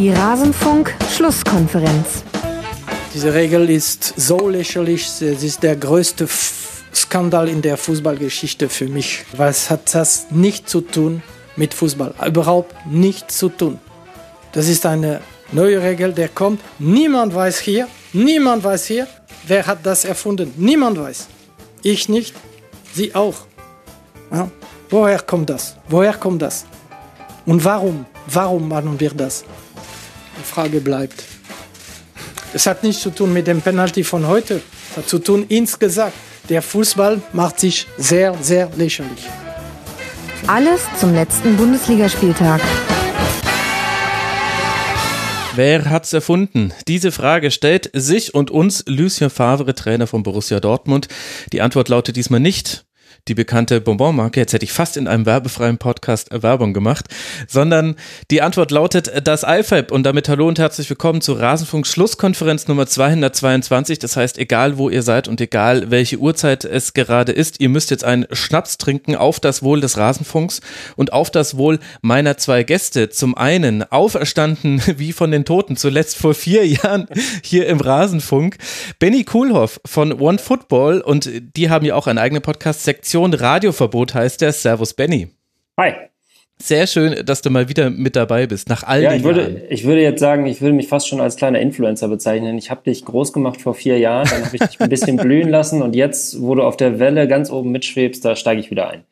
Die 0.00 0.08
Rasenfunk-Schlusskonferenz. 0.08 2.24
Diese 3.12 3.34
Regel 3.34 3.68
ist 3.68 4.14
so 4.16 4.48
lächerlich, 4.48 5.06
es 5.06 5.20
ist 5.20 5.62
der 5.62 5.76
größte 5.76 6.26
Skandal 6.94 7.50
in 7.50 7.60
der 7.60 7.76
Fußballgeschichte 7.76 8.70
für 8.70 8.88
mich. 8.88 9.26
Was 9.36 9.68
hat 9.68 9.94
das 9.94 10.30
nicht 10.30 10.70
zu 10.70 10.80
tun 10.80 11.22
mit 11.54 11.74
Fußball? 11.74 12.14
Überhaupt 12.26 12.74
nichts 12.86 13.36
zu 13.36 13.50
tun. 13.50 13.78
Das 14.52 14.68
ist 14.68 14.86
eine 14.86 15.20
neue 15.52 15.82
Regel, 15.82 16.14
der 16.14 16.30
kommt. 16.30 16.62
Niemand 16.78 17.34
weiß 17.34 17.58
hier, 17.58 17.86
niemand 18.14 18.64
weiß 18.64 18.86
hier, 18.86 19.06
wer 19.46 19.66
hat 19.66 19.84
das 19.84 20.06
erfunden. 20.06 20.54
Niemand 20.56 20.98
weiß. 20.98 21.28
Ich 21.82 22.08
nicht, 22.08 22.34
Sie 22.94 23.14
auch. 23.14 23.36
Ja? 24.32 24.50
Woher 24.88 25.20
kommt 25.20 25.50
das? 25.50 25.76
Woher 25.90 26.14
kommt 26.14 26.40
das? 26.40 26.64
Und 27.44 27.62
warum? 27.62 28.06
Warum 28.26 28.66
machen 28.66 28.98
wir 28.98 29.10
das? 29.10 29.44
Frage 30.42 30.80
bleibt. 30.80 31.24
Es 32.52 32.66
hat 32.66 32.82
nichts 32.82 33.02
zu 33.02 33.10
tun 33.10 33.32
mit 33.32 33.46
dem 33.46 33.60
Penalty 33.60 34.04
von 34.04 34.26
heute. 34.26 34.60
Es 34.90 34.96
hat 34.96 35.08
zu 35.08 35.18
tun 35.18 35.46
insgesamt. 35.48 36.12
Der 36.48 36.62
Fußball 36.62 37.22
macht 37.32 37.60
sich 37.60 37.86
sehr, 37.96 38.34
sehr 38.42 38.70
lächerlich. 38.76 39.28
Alles 40.46 40.80
zum 40.98 41.14
letzten 41.14 41.56
Bundesligaspieltag. 41.56 42.60
Wer 45.54 45.90
hat's 45.90 46.12
erfunden? 46.12 46.72
Diese 46.88 47.12
Frage 47.12 47.50
stellt 47.50 47.90
sich 47.92 48.34
und 48.34 48.50
uns 48.50 48.84
Lucien 48.86 49.30
Favre, 49.30 49.74
Trainer 49.74 50.06
von 50.06 50.22
Borussia 50.22 50.58
Dortmund. 50.58 51.08
Die 51.52 51.60
Antwort 51.60 51.88
lautet 51.88 52.16
diesmal 52.16 52.40
nicht 52.40 52.84
die 53.28 53.34
bekannte 53.34 53.80
Bonbonmarke, 53.80 54.40
jetzt 54.40 54.52
hätte 54.52 54.64
ich 54.64 54.72
fast 54.72 54.96
in 54.96 55.06
einem 55.06 55.26
werbefreien 55.26 55.78
Podcast 55.78 56.28
Werbung 56.30 56.72
gemacht, 56.72 57.06
sondern 57.46 57.96
die 58.30 58.42
Antwort 58.42 58.70
lautet 58.70 59.26
das 59.26 59.44
IFAB 59.46 59.92
und 59.92 60.04
damit 60.04 60.28
hallo 60.28 60.48
und 60.48 60.58
herzlich 60.58 60.88
willkommen 60.88 61.20
zur 61.20 61.40
Rasenfunk 61.40 61.86
Schlusskonferenz 61.86 62.68
Nummer 62.68 62.86
222. 62.86 63.98
Das 63.98 64.16
heißt, 64.16 64.38
egal 64.38 64.78
wo 64.78 64.88
ihr 64.88 65.02
seid 65.02 65.28
und 65.28 65.40
egal 65.40 65.90
welche 65.90 66.18
Uhrzeit 66.18 66.64
es 66.64 66.94
gerade 66.94 67.32
ist, 67.32 67.60
ihr 67.60 67.68
müsst 67.68 67.90
jetzt 67.90 68.04
einen 68.04 68.26
Schnaps 68.32 68.78
trinken 68.78 69.16
auf 69.16 69.40
das 69.40 69.62
Wohl 69.62 69.80
des 69.80 69.96
Rasenfunks 69.96 70.60
und 70.96 71.12
auf 71.12 71.30
das 71.30 71.56
Wohl 71.56 71.78
meiner 72.02 72.38
zwei 72.38 72.62
Gäste. 72.62 73.10
Zum 73.10 73.36
einen 73.36 73.82
auferstanden 73.82 74.82
wie 74.96 75.12
von 75.12 75.30
den 75.30 75.44
Toten, 75.44 75.76
zuletzt 75.76 76.16
vor 76.16 76.34
vier 76.34 76.66
Jahren 76.66 77.06
hier 77.42 77.66
im 77.66 77.80
Rasenfunk, 77.80 78.56
Benny 78.98 79.24
Kuhlhoff 79.24 79.80
von 79.84 80.12
One 80.12 80.38
Football 80.38 81.00
und 81.00 81.30
die 81.56 81.70
haben 81.70 81.84
ja 81.84 81.94
auch 81.94 82.06
einen 82.06 82.18
eigenen 82.18 82.42
Podcast-Sektion 82.42 83.09
Sektion 83.09 83.09
Radioverbot 83.40 84.14
heißt 84.14 84.40
der. 84.40 84.52
Servus 84.52 84.94
Benny. 84.94 85.28
Hi. 85.78 86.09
Sehr 86.62 86.86
schön, 86.86 87.24
dass 87.24 87.42
du 87.42 87.50
mal 87.50 87.68
wieder 87.68 87.88
mit 87.90 88.16
dabei 88.16 88.46
bist, 88.46 88.68
nach 88.68 88.82
all 88.82 89.02
ja, 89.02 89.10
den 89.10 89.18
ich 89.18 89.24
würde, 89.24 89.40
Jahren. 89.40 89.60
ich 89.70 89.84
würde 89.84 90.02
jetzt 90.02 90.20
sagen, 90.20 90.46
ich 90.46 90.60
würde 90.60 90.74
mich 90.74 90.88
fast 90.88 91.08
schon 91.08 91.20
als 91.20 91.36
kleiner 91.36 91.58
Influencer 91.60 92.08
bezeichnen. 92.08 92.58
Ich 92.58 92.70
habe 92.70 92.82
dich 92.84 93.04
groß 93.04 93.32
gemacht 93.32 93.60
vor 93.60 93.74
vier 93.74 93.98
Jahren, 93.98 94.28
dann 94.30 94.44
habe 94.44 94.56
ich 94.56 94.62
dich 94.62 94.80
ein 94.80 94.88
bisschen 94.90 95.16
blühen 95.18 95.48
lassen 95.48 95.80
und 95.82 95.96
jetzt, 95.96 96.40
wo 96.40 96.54
du 96.54 96.62
auf 96.62 96.76
der 96.76 96.98
Welle 96.98 97.26
ganz 97.28 97.50
oben 97.50 97.72
mitschwebst, 97.72 98.24
da 98.24 98.36
steige 98.36 98.60
ich 98.60 98.70
wieder 98.70 98.90
ein. 98.90 99.04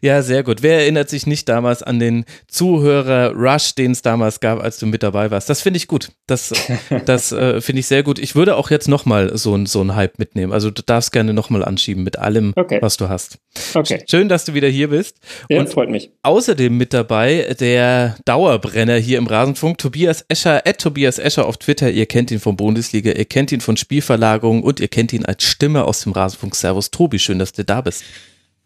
Ja, 0.00 0.22
sehr 0.22 0.42
gut. 0.42 0.62
Wer 0.64 0.80
erinnert 0.80 1.08
sich 1.08 1.28
nicht 1.28 1.48
damals 1.48 1.82
an 1.84 2.00
den 2.00 2.24
Zuhörer-Rush, 2.48 3.74
den 3.76 3.92
es 3.92 4.02
damals 4.02 4.40
gab, 4.40 4.60
als 4.60 4.78
du 4.78 4.86
mit 4.86 5.02
dabei 5.04 5.30
warst? 5.30 5.48
Das 5.48 5.60
finde 5.62 5.76
ich 5.76 5.86
gut. 5.86 6.08
Das, 6.26 6.52
das 7.06 7.30
äh, 7.30 7.60
finde 7.60 7.80
ich 7.80 7.86
sehr 7.86 8.02
gut. 8.02 8.18
Ich 8.18 8.34
würde 8.34 8.56
auch 8.56 8.70
jetzt 8.70 8.88
nochmal 8.88 9.36
so, 9.36 9.54
ein, 9.54 9.66
so 9.66 9.80
einen 9.80 9.94
Hype 9.94 10.18
mitnehmen. 10.18 10.52
Also 10.52 10.70
du 10.72 10.82
darfst 10.82 11.12
gerne 11.12 11.32
nochmal 11.32 11.64
anschieben 11.64 12.02
mit 12.02 12.18
allem, 12.18 12.52
Okay. 12.56 12.78
was 12.80 12.96
du 12.96 13.08
hast. 13.08 13.38
Okay. 13.74 14.02
Schön, 14.10 14.28
dass 14.28 14.44
du 14.44 14.54
wieder 14.54 14.68
hier 14.68 14.88
bist. 14.88 15.18
Ja, 15.48 15.60
Und 15.60 15.68
freut 15.68 15.88
mich. 15.90 16.10
Außerdem 16.22 16.71
mit 16.76 16.92
dabei 16.92 17.54
der 17.58 18.16
Dauerbrenner 18.24 18.96
hier 18.96 19.18
im 19.18 19.26
Rasenfunk, 19.26 19.78
Tobias 19.78 20.24
Escher, 20.28 20.66
at 20.66 20.78
Tobias 20.80 21.18
Escher 21.18 21.46
auf 21.46 21.56
Twitter. 21.58 21.90
Ihr 21.90 22.06
kennt 22.06 22.30
ihn 22.30 22.40
von 22.40 22.56
Bundesliga, 22.56 23.12
ihr 23.12 23.24
kennt 23.24 23.52
ihn 23.52 23.60
von 23.60 23.76
Spielverlagerung 23.76 24.62
und 24.62 24.80
ihr 24.80 24.88
kennt 24.88 25.12
ihn 25.12 25.24
als 25.24 25.44
Stimme 25.44 25.84
aus 25.84 26.02
dem 26.02 26.12
Rasenfunk. 26.12 26.54
Servus 26.54 26.90
Tobi, 26.90 27.18
schön, 27.18 27.38
dass 27.38 27.52
du 27.52 27.64
da 27.64 27.80
bist. 27.80 28.04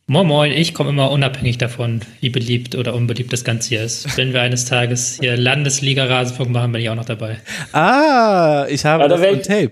Moin 0.09 0.27
Moin, 0.29 0.53
ich 0.53 0.73
komme 0.73 0.91
immer 0.91 1.11
unabhängig 1.11 1.59
davon, 1.59 2.01
wie 2.21 2.31
beliebt 2.31 2.77
oder 2.77 2.95
unbeliebt 2.95 3.33
das 3.33 3.43
Ganze 3.43 3.71
hier 3.71 3.83
ist. 3.83 4.17
Wenn 4.17 4.33
wir 4.33 4.41
eines 4.41 4.65
Tages 4.65 5.19
hier 5.21 5.37
Landesliga-Rasenfunk 5.37 6.51
machen, 6.51 6.71
bin 6.71 6.81
ich 6.81 6.89
auch 6.91 6.95
noch 6.95 7.05
dabei. 7.07 7.39
Ah, 7.73 8.67
ich 8.69 8.85
habe 8.85 9.03
da 9.09 9.17
das 9.17 9.21
on 9.21 9.41
ich- 9.41 9.47
Tape. 9.47 9.71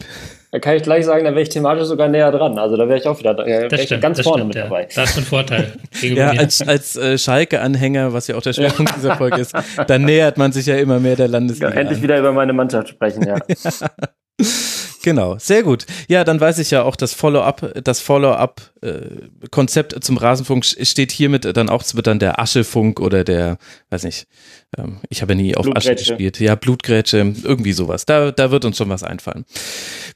Da 0.54 0.60
kann 0.60 0.76
ich 0.76 0.84
gleich 0.84 1.04
sagen, 1.04 1.24
da 1.24 1.32
wäre 1.32 1.40
ich 1.40 1.48
thematisch 1.48 1.88
sogar 1.88 2.06
näher 2.06 2.30
dran. 2.30 2.56
Also 2.60 2.76
da 2.76 2.86
wäre 2.86 2.96
ich 2.96 3.08
auch 3.08 3.18
wieder 3.18 3.36
äh, 3.44 3.66
Das 3.66 3.80
ich 3.80 3.86
stimmt, 3.86 4.02
ganz 4.02 4.18
das 4.18 4.24
vorne 4.24 4.42
stimmt, 4.42 4.54
mit 4.54 4.56
ja. 4.56 4.62
dabei. 4.62 4.86
Da 4.94 5.02
hast 5.02 5.16
du 5.16 5.18
einen 5.18 5.26
Vorteil. 5.26 5.72
Ja, 6.00 6.30
als, 6.30 6.62
als 6.62 6.94
äh, 6.94 7.18
Schalke-Anhänger, 7.18 8.12
was 8.12 8.28
ja 8.28 8.36
auch 8.36 8.42
der 8.42 8.52
Schwerpunkt 8.52 8.94
dieser 8.94 9.16
Folge 9.16 9.40
ist, 9.40 9.52
dann 9.88 10.04
nähert 10.04 10.38
man 10.38 10.52
sich 10.52 10.66
ja 10.66 10.76
immer 10.76 11.00
mehr 11.00 11.16
der 11.16 11.26
Landesliga. 11.26 11.70
Endlich 11.70 11.98
an. 11.98 12.02
wieder 12.04 12.18
über 12.20 12.32
meine 12.32 12.52
Mannschaft 12.52 12.90
sprechen, 12.90 13.26
ja. 13.26 13.34
Genau, 15.04 15.36
sehr 15.38 15.62
gut. 15.62 15.84
Ja, 16.08 16.24
dann 16.24 16.40
weiß 16.40 16.58
ich 16.60 16.70
ja 16.70 16.82
auch, 16.82 16.96
das 16.96 17.12
Follow-up, 17.12 17.74
das 17.84 18.00
Follow-up-Konzept 18.00 20.02
zum 20.02 20.16
Rasenfunk 20.16 20.64
steht 20.64 21.12
hiermit 21.12 21.44
dann 21.58 21.68
auch, 21.68 21.82
es 21.82 21.94
wird 21.94 22.06
dann 22.06 22.18
der 22.18 22.40
Aschefunk 22.40 23.00
oder 23.00 23.22
der, 23.22 23.58
weiß 23.90 24.04
nicht, 24.04 24.26
ähm, 24.78 25.00
ich 25.10 25.20
habe 25.20 25.34
nie 25.34 25.56
auf 25.56 25.66
Asche 25.76 25.94
gespielt. 25.94 26.40
Ja, 26.40 26.54
Blutgrätsche, 26.54 27.34
irgendwie 27.42 27.72
sowas. 27.72 28.06
Da, 28.06 28.30
da 28.30 28.50
wird 28.50 28.64
uns 28.64 28.78
schon 28.78 28.88
was 28.88 29.02
einfallen. 29.02 29.44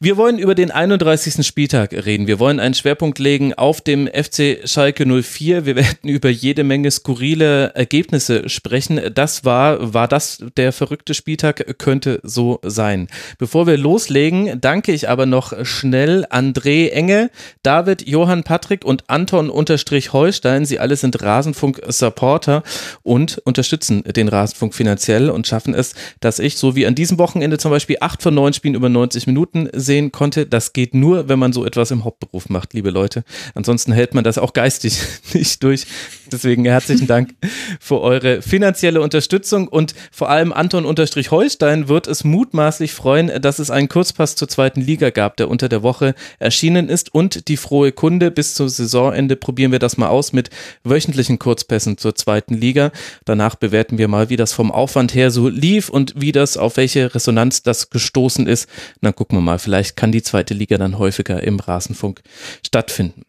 Wir 0.00 0.16
wollen 0.16 0.38
über 0.38 0.54
den 0.54 0.71
31. 0.71 1.47
Spieltag 1.47 1.93
reden. 1.93 2.26
Wir 2.26 2.38
wollen 2.38 2.60
einen 2.60 2.75
Schwerpunkt 2.75 3.19
legen 3.19 3.55
auf 3.55 3.81
dem 3.81 4.06
FC 4.06 4.60
Schalke 4.65 5.05
04. 5.05 5.66
Wir 5.66 5.76
werden 5.76 6.09
über 6.09 6.31
jede 6.31 6.65
Menge 6.65 6.91
skurrile 6.91 7.75
Ergebnisse 7.75 8.49
sprechen. 8.49 9.00
Das 9.15 9.44
war, 9.44 9.93
war 9.93 10.09
das 10.09 10.43
der 10.56 10.72
verrückte 10.72 11.15
Spieltag? 11.15 11.78
Könnte 11.78 12.20
so 12.22 12.60
sein. 12.62 13.09
Bevor 13.38 13.66
wir 13.66 13.76
loslegen, 13.76 14.60
danke 14.60 14.77
ich 14.86 15.08
aber 15.08 15.26
noch 15.26 15.64
schnell 15.64 16.24
André 16.30 16.90
Enge, 16.90 17.30
David, 17.62 18.06
Johann 18.06 18.44
Patrick 18.44 18.84
und 18.84 19.10
Anton 19.10 19.50
unterstrich 19.50 20.12
Holstein. 20.12 20.64
Sie 20.64 20.78
alle 20.78 20.94
sind 20.94 21.20
Rasenfunk-Supporter 21.20 22.62
und 23.02 23.38
unterstützen 23.44 24.04
den 24.04 24.28
Rasenfunk 24.28 24.74
finanziell 24.74 25.30
und 25.30 25.46
schaffen 25.46 25.74
es, 25.74 25.94
dass 26.20 26.38
ich, 26.38 26.56
so 26.56 26.76
wie 26.76 26.86
an 26.86 26.94
diesem 26.94 27.18
Wochenende 27.18 27.58
zum 27.58 27.70
Beispiel, 27.70 27.96
acht 28.00 28.22
von 28.22 28.34
neun 28.34 28.52
Spielen 28.52 28.74
über 28.74 28.88
90 28.88 29.26
Minuten 29.26 29.68
sehen 29.72 30.12
konnte. 30.12 30.46
Das 30.46 30.72
geht 30.72 30.94
nur, 30.94 31.28
wenn 31.28 31.38
man 31.38 31.52
so 31.52 31.64
etwas 31.64 31.90
im 31.90 32.04
Hauptberuf 32.04 32.48
macht, 32.48 32.74
liebe 32.74 32.90
Leute. 32.90 33.24
Ansonsten 33.54 33.92
hält 33.92 34.14
man 34.14 34.22
das 34.22 34.38
auch 34.38 34.52
geistig 34.52 35.00
nicht 35.32 35.62
durch. 35.62 35.86
Deswegen 36.30 36.64
herzlichen 36.64 37.06
Dank 37.06 37.34
für 37.80 38.00
eure 38.00 38.42
finanzielle 38.42 39.00
Unterstützung 39.00 39.68
und 39.68 39.94
vor 40.10 40.28
allem 40.28 40.52
Anton 40.52 40.84
unterstrich 40.84 41.30
Holstein 41.30 41.88
wird 41.88 42.06
es 42.06 42.24
mutmaßlich 42.24 42.92
freuen, 42.92 43.40
dass 43.40 43.58
es 43.58 43.70
einen 43.70 43.88
Kurzpass 43.88 44.36
zur 44.36 44.48
zweiten 44.48 44.80
Liga 44.80 45.10
gab, 45.10 45.36
der 45.36 45.48
unter 45.48 45.68
der 45.68 45.82
Woche 45.82 46.14
erschienen 46.38 46.88
ist 46.88 47.14
und 47.14 47.48
die 47.48 47.56
frohe 47.56 47.92
Kunde 47.92 48.30
bis 48.30 48.54
zum 48.54 48.68
Saisonende 48.68 49.36
probieren 49.36 49.72
wir 49.72 49.78
das 49.78 49.96
mal 49.96 50.08
aus 50.08 50.32
mit 50.32 50.50
wöchentlichen 50.84 51.38
Kurzpässen 51.38 51.96
zur 51.96 52.14
zweiten 52.14 52.54
Liga. 52.54 52.92
Danach 53.24 53.54
bewerten 53.54 53.98
wir 53.98 54.08
mal, 54.08 54.28
wie 54.28 54.36
das 54.36 54.52
vom 54.52 54.70
Aufwand 54.70 55.14
her 55.14 55.30
so 55.30 55.48
lief 55.48 55.88
und 55.88 56.14
wie 56.16 56.32
das, 56.32 56.56
auf 56.56 56.76
welche 56.76 57.14
Resonanz 57.14 57.62
das 57.62 57.90
gestoßen 57.90 58.46
ist. 58.46 58.68
Und 58.96 59.02
dann 59.02 59.14
gucken 59.14 59.38
wir 59.38 59.42
mal, 59.42 59.58
vielleicht 59.58 59.96
kann 59.96 60.12
die 60.12 60.22
zweite 60.22 60.54
Liga 60.54 60.78
dann 60.78 60.98
häufiger 60.98 61.42
im 61.42 61.58
Rasenfunk 61.58 62.20
stattfinden. 62.64 63.22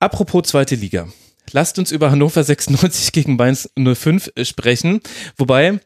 Apropos 0.00 0.44
zweite 0.44 0.76
Liga. 0.76 1.08
Lasst 1.52 1.78
uns 1.78 1.92
über 1.92 2.10
Hannover 2.10 2.42
96 2.44 3.12
gegen 3.12 3.36
Mainz 3.36 3.70
05 3.76 4.32
sprechen. 4.42 5.00
Wobei, 5.36 5.80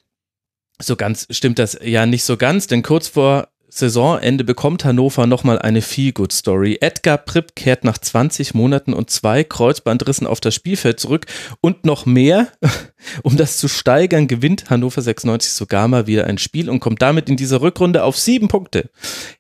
so 0.81 0.97
ganz 0.97 1.27
stimmt 1.31 1.59
das 1.59 1.79
ja 1.83 2.07
nicht 2.07 2.25
so 2.25 2.37
ganz, 2.37 2.67
denn 2.67 2.83
kurz 2.83 3.09
vor 3.09 3.52
Saisonende 3.75 4.45
bekommt 4.45 4.85
Hannover 4.85 5.27
nochmal 5.27 5.59
eine 5.59 5.81
Feel-Good-Story. 5.81 6.77
Edgar 6.83 7.17
Pripp 7.17 7.57
kehrt 7.57 7.85
nach 7.85 7.97
20 7.97 8.53
Monaten 8.53 8.93
und 8.93 9.09
zwei 9.09 9.45
Kreuzbandrissen 9.45 10.27
auf 10.27 10.41
das 10.41 10.55
Spielfeld 10.55 11.01
zurück 11.01 11.25
und 11.63 11.87
noch 11.87 12.05
mehr, 12.05 12.49
um 13.23 13.39
das 13.39 13.57
zu 13.57 13.69
steigern, 13.69 14.29
gewinnt 14.29 14.69
Hannover 14.69 15.01
96 15.01 15.53
sogar 15.55 15.89
mal 15.89 16.07
wieder 16.07 16.27
ein 16.27 16.37
Spiel 16.37 16.69
und 16.69 16.81
kommt 16.81 17.01
damit 17.01 17.31
in 17.31 17.39
dieser 17.39 17.63
Rückrunde 17.63 18.05
auf 18.05 18.19
sieben 18.19 18.49
Punkte. 18.49 18.91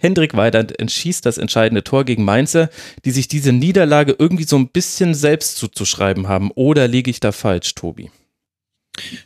Hendrik 0.00 0.34
Weidand 0.34 0.80
entschießt 0.80 1.26
das 1.26 1.36
entscheidende 1.36 1.84
Tor 1.84 2.04
gegen 2.04 2.24
Mainzer, 2.24 2.70
die 3.04 3.10
sich 3.10 3.28
diese 3.28 3.52
Niederlage 3.52 4.16
irgendwie 4.18 4.44
so 4.44 4.56
ein 4.56 4.68
bisschen 4.68 5.12
selbst 5.12 5.58
zuzuschreiben 5.58 6.26
haben. 6.26 6.50
Oder 6.52 6.88
liege 6.88 7.10
ich 7.10 7.20
da 7.20 7.32
falsch, 7.32 7.74
Tobi? 7.74 8.10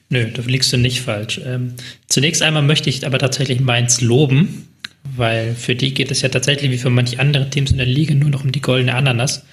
Nö, 0.09 0.31
da 0.33 0.43
liegst 0.43 0.73
du 0.73 0.79
nicht 0.79 1.01
falsch. 1.01 1.41
Ähm, 1.45 1.75
zunächst 2.09 2.43
einmal 2.43 2.63
möchte 2.63 2.91
ich 2.91 3.07
aber 3.07 3.19
tatsächlich 3.19 3.61
Mainz 3.61 4.01
loben, 4.01 4.69
weil 5.17 5.55
für 5.55 5.75
die 5.75 5.95
geht 5.95 6.11
es 6.11 6.23
ja 6.23 6.29
tatsächlich 6.29 6.71
wie 6.71 6.79
für 6.79 6.91
manche 6.91 7.19
andere 7.19 7.51
Teams 7.51 7.71
in 7.71 7.79
der 7.79 7.87
Liga 7.87 8.15
nur 8.15 8.31
noch 8.31 8.45
um 8.45 8.53
die 8.53 8.61
goldene 8.61 8.95
Ananas. 8.95 9.45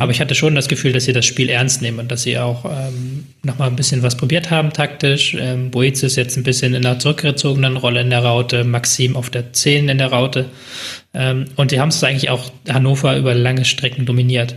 Aber 0.00 0.12
ich 0.12 0.20
hatte 0.20 0.34
schon 0.34 0.54
das 0.54 0.68
Gefühl, 0.68 0.92
dass 0.92 1.04
sie 1.04 1.14
das 1.14 1.24
Spiel 1.24 1.48
ernst 1.48 1.80
nehmen 1.80 1.98
und 1.98 2.12
dass 2.12 2.22
sie 2.22 2.38
auch 2.38 2.66
ähm, 2.66 3.26
nochmal 3.42 3.68
ein 3.68 3.76
bisschen 3.76 4.02
was 4.02 4.16
probiert 4.16 4.50
haben 4.50 4.72
taktisch. 4.72 5.34
Ähm, 5.38 5.70
Boetius 5.70 6.16
jetzt 6.16 6.36
ein 6.36 6.42
bisschen 6.42 6.74
in 6.74 6.84
einer 6.84 6.98
zurückgezogenen 6.98 7.76
Rolle 7.76 8.02
in 8.02 8.10
der 8.10 8.22
Raute, 8.22 8.64
Maxim 8.64 9.16
auf 9.16 9.30
der 9.30 9.52
10 9.54 9.88
in 9.88 9.98
der 9.98 10.08
Raute. 10.08 10.46
Ähm, 11.14 11.46
und 11.56 11.70
die 11.70 11.80
haben 11.80 11.88
es 11.88 12.04
eigentlich 12.04 12.28
auch 12.28 12.50
Hannover 12.68 13.16
über 13.16 13.34
lange 13.34 13.64
Strecken 13.64 14.04
dominiert 14.04 14.56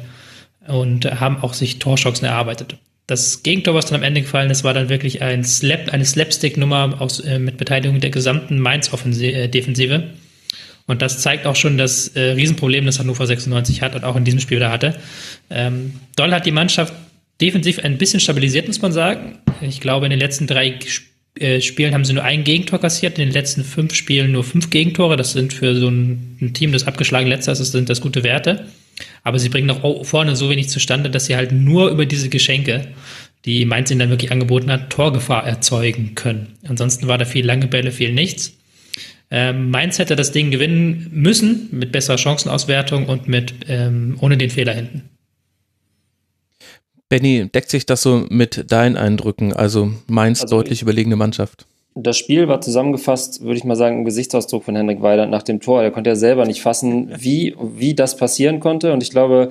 und 0.68 1.06
haben 1.06 1.38
auch 1.42 1.54
sich 1.54 1.80
Torchancen 1.80 2.28
erarbeitet. 2.28 2.75
Das 3.07 3.42
Gegentor, 3.42 3.74
was 3.74 3.86
dann 3.86 4.00
am 4.00 4.04
Ende 4.04 4.22
gefallen 4.22 4.52
ist, 4.52 4.66
war 4.66 4.74
dann 4.74 4.90
wirklich 4.90 5.22
ein 5.22 5.46
Slap, 5.46 5.94
eine 5.94 6.06
Slapstick-Nummer 6.06 7.10
äh, 7.25 7.40
mit 7.40 7.57
Beteiligung 7.57 8.02
der 8.02 8.10
gesamten 8.10 8.60
Mainz-Defensive. 8.60 10.04
Und 10.92 11.02
das 11.02 11.20
zeigt 11.20 11.46
auch 11.46 11.56
schon 11.56 11.78
das 11.78 12.10
äh, 12.10 12.32
Riesenproblem, 12.32 12.86
das 12.86 13.00
Hannover 13.00 13.26
96 13.26 13.82
hat 13.82 13.96
und 13.96 14.04
auch 14.04 14.18
in 14.18 14.26
diesem 14.26 14.42
Spiel 14.42 14.58
wieder 14.58 14.72
hatte. 14.72 14.94
Ähm, 15.50 15.94
Doll 16.18 16.34
hat 16.34 16.46
die 16.46 16.52
Mannschaft 16.52 16.94
defensiv 17.40 17.80
ein 17.80 17.98
bisschen 17.98 18.20
stabilisiert, 18.20 18.68
muss 18.68 18.82
man 18.82 18.92
sagen. 18.92 19.40
Ich 19.62 19.80
glaube, 19.80 20.06
in 20.06 20.10
den 20.10 20.20
letzten 20.20 20.48
drei 20.48 20.80
äh, 21.40 21.62
Spielen 21.62 21.94
haben 21.94 22.04
sie 22.04 22.12
nur 22.12 22.26
ein 22.26 22.44
Gegentor 22.44 22.80
kassiert, 22.80 23.18
in 23.18 23.24
den 23.24 23.34
letzten 23.34 23.64
fünf 23.64 23.96
Spielen 23.96 24.34
nur 24.34 24.44
fünf 24.44 24.70
Gegentore. 24.70 25.16
Das 25.16 25.32
sind 25.32 25.54
für 25.54 25.74
so 25.76 25.88
ein, 25.88 26.38
ein 26.42 26.54
Team, 26.54 26.74
das 26.74 26.86
abgeschlagen 26.86 27.30
letzter 27.30 27.54
ist, 27.54 27.60
sind 27.60 27.88
das 27.88 28.02
gute 28.02 28.26
Werte. 28.26 28.66
Aber 29.24 29.40
sie 29.40 29.48
bringen 29.48 29.68
noch 29.68 30.06
vorne 30.06 30.36
so 30.36 30.50
wenig 30.50 30.68
zustande, 30.68 31.10
dass 31.10 31.28
sie 31.28 31.38
halt 31.38 31.54
nur 31.54 31.90
über 31.90 32.06
diese 32.06 32.28
Geschenke, 32.28 32.90
die 33.46 33.64
Mainz 33.64 33.92
ihnen 33.92 34.02
dann 34.02 34.10
wirklich 34.10 34.34
angeboten 34.34 34.70
hat, 34.70 34.90
Torgefahr 34.90 35.48
erzeugen 35.48 36.16
können. 36.16 36.58
Ansonsten 36.68 37.08
war 37.08 37.18
da 37.18 37.24
viel 37.24 37.46
lange 37.46 37.68
Bälle, 37.68 37.94
viel 37.94 38.12
nichts. 38.12 38.58
Ähm, 39.31 39.69
Mainz 39.69 39.98
hätte 39.98 40.18
das 40.18 40.33
Ding 40.33 40.51
gewinnen 40.51 41.10
müssen 41.13 41.69
mit 41.72 41.94
besserer 41.94 42.18
Chancenauswertung 42.18 43.07
und 43.07 43.30
mit 43.30 43.54
ähm, 43.69 44.18
ohne 44.19 44.38
den 44.38 44.50
Fehler 44.50 44.74
hinten. 44.74 45.10
Benny, 47.07 47.50
deckt 47.50 47.69
sich 47.69 47.86
das 47.86 48.01
so 48.01 48.25
mit 48.30 48.72
deinen 48.72 48.98
Eindrücken? 48.98 49.54
Also 49.54 49.92
Mainz 50.07 50.42
also 50.42 50.57
deutlich 50.57 50.81
überlegene 50.81 51.16
Mannschaft. 51.16 51.66
Das 51.94 52.18
Spiel 52.18 52.48
war 52.48 52.62
zusammengefasst, 52.62 53.42
würde 53.42 53.57
ich 53.57 53.66
mal 53.66 53.75
sagen, 53.75 54.00
ein 54.00 54.06
Gesichtsausdruck 54.06 54.63
von 54.63 54.78
Henrik 54.78 55.01
Weidand 55.01 55.30
nach 55.30 55.44
dem 55.44 55.60
Tor. 55.60 55.83
Er 55.83 55.92
konnte 55.92 56.10
ja 56.10 56.16
selber 56.16 56.45
nicht 56.45 56.62
fassen, 56.62 57.12
wie, 57.18 57.56
wie 57.62 57.95
das 57.95 58.16
passieren 58.16 58.62
konnte. 58.62 58.94
Und 58.94 59.04
ich 59.04 59.10
glaube, 59.10 59.50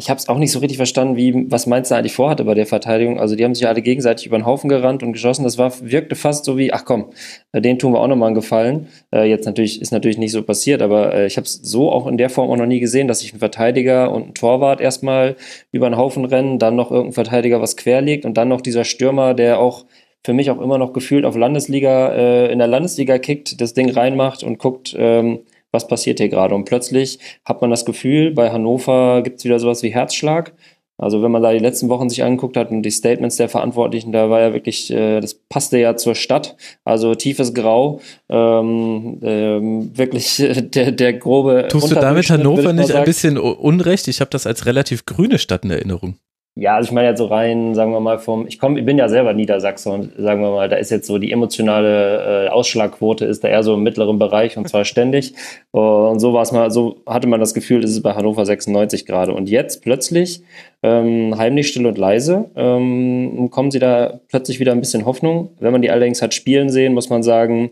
ich 0.00 0.08
habe 0.08 0.16
es 0.16 0.30
auch 0.30 0.38
nicht 0.38 0.50
so 0.50 0.60
richtig 0.60 0.78
verstanden, 0.78 1.18
wie, 1.18 1.50
was 1.50 1.66
Mainz 1.66 1.90
da 1.90 1.98
eigentlich 1.98 2.14
vorhatte 2.14 2.44
bei 2.44 2.54
der 2.54 2.64
Verteidigung. 2.64 3.20
Also 3.20 3.36
die 3.36 3.44
haben 3.44 3.54
sich 3.54 3.68
alle 3.68 3.82
gegenseitig 3.82 4.26
über 4.26 4.38
den 4.38 4.46
Haufen 4.46 4.70
gerannt 4.70 5.02
und 5.02 5.12
geschossen. 5.12 5.44
Das 5.44 5.58
war, 5.58 5.74
wirkte 5.82 6.14
fast 6.14 6.46
so 6.46 6.56
wie, 6.56 6.72
ach 6.72 6.86
komm, 6.86 7.10
äh, 7.52 7.60
den 7.60 7.78
tun 7.78 7.92
wir 7.92 8.00
auch 8.00 8.06
nochmal 8.06 8.28
einen 8.28 8.34
Gefallen. 8.34 8.88
Äh, 9.14 9.28
jetzt 9.28 9.44
natürlich, 9.44 9.82
ist 9.82 9.92
natürlich 9.92 10.16
nicht 10.16 10.32
so 10.32 10.42
passiert, 10.42 10.80
aber 10.80 11.12
äh, 11.12 11.26
ich 11.26 11.36
habe 11.36 11.44
es 11.44 11.52
so 11.52 11.92
auch 11.92 12.06
in 12.06 12.16
der 12.16 12.30
Form 12.30 12.50
auch 12.50 12.56
noch 12.56 12.64
nie 12.64 12.80
gesehen, 12.80 13.08
dass 13.08 13.20
sich 13.20 13.34
ein 13.34 13.40
Verteidiger 13.40 14.10
und 14.10 14.28
ein 14.28 14.34
Torwart 14.34 14.80
erstmal 14.80 15.36
über 15.70 15.90
den 15.90 15.98
Haufen 15.98 16.24
rennen, 16.24 16.58
dann 16.58 16.76
noch 16.76 16.90
irgendein 16.90 17.12
Verteidiger 17.12 17.60
was 17.60 17.76
querlegt 17.76 18.24
und 18.24 18.38
dann 18.38 18.48
noch 18.48 18.62
dieser 18.62 18.84
Stürmer, 18.84 19.34
der 19.34 19.60
auch 19.60 19.84
für 20.24 20.32
mich 20.32 20.50
auch 20.50 20.62
immer 20.62 20.78
noch 20.78 20.94
gefühlt 20.94 21.26
auf 21.26 21.36
Landesliga, 21.36 22.14
äh, 22.14 22.50
in 22.50 22.58
der 22.58 22.68
Landesliga 22.68 23.18
kickt, 23.18 23.60
das 23.60 23.74
Ding 23.74 23.90
reinmacht 23.90 24.42
und 24.42 24.58
guckt, 24.58 24.96
ähm, 24.98 25.40
was 25.72 25.86
passiert 25.86 26.18
hier 26.18 26.28
gerade. 26.28 26.54
Und 26.54 26.64
plötzlich 26.64 27.18
hat 27.44 27.60
man 27.60 27.70
das 27.70 27.84
Gefühl, 27.84 28.32
bei 28.32 28.50
Hannover 28.50 29.22
gibt 29.22 29.38
es 29.38 29.44
wieder 29.44 29.58
sowas 29.58 29.82
wie 29.82 29.92
Herzschlag. 29.94 30.52
Also 31.00 31.22
wenn 31.22 31.30
man 31.30 31.42
da 31.42 31.50
die 31.52 31.58
letzten 31.58 31.88
Wochen 31.88 32.10
sich 32.10 32.22
angeguckt 32.22 32.58
hat 32.58 32.70
und 32.70 32.82
die 32.82 32.90
Statements 32.90 33.36
der 33.36 33.48
Verantwortlichen, 33.48 34.12
da 34.12 34.28
war 34.28 34.40
ja 34.40 34.52
wirklich, 34.52 34.90
äh, 34.90 35.20
das 35.20 35.32
passte 35.32 35.78
ja 35.78 35.96
zur 35.96 36.14
Stadt. 36.14 36.56
Also 36.84 37.14
tiefes 37.14 37.54
Grau, 37.54 38.00
ähm, 38.28 39.18
ähm, 39.22 39.96
wirklich 39.96 40.36
der, 40.36 40.92
der 40.92 41.12
grobe. 41.14 41.68
Tust 41.70 41.90
du 41.90 41.94
damit 41.94 42.28
Hannover 42.28 42.74
nicht 42.74 42.92
ein 42.92 43.04
bisschen 43.04 43.38
unrecht? 43.38 44.08
Ich 44.08 44.20
habe 44.20 44.30
das 44.30 44.46
als 44.46 44.66
relativ 44.66 45.06
grüne 45.06 45.38
Stadt 45.38 45.64
in 45.64 45.70
Erinnerung. 45.70 46.16
Ja, 46.56 46.74
also 46.74 46.88
ich 46.88 46.92
meine 46.92 47.08
jetzt 47.08 47.18
so 47.18 47.26
rein, 47.26 47.74
sagen 47.74 47.92
wir 47.92 48.00
mal, 48.00 48.18
vom, 48.18 48.46
ich 48.46 48.58
komme, 48.58 48.80
ich 48.80 48.84
bin 48.84 48.98
ja 48.98 49.08
selber 49.08 49.32
Niedersachse 49.32 49.88
und 49.88 50.12
sagen 50.18 50.42
wir 50.42 50.50
mal, 50.50 50.68
da 50.68 50.76
ist 50.76 50.90
jetzt 50.90 51.06
so 51.06 51.18
die 51.18 51.30
emotionale 51.30 52.46
äh, 52.46 52.48
Ausschlagquote 52.48 53.24
ist 53.24 53.44
da 53.44 53.48
eher 53.48 53.62
so 53.62 53.74
im 53.74 53.82
mittleren 53.84 54.18
Bereich 54.18 54.56
und 54.56 54.68
zwar 54.68 54.84
ständig. 54.84 55.34
Und 55.70 56.18
so 56.18 56.32
war 56.32 56.42
es 56.42 56.50
mal, 56.50 56.70
so 56.72 57.02
hatte 57.06 57.28
man 57.28 57.38
das 57.38 57.54
Gefühl, 57.54 57.84
ist 57.84 58.02
bei 58.02 58.14
Hannover 58.14 58.44
96 58.44 59.06
gerade. 59.06 59.32
Und 59.32 59.48
jetzt 59.48 59.80
plötzlich, 59.82 60.42
ähm, 60.82 61.38
heimlich 61.38 61.68
still 61.68 61.86
und 61.86 61.96
leise, 61.96 62.50
ähm, 62.56 63.48
kommen 63.50 63.70
sie 63.70 63.78
da 63.78 64.20
plötzlich 64.28 64.58
wieder 64.58 64.72
ein 64.72 64.80
bisschen 64.80 65.06
Hoffnung. 65.06 65.50
Wenn 65.60 65.72
man 65.72 65.82
die 65.82 65.90
allerdings 65.90 66.20
hat 66.20 66.34
spielen 66.34 66.68
sehen, 66.68 66.94
muss 66.94 67.10
man 67.10 67.22
sagen, 67.22 67.70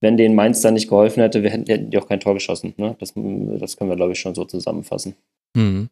wenn 0.00 0.16
denen 0.16 0.36
Mainz 0.36 0.60
da 0.60 0.70
nicht 0.70 0.88
geholfen 0.88 1.22
hätte, 1.22 1.42
wir 1.42 1.50
hätten, 1.50 1.66
hätten 1.66 1.90
die 1.90 1.98
auch 1.98 2.08
kein 2.08 2.20
Tor 2.20 2.34
geschossen. 2.34 2.72
Ne? 2.76 2.94
Das, 3.00 3.14
das 3.14 3.76
können 3.76 3.90
wir, 3.90 3.96
glaube 3.96 4.12
ich, 4.12 4.20
schon 4.20 4.34
so 4.34 4.44
zusammenfassen. 4.44 5.16
Hm. 5.56 5.88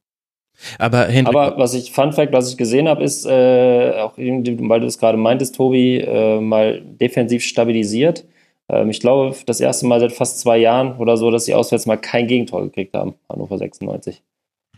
Aber, 0.79 1.09
Aber 1.25 1.59
was 1.59 1.75
ich, 1.75 1.93
Fun 1.93 2.13
Fact, 2.13 2.33
was 2.33 2.51
ich 2.51 2.57
gesehen 2.57 2.89
habe, 2.89 3.03
ist, 3.03 3.27
äh, 3.27 3.93
auch 3.99 4.17
weil 4.17 4.81
du 4.81 4.87
es 4.87 4.99
gerade 4.99 5.19
meintest, 5.19 5.57
Tobi, 5.57 5.99
äh, 5.99 6.41
mal 6.41 6.81
defensiv 6.83 7.43
stabilisiert. 7.45 8.25
Ähm, 8.69 8.91
ich 8.91 9.01
glaube, 9.01 9.35
das 9.47 9.61
erste 9.61 9.87
Mal 9.87 10.01
seit 10.01 10.13
fast 10.13 10.41
zwei 10.41 10.59
Jahren 10.59 10.97
oder 10.99 11.17
so, 11.17 11.31
dass 11.31 11.45
sie 11.45 11.55
auswärts 11.55 11.87
mal 11.87 11.97
kein 11.97 12.27
Gegentor 12.27 12.63
gekriegt 12.63 12.95
haben, 12.95 13.15
Hannover 13.29 13.59
96. 13.59 14.23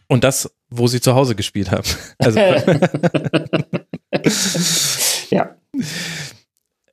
Und 0.09 0.25
das, 0.25 0.55
wo 0.71 0.87
sie 0.87 1.01
zu 1.01 1.15
Hause 1.15 1.35
gespielt 1.35 1.71
haben. 1.71 1.89
Also, 2.19 2.39
ja. 5.31 5.57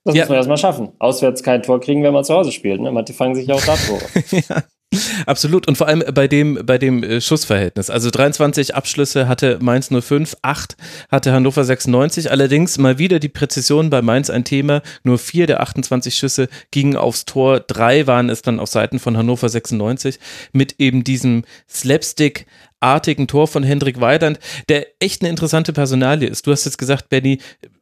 Das 0.05 0.15
ja. 0.15 0.23
muss 0.23 0.29
man 0.29 0.37
erstmal 0.37 0.57
schaffen. 0.57 0.89
Auswärts 0.99 1.43
kein 1.43 1.61
Tor 1.61 1.79
kriegen, 1.79 2.01
wenn 2.01 2.13
man 2.13 2.23
zu 2.23 2.33
Hause 2.33 2.51
spielt. 2.51 2.81
Ne? 2.81 2.91
Manche 2.91 3.13
fangen 3.13 3.35
sich 3.35 3.45
ja 3.47 3.55
auch 3.55 3.63
da 3.63 3.75
Tore. 3.75 4.01
ja. 4.49 4.63
Absolut 5.25 5.67
und 5.67 5.77
vor 5.77 5.87
allem 5.87 6.03
bei 6.13 6.27
dem, 6.27 6.59
bei 6.65 6.77
dem 6.77 7.03
äh, 7.03 7.21
Schussverhältnis. 7.21 7.89
Also 7.89 8.09
23 8.09 8.75
Abschlüsse 8.75 9.27
hatte 9.27 9.59
Mainz 9.61 9.89
05, 9.89 10.37
8 10.41 10.77
hatte 11.09 11.31
Hannover 11.31 11.63
96. 11.63 12.31
Allerdings 12.31 12.77
mal 12.77 12.97
wieder 12.97 13.19
die 13.19 13.29
Präzision 13.29 13.89
bei 13.89 14.01
Mainz 14.01 14.29
ein 14.29 14.43
Thema. 14.43 14.81
Nur 15.03 15.19
vier 15.19 15.45
der 15.45 15.61
28 15.61 16.15
Schüsse 16.15 16.49
gingen 16.71 16.95
aufs 16.95 17.25
Tor. 17.25 17.59
Drei 17.59 18.07
waren 18.07 18.29
es 18.29 18.41
dann 18.41 18.59
auf 18.59 18.69
Seiten 18.69 18.99
von 18.99 19.15
Hannover 19.15 19.49
96 19.49 20.19
mit 20.53 20.75
eben 20.79 21.03
diesem 21.03 21.43
Slapstick 21.69 22.47
artigen 22.79 23.27
Tor 23.27 23.47
von 23.47 23.63
Hendrik 23.63 23.99
Weidand, 23.99 24.39
der 24.69 24.87
echt 24.99 25.21
eine 25.21 25.29
interessante 25.29 25.73
Personalie 25.73 26.29
ist. 26.29 26.47
Du 26.47 26.51
hast 26.51 26.65
jetzt 26.65 26.77
gesagt, 26.77 27.09
Benny, 27.09 27.39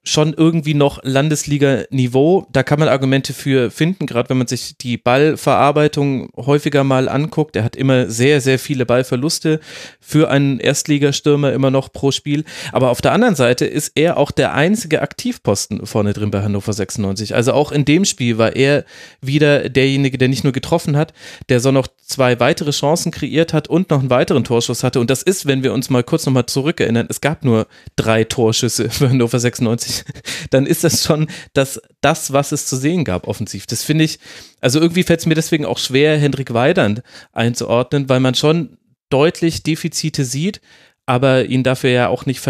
schon 0.07 0.33
irgendwie 0.33 0.73
noch 0.73 0.99
Landesliga-Niveau. 1.03 2.47
Da 2.51 2.63
kann 2.63 2.79
man 2.79 2.87
Argumente 2.87 3.33
für 3.33 3.69
finden, 3.69 4.05
gerade 4.05 4.29
wenn 4.29 4.37
man 4.37 4.47
sich 4.47 4.77
die 4.77 4.97
Ballverarbeitung 4.97 6.29
häufiger 6.37 6.83
mal 6.83 7.09
anguckt. 7.09 7.55
Er 7.55 7.63
hat 7.63 7.75
immer 7.75 8.09
sehr, 8.09 8.41
sehr 8.41 8.57
viele 8.57 8.85
Ballverluste 8.85 9.59
für 9.99 10.29
einen 10.29 10.59
Erstligastürmer 10.59 11.51
immer 11.51 11.71
noch 11.71 11.91
pro 11.91 12.11
Spiel. 12.11 12.45
Aber 12.71 12.89
auf 12.89 13.01
der 13.01 13.11
anderen 13.11 13.35
Seite 13.35 13.65
ist 13.65 13.91
er 13.95 14.17
auch 14.17 14.31
der 14.31 14.53
einzige 14.53 15.01
Aktivposten 15.01 15.85
vorne 15.85 16.13
drin 16.13 16.31
bei 16.31 16.41
Hannover 16.41 16.73
96. 16.73 17.35
Also 17.35 17.53
auch 17.53 17.71
in 17.71 17.83
dem 17.83 18.05
Spiel 18.05 18.37
war 18.37 18.55
er 18.55 18.85
wieder 19.21 19.69
derjenige, 19.69 20.17
der 20.17 20.29
nicht 20.29 20.43
nur 20.43 20.53
getroffen 20.53 20.95
hat, 20.95 21.13
der 21.49 21.59
so 21.59 21.71
noch 21.71 21.87
zwei 22.01 22.39
weitere 22.39 22.71
Chancen 22.71 23.11
kreiert 23.11 23.51
hat 23.51 23.67
und 23.67 23.89
noch 23.89 23.99
einen 23.99 24.09
weiteren 24.09 24.45
Torschuss 24.45 24.83
hatte. 24.83 25.01
Und 25.01 25.09
das 25.09 25.21
ist, 25.21 25.45
wenn 25.45 25.63
wir 25.63 25.73
uns 25.73 25.89
mal 25.89 26.03
kurz 26.03 26.25
nochmal 26.25 26.45
zurückerinnern, 26.45 27.07
es 27.09 27.19
gab 27.19 27.43
nur 27.43 27.67
drei 27.97 28.23
Torschüsse 28.23 28.89
für 28.89 29.09
Hannover 29.09 29.39
96 29.39 29.96
dann 30.49 30.65
ist 30.65 30.83
das 30.83 31.03
schon 31.03 31.27
das, 31.53 31.81
das, 32.01 32.33
was 32.33 32.51
es 32.51 32.65
zu 32.65 32.75
sehen 32.75 33.03
gab, 33.03 33.27
offensiv. 33.27 33.65
Das 33.67 33.83
finde 33.83 34.03
ich, 34.03 34.19
also 34.61 34.79
irgendwie 34.79 35.03
fällt 35.03 35.19
es 35.19 35.25
mir 35.25 35.35
deswegen 35.35 35.65
auch 35.65 35.77
schwer, 35.77 36.17
Hendrik 36.17 36.53
Weidand 36.53 37.01
einzuordnen, 37.31 38.09
weil 38.09 38.19
man 38.19 38.35
schon 38.35 38.77
deutlich 39.09 39.63
Defizite 39.63 40.25
sieht, 40.25 40.61
aber 41.05 41.45
ihn 41.45 41.63
dafür 41.63 41.89
ja 41.89 42.07
auch 42.09 42.25
nicht 42.25 42.41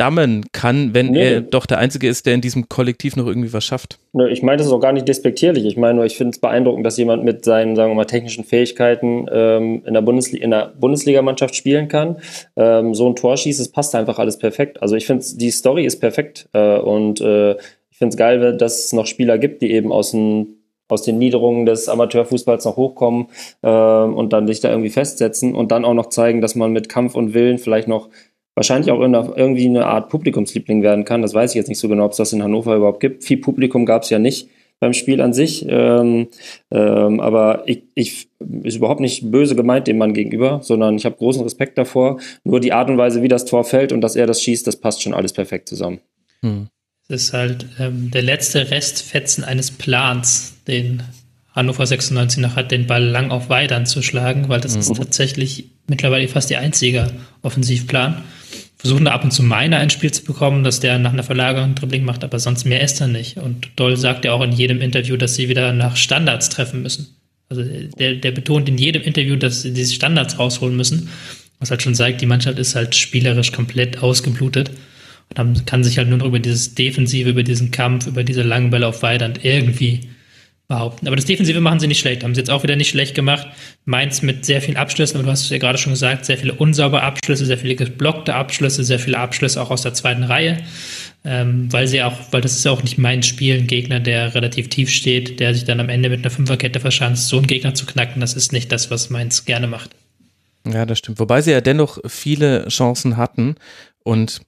verdammen 0.00 0.46
kann, 0.52 0.94
wenn 0.94 1.10
nee. 1.10 1.34
er 1.34 1.40
doch 1.42 1.66
der 1.66 1.78
Einzige 1.78 2.08
ist, 2.08 2.24
der 2.24 2.34
in 2.34 2.40
diesem 2.40 2.70
Kollektiv 2.70 3.16
noch 3.16 3.26
irgendwie 3.26 3.52
was 3.52 3.64
schafft. 3.64 3.98
Ich 4.30 4.42
meine 4.42 4.56
das 4.56 4.66
ist 4.66 4.72
auch 4.72 4.80
gar 4.80 4.92
nicht 4.92 5.06
despektierlich. 5.06 5.66
Ich 5.66 5.76
meine 5.76 5.94
nur, 5.94 6.06
ich 6.06 6.16
finde 6.16 6.30
es 6.30 6.40
beeindruckend, 6.40 6.86
dass 6.86 6.96
jemand 6.96 7.22
mit 7.22 7.44
seinen, 7.44 7.76
sagen 7.76 7.90
wir 7.90 7.96
mal, 7.96 8.06
technischen 8.06 8.44
Fähigkeiten 8.44 9.26
ähm, 9.30 9.82
in 9.84 9.92
der, 9.92 10.00
Bundesli 10.00 10.38
in 10.38 10.52
der 10.52 10.72
Bundesligamannschaft 10.78 11.54
spielen 11.54 11.88
kann. 11.88 12.16
Ähm, 12.56 12.94
so 12.94 13.06
ein 13.08 13.14
Tor 13.14 13.36
schießt, 13.36 13.60
es 13.60 13.70
passt 13.70 13.94
einfach 13.94 14.18
alles 14.18 14.38
perfekt. 14.38 14.82
Also 14.82 14.96
ich 14.96 15.06
finde, 15.06 15.24
die 15.34 15.50
Story 15.50 15.84
ist 15.84 16.00
perfekt 16.00 16.48
äh, 16.54 16.78
und 16.78 17.20
äh, 17.20 17.52
ich 17.90 17.98
finde 17.98 18.14
es 18.14 18.16
geil, 18.16 18.56
dass 18.56 18.86
es 18.86 18.92
noch 18.94 19.06
Spieler 19.06 19.36
gibt, 19.36 19.60
die 19.60 19.70
eben 19.70 19.92
aus 19.92 20.12
dem 20.12 20.56
aus 20.90 21.02
den 21.02 21.18
Niederungen 21.18 21.66
des 21.66 21.88
Amateurfußballs 21.88 22.64
noch 22.64 22.76
hochkommen 22.76 23.28
äh, 23.62 23.68
und 23.68 24.32
dann 24.32 24.48
sich 24.48 24.58
da 24.60 24.70
irgendwie 24.70 24.90
festsetzen 24.90 25.54
und 25.54 25.70
dann 25.70 25.84
auch 25.84 25.94
noch 25.94 26.08
zeigen, 26.08 26.40
dass 26.40 26.56
man 26.56 26.72
mit 26.72 26.88
Kampf 26.88 27.14
und 27.14 27.32
Willen 27.32 27.58
vielleicht 27.58 27.86
noch 27.86 28.08
wahrscheinlich 28.54 28.90
auch 28.90 29.00
irgendwie 29.00 29.66
eine 29.66 29.86
Art 29.86 30.08
Publikumsliebling 30.08 30.82
werden 30.82 31.04
kann. 31.04 31.22
Das 31.22 31.34
weiß 31.34 31.52
ich 31.52 31.56
jetzt 31.56 31.68
nicht 31.68 31.78
so 31.78 31.88
genau, 31.88 32.04
ob 32.04 32.12
es 32.12 32.18
das 32.18 32.32
in 32.32 32.42
Hannover 32.42 32.76
überhaupt 32.76 33.00
gibt. 33.00 33.24
Viel 33.24 33.38
Publikum 33.38 33.86
gab 33.86 34.02
es 34.02 34.10
ja 34.10 34.18
nicht 34.18 34.48
beim 34.80 34.94
Spiel 34.94 35.20
an 35.20 35.32
sich. 35.32 35.64
Ähm, 35.68 36.28
ähm, 36.70 37.20
aber 37.20 37.62
ich, 37.66 37.84
ich 37.94 38.28
ist 38.62 38.76
überhaupt 38.76 39.00
nicht 39.00 39.30
böse 39.30 39.54
gemeint 39.54 39.86
dem 39.86 39.98
Mann 39.98 40.14
gegenüber, 40.14 40.60
sondern 40.62 40.96
ich 40.96 41.04
habe 41.04 41.16
großen 41.16 41.42
Respekt 41.42 41.78
davor. 41.78 42.18
Nur 42.44 42.60
die 42.60 42.72
Art 42.72 42.90
und 42.90 42.98
Weise, 42.98 43.22
wie 43.22 43.28
das 43.28 43.44
Tor 43.44 43.64
fällt 43.64 43.92
und 43.92 44.00
dass 44.00 44.16
er 44.16 44.26
das 44.26 44.42
schießt, 44.42 44.66
das 44.66 44.76
passt 44.76 45.02
schon 45.02 45.14
alles 45.14 45.32
perfekt 45.32 45.68
zusammen. 45.68 46.00
Hm. 46.42 46.68
Das 47.08 47.22
ist 47.22 47.32
halt 47.32 47.66
ähm, 47.78 48.10
der 48.10 48.22
letzte 48.22 48.70
Restfetzen 48.70 49.44
eines 49.44 49.70
Plans, 49.70 50.54
den 50.66 51.02
Hannover 51.52 51.84
96 51.84 52.40
noch 52.40 52.56
hat, 52.56 52.70
den 52.70 52.86
Ball 52.86 53.04
lang 53.04 53.32
auf 53.32 53.48
Weidern 53.48 53.84
zu 53.84 54.02
schlagen, 54.02 54.48
weil 54.48 54.60
das 54.60 54.74
mhm. 54.74 54.80
ist 54.80 54.96
tatsächlich 54.96 55.72
mittlerweile 55.90 56.28
fast 56.28 56.50
ihr 56.50 56.60
einziger 56.60 57.12
Offensivplan 57.42 58.22
versuchen 58.78 59.04
da 59.04 59.10
ab 59.10 59.24
und 59.24 59.30
zu 59.30 59.42
Meiner 59.42 59.76
ein 59.76 59.90
Spiel 59.90 60.10
zu 60.10 60.24
bekommen, 60.24 60.64
dass 60.64 60.80
der 60.80 60.98
nach 60.98 61.12
einer 61.12 61.22
Verlagerung 61.22 61.74
Dribbling 61.74 62.04
macht, 62.04 62.24
aber 62.24 62.38
sonst 62.38 62.64
mehr 62.64 62.80
ist 62.80 62.98
er 63.00 63.08
nicht. 63.08 63.36
Und 63.36 63.68
Doll 63.76 63.98
sagt 63.98 64.24
ja 64.24 64.32
auch 64.32 64.42
in 64.42 64.52
jedem 64.52 64.80
Interview, 64.80 65.18
dass 65.18 65.34
sie 65.34 65.50
wieder 65.50 65.74
nach 65.74 65.96
Standards 65.96 66.48
treffen 66.48 66.80
müssen. 66.80 67.14
Also 67.50 67.62
der, 67.62 68.14
der 68.14 68.30
betont 68.30 68.70
in 68.70 68.78
jedem 68.78 69.02
Interview, 69.02 69.36
dass 69.36 69.62
sie 69.62 69.74
diese 69.74 69.92
Standards 69.92 70.38
rausholen 70.38 70.76
müssen. 70.76 71.10
Was 71.58 71.70
halt 71.70 71.82
schon 71.82 71.94
zeigt, 71.94 72.22
die 72.22 72.26
Mannschaft 72.26 72.58
ist 72.58 72.74
halt 72.74 72.94
spielerisch 72.94 73.52
komplett 73.52 74.02
ausgeblutet. 74.02 74.70
Und 75.36 75.66
kann 75.66 75.84
sich 75.84 75.98
halt 75.98 76.08
nur 76.08 76.18
noch 76.18 76.26
über 76.26 76.38
dieses 76.38 76.74
Defensive, 76.74 77.28
über 77.28 77.42
diesen 77.42 77.70
Kampf, 77.70 78.06
über 78.06 78.24
diese 78.24 78.42
langen 78.42 78.70
Bälle 78.70 78.86
auf 78.86 79.02
Weidand 79.02 79.44
irgendwie 79.44 80.08
behaupten. 80.70 81.06
Aber 81.06 81.16
das 81.16 81.26
Defensive 81.26 81.60
machen 81.60 81.80
sie 81.80 81.86
nicht 81.88 81.98
schlecht, 81.98 82.24
haben 82.24 82.34
sie 82.34 82.40
jetzt 82.40 82.48
auch 82.48 82.62
wieder 82.62 82.76
nicht 82.76 82.88
schlecht 82.88 83.14
gemacht. 83.14 83.46
Mainz 83.84 84.22
mit 84.22 84.46
sehr 84.46 84.62
vielen 84.62 84.78
Abschlüssen, 84.78 85.16
aber 85.16 85.24
du 85.24 85.30
hast 85.30 85.42
es 85.42 85.50
ja 85.50 85.58
gerade 85.58 85.76
schon 85.76 85.92
gesagt, 85.92 86.24
sehr 86.24 86.38
viele 86.38 86.54
unsaubere 86.54 87.02
Abschlüsse, 87.02 87.44
sehr 87.44 87.58
viele 87.58 87.74
geblockte 87.74 88.34
Abschlüsse, 88.34 88.84
sehr 88.84 88.98
viele 88.98 89.18
Abschlüsse 89.18 89.60
auch 89.60 89.70
aus 89.70 89.82
der 89.82 89.92
zweiten 89.92 90.22
Reihe. 90.22 90.58
Ähm, 91.22 91.70
weil 91.70 91.86
sie 91.86 92.02
auch, 92.02 92.14
weil 92.30 92.40
das 92.40 92.52
ist 92.52 92.64
ja 92.64 92.70
auch 92.70 92.82
nicht 92.82 92.96
mein 92.96 93.22
Spiel, 93.22 93.58
ein 93.58 93.66
Gegner, 93.66 94.00
der 94.00 94.34
relativ 94.34 94.70
tief 94.70 94.88
steht, 94.88 95.38
der 95.38 95.52
sich 95.52 95.64
dann 95.64 95.78
am 95.78 95.90
Ende 95.90 96.08
mit 96.08 96.20
einer 96.20 96.30
Fünferkette 96.30 96.80
verschanzt, 96.80 97.28
so 97.28 97.36
einen 97.36 97.46
Gegner 97.46 97.74
zu 97.74 97.84
knacken, 97.84 98.22
das 98.22 98.32
ist 98.32 98.52
nicht 98.52 98.72
das, 98.72 98.90
was 98.90 99.10
Mainz 99.10 99.44
gerne 99.44 99.66
macht. 99.66 99.90
Ja, 100.66 100.86
das 100.86 100.98
stimmt. 100.98 101.18
Wobei 101.18 101.42
sie 101.42 101.50
ja 101.50 101.60
dennoch 101.60 101.98
viele 102.06 102.68
Chancen 102.68 103.18
hatten 103.18 103.56
und 104.02 104.40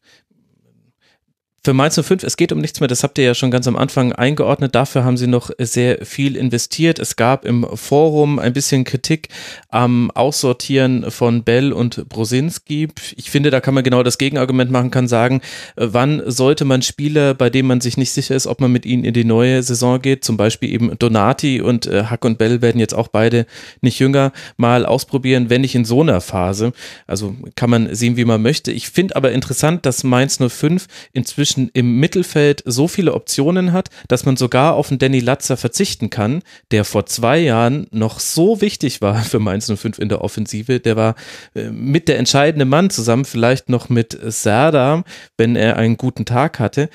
für 1.65 1.75
Mainz 1.75 1.95
05, 1.95 2.25
es 2.25 2.37
geht 2.37 2.51
um 2.51 2.61
nichts 2.61 2.81
mehr, 2.81 2.89
das 2.89 3.05
habt 3.05 3.19
ihr 3.19 3.25
ja 3.25 3.35
schon 3.35 3.53
ganz 3.53 3.69
am 3.69 3.77
Anfang 3.77 4.13
eingeordnet. 4.13 4.75
Dafür 4.75 5.05
haben 5.05 5.17
sie 5.17 5.29
noch 5.29 5.51
sehr 5.59 6.05
viel 6.05 6.35
investiert. 6.35 6.99
Es 6.99 7.15
gab 7.15 7.45
im 7.45 7.65
Forum 7.75 8.41
ein 8.41 8.53
bisschen 8.53 8.83
Kritik 8.83 9.29
am 9.69 10.11
Aussortieren 10.11 11.09
von 11.13 11.45
Bell 11.45 11.73
und 11.73 12.09
Brosinski. 12.09 12.89
Ich 13.15 13.31
finde, 13.31 13.51
da 13.51 13.61
kann 13.61 13.75
man 13.75 13.85
genau 13.85 14.03
das 14.03 14.19
Gegenargument 14.19 14.73
machen, 14.73 14.91
kann 14.91 15.07
sagen, 15.07 15.41
wann 15.77 16.23
sollte 16.27 16.65
man 16.65 16.83
Spieler, 16.83 17.35
bei 17.35 17.49
denen 17.49 17.69
man 17.69 17.81
sich 17.81 17.97
nicht 17.97 18.11
sicher 18.11 18.35
ist, 18.35 18.49
ob 18.49 18.61
man 18.61 18.73
mit 18.73 18.85
ihnen 18.85 19.05
in 19.05 19.15
die 19.15 19.25
neue 19.25 19.63
Saison 19.63 20.03
geht, 20.03 20.25
zum 20.25 20.37
Beispiel 20.37 20.73
eben 20.73 20.99
Donati 20.99 21.61
und 21.61 21.87
äh, 21.87 22.05
Hack 22.05 22.25
und 22.25 22.39
Bell 22.39 22.61
werden 22.61 22.81
jetzt 22.81 22.95
auch 22.95 23.07
beide 23.07 23.47
nicht 23.81 24.01
jünger, 24.01 24.33
mal 24.57 24.85
ausprobieren, 24.85 25.49
wenn 25.49 25.61
nicht 25.61 25.77
in 25.77 25.85
so 25.85 26.01
einer 26.01 26.21
Phase. 26.21 26.73
Also 27.07 27.37
kann 27.55 27.71
man 27.71 27.95
sehen, 27.95 28.17
wie 28.17 28.25
man 28.25 28.43
möchte. 28.43 28.73
Ich 28.73 28.89
finde 28.89 29.15
aber 29.15 29.31
interessant, 29.31 29.87
dass 29.87 30.03
Mainz 30.03 30.39
05 30.39 30.89
inzwischen 31.13 31.52
inzwischen 31.53 31.71
im 31.75 31.99
Mittelfeld 31.99 32.63
so 32.65 32.89
viele 32.89 33.15
Optionen 33.15 33.73
hat, 33.73 33.91
dass 34.09 34.25
man 34.25 34.37
sogar 34.37 34.75
auf 34.75 34.91
einen 34.91 34.99
Danny 34.99 35.21
Latzer 35.21 35.57
verzichten 35.57 36.11
kann, 36.11 36.43
der 36.71 36.85
vor 36.85 37.07
zwei 37.07 37.39
Jahren 37.39 37.87
noch 37.91 38.21
so 38.21 38.61
wichtig 38.61 39.01
war 39.01 39.17
für 39.23 39.39
Mainz 39.39 39.71
05 39.73 39.99
in 39.99 40.09
der 40.09 40.23
Offensive. 40.23 40.81
Der 40.81 40.97
war 40.97 41.15
äh, 41.55 41.71
mit 41.71 42.09
der 42.09 42.19
entscheidende 42.19 42.65
Mann 42.65 42.91
zusammen, 42.91 43.25
vielleicht 43.25 43.69
noch 43.69 43.89
mit 43.89 44.19
Serdar, 44.23 45.05
wenn 45.37 45.57
er 45.57 45.77
einen 45.77 45.97
guten 45.97 46.25
Tag 46.25 46.59
hatte. 46.59 46.89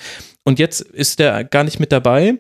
Und 0.44 0.60
jetzt 0.60 0.82
ist 0.82 1.20
er 1.20 1.44
gar 1.44 1.64
nicht 1.64 1.80
mit 1.80 1.92
dabei 1.92 2.40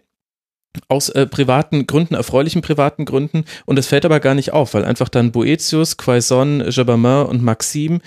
aus 0.87 1.09
äh, 1.09 1.25
privaten 1.25 1.87
Gründen, 1.87 2.13
erfreulichen 2.13 2.61
privaten 2.61 3.05
Gründen. 3.05 3.45
Und 3.65 3.79
es 3.79 3.87
fällt 3.87 4.05
aber 4.05 4.19
gar 4.19 4.35
nicht 4.35 4.53
auf, 4.53 4.73
weil 4.73 4.85
einfach 4.85 5.09
dann 5.09 5.31
Boetius, 5.31 5.97
Quaison, 5.97 6.63
Jabamin 6.69 7.25
und 7.25 7.43
Maxim 7.43 7.99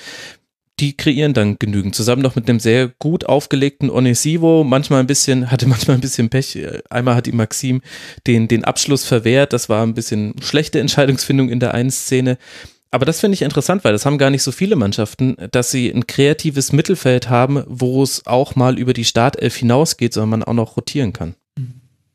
die 0.80 0.96
kreieren 0.96 1.34
dann 1.34 1.58
genügend. 1.58 1.94
Zusammen 1.94 2.22
noch 2.22 2.36
mit 2.36 2.48
einem 2.48 2.60
sehr 2.60 2.88
gut 2.98 3.26
aufgelegten 3.26 3.90
Onesivo, 3.90 4.64
manchmal 4.64 5.00
ein 5.00 5.06
bisschen, 5.06 5.50
hatte 5.50 5.68
manchmal 5.68 5.96
ein 5.96 6.00
bisschen 6.00 6.30
Pech. 6.30 6.58
Einmal 6.88 7.14
hat 7.14 7.26
ihm 7.26 7.36
Maxim 7.36 7.82
den, 8.26 8.48
den 8.48 8.64
Abschluss 8.64 9.04
verwehrt. 9.04 9.52
Das 9.52 9.68
war 9.68 9.84
ein 9.84 9.94
bisschen 9.94 10.34
schlechte 10.42 10.80
Entscheidungsfindung 10.80 11.50
in 11.50 11.60
der 11.60 11.74
einen 11.74 11.90
Szene. 11.90 12.38
Aber 12.90 13.06
das 13.06 13.20
finde 13.20 13.34
ich 13.34 13.42
interessant, 13.42 13.84
weil 13.84 13.92
das 13.92 14.04
haben 14.04 14.18
gar 14.18 14.30
nicht 14.30 14.42
so 14.42 14.50
viele 14.50 14.74
Mannschaften, 14.74 15.36
dass 15.52 15.70
sie 15.70 15.90
ein 15.90 16.06
kreatives 16.06 16.72
Mittelfeld 16.72 17.28
haben, 17.28 17.62
wo 17.68 18.02
es 18.02 18.26
auch 18.26 18.56
mal 18.56 18.78
über 18.78 18.92
die 18.92 19.04
Startelf 19.04 19.56
hinausgeht, 19.56 20.12
sondern 20.12 20.40
man 20.40 20.42
auch 20.44 20.54
noch 20.54 20.76
rotieren 20.76 21.12
kann. 21.12 21.36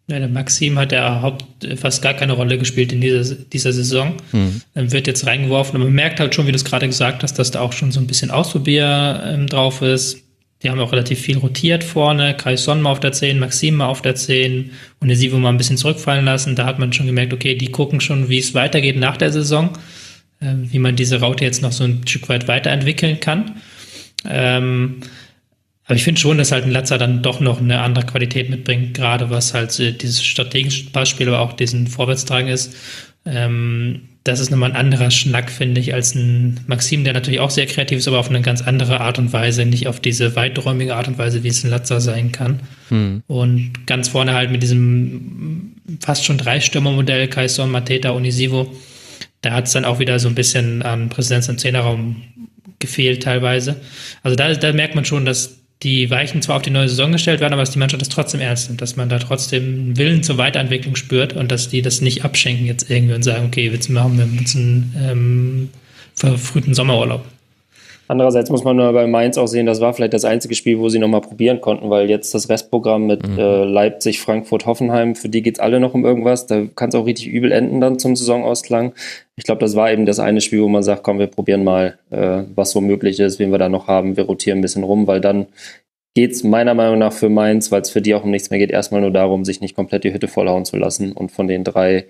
Ja, 0.08 0.20
der 0.20 0.28
Maxim 0.28 0.78
hat 0.78 0.92
ja 0.92 1.22
Haupt, 1.24 1.46
fast 1.78 2.04
gar 2.04 2.14
keine 2.14 2.34
Rolle 2.34 2.60
gespielt 2.60 2.94
in 2.94 3.02
dieser, 3.02 3.36
dieser 3.36 3.74
Saison. 3.74 4.14
Mhm. 4.32 4.62
Wird 4.76 5.08
jetzt 5.08 5.26
reingeworfen 5.26 5.76
und 5.76 5.88
man 5.88 5.94
merkt 5.94 6.20
halt 6.20 6.36
schon, 6.36 6.46
wie 6.46 6.52
du 6.52 6.58
es 6.58 6.66
gerade 6.66 6.88
gesagt 6.88 7.24
hast, 7.24 7.40
dass 7.40 7.50
da 7.50 7.62
auch 7.62 7.74
schon 7.74 7.92
so 7.92 8.00
ein 8.00 8.06
bisschen 8.06 8.30
Ausprobier 8.30 9.24
ähm, 9.26 9.48
drauf 9.48 9.82
ist. 9.82 10.22
Die 10.62 10.70
haben 10.70 10.80
auch 10.80 10.92
relativ 10.92 11.20
viel 11.20 11.38
rotiert 11.38 11.84
vorne. 11.84 12.36
Kai 12.36 12.56
Son 12.56 12.82
mal 12.82 12.92
auf 12.92 13.00
der 13.00 13.12
10, 13.12 13.40
Maxim 13.40 13.76
mal 13.76 13.88
auf 13.88 14.02
der 14.02 14.16
10 14.16 14.72
und 15.00 15.08
der 15.08 15.18
Sivo 15.18 15.38
mal 15.38 15.50
ein 15.50 15.58
bisschen 15.58 15.78
zurückfallen 15.78 16.26
lassen. 16.26 16.56
Da 16.56 16.66
hat 16.66 16.80
man 16.80 16.94
schon 16.94 17.08
gemerkt, 17.08 17.34
okay, 17.34 17.56
die 17.56 17.72
gucken 17.72 18.00
schon, 18.00 18.30
wie 18.30 18.40
es 18.40 18.54
weitergeht 18.54 18.98
nach 18.98 19.18
der 19.18 19.32
Saison, 19.32 19.72
äh, 20.40 20.54
wie 20.56 20.80
man 20.80 20.96
diese 20.96 21.20
Raute 21.20 21.44
jetzt 21.44 21.64
noch 21.64 21.72
so 21.72 21.84
ein 21.84 22.08
Stück 22.08 22.30
weit 22.30 22.48
weiterentwickeln 22.48 23.20
kann. 23.20 23.56
Ähm, 24.28 25.02
aber 25.86 25.96
ich 25.96 26.04
finde 26.04 26.20
schon, 26.20 26.38
dass 26.38 26.52
halt 26.52 26.66
ein 26.66 26.72
Latzer 26.72 26.98
dann 26.98 27.22
doch 27.22 27.40
noch 27.40 27.60
eine 27.60 27.82
andere 27.82 28.06
Qualität 28.06 28.50
mitbringt, 28.50 28.96
gerade 28.96 29.30
was 29.30 29.54
halt 29.54 29.80
äh, 29.80 29.92
dieses 29.92 30.24
strategische 30.24 30.90
Passspiel, 30.90 31.28
aber 31.28 31.42
auch 31.42 31.54
diesen 31.54 31.88
Vorwärtstragen 31.88 32.50
ist. 32.50 32.76
Ähm, 33.26 34.02
das 34.24 34.40
ist 34.40 34.50
nochmal 34.50 34.72
ein 34.72 34.76
anderer 34.76 35.12
Schnack, 35.12 35.52
finde 35.52 35.80
ich, 35.80 35.94
als 35.94 36.16
ein 36.16 36.60
Maxim, 36.66 37.04
der 37.04 37.14
natürlich 37.14 37.40
auch 37.40 37.52
sehr 37.52 37.68
kreativ 37.68 38.00
ist, 38.00 38.08
aber 38.08 38.18
auf 38.18 38.30
eine 38.30 38.42
ganz 38.42 38.64
andere 38.64 39.00
Art 39.00 39.20
und 39.20 39.32
Weise, 39.34 39.66
nicht 39.66 39.88
auf 39.88 40.00
diese 40.00 40.36
weiträumige 40.36 40.96
Art 40.96 41.08
und 41.08 41.20
Weise, 41.20 41.44
wie 41.44 41.50
es 41.50 41.64
ein 41.64 41.70
Latzer 41.70 42.02
sein 42.02 42.32
kann. 42.32 42.62
Hm. 42.90 43.22
Und 43.28 43.86
ganz 43.86 44.08
vorne 44.08 44.34
halt 44.34 44.50
mit 44.50 44.64
diesem 44.64 45.76
fast 46.00 46.26
schon 46.26 46.40
Drei-Stürmer-Modell, 46.40 47.28
Kaison, 47.28 47.70
Mateta, 47.70 48.10
Unisivo, 48.10 48.74
da 49.42 49.52
hat 49.52 49.68
es 49.68 49.74
dann 49.74 49.86
auch 49.86 50.00
wieder 50.00 50.18
so 50.18 50.28
ein 50.28 50.36
bisschen 50.36 50.82
an 50.82 51.10
Präsenz 51.10 51.48
im 51.48 51.60
Zehnerraum 51.60 52.24
gefehlt 52.80 53.22
teilweise. 53.22 53.76
Also 54.24 54.36
da, 54.36 54.52
da 54.56 54.74
merkt 54.74 54.96
man 54.96 55.06
schon, 55.06 55.26
dass 55.26 55.65
die 55.84 56.10
Weichen 56.10 56.42
zwar 56.42 56.58
auf 56.58 56.62
die 56.62 56.70
neue 56.70 56.90
Saison 56.90 57.12
gestellt 57.12 57.42
werden, 57.42 57.54
aber 57.54 57.62
dass 57.62 57.72
die 57.72 57.80
Mannschaft 57.80 58.02
das 58.02 58.10
trotzdem 58.10 58.40
ernst 58.40 58.70
nimmt, 58.70 58.82
dass 58.82 58.96
man 58.96 59.10
da 59.10 59.20
trotzdem 59.20 59.64
einen 59.64 59.98
Willen 59.98 60.24
zur 60.24 60.38
Weiterentwicklung 60.38 60.96
spürt 60.96 61.34
und 61.34 61.52
dass 61.52 61.70
die 61.70 61.82
das 61.82 62.02
nicht 62.02 62.24
abschenken 62.24 62.66
jetzt 62.66 62.90
irgendwie 62.90 63.14
und 63.14 63.24
sagen, 63.24 63.46
okay, 63.46 63.70
jetzt 63.70 63.90
machen 63.90 64.18
wir 64.18 64.26
uns 64.26 64.56
einen 64.56 64.96
ähm, 64.98 65.70
verfrühten 66.16 66.74
Sommerurlaub. 66.74 67.26
Andererseits 68.08 68.50
muss 68.50 68.64
man 68.64 68.76
nur 68.76 68.92
bei 68.94 69.08
Mainz 69.08 69.38
auch 69.38 69.48
sehen, 69.48 69.66
das 69.66 69.82
war 69.82 69.94
vielleicht 69.94 70.14
das 70.14 70.26
einzige 70.26 70.54
Spiel, 70.54 70.80
wo 70.80 70.90
sie 70.90 71.00
nochmal 71.00 71.22
probieren 71.22 71.62
konnten, 71.62 71.90
weil 71.90 72.10
jetzt 72.10 72.34
das 72.34 72.50
Restprogramm 72.50 73.08
mit 73.08 73.28
mhm. 73.28 73.40
äh, 73.40 73.64
Leipzig, 73.64 74.20
Frankfurt, 74.20 74.66
Hoffenheim, 74.66 75.16
für 75.16 75.30
die 75.30 75.42
geht 75.42 75.56
es 75.56 75.60
alle 75.60 75.80
noch 75.80 75.94
um 75.94 76.06
irgendwas. 76.06 76.46
Da 76.46 76.66
kann 76.76 76.90
es 76.90 76.96
auch 76.96 77.06
richtig 77.06 77.28
übel 77.28 77.52
enden 77.52 77.82
dann 77.82 77.98
zum 77.98 78.16
Saisonausklang. 78.16 78.94
Ich 79.36 79.44
glaube, 79.44 79.62
das 79.62 79.76
war 79.76 79.92
eben 79.92 80.06
das 80.06 80.20
eine 80.20 80.42
Spiel, 80.42 80.62
wo 80.62 80.68
man 80.68 80.84
sagt, 80.84 81.04
komm, 81.04 81.20
wir 81.20 81.28
probieren 81.28 81.64
mal, 81.64 81.98
äh, 82.12 82.44
was 82.56 82.72
so 82.72 82.82
möglich 82.82 83.20
ist, 83.20 83.40
wen 83.40 83.52
wir 83.52 83.58
da 83.58 83.70
noch 83.70 83.88
haben. 83.88 84.18
Wir 84.18 84.26
rotieren 84.26 84.60
ein 84.60 84.62
bisschen 84.62 84.84
rum, 84.84 85.08
weil 85.08 85.20
dann 85.20 85.48
geht 86.16 86.32
es 86.32 86.44
meiner 86.44 86.74
Meinung 86.74 86.98
nach 86.98 87.12
für 87.12 87.30
Mainz, 87.30 87.72
weil 87.72 87.82
es 87.82 87.90
für 87.90 88.02
die 88.02 88.16
auch 88.16 88.24
um 88.24 88.32
nichts 88.32 88.50
mehr 88.50 88.58
geht, 88.60 88.72
erstmal 88.72 89.02
nur 89.02 89.12
darum, 89.12 89.44
sich 89.44 89.60
nicht 89.60 89.76
komplett 89.76 90.06
die 90.06 90.14
Hütte 90.14 90.30
vollhauen 90.30 90.64
zu 90.64 90.78
lassen 90.78 91.12
und 91.12 91.32
von 91.32 91.48
den 91.48 91.64
drei, 91.64 92.06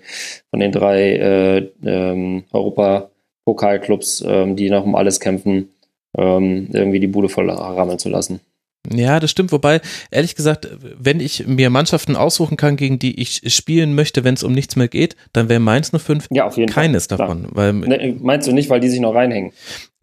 von 0.50 0.60
den 0.60 0.70
drei 0.70 1.16
äh, 1.16 1.70
ähm, 1.84 2.44
Europa-Pokalclubs, 2.52 4.24
ähm, 4.26 4.54
die 4.54 4.70
noch 4.70 4.84
um 4.84 4.94
alles 4.94 5.18
kämpfen, 5.18 5.70
ähm, 6.16 6.68
irgendwie 6.72 7.00
die 7.00 7.06
Bude 7.06 7.28
voll 7.28 7.50
rammeln 7.50 7.98
zu 7.98 8.08
lassen. 8.08 8.40
Ja, 8.92 9.20
das 9.20 9.30
stimmt. 9.30 9.52
Wobei, 9.52 9.80
ehrlich 10.10 10.34
gesagt, 10.34 10.68
wenn 10.80 11.20
ich 11.20 11.46
mir 11.46 11.70
Mannschaften 11.70 12.16
aussuchen 12.16 12.56
kann, 12.56 12.76
gegen 12.76 12.98
die 12.98 13.20
ich 13.20 13.42
spielen 13.46 13.94
möchte, 13.94 14.24
wenn 14.24 14.34
es 14.34 14.42
um 14.42 14.52
nichts 14.52 14.76
mehr 14.76 14.88
geht, 14.88 15.16
dann 15.32 15.48
wäre 15.48 15.60
Mainz 15.60 15.90
05 15.90 16.28
ja, 16.30 16.46
auf 16.46 16.56
jeden 16.56 16.72
keines 16.72 17.06
Fall. 17.06 17.18
davon. 17.18 17.48
Weil, 17.50 17.72
ne, 17.72 18.16
meinst 18.20 18.46
du 18.46 18.52
nicht, 18.52 18.70
weil 18.70 18.80
die 18.80 18.88
sich 18.88 19.00
noch 19.00 19.14
reinhängen? 19.14 19.52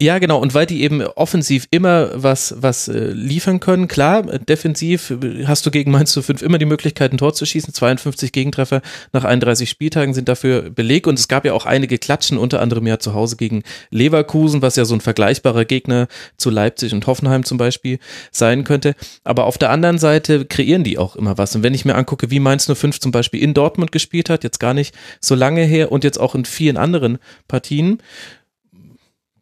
Ja, 0.02 0.18
genau. 0.18 0.40
Und 0.40 0.54
weil 0.54 0.66
die 0.66 0.82
eben 0.82 1.02
offensiv 1.02 1.68
immer 1.70 2.10
was, 2.14 2.52
was 2.58 2.88
äh, 2.88 3.10
liefern 3.10 3.60
können. 3.60 3.86
Klar, 3.86 4.22
defensiv 4.22 5.14
hast 5.46 5.64
du 5.66 5.70
gegen 5.70 5.92
Mainz 5.92 6.18
05 6.20 6.42
immer 6.42 6.58
die 6.58 6.64
Möglichkeit, 6.64 7.12
ein 7.12 7.18
Tor 7.18 7.32
zu 7.32 7.46
schießen. 7.46 7.72
52 7.72 8.32
Gegentreffer 8.32 8.82
nach 9.12 9.22
31 9.22 9.70
Spieltagen 9.70 10.12
sind 10.12 10.28
dafür 10.28 10.68
Beleg. 10.68 11.06
Und 11.06 11.16
es 11.16 11.28
gab 11.28 11.44
ja 11.44 11.52
auch 11.52 11.64
einige 11.64 11.98
Klatschen, 11.98 12.38
unter 12.38 12.60
anderem 12.60 12.88
ja 12.88 12.98
zu 12.98 13.14
Hause 13.14 13.36
gegen 13.36 13.62
Leverkusen, 13.90 14.62
was 14.62 14.74
ja 14.74 14.84
so 14.84 14.94
ein 14.94 15.00
vergleichbarer 15.00 15.64
Gegner 15.64 16.08
zu 16.38 16.50
Leipzig 16.50 16.92
und 16.92 17.06
Hoffenheim 17.06 17.44
zum 17.44 17.56
Beispiel 17.56 18.00
sein 18.32 18.64
könnte. 18.64 18.96
Aber 19.22 19.44
auf 19.44 19.58
der 19.58 19.70
anderen 19.70 19.98
Seite 19.98 20.44
kreieren 20.44 20.82
die 20.82 20.98
auch 20.98 21.14
immer 21.14 21.38
was. 21.38 21.54
Und 21.54 21.62
wenn 21.62 21.72
ich 21.72 21.84
mir 21.84 21.94
angucke, 21.94 22.32
wie 22.32 22.40
Mainz 22.40 22.66
05 22.66 22.98
zum 22.98 23.12
Beispiel 23.12 23.40
in 23.40 23.54
Dortmund 23.54 23.92
gespielt 23.92 24.28
hat, 24.28 24.42
jetzt 24.42 24.58
gar 24.58 24.74
nicht 24.74 24.92
so 25.20 25.36
lange 25.36 25.62
her 25.62 25.92
und 25.92 26.02
jetzt 26.02 26.18
auch 26.18 26.34
in 26.34 26.44
vielen 26.44 26.78
anderen 26.78 27.18
Partien, 27.46 28.02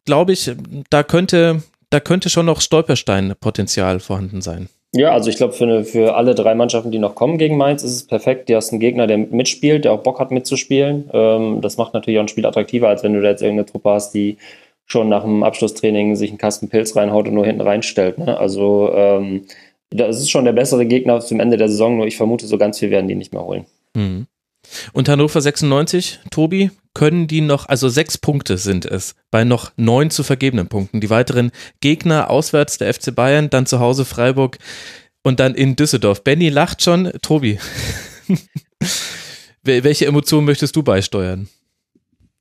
glaube 0.05 0.33
ich, 0.33 0.51
da 0.89 1.03
könnte, 1.03 1.63
da 1.89 1.99
könnte 1.99 2.29
schon 2.29 2.45
noch 2.45 2.61
Stolperstein-Potenzial 2.61 3.99
vorhanden 3.99 4.41
sein. 4.41 4.69
Ja, 4.95 5.11
also 5.11 5.29
ich 5.29 5.37
glaube, 5.37 5.53
für, 5.53 5.83
für 5.85 6.15
alle 6.15 6.35
drei 6.35 6.53
Mannschaften, 6.53 6.91
die 6.91 6.99
noch 6.99 7.15
kommen 7.15 7.39
gegen 7.39 7.57
Mainz, 7.57 7.83
ist 7.83 7.95
es 7.95 8.05
perfekt. 8.05 8.47
Du 8.47 8.55
hast 8.55 8.71
einen 8.71 8.79
Gegner, 8.79 9.07
der 9.07 9.17
mitspielt, 9.17 9.85
der 9.85 9.91
auch 9.91 10.03
Bock 10.03 10.19
hat 10.19 10.29
mitzuspielen. 10.29 11.09
Ähm, 11.11 11.61
das 11.61 11.77
macht 11.77 11.95
natürlich 11.95 12.19
auch 12.19 12.23
ein 12.23 12.27
Spiel 12.27 12.45
attraktiver, 12.45 12.89
als 12.89 13.01
wenn 13.01 13.13
du 13.13 13.21
da 13.21 13.29
jetzt 13.29 13.41
irgendeine 13.41 13.65
Truppe 13.65 13.89
hast, 13.89 14.11
die 14.13 14.37
schon 14.85 15.09
nach 15.09 15.23
dem 15.23 15.43
Abschlusstraining 15.43 16.15
sich 16.15 16.29
einen 16.29 16.37
Kasten 16.37 16.69
Pilz 16.69 16.95
reinhaut 16.95 17.27
und 17.27 17.33
nur 17.33 17.45
hinten 17.45 17.61
reinstellt. 17.61 18.19
Ne? 18.19 18.37
Also 18.37 18.91
ähm, 18.93 19.45
das 19.89 20.19
ist 20.19 20.29
schon 20.29 20.45
der 20.45 20.53
bessere 20.53 20.85
Gegner 20.85 21.19
zum 21.21 21.39
Ende 21.39 21.57
der 21.57 21.69
Saison, 21.69 21.97
nur 21.97 22.05
ich 22.05 22.17
vermute, 22.17 22.45
so 22.45 22.59
ganz 22.59 22.77
viel 22.77 22.91
werden 22.91 23.07
die 23.07 23.15
nicht 23.15 23.33
mehr 23.33 23.43
holen. 23.43 23.65
Mhm. 23.95 24.27
Und 24.93 25.09
Hannover 25.09 25.41
96, 25.41 26.19
Tobi, 26.31 26.71
können 26.93 27.27
die 27.27 27.41
noch, 27.41 27.67
also 27.67 27.89
sechs 27.89 28.17
Punkte 28.17 28.57
sind 28.57 28.85
es, 28.85 29.15
bei 29.31 29.43
noch 29.43 29.71
neun 29.77 30.11
zu 30.11 30.23
vergebenen 30.23 30.67
Punkten. 30.67 31.01
Die 31.01 31.09
weiteren 31.09 31.51
Gegner 31.81 32.29
auswärts 32.29 32.77
der 32.77 32.93
FC 32.93 33.13
Bayern, 33.13 33.49
dann 33.49 33.65
zu 33.65 33.79
Hause 33.79 34.05
Freiburg 34.05 34.59
und 35.23 35.39
dann 35.39 35.55
in 35.55 35.75
Düsseldorf. 35.75 36.23
Benny 36.23 36.49
lacht 36.49 36.83
schon. 36.83 37.11
Tobi, 37.21 37.57
welche 39.63 40.05
Emotionen 40.05 40.45
möchtest 40.45 40.75
du 40.75 40.83
beisteuern? 40.83 41.47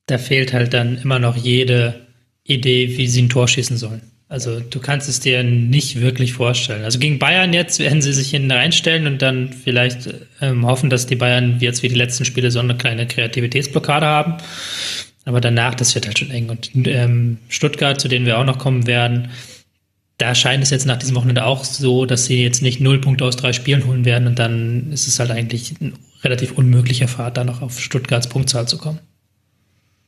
Da 0.07 0.19
fehlt 0.19 0.53
halt 0.53 0.75
dann 0.75 0.99
immer 0.99 1.19
noch 1.19 1.37
jede 1.37 2.07
Idee, 2.45 2.99
wie 2.99 3.07
sie 3.07 3.23
ein 3.23 3.29
Tor 3.29 3.49
schießen 3.49 3.77
sollen. 3.77 4.12
Also 4.33 4.61
du 4.61 4.81
kannst 4.81 5.11
es 5.11 5.21
dir 5.21 5.43
nicht 5.43 6.01
wirklich 6.01 6.33
vorstellen. 6.33 6.85
Also 6.85 6.99
gegen 6.99 7.19
Bayern 7.19 7.53
jetzt 7.53 7.81
werden 7.81 8.01
sie 8.01 8.15
sich 8.15 8.31
hinten 8.31 8.51
reinstellen 8.51 9.07
und 9.07 9.21
dann 9.21 9.53
vielleicht 9.53 10.09
ähm, 10.41 10.65
hoffen, 10.65 10.89
dass 10.89 11.07
die 11.07 11.17
Bayern 11.17 11.59
jetzt 11.61 11.83
wie 11.83 11.91
die 11.91 11.95
letzten 11.97 12.25
Spiele 12.25 12.51
so 12.51 12.59
eine 12.59 12.75
kleine 12.75 13.07
Kreativitätsblockade 13.07 14.07
haben. 14.07 14.39
Aber 15.27 15.43
danach, 15.43 15.75
das 15.75 15.95
wird 15.95 16.07
halt 16.07 16.19
schon 16.19 16.31
eng. 16.31 16.49
Und 16.49 16.71
ähm, 16.87 17.41
Stuttgart, 17.49 18.01
zu 18.01 18.09
denen 18.09 18.25
wir 18.25 18.39
auch 18.39 18.47
noch 18.47 18.57
kommen 18.57 18.87
werden, 18.87 19.29
da 20.17 20.35
scheint 20.35 20.63
es 20.63 20.71
jetzt 20.71 20.87
nach 20.87 20.97
diesem 20.97 21.15
Wochenende 21.15 21.45
auch 21.45 21.63
so, 21.65 22.07
dass 22.07 22.25
sie 22.25 22.43
jetzt 22.43 22.63
nicht 22.63 22.81
null 22.81 23.03
Punkte 23.03 23.27
aus 23.27 23.37
drei 23.37 23.53
Spielen 23.53 23.87
holen 23.87 24.07
werden 24.07 24.27
und 24.27 24.39
dann 24.39 24.93
ist 24.93 25.09
es 25.09 25.21
halt 25.21 25.31
eigentlich 25.31 25.79
ein 25.79 25.93
relativ 26.25 26.53
unmöglicher 26.53 27.07
Fahrt, 27.07 27.37
da 27.37 27.45
noch 27.45 27.61
auf 27.61 27.79
Stuttgarts 27.79 28.31
Punktzahl 28.31 28.67
zu 28.67 28.79
kommen. 28.79 28.99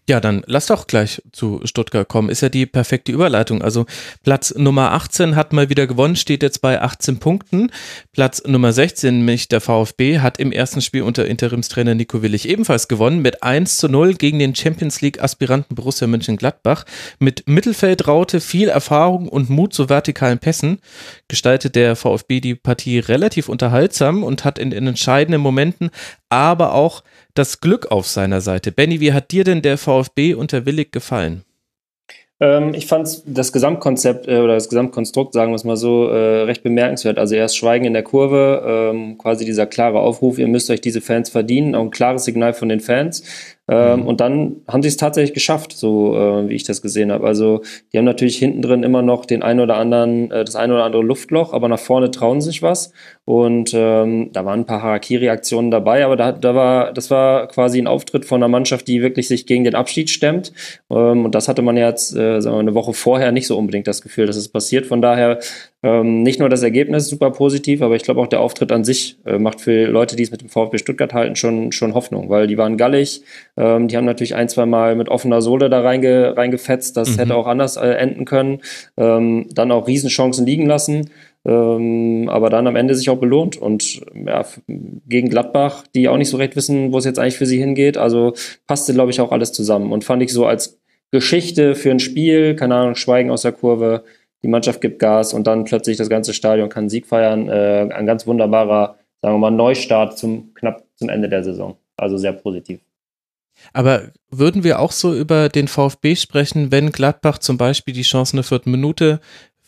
Ja, 0.06 0.20
dann 0.20 0.42
lass 0.46 0.66
doch 0.66 0.86
gleich 0.86 1.22
zu 1.32 1.62
Stuttgart 1.64 2.06
kommen. 2.06 2.28
Ist 2.28 2.42
ja 2.42 2.50
die 2.50 2.66
perfekte 2.66 3.10
Überleitung. 3.10 3.62
Also 3.62 3.86
Platz 4.22 4.54
Nummer 4.54 4.92
18 4.92 5.34
hat 5.34 5.54
mal 5.54 5.70
wieder 5.70 5.86
gewonnen, 5.86 6.14
steht 6.14 6.42
jetzt 6.42 6.60
bei 6.60 6.82
18 6.82 7.20
Punkten. 7.20 7.70
Platz 8.12 8.42
Nummer 8.44 8.74
16, 8.74 9.18
nämlich 9.18 9.48
der 9.48 9.62
VfB, 9.62 10.18
hat 10.18 10.38
im 10.38 10.52
ersten 10.52 10.82
Spiel 10.82 11.02
unter 11.02 11.24
Interimstrainer 11.24 11.94
Nico 11.94 12.20
Willig 12.20 12.46
ebenfalls 12.46 12.86
gewonnen 12.88 13.22
mit 13.22 13.42
1 13.42 13.78
zu 13.78 13.88
0 13.88 14.12
gegen 14.14 14.38
den 14.38 14.54
Champions 14.54 15.00
League 15.00 15.22
Aspiranten 15.22 15.74
Borussia 15.74 16.06
Mönchengladbach. 16.06 16.84
Mit 17.18 17.48
Mittelfeldraute, 17.48 18.42
viel 18.42 18.68
Erfahrung 18.68 19.26
und 19.26 19.48
Mut 19.48 19.72
zu 19.72 19.88
vertikalen 19.88 20.38
Pässen 20.38 20.80
gestaltet 21.28 21.76
der 21.76 21.96
VfB 21.96 22.40
die 22.40 22.54
Partie 22.54 22.98
relativ 22.98 23.48
unterhaltsam 23.48 24.22
und 24.22 24.44
hat 24.44 24.58
in 24.58 24.70
den 24.70 24.86
entscheidenden 24.86 25.40
Momenten 25.40 25.88
aber 26.34 26.74
auch 26.74 27.04
das 27.34 27.60
Glück 27.60 27.90
auf 27.90 28.06
seiner 28.06 28.40
Seite. 28.40 28.72
Benny, 28.72 29.00
wie 29.00 29.12
hat 29.12 29.30
dir 29.30 29.44
denn 29.44 29.62
der 29.62 29.78
VfB 29.78 30.34
unter 30.34 30.66
Willig 30.66 30.92
gefallen? 30.92 31.44
Ähm, 32.40 32.74
ich 32.74 32.86
fand 32.86 33.22
das 33.26 33.52
Gesamtkonzept 33.52 34.26
äh, 34.26 34.38
oder 34.38 34.54
das 34.54 34.68
Gesamtkonstrukt, 34.68 35.34
sagen 35.34 35.52
wir 35.52 35.56
es 35.56 35.64
mal 35.64 35.76
so, 35.76 36.08
äh, 36.08 36.42
recht 36.42 36.62
bemerkenswert. 36.62 37.18
Also 37.18 37.36
erst 37.36 37.56
Schweigen 37.56 37.84
in 37.84 37.92
der 37.92 38.02
Kurve, 38.02 38.92
ähm, 38.92 39.18
quasi 39.18 39.44
dieser 39.44 39.66
klare 39.66 40.00
Aufruf, 40.00 40.38
ihr 40.38 40.48
müsst 40.48 40.68
euch 40.70 40.80
diese 40.80 41.00
Fans 41.00 41.30
verdienen, 41.30 41.74
auch 41.74 41.82
ein 41.82 41.90
klares 41.90 42.24
Signal 42.24 42.52
von 42.52 42.68
den 42.68 42.80
Fans. 42.80 43.22
Ähm, 43.66 44.00
mhm. 44.00 44.06
Und 44.06 44.20
dann 44.20 44.56
haben 44.68 44.82
sie 44.82 44.88
es 44.88 44.98
tatsächlich 44.98 45.32
geschafft, 45.32 45.72
so 45.72 46.14
äh, 46.16 46.48
wie 46.48 46.54
ich 46.54 46.64
das 46.64 46.82
gesehen 46.82 47.10
habe. 47.10 47.26
Also 47.26 47.62
die 47.92 47.98
haben 47.98 48.04
natürlich 48.04 48.36
hinten 48.36 48.60
drin 48.60 48.82
immer 48.82 49.00
noch 49.00 49.24
den 49.24 49.42
ein 49.42 49.58
oder 49.58 49.76
anderen, 49.76 50.30
äh, 50.30 50.44
das 50.44 50.54
ein 50.54 50.70
oder 50.70 50.84
andere 50.84 51.02
Luftloch, 51.02 51.54
aber 51.54 51.68
nach 51.68 51.78
vorne 51.78 52.10
trauen 52.10 52.42
sich 52.42 52.62
was. 52.62 52.92
Und 53.24 53.72
ähm, 53.74 54.30
da 54.32 54.44
waren 54.44 54.60
ein 54.60 54.66
paar 54.66 54.82
Harakiri-Aktionen 54.82 55.70
dabei, 55.70 56.04
aber 56.04 56.16
da, 56.16 56.32
da 56.32 56.54
war, 56.54 56.92
das 56.92 57.10
war 57.10 57.48
quasi 57.48 57.78
ein 57.78 57.86
Auftritt 57.86 58.26
von 58.26 58.42
einer 58.42 58.48
Mannschaft, 58.48 58.86
die 58.86 59.00
wirklich 59.00 59.28
sich 59.28 59.46
gegen 59.46 59.64
den 59.64 59.74
Abschied 59.74 60.10
stemmt. 60.10 60.52
Ähm, 60.90 61.24
und 61.24 61.34
das 61.34 61.48
hatte 61.48 61.62
man 61.62 61.78
jetzt 61.78 62.14
äh, 62.14 62.40
sagen 62.40 62.56
wir, 62.56 62.60
eine 62.60 62.74
Woche 62.74 62.92
vorher 62.92 63.32
nicht 63.32 63.46
so 63.46 63.56
unbedingt 63.56 63.86
das 63.86 64.02
Gefühl, 64.02 64.26
dass 64.26 64.36
es 64.36 64.48
passiert. 64.48 64.84
Von 64.84 65.00
daher 65.00 65.38
ähm, 65.84 66.22
nicht 66.22 66.40
nur 66.40 66.48
das 66.48 66.62
Ergebnis 66.62 67.08
super 67.08 67.30
positiv, 67.30 67.82
aber 67.82 67.94
ich 67.94 68.04
glaube 68.04 68.22
auch 68.22 68.26
der 68.26 68.40
Auftritt 68.40 68.72
an 68.72 68.84
sich 68.84 69.18
äh, 69.26 69.38
macht 69.38 69.60
für 69.60 69.84
Leute, 69.84 70.16
die 70.16 70.22
es 70.22 70.30
mit 70.30 70.40
dem 70.40 70.48
VfB 70.48 70.78
Stuttgart 70.78 71.12
halten, 71.12 71.36
schon, 71.36 71.72
schon 71.72 71.92
Hoffnung, 71.92 72.30
weil 72.30 72.46
die 72.46 72.56
waren 72.56 72.78
gallig. 72.78 73.20
Ähm, 73.58 73.88
die 73.88 73.98
haben 73.98 74.06
natürlich 74.06 74.34
ein, 74.34 74.48
zwei 74.48 74.64
Mal 74.64 74.96
mit 74.96 75.10
offener 75.10 75.42
Sohle 75.42 75.68
da 75.68 75.82
reinge, 75.82 76.38
reingefetzt. 76.38 76.96
Das 76.96 77.10
mhm. 77.10 77.18
hätte 77.18 77.34
auch 77.36 77.46
anders 77.46 77.76
äh, 77.76 77.86
enden 77.86 78.24
können. 78.24 78.62
Ähm, 78.96 79.48
dann 79.52 79.70
auch 79.72 79.86
Riesenchancen 79.86 80.46
liegen 80.46 80.64
lassen. 80.64 81.10
Ähm, 81.44 82.30
aber 82.30 82.48
dann 82.48 82.66
am 82.66 82.76
Ende 82.76 82.94
sich 82.94 83.10
auch 83.10 83.18
belohnt. 83.18 83.58
Und 83.58 84.00
ja, 84.14 84.46
gegen 84.66 85.28
Gladbach, 85.28 85.84
die 85.94 86.08
auch 86.08 86.16
nicht 86.16 86.30
so 86.30 86.38
recht 86.38 86.56
wissen, 86.56 86.94
wo 86.94 86.98
es 86.98 87.04
jetzt 87.04 87.18
eigentlich 87.18 87.36
für 87.36 87.44
sie 87.44 87.58
hingeht. 87.58 87.98
Also 87.98 88.32
passte, 88.66 88.94
glaube 88.94 89.10
ich, 89.10 89.20
auch 89.20 89.32
alles 89.32 89.52
zusammen. 89.52 89.92
Und 89.92 90.02
fand 90.02 90.22
ich 90.22 90.32
so 90.32 90.46
als 90.46 90.80
Geschichte 91.10 91.74
für 91.74 91.90
ein 91.90 92.00
Spiel, 92.00 92.56
keine 92.56 92.74
Ahnung, 92.74 92.94
Schweigen 92.94 93.30
aus 93.30 93.42
der 93.42 93.52
Kurve, 93.52 94.02
die 94.44 94.48
Mannschaft 94.48 94.82
gibt 94.82 94.98
Gas 94.98 95.32
und 95.32 95.46
dann 95.46 95.64
plötzlich 95.64 95.96
das 95.96 96.10
ganze 96.10 96.34
Stadion 96.34 96.68
kann 96.68 96.90
Sieg 96.90 97.06
feiern. 97.06 97.48
Äh, 97.48 97.88
ein 97.90 98.04
ganz 98.04 98.26
wunderbarer, 98.26 98.98
sagen 99.22 99.34
wir 99.34 99.38
mal, 99.38 99.50
Neustart 99.50 100.18
zum 100.18 100.52
knapp 100.52 100.84
zum 100.96 101.08
Ende 101.08 101.30
der 101.30 101.42
Saison. 101.42 101.78
Also 101.96 102.18
sehr 102.18 102.34
positiv. 102.34 102.80
Aber 103.72 104.10
würden 104.30 104.62
wir 104.62 104.80
auch 104.80 104.92
so 104.92 105.14
über 105.14 105.48
den 105.48 105.66
VfB 105.66 106.14
sprechen, 106.16 106.70
wenn 106.70 106.92
Gladbach 106.92 107.38
zum 107.38 107.56
Beispiel 107.56 107.94
die 107.94 108.02
Chance 108.02 108.34
in 108.34 108.38
der 108.38 108.44
vierten 108.44 108.70
Minute 108.70 109.20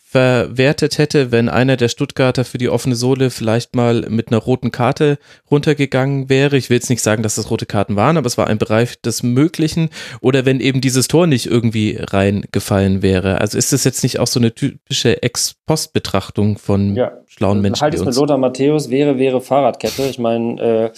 verwertet 0.09 0.99
hätte, 0.99 1.33
wenn 1.33 1.49
einer 1.49 1.75
der 1.75 1.89
Stuttgarter 1.89 2.45
für 2.45 2.57
die 2.57 2.69
offene 2.69 2.95
Sohle 2.95 3.29
vielleicht 3.29 3.75
mal 3.75 4.05
mit 4.09 4.29
einer 4.29 4.37
roten 4.37 4.71
Karte 4.71 5.17
runtergegangen 5.51 6.29
wäre. 6.29 6.55
Ich 6.55 6.69
will 6.69 6.77
jetzt 6.77 6.89
nicht 6.89 7.01
sagen, 7.01 7.23
dass 7.23 7.35
das 7.35 7.51
rote 7.51 7.65
Karten 7.65 7.97
waren, 7.97 8.15
aber 8.15 8.25
es 8.25 8.37
war 8.37 8.47
ein 8.47 8.57
Bereich 8.57 9.01
des 9.01 9.21
Möglichen. 9.21 9.89
Oder 10.21 10.45
wenn 10.45 10.61
eben 10.61 10.79
dieses 10.79 11.09
Tor 11.09 11.27
nicht 11.27 11.47
irgendwie 11.47 11.99
reingefallen 11.99 13.01
wäre. 13.01 13.41
Also 13.41 13.57
ist 13.57 13.73
das 13.73 13.83
jetzt 13.83 14.01
nicht 14.01 14.19
auch 14.19 14.27
so 14.27 14.39
eine 14.39 14.55
typische 14.55 15.21
Ex-Post-Betrachtung 15.21 16.57
von 16.57 16.95
ja. 16.95 17.11
schlauen 17.27 17.59
Menschen? 17.59 17.81
Halt 17.81 17.93
es 17.93 18.05
mit 18.05 18.15
Lothar 18.15 18.37
Matthäus, 18.37 18.89
wäre, 18.89 19.17
wäre 19.17 19.41
Fahrradkette. 19.41 20.03
Ich 20.03 20.19
meine, 20.19 20.61
äh, 20.61 20.89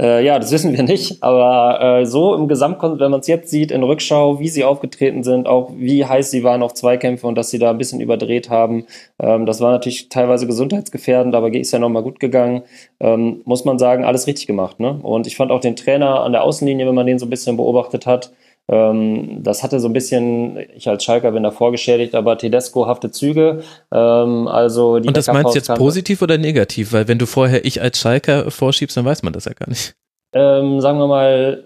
äh, 0.00 0.24
ja, 0.24 0.38
das 0.38 0.50
wissen 0.52 0.72
wir 0.72 0.82
nicht, 0.82 1.22
aber 1.22 2.00
äh, 2.00 2.06
so 2.06 2.34
im 2.34 2.48
Gesamtkontext, 2.48 3.00
wenn 3.00 3.10
man 3.10 3.20
es 3.20 3.26
jetzt 3.26 3.50
sieht 3.50 3.70
in 3.70 3.82
Rückschau, 3.82 4.40
wie 4.40 4.48
sie 4.48 4.64
aufgetreten 4.64 5.22
sind, 5.22 5.46
auch 5.46 5.72
wie 5.76 6.06
heiß 6.06 6.30
sie 6.30 6.44
waren 6.44 6.62
auf 6.62 6.72
Zweikämpfe 6.72 7.26
und 7.26 7.36
dass 7.36 7.50
sie 7.50 7.58
da 7.58 7.70
ein 7.70 7.78
bisschen 7.78 8.00
überdreht 8.00 8.48
haben, 8.48 8.86
ähm, 9.18 9.44
das 9.44 9.60
war 9.60 9.70
natürlich 9.70 10.08
teilweise 10.08 10.46
gesundheitsgefährdend, 10.46 11.34
aber 11.34 11.52
ist 11.52 11.72
ja 11.72 11.78
nochmal 11.78 12.02
gut 12.02 12.20
gegangen. 12.20 12.62
Ähm, 13.00 13.42
muss 13.44 13.64
man 13.66 13.78
sagen, 13.78 14.04
alles 14.04 14.26
richtig 14.26 14.46
gemacht. 14.46 14.80
Ne? 14.80 14.98
Und 15.02 15.26
ich 15.26 15.36
fand 15.36 15.50
auch 15.50 15.60
den 15.60 15.76
Trainer 15.76 16.20
an 16.20 16.32
der 16.32 16.44
Außenlinie, 16.44 16.86
wenn 16.86 16.94
man 16.94 17.06
den 17.06 17.18
so 17.18 17.26
ein 17.26 17.30
bisschen 17.30 17.56
beobachtet 17.58 18.06
hat, 18.06 18.32
das 18.68 19.62
hatte 19.62 19.80
so 19.80 19.88
ein 19.88 19.92
bisschen, 19.92 20.56
ich 20.74 20.88
als 20.88 21.04
Schalker 21.04 21.32
bin 21.32 21.42
da 21.42 21.50
vorgeschädigt, 21.50 22.14
aber 22.14 22.38
Tedesco-hafte 22.38 23.10
Züge. 23.10 23.62
Ähm, 23.92 24.48
also 24.48 24.98
die 24.98 25.08
Und 25.08 25.16
das 25.16 25.26
meinst 25.26 25.54
du 25.54 25.58
jetzt 25.58 25.74
positiv 25.74 26.22
oder 26.22 26.38
negativ? 26.38 26.92
Weil 26.92 27.08
wenn 27.08 27.18
du 27.18 27.26
vorher 27.26 27.64
ich 27.64 27.82
als 27.82 27.98
Schalker 27.98 28.50
vorschiebst, 28.50 28.96
dann 28.96 29.04
weiß 29.04 29.24
man 29.24 29.32
das 29.32 29.44
ja 29.44 29.52
gar 29.52 29.68
nicht. 29.68 29.94
Ähm, 30.32 30.80
sagen 30.80 30.98
wir 30.98 31.06
mal, 31.06 31.64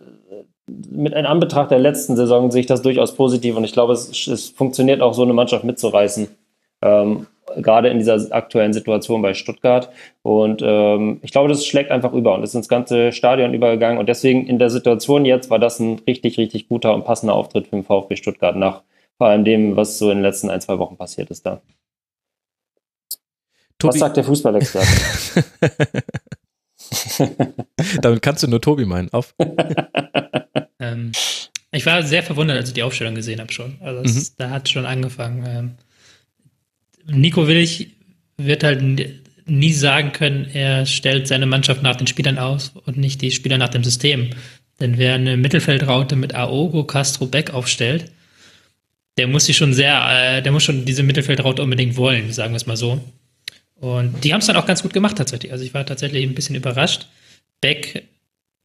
mit 0.66 1.14
einem 1.14 1.26
Anbetracht 1.26 1.70
der 1.70 1.78
letzten 1.78 2.16
Saison 2.16 2.50
sehe 2.50 2.62
ich 2.62 2.66
das 2.66 2.82
durchaus 2.82 3.14
positiv 3.14 3.56
und 3.56 3.64
ich 3.64 3.72
glaube, 3.72 3.92
es, 3.92 4.26
es 4.26 4.48
funktioniert 4.48 5.00
auch 5.00 5.14
so 5.14 5.22
eine 5.22 5.32
Mannschaft 5.32 5.64
mitzureißen. 5.64 6.28
Ähm, 6.82 7.26
gerade 7.56 7.88
in 7.88 7.98
dieser 7.98 8.32
aktuellen 8.34 8.72
Situation 8.72 9.22
bei 9.22 9.34
Stuttgart. 9.34 9.90
Und 10.22 10.62
ähm, 10.64 11.20
ich 11.22 11.32
glaube, 11.32 11.48
das 11.48 11.66
schlägt 11.66 11.90
einfach 11.90 12.12
über 12.12 12.34
und 12.34 12.42
ist 12.42 12.54
ins 12.54 12.68
ganze 12.68 13.12
Stadion 13.12 13.54
übergegangen. 13.54 13.98
Und 13.98 14.08
deswegen 14.08 14.46
in 14.46 14.58
der 14.58 14.70
Situation 14.70 15.24
jetzt 15.24 15.50
war 15.50 15.58
das 15.58 15.80
ein 15.80 16.00
richtig, 16.06 16.38
richtig 16.38 16.68
guter 16.68 16.94
und 16.94 17.04
passender 17.04 17.34
Auftritt 17.34 17.66
für 17.66 17.76
den 17.76 17.84
VfB 17.84 18.16
Stuttgart 18.16 18.56
nach 18.56 18.82
vor 19.18 19.28
allem 19.28 19.44
dem, 19.44 19.76
was 19.76 19.98
so 19.98 20.10
in 20.10 20.18
den 20.18 20.22
letzten 20.22 20.50
ein, 20.50 20.60
zwei 20.60 20.78
Wochen 20.78 20.96
passiert 20.96 21.30
ist 21.30 21.46
da. 21.46 21.62
Tobi. 23.78 23.94
Was 23.94 24.00
sagt 24.00 24.16
der 24.16 24.24
Fußballexperte? 24.24 25.44
Damit 28.00 28.22
kannst 28.22 28.42
du 28.42 28.48
nur 28.48 28.60
Tobi 28.60 28.84
meinen. 28.84 29.10
Auf. 29.10 29.34
ähm, 30.78 31.12
ich 31.72 31.84
war 31.84 32.02
sehr 32.02 32.22
verwundert, 32.22 32.56
als 32.56 32.68
ich 32.68 32.74
die 32.74 32.82
Aufstellung 32.82 33.14
gesehen 33.14 33.40
habe 33.40 33.52
schon. 33.52 33.76
Also 33.80 34.02
es, 34.02 34.30
mhm. 34.30 34.34
da 34.38 34.50
hat 34.50 34.68
schon 34.68 34.86
angefangen. 34.86 35.44
Ähm, 35.46 35.74
Nico 37.06 37.46
Willig 37.46 37.88
wird 38.36 38.64
halt 38.64 38.82
nie 39.46 39.72
sagen 39.72 40.12
können, 40.12 40.46
er 40.52 40.86
stellt 40.86 41.28
seine 41.28 41.46
Mannschaft 41.46 41.82
nach 41.82 41.96
den 41.96 42.06
Spielern 42.06 42.38
aus 42.38 42.72
und 42.84 42.96
nicht 42.96 43.22
die 43.22 43.30
Spieler 43.30 43.58
nach 43.58 43.68
dem 43.68 43.84
System. 43.84 44.30
Denn 44.80 44.98
wer 44.98 45.14
eine 45.14 45.36
Mittelfeldraute 45.36 46.16
mit 46.16 46.34
Aogo, 46.34 46.84
Castro, 46.84 47.26
Beck 47.26 47.54
aufstellt, 47.54 48.10
der 49.16 49.26
muss 49.26 49.46
sich 49.46 49.56
schon 49.56 49.72
sehr, 49.72 50.06
äh, 50.10 50.42
der 50.42 50.52
muss 50.52 50.64
schon 50.64 50.84
diese 50.84 51.02
Mittelfeldraute 51.02 51.62
unbedingt 51.62 51.96
wollen, 51.96 52.32
sagen 52.32 52.52
wir 52.52 52.56
es 52.56 52.66
mal 52.66 52.76
so. 52.76 53.02
Und 53.76 54.24
die 54.24 54.32
haben 54.32 54.40
es 54.40 54.46
dann 54.46 54.56
auch 54.56 54.66
ganz 54.66 54.82
gut 54.82 54.92
gemacht 54.92 55.16
tatsächlich. 55.16 55.52
Also 55.52 55.64
ich 55.64 55.74
war 55.74 55.86
tatsächlich 55.86 56.24
ein 56.24 56.34
bisschen 56.34 56.56
überrascht. 56.56 57.06
Beck 57.60 58.04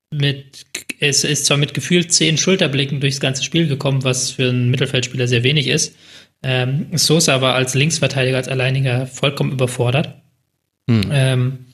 mit, 0.10 0.66
es 1.00 1.24
ist 1.24 1.46
zwar 1.46 1.58
mit 1.58 1.74
gefühlt 1.74 2.12
zehn 2.12 2.38
Schulterblicken 2.38 3.00
durchs 3.00 3.20
ganze 3.20 3.44
Spiel 3.44 3.68
gekommen, 3.68 4.04
was 4.04 4.32
für 4.32 4.50
einen 4.50 4.70
Mittelfeldspieler 4.70 5.28
sehr 5.28 5.44
wenig 5.44 5.68
ist, 5.68 5.96
ähm, 6.44 6.88
Sosa 6.94 7.36
aber 7.36 7.56
als 7.56 7.76
Linksverteidiger, 7.76 8.38
als 8.38 8.48
Alleiniger 8.48 9.08
vollkommen 9.08 9.52
überfordert. 9.52 10.16
Hm. 10.90 11.10
Ähm, 11.12 11.66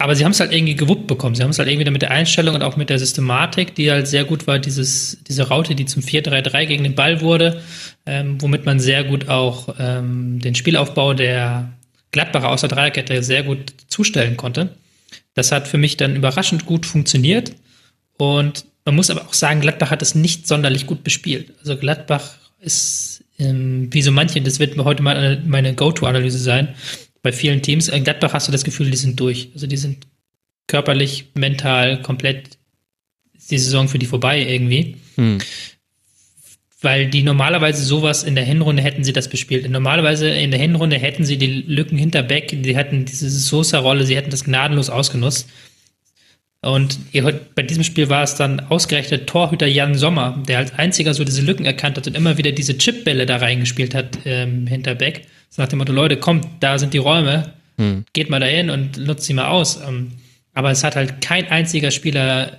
aber 0.00 0.14
sie 0.14 0.24
haben 0.24 0.30
es 0.30 0.38
halt 0.38 0.52
irgendwie 0.52 0.76
gewuppt 0.76 1.08
bekommen. 1.08 1.34
Sie 1.34 1.42
haben 1.42 1.50
es 1.50 1.58
halt 1.58 1.68
irgendwie 1.68 1.90
mit 1.90 2.02
der 2.02 2.12
Einstellung 2.12 2.54
und 2.54 2.62
auch 2.62 2.76
mit 2.76 2.88
der 2.88 3.00
Systematik, 3.00 3.74
die 3.74 3.90
halt 3.90 4.06
sehr 4.06 4.24
gut 4.24 4.46
war, 4.46 4.60
dieses, 4.60 5.18
diese 5.26 5.48
Raute, 5.48 5.74
die 5.74 5.86
zum 5.86 6.02
4-3-3 6.02 6.66
gegen 6.66 6.84
den 6.84 6.94
Ball 6.94 7.20
wurde, 7.20 7.60
ähm, 8.06 8.40
womit 8.40 8.64
man 8.64 8.78
sehr 8.78 9.02
gut 9.02 9.28
auch 9.28 9.74
ähm, 9.80 10.38
den 10.38 10.54
Spielaufbau 10.54 11.14
der 11.14 11.72
Gladbacher 12.12 12.48
aus 12.48 12.60
der 12.60 12.70
Dreierkette 12.70 13.24
sehr 13.24 13.42
gut 13.42 13.74
zustellen 13.88 14.36
konnte. 14.36 14.70
Das 15.34 15.50
hat 15.50 15.66
für 15.66 15.78
mich 15.78 15.96
dann 15.96 16.14
überraschend 16.14 16.64
gut 16.64 16.86
funktioniert. 16.86 17.52
Und 18.18 18.66
man 18.84 18.94
muss 18.94 19.10
aber 19.10 19.22
auch 19.22 19.34
sagen, 19.34 19.60
Gladbach 19.60 19.90
hat 19.90 20.02
es 20.02 20.14
nicht 20.14 20.46
sonderlich 20.46 20.86
gut 20.86 21.02
bespielt. 21.02 21.54
Also 21.60 21.76
Gladbach 21.76 22.36
ist 22.60 23.17
ähm, 23.38 23.88
wie 23.92 24.02
so 24.02 24.10
manche, 24.10 24.40
das 24.40 24.58
wird 24.58 24.76
heute 24.78 25.02
mal 25.02 25.42
meine 25.46 25.74
Go-To-Analyse 25.74 26.38
sein, 26.38 26.74
bei 27.22 27.32
vielen 27.32 27.62
Teams, 27.62 27.88
in 27.88 28.04
Gladbach 28.04 28.32
hast 28.32 28.48
du 28.48 28.52
das 28.52 28.64
Gefühl, 28.64 28.90
die 28.90 28.96
sind 28.96 29.18
durch. 29.18 29.50
Also 29.54 29.66
die 29.66 29.76
sind 29.76 30.06
körperlich, 30.66 31.26
mental 31.34 32.00
komplett 32.02 32.58
die 33.50 33.58
Saison 33.58 33.88
für 33.88 33.98
die 33.98 34.06
vorbei 34.06 34.42
irgendwie. 34.42 34.96
Hm. 35.16 35.38
weil 36.80 37.08
die 37.08 37.24
normalerweise 37.24 37.82
sowas 37.84 38.22
in 38.22 38.36
der 38.36 38.44
Hinrunde 38.44 38.82
hätten 38.82 39.02
sie 39.02 39.12
das 39.12 39.28
bespielt. 39.28 39.68
Normalerweise 39.68 40.28
in 40.28 40.52
der 40.52 40.60
Hinrunde 40.60 40.96
hätten 40.96 41.24
sie 41.24 41.36
die 41.36 41.62
Lücken 41.66 41.98
hinter 41.98 42.22
Beck, 42.22 42.62
die 42.62 42.76
hätten 42.76 43.04
diese 43.04 43.28
Sosa-Rolle, 43.28 44.06
sie 44.06 44.14
hätten 44.14 44.30
das 44.30 44.44
gnadenlos 44.44 44.88
ausgenutzt. 44.88 45.48
Und 46.60 46.98
bei 47.54 47.62
diesem 47.62 47.84
Spiel 47.84 48.08
war 48.08 48.24
es 48.24 48.34
dann 48.34 48.58
ausgerechnet 48.58 49.28
Torhüter 49.28 49.66
Jan 49.66 49.94
Sommer, 49.94 50.42
der 50.48 50.58
als 50.58 50.74
einziger 50.74 51.14
so 51.14 51.22
diese 51.22 51.42
Lücken 51.42 51.64
erkannt 51.64 51.96
hat 51.96 52.08
und 52.08 52.16
immer 52.16 52.36
wieder 52.36 52.50
diese 52.50 52.76
Chipbälle 52.76 53.26
da 53.26 53.36
reingespielt 53.36 53.94
hat 53.94 54.18
ähm, 54.24 54.66
hinter 54.66 54.96
Beck. 54.96 55.26
So 55.50 55.62
nach 55.62 55.68
dem 55.68 55.78
Motto, 55.78 55.92
Leute, 55.92 56.16
kommt, 56.16 56.46
da 56.58 56.78
sind 56.78 56.94
die 56.94 56.98
Räume, 56.98 57.54
hm. 57.76 58.04
geht 58.12 58.28
mal 58.28 58.40
dahin 58.40 58.70
und 58.70 58.98
nutzt 58.98 59.24
sie 59.24 59.34
mal 59.34 59.46
aus. 59.46 59.80
Ähm, 59.86 60.12
aber 60.52 60.72
es 60.72 60.82
hat 60.82 60.96
halt 60.96 61.20
kein 61.20 61.46
einziger 61.46 61.92
Spieler, 61.92 62.58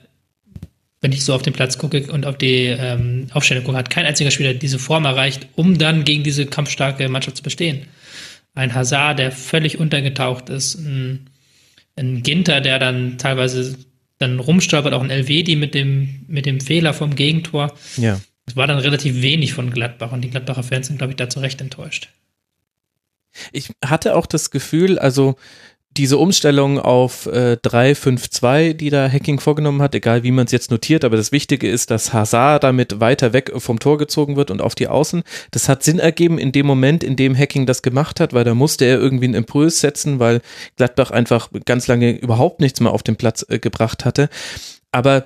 wenn 1.01 1.11
ich 1.11 1.25
so 1.25 1.33
auf 1.33 1.41
den 1.41 1.51
Platz 1.51 1.77
gucke 1.77 2.09
und 2.09 2.25
auf 2.25 2.37
die 2.37 2.67
ähm, 2.67 3.27
Aufstellung 3.33 3.65
gucke, 3.65 3.77
hat 3.77 3.89
kein 3.89 4.05
einziger 4.05 4.31
Spieler 4.31 4.53
diese 4.53 4.79
Form 4.79 5.03
erreicht, 5.03 5.47
um 5.57 5.77
dann 5.77 6.05
gegen 6.05 6.23
diese 6.23 6.45
kampfstarke 6.45 7.09
Mannschaft 7.09 7.35
zu 7.35 7.43
bestehen. 7.43 7.81
Ein 8.55 8.73
Hazard, 8.73 9.19
der 9.19 9.33
völlig 9.33 9.77
untergetaucht 9.77 10.47
ist, 10.47 10.75
ein, 10.75 11.29
ein 11.97 12.23
Ginter, 12.23 12.61
der 12.61 12.79
dann 12.79 13.17
teilweise 13.17 13.77
dann 14.19 14.39
rumstolpert, 14.39 14.93
auch 14.93 15.01
ein 15.01 15.09
Elvedi 15.09 15.55
mit 15.55 15.73
dem, 15.73 16.25
mit 16.27 16.45
dem 16.45 16.59
Fehler 16.61 16.93
vom 16.93 17.15
Gegentor. 17.15 17.73
Ja. 17.97 18.19
Es 18.45 18.55
war 18.55 18.67
dann 18.67 18.79
relativ 18.79 19.21
wenig 19.21 19.53
von 19.53 19.71
Gladbach 19.71 20.11
und 20.11 20.21
die 20.21 20.29
Gladbacher 20.29 20.63
Fans 20.63 20.87
sind, 20.87 20.97
glaube 20.97 21.13
ich, 21.13 21.17
da 21.17 21.29
zu 21.29 21.39
Recht 21.39 21.61
enttäuscht. 21.61 22.09
Ich 23.51 23.71
hatte 23.83 24.15
auch 24.15 24.25
das 24.25 24.51
Gefühl, 24.51 24.99
also 24.99 25.35
diese 25.97 26.17
Umstellung 26.17 26.79
auf 26.79 27.25
äh, 27.25 27.57
3-5-2, 27.63 28.73
die 28.73 28.89
da 28.89 29.09
Hacking 29.09 29.39
vorgenommen 29.39 29.81
hat, 29.81 29.95
egal 29.95 30.23
wie 30.23 30.31
man 30.31 30.45
es 30.45 30.51
jetzt 30.51 30.71
notiert, 30.71 31.03
aber 31.03 31.17
das 31.17 31.31
Wichtige 31.31 31.69
ist, 31.69 31.91
dass 31.91 32.13
Hazard 32.13 32.63
damit 32.63 32.99
weiter 32.99 33.33
weg 33.33 33.51
vom 33.57 33.79
Tor 33.79 33.97
gezogen 33.97 34.35
wird 34.35 34.51
und 34.51 34.61
auf 34.61 34.75
die 34.75 34.87
Außen. 34.87 35.23
Das 35.51 35.67
hat 35.67 35.83
Sinn 35.83 35.99
ergeben 35.99 36.37
in 36.37 36.51
dem 36.51 36.67
Moment, 36.67 37.03
in 37.03 37.15
dem 37.15 37.35
Hacking 37.35 37.65
das 37.65 37.81
gemacht 37.81 38.19
hat, 38.19 38.33
weil 38.33 38.43
da 38.43 38.53
musste 38.53 38.85
er 38.85 38.99
irgendwie 38.99 39.25
einen 39.25 39.33
Impuls 39.33 39.79
setzen, 39.79 40.19
weil 40.19 40.41
Gladbach 40.77 41.11
einfach 41.11 41.49
ganz 41.65 41.87
lange 41.87 42.11
überhaupt 42.11 42.61
nichts 42.61 42.79
mehr 42.79 42.91
auf 42.91 43.03
den 43.03 43.15
Platz 43.15 43.45
äh, 43.49 43.59
gebracht 43.59 44.05
hatte. 44.05 44.29
Aber 44.91 45.25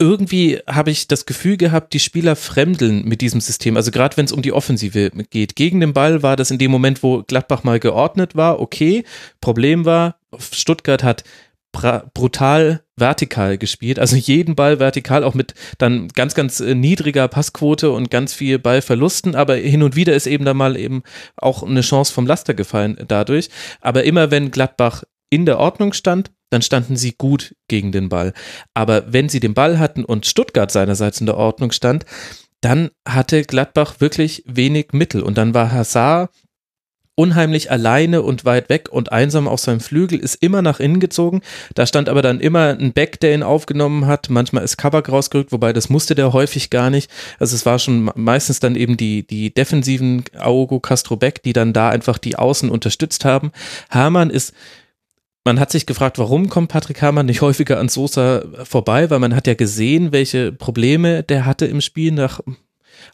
irgendwie 0.00 0.58
habe 0.66 0.90
ich 0.90 1.06
das 1.06 1.26
Gefühl 1.26 1.56
gehabt, 1.56 1.92
die 1.92 2.00
Spieler 2.00 2.34
fremdeln 2.34 3.04
mit 3.04 3.20
diesem 3.20 3.40
System. 3.40 3.76
Also 3.76 3.90
gerade 3.90 4.16
wenn 4.16 4.24
es 4.24 4.32
um 4.32 4.42
die 4.42 4.52
Offensive 4.52 5.10
geht. 5.30 5.54
Gegen 5.56 5.80
den 5.80 5.92
Ball 5.92 6.22
war 6.22 6.36
das 6.36 6.50
in 6.50 6.58
dem 6.58 6.70
Moment, 6.70 7.02
wo 7.02 7.22
Gladbach 7.22 7.64
mal 7.64 7.78
geordnet 7.78 8.34
war, 8.34 8.60
okay. 8.60 9.04
Problem 9.40 9.84
war, 9.84 10.16
Stuttgart 10.38 11.04
hat 11.04 11.24
brutal 11.72 12.82
vertikal 12.96 13.56
gespielt, 13.56 14.00
also 14.00 14.16
jeden 14.16 14.56
Ball 14.56 14.80
vertikal, 14.80 15.22
auch 15.22 15.34
mit 15.34 15.54
dann 15.78 16.08
ganz, 16.08 16.34
ganz 16.34 16.58
äh, 16.58 16.74
niedriger 16.74 17.28
Passquote 17.28 17.92
und 17.92 18.10
ganz 18.10 18.34
viel 18.34 18.58
Ballverlusten, 18.58 19.36
aber 19.36 19.54
hin 19.54 19.84
und 19.84 19.94
wieder 19.94 20.14
ist 20.14 20.26
eben 20.26 20.44
da 20.44 20.52
mal 20.52 20.76
eben 20.76 21.02
auch 21.36 21.62
eine 21.62 21.82
Chance 21.82 22.12
vom 22.12 22.26
Laster 22.26 22.54
gefallen 22.54 22.98
dadurch. 23.06 23.50
Aber 23.80 24.02
immer 24.02 24.32
wenn 24.32 24.50
Gladbach 24.50 25.04
in 25.30 25.46
der 25.46 25.58
Ordnung 25.58 25.92
stand, 25.92 26.32
dann 26.50 26.62
standen 26.62 26.96
sie 26.96 27.14
gut 27.16 27.54
gegen 27.68 27.92
den 27.92 28.08
Ball. 28.08 28.32
Aber 28.74 29.12
wenn 29.12 29.28
sie 29.28 29.40
den 29.40 29.54
Ball 29.54 29.78
hatten 29.78 30.04
und 30.04 30.26
Stuttgart 30.26 30.70
seinerseits 30.70 31.20
in 31.20 31.26
der 31.26 31.36
Ordnung 31.36 31.72
stand, 31.72 32.04
dann 32.60 32.90
hatte 33.08 33.42
Gladbach 33.42 33.96
wirklich 34.00 34.42
wenig 34.46 34.88
Mittel. 34.92 35.22
Und 35.22 35.38
dann 35.38 35.54
war 35.54 35.72
Hazard 35.72 36.30
unheimlich 37.20 37.70
alleine 37.70 38.22
und 38.22 38.46
weit 38.46 38.70
weg 38.70 38.88
und 38.90 39.12
einsam 39.12 39.46
auf 39.46 39.60
seinem 39.60 39.80
Flügel, 39.80 40.18
ist 40.18 40.36
immer 40.36 40.62
nach 40.62 40.80
innen 40.80 41.00
gezogen. 41.00 41.42
Da 41.74 41.86
stand 41.86 42.08
aber 42.08 42.22
dann 42.22 42.40
immer 42.40 42.68
ein 42.68 42.94
Beck, 42.94 43.20
der 43.20 43.34
ihn 43.34 43.42
aufgenommen 43.42 44.06
hat. 44.06 44.30
Manchmal 44.30 44.64
ist 44.64 44.78
Kabak 44.78 45.10
rausgerückt, 45.10 45.52
wobei 45.52 45.74
das 45.74 45.90
musste 45.90 46.14
der 46.14 46.32
häufig 46.32 46.70
gar 46.70 46.88
nicht. 46.88 47.10
Also 47.38 47.56
es 47.56 47.66
war 47.66 47.78
schon 47.78 48.10
meistens 48.14 48.60
dann 48.60 48.74
eben 48.74 48.96
die, 48.96 49.26
die 49.26 49.52
defensiven 49.52 50.24
Augo 50.38 50.80
Castro 50.80 51.16
Beck, 51.16 51.42
die 51.42 51.52
dann 51.52 51.74
da 51.74 51.90
einfach 51.90 52.16
die 52.16 52.36
Außen 52.36 52.70
unterstützt 52.70 53.26
haben. 53.26 53.52
Hamann 53.90 54.30
ist 54.30 54.54
man 55.44 55.58
hat 55.58 55.72
sich 55.72 55.86
gefragt, 55.86 56.18
warum 56.18 56.48
kommt 56.48 56.70
Patrick 56.70 57.00
Hamann 57.00 57.26
nicht 57.26 57.40
häufiger 57.40 57.78
an 57.78 57.88
Sosa 57.88 58.44
vorbei, 58.64 59.10
weil 59.10 59.18
man 59.18 59.34
hat 59.34 59.46
ja 59.46 59.54
gesehen, 59.54 60.12
welche 60.12 60.52
Probleme 60.52 61.22
der 61.22 61.46
hatte 61.46 61.66
im 61.66 61.80
Spiel, 61.80 62.12
nach, 62.12 62.40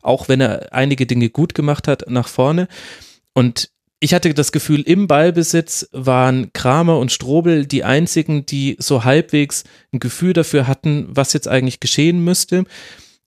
auch 0.02 0.28
wenn 0.28 0.40
er 0.40 0.72
einige 0.72 1.06
Dinge 1.06 1.30
gut 1.30 1.54
gemacht 1.54 1.86
hat, 1.86 2.10
nach 2.10 2.28
vorne. 2.28 2.66
Und 3.32 3.70
ich 4.00 4.12
hatte 4.12 4.34
das 4.34 4.52
Gefühl, 4.52 4.82
im 4.82 5.06
Ballbesitz 5.06 5.88
waren 5.92 6.52
Kramer 6.52 6.98
und 6.98 7.12
Strobel 7.12 7.64
die 7.64 7.84
einzigen, 7.84 8.44
die 8.44 8.76
so 8.78 9.04
halbwegs 9.04 9.64
ein 9.92 10.00
Gefühl 10.00 10.32
dafür 10.32 10.66
hatten, 10.66 11.06
was 11.08 11.32
jetzt 11.32 11.48
eigentlich 11.48 11.80
geschehen 11.80 12.22
müsste. 12.22 12.64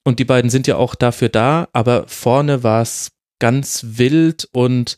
Und 0.04 0.20
die 0.20 0.26
beiden 0.26 0.50
sind 0.50 0.68
ja 0.68 0.76
auch 0.76 0.96
dafür 0.96 1.30
da, 1.30 1.70
aber 1.74 2.08
vorne 2.08 2.64
war 2.64 2.82
es 2.82 3.12
ganz 3.40 3.86
wild 3.88 4.48
und 4.52 4.98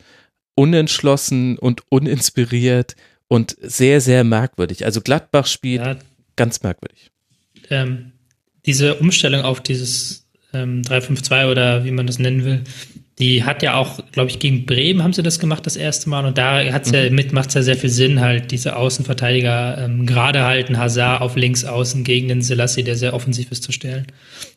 unentschlossen 0.55 1.57
und 1.57 1.83
uninspiriert 1.89 2.95
und 3.31 3.55
sehr, 3.61 4.01
sehr 4.01 4.25
merkwürdig. 4.25 4.83
Also 4.83 4.99
Gladbach 4.99 5.45
spielt 5.45 5.85
ja, 5.85 5.95
ganz 6.35 6.63
merkwürdig. 6.63 7.11
Ähm, 7.69 8.11
diese 8.65 8.95
Umstellung 8.95 9.43
auf 9.43 9.61
dieses 9.61 10.27
ähm, 10.53 10.81
3-5-2 10.81 11.49
oder 11.49 11.85
wie 11.85 11.91
man 11.91 12.07
das 12.07 12.19
nennen 12.19 12.43
will, 12.43 12.65
die 13.19 13.45
hat 13.45 13.63
ja 13.63 13.75
auch, 13.75 14.01
glaube 14.11 14.29
ich, 14.29 14.39
gegen 14.39 14.65
Bremen 14.65 15.01
haben 15.01 15.13
sie 15.13 15.23
das 15.23 15.39
gemacht 15.39 15.65
das 15.65 15.77
erste 15.77 16.09
Mal 16.09 16.25
und 16.25 16.37
da 16.37 16.61
hat's 16.73 16.89
mhm. 16.89 16.97
ja 16.97 17.09
mit 17.09 17.31
macht 17.31 17.47
es 17.49 17.53
ja 17.53 17.61
sehr 17.61 17.77
viel 17.77 17.89
Sinn, 17.89 18.19
halt 18.19 18.51
diese 18.51 18.75
Außenverteidiger 18.75 19.77
ähm, 19.77 20.05
gerade 20.05 20.43
halten, 20.43 20.77
Hazard 20.77 21.21
auf 21.21 21.37
links 21.37 21.63
außen 21.63 22.03
gegen 22.03 22.27
den 22.27 22.41
Selassie, 22.41 22.83
der 22.83 22.97
sehr 22.97 23.13
offensiv 23.13 23.49
ist, 23.49 23.63
zu 23.63 23.71
stellen. 23.71 24.07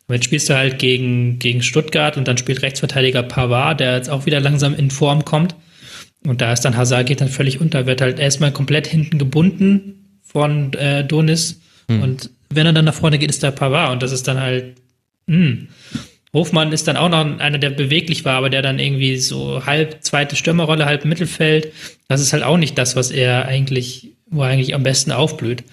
Und 0.07 0.15
jetzt 0.15 0.25
spielst 0.25 0.49
du 0.49 0.53
halt 0.57 0.79
gegen, 0.79 1.39
gegen 1.39 1.61
Stuttgart 1.61 2.17
und 2.17 2.27
dann 2.27 2.37
spielt 2.37 2.61
Rechtsverteidiger 2.61 3.23
Pavard, 3.23 3.79
der 3.79 3.95
jetzt 3.95 4.09
auch 4.09 4.25
wieder 4.25 4.41
langsam 4.41 4.75
in 4.75 4.91
Form 4.91 5.23
kommt. 5.23 5.55
Und 6.25 6.41
da 6.41 6.51
ist 6.51 6.61
dann 6.61 6.75
Hazard 6.77 7.07
geht 7.07 7.21
dann 7.21 7.29
völlig 7.29 7.61
unter, 7.61 7.85
wird 7.85 8.01
halt 8.01 8.19
erstmal 8.19 8.51
komplett 8.51 8.87
hinten 8.87 9.17
gebunden 9.17 10.19
von 10.23 10.73
äh, 10.73 11.03
Donis. 11.03 11.61
Hm. 11.89 12.01
Und 12.01 12.29
wenn 12.49 12.65
er 12.65 12.73
dann 12.73 12.85
nach 12.85 12.93
vorne 12.93 13.17
geht, 13.17 13.29
ist 13.29 13.43
da 13.43 13.51
Pavard. 13.51 13.93
Und 13.93 14.03
das 14.03 14.11
ist 14.11 14.27
dann 14.27 14.39
halt, 14.39 14.75
mh. 15.27 15.35
Hm. 15.35 15.67
Hofmann 16.35 16.73
ist 16.73 16.89
dann 16.89 16.97
auch 16.97 17.07
noch 17.07 17.39
einer, 17.39 17.57
der 17.57 17.69
beweglich 17.69 18.25
war, 18.25 18.33
aber 18.33 18.49
der 18.49 18.61
dann 18.61 18.77
irgendwie 18.77 19.15
so 19.15 19.65
halb 19.65 20.03
zweite 20.03 20.35
Stürmerrolle, 20.35 20.85
halb 20.85 21.05
Mittelfeld. 21.05 21.71
Das 22.09 22.19
ist 22.19 22.33
halt 22.33 22.43
auch 22.43 22.57
nicht 22.57 22.77
das, 22.77 22.97
was 22.97 23.09
er 23.09 23.45
eigentlich, 23.45 24.09
wo 24.29 24.43
er 24.43 24.49
eigentlich 24.49 24.75
am 24.75 24.83
besten 24.83 25.13
aufblüht. 25.13 25.63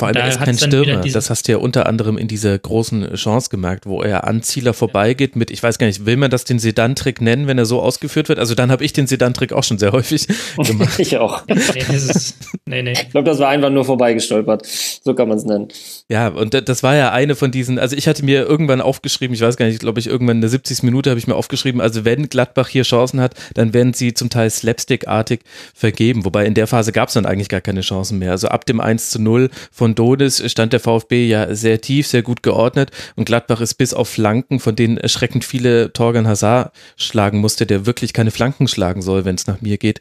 Vor 0.00 0.08
allem, 0.08 0.14
da 0.14 0.20
er 0.22 0.28
ist 0.28 0.40
kein 0.40 0.56
Stürmer. 0.56 1.02
Das 1.12 1.28
hast 1.28 1.46
du 1.46 1.52
ja 1.52 1.58
unter 1.58 1.84
anderem 1.84 2.16
in 2.16 2.26
dieser 2.26 2.58
großen 2.58 3.14
Chance 3.16 3.50
gemerkt, 3.50 3.84
wo 3.84 4.02
er 4.02 4.26
an 4.26 4.42
Zieler 4.42 4.72
vorbeigeht 4.72 5.36
mit, 5.36 5.50
ich 5.50 5.62
weiß 5.62 5.76
gar 5.76 5.86
nicht, 5.86 6.06
will 6.06 6.16
man 6.16 6.30
das 6.30 6.44
den 6.44 6.58
Sedan-Trick 6.58 7.20
nennen, 7.20 7.46
wenn 7.46 7.58
er 7.58 7.66
so 7.66 7.82
ausgeführt 7.82 8.30
wird? 8.30 8.38
Also 8.38 8.54
dann 8.54 8.70
habe 8.70 8.82
ich 8.82 8.94
den 8.94 9.06
Sedan-Trick 9.06 9.52
auch 9.52 9.62
schon 9.62 9.76
sehr 9.76 9.92
häufig 9.92 10.26
gemacht. 10.56 10.98
ich 10.98 11.18
auch. 11.18 11.42
nee, 11.46 11.54
ist, 11.94 12.34
nee, 12.64 12.82
nee. 12.82 12.92
Ich 12.92 13.10
glaube, 13.10 13.28
das 13.28 13.38
war 13.40 13.50
einfach 13.50 13.68
nur 13.68 13.84
vorbeigestolpert. 13.84 14.66
So 14.66 15.14
kann 15.14 15.28
man 15.28 15.36
es 15.36 15.44
nennen. 15.44 15.68
Ja, 16.08 16.28
und 16.28 16.54
das 16.66 16.82
war 16.82 16.96
ja 16.96 17.12
eine 17.12 17.34
von 17.34 17.50
diesen, 17.50 17.78
also 17.78 17.94
ich 17.94 18.08
hatte 18.08 18.24
mir 18.24 18.46
irgendwann 18.46 18.80
aufgeschrieben, 18.80 19.34
ich 19.34 19.42
weiß 19.42 19.58
gar 19.58 19.66
nicht, 19.66 19.80
glaube 19.80 20.00
ich, 20.00 20.06
irgendwann 20.06 20.38
in 20.38 20.40
der 20.40 20.50
70. 20.50 20.82
Minute 20.82 21.10
habe 21.10 21.20
ich 21.20 21.26
mir 21.26 21.36
aufgeschrieben, 21.36 21.82
also 21.82 22.06
wenn 22.06 22.30
Gladbach 22.30 22.68
hier 22.68 22.84
Chancen 22.84 23.20
hat, 23.20 23.34
dann 23.52 23.74
werden 23.74 23.92
sie 23.92 24.14
zum 24.14 24.30
Teil 24.30 24.48
slapstickartig 24.48 25.40
vergeben. 25.74 26.24
Wobei 26.24 26.46
in 26.46 26.54
der 26.54 26.66
Phase 26.66 26.92
gab 26.92 27.08
es 27.08 27.14
dann 27.14 27.26
eigentlich 27.26 27.50
gar 27.50 27.60
keine 27.60 27.82
Chancen 27.82 28.18
mehr. 28.18 28.30
Also 28.30 28.48
ab 28.48 28.64
dem 28.64 28.80
1 28.80 29.10
zu 29.10 29.20
0 29.20 29.50
von 29.70 29.89
von 29.90 29.94
Donis 29.96 30.42
stand 30.50 30.72
der 30.72 30.78
VfB 30.78 31.26
ja 31.26 31.52
sehr 31.54 31.80
tief, 31.80 32.06
sehr 32.06 32.22
gut 32.22 32.44
geordnet 32.44 32.90
und 33.16 33.24
Gladbach 33.24 33.60
ist 33.60 33.74
bis 33.74 33.92
auf 33.92 34.08
Flanken, 34.08 34.60
von 34.60 34.76
denen 34.76 34.98
erschreckend 34.98 35.44
viele 35.44 35.92
Torgan 35.92 36.28
Hazard 36.28 36.72
schlagen 36.96 37.38
musste, 37.40 37.66
der 37.66 37.86
wirklich 37.86 38.12
keine 38.12 38.30
Flanken 38.30 38.68
schlagen 38.68 39.02
soll, 39.02 39.24
wenn 39.24 39.34
es 39.34 39.48
nach 39.48 39.60
mir 39.60 39.78
geht, 39.78 40.00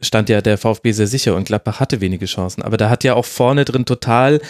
stand 0.00 0.30
ja 0.30 0.40
der 0.40 0.56
VfB 0.56 0.92
sehr 0.92 1.06
sicher 1.06 1.36
und 1.36 1.44
Gladbach 1.44 1.80
hatte 1.80 2.00
wenige 2.00 2.24
Chancen. 2.24 2.62
Aber 2.62 2.78
da 2.78 2.88
hat 2.88 3.04
ja 3.04 3.12
auch 3.14 3.26
vorne 3.26 3.66
drin 3.66 3.84
total 3.84 4.40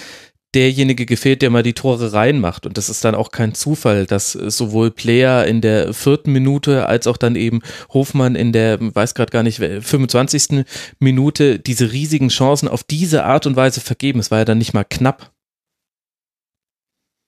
derjenige 0.55 1.07
gefehlt, 1.07 1.43
der 1.43 1.51
mal 1.51 1.63
die 1.63 1.73
Tore 1.73 2.13
reinmacht. 2.13 2.67
Und 2.67 2.77
das 2.77 2.89
ist 2.89 3.05
dann 3.05 3.15
auch 3.15 3.31
kein 3.31 3.55
Zufall, 3.55 4.07
dass 4.07 4.33
sowohl 4.33 4.91
Player 4.91 5.47
in 5.47 5.61
der 5.61 5.95
vierten 5.95 6.33
Minute 6.33 6.87
als 6.87 7.07
auch 7.07 7.17
dann 7.17 7.37
eben 7.37 7.61
Hofmann 7.93 8.35
in 8.35 8.53
der, 8.53 8.79
weiß 8.81 9.15
gerade 9.15 9.31
gar 9.31 9.43
nicht, 9.43 9.59
25. 9.59 10.65
Minute 10.99 11.59
diese 11.59 11.93
riesigen 11.93 12.29
Chancen 12.29 12.69
auf 12.69 12.85
diese 12.85 13.25
Art 13.25 13.47
und 13.47 13.57
Weise 13.57 13.81
vergeben. 13.81 14.21
Es 14.21 14.31
war 14.31 14.39
ja 14.39 14.45
dann 14.45 14.59
nicht 14.59 14.75
mal 14.75 14.85
knapp. 14.85 15.33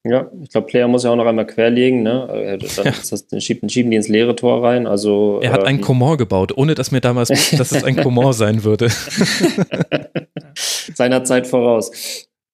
Ja, 0.07 0.31
ich 0.43 0.51
glaube, 0.51 0.67
Player 0.67 0.87
muss 0.87 1.05
ja 1.05 1.11
auch 1.11 1.17
noch 1.17 1.25
einmal 1.25 1.47
querlegen, 1.47 2.03
ne? 2.03 2.29
Äh, 2.29 2.59
dann, 2.59 2.85
ja. 2.85 2.93
das, 2.93 3.27
dann 3.27 3.41
schieben, 3.41 3.71
schieben 3.71 3.91
die 3.91 3.97
ins 3.97 4.09
leere 4.09 4.37
Tor 4.37 4.63
rein. 4.63 4.87
Also, 4.87 5.41
er 5.43 5.51
hat 5.51 5.63
äh, 5.63 5.65
einen 5.65 5.81
Komor 5.81 6.19
gebaut, 6.19 6.53
ohne 6.55 6.75
dass 6.75 6.91
mir 6.91 7.01
damals, 7.01 7.29
dass 7.57 7.73
es 7.73 7.85
ein 7.85 7.97
Komor 7.97 8.35
sein 8.35 8.65
würde. 8.65 8.91
Seiner 10.95 11.25
Zeit 11.25 11.47
voraus. 11.47 11.91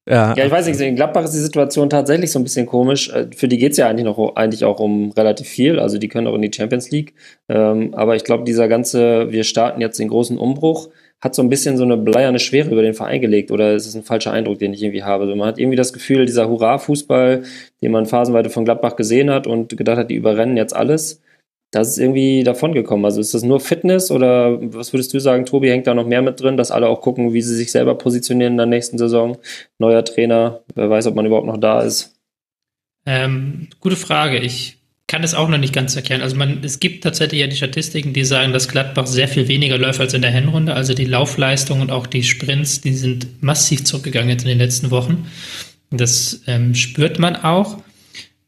Ja. 0.09 0.35
ja, 0.35 0.47
ich 0.47 0.51
weiß 0.51 0.67
nicht, 0.67 0.81
in 0.81 0.97
Gladbach 0.97 1.25
ist 1.25 1.35
die 1.35 1.39
Situation 1.39 1.91
tatsächlich 1.91 2.33
so 2.33 2.39
ein 2.39 2.43
bisschen 2.43 2.67
komisch. 2.67 3.11
Äh, 3.11 3.29
für 3.37 3.49
die 3.49 3.59
geht 3.59 3.73
es 3.73 3.79
ja 3.79 3.89
eigentlich 3.89 4.07
noch 4.07 4.35
eigentlich 4.35 4.65
auch 4.65 4.81
um 4.81 5.13
relativ 5.13 5.47
viel. 5.47 5.79
Also 5.79 5.99
die 5.99 6.09
können 6.09 6.27
auch 6.27 6.35
in 6.35 6.43
die 6.43 6.51
Champions 6.53 6.91
League. 6.91 7.15
Ähm, 7.49 7.95
aber 7.95 8.17
ich 8.17 8.25
glaube, 8.25 8.45
dieser 8.45 8.67
ganze, 8.67 9.31
wir 9.31 9.45
starten 9.45 9.81
jetzt 9.81 9.99
den 9.99 10.09
großen 10.09 10.39
Umbruch, 10.39 10.89
hat 11.21 11.35
so 11.35 11.43
ein 11.43 11.51
bisschen 11.51 11.77
so 11.77 11.85
eine 11.85 11.99
bleierne 11.99 12.39
Schwere 12.39 12.71
über 12.71 12.83
den 12.83 12.95
Verein 12.95 13.21
gelegt. 13.21 13.51
Oder 13.51 13.75
ist 13.75 13.87
es 13.87 13.95
ein 13.95 14.03
falscher 14.03 14.33
Eindruck, 14.33 14.59
den 14.59 14.73
ich 14.73 14.83
irgendwie 14.83 15.03
habe? 15.03 15.25
Also 15.25 15.37
man 15.37 15.47
hat 15.47 15.59
irgendwie 15.59 15.77
das 15.77 15.93
Gefühl, 15.93 16.25
dieser 16.25 16.49
Hurra-Fußball, 16.49 17.43
den 17.83 17.93
man 17.93 18.07
phasenweise 18.07 18.49
von 18.49 18.65
Gladbach 18.65 18.97
gesehen 18.97 19.31
hat 19.31 19.47
und 19.47 19.77
gedacht 19.77 19.99
hat, 19.99 20.11
die 20.11 20.15
überrennen 20.15 20.57
jetzt 20.57 20.75
alles, 20.75 21.21
das 21.71 21.89
ist 21.89 21.99
irgendwie 21.99 22.43
davongekommen. 22.43 23.05
Also 23.05 23.21
ist 23.21 23.35
das 23.35 23.43
nur 23.43 23.61
Fitness 23.61 24.11
oder 24.11 24.59
was 24.75 24.93
würdest 24.93 25.15
du 25.15 25.21
sagen, 25.21 25.47
Tobi, 25.47 25.71
hängt 25.71 25.87
da 25.87 25.95
noch 25.95 26.07
mehr 26.07 26.23
mit 26.23 26.41
drin, 26.41 26.57
dass 26.57 26.71
alle 26.71 26.89
auch 26.89 27.01
gucken, 27.01 27.33
wie 27.33 27.43
sie 27.43 27.55
sich 27.55 27.71
selber 27.71 27.95
positionieren 27.97 28.55
in 28.55 28.59
der 28.59 28.67
nächsten 28.67 28.99
Saison? 28.99 29.39
Neuer 29.79 30.05
Trainer, 30.05 30.61
wer 30.75 30.91
weiß, 30.91 31.07
ob 31.07 31.15
man 31.15 31.27
überhaupt 31.27 31.47
noch 31.47 31.59
da 31.59 31.83
ist. 31.83 32.17
Ähm, 33.07 33.69
gute 33.81 33.97
Frage. 33.97 34.39
Ich 34.39 34.79
kann 35.07 35.23
es 35.25 35.35
auch 35.35 35.49
noch 35.49 35.59
nicht 35.59 35.73
ganz 35.73 35.95
erkennen. 35.97 36.23
Also 36.23 36.37
man, 36.37 36.63
es 36.63 36.81
gibt 36.81 37.05
tatsächlich 37.05 37.41
ja 37.41 37.47
die 37.47 37.57
Statistiken, 37.57 38.13
die 38.13 38.25
sagen, 38.25 38.53
dass 38.53 38.69
Gladbach 38.69 39.07
sehr 39.07 39.29
viel 39.29 39.49
weniger 39.49 39.79
läuft 39.79 40.01
als 40.01 40.15
in 40.15 40.23
der 40.23 40.31
Hinrunde. 40.31 40.75
Also 40.75 40.95
die 40.95 41.05
Laufleistung 41.05 41.81
und 41.81 41.91
auch 41.91 42.07
die 42.07 42.23
Sprints, 42.23 42.81
die 42.81 42.95
sind 42.95 43.43
massiv 43.43 43.85
zurückgegangen 43.85 44.31
jetzt 44.31 44.43
in 44.43 44.49
den 44.49 44.59
letzten 44.59 44.91
Wochen. 44.91 45.27
Das 45.91 46.43
ähm, 46.47 46.75
spürt 46.75 47.19
man 47.19 47.37
auch. 47.37 47.79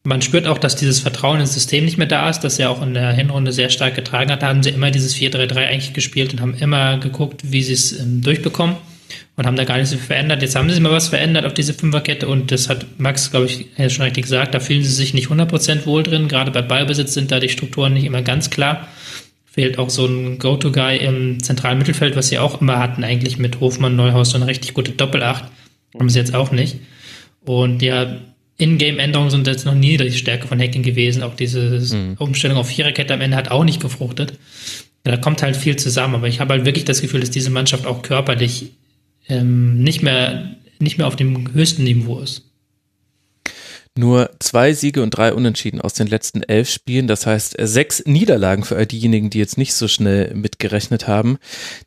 Man 0.04 0.20
spürt 0.20 0.48
auch, 0.48 0.58
dass 0.58 0.74
dieses 0.74 0.98
Vertrauen 0.98 1.40
ins 1.40 1.54
System 1.54 1.84
nicht 1.84 1.96
mehr 1.96 2.08
da 2.08 2.28
ist, 2.28 2.40
das 2.40 2.58
ja 2.58 2.68
auch 2.68 2.82
in 2.82 2.94
der 2.94 3.12
Hinrunde 3.12 3.52
sehr 3.52 3.70
stark 3.70 3.94
getragen 3.94 4.32
hat. 4.32 4.42
Da 4.42 4.48
haben 4.48 4.62
sie 4.62 4.70
immer 4.70 4.90
dieses 4.90 5.14
4-3-3 5.14 5.56
eigentlich 5.58 5.92
gespielt 5.92 6.32
und 6.32 6.40
haben 6.40 6.54
immer 6.54 6.98
geguckt, 6.98 7.42
wie 7.44 7.62
sie 7.62 7.74
es 7.74 8.00
ähm, 8.00 8.20
durchbekommen 8.20 8.76
und 9.36 9.46
haben 9.46 9.56
da 9.56 9.64
gar 9.64 9.78
nicht 9.78 9.88
so 9.88 9.96
viel 9.96 10.06
verändert. 10.06 10.42
Jetzt 10.42 10.56
haben 10.56 10.68
sie 10.70 10.80
mal 10.80 10.90
was 10.90 11.08
verändert 11.08 11.46
auf 11.46 11.54
diese 11.54 11.72
Fünferkette 11.74 12.26
und 12.26 12.50
das 12.50 12.68
hat 12.68 12.86
Max, 12.98 13.30
glaube 13.30 13.46
ich, 13.46 13.66
schon 13.92 14.04
richtig 14.04 14.24
gesagt, 14.24 14.54
da 14.54 14.60
fühlen 14.60 14.82
sie 14.82 14.90
sich 14.92 15.14
nicht 15.14 15.28
100% 15.28 15.86
wohl 15.86 16.02
drin. 16.02 16.28
Gerade 16.28 16.50
bei 16.50 16.62
Ballbesitz 16.62 17.14
sind 17.14 17.30
da 17.30 17.38
die 17.38 17.48
Strukturen 17.48 17.94
nicht 17.94 18.04
immer 18.04 18.22
ganz 18.22 18.50
klar. 18.50 18.88
Fehlt 19.44 19.78
auch 19.78 19.90
so 19.90 20.06
ein 20.06 20.38
Go-To-Guy 20.38 20.96
im 20.96 21.42
zentralen 21.42 21.78
Mittelfeld, 21.78 22.16
was 22.16 22.28
sie 22.28 22.38
auch 22.38 22.60
immer 22.60 22.78
hatten, 22.78 23.04
eigentlich 23.04 23.38
mit 23.38 23.60
Hofmann, 23.60 23.96
Neuhaus, 23.96 24.30
so 24.30 24.36
eine 24.36 24.46
richtig 24.46 24.74
gute 24.74 24.92
Doppelacht. 24.92 25.44
Haben 25.98 26.08
sie 26.08 26.18
jetzt 26.18 26.34
auch 26.34 26.52
nicht. 26.52 26.78
Und 27.44 27.82
ja, 27.82 28.16
in-Game-Änderungen 28.62 29.30
sind 29.30 29.48
jetzt 29.48 29.66
noch 29.66 29.74
nie 29.74 29.96
die 29.96 30.12
Stärke 30.12 30.46
von 30.46 30.60
Hacking 30.60 30.84
gewesen. 30.84 31.24
Auch 31.24 31.34
diese 31.34 31.80
mhm. 31.96 32.14
Umstellung 32.18 32.58
auf 32.58 32.68
Viererkette 32.68 33.12
am 33.12 33.20
Ende 33.20 33.36
hat 33.36 33.50
auch 33.50 33.64
nicht 33.64 33.80
gefruchtet. 33.80 34.34
Da 35.02 35.16
kommt 35.16 35.42
halt 35.42 35.56
viel 35.56 35.74
zusammen. 35.76 36.14
Aber 36.14 36.28
ich 36.28 36.38
habe 36.38 36.54
halt 36.54 36.64
wirklich 36.64 36.84
das 36.84 37.00
Gefühl, 37.00 37.20
dass 37.20 37.30
diese 37.30 37.50
Mannschaft 37.50 37.86
auch 37.86 38.02
körperlich 38.02 38.70
ähm, 39.28 39.82
nicht, 39.82 40.02
mehr, 40.02 40.56
nicht 40.78 40.96
mehr 40.96 41.08
auf 41.08 41.16
dem 41.16 41.52
höchsten 41.52 41.82
Niveau 41.82 42.20
ist. 42.20 42.51
Nur 43.94 44.30
zwei 44.38 44.72
Siege 44.72 45.02
und 45.02 45.10
drei 45.10 45.34
Unentschieden 45.34 45.82
aus 45.82 45.92
den 45.92 46.06
letzten 46.06 46.42
elf 46.42 46.70
Spielen. 46.70 47.06
Das 47.06 47.26
heißt 47.26 47.56
sechs 47.60 48.02
Niederlagen 48.06 48.64
für 48.64 48.74
all 48.74 48.86
diejenigen, 48.86 49.28
die 49.28 49.38
jetzt 49.38 49.58
nicht 49.58 49.74
so 49.74 49.86
schnell 49.86 50.34
mitgerechnet 50.34 51.08
haben. 51.08 51.36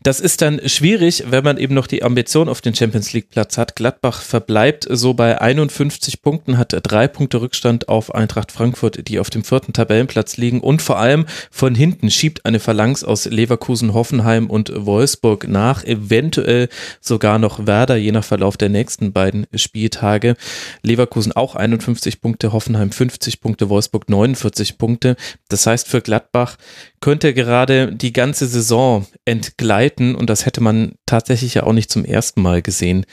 Das 0.03 0.19
ist 0.19 0.43
dann 0.43 0.61
schwierig, 0.69 1.23
wenn 1.31 1.43
man 1.43 1.57
eben 1.57 1.73
noch 1.73 1.87
die 1.87 2.03
Ambition 2.03 2.47
auf 2.47 2.61
den 2.61 2.75
Champions 2.75 3.11
League 3.13 3.31
Platz 3.31 3.57
hat. 3.57 3.75
Gladbach 3.75 4.21
verbleibt 4.21 4.85
so 4.87 5.15
bei 5.15 5.41
51 5.41 6.21
Punkten, 6.21 6.59
hat 6.59 6.75
drei 6.83 7.07
Punkte 7.07 7.41
Rückstand 7.41 7.89
auf 7.89 8.13
Eintracht 8.13 8.51
Frankfurt, 8.51 9.07
die 9.07 9.17
auf 9.17 9.31
dem 9.31 9.43
vierten 9.43 9.73
Tabellenplatz 9.73 10.37
liegen. 10.37 10.61
Und 10.61 10.83
vor 10.83 10.99
allem 10.99 11.25
von 11.49 11.73
hinten 11.73 12.11
schiebt 12.11 12.45
eine 12.45 12.59
Phalanx 12.59 13.03
aus 13.03 13.25
Leverkusen, 13.25 13.95
Hoffenheim 13.95 14.51
und 14.51 14.71
Wolfsburg 14.75 15.47
nach. 15.47 15.83
Eventuell 15.83 16.69
sogar 17.01 17.39
noch 17.39 17.65
Werder, 17.65 17.95
je 17.95 18.11
nach 18.11 18.23
Verlauf 18.23 18.57
der 18.57 18.69
nächsten 18.69 19.11
beiden 19.11 19.47
Spieltage. 19.55 20.35
Leverkusen 20.83 21.31
auch 21.31 21.55
51 21.55 21.94
51 21.95 22.21
Punkte, 22.21 22.51
Hoffenheim 22.51 22.91
50 22.91 23.41
Punkte, 23.41 23.69
Wolfsburg 23.69 24.09
49 24.09 24.77
Punkte. 24.77 25.15
Das 25.47 25.65
heißt, 25.65 25.87
für 25.87 26.01
Gladbach 26.01 26.57
könnte 26.99 27.33
gerade 27.33 27.93
die 27.93 28.13
ganze 28.13 28.47
Saison 28.47 29.07
entgleiten 29.23 30.15
und 30.15 30.29
das 30.29 30.45
hätte 30.45 30.61
man 30.61 30.93
tatsächlich 31.05 31.55
ja 31.55 31.63
auch 31.63 31.73
nicht 31.73 31.89
zum 31.89 32.05
ersten 32.05 32.41
Mal 32.41 32.61
gesehen, 32.61 33.05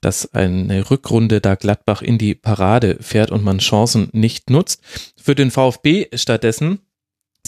dass 0.00 0.34
eine 0.34 0.90
Rückrunde 0.90 1.40
da 1.40 1.54
Gladbach 1.54 2.02
in 2.02 2.18
die 2.18 2.34
Parade 2.34 2.98
fährt 3.00 3.30
und 3.30 3.42
man 3.42 3.58
Chancen 3.58 4.10
nicht 4.12 4.50
nutzt. 4.50 4.82
Für 5.16 5.34
den 5.34 5.50
VfB 5.50 6.08
stattdessen 6.14 6.80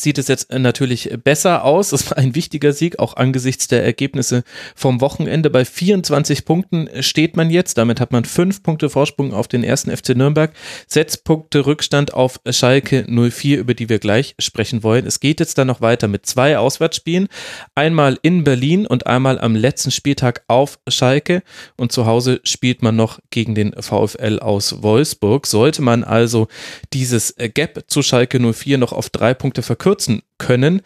sieht 0.02 0.18
es 0.18 0.28
jetzt 0.28 0.52
natürlich 0.52 1.10
besser 1.22 1.64
aus. 1.64 1.92
Es 1.92 2.10
war 2.10 2.18
ein 2.18 2.34
wichtiger 2.34 2.72
Sieg, 2.72 2.98
auch 2.98 3.16
angesichts 3.16 3.68
der 3.68 3.84
Ergebnisse 3.84 4.44
vom 4.74 5.00
Wochenende. 5.00 5.50
Bei 5.50 5.64
24 5.64 6.44
Punkten 6.44 6.88
steht 7.00 7.36
man 7.36 7.50
jetzt. 7.50 7.78
Damit 7.78 8.00
hat 8.00 8.12
man 8.12 8.24
fünf 8.24 8.62
Punkte 8.62 8.90
Vorsprung 8.90 9.32
auf 9.34 9.48
den 9.48 9.64
ersten 9.64 9.94
FC 9.94 10.10
Nürnberg, 10.10 10.52
sechs 10.86 11.16
Punkte 11.16 11.66
Rückstand 11.66 12.14
auf 12.14 12.40
Schalke 12.48 13.06
04, 13.08 13.58
über 13.58 13.74
die 13.74 13.88
wir 13.88 13.98
gleich 13.98 14.34
sprechen 14.38 14.82
wollen. 14.82 15.06
Es 15.06 15.20
geht 15.20 15.40
jetzt 15.40 15.58
dann 15.58 15.66
noch 15.66 15.80
weiter 15.80 16.08
mit 16.08 16.26
zwei 16.26 16.58
Auswärtsspielen. 16.58 17.28
Einmal 17.74 18.18
in 18.22 18.44
Berlin 18.44 18.86
und 18.86 19.06
einmal 19.06 19.40
am 19.40 19.54
letzten 19.54 19.90
Spieltag 19.90 20.44
auf 20.48 20.78
Schalke. 20.88 21.42
Und 21.76 21.92
zu 21.92 22.06
Hause 22.06 22.40
spielt 22.44 22.82
man 22.82 22.96
noch 22.96 23.18
gegen 23.30 23.54
den 23.54 23.72
VfL 23.72 24.38
aus 24.40 24.82
Wolfsburg. 24.82 25.46
Sollte 25.46 25.82
man 25.82 26.04
also 26.04 26.48
dieses 26.92 27.34
Gap 27.54 27.84
zu 27.88 28.02
Schalke 28.02 28.38
04 28.40 28.78
noch 28.78 28.92
auf 28.92 29.10
drei 29.10 29.34
Punkte 29.34 29.62
verkürzen, 29.62 29.87
verkürzen 29.88 30.22
können, 30.38 30.82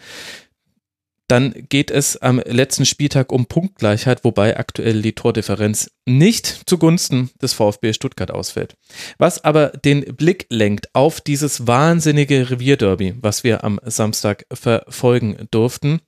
dann 1.28 1.54
geht 1.70 1.90
es 1.90 2.20
am 2.20 2.40
letzten 2.44 2.84
Spieltag 2.84 3.32
um 3.32 3.46
Punktgleichheit, 3.46 4.22
wobei 4.22 4.58
aktuell 4.58 5.00
die 5.00 5.14
Tordifferenz 5.14 5.90
nicht 6.04 6.46
zugunsten 6.66 7.30
des 7.40 7.54
VfB 7.54 7.94
Stuttgart 7.94 8.30
ausfällt. 8.30 8.76
Was 9.18 9.42
aber 9.42 9.68
den 9.68 10.14
Blick 10.16 10.46
lenkt 10.50 10.94
auf 10.94 11.22
dieses 11.22 11.66
wahnsinnige 11.66 12.50
Revierderby, 12.50 13.14
was 13.20 13.44
wir 13.44 13.64
am 13.64 13.80
Samstag 13.84 14.44
verfolgen 14.52 15.48
durften, 15.50 16.00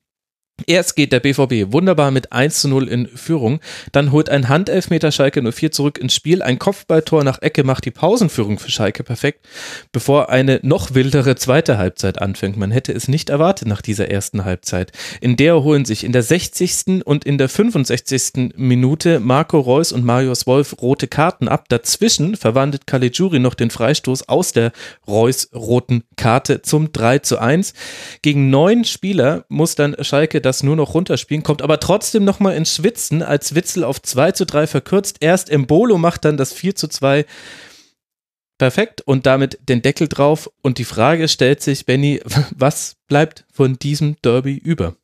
Erst 0.67 0.95
geht 0.95 1.13
der 1.13 1.19
BVB 1.19 1.73
wunderbar 1.73 2.13
mit 2.13 2.33
1 2.33 2.61
zu 2.61 2.69
0 2.69 2.89
in 2.89 3.09
Führung, 3.09 3.59
dann 3.91 4.13
holt 4.13 4.29
ein 4.29 4.49
Handelfmeter 4.49 5.11
Schalke 5.11 5.43
04 5.43 5.73
zurück 5.73 5.99
ins 5.99 6.15
Spiel, 6.15 6.43
ein 6.43 6.61
Kopfballtor 6.61 7.25
nach 7.25 7.43
Ecke 7.43 7.65
macht 7.65 7.85
die 7.85 7.91
Pausenführung 7.91 8.61
für 8.61 8.71
Schalke 8.71 9.03
perfekt, 9.03 9.47
bevor 9.91 10.29
eine 10.29 10.61
noch 10.63 10.95
wildere 10.95 11.35
zweite 11.35 11.77
Halbzeit 11.77 12.23
anfängt. 12.23 12.57
Man 12.57 12.71
hätte 12.71 12.93
es 12.93 13.09
nicht 13.09 13.31
erwartet 13.31 13.67
nach 13.67 13.83
dieser 13.83 14.13
ersten 14.13 14.45
Halbzeit. 14.45 14.93
In 15.21 15.35
der 15.35 15.61
holen 15.65 15.85
sich 15.85 16.05
in 16.05 16.13
der 16.13 16.23
60. 16.23 17.05
und 17.05 17.25
in 17.25 17.37
der 17.37 17.49
65. 17.49 18.55
Minute 18.55 19.19
Marco 19.19 19.59
Reus 19.59 19.91
und 19.91 20.05
Marius 20.05 20.47
Wolf 20.47 20.77
rote 20.81 21.09
Karten 21.09 21.49
ab. 21.49 21.69
Dazwischen 21.69 22.37
verwandelt 22.37 22.87
Caligiuri 22.87 23.41
noch 23.41 23.55
den 23.55 23.71
Freistoß 23.71 24.29
aus 24.29 24.53
der 24.53 24.71
Reus 25.09 25.49
roten 25.53 26.05
Karte 26.17 26.63
zum 26.63 26.93
3 26.93 27.19
zu 27.19 27.39
1. 27.39 27.75
Gegen 28.23 28.51
neun 28.51 28.85
Spieler 28.85 29.47
muss 29.49 29.75
dann 29.75 29.97
Schalke 30.01 30.44
das 30.45 30.63
nur 30.63 30.77
noch 30.77 30.95
runterspielen, 30.95 31.43
kommt 31.43 31.63
aber 31.63 31.81
trotzdem 31.81 32.25
nochmal 32.25 32.57
ins 32.57 32.75
Schwitzen, 32.75 33.23
als 33.23 33.55
Witzel 33.55 33.85
auf 33.85 34.01
2 34.01 34.33
zu 34.33 34.47
3 34.47 34.67
verkürzt. 34.67 35.17
Erst 35.21 35.51
Embolo 35.51 35.99
macht 35.99 36.25
dann 36.25 36.37
das 36.37 36.53
4 36.53 36.75
zu 36.75 36.89
2 36.89 37.25
perfekt 38.59 39.01
und 39.03 39.27
damit 39.27 39.59
den 39.69 39.83
Deckel 39.83 40.09
drauf. 40.09 40.51
Und 40.63 40.79
die 40.79 40.85
Frage 40.85 41.29
stellt 41.29 41.63
sich, 41.63 41.87
Benny, 41.87 42.21
was 42.55 42.97
bleibt 43.07 43.45
von 43.53 43.79
diesem 43.79 44.17
Derby 44.23 44.57
über? 44.57 44.97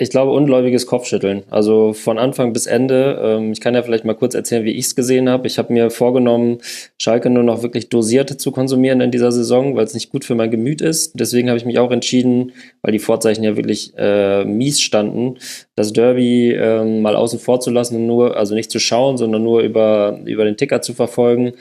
Ich 0.00 0.10
glaube, 0.10 0.30
ungläubiges 0.30 0.86
Kopfschütteln. 0.86 1.42
Also 1.50 1.92
von 1.92 2.18
Anfang 2.18 2.52
bis 2.52 2.66
Ende. 2.66 3.20
Ähm, 3.20 3.50
ich 3.50 3.60
kann 3.60 3.74
ja 3.74 3.82
vielleicht 3.82 4.04
mal 4.04 4.14
kurz 4.14 4.36
erzählen, 4.36 4.64
wie 4.64 4.70
ich 4.70 4.86
es 4.86 4.94
gesehen 4.94 5.28
habe. 5.28 5.48
Ich 5.48 5.58
habe 5.58 5.72
mir 5.72 5.90
vorgenommen, 5.90 6.58
Schalke 6.98 7.30
nur 7.30 7.42
noch 7.42 7.64
wirklich 7.64 7.88
dosiert 7.88 8.40
zu 8.40 8.52
konsumieren 8.52 9.00
in 9.00 9.10
dieser 9.10 9.32
Saison, 9.32 9.74
weil 9.74 9.84
es 9.84 9.94
nicht 9.94 10.10
gut 10.10 10.24
für 10.24 10.36
mein 10.36 10.52
Gemüt 10.52 10.82
ist. 10.82 11.18
Deswegen 11.18 11.48
habe 11.48 11.58
ich 11.58 11.64
mich 11.64 11.80
auch 11.80 11.90
entschieden, 11.90 12.52
weil 12.82 12.92
die 12.92 13.00
Vorzeichen 13.00 13.42
ja 13.42 13.56
wirklich 13.56 13.92
äh, 13.98 14.44
mies 14.44 14.80
standen, 14.80 15.38
das 15.74 15.92
Derby 15.92 16.52
äh, 16.52 16.84
mal 16.84 17.16
außen 17.16 17.40
vor 17.40 17.58
zu 17.58 17.70
lassen 17.70 17.96
und 17.96 18.06
nur, 18.06 18.36
also 18.36 18.54
nicht 18.54 18.70
zu 18.70 18.78
schauen, 18.78 19.16
sondern 19.18 19.42
nur 19.42 19.62
über, 19.62 20.20
über 20.26 20.44
den 20.44 20.56
Ticker 20.56 20.80
zu 20.80 20.94
verfolgen. 20.94 21.54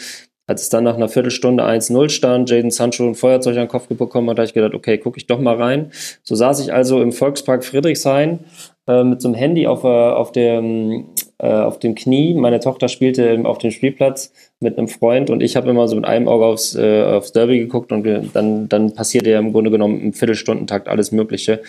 Als 0.47 0.61
es 0.61 0.69
dann 0.69 0.85
nach 0.85 0.95
einer 0.95 1.09
Viertelstunde 1.09 1.65
1-0 1.65 2.09
stand, 2.09 2.49
Jaden 2.49 2.71
Sancho 2.71 3.05
ein 3.05 3.15
Feuerzeug 3.15 3.55
an 3.57 3.63
den 3.63 3.67
Kopf 3.67 3.87
bekommen 3.87 4.29
hat, 4.29 4.37
habe 4.37 4.45
ich 4.45 4.53
gedacht, 4.53 4.73
okay, 4.73 4.97
gucke 4.97 5.17
ich 5.17 5.27
doch 5.27 5.39
mal 5.39 5.57
rein. 5.57 5.91
So 6.23 6.35
saß 6.35 6.61
ich 6.61 6.73
also 6.73 7.01
im 7.01 7.11
Volkspark 7.11 7.65
Friedrichshain 7.65 8.39
äh, 8.87 9.03
mit 9.03 9.21
so 9.21 9.27
einem 9.27 9.35
Handy 9.35 9.67
auf, 9.67 9.83
äh, 9.83 9.87
auf, 9.87 10.31
dem, 10.31 11.07
äh, 11.37 11.47
auf 11.47 11.79
dem 11.79 11.95
Knie. 11.95 12.33
Meine 12.33 12.61
Tochter 12.61 12.87
spielte 12.87 13.41
auf 13.43 13.57
dem 13.57 13.71
Spielplatz 13.71 14.31
mit 14.61 14.77
einem 14.77 14.87
Freund 14.87 15.29
und 15.29 15.43
ich 15.43 15.57
habe 15.57 15.69
immer 15.69 15.89
so 15.89 15.97
mit 15.97 16.05
einem 16.05 16.29
Auge 16.29 16.45
aufs, 16.45 16.75
äh, 16.75 17.03
aufs 17.03 17.33
Derby 17.33 17.59
geguckt 17.59 17.91
und 17.91 18.07
dann, 18.33 18.69
dann 18.69 18.93
passierte 18.93 19.29
ja 19.29 19.39
im 19.39 19.51
Grunde 19.51 19.69
genommen 19.69 19.99
im 19.99 20.13
Viertelstundentakt 20.13 20.87
alles 20.87 21.11
Mögliche. 21.11 21.61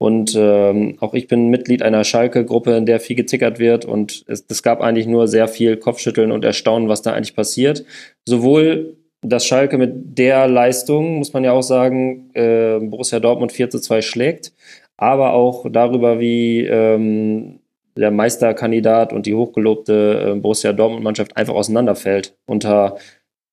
Und 0.00 0.34
ähm, 0.34 0.96
auch 1.00 1.12
ich 1.12 1.28
bin 1.28 1.50
Mitglied 1.50 1.82
einer 1.82 2.04
Schalke-Gruppe, 2.04 2.74
in 2.74 2.86
der 2.86 3.00
viel 3.00 3.16
gezickert 3.16 3.58
wird. 3.58 3.84
Und 3.84 4.24
es, 4.28 4.46
es 4.48 4.62
gab 4.62 4.80
eigentlich 4.80 5.06
nur 5.06 5.28
sehr 5.28 5.46
viel 5.46 5.76
Kopfschütteln 5.76 6.32
und 6.32 6.42
Erstaunen, 6.42 6.88
was 6.88 7.02
da 7.02 7.12
eigentlich 7.12 7.36
passiert. 7.36 7.84
Sowohl 8.24 8.96
dass 9.22 9.44
Schalke 9.44 9.76
mit 9.76 10.18
der 10.18 10.48
Leistung, 10.48 11.16
muss 11.16 11.34
man 11.34 11.44
ja 11.44 11.52
auch 11.52 11.62
sagen, 11.62 12.30
äh, 12.32 12.78
Borussia 12.80 13.20
Dortmund 13.20 13.52
4 13.52 13.68
zu 13.68 13.78
2 13.78 14.00
schlägt, 14.00 14.54
aber 14.96 15.34
auch 15.34 15.66
darüber, 15.70 16.18
wie 16.18 16.64
ähm, 16.64 17.60
der 17.94 18.10
Meisterkandidat 18.10 19.12
und 19.12 19.26
die 19.26 19.34
hochgelobte 19.34 20.32
äh, 20.32 20.40
Borussia 20.40 20.72
Dortmund-Mannschaft 20.72 21.36
einfach 21.36 21.52
auseinanderfällt 21.52 22.34
unter 22.46 22.96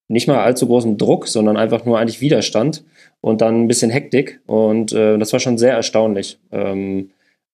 nicht 0.08 0.30
mal 0.30 0.40
allzu 0.40 0.68
großem 0.68 0.98
Druck, 0.98 1.28
sondern 1.28 1.58
einfach 1.58 1.84
nur 1.84 2.00
eigentlich 2.00 2.22
Widerstand 2.22 2.86
und 3.22 3.42
dann 3.42 3.64
ein 3.64 3.68
bisschen 3.68 3.92
Hektik. 3.92 4.40
Und 4.46 4.94
äh, 4.94 5.18
das 5.18 5.34
war 5.34 5.40
schon 5.40 5.58
sehr 5.58 5.74
erstaunlich. 5.74 6.40
Ähm, 6.52 7.10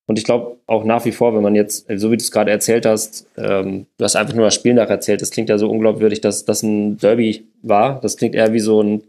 Und 0.05 0.17
ich 0.19 0.25
glaube 0.25 0.57
auch 0.67 0.83
nach 0.83 1.05
wie 1.05 1.13
vor, 1.13 1.33
wenn 1.33 1.43
man 1.43 1.55
jetzt, 1.55 1.87
so 1.95 2.11
wie 2.11 2.17
du 2.17 2.21
es 2.21 2.31
gerade 2.31 2.51
erzählt 2.51 2.85
hast, 2.85 3.25
ähm, 3.37 3.85
du 3.97 4.03
hast 4.03 4.17
einfach 4.17 4.35
nur 4.35 4.45
das 4.45 4.55
Spiel 4.55 4.73
nacherzählt, 4.73 5.21
das 5.21 5.29
klingt 5.31 5.49
ja 5.49 5.57
so 5.57 5.69
unglaubwürdig, 5.69 6.19
dass 6.19 6.43
das 6.43 6.61
ein 6.61 6.97
Derby 6.97 7.45
war. 7.61 8.01
Das 8.01 8.17
klingt 8.17 8.35
eher 8.35 8.51
wie 8.51 8.59
so 8.59 8.83
ein, 8.83 9.01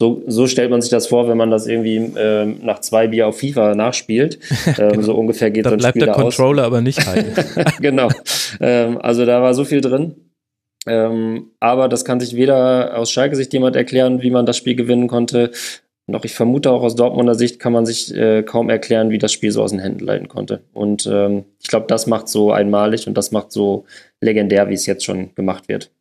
so, 0.00 0.22
so 0.26 0.48
stellt 0.48 0.70
man 0.70 0.80
sich 0.82 0.90
das 0.90 1.06
vor, 1.06 1.28
wenn 1.28 1.36
man 1.38 1.52
das 1.52 1.68
irgendwie 1.68 2.12
ähm, 2.16 2.58
nach 2.62 2.80
zwei 2.80 3.06
Bier 3.06 3.28
auf 3.28 3.38
FIFA 3.38 3.74
nachspielt. 3.76 4.40
Ähm, 4.78 4.90
genau. 4.92 5.02
So 5.02 5.14
ungefähr 5.14 5.50
geht 5.52 5.64
da 5.64 5.70
so 5.70 5.76
ein 5.76 5.78
bleibt 5.78 5.96
Spiel 5.96 6.06
der 6.06 6.14
Controller 6.14 6.64
aber 6.64 6.80
nicht 6.80 7.06
heil. 7.06 7.32
genau. 7.80 8.08
Ähm, 8.60 8.98
also 9.00 9.24
da 9.24 9.42
war 9.42 9.54
so 9.54 9.64
viel 9.64 9.80
drin. 9.80 10.16
Ähm, 10.88 11.52
aber 11.60 11.88
das 11.88 12.04
kann 12.04 12.18
sich 12.18 12.34
weder 12.34 12.98
aus 12.98 13.12
Schalke-Sicht 13.12 13.52
jemand 13.52 13.76
erklären, 13.76 14.22
wie 14.22 14.32
man 14.32 14.46
das 14.46 14.56
Spiel 14.56 14.74
gewinnen 14.74 15.06
konnte, 15.06 15.52
noch 16.06 16.24
ich 16.24 16.34
vermute 16.34 16.70
auch 16.70 16.82
aus 16.82 16.96
Dortmunder 16.96 17.34
Sicht 17.34 17.58
kann 17.58 17.72
man 17.72 17.86
sich 17.86 18.14
äh, 18.14 18.42
kaum 18.42 18.70
erklären, 18.70 19.10
wie 19.10 19.18
das 19.18 19.32
Spiel 19.32 19.52
so 19.52 19.62
aus 19.62 19.70
den 19.70 19.80
Händen 19.80 20.04
leiten 20.04 20.28
konnte. 20.28 20.64
Und 20.72 21.06
ähm, 21.10 21.44
ich 21.60 21.68
glaube, 21.68 21.86
das 21.86 22.06
macht 22.06 22.28
so 22.28 22.52
einmalig 22.52 23.06
und 23.06 23.14
das 23.14 23.30
macht 23.30 23.52
so 23.52 23.84
legendär, 24.20 24.68
wie 24.68 24.74
es 24.74 24.86
jetzt 24.86 25.04
schon 25.04 25.34
gemacht 25.34 25.68
wird. 25.68 25.92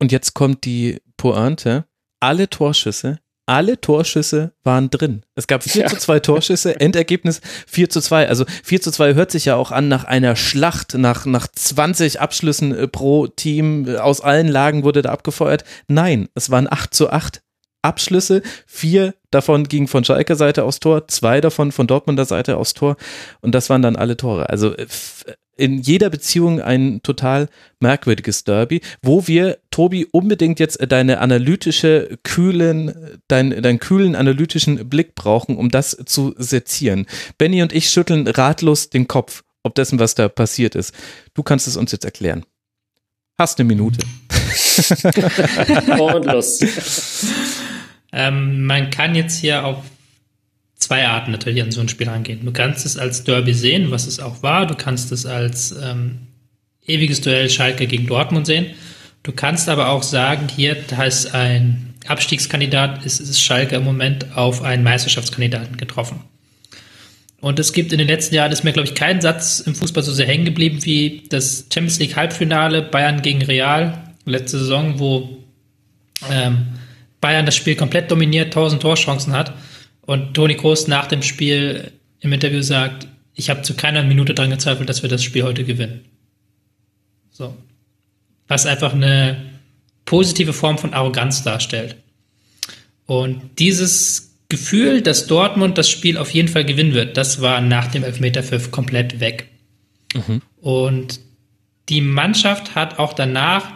Und 0.00 0.12
jetzt 0.12 0.34
kommt 0.34 0.64
die 0.64 0.98
Pointe. 1.16 1.84
Alle 2.20 2.48
Torschüsse, 2.48 3.18
alle 3.46 3.78
Torschüsse 3.78 4.52
waren 4.62 4.88
drin. 4.88 5.22
Es 5.34 5.46
gab 5.46 5.62
4 5.62 5.82
ja. 5.82 5.88
zu 5.88 5.96
2 5.98 6.20
Torschüsse, 6.20 6.80
Endergebnis 6.80 7.42
4 7.66 7.90
zu 7.90 8.00
2. 8.00 8.28
Also 8.28 8.46
4 8.62 8.80
zu 8.80 8.90
2 8.90 9.14
hört 9.14 9.30
sich 9.30 9.44
ja 9.44 9.56
auch 9.56 9.70
an 9.70 9.88
nach 9.88 10.04
einer 10.04 10.36
Schlacht, 10.36 10.94
nach, 10.94 11.26
nach 11.26 11.46
20 11.48 12.20
Abschlüssen 12.20 12.74
äh, 12.74 12.88
pro 12.88 13.26
Team. 13.26 13.96
Aus 13.96 14.22
allen 14.22 14.48
Lagen 14.48 14.84
wurde 14.84 15.02
da 15.02 15.10
abgefeuert. 15.10 15.64
Nein, 15.88 16.28
es 16.34 16.50
waren 16.50 16.70
8 16.70 16.94
zu 16.94 17.10
8 17.10 17.42
Abschlüsse. 17.84 18.42
Vier 18.66 19.14
davon 19.30 19.68
gingen 19.68 19.88
von 19.88 20.04
Schalker 20.04 20.36
Seite 20.36 20.64
aus 20.64 20.80
Tor, 20.80 21.08
zwei 21.08 21.40
davon 21.40 21.72
von 21.72 21.86
Dortmunder 21.86 22.24
Seite 22.24 22.56
aus 22.56 22.74
Tor. 22.74 22.96
Und 23.40 23.54
das 23.54 23.70
waren 23.70 23.82
dann 23.82 23.96
alle 23.96 24.16
Tore. 24.16 24.48
Also 24.48 24.74
äh, 24.74 24.86
in 25.56 25.80
jeder 25.80 26.10
Beziehung 26.10 26.60
ein 26.60 27.00
total 27.02 27.48
merkwürdiges 27.80 28.44
Derby, 28.44 28.80
wo 29.02 29.26
wir, 29.26 29.58
Tobi, 29.70 30.06
unbedingt 30.10 30.60
jetzt 30.60 30.78
deine 30.90 31.20
analytische, 31.20 32.18
kühlen, 32.22 33.20
dein, 33.28 33.62
deinen 33.62 33.78
kühlen 33.78 34.16
analytischen 34.16 34.88
Blick 34.88 35.14
brauchen, 35.14 35.56
um 35.56 35.68
das 35.68 35.96
zu 36.06 36.34
sezieren. 36.38 37.06
Benny 37.38 37.62
und 37.62 37.72
ich 37.72 37.90
schütteln 37.90 38.26
ratlos 38.26 38.90
den 38.90 39.06
Kopf, 39.06 39.44
ob 39.62 39.74
dessen, 39.74 39.98
was 39.98 40.14
da 40.14 40.28
passiert 40.28 40.74
ist. 40.74 40.94
Du 41.34 41.42
kannst 41.42 41.68
es 41.68 41.76
uns 41.76 41.92
jetzt 41.92 42.04
erklären. 42.04 42.44
Hast 43.38 43.58
eine 43.58 43.66
Minute. 43.66 43.98
und 45.98 46.24
los. 46.26 46.60
Ähm, 48.14 48.64
man 48.64 48.90
kann 48.90 49.16
jetzt 49.16 49.40
hier 49.40 49.64
auf 49.64 49.84
zwei 50.76 51.06
Arten 51.06 51.32
natürlich 51.32 51.62
an 51.62 51.72
so 51.72 51.80
ein 51.80 51.88
Spiel 51.88 52.08
rangehen. 52.08 52.44
Du 52.44 52.52
kannst 52.52 52.86
es 52.86 52.96
als 52.96 53.24
Derby 53.24 53.54
sehen, 53.54 53.90
was 53.90 54.06
es 54.06 54.20
auch 54.20 54.42
war. 54.42 54.66
Du 54.66 54.76
kannst 54.76 55.10
es 55.10 55.26
als 55.26 55.74
ähm, 55.82 56.28
ewiges 56.86 57.20
Duell 57.20 57.50
Schalke 57.50 57.86
gegen 57.86 58.06
Dortmund 58.06 58.46
sehen. 58.46 58.66
Du 59.24 59.32
kannst 59.32 59.68
aber 59.68 59.88
auch 59.88 60.02
sagen, 60.02 60.48
hier 60.54 60.76
ist 60.76 61.34
ein 61.34 61.94
Abstiegskandidat, 62.06 63.04
ist, 63.04 63.20
ist 63.20 63.42
Schalke 63.42 63.76
im 63.76 63.84
Moment 63.84 64.36
auf 64.36 64.62
einen 64.62 64.84
Meisterschaftskandidaten 64.84 65.76
getroffen. 65.76 66.20
Und 67.40 67.58
es 67.58 67.72
gibt 67.72 67.92
in 67.92 67.98
den 67.98 68.08
letzten 68.08 68.34
Jahren, 68.34 68.52
ist 68.52 68.64
mir, 68.64 68.72
glaube 68.72 68.88
ich, 68.88 68.94
kein 68.94 69.20
Satz 69.20 69.60
im 69.60 69.74
Fußball 69.74 70.02
so 70.02 70.12
sehr 70.12 70.26
hängen 70.26 70.44
geblieben 70.44 70.84
wie 70.84 71.24
das 71.28 71.66
Champions 71.72 71.98
League 71.98 72.16
Halbfinale 72.16 72.82
Bayern 72.82 73.22
gegen 73.22 73.42
Real 73.42 74.14
letzte 74.24 74.58
Saison, 74.58 74.98
wo 74.98 75.44
ähm, 76.30 76.66
Bayern 77.24 77.46
das 77.46 77.56
Spiel 77.56 77.74
komplett 77.74 78.10
dominiert, 78.10 78.48
1000 78.48 78.82
Torchancen 78.82 79.32
hat 79.32 79.54
und 80.02 80.34
Toni 80.34 80.56
Kroos 80.56 80.88
nach 80.88 81.06
dem 81.06 81.22
Spiel 81.22 81.90
im 82.20 82.34
Interview 82.34 82.60
sagt, 82.60 83.08
ich 83.32 83.48
habe 83.48 83.62
zu 83.62 83.72
keiner 83.72 84.02
Minute 84.02 84.34
daran 84.34 84.50
gezweifelt, 84.50 84.90
dass 84.90 85.00
wir 85.00 85.08
das 85.08 85.24
Spiel 85.24 85.42
heute 85.42 85.64
gewinnen. 85.64 86.04
So. 87.30 87.56
Was 88.46 88.66
einfach 88.66 88.92
eine 88.92 89.38
positive 90.04 90.52
Form 90.52 90.76
von 90.76 90.92
Arroganz 90.92 91.42
darstellt. 91.42 91.96
Und 93.06 93.40
dieses 93.58 94.34
Gefühl, 94.50 95.00
dass 95.00 95.26
Dortmund 95.26 95.78
das 95.78 95.88
Spiel 95.88 96.18
auf 96.18 96.28
jeden 96.32 96.48
Fall 96.48 96.66
gewinnen 96.66 96.92
wird, 96.92 97.16
das 97.16 97.40
war 97.40 97.62
nach 97.62 97.86
dem 97.86 98.04
Elfmeterpfiff 98.04 98.70
komplett 98.70 99.20
weg. 99.20 99.48
Mhm. 100.12 100.42
Und 100.60 101.20
die 101.88 102.02
Mannschaft 102.02 102.74
hat 102.74 102.98
auch 102.98 103.14
danach 103.14 103.72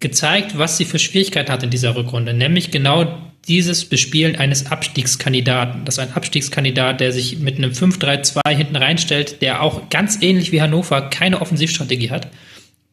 gezeigt, 0.00 0.56
was 0.58 0.76
sie 0.76 0.84
für 0.84 0.98
Schwierigkeiten 0.98 1.50
hat 1.50 1.62
in 1.62 1.70
dieser 1.70 1.96
Rückrunde, 1.96 2.34
nämlich 2.34 2.70
genau 2.70 3.18
dieses 3.48 3.84
Bespielen 3.86 4.36
eines 4.36 4.70
Abstiegskandidaten. 4.70 5.84
Das 5.84 5.96
ist 5.96 6.00
ein 6.00 6.12
Abstiegskandidat, 6.12 7.00
der 7.00 7.12
sich 7.12 7.38
mit 7.38 7.56
einem 7.56 7.72
5-3-2 7.72 8.40
hinten 8.54 8.76
reinstellt, 8.76 9.42
der 9.42 9.62
auch 9.62 9.88
ganz 9.88 10.18
ähnlich 10.20 10.52
wie 10.52 10.60
Hannover 10.60 11.02
keine 11.08 11.40
Offensivstrategie 11.40 12.10
hat. 12.10 12.28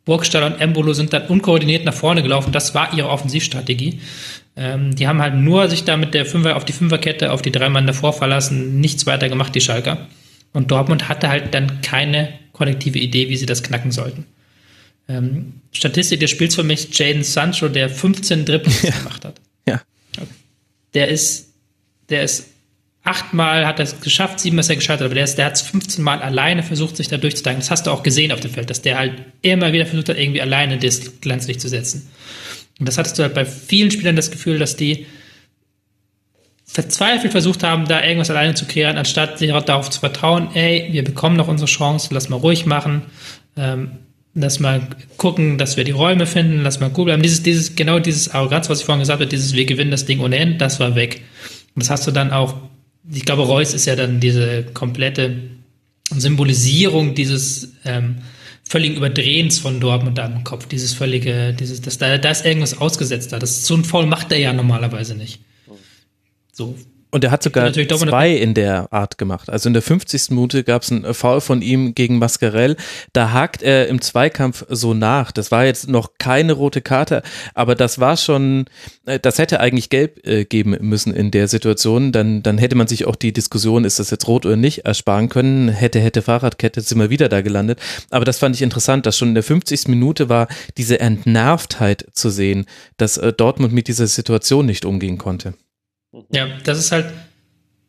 Burgstaller 0.06 0.46
und 0.48 0.62
Embolo 0.62 0.94
sind 0.94 1.13
dann 1.13 1.28
unkoordiniert 1.28 1.84
nach 1.84 1.94
vorne 1.94 2.22
gelaufen. 2.24 2.52
Das 2.52 2.74
war 2.74 2.94
ihre 2.94 3.10
Offensivstrategie. 3.10 4.00
Ähm, 4.56 4.96
die 4.96 5.08
haben 5.08 5.22
halt 5.22 5.36
nur 5.36 5.68
sich 5.68 5.84
da 5.84 5.98
mit 5.98 6.13
der 6.13 6.26
Fünfer 6.26 6.56
auf 6.56 6.63
die 6.63 6.74
Fünferkette, 6.74 7.32
auf 7.32 7.41
die 7.41 7.52
drei 7.52 7.70
Mann 7.70 7.88
davor 7.88 8.13
verlassen, 8.13 8.80
nichts 8.80 9.06
weiter 9.06 9.30
gemacht, 9.30 9.54
die 9.56 9.62
Schalker. 9.62 10.08
Und 10.54 10.72
Dortmund 10.72 11.10
hatte 11.10 11.28
halt 11.28 11.54
dann 11.54 11.82
keine 11.82 12.30
kollektive 12.54 13.00
Idee, 13.00 13.30
wie 13.30 13.36
sie 13.36 13.48
das 13.48 13.63
knacken 13.63 13.91
sollten. 13.91 14.26
Ähm, 15.08 15.62
Statistik 15.72 16.20
des 16.20 16.32
Spiels 16.32 16.56
für 16.56 16.63
mich 16.63 16.98
Jaden 16.98 17.24
Sancho, 17.24 17.70
der 17.70 17.89
15 17.89 18.46
Dribblings 18.46 18.82
ja. 18.82 18.91
gemacht 18.91 19.26
hat. 19.26 19.41
Ja. 19.68 19.82
Der 20.94 21.10
ist, 21.10 21.50
der 22.10 22.24
ist 22.24 22.48
achtmal 23.06 23.68
hat 23.68 23.80
er 23.80 23.84
es 23.84 24.02
geschafft, 24.02 24.39
siebenmal 24.39 24.62
ist 24.62 24.70
er 24.70 24.76
gescheitert, 24.76 25.06
aber 25.06 25.15
der, 25.15 25.24
ist, 25.24 25.36
der 25.36 25.46
hat 25.46 25.54
es 25.54 25.62
15 25.62 26.04
Mal 26.04 26.22
alleine 26.22 26.63
versucht, 26.63 26.98
sich 26.98 27.08
da 27.08 27.18
durchzudrängen. 27.18 27.62
Das 27.62 27.72
hast 27.72 27.86
du 27.86 27.91
auch 27.91 28.04
gesehen 28.04 28.32
auf 28.32 28.39
dem 28.39 28.52
Feld, 28.52 28.70
dass 28.70 28.82
der 28.82 28.98
halt 28.98 29.13
immer 29.41 29.72
wieder 29.72 29.86
versucht 29.86 30.10
hat, 30.10 30.18
irgendwie 30.18 30.41
alleine 30.41 30.78
das 30.78 31.22
Glanzlicht 31.22 31.62
zu 31.62 31.70
setzen. 31.70 32.10
Und 32.80 32.88
das 32.88 32.98
hattest 32.98 33.18
du 33.18 33.24
halt 33.24 33.36
bei 33.36 33.46
vielen 33.46 33.91
Spielern 33.91 34.15
das 34.15 34.32
Gefühl, 34.32 34.58
dass 34.58 34.76
die 34.76 35.06
verzweifelt 36.65 37.32
versucht 37.32 37.63
haben, 37.63 37.88
da 37.88 38.04
irgendwas 38.04 38.32
alleine 38.32 38.56
zu 38.56 38.65
kreieren, 38.65 38.98
anstatt 38.98 39.38
sich 39.38 39.52
darauf 39.52 39.89
zu 39.89 40.00
vertrauen, 40.00 40.50
ey, 40.56 40.89
wir 40.91 41.04
bekommen 41.04 41.38
noch 41.38 41.48
unsere 41.48 41.70
Chance, 41.70 42.10
lass 42.12 42.28
mal 42.28 42.38
ruhig 42.38 42.65
machen. 42.65 43.04
Ähm, 43.56 43.91
Lass 44.38 44.60
mal 44.60 44.88
gucken, 45.15 45.58
dass 45.58 45.78
wir 45.78 45.86
die 45.86 45.91
Räume 45.91 46.28
finden, 46.28 46.62
lass 46.62 46.82
mal 46.82 46.89
gut 46.89 47.06
bleiben. 47.06 47.24
Dieses, 47.24 47.41
dieses, 47.41 47.76
genau 47.76 48.00
dieses 48.00 48.30
Arroganz, 48.30 48.69
was 48.69 48.80
ich 48.80 48.86
vorhin 48.86 49.00
gesagt 49.00 49.21
habe, 49.21 49.30
dieses 49.30 49.54
wir 49.54 49.65
gewinnen 49.65 49.91
das 49.91 50.06
Ding 50.06 50.19
ohne 50.19 50.36
Ende, 50.36 50.58
das 50.58 50.80
war 50.82 50.95
weg. 50.95 51.21
Und 51.74 51.84
das 51.84 51.89
hast 51.89 52.06
du 52.06 52.12
dann 52.12 52.32
auch, 52.32 52.56
ich 53.10 53.24
glaube, 53.24 53.43
Reus 53.43 53.74
ist 53.74 53.86
ja 53.86 53.95
dann 53.95 54.19
diese 54.19 54.63
komplette 54.74 55.36
Symbolisierung 56.12 57.15
dieses 57.15 57.74
ähm, 57.86 58.17
völligen 58.67 58.98
Überdrehens 58.98 59.60
von 59.60 59.80
Dortmund 59.80 60.17
da 60.17 60.26
im 60.26 60.43
Kopf, 60.43 60.67
dieses 60.67 60.93
völlige, 60.93 61.54
dieses, 61.54 61.82
das, 61.82 61.98
da, 61.98 62.17
da 62.17 62.30
ist 62.30 62.45
irgendwas 62.45 62.78
ausgesetzt 62.78 63.32
da. 63.32 63.39
Das, 63.39 63.65
so 63.65 63.76
ein 63.76 63.86
Foul 63.86 64.06
macht 64.06 64.32
er 64.32 64.39
ja 64.39 64.54
normalerweise 64.54 65.15
nicht. 65.15 65.39
So, 66.52 66.76
und 67.15 67.23
er 67.23 67.32
hat 67.32 67.43
sogar 67.43 67.71
zwei 67.71 68.32
in 68.32 68.54
der 68.54 68.91
Art 68.91 69.17
gemacht. 69.17 69.49
Also 69.49 69.69
in 69.69 69.73
der 69.73 69.82
50. 69.82 70.32
Minute 70.32 70.65
gab 70.65 70.82
es 70.82 70.91
einen 70.91 71.13
Foul 71.13 71.39
von 71.39 71.62
ihm 71.62 71.95
gegen 71.95 72.17
Mascarell. 72.17 72.75
Da 73.13 73.32
hakt 73.32 73.63
er 73.63 73.88
im 73.88 74.01
Zweikampf 74.01 74.65
so 74.67 74.93
nach. 74.93 75.32
Das 75.32 75.49
war 75.49 75.63
jetzt 75.63 75.88
noch 75.88 76.10
keine 76.17 76.51
rote 76.51 76.82
Karte, 76.82 77.23
aber 77.54 77.75
das 77.75 77.99
war 77.99 78.17
schon, 78.17 78.65
äh, 79.06 79.17
das 79.17 79.39
hätte 79.39 79.62
eigentlich 79.62 79.89
gelb 79.89 80.28
äh, 80.28 80.43
geben 80.43 80.75
müssen 80.82 81.13
in 81.13 81.32
der 81.32 81.47
Situation. 81.47 82.12
Dann, 82.12 82.43
dann 82.43 82.58
hätte 82.58 82.75
man 82.75 82.88
sich 82.88 83.06
auch 83.06 83.15
die 83.15 83.32
Diskussion, 83.32 83.86
ist 83.86 83.97
das 83.97 84.12
jetzt 84.12 84.28
rot 84.28 84.45
oder 84.45 84.58
nicht, 84.58 84.80
ersparen 84.80 85.30
können. 85.30 85.69
Hätte, 85.69 86.01
hätte 86.01 86.21
Fahrradkette, 86.21 86.82
sind 86.82 86.99
wir 86.99 87.10
wieder 87.10 87.30
da 87.30 87.39
gelandet. 87.39 87.80
Aber 88.10 88.25
das 88.25 88.39
fand 88.39 88.58
ich 88.58 88.62
interessant, 88.62 89.06
dass 89.06 89.17
schon 89.17 89.30
in 89.30 89.36
der 89.36 89.43
50. 89.43 89.88
Minute 89.88 90.28
war 90.28 90.49
diese 90.75 90.99
Entnervtheit 90.99 92.08
zu 92.12 92.30
sehen, 92.30 92.65
dass 92.97 93.15
äh, 93.15 93.32
Dortmund 93.32 93.71
mit 93.71 93.88
dieser 93.88 94.08
Situation 94.08 94.65
nicht 94.65 94.84
umgehen 94.84 95.17
konnte. 95.17 95.54
Ja, 96.32 96.47
das 96.63 96.80
ist 96.80 96.91
halt 96.91 97.06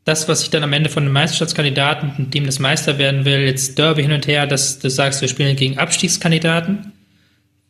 das, 0.04 0.28
was 0.28 0.42
ich 0.42 0.50
dann 0.50 0.62
am 0.62 0.72
Ende 0.72 0.88
von 0.88 1.02
einem 1.02 1.12
Meisterschaftskandidaten, 1.12 2.30
Team, 2.30 2.46
das 2.46 2.60
Meister 2.60 2.96
werden 2.96 3.24
will, 3.24 3.40
jetzt 3.40 3.76
Derby 3.76 4.02
hin 4.02 4.12
und 4.12 4.26
her, 4.26 4.46
dass 4.46 4.78
du 4.78 4.88
sagst, 4.88 5.20
wir 5.20 5.28
spielen 5.28 5.56
gegen 5.56 5.78
Abstiegskandidaten. 5.78 6.92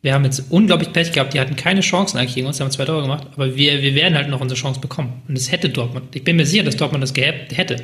Wir 0.03 0.13
haben 0.13 0.23
jetzt 0.23 0.51
unglaublich 0.51 0.93
Pech 0.93 1.11
gehabt, 1.11 1.33
die 1.33 1.39
hatten 1.39 1.55
keine 1.55 1.81
Chancen 1.81 2.17
eigentlich 2.17 2.35
gegen 2.35 2.45
uns, 2.45 2.59
haben 2.59 2.69
zwei 2.69 2.85
Tore 2.85 3.01
gemacht, 3.01 3.27
aber 3.33 3.55
wir, 3.55 3.81
wir 3.81 3.95
werden 3.95 4.15
halt 4.15 4.29
noch 4.29 4.39
unsere 4.39 4.59
Chance 4.59 4.79
bekommen. 4.79 5.23
Und 5.27 5.35
das 5.35 5.51
hätte 5.51 5.69
Dortmund. 5.69 6.15
Ich 6.15 6.23
bin 6.23 6.35
mir 6.35 6.45
sicher, 6.45 6.63
dass 6.63 6.77
Dortmund 6.77 7.01
das 7.01 7.13
gehabt 7.13 7.57
hätte. 7.57 7.77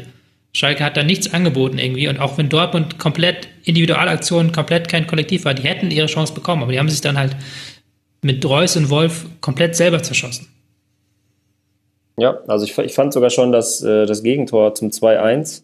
Schalke 0.56 0.84
hat 0.84 0.96
da 0.96 1.04
nichts 1.04 1.34
angeboten 1.34 1.80
irgendwie 1.80 2.08
und 2.08 2.20
auch 2.20 2.38
wenn 2.38 2.50
Dortmund 2.50 3.00
komplett 3.00 3.48
Individualaktionen, 3.64 4.52
komplett 4.52 4.88
kein 4.88 5.08
Kollektiv 5.08 5.46
war, 5.46 5.56
die 5.56 5.64
hätten 5.64 5.90
ihre 5.90 6.06
Chance 6.06 6.36
bekommen, 6.36 6.62
aber 6.62 6.72
die 6.72 6.78
haben 6.78 6.90
sich 6.90 7.02
dann 7.02 7.18
halt 7.18 7.36
mit 8.22 8.46
Reus 8.46 8.78
und 8.78 8.92
Wolf 8.92 9.26
komplett 9.42 9.76
selber 9.76 10.04
zerschossen. 10.04 10.48
Ja, 12.18 12.40
also 12.48 12.66
ich, 12.66 12.78
ich 12.78 12.94
fand 12.94 13.14
sogar 13.14 13.30
schon 13.30 13.52
dass 13.52 13.82
äh, 13.84 14.06
das 14.06 14.24
Gegentor 14.24 14.76
zum 14.76 14.90
2-1. 14.90 15.64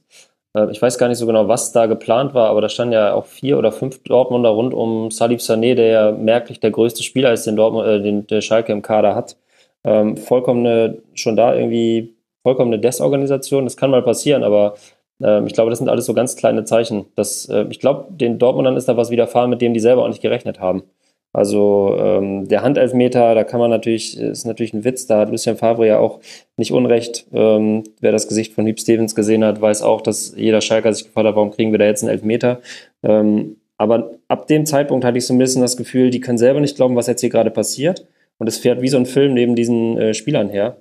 Äh, 0.56 0.72
ich 0.72 0.82
weiß 0.82 0.98
gar 0.98 1.08
nicht 1.08 1.18
so 1.20 1.28
genau, 1.28 1.48
was 1.48 1.72
da 1.72 1.86
geplant 1.86 2.34
war, 2.34 2.50
aber 2.50 2.62
da 2.62 2.70
standen 2.70 2.94
ja 2.94 3.14
auch 3.14 3.26
vier 3.26 3.58
oder 3.58 3.72
fünf 3.72 4.02
Dortmunder 4.04 4.50
rund 4.50 4.74
um 4.74 5.12
Salif 5.12 5.42
Sané, 5.42 5.76
der 5.76 5.88
ja 5.88 6.12
merklich 6.12 6.60
der 6.60 6.72
größte 6.72 7.04
Spieler 7.04 7.34
ist, 7.34 7.46
den, 7.46 7.56
Dortmund, 7.56 7.88
äh, 7.88 8.02
den 8.02 8.26
der 8.28 8.42
Schalke 8.42 8.72
im 8.72 8.82
Kader 8.82 9.16
hat. 9.16 9.38
Ähm, 9.84 10.18
vollkommene, 10.18 11.02
schon 11.14 11.36
da 11.36 11.56
irgendwie 11.56 12.16
vollkommene 12.44 12.80
Desorganisation. 12.80 13.66
Das 13.66 13.78
kann 13.78 13.92
mal 13.92 14.02
passieren, 14.04 14.44
aber 14.44 14.76
Ähm, 15.22 15.48
ich 15.48 15.54
glaube, 15.54 15.70
das 15.70 15.80
sind 15.80 15.90
alles 15.90 16.06
so 16.06 16.14
ganz 16.14 16.36
kleine 16.38 16.64
Zeichen. 16.64 17.06
Das, 17.16 17.48
äh, 17.50 17.66
ich 17.70 17.80
glaube, 17.80 18.08
den 18.10 18.40
Dortmundern 18.40 18.78
ist 18.78 18.88
da 18.88 18.98
was 18.98 19.10
widerfahren, 19.12 19.50
mit 19.50 19.62
dem 19.62 19.74
die 19.74 19.80
selber 19.82 20.04
auch 20.04 20.08
nicht 20.08 20.22
gerechnet 20.22 20.60
haben. 20.62 20.84
Also 21.32 21.96
ähm, 22.00 22.48
der 22.48 22.64
Handelfmeter, 22.64 23.36
da 23.36 23.44
kann 23.44 23.60
man 23.60 23.70
natürlich, 23.70 24.18
ist 24.18 24.46
natürlich 24.46 24.74
ein 24.74 24.84
Witz, 24.84 25.06
da 25.06 25.20
hat 25.20 25.30
Lucien 25.30 25.58
Favre 25.58 25.86
ja 25.86 26.00
auch 26.00 26.20
nicht 26.58 26.72
unrecht. 26.72 27.28
Ähm, 27.32 27.84
wer 28.00 28.12
das 28.12 28.28
Gesicht 28.28 28.54
von 28.54 28.66
Lieb 28.66 28.80
Stevens 28.80 29.14
gesehen 29.14 29.44
hat, 29.44 29.62
weiß 29.62 29.84
auch, 29.84 30.02
dass 30.02 30.34
jeder 30.36 30.62
Schalker 30.62 30.92
sich 30.92 31.06
gefragt 31.06 31.28
hat, 31.28 31.36
warum 31.36 31.52
kriegen 31.52 31.72
wir 31.72 31.78
da 31.80 31.86
jetzt 31.86 32.04
einen 32.04 32.12
Elfmeter? 32.12 32.62
Ähm, 33.04 33.58
aber 33.78 34.12
ab 34.28 34.48
dem 34.48 34.66
Zeitpunkt 34.66 35.06
hatte 35.06 35.18
ich 35.20 35.28
so 35.28 35.34
ein 35.34 35.38
bisschen 35.38 35.62
das 35.62 35.78
Gefühl, 35.78 36.10
die 36.10 36.20
können 36.20 36.38
selber 36.38 36.60
nicht 36.60 36.76
glauben, 36.76 36.96
was 36.96 37.08
jetzt 37.08 37.22
hier 37.22 37.30
gerade 37.30 37.52
passiert. 37.52 38.06
Und 38.40 38.48
es 38.48 38.58
fährt 38.58 38.82
wie 38.82 38.90
so 38.90 38.98
ein 38.98 39.06
Film 39.06 39.34
neben 39.34 39.56
diesen 39.56 39.98
äh, 39.98 40.14
Spielern 40.14 40.50
her. 40.50 40.78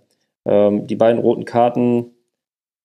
Ähm, 0.46 0.86
die 0.86 0.96
beiden 0.96 1.20
roten 1.20 1.44
Karten, 1.44 2.07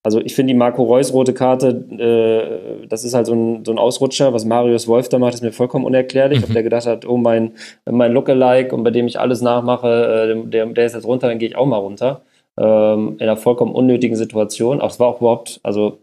also 0.04 0.20
ich 0.20 0.36
finde 0.36 0.54
die 0.54 0.58
Marco 0.58 0.84
Reus 0.84 1.14
rote 1.14 1.34
Karte, 1.34 1.70
äh, 1.98 2.88
das 2.88 3.06
ist 3.06 3.14
halt 3.14 3.26
so 3.26 3.34
ein, 3.34 3.64
so 3.64 3.72
ein 3.72 3.78
Ausrutscher, 3.78 4.34
was 4.34 4.44
Marius 4.44 4.88
Wolf 4.90 5.08
da 5.08 5.18
macht, 5.18 5.34
ist 5.34 5.42
mir 5.42 5.54
vollkommen 5.54 5.86
unerklärlich. 5.86 6.40
Mhm. 6.40 6.44
Ob 6.44 6.54
der 6.54 6.64
gedacht 6.64 6.86
hat, 6.86 7.08
oh 7.08 7.16
mein, 7.16 7.54
mein 7.90 8.12
Lookalike 8.12 8.76
und 8.76 8.84
bei 8.84 8.92
dem 8.92 9.08
ich 9.08 9.18
alles 9.18 9.42
nachmache, 9.42 10.36
äh, 10.36 10.50
der, 10.50 10.66
der 10.66 10.86
ist 10.86 10.94
jetzt 10.94 11.08
runter, 11.08 11.30
dann 11.30 11.40
gehe 11.40 11.48
ich 11.48 11.56
auch 11.56 11.66
mal 11.66 11.78
runter. 11.78 12.22
Ähm, 12.60 13.16
in 13.18 13.22
einer 13.22 13.38
vollkommen 13.38 13.74
unnötigen 13.74 14.18
Situation. 14.18 14.82
Auch 14.82 14.92
es 14.92 15.00
war 15.00 15.08
auch 15.08 15.22
überhaupt, 15.22 15.62
also, 15.64 16.00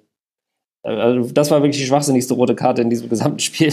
äh, 0.83 0.89
also 0.91 1.31
das 1.33 1.51
war 1.51 1.63
wirklich 1.63 1.81
die 1.81 1.87
schwachsinnigste 1.87 2.35
rote 2.35 2.55
Karte 2.55 2.81
in 2.83 2.91
diesem 2.91 3.11
gesamten 3.11 3.39
Spiel. 3.41 3.73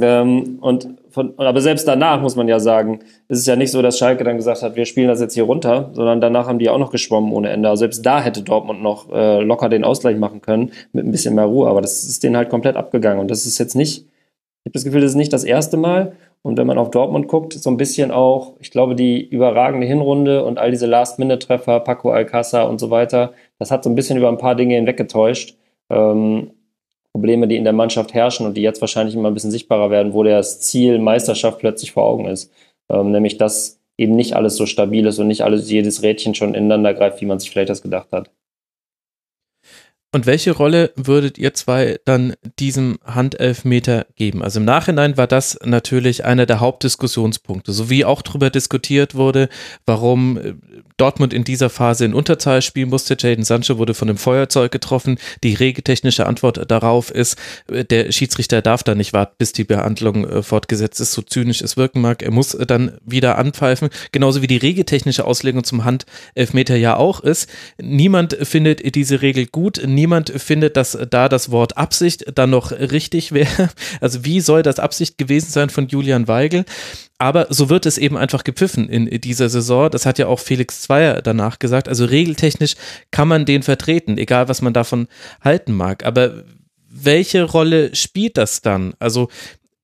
Ähm, 0.00 0.58
und 0.60 0.88
von, 1.10 1.34
aber 1.36 1.60
selbst 1.60 1.86
danach 1.86 2.20
muss 2.22 2.36
man 2.36 2.48
ja 2.48 2.58
sagen, 2.58 3.00
ist 3.28 3.38
es 3.38 3.46
ja 3.46 3.56
nicht 3.56 3.70
so, 3.70 3.82
dass 3.82 3.98
Schalke 3.98 4.24
dann 4.24 4.38
gesagt 4.38 4.62
hat, 4.62 4.76
wir 4.76 4.86
spielen 4.86 5.08
das 5.08 5.20
jetzt 5.20 5.34
hier 5.34 5.44
runter, 5.44 5.90
sondern 5.92 6.20
danach 6.20 6.46
haben 6.46 6.58
die 6.58 6.70
auch 6.70 6.78
noch 6.78 6.90
geschwommen 6.90 7.32
ohne 7.32 7.50
Ende. 7.50 7.68
Also 7.68 7.80
selbst 7.80 8.04
da 8.06 8.22
hätte 8.22 8.42
Dortmund 8.42 8.82
noch 8.82 9.12
äh, 9.12 9.42
locker 9.42 9.68
den 9.68 9.84
Ausgleich 9.84 10.16
machen 10.16 10.40
können 10.40 10.72
mit 10.92 11.04
ein 11.04 11.10
bisschen 11.10 11.34
mehr 11.34 11.44
Ruhe, 11.44 11.68
aber 11.68 11.82
das 11.82 12.04
ist 12.04 12.22
denen 12.22 12.36
halt 12.36 12.48
komplett 12.48 12.76
abgegangen. 12.76 13.20
Und 13.20 13.30
das 13.30 13.44
ist 13.44 13.58
jetzt 13.58 13.74
nicht, 13.74 14.06
ich 14.62 14.66
habe 14.66 14.72
das 14.72 14.84
Gefühl, 14.84 15.02
das 15.02 15.10
ist 15.10 15.16
nicht 15.16 15.32
das 15.32 15.44
erste 15.44 15.76
Mal. 15.76 16.12
Und 16.42 16.56
wenn 16.56 16.66
man 16.66 16.78
auf 16.78 16.90
Dortmund 16.90 17.28
guckt, 17.28 17.52
so 17.52 17.70
ein 17.70 17.76
bisschen 17.76 18.10
auch, 18.10 18.54
ich 18.58 18.70
glaube, 18.70 18.96
die 18.96 19.24
überragende 19.24 19.86
Hinrunde 19.86 20.44
und 20.44 20.58
all 20.58 20.70
diese 20.72 20.86
Last-Minute-Treffer, 20.86 21.80
Paco 21.80 22.10
Alcázar 22.10 22.68
und 22.68 22.80
so 22.80 22.90
weiter, 22.90 23.32
das 23.58 23.70
hat 23.70 23.84
so 23.84 23.90
ein 23.90 23.94
bisschen 23.94 24.18
über 24.18 24.28
ein 24.28 24.38
paar 24.38 24.56
Dinge 24.56 24.74
hinweggetäuscht. 24.74 25.56
Ähm, 25.88 26.50
Probleme, 27.12 27.46
die 27.46 27.56
in 27.56 27.64
der 27.64 27.72
Mannschaft 27.72 28.14
herrschen 28.14 28.46
und 28.46 28.56
die 28.56 28.62
jetzt 28.62 28.80
wahrscheinlich 28.80 29.14
immer 29.14 29.30
ein 29.30 29.34
bisschen 29.34 29.50
sichtbarer 29.50 29.90
werden, 29.90 30.14
wo 30.14 30.22
das 30.22 30.60
Ziel 30.60 30.98
Meisterschaft 30.98 31.58
plötzlich 31.58 31.92
vor 31.92 32.04
Augen 32.04 32.26
ist. 32.26 32.50
Ähm, 32.90 33.10
nämlich, 33.10 33.36
dass 33.36 33.80
eben 33.98 34.16
nicht 34.16 34.34
alles 34.34 34.56
so 34.56 34.66
stabil 34.66 35.06
ist 35.06 35.18
und 35.18 35.26
nicht 35.26 35.42
alles, 35.42 35.70
jedes 35.70 36.02
Rädchen 36.02 36.34
schon 36.34 36.54
ineinander 36.54 36.94
greift, 36.94 37.20
wie 37.20 37.26
man 37.26 37.38
sich 37.38 37.50
vielleicht 37.50 37.70
das 37.70 37.82
gedacht 37.82 38.08
hat. 38.12 38.30
Und 40.14 40.26
welche 40.26 40.52
Rolle 40.52 40.92
würdet 40.94 41.38
ihr 41.38 41.54
zwei 41.54 41.98
dann 42.04 42.34
diesem 42.58 42.98
Handelfmeter 43.02 44.06
geben? 44.14 44.42
Also 44.42 44.60
im 44.60 44.66
Nachhinein 44.66 45.16
war 45.16 45.26
das 45.26 45.58
natürlich 45.64 46.26
einer 46.26 46.44
der 46.44 46.60
Hauptdiskussionspunkte, 46.60 47.72
so 47.72 47.88
wie 47.88 48.04
auch 48.04 48.20
darüber 48.20 48.50
diskutiert 48.50 49.14
wurde, 49.14 49.48
warum 49.86 50.36
äh, 50.36 50.54
Dortmund 51.02 51.34
in 51.34 51.42
dieser 51.42 51.68
Phase 51.68 52.04
in 52.04 52.14
Unterzahl 52.14 52.62
spielen 52.62 52.88
musste. 52.88 53.16
Jaden 53.18 53.42
Sancho 53.42 53.76
wurde 53.76 53.92
von 53.92 54.08
einem 54.08 54.18
Feuerzeug 54.18 54.70
getroffen. 54.70 55.18
Die 55.42 55.54
regeltechnische 55.54 56.26
Antwort 56.26 56.70
darauf 56.70 57.10
ist, 57.10 57.36
äh, 57.66 57.84
der 57.84 58.12
Schiedsrichter 58.12 58.62
darf 58.62 58.84
da 58.84 58.94
nicht 58.94 59.12
warten, 59.12 59.34
bis 59.36 59.52
die 59.52 59.64
Behandlung 59.64 60.24
äh, 60.24 60.42
fortgesetzt 60.44 61.00
ist, 61.00 61.12
so 61.12 61.22
zynisch 61.22 61.60
es 61.60 61.76
wirken 61.76 62.00
mag. 62.00 62.22
Er 62.22 62.30
muss 62.30 62.56
dann 62.68 62.98
wieder 63.04 63.36
anpfeifen. 63.36 63.88
Genauso 64.12 64.42
wie 64.42 64.46
die 64.46 64.58
regeltechnische 64.58 65.24
Auslegung 65.24 65.64
zum 65.64 65.84
Handelfmeter 65.84 66.76
ja 66.76 66.96
auch 66.96 67.18
ist. 67.18 67.50
Niemand 67.80 68.36
findet 68.40 68.94
diese 68.94 69.22
Regel 69.22 69.46
gut. 69.46 69.82
Niemand 69.84 70.30
findet, 70.30 70.76
dass 70.76 70.96
da 71.10 71.28
das 71.28 71.50
Wort 71.50 71.76
Absicht 71.76 72.26
dann 72.36 72.50
noch 72.50 72.70
richtig 72.70 73.32
wäre. 73.32 73.70
Also 74.00 74.24
wie 74.24 74.40
soll 74.40 74.62
das 74.62 74.78
Absicht 74.78 75.18
gewesen 75.18 75.50
sein 75.50 75.68
von 75.68 75.88
Julian 75.88 76.28
Weigel? 76.28 76.64
Aber 77.22 77.46
so 77.50 77.68
wird 77.68 77.86
es 77.86 77.98
eben 77.98 78.16
einfach 78.16 78.42
gepfiffen 78.42 78.88
in 78.88 79.08
dieser 79.20 79.48
Saison. 79.48 79.88
Das 79.88 80.06
hat 80.06 80.18
ja 80.18 80.26
auch 80.26 80.40
Felix 80.40 80.82
Zweier 80.82 81.22
danach 81.22 81.60
gesagt. 81.60 81.88
Also 81.88 82.04
regeltechnisch 82.04 82.74
kann 83.12 83.28
man 83.28 83.44
den 83.44 83.62
vertreten, 83.62 84.18
egal 84.18 84.48
was 84.48 84.60
man 84.60 84.72
davon 84.72 85.06
halten 85.40 85.72
mag. 85.72 86.04
Aber 86.04 86.42
welche 86.90 87.44
Rolle 87.44 87.94
spielt 87.94 88.36
das 88.38 88.60
dann? 88.60 88.94
Also 88.98 89.28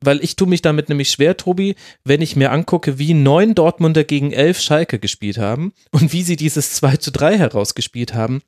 weil 0.00 0.22
ich 0.22 0.34
tue 0.34 0.48
mich 0.48 0.62
damit 0.62 0.88
nämlich 0.88 1.12
schwer, 1.12 1.36
Tobi, 1.36 1.76
wenn 2.02 2.22
ich 2.22 2.34
mir 2.34 2.50
angucke, 2.50 2.98
wie 2.98 3.14
neun 3.14 3.54
Dortmunder 3.54 4.02
gegen 4.02 4.32
elf 4.32 4.60
Schalke 4.60 4.98
gespielt 4.98 5.38
haben 5.38 5.72
und 5.92 6.12
wie 6.12 6.24
sie 6.24 6.36
dieses 6.36 6.72
2 6.72 6.96
zu 6.96 7.12
3 7.12 7.38
herausgespielt 7.38 8.14
haben 8.14 8.42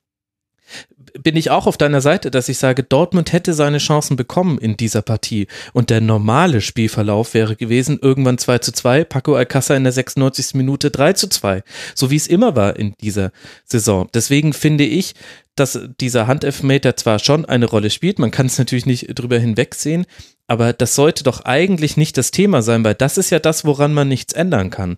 bin 1.18 1.36
ich 1.36 1.50
auch 1.50 1.66
auf 1.66 1.76
deiner 1.76 2.00
Seite, 2.00 2.30
dass 2.30 2.48
ich 2.48 2.58
sage, 2.58 2.82
Dortmund 2.82 3.32
hätte 3.32 3.54
seine 3.54 3.78
Chancen 3.78 4.16
bekommen 4.16 4.58
in 4.58 4.76
dieser 4.76 5.02
Partie. 5.02 5.46
Und 5.72 5.90
der 5.90 6.00
normale 6.00 6.60
Spielverlauf 6.60 7.34
wäre 7.34 7.56
gewesen, 7.56 7.98
irgendwann 8.00 8.38
2 8.38 8.58
zu 8.58 8.72
2, 8.72 9.04
Paco 9.04 9.34
Alcázar 9.34 9.76
in 9.76 9.84
der 9.84 9.92
96. 9.92 10.54
Minute 10.54 10.90
3 10.90 11.12
zu 11.14 11.28
2. 11.28 11.62
So 11.94 12.10
wie 12.10 12.16
es 12.16 12.26
immer 12.26 12.56
war 12.56 12.76
in 12.76 12.94
dieser 13.00 13.32
Saison. 13.64 14.08
Deswegen 14.14 14.52
finde 14.52 14.84
ich, 14.84 15.14
dass 15.56 15.78
dieser 16.00 16.26
Handelfmeter 16.26 16.96
zwar 16.96 17.18
schon 17.18 17.44
eine 17.44 17.66
Rolle 17.66 17.90
spielt, 17.90 18.18
man 18.18 18.30
kann 18.30 18.46
es 18.46 18.58
natürlich 18.58 18.86
nicht 18.86 19.18
drüber 19.18 19.38
hinwegsehen, 19.38 20.06
aber 20.46 20.72
das 20.72 20.94
sollte 20.94 21.22
doch 21.22 21.44
eigentlich 21.44 21.96
nicht 21.96 22.16
das 22.16 22.30
Thema 22.30 22.62
sein, 22.62 22.82
weil 22.82 22.94
das 22.94 23.18
ist 23.18 23.30
ja 23.30 23.40
das, 23.40 23.64
woran 23.64 23.92
man 23.92 24.08
nichts 24.08 24.32
ändern 24.32 24.70
kann. 24.70 24.96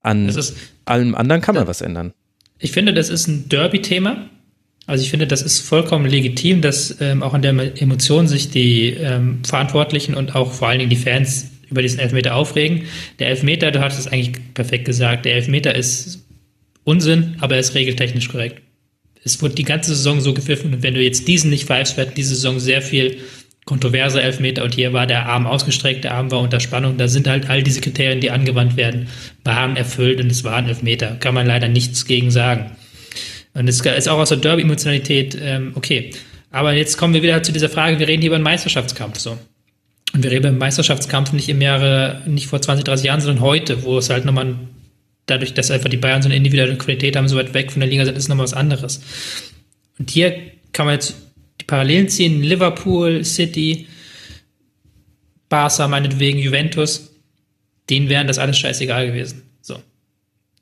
An 0.00 0.28
ist, 0.28 0.56
allem 0.84 1.14
anderen 1.14 1.42
kann 1.42 1.54
man 1.54 1.66
was 1.66 1.80
ändern. 1.80 2.12
Ich 2.58 2.72
finde, 2.72 2.92
das 2.92 3.08
ist 3.08 3.28
ein 3.28 3.48
Derby-Thema 3.48 4.28
also 4.86 5.04
ich 5.04 5.10
finde, 5.10 5.26
das 5.26 5.42
ist 5.42 5.60
vollkommen 5.60 6.06
legitim, 6.06 6.62
dass 6.62 7.00
ähm, 7.00 7.22
auch 7.22 7.34
an 7.34 7.42
der 7.42 7.80
Emotion 7.80 8.26
sich 8.26 8.50
die 8.50 8.88
ähm, 8.90 9.40
Verantwortlichen 9.44 10.14
und 10.14 10.34
auch 10.34 10.52
vor 10.52 10.68
allen 10.68 10.80
Dingen 10.80 10.90
die 10.90 10.96
Fans 10.96 11.50
über 11.70 11.82
diesen 11.82 12.00
Elfmeter 12.00 12.34
aufregen. 12.34 12.84
Der 13.18 13.28
Elfmeter, 13.28 13.70
du 13.70 13.80
hast 13.80 13.98
es 13.98 14.08
eigentlich 14.08 14.32
perfekt 14.54 14.86
gesagt, 14.86 15.24
der 15.24 15.34
Elfmeter 15.34 15.74
ist 15.74 16.26
Unsinn, 16.84 17.36
aber 17.40 17.54
er 17.54 17.60
ist 17.60 17.74
regeltechnisch 17.74 18.28
korrekt. 18.28 18.62
Es 19.22 19.40
wird 19.42 19.58
die 19.58 19.64
ganze 19.64 19.94
Saison 19.94 20.20
so 20.20 20.34
gepfiffen 20.34 20.74
und 20.74 20.82
wenn 20.82 20.94
du 20.94 21.02
jetzt 21.02 21.28
diesen 21.28 21.50
nicht 21.50 21.66
pfeifst, 21.66 21.96
wird 21.96 22.16
diese 22.16 22.34
Saison 22.34 22.58
sehr 22.58 22.82
viel 22.82 23.18
kontroverser 23.66 24.22
Elfmeter 24.22 24.64
und 24.64 24.74
hier 24.74 24.92
war 24.92 25.06
der 25.06 25.26
Arm 25.26 25.46
ausgestreckt, 25.46 26.02
der 26.02 26.14
Arm 26.14 26.30
war 26.32 26.40
unter 26.40 26.58
Spannung. 26.58 26.96
Da 26.96 27.06
sind 27.06 27.28
halt 27.28 27.48
all 27.48 27.62
diese 27.62 27.80
Kriterien, 27.80 28.20
die 28.20 28.30
angewandt 28.30 28.76
werden, 28.76 29.08
waren 29.44 29.76
erfüllt 29.76 30.20
und 30.20 30.32
es 30.32 30.42
waren 30.42 30.66
Elfmeter. 30.66 31.16
Kann 31.20 31.34
man 31.34 31.46
leider 31.46 31.68
nichts 31.68 32.06
gegen 32.06 32.30
sagen. 32.32 32.72
Und 33.54 33.68
es 33.68 33.80
ist 33.80 34.08
auch 34.08 34.18
aus 34.18 34.28
der 34.28 34.38
Derby-Emotionalität 34.38 35.36
ähm, 35.40 35.72
okay. 35.74 36.10
Aber 36.50 36.72
jetzt 36.72 36.96
kommen 36.96 37.14
wir 37.14 37.22
wieder 37.22 37.42
zu 37.42 37.52
dieser 37.52 37.68
Frage, 37.68 37.98
wir 37.98 38.08
reden 38.08 38.22
hier 38.22 38.28
über 38.28 38.36
einen 38.36 38.44
Meisterschaftskampf 38.44 39.18
so. 39.18 39.38
Und 40.12 40.22
wir 40.22 40.30
reden 40.30 40.40
über 40.40 40.48
einen 40.48 40.58
Meisterschaftskampf 40.58 41.32
nicht 41.32 41.48
im 41.48 41.60
Jahre, 41.60 42.22
nicht 42.26 42.46
vor 42.46 42.60
20, 42.60 42.84
30 42.84 43.06
Jahren, 43.06 43.20
sondern 43.20 43.42
heute, 43.42 43.84
wo 43.84 43.98
es 43.98 44.10
halt 44.10 44.24
nochmal, 44.24 44.56
dadurch, 45.26 45.54
dass 45.54 45.70
einfach 45.70 45.88
die 45.88 45.96
Bayern 45.96 46.22
so 46.22 46.28
eine 46.28 46.36
individuelle 46.36 46.76
Qualität 46.76 47.16
haben, 47.16 47.28
so 47.28 47.36
weit 47.36 47.54
weg 47.54 47.70
von 47.70 47.80
der 47.80 47.88
Liga 47.88 48.04
sind, 48.04 48.16
ist 48.16 48.28
nochmal 48.28 48.44
was 48.44 48.54
anderes. 48.54 49.00
Und 49.98 50.10
hier 50.10 50.34
kann 50.72 50.86
man 50.86 50.94
jetzt 50.94 51.14
die 51.60 51.64
Parallelen 51.66 52.08
ziehen, 52.08 52.42
Liverpool, 52.42 53.24
City, 53.24 53.86
Barca, 55.48 55.86
meinetwegen, 55.86 56.38
Juventus, 56.38 57.10
denen 57.88 58.08
wären 58.08 58.26
das 58.26 58.38
alles 58.38 58.58
scheißegal 58.58 59.06
gewesen 59.06 59.49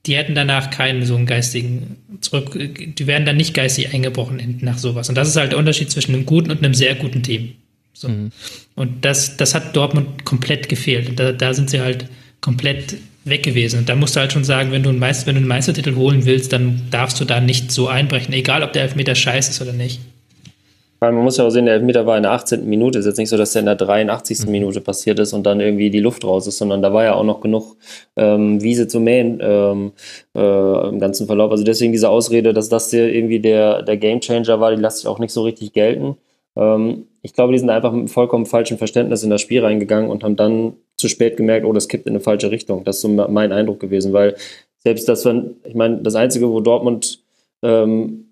die 0.09 0.17
hätten 0.17 0.35
danach 0.35 0.71
keinen 0.71 1.05
so 1.05 1.15
einen 1.15 1.27
geistigen 1.27 1.97
zurück, 2.21 2.59
die 2.59 3.07
werden 3.07 3.27
dann 3.27 3.37
nicht 3.37 3.55
geistig 3.55 3.93
eingebrochen 3.93 4.59
nach 4.63 4.79
sowas. 4.79 5.09
Und 5.09 5.15
das 5.15 5.29
ist 5.29 5.37
halt 5.37 5.53
der 5.53 5.59
Unterschied 5.59 5.91
zwischen 5.91 6.15
einem 6.15 6.27
guten 6.27 6.51
und 6.51 6.65
einem 6.65 6.75
sehr 6.75 6.95
guten 6.95 7.23
Team. 7.23 7.55
So. 7.93 8.09
Mhm. 8.09 8.33
Und 8.75 9.05
das, 9.05 9.37
das 9.37 9.55
hat 9.55 9.77
Dortmund 9.77 10.25
komplett 10.25 10.69
gefehlt. 10.69 11.19
Da, 11.21 11.33
da 11.33 11.53
sind 11.53 11.69
sie 11.69 11.81
halt 11.81 12.07
komplett 12.41 12.97
weg 13.25 13.43
gewesen. 13.43 13.81
Und 13.81 13.89
da 13.89 13.97
musst 13.97 14.17
du 14.17 14.21
halt 14.21 14.33
schon 14.33 14.45
sagen, 14.45 14.73
wenn 14.73 14.83
du, 14.83 14.89
einen 14.89 14.99
Meister, 14.99 15.27
wenn 15.27 15.35
du 15.35 15.41
einen 15.41 15.49
Meistertitel 15.49 15.95
holen 15.97 16.25
willst, 16.25 16.53
dann 16.53 16.89
darfst 16.91 17.21
du 17.21 17.25
da 17.25 17.41
nicht 17.41 17.71
so 17.71 17.89
einbrechen, 17.89 18.33
egal 18.33 18.63
ob 18.63 18.73
der 18.73 18.83
Elfmeter 18.83 19.15
scheiße 19.15 19.51
ist 19.51 19.61
oder 19.61 19.75
nicht. 19.75 20.01
Weil 21.01 21.13
man 21.13 21.23
muss 21.23 21.37
ja 21.37 21.47
auch 21.47 21.51
sehen, 21.51 21.67
der 21.67 21.75
Elfmeter 21.75 22.07
war 22.07 22.17
in 22.17 22.25
der 22.25 22.33
18. 22.33 22.69
Minute. 22.69 22.99
Es 22.99 23.05
ist 23.05 23.11
jetzt 23.11 23.19
nicht 23.19 23.29
so, 23.29 23.37
dass 23.37 23.53
der 23.53 23.61
in 23.61 23.67
der 23.67 23.77
83. 23.77 24.47
Mhm. 24.47 24.51
Minute 24.51 24.81
passiert 24.81 25.19
ist 25.21 25.33
und 25.33 25.45
dann 25.45 25.61
irgendwie 25.61 25.91
die 25.91 26.01
Luft 26.01 26.25
raus 26.25 26.47
ist, 26.47 26.59
sondern 26.59 26.83
da 26.83 26.93
war 26.93 27.05
ja 27.05 27.15
auch 27.15 27.25
noch 27.25 27.41
genug 27.41 27.77
ähm, 28.17 28.63
Wiese 28.63 28.89
zu 28.89 28.99
mähen 28.99 29.39
ähm, 29.41 29.93
äh, 30.35 30.89
im 30.89 30.99
ganzen 30.99 31.27
Verlauf. 31.27 31.51
Also 31.51 31.65
deswegen 31.65 31.93
diese 31.93 32.09
Ausrede, 32.09 32.53
dass 32.53 32.69
das 32.69 32.91
hier 32.91 33.13
irgendwie 33.13 33.41
der, 33.41 33.83
der 33.83 33.97
Gamechanger 33.97 34.61
war, 34.61 34.75
die 34.75 34.83
lasse 34.83 35.01
ich 35.03 35.07
auch 35.07 35.21
nicht 35.21 35.33
so 35.33 35.43
richtig 35.43 35.73
gelten. 35.73 36.17
Ähm, 36.57 37.07
ich 37.23 37.33
glaube, 37.33 37.53
die 37.53 37.59
sind 37.59 37.71
einfach 37.71 37.93
mit 37.93 38.01
einem 38.01 38.09
vollkommen 38.09 38.47
falschen 38.47 38.79
Verständnis 38.79 39.23
in 39.23 39.31
das 39.31 39.41
Spiel 39.41 39.65
reingegangen 39.65 40.11
und 40.11 40.25
haben 40.25 40.37
dann 40.37 40.75
zu 40.97 41.09
spät 41.09 41.37
gemerkt, 41.37 41.65
oh, 41.65 41.73
das 41.73 41.89
kippt 41.89 42.07
in 42.07 42.13
eine 42.13 42.21
falsche 42.21 42.51
Richtung. 42.51 42.85
Das 42.85 42.97
ist 42.97 43.03
so 43.03 43.09
mein 43.09 43.53
Eindruck 43.53 43.79
gewesen, 43.79 44.13
weil 44.13 44.35
selbst 44.79 45.09
das, 45.09 45.25
wenn, 45.25 45.57
ich 45.65 45.75
meine, 45.75 45.99
das 45.99 46.17
Einzige, 46.17 46.49
wo 46.49 46.61
Dortmund 46.61 47.21
ähm, 47.63 48.27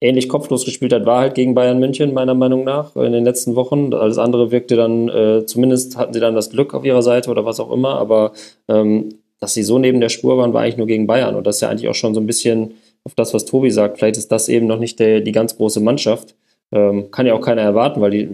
ähnlich 0.00 0.28
kopflos 0.28 0.64
gespielt 0.64 0.92
hat, 0.92 1.06
war 1.06 1.20
halt 1.20 1.34
gegen 1.34 1.54
Bayern 1.54 1.78
München, 1.78 2.12
meiner 2.12 2.34
Meinung 2.34 2.64
nach, 2.64 2.94
in 2.96 3.12
den 3.12 3.24
letzten 3.24 3.56
Wochen. 3.56 3.94
Alles 3.94 4.18
andere 4.18 4.50
wirkte 4.50 4.76
dann, 4.76 5.08
äh, 5.08 5.46
zumindest 5.46 5.96
hatten 5.96 6.12
sie 6.12 6.20
dann 6.20 6.34
das 6.34 6.50
Glück 6.50 6.74
auf 6.74 6.84
ihrer 6.84 7.02
Seite 7.02 7.30
oder 7.30 7.44
was 7.44 7.60
auch 7.60 7.72
immer, 7.72 7.96
aber 7.96 8.32
ähm, 8.68 9.08
dass 9.40 9.54
sie 9.54 9.62
so 9.62 9.78
neben 9.78 10.00
der 10.00 10.08
Spur 10.08 10.38
waren, 10.38 10.52
war 10.52 10.62
eigentlich 10.62 10.78
nur 10.78 10.86
gegen 10.86 11.06
Bayern. 11.06 11.34
Und 11.34 11.46
das 11.46 11.56
ist 11.56 11.60
ja 11.60 11.68
eigentlich 11.68 11.88
auch 11.88 11.94
schon 11.94 12.14
so 12.14 12.20
ein 12.20 12.26
bisschen 12.26 12.74
auf 13.04 13.14
das, 13.14 13.34
was 13.34 13.44
Tobi 13.44 13.70
sagt. 13.70 13.98
Vielleicht 13.98 14.16
ist 14.16 14.32
das 14.32 14.48
eben 14.48 14.66
noch 14.66 14.78
nicht 14.78 14.98
der, 14.98 15.20
die 15.20 15.32
ganz 15.32 15.56
große 15.56 15.80
Mannschaft. 15.80 16.34
Ähm, 16.72 17.10
kann 17.10 17.26
ja 17.26 17.34
auch 17.34 17.40
keiner 17.40 17.62
erwarten, 17.62 18.00
weil 18.00 18.10
die 18.10 18.28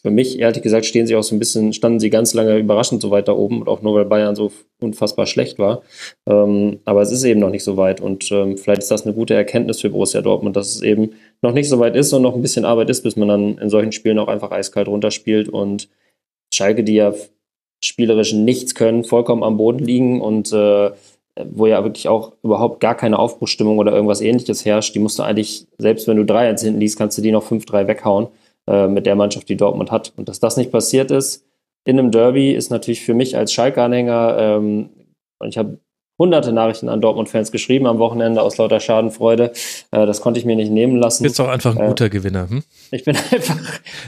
für 0.00 0.10
mich, 0.10 0.38
ehrlich 0.38 0.62
gesagt, 0.62 0.86
stehen 0.86 1.08
sie 1.08 1.16
auch 1.16 1.24
so 1.24 1.34
ein 1.34 1.40
bisschen, 1.40 1.72
standen 1.72 1.98
sie 1.98 2.10
ganz 2.10 2.32
lange 2.32 2.56
überraschend 2.56 3.02
so 3.02 3.10
weit 3.10 3.26
da 3.26 3.32
oben 3.32 3.60
und 3.60 3.68
auch 3.68 3.82
nur 3.82 3.94
weil 3.94 4.04
Bayern 4.04 4.36
so 4.36 4.52
unfassbar 4.80 5.26
schlecht 5.26 5.58
war. 5.58 5.82
Ähm, 6.26 6.78
aber 6.84 7.02
es 7.02 7.10
ist 7.10 7.24
eben 7.24 7.40
noch 7.40 7.50
nicht 7.50 7.64
so 7.64 7.76
weit 7.76 8.00
und 8.00 8.30
ähm, 8.30 8.56
vielleicht 8.56 8.82
ist 8.82 8.92
das 8.92 9.04
eine 9.04 9.14
gute 9.14 9.34
Erkenntnis 9.34 9.80
für 9.80 9.90
Borussia 9.90 10.22
Dortmund, 10.22 10.54
dass 10.54 10.76
es 10.76 10.82
eben 10.82 11.10
noch 11.42 11.52
nicht 11.52 11.68
so 11.68 11.80
weit 11.80 11.96
ist 11.96 12.12
und 12.12 12.22
noch 12.22 12.36
ein 12.36 12.42
bisschen 12.42 12.64
Arbeit 12.64 12.90
ist, 12.90 13.02
bis 13.02 13.16
man 13.16 13.28
dann 13.28 13.58
in 13.58 13.70
solchen 13.70 13.92
Spielen 13.92 14.20
auch 14.20 14.28
einfach 14.28 14.52
eiskalt 14.52 14.86
runterspielt 14.86 15.48
und 15.48 15.88
Schalke, 16.54 16.84
die 16.84 16.94
ja 16.94 17.12
spielerisch 17.82 18.32
nichts 18.32 18.76
können, 18.76 19.02
vollkommen 19.02 19.42
am 19.42 19.56
Boden 19.56 19.80
liegen 19.80 20.20
und 20.20 20.52
äh, 20.52 20.90
wo 21.50 21.66
ja 21.66 21.82
wirklich 21.82 22.08
auch 22.08 22.32
überhaupt 22.42 22.80
gar 22.80 22.96
keine 22.96 23.18
Aufbruchstimmung 23.18 23.78
oder 23.78 23.92
irgendwas 23.92 24.20
ähnliches 24.20 24.64
herrscht, 24.64 24.94
die 24.94 25.00
musst 25.00 25.18
du 25.18 25.24
eigentlich, 25.24 25.66
selbst 25.78 26.06
wenn 26.06 26.16
du 26.16 26.22
3-1 26.22 26.62
hinten 26.62 26.80
liest, 26.80 26.98
kannst 26.98 27.18
du 27.18 27.22
die 27.22 27.32
noch 27.32 27.48
5-3 27.48 27.88
weghauen 27.88 28.28
äh, 28.68 28.86
mit 28.86 29.06
der 29.06 29.14
Mannschaft, 29.14 29.48
die 29.48 29.56
Dortmund 29.56 29.90
hat. 29.90 30.12
Und 30.16 30.28
dass 30.28 30.40
das 30.40 30.56
nicht 30.56 30.70
passiert 30.70 31.10
ist 31.10 31.44
in 31.84 31.98
einem 31.98 32.10
Derby, 32.10 32.52
ist 32.52 32.70
natürlich 32.70 33.02
für 33.02 33.14
mich 33.14 33.36
als 33.36 33.52
Schalke-Anhänger, 33.52 34.36
ähm, 34.38 34.90
und 35.38 35.48
ich 35.48 35.56
habe 35.56 35.78
hunderte 36.18 36.52
Nachrichten 36.52 36.88
an 36.88 37.00
Dortmund-Fans 37.00 37.52
geschrieben 37.52 37.86
am 37.86 37.98
Wochenende 37.98 38.42
aus 38.42 38.58
lauter 38.58 38.80
Schadenfreude. 38.80 39.52
Äh, 39.92 40.04
das 40.04 40.20
konnte 40.20 40.40
ich 40.40 40.44
mir 40.44 40.56
nicht 40.56 40.70
nehmen 40.70 40.96
lassen. 40.96 41.22
Du 41.22 41.28
bist 41.28 41.38
doch 41.38 41.48
einfach 41.48 41.76
ein 41.76 41.84
äh, 41.84 41.88
guter 41.88 42.10
Gewinner. 42.10 42.50
Hm? 42.50 42.62
Ich 42.90 43.04
bin 43.04 43.16
einfach, 43.30 43.56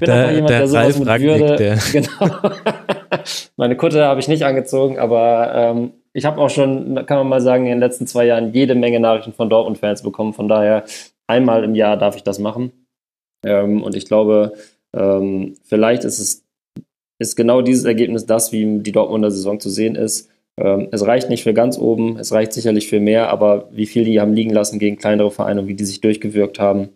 bin 0.00 0.06
der, 0.06 0.14
einfach 0.14 0.32
jemand, 0.32 0.50
der, 0.50 0.58
der 0.58 0.68
sowas 0.68 0.84
Ralf 0.84 0.98
mit 0.98 1.08
Ragnick, 1.08 1.40
Würde. 1.40 1.56
Der. 1.56 1.78
Genau. 1.92 2.10
Meine 3.56 3.76
Kutte 3.76 4.04
habe 4.04 4.20
ich 4.20 4.28
nicht 4.28 4.44
angezogen, 4.44 4.98
aber 4.98 5.52
ähm, 5.54 5.92
ich 6.12 6.24
habe 6.24 6.40
auch 6.40 6.50
schon, 6.50 7.06
kann 7.06 7.18
man 7.18 7.28
mal 7.28 7.40
sagen, 7.40 7.64
in 7.64 7.70
den 7.70 7.80
letzten 7.80 8.06
zwei 8.06 8.26
Jahren 8.26 8.52
jede 8.52 8.74
Menge 8.74 8.98
Nachrichten 8.98 9.32
von 9.32 9.48
Dortmund-Fans 9.48 10.02
bekommen. 10.02 10.32
Von 10.32 10.48
daher, 10.48 10.84
einmal 11.26 11.62
im 11.64 11.74
Jahr 11.74 11.96
darf 11.96 12.16
ich 12.16 12.24
das 12.24 12.38
machen. 12.38 12.72
Ähm, 13.44 13.82
und 13.82 13.94
ich 13.96 14.06
glaube, 14.06 14.54
ähm, 14.94 15.54
vielleicht 15.64 16.04
ist 16.04 16.18
es 16.18 16.44
ist 17.20 17.36
genau 17.36 17.60
dieses 17.60 17.84
Ergebnis 17.84 18.26
das, 18.26 18.50
wie 18.50 18.78
die 18.78 18.92
Dortmunder 18.92 19.30
Saison 19.30 19.60
zu 19.60 19.68
sehen 19.68 19.94
ist. 19.94 20.30
Ähm, 20.56 20.88
es 20.90 21.06
reicht 21.06 21.28
nicht 21.28 21.42
für 21.44 21.54
ganz 21.54 21.78
oben, 21.78 22.18
es 22.18 22.32
reicht 22.32 22.52
sicherlich 22.52 22.88
für 22.88 22.98
mehr, 22.98 23.28
aber 23.28 23.68
wie 23.72 23.86
viel 23.86 24.04
die 24.04 24.20
haben 24.20 24.32
liegen 24.32 24.50
lassen 24.50 24.78
gegen 24.78 24.96
kleinere 24.96 25.30
Vereine 25.30 25.60
und 25.60 25.68
wie 25.68 25.74
die 25.74 25.84
sich 25.84 26.00
durchgewirkt 26.00 26.58
haben 26.58 26.88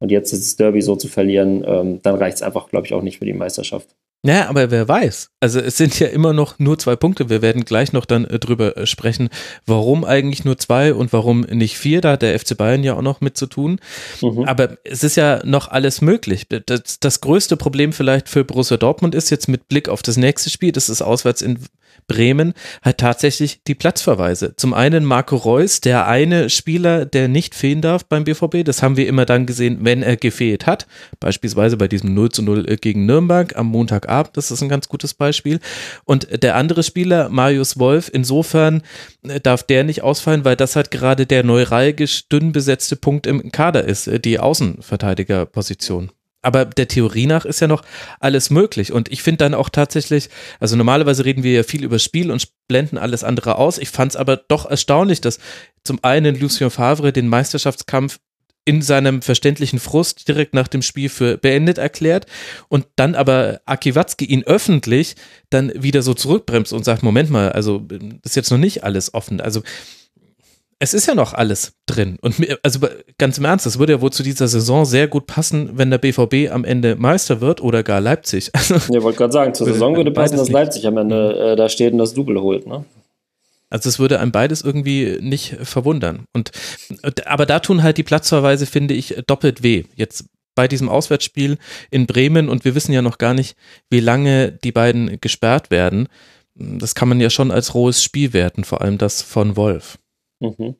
und 0.00 0.10
jetzt 0.10 0.32
das 0.32 0.56
Derby 0.56 0.80
so 0.82 0.96
zu 0.96 1.08
verlieren, 1.08 1.62
ähm, 1.66 2.00
dann 2.02 2.16
reicht 2.16 2.36
es 2.36 2.42
einfach, 2.42 2.68
glaube 2.70 2.86
ich, 2.86 2.94
auch 2.94 3.02
nicht 3.02 3.18
für 3.18 3.26
die 3.26 3.34
Meisterschaft. 3.34 3.94
Ja, 4.24 4.48
aber 4.48 4.70
wer 4.70 4.88
weiß. 4.88 5.30
Also 5.40 5.60
es 5.60 5.76
sind 5.76 5.98
ja 6.00 6.08
immer 6.08 6.32
noch 6.32 6.58
nur 6.58 6.78
zwei 6.78 6.96
Punkte. 6.96 7.30
Wir 7.30 7.42
werden 7.42 7.64
gleich 7.64 7.92
noch 7.92 8.04
dann 8.04 8.24
äh, 8.24 8.38
drüber 8.38 8.76
äh, 8.76 8.86
sprechen, 8.86 9.28
warum 9.66 10.04
eigentlich 10.04 10.44
nur 10.44 10.58
zwei 10.58 10.94
und 10.94 11.12
warum 11.12 11.42
nicht 11.42 11.78
vier. 11.78 12.00
Da 12.00 12.12
hat 12.12 12.22
der 12.22 12.38
FC 12.38 12.56
Bayern 12.56 12.82
ja 12.82 12.94
auch 12.94 13.02
noch 13.02 13.20
mit 13.20 13.36
zu 13.36 13.46
tun. 13.46 13.78
Mhm. 14.20 14.44
Aber 14.44 14.78
es 14.84 15.04
ist 15.04 15.16
ja 15.16 15.40
noch 15.44 15.68
alles 15.68 16.00
möglich. 16.00 16.46
Das, 16.48 16.98
das 16.98 17.20
größte 17.20 17.56
Problem 17.56 17.92
vielleicht 17.92 18.28
für 18.28 18.44
Borussia 18.44 18.76
Dortmund 18.76 19.14
ist 19.14 19.30
jetzt 19.30 19.48
mit 19.48 19.68
Blick 19.68 19.88
auf 19.88 20.02
das 20.02 20.16
nächste 20.16 20.50
Spiel, 20.50 20.72
das 20.72 20.88
ist 20.88 21.02
auswärts 21.02 21.42
in 21.42 21.58
Bremen 22.06 22.54
halt 22.82 22.98
tatsächlich 22.98 23.62
die 23.66 23.74
Platzverweise. 23.74 24.54
Zum 24.56 24.74
einen 24.74 25.04
Marco 25.04 25.36
Reus, 25.36 25.80
der 25.80 26.06
eine 26.06 26.50
Spieler, 26.50 27.04
der 27.04 27.28
nicht 27.28 27.54
fehlen 27.54 27.80
darf 27.80 28.04
beim 28.04 28.24
BVB. 28.24 28.64
Das 28.64 28.82
haben 28.82 28.96
wir 28.96 29.08
immer 29.08 29.26
dann 29.26 29.46
gesehen, 29.46 29.78
wenn 29.82 30.02
er 30.02 30.16
gefehlt 30.16 30.66
hat. 30.66 30.86
Beispielsweise 31.20 31.76
bei 31.76 31.88
diesem 31.88 32.14
0 32.14 32.30
zu 32.30 32.42
0 32.42 32.64
gegen 32.80 33.06
Nürnberg 33.06 33.56
am 33.56 33.66
Montagabend. 33.66 34.36
Das 34.36 34.50
ist 34.50 34.62
ein 34.62 34.68
ganz 34.68 34.88
gutes 34.88 35.14
Beispiel. 35.14 35.60
Und 36.04 36.42
der 36.42 36.56
andere 36.56 36.82
Spieler, 36.82 37.28
Marius 37.28 37.78
Wolf, 37.78 38.10
insofern 38.12 38.82
äh, 39.26 39.40
darf 39.40 39.62
der 39.62 39.84
nicht 39.84 40.02
ausfallen, 40.02 40.44
weil 40.44 40.56
das 40.56 40.76
halt 40.76 40.90
gerade 40.90 41.26
der 41.26 41.42
neuralgisch 41.42 42.28
dünn 42.28 42.52
besetzte 42.52 42.96
Punkt 42.96 43.26
im 43.26 43.50
Kader 43.52 43.84
ist, 43.84 44.06
äh, 44.06 44.20
die 44.20 44.38
Außenverteidigerposition. 44.38 46.10
Aber 46.42 46.64
der 46.64 46.86
Theorie 46.86 47.26
nach 47.26 47.44
ist 47.44 47.60
ja 47.60 47.66
noch 47.66 47.82
alles 48.20 48.50
möglich. 48.50 48.92
Und 48.92 49.10
ich 49.10 49.22
finde 49.22 49.38
dann 49.38 49.54
auch 49.54 49.68
tatsächlich, 49.68 50.28
also 50.60 50.76
normalerweise 50.76 51.24
reden 51.24 51.42
wir 51.42 51.52
ja 51.52 51.62
viel 51.62 51.82
über 51.82 51.98
Spiel 51.98 52.30
und 52.30 52.48
blenden 52.68 52.98
alles 52.98 53.24
andere 53.24 53.56
aus. 53.56 53.78
Ich 53.78 53.90
fand 53.90 54.12
es 54.12 54.16
aber 54.16 54.36
doch 54.36 54.66
erstaunlich, 54.66 55.20
dass 55.20 55.38
zum 55.84 55.98
einen 56.02 56.38
Lucien 56.38 56.70
Favre 56.70 57.12
den 57.12 57.28
Meisterschaftskampf 57.28 58.18
in 58.66 58.82
seinem 58.82 59.22
verständlichen 59.22 59.78
Frust 59.78 60.26
direkt 60.26 60.52
nach 60.52 60.66
dem 60.66 60.82
Spiel 60.82 61.08
für 61.08 61.38
beendet 61.38 61.78
erklärt 61.78 62.26
und 62.68 62.86
dann 62.96 63.14
aber 63.14 63.60
Aki 63.64 63.94
Watzke 63.94 64.24
ihn 64.24 64.42
öffentlich 64.42 65.14
dann 65.50 65.72
wieder 65.74 66.02
so 66.02 66.14
zurückbremst 66.14 66.72
und 66.72 66.84
sagt, 66.84 67.04
Moment 67.04 67.30
mal, 67.30 67.52
also 67.52 67.86
ist 68.24 68.34
jetzt 68.34 68.50
noch 68.50 68.58
nicht 68.58 68.82
alles 68.82 69.14
offen. 69.14 69.40
Also 69.40 69.62
es 70.78 70.92
ist 70.92 71.06
ja 71.06 71.14
noch 71.14 71.32
alles 71.32 71.72
drin. 71.86 72.18
Und 72.20 72.36
also 72.62 72.80
ganz 73.18 73.38
im 73.38 73.44
Ernst, 73.44 73.64
das 73.64 73.78
würde 73.78 73.94
ja 73.94 74.00
wohl 74.00 74.12
zu 74.12 74.22
dieser 74.22 74.46
Saison 74.46 74.84
sehr 74.84 75.08
gut 75.08 75.26
passen, 75.26 75.70
wenn 75.74 75.90
der 75.90 75.98
BVB 75.98 76.52
am 76.52 76.64
Ende 76.64 76.96
Meister 76.96 77.40
wird 77.40 77.62
oder 77.62 77.82
gar 77.82 78.00
Leipzig. 78.00 78.50
Also, 78.56 78.74
ja, 78.92 79.02
wollte 79.02 79.18
gerade 79.18 79.32
sagen, 79.32 79.54
zur 79.54 79.66
Saison 79.66 79.96
würde 79.96 80.10
passen, 80.10 80.36
dass 80.36 80.50
Leipzig 80.50 80.86
am 80.86 80.96
Ende 80.96 81.52
äh, 81.52 81.56
da 81.56 81.68
steht 81.68 81.92
und 81.92 81.98
das 81.98 82.14
Double 82.14 82.40
holt, 82.40 82.66
ne? 82.66 82.84
Also 83.68 83.88
es 83.88 83.98
würde 83.98 84.20
einem 84.20 84.32
beides 84.32 84.62
irgendwie 84.62 85.18
nicht 85.20 85.56
verwundern. 85.62 86.24
Und 86.32 86.52
aber 87.26 87.46
da 87.46 87.58
tun 87.58 87.82
halt 87.82 87.98
die 87.98 88.04
Platzverweise, 88.04 88.66
finde 88.66 88.94
ich, 88.94 89.16
doppelt 89.26 89.62
weh. 89.62 89.84
Jetzt 89.96 90.26
bei 90.54 90.68
diesem 90.68 90.88
Auswärtsspiel 90.88 91.58
in 91.90 92.06
Bremen 92.06 92.48
und 92.48 92.64
wir 92.64 92.74
wissen 92.74 92.92
ja 92.92 93.02
noch 93.02 93.18
gar 93.18 93.34
nicht, 93.34 93.56
wie 93.90 94.00
lange 94.00 94.52
die 94.52 94.72
beiden 94.72 95.20
gesperrt 95.20 95.70
werden. 95.70 96.08
Das 96.54 96.94
kann 96.94 97.08
man 97.08 97.20
ja 97.20 97.28
schon 97.28 97.50
als 97.50 97.74
rohes 97.74 98.02
Spiel 98.02 98.32
werten, 98.32 98.64
vor 98.64 98.80
allem 98.82 98.98
das 98.98 99.20
von 99.22 99.56
Wolf. 99.56 99.98
Mhm. 100.40 100.76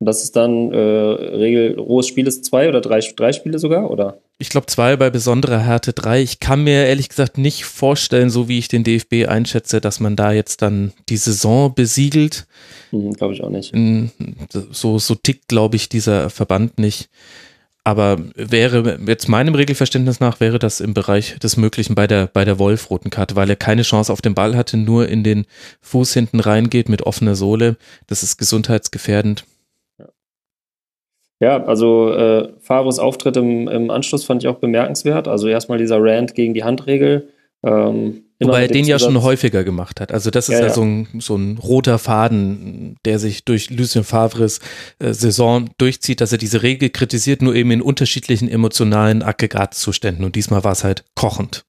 Und 0.00 0.06
das 0.06 0.24
ist 0.24 0.34
dann 0.34 0.72
äh, 0.72 0.78
Regel, 0.78 1.78
rohes 1.78 2.06
Spiel 2.06 2.26
ist 2.26 2.46
zwei 2.46 2.70
oder 2.70 2.80
drei, 2.80 3.00
drei 3.00 3.32
Spiele 3.32 3.58
sogar, 3.58 3.90
oder? 3.90 4.18
Ich 4.38 4.48
glaube 4.48 4.66
zwei 4.66 4.96
bei 4.96 5.10
besonderer 5.10 5.58
Härte 5.58 5.92
drei. 5.92 6.22
Ich 6.22 6.40
kann 6.40 6.64
mir 6.64 6.86
ehrlich 6.86 7.10
gesagt 7.10 7.36
nicht 7.36 7.66
vorstellen, 7.66 8.30
so 8.30 8.48
wie 8.48 8.58
ich 8.58 8.68
den 8.68 8.82
DFB 8.82 9.28
einschätze, 9.28 9.82
dass 9.82 10.00
man 10.00 10.16
da 10.16 10.32
jetzt 10.32 10.62
dann 10.62 10.94
die 11.10 11.18
Saison 11.18 11.74
besiegelt. 11.74 12.46
Mhm, 12.92 13.12
glaube 13.12 13.34
ich 13.34 13.42
auch 13.42 13.50
nicht. 13.50 13.74
So, 14.70 14.98
so 14.98 15.14
tickt, 15.14 15.48
glaube 15.48 15.76
ich, 15.76 15.90
dieser 15.90 16.30
Verband 16.30 16.78
nicht. 16.78 17.10
Aber 17.82 18.18
wäre 18.34 18.98
jetzt 19.06 19.28
meinem 19.28 19.54
Regelverständnis 19.54 20.20
nach 20.20 20.38
wäre 20.38 20.58
das 20.58 20.80
im 20.80 20.92
Bereich 20.92 21.38
des 21.38 21.56
Möglichen 21.56 21.94
bei 21.94 22.06
der 22.06 22.26
bei 22.26 22.44
der 22.44 22.58
Wolf 22.58 22.90
roten 22.90 23.08
Karte, 23.08 23.36
weil 23.36 23.48
er 23.48 23.56
keine 23.56 23.82
Chance 23.82 24.12
auf 24.12 24.20
den 24.20 24.34
Ball 24.34 24.54
hatte, 24.56 24.76
nur 24.76 25.08
in 25.08 25.24
den 25.24 25.46
Fuß 25.80 26.12
hinten 26.12 26.40
reingeht 26.40 26.90
mit 26.90 27.02
offener 27.02 27.34
Sohle. 27.34 27.76
Das 28.06 28.22
ist 28.22 28.36
gesundheitsgefährdend. 28.36 29.44
Ja, 31.40 31.64
also 31.64 32.12
äh, 32.12 32.52
Favres 32.60 32.98
Auftritt 32.98 33.38
im, 33.38 33.66
im 33.66 33.90
Anschluss 33.90 34.24
fand 34.24 34.42
ich 34.42 34.48
auch 34.48 34.58
bemerkenswert. 34.58 35.26
Also 35.26 35.48
erstmal 35.48 35.78
dieser 35.78 35.96
Rant 35.98 36.34
gegen 36.34 36.52
die 36.52 36.64
Handregel. 36.64 37.30
Ähm, 37.64 38.24
Wobei 38.40 38.62
er 38.62 38.68
den 38.68 38.86
ja 38.86 38.98
schon 38.98 39.22
häufiger 39.22 39.64
gemacht 39.64 40.00
hat. 40.00 40.12
Also 40.12 40.30
das 40.30 40.48
ist 40.48 40.54
ja, 40.54 40.60
ja, 40.60 40.66
ja, 40.68 40.72
So, 40.72 40.82
ein, 40.82 41.08
so 41.18 41.36
ein 41.36 41.58
roter 41.58 41.98
Faden, 41.98 42.96
der 43.04 43.18
sich 43.18 43.44
durch 43.44 43.70
Lucien 43.70 44.02
Favres 44.02 44.60
äh, 44.98 45.12
Saison 45.12 45.68
durchzieht, 45.76 46.20
dass 46.22 46.32
er 46.32 46.38
diese 46.38 46.62
Regel 46.62 46.88
kritisiert, 46.88 47.42
nur 47.42 47.54
eben 47.54 47.70
in 47.70 47.82
unterschiedlichen 47.82 48.48
emotionalen 48.48 49.22
Aggregatzuständen. 49.22 50.24
Und 50.24 50.36
diesmal 50.36 50.64
war 50.64 50.72
es 50.72 50.84
halt 50.84 51.04
kochend. 51.14 51.64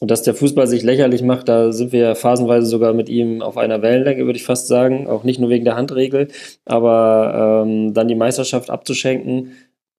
Und 0.00 0.10
dass 0.10 0.22
der 0.22 0.34
Fußball 0.34 0.66
sich 0.66 0.82
lächerlich 0.82 1.22
macht, 1.22 1.48
da 1.48 1.72
sind 1.72 1.92
wir 1.92 2.14
phasenweise 2.14 2.66
sogar 2.66 2.94
mit 2.94 3.08
ihm 3.08 3.42
auf 3.42 3.56
einer 3.56 3.82
Wellenlänge, 3.82 4.24
würde 4.24 4.38
ich 4.38 4.44
fast 4.44 4.66
sagen. 4.66 5.06
Auch 5.06 5.24
nicht 5.24 5.38
nur 5.38 5.50
wegen 5.50 5.64
der 5.64 5.76
Handregel, 5.76 6.28
aber 6.64 7.62
ähm, 7.66 7.94
dann 7.94 8.08
die 8.08 8.14
Meisterschaft 8.14 8.70
abzuschenken. 8.70 9.52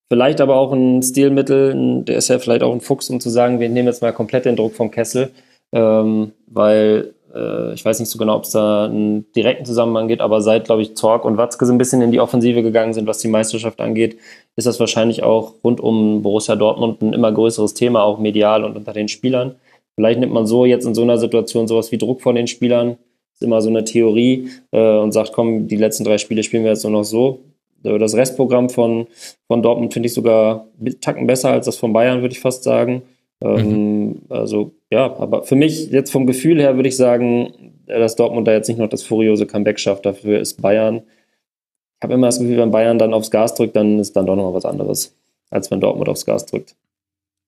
Vielleicht 0.09 0.41
aber 0.41 0.55
auch 0.57 0.73
ein 0.73 1.01
Stilmittel, 1.03 2.03
der 2.03 2.17
ist 2.17 2.27
ja 2.27 2.39
vielleicht 2.39 2.63
auch 2.63 2.73
ein 2.73 2.81
Fuchs, 2.81 3.09
um 3.09 3.21
zu 3.21 3.29
sagen, 3.29 3.61
wir 3.61 3.69
nehmen 3.69 3.87
jetzt 3.87 4.01
mal 4.01 4.11
komplett 4.11 4.43
den 4.43 4.57
Druck 4.57 4.73
vom 4.73 4.91
Kessel 4.91 5.31
ähm, 5.71 6.31
weil 6.47 7.13
äh, 7.33 7.73
ich 7.73 7.83
weiß 7.83 7.99
nicht 7.99 8.09
so 8.09 8.17
genau, 8.17 8.35
ob 8.35 8.43
es 8.43 8.51
da 8.51 8.85
einen 8.85 9.31
direkten 9.33 9.65
Zusammenhang 9.65 10.07
geht, 10.07 10.21
aber 10.21 10.41
seit, 10.41 10.65
glaube 10.65 10.81
ich, 10.81 10.95
Zorg 10.95 11.25
und 11.25 11.37
Watzke 11.37 11.65
so 11.65 11.71
ein 11.71 11.77
bisschen 11.77 12.01
in 12.01 12.11
die 12.11 12.19
Offensive 12.19 12.61
gegangen 12.63 12.93
sind, 12.93 13.07
was 13.07 13.19
die 13.19 13.27
Meisterschaft 13.27 13.79
angeht, 13.81 14.17
ist 14.55 14.67
das 14.67 14.79
wahrscheinlich 14.79 15.23
auch 15.23 15.55
rund 15.63 15.79
um 15.79 16.21
Borussia 16.21 16.55
Dortmund 16.55 17.01
ein 17.01 17.13
immer 17.13 17.31
größeres 17.31 17.73
Thema, 17.73 18.03
auch 18.03 18.19
medial 18.19 18.63
und 18.63 18.75
unter 18.75 18.93
den 18.93 19.07
Spielern. 19.07 19.55
Vielleicht 19.95 20.19
nimmt 20.19 20.33
man 20.33 20.45
so 20.45 20.65
jetzt 20.65 20.85
in 20.85 20.95
so 20.95 21.03
einer 21.03 21.17
Situation 21.17 21.67
sowas 21.67 21.91
wie 21.91 21.97
Druck 21.97 22.21
von 22.21 22.35
den 22.35 22.47
Spielern, 22.47 22.97
ist 23.33 23.43
immer 23.43 23.61
so 23.61 23.69
eine 23.69 23.83
Theorie 23.83 24.49
äh, 24.71 24.97
und 24.97 25.11
sagt, 25.11 25.33
komm, 25.33 25.67
die 25.67 25.77
letzten 25.77 26.03
drei 26.03 26.17
Spiele 26.17 26.43
spielen 26.43 26.63
wir 26.63 26.71
jetzt 26.71 26.83
nur 26.83 26.93
noch 26.93 27.03
so. 27.03 27.39
Das 27.83 28.15
Restprogramm 28.15 28.69
von, 28.69 29.07
von 29.47 29.63
Dortmund 29.63 29.91
finde 29.91 30.05
ich 30.05 30.13
sogar 30.13 30.67
Tacken 31.01 31.25
besser 31.25 31.49
als 31.49 31.65
das 31.65 31.77
von 31.77 31.93
Bayern, 31.93 32.21
würde 32.21 32.33
ich 32.33 32.39
fast 32.39 32.63
sagen. 32.63 33.01
Ähm, 33.43 34.05
mhm. 34.05 34.21
Also 34.29 34.71
ja, 34.91 35.05
aber 35.17 35.43
für 35.43 35.55
mich 35.55 35.89
jetzt 35.89 36.11
vom 36.11 36.27
Gefühl 36.27 36.59
her 36.59 36.75
würde 36.75 36.89
ich 36.89 36.97
sagen, 36.97 37.73
dass 37.87 38.15
Dortmund 38.15 38.47
da 38.47 38.51
jetzt 38.51 38.67
nicht 38.67 38.77
noch 38.77 38.89
das 38.89 39.03
furiose 39.03 39.45
Comeback 39.45 39.79
schafft. 39.79 40.05
Dafür 40.05 40.39
ist 40.39 40.61
Bayern. 40.61 40.97
Ich 40.97 42.03
habe 42.03 42.13
immer 42.13 42.27
das 42.27 42.39
Gefühl, 42.39 42.57
wenn 42.57 42.71
Bayern 42.71 42.99
dann 42.99 43.13
aufs 43.13 43.31
Gas 43.31 43.55
drückt, 43.55 43.75
dann 43.75 43.99
ist 43.99 44.15
dann 44.15 44.25
doch 44.25 44.35
noch 44.35 44.53
was 44.53 44.65
anderes, 44.65 45.15
als 45.49 45.71
wenn 45.71 45.79
Dortmund 45.79 46.09
aufs 46.09 46.25
Gas 46.25 46.45
drückt. 46.45 46.75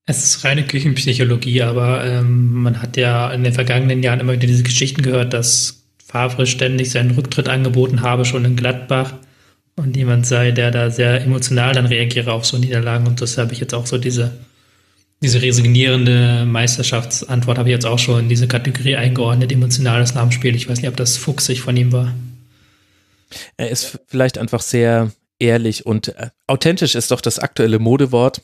Es 0.05 0.23
ist 0.23 0.43
reine 0.43 0.63
Küchenpsychologie, 0.63 1.61
aber 1.61 2.03
ähm, 2.05 2.53
man 2.53 2.81
hat 2.81 2.97
ja 2.97 3.31
in 3.31 3.43
den 3.43 3.53
vergangenen 3.53 4.03
Jahren 4.03 4.19
immer 4.19 4.33
wieder 4.33 4.47
diese 4.47 4.63
Geschichten 4.63 5.01
gehört, 5.01 5.33
dass 5.33 5.85
Favre 6.05 6.45
ständig 6.45 6.91
seinen 6.91 7.11
Rücktritt 7.11 7.49
angeboten 7.49 8.01
habe, 8.01 8.25
schon 8.25 8.45
in 8.45 8.55
Gladbach. 8.55 9.13
Und 9.75 9.97
jemand 9.97 10.27
sei, 10.27 10.51
der 10.51 10.71
da 10.71 10.91
sehr 10.91 11.21
emotional 11.21 11.73
dann 11.73 11.87
reagiere 11.87 12.31
auf 12.31 12.45
so 12.45 12.57
Niederlagen. 12.57 13.07
Und 13.07 13.21
das 13.21 13.37
habe 13.37 13.53
ich 13.53 13.59
jetzt 13.59 13.73
auch 13.73 13.87
so 13.87 13.97
diese 13.97 14.31
Diese 15.24 15.41
resignierende 15.41 16.43
Meisterschaftsantwort 16.45 17.57
habe 17.57 17.69
ich 17.69 17.74
jetzt 17.74 17.86
auch 17.86 17.97
schon 17.97 18.19
in 18.19 18.30
diese 18.30 18.45
Kategorie 18.45 18.97
eingeordnet, 18.97 19.53
emotionales 19.53 20.13
Namensspiel. 20.13 20.53
Ich 20.53 20.67
weiß 20.67 20.82
nicht, 20.82 20.89
ob 20.89 20.97
das 20.97 21.15
fuchsig 21.15 21.61
von 21.61 21.78
ihm 21.78 21.93
war. 21.93 22.13
Er 23.55 23.69
ist 23.69 24.01
vielleicht 24.07 24.38
einfach 24.38 24.61
sehr 24.61 25.11
ehrlich 25.39 25.86
und 25.86 26.09
äh, 26.09 26.32
authentisch 26.45 26.95
ist 26.95 27.09
doch 27.11 27.21
das 27.21 27.39
aktuelle 27.39 27.80
Modewort. 27.80 28.41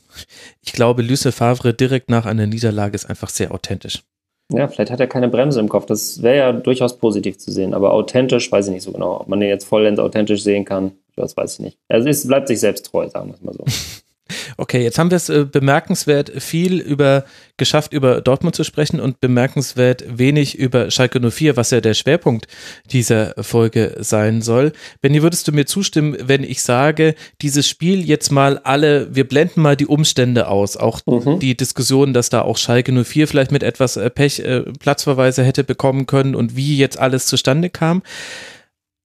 Ich 0.62 0.72
glaube, 0.72 1.02
Luce 1.02 1.36
Favre 1.36 1.74
direkt 1.74 2.10
nach 2.10 2.26
einer 2.26 2.48
Niederlage 2.48 2.96
ist 2.96 3.10
einfach 3.10 3.30
sehr 3.30 3.54
authentisch. 3.54 4.02
Ja, 4.50 4.70
vielleicht 4.70 4.90
hat 4.90 5.02
er 5.02 5.08
keine 5.08 5.28
Bremse 5.28 5.60
im 5.60 5.68
Kopf. 5.68 5.86
Das 5.86 6.24
wäre 6.24 6.38
ja 6.38 6.54
durchaus 6.54 6.98
positiv 6.98 7.40
zu 7.40 7.52
sehen. 7.52 7.74
Aber 7.74 7.92
authentisch 7.92 8.50
weiß 8.50 8.68
ich 8.68 8.74
nicht 8.74 8.84
so 8.84 8.94
genau. 8.94 9.20
Ob 9.20 9.28
man 9.28 9.42
den 9.42 9.50
jetzt 9.50 9.66
vollends 9.66 10.00
authentisch 10.00 10.44
sehen 10.44 10.64
kann, 10.64 10.94
das 11.18 11.36
weiß 11.36 11.56
ich 11.56 11.60
nicht. 11.60 11.78
Er 11.90 12.08
ist, 12.08 12.26
bleibt 12.26 12.48
sich 12.48 12.62
selbst 12.62 12.86
treu, 12.86 13.10
sagen 13.10 13.32
wir 13.32 13.36
es 13.36 13.42
mal 13.42 13.54
so. 13.54 13.66
Okay, 14.58 14.84
jetzt 14.84 15.00
haben 15.00 15.12
wir 15.12 15.18
es 15.18 15.30
äh, 15.30 15.46
bemerkenswert 15.46 16.32
viel 16.42 16.80
über 16.80 17.26
geschafft, 17.58 17.94
über 17.94 18.22
Dortmund 18.22 18.56
zu 18.56 18.64
sprechen 18.64 19.00
und 19.00 19.20
bemerkenswert 19.22 20.04
wenig 20.08 20.58
über 20.58 20.90
Schalke 20.90 21.20
04, 21.20 21.58
was 21.58 21.70
ja 21.72 21.82
der 21.82 21.94
Schwerpunkt 21.94 22.48
dieser 22.92 23.36
Folge 23.44 23.98
sein 24.00 24.42
soll. 24.42 24.72
Benny, 25.02 25.22
würdest 25.22 25.48
du 25.48 25.52
mir 25.52 25.66
zustimmen, 25.66 26.18
wenn 26.20 26.44
ich 26.44 26.64
sage, 26.64 27.14
dieses 27.42 27.68
Spiel 27.68 28.04
jetzt 28.04 28.32
mal 28.32 28.58
alle, 28.60 29.14
wir 29.14 29.28
blenden 29.28 29.62
mal 29.62 29.76
die 29.76 29.86
Umstände 29.86 30.48
aus, 30.48 30.78
auch 30.78 31.02
mhm. 31.06 31.40
die 31.40 31.56
Diskussion, 31.56 32.14
dass 32.14 32.30
da 32.30 32.42
auch 32.42 32.58
Schalke 32.58 32.92
04 32.92 33.28
vielleicht 33.28 33.52
mit 33.52 33.62
etwas 33.62 33.98
äh, 33.98 34.10
Pech 34.10 34.40
äh, 34.40 34.62
Platzverweise 34.80 35.44
hätte 35.44 35.64
bekommen 35.64 36.08
können 36.08 36.34
und 36.34 36.56
wie 36.56 36.78
jetzt 36.78 36.98
alles 36.98 37.28
zustande 37.28 37.70
kam. 37.70 38.02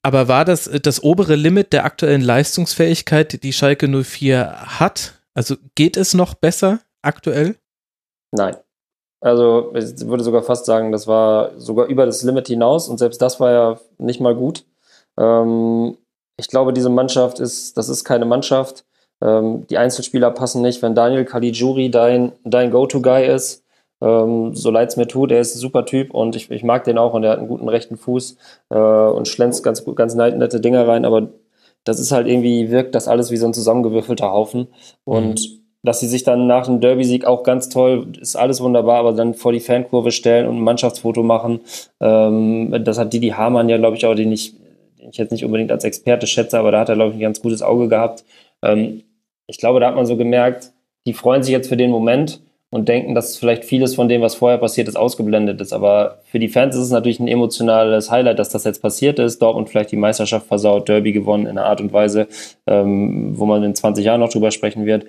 Aber 0.05 0.29
war 0.29 0.45
das 0.45 0.67
äh, 0.67 0.81
das 0.81 1.03
obere 1.03 1.35
Limit 1.35 1.73
der 1.73 1.85
aktuellen 1.85 2.21
Leistungsfähigkeit, 2.21 3.43
die 3.43 3.53
Schalke 3.53 3.89
04 3.89 4.79
hat? 4.79 5.15
Also 5.33 5.57
geht 5.75 5.97
es 5.97 6.15
noch 6.15 6.35
besser 6.35 6.81
aktuell? 7.03 7.57
Nein. 8.31 8.57
Also 9.21 9.73
ich 9.75 10.07
würde 10.07 10.23
sogar 10.23 10.43
fast 10.43 10.67
sagen, 10.67 10.93
das 10.93 11.07
war 11.07 11.59
sogar 11.59 11.87
über 11.87 12.05
das 12.05 12.23
Limit 12.23 12.49
hinaus 12.49 12.89
und 12.89 12.99
selbst 12.99 13.23
das 13.23 13.41
war 13.41 13.51
ja 13.51 13.81
nicht 13.97 14.21
mal 14.21 14.35
gut. 14.35 14.67
Ähm, 15.19 15.97
ich 16.37 16.49
glaube, 16.49 16.75
diese 16.75 16.91
Mannschaft 16.91 17.41
ist, 17.41 17.79
das 17.79 17.89
ist 17.89 18.05
keine 18.05 18.27
Mannschaft. 18.27 18.85
Ähm, 19.23 19.67
die 19.69 19.79
Einzelspieler 19.79 20.31
passen 20.31 20.61
nicht. 20.61 20.83
Wenn 20.83 20.95
Daniel 20.95 21.25
Caligiuri 21.25 21.91
dein, 21.91 22.33
dein 22.45 22.71
Go-To-Guy 22.71 23.27
ist, 23.27 23.64
ähm, 24.05 24.55
so 24.55 24.71
leid 24.71 24.91
es 24.91 24.97
mir 24.97 25.07
tut, 25.07 25.33
er 25.33 25.41
ist 25.41 25.57
ein 25.57 25.61
super 25.61 25.87
Typ 25.87 26.13
und 26.13 26.37
ich, 26.37 26.51
ich 26.51 26.63
mag 26.63 26.85
den 26.85 26.99
auch 26.99 27.15
und 27.15 27.25
er 27.25 27.31
hat 27.31 27.39
einen 27.39 27.49
guten 27.49 27.69
rechten 27.69 27.97
Fuß 27.97 28.37
äh, 28.71 28.77
und 28.77 29.29
schlänzt 29.29 29.65
ganz, 29.65 29.83
ganz 29.95 30.15
nette 30.15 30.61
Dinger 30.61 30.87
rein, 30.87 31.05
aber 31.07 31.29
das 31.85 31.99
ist 31.99 32.13
halt 32.13 32.27
irgendwie, 32.27 32.71
wirkt 32.71 32.95
das 32.95 33.09
alles 33.09 33.31
wie 33.31 33.37
so 33.37 33.47
ein 33.47 33.55
zusammengewürfelter 33.55 34.31
Haufen. 34.31 34.69
Und 35.05 35.41
mhm. 35.41 35.61
dass 35.83 36.01
sie 36.01 36.07
sich 36.07 36.23
dann 36.23 36.47
nach 36.47 36.67
dem 36.67 36.81
Derby-Sieg 36.81 37.25
auch 37.25 37.43
ganz 37.45 37.69
toll, 37.69 38.09
ist 38.21 38.37
alles 38.37 38.61
wunderbar, 38.61 38.99
aber 38.99 39.13
dann 39.13 39.35
vor 39.35 39.53
die 39.53 39.61
Fankurve 39.61 40.11
stellen 40.11 40.47
und 40.47 40.57
ein 40.57 40.65
Mannschaftsfoto 40.65 41.23
machen, 41.23 41.61
ähm, 42.01 42.75
das 42.85 42.99
hat 42.99 43.13
Didi 43.13 43.29
Hamann 43.29 43.69
ja, 43.69 43.79
glaube 43.79 43.97
ich, 43.97 44.05
auch, 44.05 44.15
den 44.15 44.33
ich, 44.33 44.55
den 44.99 45.11
ich 45.11 45.17
jetzt 45.17 45.33
nicht 45.33 45.45
unbedingt 45.45 45.73
als 45.73 45.85
Experte 45.85 46.27
schätze, 46.27 46.59
aber 46.59 46.73
da 46.73 46.81
hat 46.81 46.89
er, 46.91 46.97
glaube 46.97 47.11
ich, 47.11 47.17
ein 47.17 47.23
ganz 47.23 47.41
gutes 47.41 47.63
Auge 47.63 47.89
gehabt. 47.89 48.25
Ähm, 48.63 49.03
ich 49.47 49.59
glaube, 49.59 49.81
da 49.81 49.89
hat 49.89 49.97
man 49.97 50.07
so 50.07 50.17
gemerkt, 50.17 50.73
die 51.07 51.13
freuen 51.13 51.43
sich 51.43 51.53
jetzt 51.53 51.69
für 51.69 51.77
den 51.77 51.91
Moment 51.91 52.41
und 52.75 52.89
denken, 52.89 53.15
dass 53.15 53.37
vielleicht 53.37 53.65
vieles 53.65 53.95
von 53.95 54.09
dem, 54.09 54.21
was 54.21 54.35
vorher 54.35 54.59
passiert 54.59 54.89
ist, 54.89 54.97
ausgeblendet 54.97 55.61
ist. 55.61 55.73
Aber 55.73 56.19
für 56.25 56.41
die 56.41 56.49
Fans 56.49 56.75
ist 56.75 56.83
es 56.83 56.91
natürlich 56.91 57.21
ein 57.21 57.29
emotionales 57.29 58.11
Highlight, 58.11 58.41
dass 58.41 58.49
das 58.49 58.65
jetzt 58.65 58.83
passiert 58.83 59.21
ist. 59.21 59.41
Dortmund 59.41 59.69
vielleicht 59.69 59.93
die 59.93 59.97
Meisterschaft 59.97 60.49
versaut, 60.49 60.89
Derby 60.89 61.13
gewonnen 61.13 61.47
in 61.47 61.57
einer 61.57 61.69
Art 61.69 61.81
und 61.81 61.93
Weise, 61.93 62.27
ähm, 62.67 63.39
wo 63.39 63.47
man 63.47 63.63
in 63.63 63.77
20 63.77 64.05
Jahren 64.05 64.19
noch 64.19 64.31
drüber 64.31 64.51
sprechen 64.51 64.87
wird. 64.87 65.07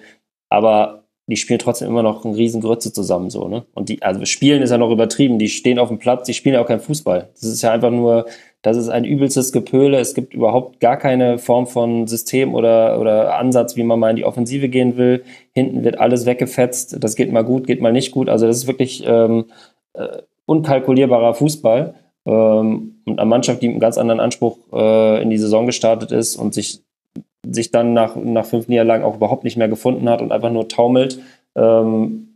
Aber 0.47 1.04
die 1.27 1.37
spielen 1.37 1.59
trotzdem 1.59 1.87
immer 1.87 2.03
noch 2.03 2.23
ein 2.23 2.33
riesen 2.33 2.61
Grütze 2.61 2.93
zusammen 2.93 3.29
so, 3.29 3.47
ne? 3.47 3.65
Und 3.73 3.89
die, 3.89 4.01
also 4.01 4.23
spielen 4.25 4.61
ist 4.61 4.69
ja 4.69 4.77
noch 4.77 4.91
übertrieben, 4.91 5.39
die 5.39 5.49
stehen 5.49 5.79
auf 5.79 5.89
dem 5.89 5.99
Platz, 5.99 6.25
die 6.25 6.33
spielen 6.33 6.55
ja 6.55 6.61
auch 6.61 6.67
kein 6.67 6.79
Fußball. 6.79 7.29
Das 7.33 7.43
ist 7.43 7.61
ja 7.61 7.71
einfach 7.71 7.91
nur 7.91 8.25
das 8.65 8.77
ist 8.77 8.89
ein 8.89 9.05
übelstes 9.05 9.51
Gepöle. 9.51 9.99
Es 9.99 10.15
gibt 10.15 10.33
überhaupt 10.33 10.79
gar 10.79 10.97
keine 10.97 11.37
Form 11.37 11.67
von 11.67 12.07
System 12.07 12.55
oder, 12.55 12.99
oder 12.99 13.37
Ansatz, 13.37 13.75
wie 13.75 13.83
man 13.83 13.99
mal 13.99 14.09
in 14.09 14.15
die 14.15 14.25
Offensive 14.25 14.69
gehen 14.69 14.97
will. 14.97 15.23
Hinten 15.51 15.83
wird 15.83 15.99
alles 15.99 16.25
weggefetzt. 16.25 16.97
Das 16.99 17.15
geht 17.15 17.31
mal 17.31 17.43
gut, 17.43 17.67
geht 17.67 17.79
mal 17.79 17.91
nicht 17.91 18.11
gut. 18.11 18.27
Also 18.27 18.47
das 18.47 18.57
ist 18.57 18.67
wirklich 18.67 19.03
ähm, 19.05 19.45
äh, 19.93 20.23
unkalkulierbarer 20.47 21.35
Fußball. 21.35 21.93
Ähm, 22.25 23.03
und 23.05 23.19
eine 23.19 23.29
Mannschaft, 23.29 23.61
die 23.61 23.67
mit 23.67 23.75
einem 23.75 23.81
ganz 23.81 23.99
anderen 23.99 24.19
Anspruch 24.19 24.57
äh, 24.73 25.21
in 25.21 25.29
die 25.29 25.37
Saison 25.37 25.67
gestartet 25.67 26.11
ist 26.11 26.35
und 26.35 26.55
sich, 26.55 26.81
sich 27.51 27.71
dann 27.71 27.93
nach, 27.93 28.15
nach 28.15 28.45
fünf 28.45 28.67
Niederlagen 28.67 29.03
auch 29.03 29.15
überhaupt 29.15 29.43
nicht 29.43 29.57
mehr 29.57 29.67
gefunden 29.67 30.09
hat 30.09 30.21
und 30.21 30.31
einfach 30.31 30.51
nur 30.51 30.67
taumelt, 30.67 31.19
ähm, 31.55 32.35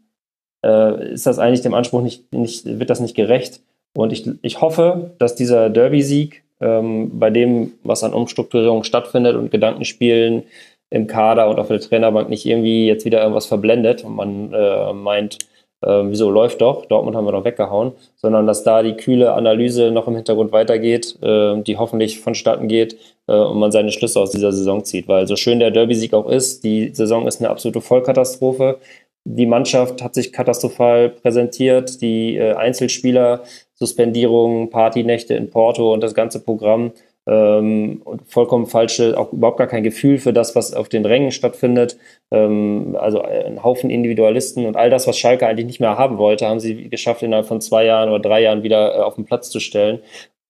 äh, 0.66 1.14
ist 1.14 1.26
das 1.26 1.40
eigentlich 1.40 1.62
dem 1.62 1.74
Anspruch 1.74 2.02
nicht, 2.02 2.34
nicht, 2.34 2.66
wird 2.66 2.90
das 2.90 3.00
nicht 3.00 3.16
gerecht. 3.16 3.62
Und 3.96 4.14
ich, 4.14 4.30
ich 4.42 4.62
hoffe, 4.62 5.12
dass 5.18 5.36
dieser 5.36 5.70
Derby-Sieg 5.70 6.44
ähm, 6.62 7.20
bei 7.20 7.30
dem, 7.30 7.74
was 7.84 8.04
an 8.04 8.14
Umstrukturierung 8.14 8.84
stattfindet 8.84 9.36
und 9.36 9.52
Gedankenspielen 9.52 10.44
im 10.90 11.08
Kader 11.08 11.50
und 11.50 11.60
auf 11.60 11.68
der 11.68 11.80
Trainerbank 11.80 12.30
nicht 12.30 12.46
irgendwie 12.46 12.88
jetzt 12.88 13.06
wieder 13.06 13.22
irgendwas 13.22 13.46
verblendet 13.46 14.04
und 14.04 14.16
man 14.16 14.54
äh, 14.54 14.94
meint, 14.94 15.38
äh, 15.82 16.02
wieso 16.06 16.30
läuft 16.30 16.62
doch, 16.62 16.86
Dortmund 16.86 17.16
haben 17.16 17.26
wir 17.26 17.32
doch 17.32 17.46
weggehauen, 17.46 17.94
sondern 18.16 18.48
dass 18.48 18.64
da 18.64 18.84
die 18.84 18.96
kühle 18.96 19.34
Analyse 19.34 19.92
noch 19.92 20.08
im 20.08 20.16
Hintergrund 20.16 20.52
weitergeht, 20.52 21.18
äh, 21.22 21.62
die 21.62 21.78
hoffentlich 21.78 22.20
vonstatten 22.20 22.68
geht 22.68 22.98
und 23.34 23.60
man 23.60 23.72
seine 23.72 23.92
Schlüsse 23.92 24.20
aus 24.20 24.32
dieser 24.32 24.52
Saison 24.52 24.84
zieht. 24.84 25.08
Weil 25.08 25.28
so 25.28 25.36
schön 25.36 25.60
der 25.60 25.72
Derby-Sieg 25.72 26.14
auch 26.14 26.30
ist, 26.30 26.64
die 26.64 26.94
Saison 26.94 27.28
ist 27.28 27.40
eine 27.40 27.50
absolute 27.50 27.82
Vollkatastrophe. 27.82 28.80
Die 29.26 29.46
Mannschaft 29.46 30.02
hat 30.02 30.16
sich 30.16 30.34
katastrophal 30.34 31.10
präsentiert, 31.10 32.02
die 32.02 32.38
äh, 32.38 32.54
Einzelspieler 32.54 33.44
Suspendierungen, 33.76 34.70
Partynächte 34.70 35.36
in 35.36 35.50
Porto 35.50 35.94
und 35.94 36.02
das 36.02 36.14
ganze 36.14 36.44
Programm. 36.44 36.92
Ähm, 37.28 38.02
vollkommen 38.26 38.66
falsche, 38.66 39.18
auch 39.18 39.32
überhaupt 39.34 39.58
gar 39.58 39.68
kein 39.68 39.84
Gefühl 39.84 40.18
für 40.18 40.34
das, 40.34 40.56
was 40.56 40.74
auf 40.74 40.90
den 40.90 41.06
Rängen 41.06 41.32
stattfindet. 41.32 41.98
Ähm, 42.32 42.98
also 43.00 43.22
ein 43.22 43.64
Haufen 43.64 43.90
Individualisten 43.92 44.66
und 44.66 44.76
all 44.76 44.90
das, 44.90 45.06
was 45.06 45.18
Schalke 45.18 45.46
eigentlich 45.46 45.68
nicht 45.68 45.80
mehr 45.80 45.98
haben 45.98 46.18
wollte, 46.18 46.48
haben 46.48 46.60
sie 46.60 46.90
geschafft, 46.90 47.22
innerhalb 47.22 47.46
von 47.46 47.62
zwei 47.62 47.86
Jahren 47.86 48.10
oder 48.10 48.20
drei 48.20 48.42
Jahren 48.42 48.64
wieder 48.64 48.96
äh, 48.96 49.00
auf 49.02 49.16
den 49.16 49.26
Platz 49.26 49.50
zu 49.50 49.60
stellen. 49.60 50.00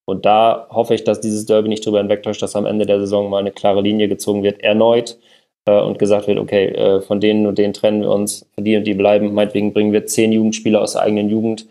Und 0.10 0.26
da 0.26 0.68
hoffe 0.70 0.96
ich, 0.96 1.04
dass 1.04 1.22
dieses 1.22 1.46
Derby 1.46 1.70
nicht 1.70 1.86
darüber 1.86 2.00
hinwegtäuscht, 2.00 2.42
dass 2.42 2.56
am 2.56 2.66
Ende 2.66 2.86
der 2.86 3.00
Saison 3.00 3.30
mal 3.30 3.40
eine 3.40 3.52
klare 3.52 3.82
Linie 3.82 4.08
gezogen 4.08 4.44
wird, 4.44 4.62
erneut 4.62 5.18
äh, 5.66 5.80
und 5.80 6.00
gesagt 6.00 6.28
wird, 6.28 6.40
okay, 6.40 6.68
äh, 6.68 7.02
von 7.02 7.20
denen 7.20 7.46
und 7.48 7.58
denen 7.58 7.74
trennen 7.74 8.02
wir 8.02 8.12
uns, 8.12 8.46
für 8.56 8.62
die 8.62 8.76
und 8.76 8.86
die 8.86 8.94
bleiben. 8.94 9.34
Meinetwegen 9.34 9.74
bringen 9.74 9.94
wir 9.94 10.06
zehn 10.06 10.32
Jugendspieler 10.32 10.82
aus 10.82 10.94
der 10.94 11.04
eigenen 11.04 11.30
Jugend 11.30 11.68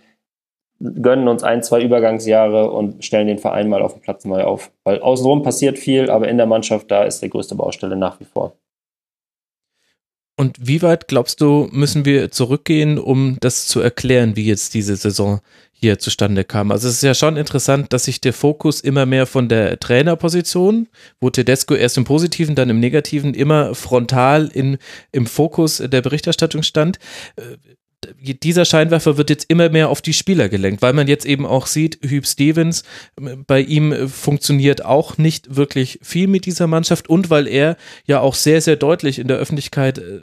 gönnen 0.80 1.28
uns 1.28 1.42
ein, 1.42 1.62
zwei 1.62 1.82
Übergangsjahre 1.82 2.70
und 2.70 3.04
stellen 3.04 3.26
den 3.26 3.38
Verein 3.38 3.68
mal 3.68 3.82
auf 3.82 3.94
dem 3.94 4.02
Platz 4.02 4.24
neu 4.24 4.42
auf. 4.44 4.70
Weil 4.84 5.00
außenrum 5.00 5.42
passiert 5.42 5.78
viel, 5.78 6.10
aber 6.10 6.28
in 6.28 6.36
der 6.36 6.46
Mannschaft, 6.46 6.90
da 6.90 7.04
ist 7.04 7.20
die 7.20 7.30
größte 7.30 7.54
Baustelle 7.54 7.96
nach 7.96 8.20
wie 8.20 8.24
vor. 8.24 8.56
Und 10.36 10.56
wie 10.60 10.82
weit 10.82 11.08
glaubst 11.08 11.40
du, 11.40 11.68
müssen 11.72 12.04
wir 12.04 12.30
zurückgehen, 12.30 12.98
um 12.98 13.38
das 13.40 13.66
zu 13.66 13.80
erklären, 13.80 14.36
wie 14.36 14.46
jetzt 14.46 14.72
diese 14.74 14.94
Saison 14.94 15.40
hier 15.80 15.98
zustande 15.98 16.44
kam? 16.44 16.70
Also 16.70 16.88
es 16.88 16.94
ist 16.94 17.02
ja 17.02 17.14
schon 17.14 17.36
interessant, 17.36 17.92
dass 17.92 18.04
sich 18.04 18.20
der 18.20 18.32
Fokus 18.32 18.80
immer 18.80 19.06
mehr 19.06 19.26
von 19.26 19.48
der 19.48 19.78
Trainerposition, 19.78 20.88
wo 21.20 21.30
Tedesco 21.30 21.74
erst 21.74 21.96
im 21.96 22.04
Positiven, 22.04 22.54
dann 22.54 22.70
im 22.70 22.80
Negativen 22.80 23.34
immer 23.34 23.74
frontal 23.74 24.48
in, 24.52 24.78
im 25.12 25.26
Fokus 25.26 25.78
der 25.78 26.02
Berichterstattung 26.02 26.62
stand 26.62 26.98
dieser 28.22 28.64
Scheinwerfer 28.64 29.16
wird 29.16 29.30
jetzt 29.30 29.46
immer 29.48 29.68
mehr 29.70 29.88
auf 29.88 30.02
die 30.02 30.12
Spieler 30.12 30.48
gelenkt, 30.48 30.82
weil 30.82 30.92
man 30.92 31.08
jetzt 31.08 31.26
eben 31.26 31.44
auch 31.46 31.66
sieht, 31.66 31.98
Hüb 32.02 32.26
Stevens, 32.26 32.84
bei 33.46 33.60
ihm 33.60 34.08
funktioniert 34.08 34.84
auch 34.84 35.18
nicht 35.18 35.56
wirklich 35.56 35.98
viel 36.02 36.28
mit 36.28 36.46
dieser 36.46 36.66
Mannschaft 36.66 37.08
und 37.08 37.30
weil 37.30 37.48
er 37.48 37.76
ja 38.04 38.20
auch 38.20 38.34
sehr, 38.34 38.60
sehr 38.60 38.76
deutlich 38.76 39.18
in 39.18 39.28
der 39.28 39.38
Öffentlichkeit 39.38 39.98
äh, 39.98 40.20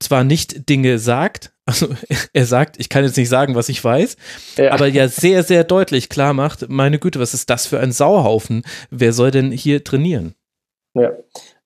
zwar 0.00 0.24
nicht 0.24 0.68
Dinge 0.68 0.98
sagt, 0.98 1.52
also 1.68 1.88
er 2.32 2.46
sagt, 2.46 2.80
ich 2.80 2.88
kann 2.88 3.04
jetzt 3.04 3.16
nicht 3.16 3.28
sagen, 3.28 3.54
was 3.54 3.68
ich 3.68 3.84
weiß, 3.84 4.16
ja. 4.56 4.72
aber 4.72 4.88
ja 4.88 5.06
sehr, 5.06 5.42
sehr 5.42 5.64
deutlich 5.64 6.08
klar 6.08 6.32
macht, 6.32 6.68
meine 6.68 6.98
Güte, 6.98 7.20
was 7.20 7.34
ist 7.34 7.50
das 7.50 7.66
für 7.66 7.78
ein 7.78 7.92
Sauhaufen? 7.92 8.62
Wer 8.90 9.12
soll 9.12 9.30
denn 9.30 9.52
hier 9.52 9.84
trainieren? 9.84 10.34
Ja, 10.94 11.12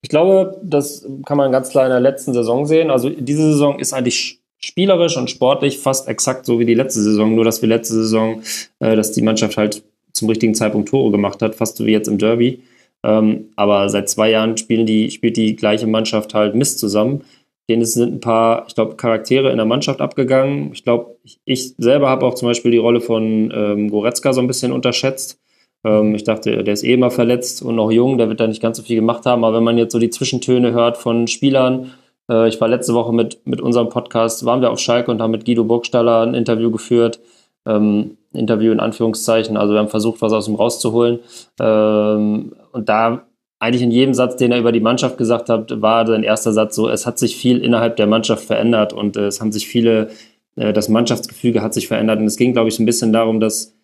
ich 0.03 0.09
glaube, 0.09 0.61
das 0.63 1.07
kann 1.25 1.39
man 1.39 1.53
ganz 1.53 1.71
klar 1.71 1.85
in 1.85 1.91
der 1.91 2.01
letzten 2.01 2.35
Saison 2.35 2.67
sehen. 2.67 2.91
Also 2.91 3.09
diese 3.09 3.53
Saison 3.53 3.79
ist 3.79 3.93
eigentlich 3.93 4.41
spielerisch 4.59 5.17
und 5.17 5.31
sportlich 5.31 5.79
fast 5.79 6.09
exakt 6.09 6.45
so 6.45 6.59
wie 6.59 6.65
die 6.65 6.75
letzte 6.75 7.01
Saison, 7.01 7.35
nur 7.35 7.45
dass 7.45 7.63
wir 7.63 7.69
letzte 7.69 7.95
Saison, 7.95 8.43
äh, 8.81 8.97
dass 8.97 9.13
die 9.13 9.23
Mannschaft 9.23 9.57
halt 9.57 9.83
zum 10.13 10.29
richtigen 10.29 10.55
Zeitpunkt 10.55 10.89
Tore 10.89 11.13
gemacht 11.13 11.41
hat, 11.43 11.55
fast 11.55 11.77
so 11.77 11.87
wie 11.87 11.93
jetzt 11.93 12.09
im 12.09 12.19
Derby. 12.19 12.63
Ähm, 13.05 13.51
aber 13.57 13.89
seit 13.89 14.09
zwei 14.09 14.31
Jahren 14.31 14.57
spielen 14.57 14.87
die, 14.87 15.11
spielt 15.11 15.37
die 15.37 15.57
gleiche 15.57 15.87
Mannschaft 15.87 16.35
halt 16.35 16.55
Mist 16.55 16.79
zusammen. 16.81 17.23
Denen 17.69 17.85
sind 17.85 18.15
ein 18.15 18.21
paar, 18.21 18.65
ich 18.69 18.75
glaube, 18.75 18.97
Charaktere 18.97 19.51
in 19.51 19.57
der 19.57 19.67
Mannschaft 19.67 20.01
abgegangen. 20.01 20.71
Ich 20.73 20.85
glaube, 20.85 21.17
ich, 21.45 21.75
selber 21.79 22.09
habe 22.09 22.27
auch 22.27 22.35
zum 22.35 22.49
Beispiel 22.49 22.71
die 22.71 22.79
Rolle 22.79 23.01
von 23.01 23.53
ähm, 23.55 23.91
Goretzka 23.91 24.33
so 24.33 24.41
ein 24.41 24.47
bisschen 24.47 24.73
unterschätzt. 24.73 25.41
Ähm, 25.85 26.15
ich 26.15 26.25
dachte, 26.25 26.65
der 26.65 26.75
ist 26.75 26.85
eh 26.85 26.95
immer 26.95 27.11
verletzt 27.11 27.63
und 27.63 27.77
noch 27.77 27.91
jung, 27.91 28.19
der 28.19 28.29
wird 28.29 28.41
da 28.41 28.47
nicht 28.47 28.63
ganz 28.63 28.77
so 28.77 28.83
viel 28.83 28.97
gemacht 28.97 29.27
haben. 29.27 29.45
Aber 29.45 29.57
wenn 29.57 29.65
man 29.65 29.79
jetzt 29.79 29.93
so 29.93 29.99
die 29.99 30.11
Zwischentöne 30.11 30.73
hört 30.73 30.97
von 30.97 31.27
Spielern, 31.27 31.93
Äh, 32.31 32.49
ich 32.49 32.61
war 32.61 32.69
letzte 32.69 32.95
Woche 32.95 33.13
mit, 33.13 33.41
mit 33.47 33.61
unserem 33.61 33.89
Podcast, 33.89 34.45
waren 34.45 34.61
wir 34.61 34.71
auf 34.71 34.79
Schalke 34.79 35.11
und 35.11 35.21
haben 35.21 35.33
mit 35.33 35.45
Guido 35.45 35.65
Burgstaller 35.65 36.23
ein 36.23 36.35
Interview 36.35 36.71
geführt. 36.71 37.21
Ähm, 37.67 38.17
Interview 38.33 38.73
in 38.73 38.81
Anführungszeichen. 38.81 39.57
Also 39.57 39.75
wir 39.75 39.81
haben 39.81 39.89
versucht, 39.89 40.23
was 40.23 40.33
aus 40.33 40.49
ihm 40.49 40.55
rauszuholen. 40.55 41.19
Ähm, 41.61 42.53
und 42.73 42.89
da 42.89 43.27
eigentlich 43.63 43.83
in 43.83 43.93
jedem 43.93 44.13
Satz, 44.13 44.35
den 44.35 44.51
er 44.51 44.59
über 44.59 44.73
die 44.73 44.81
Mannschaft 44.81 45.19
gesagt 45.19 45.49
hat, 45.49 45.81
war 45.81 46.05
sein 46.05 46.25
erster 46.25 46.53
Satz 46.53 46.75
so, 46.75 46.89
es 46.89 47.07
hat 47.07 47.21
sich 47.21 47.37
viel 47.37 47.59
innerhalb 47.63 47.95
der 47.95 48.09
Mannschaft 48.09 48.45
verändert 48.45 48.93
und 48.93 49.17
äh, 49.17 49.27
es 49.27 49.41
haben 49.41 49.53
sich 49.53 49.69
viele, 49.69 50.11
äh, 50.57 50.73
das 50.73 50.89
Mannschaftsgefüge 50.89 51.63
hat 51.63 51.73
sich 51.73 51.87
verändert. 51.87 52.19
Und 52.19 52.27
es 52.27 52.37
ging, 52.37 52.55
glaube 52.55 52.71
ich, 52.71 52.81
ein 52.81 52.87
bisschen 52.87 53.13
darum, 53.13 53.39
dass 53.39 53.77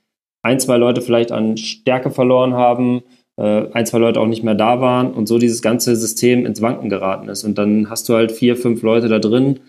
ein, 0.43 0.59
zwei 0.59 0.79
Leute 0.79 1.01
vielleicht 1.01 1.31
an 1.31 1.57
Stärke 1.57 2.11
verloren 2.11 2.55
haben, 2.55 3.03
äh, 3.37 3.67
ein, 3.73 3.87
zwei 3.87 3.99
Leute 3.99 4.19
auch 4.19 4.27
nicht 4.27 4.43
mehr 4.43 4.57
da 4.57 4.81
waren 4.81 5.13
und 5.13 5.29
so 5.29 5.39
dieses 5.39 5.63
ganze 5.63 5.95
System 5.95 6.45
ins 6.45 6.61
Wanken 6.61 6.89
geraten 6.89 7.29
ist. 7.29 7.45
Und 7.45 7.57
dann 7.57 7.89
hast 7.89 8.09
du 8.09 8.15
halt 8.15 8.33
vier, 8.33 8.57
fünf 8.57 8.83
Leute 8.83 9.07
da 9.07 9.21
drin, 9.21 9.61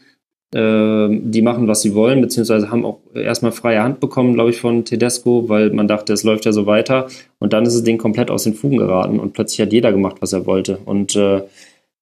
die 0.52 1.42
machen, 1.44 1.68
was 1.68 1.84
sie 1.84 1.94
wollen, 1.94 2.22
beziehungsweise 2.22 2.72
haben 2.72 2.84
auch 2.84 3.02
erstmal 3.14 3.52
freie 3.52 3.84
Hand 3.84 4.00
bekommen, 4.00 4.34
glaube 4.34 4.50
ich, 4.50 4.60
von 4.60 4.84
Tedesco, 4.84 5.48
weil 5.48 5.70
man 5.70 5.88
dachte, 5.88 6.12
es 6.12 6.24
läuft 6.24 6.46
ja 6.46 6.52
so 6.52 6.66
weiter. 6.66 7.08
Und 7.38 7.54
dann 7.54 7.68
ist 7.68 7.76
das 7.76 7.84
Ding 7.84 8.00
komplett 8.00 8.32
aus 8.32 8.46
den 8.46 8.56
Fugen 8.56 8.78
geraten 8.78 9.20
und 9.20 9.34
plötzlich 9.34 9.62
hat 9.62 9.72
jeder 9.72 9.92
gemacht, 9.92 10.18
was 10.22 10.34
er 10.34 10.48
wollte. 10.48 10.80
Und 10.86 11.16
äh, 11.16 11.44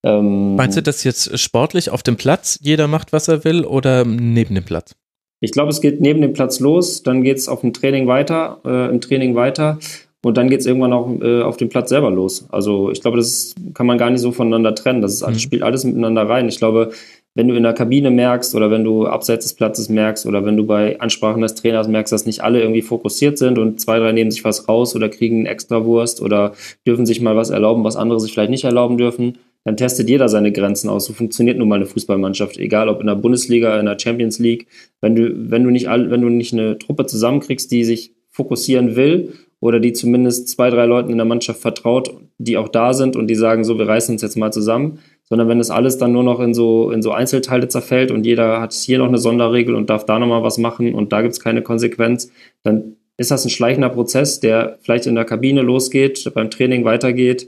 ähm, 0.04 0.56
Meinst 0.56 0.78
du 0.78 0.82
das 0.82 1.04
jetzt 1.04 1.38
sportlich 1.38 1.89
auf 1.89 2.04
dem 2.04 2.16
Platz, 2.16 2.58
jeder 2.62 2.88
macht, 2.88 3.12
was 3.12 3.28
er 3.28 3.43
will, 3.43 3.66
oder 3.66 4.06
neben 4.06 4.56
dem 4.56 4.64
Platz? 4.64 4.95
Ich 5.39 5.52
glaube, 5.52 5.70
es 5.70 5.82
geht 5.82 6.02
neben 6.02 6.22
dem 6.22 6.34
Platz 6.34 6.60
los, 6.60 7.04
dann 7.04 7.24
geht 7.24 7.38
es 7.38 7.48
auf 7.48 7.62
dem 7.62 7.74
Training 7.74 8.08
weiter, 8.08 8.60
äh, 8.66 8.89
im 8.89 9.02
Training 9.02 9.36
weiter. 9.36 9.78
Und 10.24 10.36
dann 10.36 10.50
geht 10.50 10.62
es 10.62 10.66
irgendwann 10.66 10.93
auch 10.93 11.10
äh, 11.22 11.41
auf 11.41 11.58
dem 11.58 11.70
Platz 11.70 11.89
selber 11.89 12.10
los. 12.10 12.48
Also 12.50 12.91
ich 12.91 13.02
glaube, 13.02 13.18
das 13.18 13.54
kann 13.76 13.86
man 13.86 13.98
gar 13.98 14.10
nicht 14.10 14.20
so 14.20 14.32
voneinander 14.32 14.74
trennen. 14.74 15.02
Das 15.02 15.14
ist, 15.14 15.28
mhm. 15.28 15.38
spielt 15.38 15.62
alles 15.64 15.84
miteinander 15.84 16.28
rein. 16.28 16.50
Ich 16.50 16.58
glaube, 16.58 16.91
wenn 17.38 17.48
du 17.48 17.54
in 17.54 17.62
der 17.62 17.74
Kabine 17.74 18.10
merkst 18.10 18.56
oder 18.56 18.72
wenn 18.72 18.84
du 18.84 19.06
abseits 19.06 19.46
des 19.46 19.54
Platzes 19.54 19.90
merkst 19.90 20.26
oder 20.26 20.44
wenn 20.44 20.58
du 20.58 20.66
bei 20.66 21.00
Ansprachen 21.00 21.44
des 21.44 21.54
Trainers 21.54 21.88
merkst, 21.88 22.12
dass 22.12 22.26
nicht 22.26 22.42
alle 22.42 22.62
irgendwie 22.62 22.82
fokussiert 22.82 23.38
sind 23.38 23.60
und 23.60 23.80
zwei, 23.80 24.00
drei 24.00 24.12
nehmen 24.12 24.32
sich 24.32 24.44
was 24.44 24.68
raus 24.68 24.96
oder 24.96 25.08
kriegen 25.08 25.42
eine 25.42 25.50
Extrawurst 25.50 26.20
oder 26.20 26.54
dürfen 26.88 27.06
sich 27.06 27.22
mal 27.22 27.36
was 27.36 27.52
erlauben, 27.52 27.84
was 27.84 27.96
andere 27.96 28.20
sich 28.20 28.34
vielleicht 28.34 28.50
nicht 28.50 28.64
erlauben 28.64 28.98
dürfen, 28.98 29.38
dann 29.66 29.78
testet 29.78 30.10
jeder 30.10 30.30
seine 30.30 30.52
Grenzen 30.52 30.90
aus. 30.90 31.06
So 31.06 31.14
funktioniert 31.14 31.60
nun 31.60 31.68
mal 31.68 31.76
eine 31.76 31.86
Fußballmannschaft, 31.86 32.58
egal 32.58 32.90
ob 32.90 33.02
in 33.02 33.08
der 33.08 33.14
Bundesliga, 33.14 33.80
in 33.80 33.86
der 33.86 34.00
Champions 34.00 34.40
League. 34.40 34.66
Wenn 35.00 35.16
du, 35.16 35.52
wenn 35.52 35.64
du 35.64 35.70
nicht, 35.70 35.90
all, 35.90 36.10
wenn 36.10 36.22
du 36.22 36.30
nicht 36.30 36.54
eine 36.54 36.80
Truppe 36.80 37.06
zusammenkriegst, 37.06 37.72
die 37.72 37.84
sich 37.84 38.16
fokussieren 38.32 38.96
will 38.96 39.34
oder 39.60 39.80
die 39.80 39.94
zumindest 39.94 40.50
zwei, 40.50 40.72
drei 40.72 40.88
Leuten 40.88 41.12
in 41.12 41.18
der 41.18 41.26
Mannschaft 41.26 41.62
vertraut, 41.62 42.16
die 42.40 42.58
auch 42.58 42.70
da 42.70 42.94
sind 42.94 43.16
und 43.16 43.28
die 43.28 43.36
sagen, 43.36 43.64
so, 43.64 43.78
wir 43.78 43.88
reißen 43.88 44.16
uns 44.16 44.24
jetzt 44.24 44.38
mal 44.38 44.52
zusammen, 44.52 44.98
sondern 45.30 45.47
wenn 45.47 45.57
das 45.57 45.69
alles 45.69 45.97
dann 45.97 46.11
nur 46.11 46.23
noch 46.23 46.39
in 46.39 46.53
so, 46.53 46.91
in 46.91 47.01
so 47.01 47.11
Einzelteile 47.11 47.67
zerfällt 47.67 48.11
und 48.11 48.25
jeder 48.25 48.61
hat 48.61 48.73
hier 48.73 48.97
noch 48.99 49.07
eine 49.07 49.17
Sonderregel 49.17 49.75
und 49.75 49.89
darf 49.89 50.05
da 50.05 50.19
nochmal 50.19 50.43
was 50.43 50.57
machen 50.57 50.93
und 50.93 51.11
da 51.11 51.21
gibt's 51.21 51.39
keine 51.39 51.61
Konsequenz, 51.61 52.32
dann 52.63 52.97
ist 53.17 53.32
das 53.32 53.45
ein 53.45 53.49
schleichender 53.49 53.89
Prozess, 53.89 54.39
der 54.39 54.78
vielleicht 54.82 55.07
in 55.07 55.15
der 55.15 55.25
Kabine 55.25 55.61
losgeht, 55.61 56.32
beim 56.34 56.49
Training 56.49 56.86
weitergeht, 56.86 57.47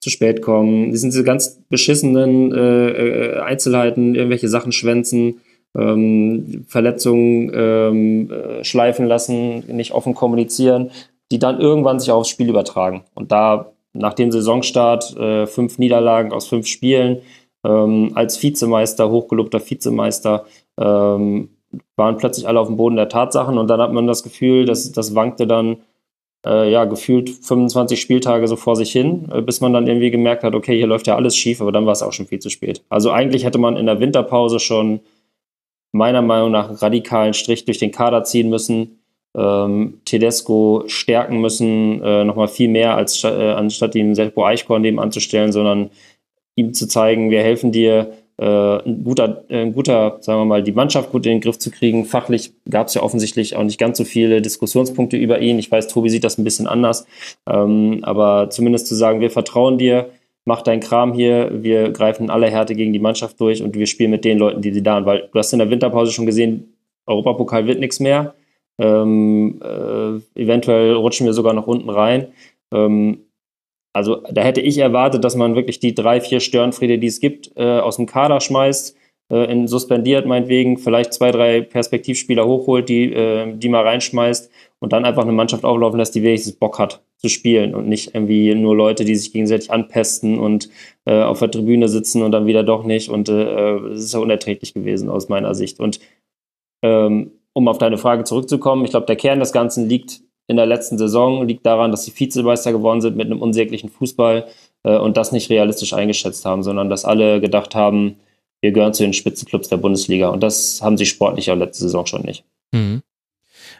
zu 0.00 0.10
spät 0.10 0.42
kommen. 0.42 0.92
Das 0.92 1.00
sind 1.00 1.12
diese 1.12 1.24
ganz 1.24 1.60
beschissenen 1.68 2.52
äh, 2.52 2.90
äh, 2.90 3.38
Einzelheiten, 3.40 4.14
irgendwelche 4.14 4.48
Sachen 4.48 4.70
schwänzen, 4.70 5.40
ähm, 5.76 6.64
Verletzungen 6.68 7.50
ähm, 7.52 8.30
äh, 8.30 8.64
schleifen 8.64 9.06
lassen, 9.06 9.64
nicht 9.66 9.92
offen 9.92 10.14
kommunizieren 10.14 10.90
die 11.30 11.38
dann 11.38 11.60
irgendwann 11.60 12.00
sich 12.00 12.10
aufs 12.10 12.28
Spiel 12.28 12.48
übertragen. 12.48 13.04
Und 13.14 13.32
da 13.32 13.72
nach 13.98 14.14
dem 14.14 14.32
Saisonstart 14.32 15.16
äh, 15.16 15.46
fünf 15.46 15.78
Niederlagen 15.78 16.32
aus 16.32 16.46
fünf 16.48 16.66
Spielen, 16.66 17.22
ähm, 17.64 18.12
als 18.14 18.42
Vizemeister, 18.42 19.10
hochgelobter 19.10 19.60
Vizemeister, 19.60 20.46
ähm, 20.78 21.50
waren 21.96 22.16
plötzlich 22.16 22.48
alle 22.48 22.60
auf 22.60 22.68
dem 22.68 22.76
Boden 22.76 22.96
der 22.96 23.08
Tatsachen 23.08 23.58
und 23.58 23.68
dann 23.68 23.80
hat 23.80 23.92
man 23.92 24.06
das 24.06 24.22
Gefühl, 24.22 24.64
dass 24.64 24.90
das 24.92 25.14
wankte 25.14 25.46
dann 25.46 25.78
äh, 26.46 26.70
ja 26.70 26.84
gefühlt 26.84 27.28
25 27.30 28.00
Spieltage 28.00 28.48
so 28.48 28.56
vor 28.56 28.76
sich 28.76 28.90
hin, 28.92 29.28
äh, 29.32 29.42
bis 29.42 29.60
man 29.60 29.72
dann 29.72 29.86
irgendwie 29.86 30.10
gemerkt 30.10 30.44
hat, 30.44 30.54
okay, 30.54 30.76
hier 30.76 30.86
läuft 30.86 31.06
ja 31.06 31.16
alles 31.16 31.36
schief, 31.36 31.60
aber 31.60 31.72
dann 31.72 31.86
war 31.86 31.92
es 31.92 32.02
auch 32.02 32.12
schon 32.12 32.26
viel 32.26 32.38
zu 32.38 32.50
spät. 32.50 32.84
Also 32.88 33.10
eigentlich 33.10 33.44
hätte 33.44 33.58
man 33.58 33.76
in 33.76 33.86
der 33.86 34.00
Winterpause 34.00 34.60
schon 34.60 35.00
meiner 35.92 36.22
Meinung 36.22 36.50
nach 36.50 36.68
einen 36.68 36.78
radikalen 36.78 37.34
Strich 37.34 37.64
durch 37.64 37.78
den 37.78 37.92
Kader 37.92 38.24
ziehen 38.24 38.50
müssen, 38.50 38.97
ähm, 39.36 40.00
Tedesco 40.04 40.84
stärken 40.86 41.40
müssen, 41.40 42.02
äh, 42.02 42.24
nochmal 42.24 42.48
viel 42.48 42.68
mehr, 42.68 42.96
als 42.96 43.22
äh, 43.24 43.28
anstatt 43.28 43.94
ihm 43.94 44.14
Seppo 44.14 44.44
Eichkorn 44.44 44.82
neben 44.82 44.98
anzustellen, 44.98 45.52
sondern 45.52 45.90
ihm 46.56 46.74
zu 46.74 46.88
zeigen, 46.88 47.30
wir 47.30 47.42
helfen 47.42 47.72
dir, 47.72 48.12
äh, 48.38 48.78
ein, 48.84 49.02
guter, 49.02 49.44
äh, 49.48 49.62
ein 49.62 49.74
guter, 49.74 50.18
sagen 50.20 50.40
wir 50.40 50.44
mal, 50.44 50.62
die 50.62 50.72
Mannschaft 50.72 51.10
gut 51.10 51.26
in 51.26 51.32
den 51.32 51.40
Griff 51.40 51.58
zu 51.58 51.70
kriegen. 51.70 52.04
Fachlich 52.04 52.52
gab 52.70 52.86
es 52.86 52.94
ja 52.94 53.02
offensichtlich 53.02 53.56
auch 53.56 53.64
nicht 53.64 53.78
ganz 53.78 53.98
so 53.98 54.04
viele 54.04 54.40
Diskussionspunkte 54.40 55.16
über 55.16 55.40
ihn. 55.40 55.58
Ich 55.58 55.70
weiß, 55.70 55.88
Tobi 55.88 56.08
sieht 56.08 56.24
das 56.24 56.38
ein 56.38 56.44
bisschen 56.44 56.68
anders, 56.68 57.06
ähm, 57.48 57.98
aber 58.02 58.48
zumindest 58.50 58.86
zu 58.86 58.94
sagen, 58.94 59.20
wir 59.20 59.30
vertrauen 59.30 59.76
dir, 59.76 60.10
mach 60.44 60.62
deinen 60.62 60.80
Kram 60.80 61.12
hier, 61.14 61.50
wir 61.52 61.90
greifen 61.90 62.24
in 62.24 62.30
aller 62.30 62.48
Härte 62.48 62.76
gegen 62.76 62.92
die 62.92 63.00
Mannschaft 63.00 63.40
durch 63.40 63.62
und 63.62 63.74
wir 63.74 63.86
spielen 63.86 64.12
mit 64.12 64.24
den 64.24 64.38
Leuten, 64.38 64.62
die 64.62 64.72
sie 64.72 64.82
da 64.82 64.94
haben. 64.94 65.06
Weil 65.06 65.28
du 65.32 65.38
hast 65.38 65.52
in 65.52 65.58
der 65.58 65.70
Winterpause 65.70 66.12
schon 66.12 66.26
gesehen, 66.26 66.74
Europapokal 67.06 67.66
wird 67.66 67.80
nichts 67.80 67.98
mehr. 67.98 68.34
Ähm, 68.78 69.60
äh, 69.62 70.40
eventuell 70.40 70.94
rutschen 70.94 71.26
wir 71.26 71.32
sogar 71.32 71.52
noch 71.52 71.66
unten 71.66 71.90
rein. 71.90 72.28
Ähm, 72.72 73.24
also 73.92 74.22
da 74.30 74.42
hätte 74.42 74.60
ich 74.60 74.78
erwartet, 74.78 75.24
dass 75.24 75.34
man 75.34 75.56
wirklich 75.56 75.80
die 75.80 75.94
drei, 75.94 76.20
vier 76.20 76.40
Störenfriede, 76.40 76.98
die 76.98 77.08
es 77.08 77.20
gibt, 77.20 77.50
äh, 77.56 77.80
aus 77.80 77.96
dem 77.96 78.06
Kader 78.06 78.40
schmeißt, 78.40 78.96
äh, 79.30 79.50
in 79.50 79.66
suspendiert 79.66 80.26
meinetwegen, 80.26 80.78
vielleicht 80.78 81.12
zwei, 81.12 81.32
drei 81.32 81.60
Perspektivspieler 81.62 82.46
hochholt, 82.46 82.88
die, 82.88 83.12
äh, 83.12 83.52
die 83.56 83.68
mal 83.68 83.82
reinschmeißt 83.82 84.50
und 84.78 84.92
dann 84.92 85.04
einfach 85.04 85.22
eine 85.22 85.32
Mannschaft 85.32 85.64
auflaufen 85.64 85.98
lässt, 85.98 86.14
die 86.14 86.22
wenigstens 86.22 86.54
Bock 86.54 86.78
hat 86.78 87.02
zu 87.16 87.28
spielen 87.28 87.74
und 87.74 87.88
nicht 87.88 88.14
irgendwie 88.14 88.54
nur 88.54 88.76
Leute, 88.76 89.04
die 89.04 89.16
sich 89.16 89.32
gegenseitig 89.32 89.70
anpesten 89.70 90.38
und 90.38 90.70
äh, 91.04 91.22
auf 91.22 91.40
der 91.40 91.50
Tribüne 91.50 91.88
sitzen 91.88 92.22
und 92.22 92.30
dann 92.30 92.46
wieder 92.46 92.62
doch 92.62 92.84
nicht. 92.84 93.08
Und 93.08 93.28
äh, 93.28 93.76
es 93.90 94.04
ist 94.04 94.14
ja 94.14 94.20
unerträglich 94.20 94.74
gewesen 94.74 95.10
aus 95.10 95.28
meiner 95.28 95.54
Sicht. 95.54 95.80
Und 95.80 95.98
ähm, 96.82 97.32
um 97.58 97.66
auf 97.66 97.78
deine 97.78 97.98
Frage 97.98 98.22
zurückzukommen, 98.22 98.84
ich 98.84 98.92
glaube, 98.92 99.06
der 99.06 99.16
Kern 99.16 99.40
des 99.40 99.50
Ganzen 99.50 99.88
liegt 99.88 100.20
in 100.46 100.56
der 100.56 100.64
letzten 100.64 100.96
Saison, 100.96 101.46
liegt 101.46 101.66
daran, 101.66 101.90
dass 101.90 102.04
sie 102.04 102.12
Vizemeister 102.16 102.70
geworden 102.70 103.00
sind 103.00 103.16
mit 103.16 103.26
einem 103.26 103.42
unsäglichen 103.42 103.90
Fußball 103.90 104.46
äh, 104.84 104.96
und 104.96 105.16
das 105.16 105.32
nicht 105.32 105.50
realistisch 105.50 105.92
eingeschätzt 105.92 106.44
haben, 106.44 106.62
sondern 106.62 106.88
dass 106.88 107.04
alle 107.04 107.40
gedacht 107.40 107.74
haben, 107.74 108.14
wir 108.60 108.70
gehören 108.70 108.94
zu 108.94 109.02
den 109.02 109.12
Spitzenclubs 109.12 109.68
der 109.68 109.76
Bundesliga. 109.76 110.28
Und 110.28 110.40
das 110.40 110.80
haben 110.80 110.96
sie 110.96 111.04
sportlich 111.04 111.50
auch 111.50 111.56
letzte 111.56 111.82
Saison 111.82 112.06
schon 112.06 112.22
nicht. 112.22 112.44
Mhm. 112.72 113.02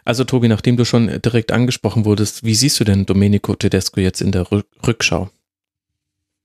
Also 0.05 0.25
Tobi, 0.25 0.49
nachdem 0.49 0.77
du 0.77 0.85
schon 0.85 1.07
direkt 1.23 1.53
angesprochen 1.53 2.05
wurdest, 2.05 2.45
wie 2.45 2.55
siehst 2.55 2.81
du 2.81 2.85
denn 2.85 3.07
Domenico 3.07 3.55
Tedesco 3.55 4.01
jetzt 4.01 4.21
in 4.21 4.33
der 4.33 4.47
Rückschau? 4.87 5.31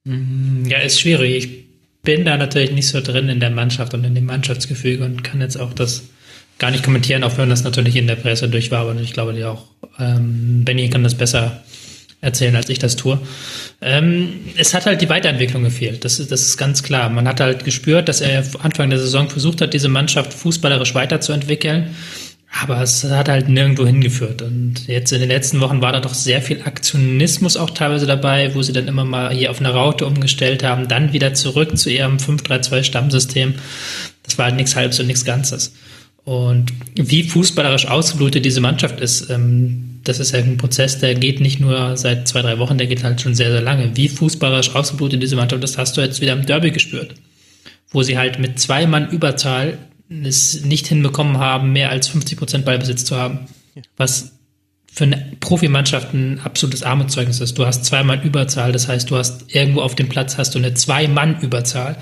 Mm, 0.04 0.66
ja, 0.66 0.78
ist 0.80 1.00
schwierig. 1.00 1.36
Ich 1.36 1.66
bin 2.04 2.26
da 2.26 2.38
natürlich 2.38 2.72
nicht 2.72 2.88
so 2.88 3.02
drin 3.02 3.30
in 3.30 3.40
der 3.40 3.50
Mannschaft 3.50 3.96
und 3.96 4.04
in 4.04 4.14
dem 4.14 4.26
Mannschaftsgefüge 4.26 5.04
und 5.04 5.24
kann 5.24 5.42
jetzt 5.42 5.58
auch 5.58 5.74
das 5.74 6.04
gar 6.64 6.72
nicht 6.72 6.86
kommentieren, 6.86 7.26
auch 7.26 7.38
wenn 7.38 7.50
das 7.50 7.66
natürlich 7.66 7.98
in 7.98 8.08
der 8.08 8.16
Presse 8.16 8.48
durch 8.48 8.72
war, 8.72 8.88
aber 8.88 8.96
ich 8.96 9.12
glaube, 9.12 9.34
die 9.34 9.44
auch, 9.44 9.66
ähm, 10.00 10.64
Benny 10.64 10.90
kann 10.90 11.04
das 11.04 11.14
besser 11.14 11.62
erzählen, 12.22 12.56
als 12.56 12.70
ich 12.70 12.80
das 12.80 12.96
tue. 12.96 13.20
Ähm, 13.82 14.30
es 14.56 14.74
hat 14.74 14.86
halt 14.86 15.02
die 15.02 15.10
Weiterentwicklung 15.10 15.66
gefehlt. 15.66 16.06
Das, 16.06 16.26
das 16.26 16.42
ist 16.42 16.56
ganz 16.56 16.82
klar. 16.82 17.10
Man 17.10 17.28
hat 17.28 17.42
halt 17.42 17.66
gespürt, 17.66 18.08
dass 18.08 18.22
er 18.22 18.46
Anfang 18.62 18.90
der 18.90 19.00
Saison 19.00 19.30
versucht 19.30 19.60
hat, 19.60 19.74
diese 19.74 19.90
Mannschaft 19.90 20.34
fußballerisch 20.34 20.96
weiterzuentwickeln. 20.96 21.90
Aber 22.62 22.82
es 22.82 23.04
hat 23.04 23.28
halt 23.28 23.50
nirgendwo 23.50 23.86
hingeführt. 23.86 24.42
Und 24.42 24.88
jetzt 24.88 25.12
in 25.12 25.20
den 25.20 25.28
letzten 25.28 25.60
Wochen 25.60 25.82
war 25.82 25.92
da 25.92 26.00
doch 26.00 26.14
sehr 26.14 26.42
viel 26.42 26.62
Aktionismus 26.62 27.58
auch 27.58 27.72
teilweise 27.72 28.06
dabei, 28.06 28.56
wo 28.56 28.62
sie 28.62 28.72
dann 28.72 28.88
immer 28.88 29.04
mal 29.04 29.34
hier 29.34 29.52
auf 29.52 29.60
eine 29.60 29.74
Raute 29.74 30.06
umgestellt 30.06 30.64
haben, 30.64 30.88
dann 30.88 31.12
wieder 31.12 31.34
zurück 31.34 31.78
zu 31.78 31.90
ihrem 31.90 32.20
5-3-2-Stammsystem. 32.20 33.56
Das 34.24 34.38
war 34.38 34.46
halt 34.46 34.56
nichts 34.56 34.78
Halbes 34.78 35.02
und 35.02 35.08
nichts 35.08 35.26
Ganzes. 35.26 35.74
Und 36.26 36.72
wie 36.96 37.24
fußballerisch 37.24 37.88
ausgeblutet 37.88 38.46
diese 38.46 38.62
Mannschaft 38.62 39.00
ist, 39.00 39.30
ähm, 39.30 40.00
das 40.04 40.20
ist 40.20 40.32
ja 40.32 40.40
ein 40.40 40.58
Prozess, 40.58 41.00
der 41.00 41.16
geht 41.16 41.40
nicht 41.40 41.60
nur 41.60 41.98
seit 41.98 42.28
zwei, 42.28 42.42
drei 42.42 42.60
Wochen, 42.60 42.78
der 42.78 42.88
geht 42.88 43.04
halt 43.04 43.22
schon 43.22 43.36
sehr, 43.36 43.52
sehr 43.52 43.62
lange. 43.62 43.96
Wie 43.96 44.10
fußballerisch 44.10 44.76
ausgeblutet 44.76 45.22
diese 45.22 45.36
Mannschaft, 45.36 45.64
das 45.64 45.78
hast 45.78 45.98
du 45.98 46.02
jetzt 46.02 46.22
wieder 46.22 46.34
im 46.34 46.46
Derby 46.46 46.72
gespürt, 46.72 47.16
wo 47.92 48.04
sie 48.04 48.18
halt 48.18 48.40
mit 48.40 48.60
zwei 48.60 48.86
Mann 48.86 49.10
Überzahl 49.10 49.78
es 50.24 50.64
nicht 50.64 50.88
hinbekommen 50.88 51.38
haben, 51.38 51.72
mehr 51.72 51.90
als 51.90 52.08
50 52.10 52.38
Prozent 52.38 52.66
Ballbesitz 52.66 53.06
zu 53.06 53.16
haben. 53.16 53.40
Was 53.98 54.34
für 54.94 55.06
eine 55.06 55.32
Profimannschaft 55.40 56.14
ein 56.14 56.40
absolutes 56.44 56.84
Armutszeugnis 56.84 57.40
ist. 57.40 57.58
Du 57.58 57.66
hast 57.66 57.84
zwei 57.84 58.04
Mann 58.04 58.22
Überzahl, 58.22 58.72
das 58.72 58.88
heißt, 58.88 59.10
du 59.10 59.18
hast 59.18 59.54
irgendwo 59.54 59.82
auf 59.82 59.96
dem 59.96 60.08
Platz 60.08 60.38
hast 60.38 60.54
du 60.54 60.60
eine 60.60 60.76
Zwei-Mann-Überzahl. 60.76 61.98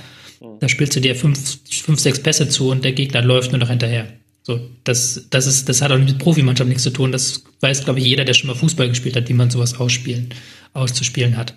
Da 0.60 0.68
spielst 0.68 0.96
du 0.96 1.00
dir 1.00 1.16
fünf, 1.16 1.60
fünf, 1.70 2.00
sechs 2.00 2.22
Pässe 2.22 2.50
zu 2.50 2.70
und 2.70 2.84
der 2.84 2.94
Gegner 2.94 3.22
läuft 3.22 3.52
nur 3.52 3.60
noch 3.60 3.70
hinterher. 3.70 4.08
So, 4.44 4.60
das, 4.84 5.28
das 5.30 5.46
ist, 5.46 5.70
das 5.70 5.84
hat 5.84 5.92
auch 5.92 6.00
mit 6.00 6.18
Profimannschaft 6.18 6.68
nichts 6.68 6.84
zu 6.84 6.90
tun. 6.90 7.12
Das 7.12 7.44
weiß, 7.60 7.84
glaube 7.86 8.00
ich, 8.00 8.06
jeder, 8.06 8.26
der 8.26 8.34
schon 8.34 8.48
mal 8.48 8.56
Fußball 8.56 8.90
gespielt 8.90 9.16
hat, 9.16 9.30
wie 9.30 9.34
man 9.34 9.52
sowas 9.52 9.80
ausspielen, 9.80 10.30
auszuspielen 10.74 11.38
hat. 11.38 11.54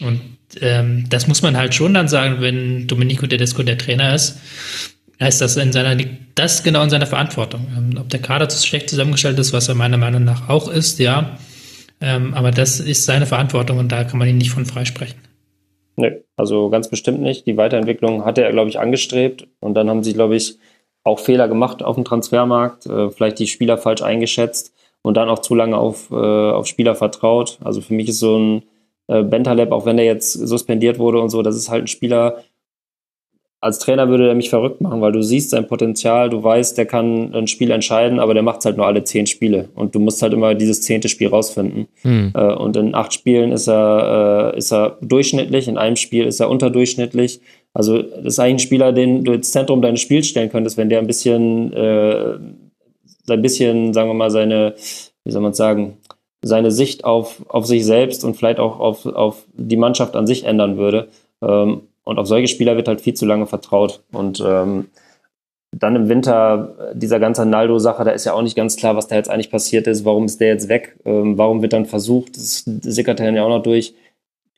Und 0.00 0.20
ähm, 0.60 1.06
das 1.08 1.26
muss 1.26 1.42
man 1.42 1.56
halt 1.56 1.74
schon 1.74 1.92
dann 1.92 2.06
sagen, 2.06 2.40
wenn 2.40 2.86
Domenico 2.86 3.26
Tedesco 3.26 3.64
der 3.64 3.78
Trainer 3.78 4.14
ist, 4.14 4.38
heißt 5.20 5.40
das 5.40 5.56
in 5.56 5.72
seiner, 5.72 6.00
das 6.36 6.62
genau 6.62 6.84
in 6.84 6.90
seiner 6.90 7.06
Verantwortung. 7.06 7.66
Ähm, 7.76 7.98
ob 7.98 8.08
der 8.10 8.20
Kader 8.20 8.48
zu 8.48 8.64
schlecht 8.64 8.90
zusammengestellt 8.90 9.38
ist, 9.40 9.52
was 9.52 9.68
er 9.68 9.74
meiner 9.74 9.98
Meinung 9.98 10.22
nach 10.22 10.48
auch 10.48 10.68
ist, 10.68 11.00
ja. 11.00 11.36
Ähm, 12.00 12.32
aber 12.34 12.52
das 12.52 12.78
ist 12.78 13.04
seine 13.06 13.26
Verantwortung 13.26 13.78
und 13.78 13.90
da 13.90 14.04
kann 14.04 14.18
man 14.18 14.28
ihn 14.28 14.38
nicht 14.38 14.50
von 14.50 14.66
freisprechen. 14.66 15.18
Nee, 15.96 16.24
also 16.36 16.70
ganz 16.70 16.88
bestimmt 16.88 17.20
nicht. 17.20 17.46
Die 17.46 17.56
Weiterentwicklung 17.56 18.24
hatte 18.24 18.42
er, 18.42 18.52
glaube 18.52 18.70
ich, 18.70 18.78
angestrebt 18.78 19.48
und 19.60 19.74
dann 19.74 19.90
haben 19.90 20.02
sie, 20.02 20.14
glaube 20.14 20.36
ich, 20.36 20.58
auch 21.04 21.18
Fehler 21.18 21.48
gemacht 21.48 21.82
auf 21.82 21.96
dem 21.96 22.04
Transfermarkt, 22.04 22.86
äh, 22.86 23.10
vielleicht 23.10 23.38
die 23.38 23.46
Spieler 23.46 23.78
falsch 23.78 24.02
eingeschätzt 24.02 24.74
und 25.02 25.16
dann 25.16 25.28
auch 25.28 25.40
zu 25.40 25.54
lange 25.54 25.76
auf, 25.78 26.10
äh, 26.10 26.14
auf 26.14 26.66
Spieler 26.66 26.94
vertraut. 26.94 27.58
Also 27.62 27.80
für 27.80 27.94
mich 27.94 28.08
ist 28.08 28.20
so 28.20 28.38
ein 28.38 28.62
äh, 29.08 29.22
Bentaleb, 29.22 29.72
auch 29.72 29.86
wenn 29.86 29.98
er 29.98 30.04
jetzt 30.04 30.32
suspendiert 30.32 30.98
wurde 30.98 31.20
und 31.20 31.30
so, 31.30 31.42
das 31.42 31.56
ist 31.56 31.70
halt 31.70 31.84
ein 31.84 31.88
Spieler, 31.88 32.42
als 33.62 33.78
Trainer 33.78 34.08
würde 34.08 34.28
er 34.28 34.34
mich 34.34 34.48
verrückt 34.48 34.80
machen, 34.80 35.02
weil 35.02 35.12
du 35.12 35.22
siehst 35.22 35.50
sein 35.50 35.66
Potenzial, 35.66 36.30
du 36.30 36.42
weißt, 36.42 36.78
der 36.78 36.86
kann 36.86 37.34
ein 37.34 37.46
Spiel 37.46 37.70
entscheiden, 37.70 38.18
aber 38.18 38.32
der 38.32 38.42
macht 38.42 38.60
es 38.60 38.64
halt 38.64 38.78
nur 38.78 38.86
alle 38.86 39.04
zehn 39.04 39.26
Spiele. 39.26 39.68
Und 39.74 39.94
du 39.94 39.98
musst 39.98 40.22
halt 40.22 40.32
immer 40.32 40.54
dieses 40.54 40.80
zehnte 40.80 41.10
Spiel 41.10 41.28
rausfinden. 41.28 41.86
Hm. 42.00 42.32
Äh, 42.34 42.54
und 42.54 42.76
in 42.78 42.94
acht 42.94 43.12
Spielen 43.12 43.52
ist 43.52 43.68
er, 43.68 44.52
äh, 44.54 44.58
ist 44.58 44.72
er 44.72 44.96
durchschnittlich, 45.02 45.68
in 45.68 45.76
einem 45.76 45.96
Spiel 45.96 46.24
ist 46.24 46.40
er 46.40 46.48
unterdurchschnittlich. 46.48 47.40
Also 47.74 48.00
das 48.00 48.24
ist 48.24 48.38
eigentlich 48.38 48.54
ein 48.54 48.66
Spieler, 48.66 48.92
den 48.92 49.24
du 49.24 49.32
ins 49.32 49.52
Zentrum 49.52 49.82
deines 49.82 50.00
Spiels 50.00 50.26
stellen 50.26 50.50
könntest, 50.50 50.78
wenn 50.78 50.88
der 50.88 50.98
ein 50.98 51.06
bisschen, 51.06 51.72
äh, 51.74 52.38
ein 53.28 53.42
bisschen, 53.42 53.92
sagen 53.92 54.08
wir 54.08 54.14
mal, 54.14 54.30
seine, 54.30 54.74
wie 55.24 55.30
soll 55.30 55.42
man 55.42 55.52
sagen, 55.52 55.98
seine 56.42 56.70
Sicht 56.70 57.04
auf, 57.04 57.44
auf 57.48 57.66
sich 57.66 57.84
selbst 57.84 58.24
und 58.24 58.36
vielleicht 58.36 58.58
auch 58.58 58.80
auf, 58.80 59.04
auf 59.04 59.44
die 59.52 59.76
Mannschaft 59.76 60.16
an 60.16 60.26
sich 60.26 60.44
ändern 60.44 60.78
würde. 60.78 61.08
Ähm, 61.42 61.82
und 62.10 62.18
auf 62.18 62.26
solche 62.26 62.48
Spieler 62.48 62.76
wird 62.76 62.88
halt 62.88 63.00
viel 63.00 63.14
zu 63.14 63.24
lange 63.24 63.46
vertraut. 63.46 64.02
Und 64.12 64.42
ähm, 64.44 64.86
dann 65.72 65.94
im 65.94 66.08
Winter 66.08 66.92
dieser 66.92 67.20
ganze 67.20 67.46
Naldo-Sache, 67.46 68.02
da 68.02 68.10
ist 68.10 68.26
ja 68.26 68.32
auch 68.32 68.42
nicht 68.42 68.56
ganz 68.56 68.76
klar, 68.76 68.96
was 68.96 69.06
da 69.06 69.14
jetzt 69.14 69.30
eigentlich 69.30 69.50
passiert 69.50 69.86
ist. 69.86 70.04
Warum 70.04 70.24
ist 70.24 70.40
der 70.40 70.48
jetzt 70.48 70.68
weg? 70.68 70.98
Ähm, 71.04 71.38
warum 71.38 71.62
wird 71.62 71.72
dann 71.72 71.86
versucht, 71.86 72.36
das 72.36 72.64
sickert 72.66 73.20
ja 73.20 73.44
auch 73.44 73.48
noch 73.48 73.62
durch, 73.62 73.94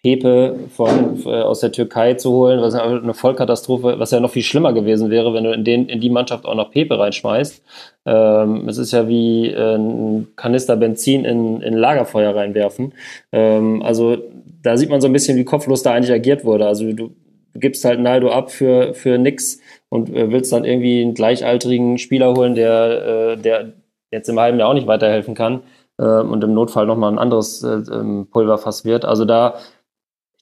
Pepe 0.02 0.56
von, 0.74 1.22
äh, 1.26 1.42
aus 1.42 1.60
der 1.60 1.70
Türkei 1.70 2.14
zu 2.14 2.32
holen, 2.32 2.60
was 2.60 2.74
ja 2.74 2.82
eine 2.82 3.14
Vollkatastrophe, 3.14 4.00
was 4.00 4.10
ja 4.10 4.18
noch 4.18 4.32
viel 4.32 4.42
schlimmer 4.42 4.72
gewesen 4.72 5.10
wäre, 5.10 5.32
wenn 5.32 5.44
du 5.44 5.52
in, 5.52 5.62
den, 5.62 5.88
in 5.88 6.00
die 6.00 6.10
Mannschaft 6.10 6.44
auch 6.44 6.56
noch 6.56 6.72
Pepe 6.72 6.98
reinschmeißt. 6.98 7.62
Ähm, 8.06 8.68
es 8.68 8.78
ist 8.78 8.92
ja 8.92 9.06
wie 9.06 9.50
äh, 9.50 9.76
ein 9.76 10.26
Kanister 10.34 10.74
Benzin 10.76 11.24
in, 11.24 11.60
in 11.60 11.74
Lagerfeuer 11.74 12.34
reinwerfen. 12.34 12.94
Ähm, 13.30 13.80
also 13.82 14.16
da 14.62 14.76
sieht 14.76 14.90
man 14.90 15.00
so 15.00 15.06
ein 15.06 15.12
bisschen, 15.12 15.36
wie 15.36 15.44
kopflos 15.44 15.84
da 15.84 15.92
eigentlich 15.92 16.12
agiert 16.12 16.44
wurde. 16.44 16.66
Also 16.66 16.92
du 16.92 17.12
gibst 17.54 17.84
halt 17.84 18.00
Naldo 18.00 18.30
ab 18.30 18.50
für, 18.50 18.94
für 18.94 19.18
nix 19.18 19.60
und 19.88 20.10
äh, 20.10 20.30
willst 20.30 20.52
dann 20.52 20.64
irgendwie 20.64 21.02
einen 21.02 21.14
gleichaltrigen 21.14 21.98
Spieler 21.98 22.34
holen, 22.34 22.54
der, 22.54 23.06
äh, 23.06 23.36
der 23.36 23.72
jetzt 24.10 24.28
im 24.28 24.38
halben 24.38 24.58
Jahr 24.58 24.68
auch 24.68 24.74
nicht 24.74 24.86
weiterhelfen 24.86 25.34
kann 25.34 25.62
äh, 25.98 26.04
und 26.04 26.42
im 26.44 26.54
Notfall 26.54 26.86
nochmal 26.86 27.12
ein 27.12 27.18
anderes 27.18 27.62
äh, 27.62 27.82
ähm, 27.92 28.28
Pulverfass 28.30 28.84
wird. 28.84 29.04
Also 29.04 29.24
da 29.24 29.56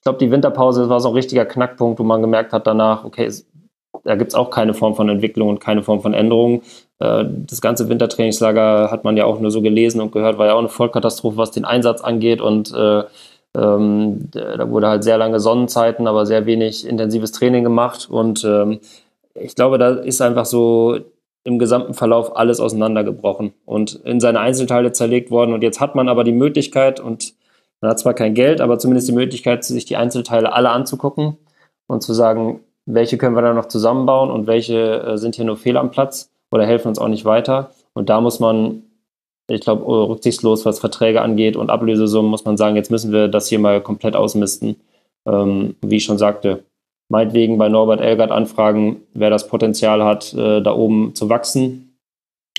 ich 0.01 0.05
glaube, 0.05 0.19
die 0.19 0.31
Winterpause 0.31 0.89
war 0.89 0.99
so 0.99 1.11
ein 1.11 1.15
richtiger 1.15 1.45
Knackpunkt, 1.45 1.99
wo 1.99 2.05
man 2.05 2.23
gemerkt 2.23 2.55
hat 2.55 2.67
danach, 2.67 3.05
okay, 3.05 3.27
es, 3.27 3.47
da 4.03 4.15
gibt 4.15 4.31
es 4.31 4.35
auch 4.35 4.49
keine 4.49 4.73
Form 4.73 4.95
von 4.95 5.11
Entwicklung 5.11 5.51
und 5.51 5.61
keine 5.61 5.83
Form 5.83 6.01
von 6.01 6.15
Änderung. 6.15 6.63
Äh, 7.01 7.27
das 7.27 7.61
ganze 7.61 7.91
Wintertrainingslager 7.91 8.91
hat 8.91 9.05
man 9.05 9.19
ja 9.19 9.27
auch 9.27 9.41
nur 9.41 9.51
so 9.51 9.61
gelesen 9.61 10.01
und 10.01 10.13
gehört, 10.13 10.39
war 10.39 10.47
ja 10.47 10.55
auch 10.55 10.59
eine 10.59 10.71
Vollkatastrophe, 10.71 11.37
was 11.37 11.51
den 11.51 11.67
Einsatz 11.67 12.01
angeht 12.01 12.41
und 12.41 12.73
äh, 12.73 13.03
ähm, 13.57 14.31
da 14.31 14.71
wurde 14.71 14.89
halt 14.89 15.05
sehr 15.05 15.19
lange 15.19 15.41
Sonnenzeiten, 15.41 16.07
aber 16.07 16.27
sehr 16.27 16.47
wenig 16.47 16.87
intensives 16.87 17.33
Training 17.33 17.65
gemacht 17.65 18.09
und 18.11 18.45
ähm, 18.45 18.81
ich 19.35 19.55
glaube, 19.55 19.79
da 19.79 19.91
ist 19.91 20.21
einfach 20.21 20.45
so 20.45 20.99
im 21.45 21.59
gesamten 21.59 21.95
Verlauf 21.95 22.37
alles 22.37 22.61
auseinandergebrochen 22.61 23.55
und 23.65 23.95
in 24.05 24.21
seine 24.21 24.41
Einzelteile 24.41 24.93
zerlegt 24.93 25.31
worden 25.31 25.53
und 25.53 25.63
jetzt 25.63 25.81
hat 25.81 25.95
man 25.95 26.09
aber 26.09 26.25
die 26.25 26.33
Möglichkeit 26.33 27.01
und 27.01 27.35
man 27.81 27.91
hat 27.91 27.99
zwar 27.99 28.15
kein 28.15 28.35
Geld, 28.35 28.61
aber 28.61 28.79
zumindest 28.79 29.09
die 29.09 29.15
Möglichkeit, 29.15 29.65
sich 29.65 29.87
die 29.87 29.97
Einzelteile 29.97 30.53
alle 30.53 30.71
anzugucken 30.71 31.39
und 31.87 32.03
zu 32.03 32.13
sagen, 32.13 32.61
welche 32.87 33.19
können 33.19 33.35
wir 33.35 33.43
da 33.43 33.55
noch 33.55 33.67
zusammenbauen 33.67 34.31
und 34.31 34.47
welche 34.47 35.03
äh, 35.03 35.19
sind 35.19 35.37
hier 35.37 35.45
nur 35.45 35.57
fehl 35.57 35.77
am 35.77 35.91
Platz 35.91 36.31
oder 36.51 36.67
helfen 36.67 36.89
uns 36.89 36.99
auch 36.99 37.09
nicht 37.09 37.25
weiter. 37.25 37.71
Und 37.93 38.11
da 38.11 38.21
muss 38.21 38.41
man, 38.41 38.83
ich 39.51 39.61
glaube, 39.61 39.85
rücksichtslos, 39.85 40.65
was 40.65 40.79
Verträge 40.79 41.23
angeht 41.23 41.57
und 41.57 41.71
Ablösesummen, 41.71 42.31
muss 42.31 42.45
man 42.45 42.57
sagen, 42.57 42.77
jetzt 42.77 42.91
müssen 42.91 43.13
wir 43.13 43.29
das 43.29 43.49
hier 43.49 43.59
mal 43.59 43.81
komplett 43.81 44.17
ausmisten. 44.17 44.77
Ähm, 45.27 45.77
wie 45.83 45.97
ich 45.97 46.05
schon 46.05 46.19
sagte, 46.19 46.65
meinetwegen 47.09 47.59
bei 47.59 47.69
Norbert 47.69 48.01
Elgert 48.01 48.31
anfragen, 48.31 49.03
wer 49.13 49.31
das 49.31 49.49
Potenzial 49.49 50.03
hat, 50.05 50.33
äh, 50.35 50.63
da 50.63 50.75
oben 50.75 51.15
zu 51.15 51.29
wachsen 51.29 51.99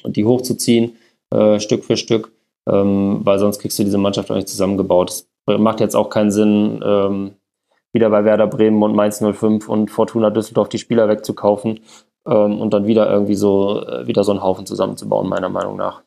und 0.04 0.16
die 0.16 0.26
hochzuziehen, 0.26 0.98
äh, 1.32 1.60
Stück 1.60 1.84
für 1.86 1.98
Stück 1.98 2.32
ähm, 2.68 3.22
weil 3.24 3.40
sonst 3.40 3.60
kriegst 3.60 3.80
du 3.80 3.84
diese 3.84 3.98
Mannschaft 3.98 4.32
auch 4.32 4.36
nicht 4.36 4.50
zusammengebaut. 4.50 5.10
Es 5.10 5.28
macht 5.46 5.80
jetzt 5.80 5.96
auch 5.96 6.10
keinen 6.10 6.32
Sinn, 6.32 6.82
ähm, 6.84 7.32
wieder 7.94 8.10
bei 8.10 8.24
Werder 8.24 8.48
Bremen 8.48 8.82
und 8.84 8.96
Mainz 8.96 9.20
05 9.22 9.68
und 9.68 9.92
Fortuna 9.92 10.30
Düsseldorf 10.30 10.70
die 10.70 10.78
Spieler 10.78 11.10
wegzukaufen 11.10 11.82
ähm, 12.26 12.62
und 12.62 12.74
dann 12.74 12.88
wieder 12.88 13.12
irgendwie 13.12 13.36
so, 13.36 13.82
äh, 13.86 14.08
wieder 14.08 14.24
so 14.24 14.32
einen 14.32 14.44
Haufen 14.44 14.66
zusammenzubauen, 14.66 15.28
meiner 15.28 15.50
Meinung 15.50 15.76
nach. 15.76 16.04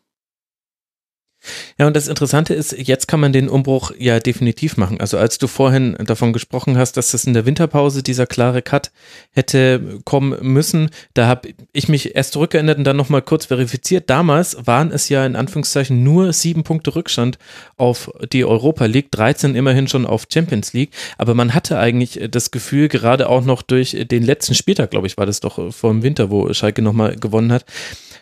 Ja, 1.79 1.87
und 1.87 1.97
das 1.97 2.09
Interessante 2.09 2.55
ist, 2.55 2.73
jetzt 2.73 3.09
kann 3.09 3.21
man 3.21 3.33
den 3.33 3.49
Umbruch 3.49 3.93
ja 3.99 4.21
definitiv 4.21 4.77
machen. 4.77 5.01
Also 5.01 5.19
als 5.19 5.39
du 5.39 5.47
vorhin 5.47 5.97
davon 6.05 6.33
gesprochen 6.33 6.79
hast, 6.79 6.97
dass 6.97 7.11
das 7.11 7.25
in 7.25 7.35
der 7.35 7.47
Winterpause 7.47 8.03
dieser 8.03 8.27
klare 8.27 8.63
Cut 8.63 8.91
hätte 9.33 10.01
kommen 10.05 10.37
müssen, 10.41 10.91
da 11.15 11.27
habe 11.27 11.51
ich 11.73 11.89
mich 11.89 12.15
erst 12.15 12.33
zurückgeändert 12.33 12.79
und 12.79 12.85
dann 12.85 12.97
nochmal 12.97 13.23
kurz 13.23 13.47
verifiziert. 13.47 14.09
Damals 14.09 14.57
waren 14.67 14.91
es 14.91 15.09
ja 15.09 15.27
in 15.27 15.37
Anführungszeichen 15.37 16.03
nur 16.03 16.33
sieben 16.33 16.65
Punkte 16.65 16.95
Rückstand 16.95 17.39
auf 17.77 18.11
die 18.33 18.45
Europa 18.45 18.87
League, 18.87 19.11
13 19.11 19.55
immerhin 19.55 19.89
schon 19.89 20.07
auf 20.07 20.27
Champions 20.33 20.73
League. 20.73 20.93
Aber 21.19 21.35
man 21.35 21.55
hatte 21.55 21.79
eigentlich 21.79 22.21
das 22.31 22.51
Gefühl, 22.51 22.89
gerade 22.89 23.29
auch 23.29 23.45
noch 23.45 23.63
durch 23.63 23.97
den 24.11 24.23
letzten 24.23 24.55
Spieltag, 24.55 24.91
glaube 24.91 25.07
ich, 25.07 25.17
war 25.17 25.27
das 25.27 25.41
doch 25.41 25.73
vor 25.73 25.91
dem 25.91 26.03
Winter, 26.03 26.31
wo 26.31 26.53
Schalke 26.53 26.83
nochmal 26.83 27.17
gewonnen 27.17 27.53
hat, 27.53 27.65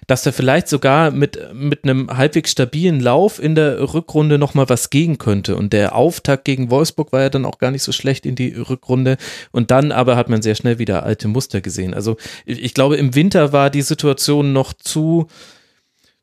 dass 0.06 0.22
da 0.22 0.32
vielleicht 0.32 0.68
sogar 0.68 1.10
mit, 1.10 1.38
mit 1.54 1.84
einem 1.84 2.08
halbwegs 2.16 2.50
stabilen 2.50 3.00
Lauf 3.00 3.11
in 3.38 3.54
der 3.54 3.94
Rückrunde 3.94 4.38
nochmal 4.38 4.68
was 4.68 4.90
gehen 4.90 5.18
könnte. 5.18 5.56
Und 5.56 5.72
der 5.72 5.94
Auftakt 5.94 6.44
gegen 6.44 6.70
Wolfsburg 6.70 7.12
war 7.12 7.22
ja 7.22 7.30
dann 7.30 7.44
auch 7.44 7.58
gar 7.58 7.70
nicht 7.70 7.82
so 7.82 7.92
schlecht 7.92 8.26
in 8.26 8.34
die 8.34 8.54
Rückrunde. 8.54 9.16
Und 9.50 9.70
dann 9.70 9.92
aber 9.92 10.16
hat 10.16 10.28
man 10.28 10.42
sehr 10.42 10.54
schnell 10.54 10.78
wieder 10.78 11.02
alte 11.04 11.28
Muster 11.28 11.60
gesehen. 11.60 11.94
Also 11.94 12.16
ich 12.44 12.74
glaube, 12.74 12.96
im 12.96 13.14
Winter 13.14 13.52
war 13.52 13.70
die 13.70 13.82
Situation 13.82 14.52
noch 14.52 14.72
zu, 14.72 15.26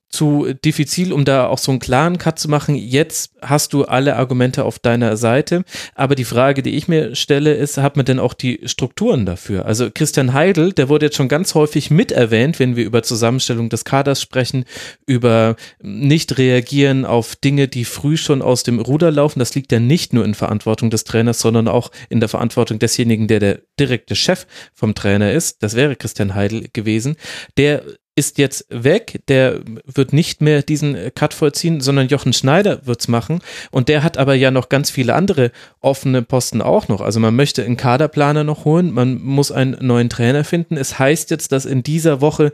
zu 0.09 0.53
diffizil, 0.65 1.13
um 1.13 1.23
da 1.23 1.47
auch 1.47 1.59
so 1.59 1.71
einen 1.71 1.79
klaren 1.79 2.17
Cut 2.17 2.39
zu 2.39 2.49
machen. 2.49 2.75
Jetzt 2.75 3.33
hast 3.41 3.73
du 3.73 3.85
alle 3.85 4.15
Argumente 4.15 4.65
auf 4.65 4.79
deiner 4.79 5.17
Seite. 5.17 5.63
Aber 5.93 6.15
die 6.15 6.25
Frage, 6.25 6.63
die 6.63 6.75
ich 6.75 6.87
mir 6.87 7.15
stelle, 7.15 7.53
ist, 7.53 7.77
hat 7.77 7.95
man 7.95 8.05
denn 8.05 8.19
auch 8.19 8.33
die 8.33 8.61
Strukturen 8.65 9.25
dafür? 9.25 9.65
Also 9.65 9.89
Christian 9.93 10.33
Heidel, 10.33 10.73
der 10.73 10.89
wurde 10.89 11.07
jetzt 11.07 11.15
schon 11.15 11.27
ganz 11.27 11.53
häufig 11.53 11.91
mit 11.91 12.11
erwähnt, 12.11 12.59
wenn 12.59 12.75
wir 12.75 12.85
über 12.85 13.03
Zusammenstellung 13.03 13.69
des 13.69 13.85
Kaders 13.85 14.19
sprechen, 14.21 14.65
über 15.05 15.55
nicht 15.81 16.37
reagieren 16.39 17.05
auf 17.05 17.35
Dinge, 17.35 17.67
die 17.67 17.85
früh 17.85 18.17
schon 18.17 18.41
aus 18.41 18.63
dem 18.63 18.79
Ruder 18.79 19.11
laufen. 19.11 19.39
Das 19.39 19.53
liegt 19.53 19.71
ja 19.71 19.79
nicht 19.79 20.13
nur 20.13 20.25
in 20.25 20.33
Verantwortung 20.33 20.89
des 20.89 21.03
Trainers, 21.03 21.39
sondern 21.39 21.67
auch 21.67 21.91
in 22.09 22.19
der 22.19 22.29
Verantwortung 22.29 22.79
desjenigen, 22.79 23.27
der 23.27 23.39
der 23.39 23.59
direkte 23.79 24.15
Chef 24.15 24.47
vom 24.73 24.95
Trainer 24.95 25.31
ist. 25.31 25.61
Das 25.61 25.75
wäre 25.75 25.95
Christian 25.95 26.33
Heidel 26.33 26.67
gewesen. 26.73 27.15
Der 27.57 27.83
ist 28.19 28.37
jetzt 28.37 28.65
weg, 28.69 29.21
der 29.29 29.61
wird 29.85 30.11
nicht 30.11 30.41
mehr 30.41 30.61
diesen 30.61 30.95
Cut 31.15 31.33
vollziehen, 31.33 31.79
sondern 31.79 32.09
Jochen 32.09 32.33
Schneider 32.33 32.85
wird 32.85 32.99
es 32.99 33.07
machen. 33.07 33.39
Und 33.71 33.87
der 33.87 34.03
hat 34.03 34.17
aber 34.17 34.33
ja 34.33 34.51
noch 34.51 34.67
ganz 34.67 34.91
viele 34.91 35.15
andere 35.15 35.51
offene 35.79 36.21
Posten 36.21 36.61
auch 36.61 36.89
noch. 36.89 36.99
Also 36.99 37.21
man 37.21 37.33
möchte 37.33 37.63
einen 37.63 37.77
Kaderplaner 37.77 38.43
noch 38.43 38.65
holen, 38.65 38.91
man 38.91 39.21
muss 39.21 39.53
einen 39.53 39.77
neuen 39.79 40.09
Trainer 40.09 40.43
finden. 40.43 40.75
Es 40.75 40.99
heißt 40.99 41.31
jetzt, 41.31 41.53
dass 41.53 41.65
in 41.65 41.81
dieser 41.81 42.19
Woche 42.19 42.51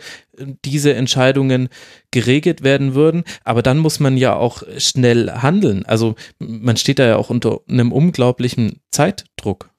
diese 0.63 0.93
Entscheidungen 0.93 1.69
geregelt 2.11 2.63
werden 2.63 2.93
würden, 2.93 3.23
aber 3.43 3.63
dann 3.63 3.79
muss 3.79 3.99
man 3.99 4.17
ja 4.17 4.35
auch 4.35 4.61
schnell 4.77 5.31
handeln. 5.31 5.83
Also 5.85 6.13
man 6.37 6.77
steht 6.77 6.99
da 6.99 7.07
ja 7.07 7.15
auch 7.17 7.31
unter 7.31 7.61
einem 7.67 7.91
unglaublichen 7.91 8.81
Zeitdruck. 8.91 9.71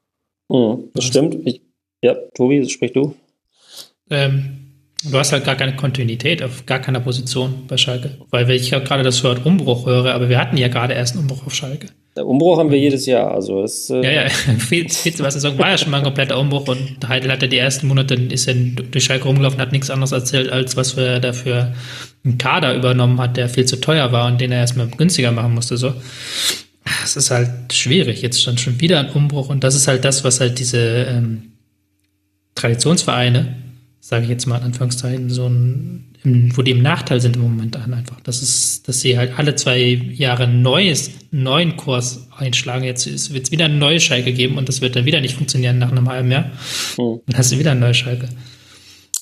Mhm, 0.49 0.91
das 0.95 1.05
stimmt. 1.05 1.37
Ich, 1.45 1.63
ja, 2.03 2.17
Tobi, 2.35 2.69
sprich 2.69 2.93
du. 2.93 3.15
Ähm, 4.11 4.66
Du 5.11 5.19
hast 5.19 5.33
halt 5.33 5.45
gar 5.45 5.55
keine 5.55 5.77
Kontinuität 5.77 6.43
auf 6.43 6.67
gar 6.67 6.79
keiner 6.79 7.01
Position 7.01 7.65
bei 7.69 7.77
Schalke. 7.77 8.19
Weil 8.31 8.49
wenn 8.49 8.57
ich 8.57 8.71
gerade 8.71 9.03
das 9.03 9.23
Wort 9.25 9.45
Umbruch 9.45 9.87
höre, 9.87 10.15
aber 10.15 10.29
wir 10.29 10.39
hatten 10.39 10.57
ja 10.57 10.69
gerade 10.69 10.95
erst 10.95 11.15
einen 11.15 11.23
Umbruch 11.23 11.47
auf 11.47 11.55
Schalke. 11.55 11.89
Umbruch 12.25 12.59
haben 12.59 12.71
wir 12.71 12.79
jedes 12.79 13.07
Jahr. 13.07 13.33
Also 13.33 13.63
es, 13.63 13.91
äh 13.91 14.03
ja, 14.03 14.23
ja, 14.23 14.29
viel, 14.59 14.89
viel 14.89 15.15
zu 15.15 15.23
was 15.23 15.35
Saison 15.35 15.59
war 15.59 15.71
ja 15.71 15.79
schon 15.79 15.91
mal 15.91 15.99
ein 15.99 16.05
kompletter 16.05 16.39
Umbruch 16.39 16.69
und 16.69 17.07
Heidel 17.07 17.31
hatte 17.31 17.49
die 17.49 17.59
ersten 17.59 17.87
Monate, 17.89 18.15
ist 18.15 18.47
ja 18.47 18.55
durch 18.55 19.05
Schalke 19.05 19.25
rumgelaufen, 19.25 19.61
hat 19.61 19.73
nichts 19.73 19.91
anderes 19.91 20.13
erzählt, 20.13 20.51
als 20.51 20.77
was 20.77 20.97
er 20.97 21.21
dafür 21.21 21.75
einen 22.25 22.39
Kader 22.39 22.75
übernommen 22.75 23.21
hat, 23.21 23.37
der 23.37 23.49
viel 23.49 23.67
zu 23.67 23.81
teuer 23.81 24.13
war 24.13 24.27
und 24.27 24.41
den 24.41 24.53
er 24.53 24.61
erstmal 24.61 24.89
günstiger 24.89 25.33
machen 25.33 25.55
musste. 25.55 25.77
So. 25.77 25.93
Es 27.05 27.17
ist 27.17 27.31
halt 27.31 27.73
schwierig. 27.73 28.23
Jetzt 28.23 28.41
stand 28.41 28.61
schon 28.61 28.81
wieder 28.81 29.01
ein 29.01 29.11
Umbruch 29.11 29.49
und 29.49 29.65
das 29.65 29.75
ist 29.75 29.89
halt 29.89 30.05
das, 30.05 30.25
was 30.25 30.41
halt 30.41 30.59
diese 30.59 30.79
ähm, 30.79 31.53
Traditionsvereine, 32.55 33.57
sage 34.09 34.23
ich 34.23 34.31
jetzt 34.31 34.47
mal 34.47 34.59
in 34.59 34.63
Anführungszeichen, 34.67 35.31
so 35.31 35.47
ein 35.47 36.13
wo 36.55 36.63
die 36.63 36.73
im 36.73 36.83
Nachteil 36.83 37.21
sind 37.21 37.37
im 37.37 37.43
Moment 37.43 37.77
an 37.77 37.93
einfach. 37.93 38.21
Das 38.21 38.43
ist, 38.43 38.89
dass 38.89 39.01
sie 39.01 39.17
halt 39.17 39.39
alle 39.39 39.55
zwei 39.55 39.79
Jahre 39.79 40.49
neues, 40.49 41.11
neuen 41.31 41.77
Kurs 41.77 42.29
einschlagen. 42.37 42.85
Jetzt 42.85 43.33
wird 43.33 43.45
es 43.45 43.53
wieder 43.53 43.67
eine 43.67 43.77
neue 43.77 44.01
Schalke 44.01 44.33
geben 44.33 44.59
und 44.59 44.69
das 44.69 44.81
wird 44.81 44.97
dann 44.97 45.05
wieder 45.05 45.21
nicht 45.21 45.37
funktionieren 45.37 45.79
nach 45.79 45.93
einem 45.93 46.09
halben 46.09 46.31
Jahr. 46.31 46.51
Hm. 46.97 47.21
Dann 47.27 47.39
hast 47.39 47.53
du 47.53 47.59
wieder 47.59 47.73
eine 47.73 47.81
neue 47.81 47.95
Schalke. 47.95 48.29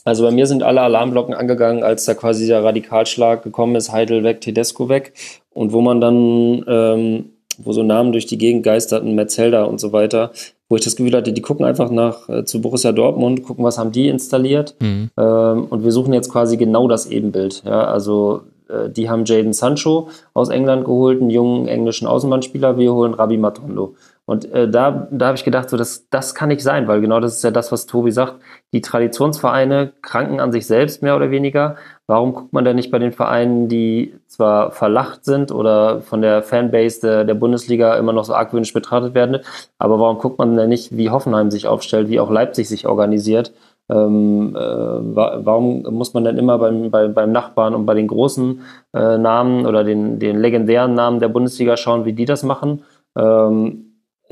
Also 0.04 0.22
bei 0.22 0.30
mir 0.30 0.46
sind 0.46 0.62
alle 0.62 0.82
Alarmglocken 0.82 1.34
angegangen, 1.34 1.82
als 1.82 2.04
da 2.04 2.14
quasi 2.14 2.46
der 2.46 2.62
Radikalschlag 2.62 3.42
gekommen 3.42 3.76
ist, 3.76 3.90
Heidel 3.90 4.22
weg, 4.22 4.40
Tedesco 4.40 4.88
weg. 4.88 5.12
Und 5.50 5.72
wo 5.72 5.80
man 5.82 6.00
dann, 6.00 6.64
ähm, 6.66 7.24
wo 7.58 7.72
so 7.72 7.82
Namen 7.82 8.12
durch 8.12 8.26
die 8.26 8.38
Gegend 8.38 8.62
geisterten, 8.62 9.14
Metzelda 9.14 9.64
und 9.64 9.78
so 9.78 9.92
weiter, 9.92 10.32
wo 10.68 10.76
ich 10.76 10.84
das 10.84 10.96
Gefühl 10.96 11.14
hatte, 11.14 11.32
die 11.32 11.42
gucken 11.42 11.64
einfach 11.64 11.90
nach 11.90 12.28
äh, 12.28 12.44
zu 12.44 12.60
Borussia 12.60 12.92
Dortmund, 12.92 13.44
gucken, 13.44 13.64
was 13.64 13.78
haben 13.78 13.92
die 13.92 14.08
installiert. 14.08 14.74
Mhm. 14.80 15.10
Ähm, 15.16 15.66
und 15.68 15.84
wir 15.84 15.92
suchen 15.92 16.12
jetzt 16.12 16.30
quasi 16.30 16.56
genau 16.56 16.88
das 16.88 17.06
Ebenbild. 17.06 17.62
Ja, 17.64 17.84
also 17.84 18.42
äh, 18.68 18.88
die 18.88 19.10
haben 19.10 19.24
Jaden 19.24 19.52
Sancho 19.52 20.08
aus 20.32 20.48
England 20.48 20.84
geholt, 20.84 21.20
einen 21.20 21.30
jungen 21.30 21.68
englischen 21.68 22.06
Außenbahnspieler, 22.06 22.78
wir 22.78 22.92
holen 22.92 23.14
Rabi 23.14 23.36
Matondo. 23.36 23.94
Und 24.26 24.50
äh, 24.52 24.68
da, 24.68 25.06
da 25.10 25.26
habe 25.26 25.36
ich 25.36 25.44
gedacht, 25.44 25.68
so 25.68 25.76
das, 25.76 26.08
das 26.08 26.34
kann 26.34 26.48
nicht 26.48 26.62
sein, 26.62 26.88
weil 26.88 27.02
genau 27.02 27.20
das 27.20 27.36
ist 27.36 27.44
ja 27.44 27.50
das, 27.50 27.70
was 27.72 27.84
Tobi 27.84 28.10
sagt. 28.10 28.36
Die 28.72 28.80
Traditionsvereine 28.80 29.92
kranken 30.00 30.40
an 30.40 30.50
sich 30.50 30.66
selbst 30.66 31.02
mehr 31.02 31.14
oder 31.14 31.30
weniger. 31.30 31.76
Warum 32.06 32.32
guckt 32.32 32.52
man 32.52 32.64
denn 32.64 32.76
nicht 32.76 32.90
bei 32.90 32.98
den 32.98 33.12
Vereinen, 33.12 33.68
die 33.68 34.14
zwar 34.26 34.70
verlacht 34.72 35.24
sind 35.24 35.52
oder 35.52 36.00
von 36.00 36.22
der 36.22 36.42
Fanbase 36.42 37.00
der, 37.02 37.24
der 37.24 37.34
Bundesliga 37.34 37.96
immer 37.96 38.12
noch 38.12 38.24
so 38.24 38.34
argwöhnisch 38.34 38.72
betrachtet 38.72 39.14
werden, 39.14 39.40
aber 39.78 39.98
warum 40.00 40.18
guckt 40.18 40.38
man 40.38 40.56
denn 40.56 40.68
nicht, 40.68 40.96
wie 40.96 41.10
Hoffenheim 41.10 41.50
sich 41.50 41.66
aufstellt, 41.66 42.08
wie 42.08 42.20
auch 42.20 42.30
Leipzig 42.30 42.68
sich 42.68 42.86
organisiert? 42.86 43.52
Ähm, 43.90 44.56
äh, 44.56 44.60
warum 44.60 45.82
muss 45.90 46.14
man 46.14 46.24
denn 46.24 46.38
immer 46.38 46.58
beim, 46.58 46.90
bei, 46.90 47.08
beim 47.08 47.32
Nachbarn 47.32 47.74
und 47.74 47.84
bei 47.84 47.92
den 47.92 48.08
großen 48.08 48.62
äh, 48.94 49.18
Namen 49.18 49.66
oder 49.66 49.84
den, 49.84 50.18
den 50.18 50.40
legendären 50.40 50.94
Namen 50.94 51.20
der 51.20 51.28
Bundesliga 51.28 51.76
schauen, 51.76 52.06
wie 52.06 52.14
die 52.14 52.24
das 52.24 52.42
machen? 52.42 52.82
Ähm, 53.16 53.83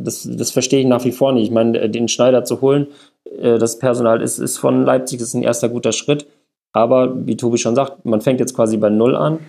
das, 0.04 0.28
das 0.30 0.50
verstehe 0.50 0.80
ich 0.80 0.86
nach 0.86 1.04
wie 1.04 1.12
vor 1.12 1.32
nicht. 1.32 1.44
Ich 1.44 1.50
meine, 1.50 1.78
äh, 1.78 1.90
den 1.90 2.08
Schneider 2.08 2.44
zu 2.44 2.60
holen, 2.60 2.88
äh, 3.40 3.58
das 3.58 3.78
Personal 3.78 4.22
ist, 4.22 4.38
ist 4.38 4.58
von 4.58 4.84
Leipzig, 4.84 5.20
ist 5.20 5.34
ein 5.34 5.42
erster 5.42 5.68
guter 5.68 5.92
Schritt. 5.92 6.26
Aber 6.72 7.26
wie 7.26 7.36
Tobi 7.36 7.58
schon 7.58 7.74
sagt, 7.74 8.04
man 8.04 8.20
fängt 8.20 8.40
jetzt 8.40 8.54
quasi 8.54 8.76
bei 8.76 8.88
Null 8.88 9.14
an. 9.14 9.40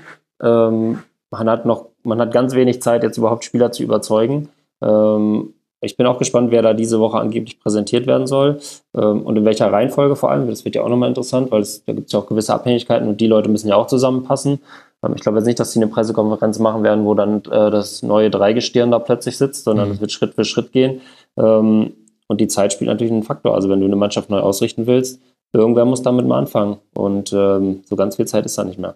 Ähm, 0.42 1.00
man 1.32 1.50
hat 1.50 1.66
noch, 1.66 1.88
man 2.04 2.20
hat 2.20 2.34
ganz 2.34 2.54
wenig 2.54 2.82
Zeit, 2.82 3.04
jetzt 3.04 3.18
überhaupt 3.18 3.46
Spieler 3.46 3.72
zu 3.72 3.84
überzeugen. 3.84 4.50
Ähm, 4.82 5.54
ich 5.82 5.98
bin 5.98 6.06
auch 6.06 6.18
gespannt, 6.18 6.52
wer 6.52 6.62
da 6.62 6.74
diese 6.74 7.00
Woche 7.00 7.18
angeblich 7.18 7.60
präsentiert 7.60 8.08
werden 8.08 8.26
soll 8.26 8.60
ähm, 8.96 9.22
und 9.24 9.36
in 9.36 9.46
welcher 9.46 9.72
Reihenfolge 9.72 10.16
vor 10.16 10.32
allem. 10.32 10.48
Das 10.48 10.64
wird 10.64 10.76
ja 10.76 10.84
auch 10.84 10.90
nochmal 10.90 11.10
interessant, 11.10 11.52
weil 11.52 11.62
es, 11.62 11.84
da 11.86 11.94
gibt 11.94 12.08
es 12.08 12.14
ja 12.14 12.20
auch 12.20 12.28
gewisse 12.28 12.54
Abhängigkeiten 12.54 13.08
und 13.08 13.20
die 13.20 13.28
Leute 13.28 13.50
müssen 13.50 13.68
ja 13.68 13.76
auch 13.76 13.88
zusammenpassen. 13.88 14.60
Ähm, 15.04 15.14
ich 15.16 15.22
glaube 15.22 15.38
jetzt 15.38 15.48
nicht, 15.48 15.60
dass 15.60 15.72
sie 15.72 15.80
eine 15.80 15.92
Pressekonferenz 15.92 16.60
machen 16.60 16.84
werden, 16.84 17.06
wo 17.06 17.14
dann 17.14 17.40
äh, 17.46 17.72
das 17.72 18.04
neue 18.04 18.30
Dreigestirn 18.30 18.92
da 18.92 19.00
plötzlich 19.00 19.38
sitzt, 19.38 19.66
sondern 19.66 19.90
mhm. 19.90 19.96
es 19.96 20.02
wird 20.02 20.12
Schritt 20.12 20.34
für 20.34 20.46
Schritt 20.46 20.72
gehen. 20.72 21.02
Ähm, 21.38 21.94
und 22.28 22.42
die 22.42 22.48
Zeit 22.48 22.74
spielt 22.74 22.90
natürlich 22.90 23.12
einen 23.12 23.24
Faktor. 23.24 23.54
Also 23.54 23.70
wenn 23.70 23.80
du 23.80 23.86
eine 23.86 23.96
Mannschaft 23.96 24.30
neu 24.30 24.40
ausrichten 24.40 24.88
willst, 24.88 25.22
irgendwer 25.52 25.86
muss 25.86 26.02
damit 26.02 26.26
mal 26.26 26.40
anfangen. 26.40 26.78
Und 26.94 27.34
ähm, 27.34 27.84
so 27.86 27.96
ganz 27.96 28.16
viel 28.16 28.26
Zeit 28.26 28.46
ist 28.46 28.58
da 28.58 28.64
nicht 28.64 28.80
mehr. 28.80 28.96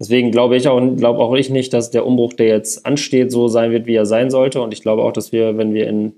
Deswegen 0.00 0.30
glaube 0.30 0.56
ich 0.56 0.68
auch, 0.68 0.80
glaube 0.96 1.18
auch 1.18 1.34
ich 1.34 1.50
nicht, 1.50 1.72
dass 1.72 1.90
der 1.90 2.06
Umbruch, 2.06 2.32
der 2.32 2.46
jetzt 2.46 2.86
ansteht, 2.86 3.32
so 3.32 3.48
sein 3.48 3.72
wird, 3.72 3.86
wie 3.86 3.94
er 3.94 4.06
sein 4.06 4.30
sollte. 4.30 4.60
Und 4.60 4.72
ich 4.72 4.82
glaube 4.82 5.02
auch, 5.02 5.12
dass 5.12 5.32
wir, 5.32 5.56
wenn 5.56 5.74
wir 5.74 5.88
in 5.88 6.12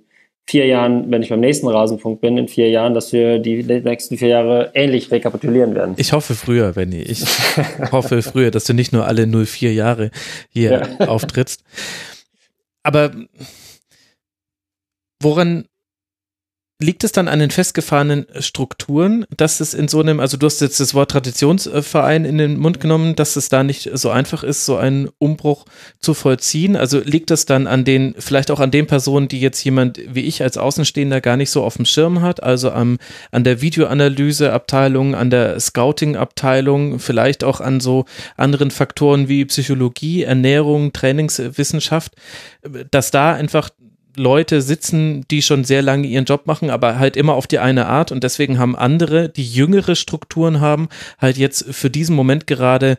vier 0.51 0.67
Jahren, 0.67 1.11
wenn 1.13 1.23
ich 1.23 1.29
beim 1.29 1.39
nächsten 1.39 1.69
Rasenpunkt 1.69 2.21
bin, 2.21 2.37
in 2.37 2.49
vier 2.49 2.69
Jahren, 2.71 2.93
dass 2.93 3.13
wir 3.13 3.39
die 3.39 3.63
nächsten 3.63 4.19
vier 4.19 4.29
Jahre 4.29 4.73
ähnlich 4.75 5.09
rekapitulieren 5.13 5.77
werden. 5.77 5.95
Ich 5.97 6.13
hoffe 6.13 6.35
früher, 6.35 6.73
Benny. 6.73 7.03
Ich 7.03 7.23
hoffe 7.93 8.21
früher, 8.23 8.51
dass 8.51 8.65
du 8.65 8.75
nicht 8.75 8.93
nur 8.93 9.07
alle 9.07 9.29
04 9.29 9.73
Jahre 9.73 10.11
hier 10.49 10.89
ja. 10.99 11.07
auftrittst. 11.07 11.63
Aber 12.83 13.13
woran 15.23 15.67
liegt 16.81 17.05
es 17.05 17.13
dann 17.13 17.29
an 17.29 17.39
den 17.39 17.51
festgefahrenen 17.51 18.27
Strukturen, 18.41 19.27
dass 19.37 19.61
es 19.61 19.75
in 19.75 19.87
so 19.87 20.01
einem, 20.01 20.19
also 20.19 20.37
du 20.37 20.47
hast 20.47 20.61
jetzt 20.61 20.81
das 20.81 20.95
Wort 20.95 21.11
Traditionsverein 21.11 22.25
in 22.25 22.39
den 22.39 22.59
Mund 22.59 22.81
genommen, 22.81 23.15
dass 23.15 23.37
es 23.37 23.51
da 23.51 23.63
nicht 23.63 23.91
so 23.93 24.11
einfach 24.11 24.43
ist, 24.43 24.65
so 24.65 24.77
einen 24.77 25.11
Umbruch 25.19 25.67
zu 26.01 26.15
vollziehen? 26.15 26.77
Also 26.77 27.01
liegt 27.01 27.31
das 27.31 27.45
dann 27.45 27.67
an 27.67 27.85
den, 27.85 28.15
vielleicht 28.19 28.51
auch 28.51 28.61
an 28.61 28.71
den 28.71 28.87
Personen, 28.87 29.29
die 29.29 29.41
jetzt 29.41 29.63
jemand 29.63 30.01
wie 30.09 30.23
ich 30.23 30.43
als 30.43 30.57
Außenstehender 30.57 31.21
gar 31.21 31.37
nicht 31.37 31.51
so 31.51 31.63
auf 31.63 31.77
dem 31.77 31.85
Schirm 31.85 32.23
hat, 32.23 32.43
also 32.43 32.71
am, 32.71 32.99
an 33.31 33.45
der 33.45 33.61
Videoanalyseabteilung, 33.61 35.15
an 35.15 35.29
der 35.29 35.61
Scouting-Abteilung, 35.61 36.99
vielleicht 36.99 37.45
auch 37.45 37.61
an 37.61 37.81
so 37.81 38.07
anderen 38.39 38.71
Faktoren 38.71 39.29
wie 39.29 39.45
Psychologie, 39.45 40.23
Ernährung, 40.23 40.93
Trainingswissenschaft, 40.93 42.15
dass 42.91 43.11
da 43.11 43.35
einfach 43.35 43.69
Leute 44.17 44.63
sitzen, 44.63 45.25
die 45.31 45.43
schon 45.43 45.65
sehr 45.65 45.83
lange 45.83 46.07
ihren 46.07 46.25
Job 46.25 46.47
machen, 46.47 46.71
aber 46.71 46.99
halt 46.99 47.17
immer 47.17 47.35
auf 47.35 47.47
die 47.47 47.59
eine 47.59 47.87
Art. 47.87 48.13
Und 48.13 48.25
deswegen 48.25 48.59
haben 48.59 48.77
andere, 48.77 49.29
die 49.29 49.47
jüngere 49.47 49.95
Strukturen 49.95 50.61
haben, 50.61 50.89
halt 51.19 51.37
jetzt 51.37 51.67
für 51.71 51.91
diesen 51.91 52.17
Moment 52.17 52.47
gerade 52.47 52.99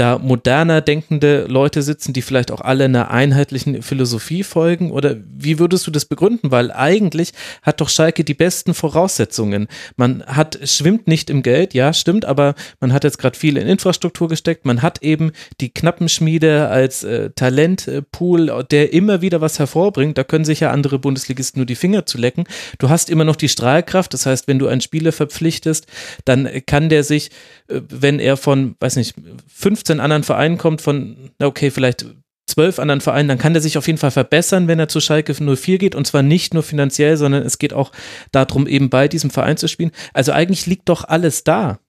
da 0.00 0.18
moderner 0.18 0.80
denkende 0.80 1.44
Leute 1.46 1.82
sitzen, 1.82 2.14
die 2.14 2.22
vielleicht 2.22 2.50
auch 2.50 2.62
alle 2.62 2.86
einer 2.86 3.10
einheitlichen 3.10 3.82
Philosophie 3.82 4.42
folgen? 4.42 4.90
Oder 4.90 5.16
wie 5.36 5.58
würdest 5.58 5.86
du 5.86 5.90
das 5.90 6.06
begründen? 6.06 6.50
Weil 6.50 6.72
eigentlich 6.72 7.32
hat 7.62 7.82
doch 7.82 7.90
Schalke 7.90 8.24
die 8.24 8.34
besten 8.34 8.72
Voraussetzungen. 8.72 9.68
Man 9.96 10.24
hat, 10.24 10.58
schwimmt 10.64 11.06
nicht 11.06 11.28
im 11.28 11.42
Geld, 11.42 11.74
ja, 11.74 11.92
stimmt, 11.92 12.24
aber 12.24 12.54
man 12.80 12.94
hat 12.94 13.04
jetzt 13.04 13.18
gerade 13.18 13.38
viel 13.38 13.58
in 13.58 13.66
Infrastruktur 13.66 14.28
gesteckt. 14.28 14.64
Man 14.64 14.80
hat 14.80 15.02
eben 15.02 15.32
die 15.60 15.68
Knappenschmiede 15.68 16.68
als 16.68 17.04
äh, 17.04 17.30
Talentpool, 17.30 18.64
der 18.70 18.94
immer 18.94 19.20
wieder 19.20 19.42
was 19.42 19.58
hervorbringt. 19.58 20.16
Da 20.16 20.24
können 20.24 20.46
sich 20.46 20.60
ja 20.60 20.70
andere 20.70 20.98
Bundesligisten 20.98 21.60
nur 21.60 21.66
die 21.66 21.74
Finger 21.74 22.06
zu 22.06 22.16
lecken. 22.16 22.44
Du 22.78 22.88
hast 22.88 23.10
immer 23.10 23.24
noch 23.24 23.36
die 23.36 23.50
Strahlkraft. 23.50 24.14
Das 24.14 24.24
heißt, 24.24 24.48
wenn 24.48 24.58
du 24.58 24.66
einen 24.68 24.80
Spieler 24.80 25.12
verpflichtest, 25.12 25.86
dann 26.24 26.48
kann 26.64 26.88
der 26.88 27.04
sich, 27.04 27.30
äh, 27.68 27.82
wenn 27.88 28.18
er 28.18 28.38
von, 28.38 28.76
weiß 28.80 28.96
nicht, 28.96 29.14
15 29.48 29.89
15 29.90 30.00
anderen 30.00 30.22
Vereinen 30.22 30.56
kommt, 30.56 30.80
von, 30.80 31.30
okay, 31.42 31.70
vielleicht 31.70 32.06
zwölf 32.46 32.78
anderen 32.78 33.00
Vereinen, 33.00 33.28
dann 33.28 33.38
kann 33.38 33.54
der 33.54 33.62
sich 33.62 33.76
auf 33.76 33.86
jeden 33.86 33.98
Fall 33.98 34.10
verbessern, 34.10 34.68
wenn 34.68 34.78
er 34.78 34.88
zu 34.88 35.00
Schalke 35.00 35.34
04 35.34 35.78
geht 35.78 35.94
und 35.94 36.06
zwar 36.06 36.22
nicht 36.22 36.54
nur 36.54 36.62
finanziell, 36.62 37.16
sondern 37.16 37.42
es 37.42 37.58
geht 37.58 37.72
auch 37.72 37.90
darum, 38.32 38.66
eben 38.66 38.88
bei 38.88 39.08
diesem 39.08 39.30
Verein 39.30 39.56
zu 39.56 39.68
spielen. 39.68 39.90
Also 40.12 40.32
eigentlich 40.32 40.66
liegt 40.66 40.88
doch 40.88 41.04
alles 41.04 41.44
da. 41.44 41.80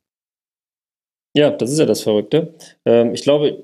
Ja, 1.34 1.50
das 1.50 1.72
ist 1.72 1.80
ja 1.80 1.86
das 1.86 2.02
Verrückte. 2.02 2.54
Ähm, 2.86 3.14
ich 3.14 3.22
glaube, 3.22 3.62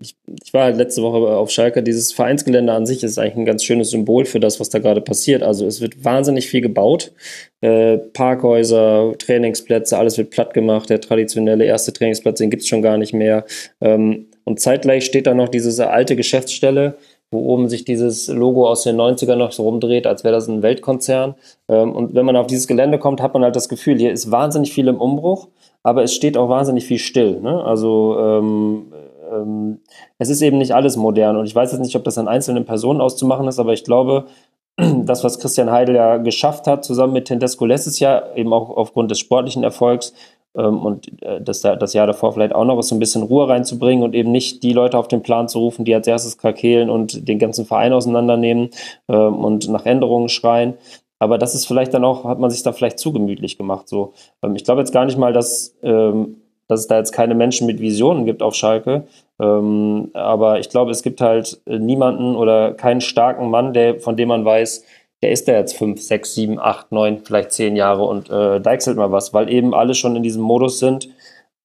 ich, 0.00 0.14
war 0.52 0.64
halt 0.64 0.76
letzte 0.76 1.02
Woche 1.02 1.36
auf 1.36 1.50
Schalke. 1.50 1.82
Dieses 1.82 2.12
Vereinsgelände 2.12 2.72
an 2.72 2.86
sich 2.86 3.02
ist 3.02 3.18
eigentlich 3.18 3.36
ein 3.36 3.44
ganz 3.44 3.64
schönes 3.64 3.90
Symbol 3.90 4.24
für 4.24 4.38
das, 4.38 4.60
was 4.60 4.68
da 4.68 4.78
gerade 4.78 5.00
passiert. 5.00 5.42
Also 5.42 5.66
es 5.66 5.80
wird 5.80 6.04
wahnsinnig 6.04 6.46
viel 6.46 6.60
gebaut. 6.60 7.12
Äh, 7.60 7.98
Parkhäuser, 7.98 9.14
Trainingsplätze, 9.18 9.98
alles 9.98 10.16
wird 10.16 10.30
platt 10.30 10.54
gemacht. 10.54 10.90
Der 10.90 11.00
traditionelle 11.00 11.64
erste 11.64 11.92
Trainingsplatz, 11.92 12.38
den 12.38 12.50
gibt 12.50 12.62
es 12.62 12.68
schon 12.68 12.82
gar 12.82 12.98
nicht 12.98 13.12
mehr. 13.12 13.46
Ähm, 13.80 14.28
und 14.44 14.60
zeitgleich 14.60 15.04
steht 15.04 15.26
da 15.26 15.34
noch 15.34 15.48
diese 15.48 15.90
alte 15.90 16.14
Geschäftsstelle, 16.14 16.98
wo 17.32 17.40
oben 17.40 17.68
sich 17.68 17.84
dieses 17.84 18.28
Logo 18.28 18.68
aus 18.68 18.84
den 18.84 18.96
90ern 18.96 19.36
noch 19.36 19.50
so 19.50 19.64
rumdreht, 19.64 20.06
als 20.06 20.22
wäre 20.22 20.34
das 20.34 20.46
ein 20.46 20.62
Weltkonzern. 20.62 21.34
Ähm, 21.68 21.92
und 21.92 22.14
wenn 22.14 22.26
man 22.26 22.36
auf 22.36 22.46
dieses 22.46 22.68
Gelände 22.68 23.00
kommt, 23.00 23.20
hat 23.20 23.34
man 23.34 23.42
halt 23.42 23.56
das 23.56 23.68
Gefühl, 23.68 23.98
hier 23.98 24.12
ist 24.12 24.30
wahnsinnig 24.30 24.72
viel 24.72 24.86
im 24.86 25.00
Umbruch 25.00 25.48
aber 25.82 26.02
es 26.02 26.14
steht 26.14 26.36
auch 26.36 26.48
wahnsinnig 26.48 26.84
viel 26.86 26.98
still. 26.98 27.40
Ne? 27.40 27.62
Also 27.64 28.16
ähm, 28.18 28.92
ähm, 29.32 29.80
es 30.18 30.28
ist 30.28 30.42
eben 30.42 30.58
nicht 30.58 30.72
alles 30.72 30.96
modern 30.96 31.36
und 31.36 31.46
ich 31.46 31.54
weiß 31.54 31.72
jetzt 31.72 31.80
nicht, 31.80 31.96
ob 31.96 32.04
das 32.04 32.18
an 32.18 32.28
einzelnen 32.28 32.64
Personen 32.64 33.00
auszumachen 33.00 33.48
ist, 33.48 33.58
aber 33.58 33.72
ich 33.72 33.84
glaube, 33.84 34.26
das, 34.76 35.24
was 35.24 35.38
Christian 35.38 35.70
Heidel 35.70 35.96
ja 35.96 36.16
geschafft 36.18 36.66
hat, 36.66 36.84
zusammen 36.84 37.12
mit 37.12 37.26
Tedesco 37.26 37.66
letztes 37.66 38.00
Jahr, 38.00 38.36
eben 38.36 38.52
auch 38.52 38.70
aufgrund 38.70 39.10
des 39.10 39.18
sportlichen 39.18 39.64
Erfolgs 39.64 40.14
ähm, 40.56 40.78
und 40.84 41.22
äh, 41.22 41.40
das, 41.40 41.62
das 41.62 41.92
Jahr 41.92 42.06
davor 42.06 42.32
vielleicht 42.32 42.54
auch 42.54 42.64
noch, 42.64 42.78
ist 42.78 42.88
so 42.88 42.94
ein 42.94 43.00
bisschen 43.00 43.22
Ruhe 43.22 43.48
reinzubringen 43.48 44.04
und 44.04 44.14
eben 44.14 44.30
nicht 44.30 44.62
die 44.62 44.72
Leute 44.72 44.98
auf 44.98 45.08
den 45.08 45.22
Plan 45.22 45.48
zu 45.48 45.58
rufen, 45.58 45.84
die 45.84 45.94
als 45.94 46.06
erstes 46.06 46.38
krakehlen 46.38 46.90
und 46.90 47.28
den 47.28 47.38
ganzen 47.38 47.64
Verein 47.64 47.92
auseinandernehmen 47.92 48.70
ähm, 49.08 49.44
und 49.44 49.68
nach 49.68 49.86
Änderungen 49.86 50.28
schreien, 50.28 50.74
aber 51.22 51.38
das 51.38 51.54
ist 51.54 51.66
vielleicht 51.66 51.94
dann 51.94 52.04
auch, 52.04 52.24
hat 52.24 52.40
man 52.40 52.50
sich 52.50 52.64
da 52.64 52.72
vielleicht 52.72 52.98
zu 52.98 53.12
gemütlich 53.12 53.56
gemacht. 53.56 53.88
So. 53.88 54.12
Ähm, 54.42 54.56
ich 54.56 54.64
glaube 54.64 54.80
jetzt 54.80 54.90
gar 54.92 55.04
nicht 55.04 55.16
mal, 55.16 55.32
dass, 55.32 55.72
ähm, 55.84 56.38
dass 56.66 56.80
es 56.80 56.88
da 56.88 56.98
jetzt 56.98 57.12
keine 57.12 57.36
Menschen 57.36 57.68
mit 57.68 57.80
Visionen 57.80 58.26
gibt 58.26 58.42
auf 58.42 58.56
Schalke. 58.56 59.04
Ähm, 59.40 60.10
aber 60.14 60.58
ich 60.58 60.68
glaube, 60.68 60.90
es 60.90 61.04
gibt 61.04 61.20
halt 61.20 61.60
niemanden 61.64 62.34
oder 62.34 62.72
keinen 62.72 63.00
starken 63.00 63.50
Mann, 63.50 63.72
der, 63.72 64.00
von 64.00 64.16
dem 64.16 64.30
man 64.30 64.44
weiß, 64.44 64.84
der 65.22 65.30
ist 65.30 65.46
da 65.46 65.52
jetzt 65.52 65.76
fünf, 65.76 66.02
sechs, 66.02 66.34
sieben, 66.34 66.58
acht, 66.58 66.90
neun, 66.90 67.20
vielleicht 67.22 67.52
zehn 67.52 67.76
Jahre 67.76 68.02
und 68.02 68.28
äh, 68.28 68.60
deichselt 68.60 68.96
mal 68.96 69.12
was, 69.12 69.32
weil 69.32 69.48
eben 69.48 69.74
alle 69.74 69.94
schon 69.94 70.16
in 70.16 70.24
diesem 70.24 70.42
Modus 70.42 70.80
sind. 70.80 71.08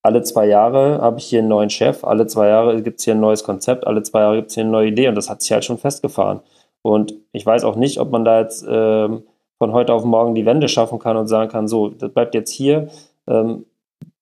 Alle 0.02 0.22
zwei 0.22 0.46
Jahre 0.46 1.00
habe 1.00 1.18
ich 1.18 1.24
hier 1.24 1.40
einen 1.40 1.48
neuen 1.48 1.70
Chef, 1.70 2.04
alle 2.04 2.28
zwei 2.28 2.46
Jahre 2.46 2.80
gibt 2.80 3.00
es 3.00 3.04
hier 3.04 3.16
ein 3.16 3.20
neues 3.20 3.42
Konzept, 3.42 3.88
alle 3.88 4.04
zwei 4.04 4.20
Jahre 4.20 4.36
gibt 4.36 4.50
es 4.50 4.54
hier 4.54 4.62
eine 4.62 4.70
neue 4.70 4.86
Idee 4.86 5.08
und 5.08 5.16
das 5.16 5.28
hat 5.28 5.42
sich 5.42 5.50
halt 5.50 5.64
schon 5.64 5.78
festgefahren. 5.78 6.38
Und 6.82 7.14
ich 7.32 7.44
weiß 7.44 7.64
auch 7.64 7.74
nicht, 7.74 7.98
ob 7.98 8.12
man 8.12 8.24
da 8.24 8.38
jetzt 8.40 8.64
ähm, 8.70 9.24
von 9.58 9.72
heute 9.72 9.92
auf 9.92 10.04
morgen 10.04 10.34
die 10.34 10.46
Wende 10.46 10.68
schaffen 10.68 10.98
kann 10.98 11.16
und 11.16 11.26
sagen 11.26 11.50
kann, 11.50 11.68
so, 11.68 11.88
das 11.88 12.12
bleibt 12.12 12.34
jetzt 12.34 12.50
hier. 12.50 12.88
Ähm, 13.26 13.64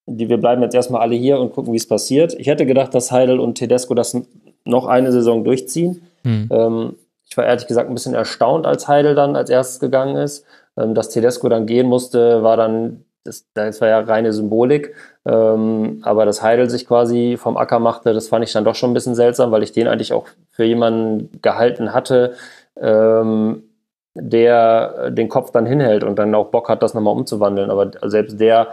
die, 0.07 0.29
wir 0.29 0.39
bleiben 0.39 0.63
jetzt 0.63 0.75
erstmal 0.75 1.03
alle 1.03 1.17
hier 1.17 1.39
und 1.41 1.53
gucken, 1.53 1.73
wie 1.73 1.79
es 1.79 1.89
passiert. 1.89 2.35
Ich 2.35 2.47
hätte 2.47 2.65
gedacht, 2.65 2.95
dass 2.95 3.13
Heidel 3.13 3.41
und 3.41 3.57
Tedesco 3.57 3.95
das 3.95 4.17
noch 4.65 4.87
eine 4.87 5.13
Saison 5.13 5.45
durchziehen. 5.45 6.03
Hm. 6.23 6.49
Ähm, 6.51 6.95
ich 7.29 7.37
war 7.37 7.45
ehrlich 7.45 7.67
gesagt 7.67 7.89
ein 7.89 7.95
bisschen 7.95 8.15
erstaunt, 8.15 8.67
als 8.67 8.89
Heidel 8.89 9.15
dann 9.15 9.37
als 9.37 9.51
erstes 9.51 9.81
gegangen 9.81 10.17
ist. 10.17 10.45
Ähm, 10.77 10.95
dass 10.95 11.11
Tedesco 11.11 11.49
dann 11.49 11.67
gehen 11.67 11.87
musste, 11.87 12.43
war 12.43 12.57
dann, 12.57 13.05
das, 13.25 13.47
das 13.55 13.81
war 13.81 13.89
ja 13.89 14.01
reine 14.01 14.33
Symbolik. 14.33 14.95
Ähm, 15.25 16.01
aber 16.03 16.25
dass 16.25 16.43
Heidel 16.43 16.71
sich 16.71 16.87
quasi 16.87 17.37
vom 17.37 17.57
Acker 17.57 17.81
machte, 17.81 18.13
das 18.13 18.29
fand 18.29 18.45
ich 18.45 18.53
dann 18.53 18.65
doch 18.65 18.75
schon 18.75 18.91
ein 18.91 18.95
bisschen 18.95 19.15
seltsam, 19.17 19.51
weil 19.51 19.65
ich 19.65 19.73
den 19.73 19.89
eigentlich 19.89 20.13
auch 20.13 20.27
für 20.51 20.65
jemanden 20.65 21.41
gehalten 21.43 21.93
hatte, 21.93 22.35
ähm, 22.81 23.65
der 24.19 25.11
den 25.11 25.29
Kopf 25.29 25.51
dann 25.51 25.67
hinhält 25.67 26.05
und 26.05 26.19
dann 26.19 26.35
auch 26.35 26.51
Bock 26.51 26.69
hat, 26.69 26.83
das 26.83 26.95
nochmal 26.95 27.15
umzuwandeln. 27.15 27.71
Aber 27.71 27.91
selbst 28.09 28.41
der 28.41 28.69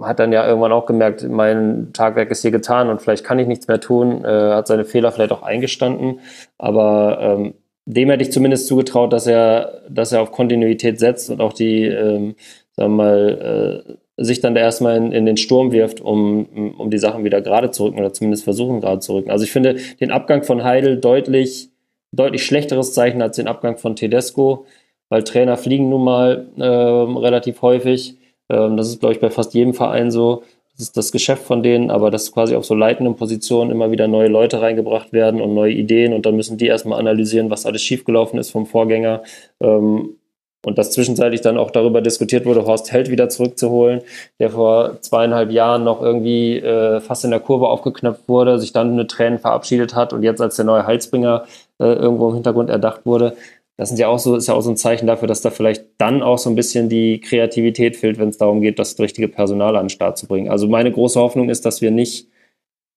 hat 0.00 0.18
dann 0.18 0.32
ja 0.32 0.46
irgendwann 0.46 0.72
auch 0.72 0.86
gemerkt, 0.86 1.28
mein 1.28 1.90
Tagwerk 1.92 2.30
ist 2.30 2.42
hier 2.42 2.50
getan 2.50 2.88
und 2.88 3.02
vielleicht 3.02 3.24
kann 3.24 3.38
ich 3.38 3.46
nichts 3.46 3.68
mehr 3.68 3.80
tun, 3.80 4.24
äh, 4.24 4.52
hat 4.52 4.66
seine 4.66 4.84
Fehler 4.84 5.12
vielleicht 5.12 5.32
auch 5.32 5.42
eingestanden, 5.42 6.20
aber 6.58 7.18
ähm, 7.20 7.54
dem 7.86 8.10
hätte 8.10 8.22
ich 8.22 8.32
zumindest 8.32 8.66
zugetraut, 8.66 9.12
dass 9.12 9.26
er, 9.26 9.82
dass 9.88 10.12
er 10.12 10.22
auf 10.22 10.32
Kontinuität 10.32 10.98
setzt 11.00 11.30
und 11.30 11.40
auch 11.40 11.52
die, 11.52 11.86
ähm, 11.86 12.36
sagen 12.72 12.92
wir 12.92 13.04
mal, 13.04 13.84
äh, 14.18 14.22
sich 14.22 14.40
dann 14.40 14.54
da 14.54 14.60
erstmal 14.60 14.96
in, 14.96 15.12
in 15.12 15.26
den 15.26 15.38
Sturm 15.38 15.72
wirft, 15.72 16.00
um, 16.00 16.74
um 16.78 16.90
die 16.90 16.98
Sachen 16.98 17.24
wieder 17.24 17.40
gerade 17.40 17.70
zu 17.70 17.84
rücken 17.84 17.98
oder 17.98 18.12
zumindest 18.12 18.44
versuchen 18.44 18.80
gerade 18.80 19.00
zu 19.00 19.14
rücken. 19.14 19.30
Also 19.30 19.44
ich 19.44 19.50
finde 19.50 19.76
den 20.00 20.10
Abgang 20.10 20.42
von 20.42 20.62
Heidel 20.62 20.98
deutlich, 20.98 21.69
deutlich 22.12 22.44
schlechteres 22.44 22.92
Zeichen 22.92 23.22
als 23.22 23.36
den 23.36 23.48
Abgang 23.48 23.76
von 23.76 23.96
Tedesco, 23.96 24.66
weil 25.08 25.24
Trainer 25.24 25.56
fliegen 25.56 25.88
nun 25.88 26.04
mal 26.04 26.46
äh, 26.56 26.64
relativ 26.64 27.62
häufig 27.62 28.16
ähm, 28.50 28.76
das 28.76 28.88
ist, 28.88 29.00
glaube 29.00 29.14
ich, 29.14 29.20
bei 29.20 29.30
fast 29.30 29.54
jedem 29.54 29.72
Verein 29.72 30.10
so. 30.10 30.42
Das 30.72 30.88
ist 30.88 30.96
das 30.96 31.12
Geschäft 31.12 31.42
von 31.42 31.62
denen, 31.62 31.90
aber 31.90 32.10
dass 32.10 32.32
quasi 32.32 32.54
auf 32.54 32.64
so 32.64 32.74
leitenden 32.74 33.14
Positionen 33.14 33.70
immer 33.70 33.90
wieder 33.90 34.08
neue 34.08 34.28
Leute 34.28 34.60
reingebracht 34.62 35.12
werden 35.12 35.40
und 35.40 35.54
neue 35.54 35.72
Ideen 35.72 36.12
und 36.12 36.26
dann 36.26 36.36
müssen 36.36 36.58
die 36.58 36.66
erstmal 36.66 36.98
analysieren, 36.98 37.50
was 37.50 37.66
alles 37.66 37.82
schiefgelaufen 37.82 38.38
ist 38.38 38.50
vom 38.50 38.66
Vorgänger. 38.66 39.22
Ähm, 39.62 40.16
und 40.62 40.76
dass 40.76 40.90
zwischenzeitlich 40.90 41.40
dann 41.40 41.56
auch 41.56 41.70
darüber 41.70 42.02
diskutiert 42.02 42.44
wurde, 42.44 42.66
Horst 42.66 42.92
Held 42.92 43.10
wieder 43.10 43.30
zurückzuholen, 43.30 44.02
der 44.40 44.50
vor 44.50 45.00
zweieinhalb 45.00 45.50
Jahren 45.50 45.84
noch 45.84 46.02
irgendwie 46.02 46.58
äh, 46.58 47.00
fast 47.00 47.24
in 47.24 47.30
der 47.30 47.40
Kurve 47.40 47.68
aufgeknöpft 47.68 48.28
wurde, 48.28 48.58
sich 48.58 48.72
dann 48.72 48.94
mit 48.94 49.10
Tränen 49.10 49.38
verabschiedet 49.38 49.94
hat 49.94 50.12
und 50.12 50.22
jetzt 50.22 50.40
als 50.42 50.56
der 50.56 50.66
neue 50.66 50.86
Heilsbringer 50.86 51.44
äh, 51.44 51.69
irgendwo 51.84 52.28
im 52.28 52.34
Hintergrund 52.34 52.70
erdacht 52.70 53.06
wurde 53.06 53.36
das 53.80 53.88
sind 53.88 53.98
ja 53.98 54.08
auch 54.08 54.18
so, 54.18 54.36
ist 54.36 54.46
ja 54.46 54.52
auch 54.52 54.60
so 54.60 54.68
ein 54.68 54.76
Zeichen 54.76 55.06
dafür, 55.06 55.26
dass 55.26 55.40
da 55.40 55.50
vielleicht 55.50 55.86
dann 55.96 56.22
auch 56.22 56.36
so 56.36 56.50
ein 56.50 56.54
bisschen 56.54 56.90
die 56.90 57.18
Kreativität 57.18 57.96
fehlt, 57.96 58.18
wenn 58.18 58.28
es 58.28 58.36
darum 58.36 58.60
geht, 58.60 58.78
das 58.78 58.98
richtige 58.98 59.26
Personal 59.26 59.74
an 59.74 59.84
den 59.84 59.88
Start 59.88 60.18
zu 60.18 60.26
bringen. 60.26 60.50
Also 60.50 60.68
meine 60.68 60.92
große 60.92 61.18
Hoffnung 61.18 61.48
ist, 61.48 61.64
dass 61.64 61.80
wir 61.80 61.90
nicht 61.90 62.28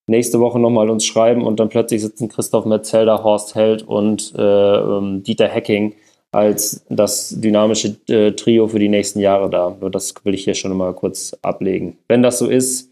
nächste 0.08 0.42
Woche 0.42 0.60
nochmal 0.60 0.90
uns 0.90 1.06
schreiben 1.06 1.46
und 1.46 1.62
dann 1.62 1.70
plötzlich 1.70 2.02
sitzen 2.02 2.28
Christoph 2.28 2.66
Metzelder, 2.66 3.24
Horst 3.24 3.56
Held 3.56 3.84
und 3.84 4.34
äh, 4.38 4.42
ähm, 4.42 5.24
Dieter 5.24 5.48
Hecking 5.48 5.96
als 6.34 6.86
das 6.90 7.30
dynamische 7.30 7.96
äh, 8.10 8.34
Trio 8.34 8.68
für 8.68 8.80
die 8.80 8.90
nächsten 8.90 9.22
Jahre 9.22 9.50
da. 9.50 9.78
Nur 9.80 9.90
das 9.90 10.14
will 10.26 10.34
ich 10.34 10.44
hier 10.44 10.56
schon 10.56 10.76
mal 10.76 10.94
kurz 10.94 11.34
ablegen. 11.44 11.98
Wenn 12.10 12.24
das 12.24 12.40
so 12.40 12.50
ist, 12.50 12.92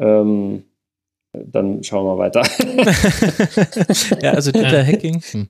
ähm, 0.00 0.64
dann 1.32 1.82
schauen 1.82 2.06
wir 2.06 2.18
weiter. 2.18 2.42
ja, 4.22 4.32
also 4.32 4.52
Dieter 4.52 4.82
Hecking. 4.82 5.22
Hm. 5.30 5.48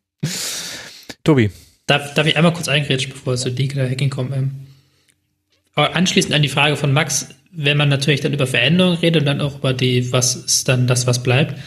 Tobi. 1.24 1.50
Darf, 1.86 2.14
darf 2.14 2.26
ich 2.26 2.36
einmal 2.36 2.52
kurz 2.52 2.68
eingrätschen, 2.68 3.12
bevor 3.12 3.34
es 3.34 3.42
zu 3.42 3.50
oder 3.50 3.88
Hacking 3.88 4.10
kommt? 4.10 4.36
Ähm, 4.36 4.66
anschließend 5.74 6.34
an 6.34 6.42
die 6.42 6.48
Frage 6.48 6.76
von 6.76 6.92
Max, 6.92 7.28
wenn 7.50 7.76
man 7.76 7.88
natürlich 7.88 8.20
dann 8.20 8.34
über 8.34 8.46
Veränderungen 8.46 8.98
redet 8.98 9.22
und 9.22 9.26
dann 9.26 9.40
auch 9.40 9.58
über 9.58 9.72
die, 9.72 10.12
was 10.12 10.36
ist 10.36 10.68
dann 10.68 10.86
das, 10.86 11.06
was 11.06 11.22
bleibt. 11.22 11.58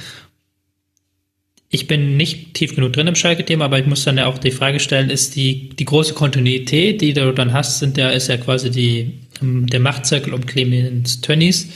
Ich 1.69 1.87
bin 1.87 2.17
nicht 2.17 2.53
tief 2.53 2.75
genug 2.75 2.93
drin 2.93 3.07
im 3.07 3.15
Schalke-Thema, 3.15 3.65
aber 3.65 3.79
ich 3.79 3.85
muss 3.85 4.03
dann 4.03 4.17
ja 4.17 4.27
auch 4.27 4.37
die 4.37 4.51
Frage 4.51 4.79
stellen, 4.79 5.09
ist 5.09 5.35
die, 5.35 5.69
die 5.69 5.85
große 5.85 6.13
Kontinuität, 6.13 7.01
die 7.01 7.13
du 7.13 7.33
dann 7.33 7.53
hast, 7.53 7.79
sind 7.79 7.97
ja, 7.97 8.09
ist 8.09 8.27
ja 8.27 8.37
quasi 8.37 8.69
die, 8.69 9.21
ähm, 9.41 9.67
der 9.67 9.79
Machtzirkel 9.79 10.33
um 10.33 10.45
Clemens 10.45 11.21
Tönnies. 11.21 11.69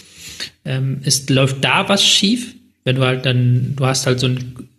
Ähm, 0.64 1.02
ist, 1.04 1.30
läuft 1.30 1.64
da 1.64 1.88
was 1.90 2.04
schief? 2.04 2.56
Wenn 2.84 2.98
du 2.98 3.06
halt 3.06 3.26
dann, 3.26 3.74
du 3.76 3.86
hast 3.86 4.06
halt 4.06 4.20
so 4.20 4.28
ein 4.28 4.70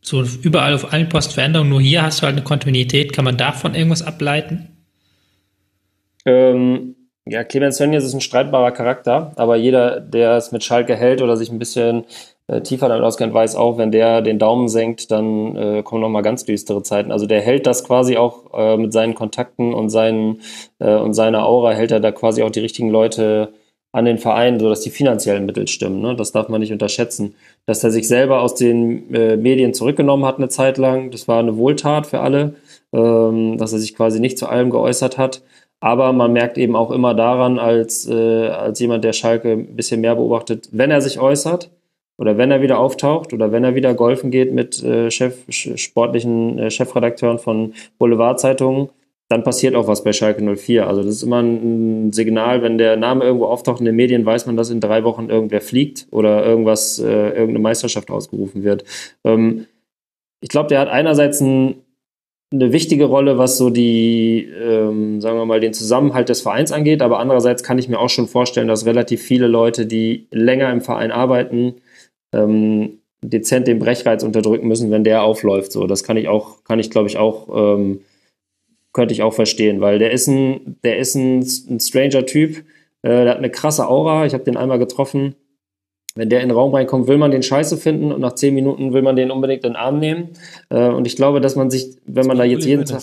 so 0.00 0.22
überall 0.42 0.74
auf 0.74 0.92
allen 0.92 1.08
Posten 1.08 1.34
Veränderungen, 1.34 1.70
nur 1.70 1.80
hier 1.80 2.02
hast 2.02 2.20
du 2.20 2.26
halt 2.26 2.34
eine 2.34 2.44
Kontinuität. 2.44 3.12
Kann 3.12 3.24
man 3.24 3.36
davon 3.36 3.74
irgendwas 3.74 4.02
ableiten? 4.02 4.68
Ähm, 6.24 6.94
ja, 7.26 7.44
Clemens 7.44 7.76
Tönnies 7.76 8.04
ist 8.04 8.14
ein 8.14 8.20
streitbarer 8.20 8.72
Charakter, 8.72 9.32
aber 9.36 9.56
jeder, 9.56 10.00
der 10.00 10.36
es 10.36 10.50
mit 10.50 10.64
Schalke 10.64 10.96
hält 10.96 11.20
oder 11.20 11.36
sich 11.36 11.50
ein 11.50 11.58
bisschen 11.58 12.04
äh, 12.46 12.62
tiefer 12.62 12.88
damit 12.88 13.04
auskennt, 13.04 13.34
weiß 13.34 13.54
auch, 13.56 13.76
wenn 13.76 13.90
der 13.90 14.22
den 14.22 14.38
Daumen 14.38 14.68
senkt, 14.68 15.10
dann 15.10 15.54
äh, 15.56 15.82
kommen 15.82 16.00
nochmal 16.00 16.22
ganz 16.22 16.44
düstere 16.44 16.82
Zeiten. 16.82 17.12
Also 17.12 17.26
der 17.26 17.42
hält 17.42 17.66
das 17.66 17.84
quasi 17.84 18.16
auch 18.16 18.54
äh, 18.54 18.76
mit 18.78 18.92
seinen 18.92 19.14
Kontakten 19.14 19.74
und, 19.74 19.90
seinen, 19.90 20.40
äh, 20.78 20.96
und 20.96 21.12
seiner 21.12 21.44
Aura, 21.44 21.72
hält 21.72 21.90
er 21.90 22.00
da 22.00 22.12
quasi 22.12 22.42
auch 22.42 22.50
die 22.50 22.60
richtigen 22.60 22.88
Leute 22.88 23.52
an 23.98 24.04
den 24.04 24.18
Verein, 24.18 24.58
sodass 24.58 24.80
die 24.80 24.90
finanziellen 24.90 25.46
Mittel 25.46 25.68
stimmen. 25.68 26.00
Ne? 26.00 26.16
Das 26.16 26.32
darf 26.32 26.48
man 26.48 26.60
nicht 26.60 26.72
unterschätzen. 26.72 27.34
Dass 27.66 27.84
er 27.84 27.90
sich 27.90 28.08
selber 28.08 28.40
aus 28.40 28.54
den 28.54 29.12
äh, 29.14 29.36
Medien 29.36 29.74
zurückgenommen 29.74 30.24
hat 30.24 30.38
eine 30.38 30.48
Zeit 30.48 30.78
lang, 30.78 31.10
das 31.10 31.28
war 31.28 31.38
eine 31.38 31.56
Wohltat 31.56 32.06
für 32.06 32.20
alle, 32.20 32.54
ähm, 32.92 33.58
dass 33.58 33.72
er 33.72 33.78
sich 33.78 33.94
quasi 33.94 34.20
nicht 34.20 34.38
zu 34.38 34.48
allem 34.48 34.70
geäußert 34.70 35.18
hat. 35.18 35.42
Aber 35.80 36.12
man 36.12 36.32
merkt 36.32 36.58
eben 36.58 36.74
auch 36.74 36.90
immer 36.90 37.14
daran, 37.14 37.58
als, 37.58 38.08
äh, 38.08 38.48
als 38.48 38.80
jemand, 38.80 39.04
der 39.04 39.12
Schalke 39.12 39.52
ein 39.52 39.76
bisschen 39.76 40.00
mehr 40.00 40.16
beobachtet, 40.16 40.68
wenn 40.72 40.90
er 40.90 41.00
sich 41.00 41.20
äußert 41.20 41.70
oder 42.16 42.36
wenn 42.36 42.50
er 42.50 42.62
wieder 42.62 42.78
auftaucht 42.78 43.32
oder 43.32 43.52
wenn 43.52 43.64
er 43.64 43.74
wieder 43.74 43.94
golfen 43.94 44.30
geht 44.30 44.52
mit 44.52 44.82
äh, 44.82 45.10
Chef, 45.10 45.36
sportlichen 45.48 46.58
äh, 46.58 46.70
Chefredakteuren 46.70 47.38
von 47.38 47.74
Boulevardzeitungen, 47.98 48.88
dann 49.28 49.44
passiert 49.44 49.74
auch 49.74 49.86
was 49.86 50.04
bei 50.04 50.12
Schalke 50.12 50.42
04. 50.42 50.86
Also 50.86 51.02
das 51.02 51.16
ist 51.16 51.22
immer 51.22 51.42
ein 51.42 52.12
Signal, 52.12 52.62
wenn 52.62 52.78
der 52.78 52.96
Name 52.96 53.24
irgendwo 53.24 53.46
auftaucht 53.46 53.80
in 53.80 53.84
den 53.84 53.96
Medien, 53.96 54.24
weiß 54.24 54.46
man, 54.46 54.56
dass 54.56 54.70
in 54.70 54.80
drei 54.80 55.04
Wochen 55.04 55.28
irgendwer 55.28 55.60
fliegt 55.60 56.06
oder 56.10 56.44
irgendwas, 56.44 56.98
äh, 56.98 57.04
irgendeine 57.04 57.58
Meisterschaft 57.58 58.10
ausgerufen 58.10 58.64
wird. 58.64 58.84
Ähm, 59.24 59.66
ich 60.40 60.48
glaube, 60.48 60.68
der 60.68 60.80
hat 60.80 60.88
einerseits 60.88 61.40
ein, 61.40 61.82
eine 62.50 62.72
wichtige 62.72 63.04
Rolle, 63.04 63.36
was 63.36 63.58
so 63.58 63.68
die, 63.68 64.48
ähm, 64.58 65.20
sagen 65.20 65.36
wir 65.36 65.44
mal, 65.44 65.60
den 65.60 65.74
Zusammenhalt 65.74 66.30
des 66.30 66.40
Vereins 66.40 66.72
angeht, 66.72 67.02
aber 67.02 67.18
andererseits 67.18 67.62
kann 67.62 67.78
ich 67.78 67.90
mir 67.90 67.98
auch 67.98 68.08
schon 68.08 68.28
vorstellen, 68.28 68.68
dass 68.68 68.86
relativ 68.86 69.20
viele 69.20 69.46
Leute, 69.46 69.84
die 69.84 70.26
länger 70.30 70.72
im 70.72 70.80
Verein 70.80 71.12
arbeiten, 71.12 71.74
ähm, 72.32 73.00
dezent 73.20 73.66
den 73.66 73.78
Brechreiz 73.78 74.22
unterdrücken 74.22 74.68
müssen, 74.68 74.90
wenn 74.90 75.04
der 75.04 75.22
aufläuft. 75.22 75.72
So, 75.72 75.86
das 75.86 76.04
kann 76.04 76.16
ich 76.16 76.28
auch, 76.28 76.64
kann 76.64 76.78
ich 76.78 76.90
glaube 76.90 77.08
ich 77.08 77.18
auch 77.18 77.48
ähm, 77.76 78.00
könnte 78.98 79.14
ich 79.14 79.22
auch 79.22 79.32
verstehen, 79.32 79.80
weil 79.80 80.00
der 80.00 80.10
ist 80.10 80.26
ein, 80.26 80.76
der 80.82 80.98
ist 80.98 81.14
ein, 81.14 81.38
ein 81.70 81.78
stranger 81.78 82.26
Typ, 82.26 82.64
äh, 83.02 83.10
der 83.10 83.28
hat 83.28 83.38
eine 83.38 83.48
krasse 83.48 83.86
Aura. 83.86 84.26
Ich 84.26 84.34
habe 84.34 84.42
den 84.42 84.56
einmal 84.56 84.80
getroffen. 84.80 85.36
Wenn 86.16 86.30
der 86.30 86.40
in 86.40 86.48
den 86.48 86.56
Raum 86.56 86.74
reinkommt, 86.74 87.06
will 87.06 87.16
man 87.16 87.30
den 87.30 87.44
scheiße 87.44 87.76
finden 87.76 88.10
und 88.10 88.20
nach 88.20 88.32
zehn 88.32 88.56
Minuten 88.56 88.92
will 88.92 89.02
man 89.02 89.14
den 89.14 89.30
unbedingt 89.30 89.62
in 89.62 89.74
den 89.74 89.76
Arm 89.76 90.00
nehmen. 90.00 90.30
Äh, 90.68 90.88
und 90.88 91.06
ich 91.06 91.14
glaube, 91.14 91.40
dass 91.40 91.54
man 91.54 91.70
sich, 91.70 91.96
wenn 92.06 92.26
man 92.26 92.38
da 92.38 92.42
jetzt 92.42 92.66
jeden 92.66 92.86
Tag, 92.86 93.02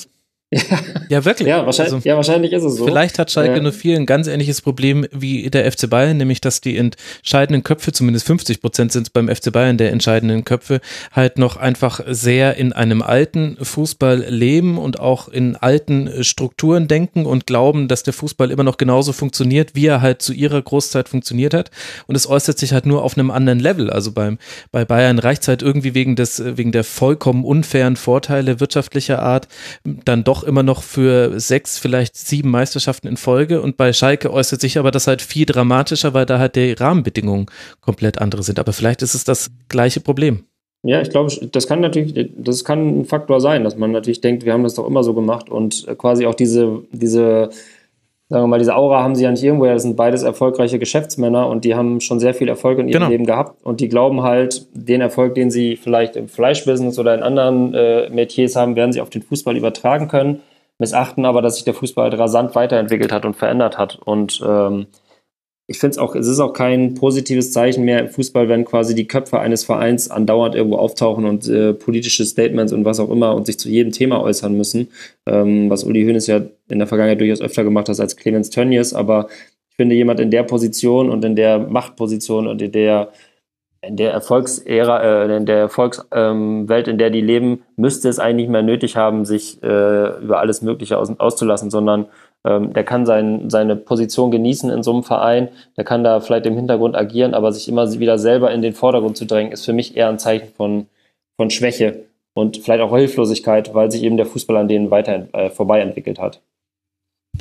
ja, 0.55 0.79
ja 1.09 1.25
wirklich. 1.25 1.47
Ja 1.47 1.65
wahrscheinlich, 1.65 1.93
also, 1.93 2.07
ja, 2.07 2.15
wahrscheinlich 2.15 2.53
ist 2.53 2.63
es 2.63 2.75
so. 2.77 2.85
Vielleicht 2.85 3.19
hat 3.19 3.29
Schalke 3.29 3.61
ja. 3.61 3.71
04 3.71 3.97
ein 3.97 4.05
ganz 4.05 4.27
ähnliches 4.27 4.61
Problem 4.61 5.05
wie 5.11 5.49
der 5.49 5.69
FC 5.69 5.89
Bayern, 5.89 6.17
nämlich 6.17 6.39
dass 6.39 6.61
die 6.61 6.77
entscheidenden 6.77 7.63
Köpfe, 7.63 7.91
zumindest 7.91 8.25
50 8.27 8.61
Prozent 8.61 8.91
sind 8.91 9.07
es 9.07 9.09
beim 9.09 9.27
FC 9.27 9.51
Bayern 9.51 9.77
der 9.77 9.91
entscheidenden 9.91 10.45
Köpfe, 10.45 10.79
halt 11.11 11.37
noch 11.37 11.57
einfach 11.57 11.99
sehr 12.07 12.55
in 12.55 12.71
einem 12.71 13.01
alten 13.01 13.57
Fußball 13.61 14.25
leben 14.29 14.77
und 14.77 14.99
auch 14.99 15.27
in 15.27 15.55
alten 15.57 16.23
Strukturen 16.23 16.87
denken 16.87 17.25
und 17.25 17.45
glauben, 17.45 17.87
dass 17.87 18.03
der 18.03 18.13
Fußball 18.13 18.51
immer 18.51 18.63
noch 18.63 18.77
genauso 18.77 19.11
funktioniert, 19.11 19.75
wie 19.75 19.87
er 19.87 20.01
halt 20.01 20.21
zu 20.21 20.33
ihrer 20.33 20.61
Großzeit 20.61 21.09
funktioniert 21.09 21.53
hat. 21.53 21.69
Und 22.07 22.15
es 22.15 22.27
äußert 22.27 22.57
sich 22.57 22.71
halt 22.71 22.85
nur 22.85 23.03
auf 23.03 23.17
einem 23.17 23.31
anderen 23.31 23.59
Level. 23.59 23.89
Also 23.89 24.11
beim, 24.13 24.37
bei 24.71 24.85
Bayern 24.85 25.19
reicht 25.19 25.41
es 25.41 25.47
halt 25.47 25.61
irgendwie 25.61 25.93
wegen 25.93 26.15
des, 26.15 26.41
wegen 26.57 26.71
der 26.71 26.83
vollkommen 26.83 27.43
unfairen 27.43 27.97
Vorteile 27.97 28.59
wirtschaftlicher 28.59 29.21
Art 29.21 29.47
dann 29.83 30.23
doch 30.23 30.44
immer 30.45 30.63
noch 30.63 30.83
für 30.83 31.39
sechs, 31.39 31.77
vielleicht 31.77 32.15
sieben 32.15 32.51
Meisterschaften 32.51 33.07
in 33.07 33.17
Folge. 33.17 33.61
Und 33.61 33.77
bei 33.77 33.93
Schalke 33.93 34.31
äußert 34.31 34.61
sich 34.61 34.77
aber 34.77 34.91
das 34.91 35.07
halt 35.07 35.21
viel 35.21 35.45
dramatischer, 35.45 36.13
weil 36.13 36.25
da 36.25 36.39
halt 36.39 36.55
die 36.55 36.73
Rahmenbedingungen 36.73 37.47
komplett 37.81 38.19
andere 38.19 38.43
sind. 38.43 38.59
Aber 38.59 38.73
vielleicht 38.73 39.01
ist 39.01 39.15
es 39.15 39.23
das 39.23 39.51
gleiche 39.69 39.99
Problem. 39.99 40.43
Ja, 40.83 41.01
ich 41.01 41.09
glaube, 41.09 41.33
das 41.51 41.65
kann 41.65 41.81
natürlich, 41.81 42.29
das 42.37 42.63
kann 42.63 42.99
ein 42.99 43.05
Faktor 43.05 43.41
sein, 43.41 43.63
dass 43.63 43.75
man 43.75 43.91
natürlich 43.91 44.21
denkt, 44.21 44.45
wir 44.45 44.53
haben 44.53 44.61
das 44.61 44.75
doch 44.75 44.85
immer 44.85 45.03
so 45.03 45.15
gemacht 45.15 45.49
und 45.49 45.87
quasi 45.97 46.27
auch 46.27 46.35
diese, 46.35 46.83
diese, 46.91 47.49
sagen 48.29 48.43
wir 48.43 48.47
mal, 48.47 48.59
diese 48.59 48.75
Aura 48.75 49.03
haben 49.03 49.15
sie 49.15 49.23
ja 49.23 49.31
nicht 49.31 49.43
irgendwoher. 49.43 49.73
Das 49.73 49.83
sind 49.83 49.95
beides 49.95 50.23
erfolgreiche 50.23 50.79
Geschäftsmänner 50.79 51.47
und 51.47 51.63
die 51.63 51.75
haben 51.75 52.01
schon 52.01 52.19
sehr 52.19 52.33
viel 52.33 52.49
Erfolg 52.49 52.79
in 52.79 52.87
ihrem 52.87 53.01
genau. 53.01 53.11
Leben 53.11 53.25
gehabt 53.25 53.63
und 53.63 53.79
die 53.81 53.89
glauben 53.89 54.23
halt, 54.23 54.67
den 54.73 55.01
Erfolg, 55.01 55.35
den 55.35 55.51
sie 55.51 55.75
vielleicht 55.75 56.15
im 56.15 56.27
Fleischbusiness 56.27 56.97
oder 56.97 57.13
in 57.13 57.23
anderen 57.23 57.73
äh, 57.73 58.09
Metiers 58.09 58.55
haben, 58.55 58.75
werden 58.75 58.93
sie 58.93 59.01
auf 59.01 59.09
den 59.09 59.21
Fußball 59.21 59.55
übertragen 59.55 60.07
können, 60.07 60.41
missachten 60.79 61.25
aber, 61.25 61.41
dass 61.41 61.55
sich 61.55 61.65
der 61.65 61.75
Fußball 61.75 62.09
halt 62.09 62.19
rasant 62.19 62.55
weiterentwickelt 62.55 63.11
hat 63.11 63.25
und 63.25 63.35
verändert 63.35 63.77
hat 63.77 63.99
und 64.03 64.41
ähm, 64.45 64.87
ich 65.67 65.79
finde 65.79 65.91
es 65.93 65.97
auch, 65.97 66.15
es 66.15 66.27
ist 66.27 66.39
auch 66.39 66.53
kein 66.53 66.93
positives 66.93 67.51
Zeichen 67.51 67.85
mehr. 67.85 67.99
Im 67.99 68.09
Fußball, 68.09 68.49
wenn 68.49 68.65
quasi 68.65 68.93
die 68.93 69.07
Köpfe 69.07 69.39
eines 69.39 69.63
Vereins 69.63 70.11
andauernd 70.11 70.53
irgendwo 70.53 70.77
auftauchen 70.77 71.25
und 71.25 71.47
äh, 71.47 71.73
politische 71.73 72.23
Statements 72.25 72.71
und 72.71 72.85
was 72.85 72.99
auch 72.99 73.09
immer 73.09 73.33
und 73.35 73.47
sich 73.47 73.57
zu 73.57 73.69
jedem 73.69 73.91
Thema 73.91 74.21
äußern 74.21 74.55
müssen, 74.55 74.89
ähm, 75.25 75.69
was 75.69 75.83
Uli 75.83 76.03
Hoeneß 76.03 76.27
ja 76.27 76.41
in 76.69 76.77
der 76.77 76.87
Vergangenheit 76.87 77.19
durchaus 77.19 77.41
öfter 77.41 77.63
gemacht 77.63 77.89
hat 77.89 77.99
als 77.99 78.15
Clemens 78.15 78.51
Tönnies, 78.51 78.93
aber 78.93 79.27
ich 79.69 79.75
finde 79.75 79.95
jemand 79.95 80.19
in 80.19 80.29
der 80.29 80.43
Position 80.43 81.09
und 81.09 81.25
in 81.25 81.35
der 81.35 81.59
Machtposition 81.59 82.47
und 82.47 82.61
in 82.61 82.71
der 82.71 83.11
in 83.81 83.97
der 83.97 84.11
Erfolgsära, 84.11 85.25
äh, 85.25 85.37
in 85.37 85.45
der 85.45 85.57
Erfolgswelt, 85.57 86.09
ähm, 86.11 86.67
in 86.67 86.97
der 86.97 87.11
die 87.11 87.21
leben, 87.21 87.63
müsste 87.75 88.09
es 88.09 88.17
eigentlich 88.17 88.45
nicht 88.45 88.49
mehr 88.49 88.63
nötig 88.63 88.95
haben, 88.95 89.25
sich 89.25 89.61
äh, 89.61 90.23
über 90.23 90.39
alles 90.39 90.63
Mögliche 90.63 90.97
aus, 90.97 91.11
auszulassen, 91.19 91.69
sondern 91.69 92.07
ähm, 92.45 92.73
der 92.73 92.83
kann 92.83 93.05
sein, 93.05 93.49
seine 93.49 93.75
Position 93.75 94.29
genießen 94.31 94.69
in 94.69 94.83
so 94.83 94.93
einem 94.93 95.03
Verein, 95.03 95.49
der 95.77 95.83
kann 95.83 96.03
da 96.03 96.19
vielleicht 96.19 96.45
im 96.45 96.55
Hintergrund 96.55 96.95
agieren, 96.95 97.33
aber 97.33 97.51
sich 97.51 97.67
immer 97.67 97.91
wieder 97.99 98.19
selber 98.19 98.51
in 98.51 98.61
den 98.61 98.73
Vordergrund 98.73 99.17
zu 99.17 99.25
drängen, 99.25 99.51
ist 99.51 99.65
für 99.65 99.73
mich 99.73 99.97
eher 99.97 100.09
ein 100.09 100.19
Zeichen 100.19 100.49
von, 100.55 100.85
von 101.37 101.49
Schwäche 101.49 102.05
und 102.33 102.57
vielleicht 102.57 102.81
auch 102.81 102.95
Hilflosigkeit, 102.95 103.73
weil 103.73 103.91
sich 103.91 104.03
eben 104.03 104.17
der 104.17 104.27
Fußball 104.27 104.57
an 104.57 104.67
denen 104.67 104.91
weiter 104.91 105.27
äh, 105.33 105.49
vorbei 105.49 105.81
entwickelt 105.81 106.19
hat. 106.19 106.41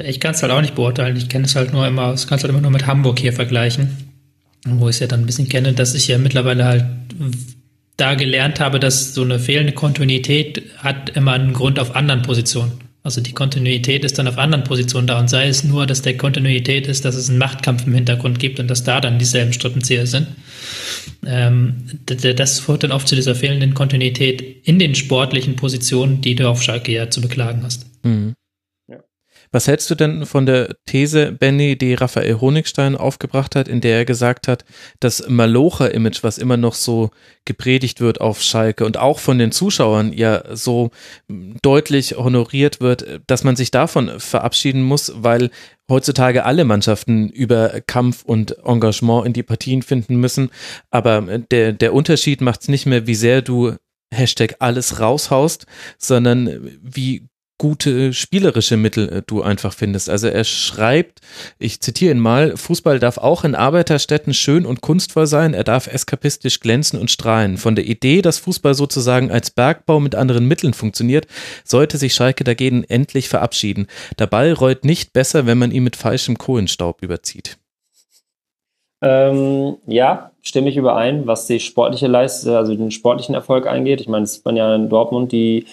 Ich 0.02 0.20
kann 0.20 0.32
es 0.32 0.42
halt 0.42 0.52
auch 0.52 0.60
nicht 0.60 0.74
beurteilen. 0.74 1.16
Ich 1.16 1.28
kenne 1.28 1.44
es 1.44 1.54
halt 1.54 1.72
nur 1.72 1.86
immer, 1.86 2.14
ich 2.14 2.26
kann 2.26 2.38
es 2.38 2.42
halt 2.42 2.52
immer 2.52 2.62
nur 2.62 2.70
mit 2.70 2.86
Hamburg 2.86 3.18
hier 3.18 3.32
vergleichen, 3.32 4.12
wo 4.66 4.88
ich 4.88 4.96
es 4.96 5.00
ja 5.00 5.06
dann 5.06 5.20
ein 5.20 5.26
bisschen 5.26 5.48
kenne, 5.48 5.72
dass 5.72 5.94
ich 5.94 6.08
ja 6.08 6.18
mittlerweile 6.18 6.64
halt 6.64 6.84
da 7.96 8.14
gelernt 8.14 8.58
habe, 8.58 8.80
dass 8.80 9.14
so 9.14 9.22
eine 9.22 9.38
fehlende 9.38 9.72
Kontinuität 9.72 10.62
hat 10.78 11.10
immer 11.10 11.32
einen 11.32 11.52
Grund 11.52 11.78
auf 11.78 11.94
anderen 11.94 12.22
Positionen. 12.22 12.72
Also 13.04 13.20
die 13.20 13.34
Kontinuität 13.34 14.02
ist 14.02 14.18
dann 14.18 14.26
auf 14.26 14.38
anderen 14.38 14.64
Positionen 14.64 15.06
da 15.06 15.20
und 15.20 15.28
sei 15.28 15.46
es 15.46 15.62
nur, 15.62 15.86
dass 15.86 16.00
der 16.00 16.16
Kontinuität 16.16 16.86
ist, 16.86 17.04
dass 17.04 17.14
es 17.14 17.28
einen 17.28 17.36
Machtkampf 17.36 17.86
im 17.86 17.92
Hintergrund 17.92 18.38
gibt 18.38 18.58
und 18.58 18.68
dass 18.68 18.82
da 18.82 18.98
dann 18.98 19.18
dieselben 19.18 19.52
Strippenzieher 19.52 20.06
sind. 20.06 20.28
Ähm, 21.26 21.84
das 22.06 22.60
führt 22.60 22.82
dann 22.82 22.92
oft 22.92 23.06
zu 23.06 23.14
dieser 23.14 23.34
fehlenden 23.34 23.74
Kontinuität 23.74 24.66
in 24.66 24.78
den 24.78 24.94
sportlichen 24.94 25.54
Positionen, 25.54 26.22
die 26.22 26.34
du 26.34 26.48
auf 26.48 26.62
Schalke 26.62 26.92
ja 26.92 27.10
zu 27.10 27.20
beklagen 27.20 27.62
hast. 27.62 27.84
Mhm. 28.04 28.32
Was 29.54 29.68
hältst 29.68 29.88
du 29.88 29.94
denn 29.94 30.26
von 30.26 30.46
der 30.46 30.74
These, 30.84 31.30
Benny, 31.30 31.78
die 31.78 31.94
Raphael 31.94 32.40
Honigstein 32.40 32.96
aufgebracht 32.96 33.54
hat, 33.54 33.68
in 33.68 33.80
der 33.80 33.98
er 33.98 34.04
gesagt 34.04 34.48
hat, 34.48 34.64
das 34.98 35.28
Malocher-Image, 35.28 36.24
was 36.24 36.38
immer 36.38 36.56
noch 36.56 36.74
so 36.74 37.10
gepredigt 37.44 38.00
wird 38.00 38.20
auf 38.20 38.42
Schalke 38.42 38.84
und 38.84 38.96
auch 38.96 39.20
von 39.20 39.38
den 39.38 39.52
Zuschauern 39.52 40.12
ja 40.12 40.42
so 40.56 40.90
deutlich 41.62 42.16
honoriert 42.16 42.80
wird, 42.80 43.20
dass 43.28 43.44
man 43.44 43.54
sich 43.54 43.70
davon 43.70 44.18
verabschieden 44.18 44.82
muss, 44.82 45.12
weil 45.14 45.50
heutzutage 45.88 46.44
alle 46.44 46.64
Mannschaften 46.64 47.28
über 47.28 47.80
Kampf 47.86 48.24
und 48.24 48.56
Engagement 48.64 49.24
in 49.24 49.34
die 49.34 49.44
Partien 49.44 49.82
finden 49.82 50.16
müssen. 50.16 50.50
Aber 50.90 51.20
der, 51.38 51.72
der 51.72 51.94
Unterschied 51.94 52.40
macht 52.40 52.62
es 52.62 52.68
nicht 52.68 52.86
mehr, 52.86 53.06
wie 53.06 53.14
sehr 53.14 53.40
du 53.40 53.76
Hashtag 54.12 54.56
alles 54.58 54.98
raushaust, 54.98 55.66
sondern 55.96 56.76
wie 56.82 57.28
gute 57.58 58.12
spielerische 58.12 58.76
Mittel 58.76 59.08
äh, 59.08 59.22
du 59.26 59.42
einfach 59.42 59.72
findest. 59.72 60.10
Also 60.10 60.28
er 60.28 60.44
schreibt, 60.44 61.20
ich 61.58 61.80
zitiere 61.80 62.12
ihn 62.12 62.20
mal, 62.20 62.56
Fußball 62.56 62.98
darf 62.98 63.18
auch 63.18 63.44
in 63.44 63.54
Arbeiterstädten 63.54 64.34
schön 64.34 64.66
und 64.66 64.80
kunstvoll 64.80 65.26
sein, 65.26 65.54
er 65.54 65.64
darf 65.64 65.86
eskapistisch 65.86 66.60
glänzen 66.60 66.98
und 66.98 67.10
strahlen. 67.10 67.56
Von 67.56 67.76
der 67.76 67.86
Idee, 67.86 68.22
dass 68.22 68.38
Fußball 68.38 68.74
sozusagen 68.74 69.30
als 69.30 69.50
Bergbau 69.50 70.00
mit 70.00 70.14
anderen 70.14 70.46
Mitteln 70.46 70.74
funktioniert, 70.74 71.26
sollte 71.64 71.96
sich 71.96 72.14
Schalke 72.14 72.44
dagegen 72.44 72.84
endlich 72.84 73.28
verabschieden. 73.28 73.86
Der 74.18 74.26
Ball 74.26 74.52
rollt 74.52 74.84
nicht 74.84 75.12
besser, 75.12 75.46
wenn 75.46 75.58
man 75.58 75.70
ihn 75.70 75.84
mit 75.84 75.96
falschem 75.96 76.38
Kohlenstaub 76.38 77.02
überzieht. 77.02 77.58
Ähm, 79.02 79.76
ja, 79.86 80.30
stimme 80.40 80.70
ich 80.70 80.78
überein, 80.78 81.26
was 81.26 81.46
die 81.46 81.60
sportliche 81.60 82.06
Leistung, 82.06 82.54
also 82.54 82.74
den 82.74 82.90
sportlichen 82.90 83.34
Erfolg 83.34 83.66
angeht. 83.66 84.00
Ich 84.00 84.08
meine, 84.08 84.24
es 84.24 84.34
sieht 84.34 84.44
man 84.46 84.56
ja 84.56 84.74
in 84.74 84.88
Dortmund, 84.88 85.30
die 85.30 85.66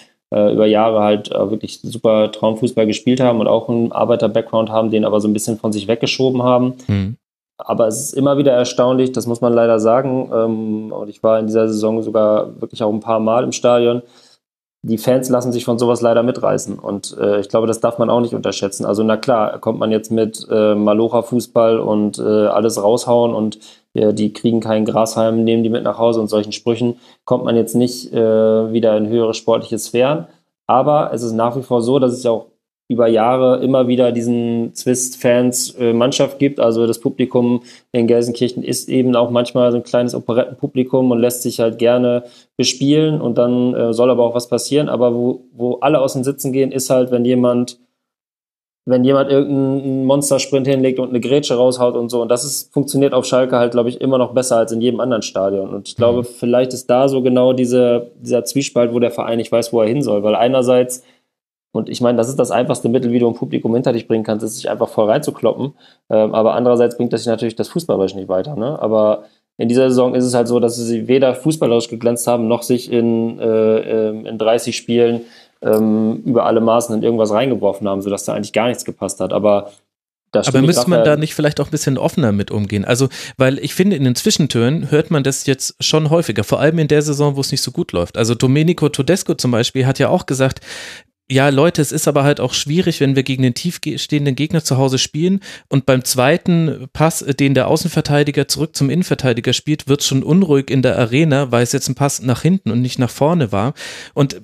über 0.52 0.66
Jahre 0.66 1.00
halt 1.00 1.30
äh, 1.30 1.50
wirklich 1.50 1.80
super 1.82 2.32
Traumfußball 2.32 2.86
gespielt 2.86 3.20
haben 3.20 3.40
und 3.40 3.48
auch 3.48 3.68
einen 3.68 3.92
Arbeiter-Background 3.92 4.70
haben, 4.70 4.90
den 4.90 5.04
aber 5.04 5.20
so 5.20 5.28
ein 5.28 5.32
bisschen 5.32 5.58
von 5.58 5.72
sich 5.72 5.88
weggeschoben 5.88 6.42
haben. 6.42 6.74
Mhm. 6.86 7.16
Aber 7.58 7.86
es 7.86 8.00
ist 8.00 8.14
immer 8.14 8.38
wieder 8.38 8.52
erstaunlich, 8.52 9.12
das 9.12 9.26
muss 9.26 9.40
man 9.40 9.52
leider 9.52 9.78
sagen. 9.78 10.30
Ähm, 10.32 10.92
und 10.92 11.08
ich 11.08 11.22
war 11.22 11.38
in 11.38 11.46
dieser 11.46 11.68
Saison 11.68 12.02
sogar 12.02 12.60
wirklich 12.60 12.82
auch 12.82 12.92
ein 12.92 13.00
paar 13.00 13.20
Mal 13.20 13.44
im 13.44 13.52
Stadion. 13.52 14.02
Die 14.84 14.98
Fans 14.98 15.28
lassen 15.28 15.52
sich 15.52 15.64
von 15.64 15.78
sowas 15.78 16.00
leider 16.00 16.24
mitreißen. 16.24 16.78
Und 16.78 17.16
äh, 17.18 17.38
ich 17.38 17.48
glaube, 17.48 17.68
das 17.68 17.80
darf 17.80 17.98
man 17.98 18.10
auch 18.10 18.20
nicht 18.20 18.34
unterschätzen. 18.34 18.84
Also, 18.84 19.04
na 19.04 19.16
klar, 19.16 19.58
kommt 19.60 19.78
man 19.78 19.92
jetzt 19.92 20.10
mit 20.10 20.44
äh, 20.50 20.74
Malocha-Fußball 20.74 21.78
und 21.78 22.18
äh, 22.18 22.22
alles 22.22 22.82
raushauen 22.82 23.32
und 23.32 23.60
ja, 23.94 24.12
die 24.12 24.32
kriegen 24.32 24.60
keinen 24.60 24.84
Grashalm, 24.84 25.44
nehmen 25.44 25.62
die 25.62 25.70
mit 25.70 25.84
nach 25.84 25.98
Hause 25.98 26.20
und 26.20 26.28
solchen 26.28 26.52
Sprüchen 26.52 26.98
kommt 27.24 27.44
man 27.44 27.56
jetzt 27.56 27.74
nicht 27.74 28.12
äh, 28.12 28.72
wieder 28.72 28.96
in 28.96 29.08
höhere 29.08 29.34
sportliche 29.34 29.78
Sphären. 29.78 30.26
Aber 30.66 31.12
es 31.12 31.22
ist 31.22 31.32
nach 31.32 31.56
wie 31.56 31.62
vor 31.62 31.82
so, 31.82 31.98
dass 31.98 32.12
es 32.12 32.22
ja 32.22 32.30
auch 32.30 32.46
über 32.88 33.06
Jahre 33.06 33.62
immer 33.62 33.88
wieder 33.88 34.12
diesen 34.12 34.74
Zwist-Fans-Mannschaft 34.74 36.36
äh, 36.36 36.38
gibt. 36.38 36.60
Also 36.60 36.86
das 36.86 37.00
Publikum 37.00 37.62
in 37.90 38.06
Gelsenkirchen 38.06 38.62
ist 38.62 38.88
eben 38.88 39.16
auch 39.16 39.30
manchmal 39.30 39.70
so 39.72 39.78
ein 39.78 39.82
kleines 39.82 40.14
Operettenpublikum 40.14 41.10
und 41.10 41.18
lässt 41.18 41.42
sich 41.42 41.60
halt 41.60 41.78
gerne 41.78 42.24
bespielen 42.56 43.20
und 43.20 43.38
dann 43.38 43.74
äh, 43.74 43.92
soll 43.94 44.10
aber 44.10 44.24
auch 44.24 44.34
was 44.34 44.48
passieren. 44.48 44.88
Aber 44.88 45.14
wo, 45.14 45.44
wo 45.52 45.76
alle 45.76 46.00
aus 46.00 46.12
den 46.12 46.24
Sitzen 46.24 46.52
gehen, 46.52 46.70
ist 46.70 46.90
halt, 46.90 47.10
wenn 47.10 47.24
jemand 47.24 47.78
wenn 48.84 49.04
jemand 49.04 49.30
irgendeinen 49.30 50.04
Monstersprint 50.04 50.66
hinlegt 50.66 50.98
und 50.98 51.10
eine 51.10 51.20
Grätsche 51.20 51.54
raushaut 51.54 51.94
und 51.94 52.08
so. 52.08 52.20
Und 52.20 52.28
das 52.28 52.44
ist, 52.44 52.72
funktioniert 52.72 53.14
auf 53.14 53.24
Schalke 53.24 53.56
halt, 53.56 53.72
glaube 53.72 53.88
ich, 53.88 54.00
immer 54.00 54.18
noch 54.18 54.34
besser 54.34 54.56
als 54.56 54.72
in 54.72 54.80
jedem 54.80 54.98
anderen 54.98 55.22
Stadion. 55.22 55.72
Und 55.72 55.88
ich 55.88 55.96
glaube, 55.96 56.20
mhm. 56.20 56.24
vielleicht 56.24 56.72
ist 56.72 56.90
da 56.90 57.08
so 57.08 57.22
genau 57.22 57.52
diese, 57.52 58.10
dieser 58.20 58.44
Zwiespalt, 58.44 58.92
wo 58.92 58.98
der 58.98 59.12
Verein 59.12 59.38
nicht 59.38 59.52
weiß, 59.52 59.72
wo 59.72 59.80
er 59.80 59.88
hin 59.88 60.02
soll. 60.02 60.24
Weil 60.24 60.34
einerseits, 60.34 61.04
und 61.70 61.88
ich 61.88 62.00
meine, 62.00 62.18
das 62.18 62.28
ist 62.28 62.40
das 62.40 62.50
einfachste 62.50 62.88
Mittel, 62.88 63.12
wie 63.12 63.20
du 63.20 63.28
ein 63.28 63.34
Publikum 63.34 63.72
hinter 63.72 63.92
dich 63.92 64.08
bringen 64.08 64.24
kannst, 64.24 64.44
ist 64.44 64.56
sich 64.56 64.68
einfach 64.68 64.88
voll 64.88 65.08
reinzukloppen. 65.08 65.74
Ähm, 66.10 66.34
aber 66.34 66.54
andererseits 66.54 66.96
bringt 66.96 67.12
das 67.12 67.20
sich 67.22 67.28
natürlich 67.28 67.56
das 67.56 67.68
Fußballerisch 67.68 68.16
nicht 68.16 68.28
weiter. 68.28 68.56
Ne? 68.56 68.82
Aber 68.82 69.24
in 69.58 69.68
dieser 69.68 69.90
Saison 69.90 70.16
ist 70.16 70.24
es 70.24 70.34
halt 70.34 70.48
so, 70.48 70.58
dass 70.58 70.76
sie 70.76 71.06
weder 71.06 71.36
fußballerisch 71.36 71.88
geglänzt 71.88 72.26
haben, 72.26 72.48
noch 72.48 72.62
sich 72.62 72.90
in, 72.90 73.38
äh, 73.38 74.08
ähm, 74.08 74.26
in 74.26 74.38
30 74.38 74.76
Spielen 74.76 75.20
ähm, 75.62 76.22
über 76.24 76.46
alle 76.46 76.60
Maßen 76.60 76.94
in 76.96 77.02
irgendwas 77.02 77.30
reingeworfen 77.30 77.88
haben, 77.88 78.02
sodass 78.02 78.24
da 78.24 78.34
eigentlich 78.34 78.52
gar 78.52 78.68
nichts 78.68 78.84
gepasst 78.84 79.20
hat. 79.20 79.32
Aber 79.32 79.70
aber 80.34 80.62
müsste 80.62 80.88
man 80.88 81.04
da 81.04 81.16
nicht 81.16 81.34
vielleicht 81.34 81.60
auch 81.60 81.66
ein 81.66 81.70
bisschen 81.70 81.98
offener 81.98 82.32
mit 82.32 82.50
umgehen? 82.50 82.86
Also, 82.86 83.08
weil 83.36 83.58
ich 83.58 83.74
finde, 83.74 83.96
in 83.96 84.04
den 84.04 84.14
Zwischentönen 84.14 84.90
hört 84.90 85.10
man 85.10 85.22
das 85.22 85.44
jetzt 85.44 85.76
schon 85.80 86.08
häufiger, 86.08 86.42
vor 86.42 86.58
allem 86.58 86.78
in 86.78 86.88
der 86.88 87.02
Saison, 87.02 87.36
wo 87.36 87.42
es 87.42 87.52
nicht 87.52 87.60
so 87.60 87.70
gut 87.70 87.92
läuft. 87.92 88.16
Also 88.16 88.34
Domenico 88.34 88.88
Todesco 88.88 89.34
zum 89.34 89.50
Beispiel 89.50 89.86
hat 89.86 89.98
ja 89.98 90.08
auch 90.08 90.24
gesagt, 90.24 90.60
ja, 91.30 91.48
Leute, 91.48 91.80
es 91.80 91.92
ist 91.92 92.08
aber 92.08 92.24
halt 92.24 92.40
auch 92.40 92.52
schwierig, 92.52 93.00
wenn 93.00 93.16
wir 93.16 93.22
gegen 93.22 93.42
den 93.42 93.54
tiefstehenden 93.54 94.34
Gegner 94.34 94.62
zu 94.64 94.76
Hause 94.76 94.98
spielen 94.98 95.40
und 95.68 95.86
beim 95.86 96.04
zweiten 96.04 96.88
Pass, 96.92 97.20
den 97.20 97.54
der 97.54 97.68
Außenverteidiger 97.68 98.48
zurück 98.48 98.76
zum 98.76 98.90
Innenverteidiger 98.90 99.52
spielt, 99.52 99.88
wird 99.88 100.02
schon 100.02 100.22
unruhig 100.22 100.70
in 100.70 100.82
der 100.82 100.98
Arena, 100.98 101.50
weil 101.50 101.62
es 101.62 101.72
jetzt 101.72 101.88
ein 101.88 101.94
Pass 101.94 102.20
nach 102.20 102.42
hinten 102.42 102.70
und 102.70 102.82
nicht 102.82 102.98
nach 102.98 103.10
vorne 103.10 103.52
war. 103.52 103.72
Und 104.14 104.42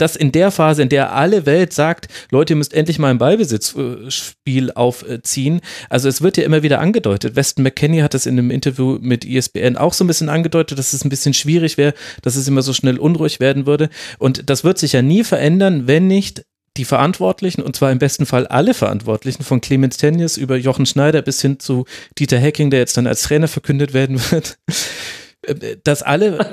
das 0.00 0.16
in 0.16 0.32
der 0.32 0.50
Phase, 0.50 0.82
in 0.82 0.88
der 0.88 1.14
alle 1.14 1.46
Welt 1.46 1.72
sagt, 1.72 2.08
Leute, 2.30 2.52
ihr 2.54 2.56
müsst 2.56 2.74
endlich 2.74 2.98
mal 2.98 3.10
ein 3.10 3.18
Ballbesitzspiel 3.18 4.72
aufziehen. 4.72 5.60
Also 5.88 6.08
es 6.08 6.22
wird 6.22 6.36
ja 6.36 6.44
immer 6.44 6.62
wieder 6.62 6.80
angedeutet. 6.80 7.36
Weston 7.36 7.62
McKenney 7.62 7.98
hat 8.00 8.14
das 8.14 8.26
in 8.26 8.38
einem 8.38 8.50
Interview 8.50 8.98
mit 9.00 9.24
ESPN 9.24 9.76
auch 9.76 9.92
so 9.92 10.04
ein 10.04 10.06
bisschen 10.06 10.28
angedeutet, 10.28 10.78
dass 10.78 10.92
es 10.92 11.04
ein 11.04 11.10
bisschen 11.10 11.34
schwierig 11.34 11.76
wäre, 11.76 11.94
dass 12.22 12.36
es 12.36 12.48
immer 12.48 12.62
so 12.62 12.72
schnell 12.72 12.98
unruhig 12.98 13.40
werden 13.40 13.66
würde. 13.66 13.90
Und 14.18 14.48
das 14.50 14.64
wird 14.64 14.78
sich 14.78 14.92
ja 14.92 15.02
nie 15.02 15.24
verändern, 15.24 15.86
wenn 15.86 16.06
nicht 16.06 16.44
die 16.76 16.84
Verantwortlichen, 16.84 17.62
und 17.62 17.74
zwar 17.74 17.90
im 17.90 17.98
besten 17.98 18.26
Fall 18.26 18.46
alle 18.46 18.74
Verantwortlichen, 18.74 19.42
von 19.42 19.60
Clemens 19.60 19.96
Tönnies 19.96 20.36
über 20.36 20.56
Jochen 20.56 20.86
Schneider 20.86 21.20
bis 21.20 21.42
hin 21.42 21.58
zu 21.58 21.84
Dieter 22.18 22.38
Hecking, 22.38 22.70
der 22.70 22.80
jetzt 22.80 22.96
dann 22.96 23.06
als 23.06 23.22
Trainer 23.22 23.48
verkündet 23.48 23.92
werden 23.92 24.20
wird, 24.30 24.58
dass 25.84 26.02
alle. 26.02 26.38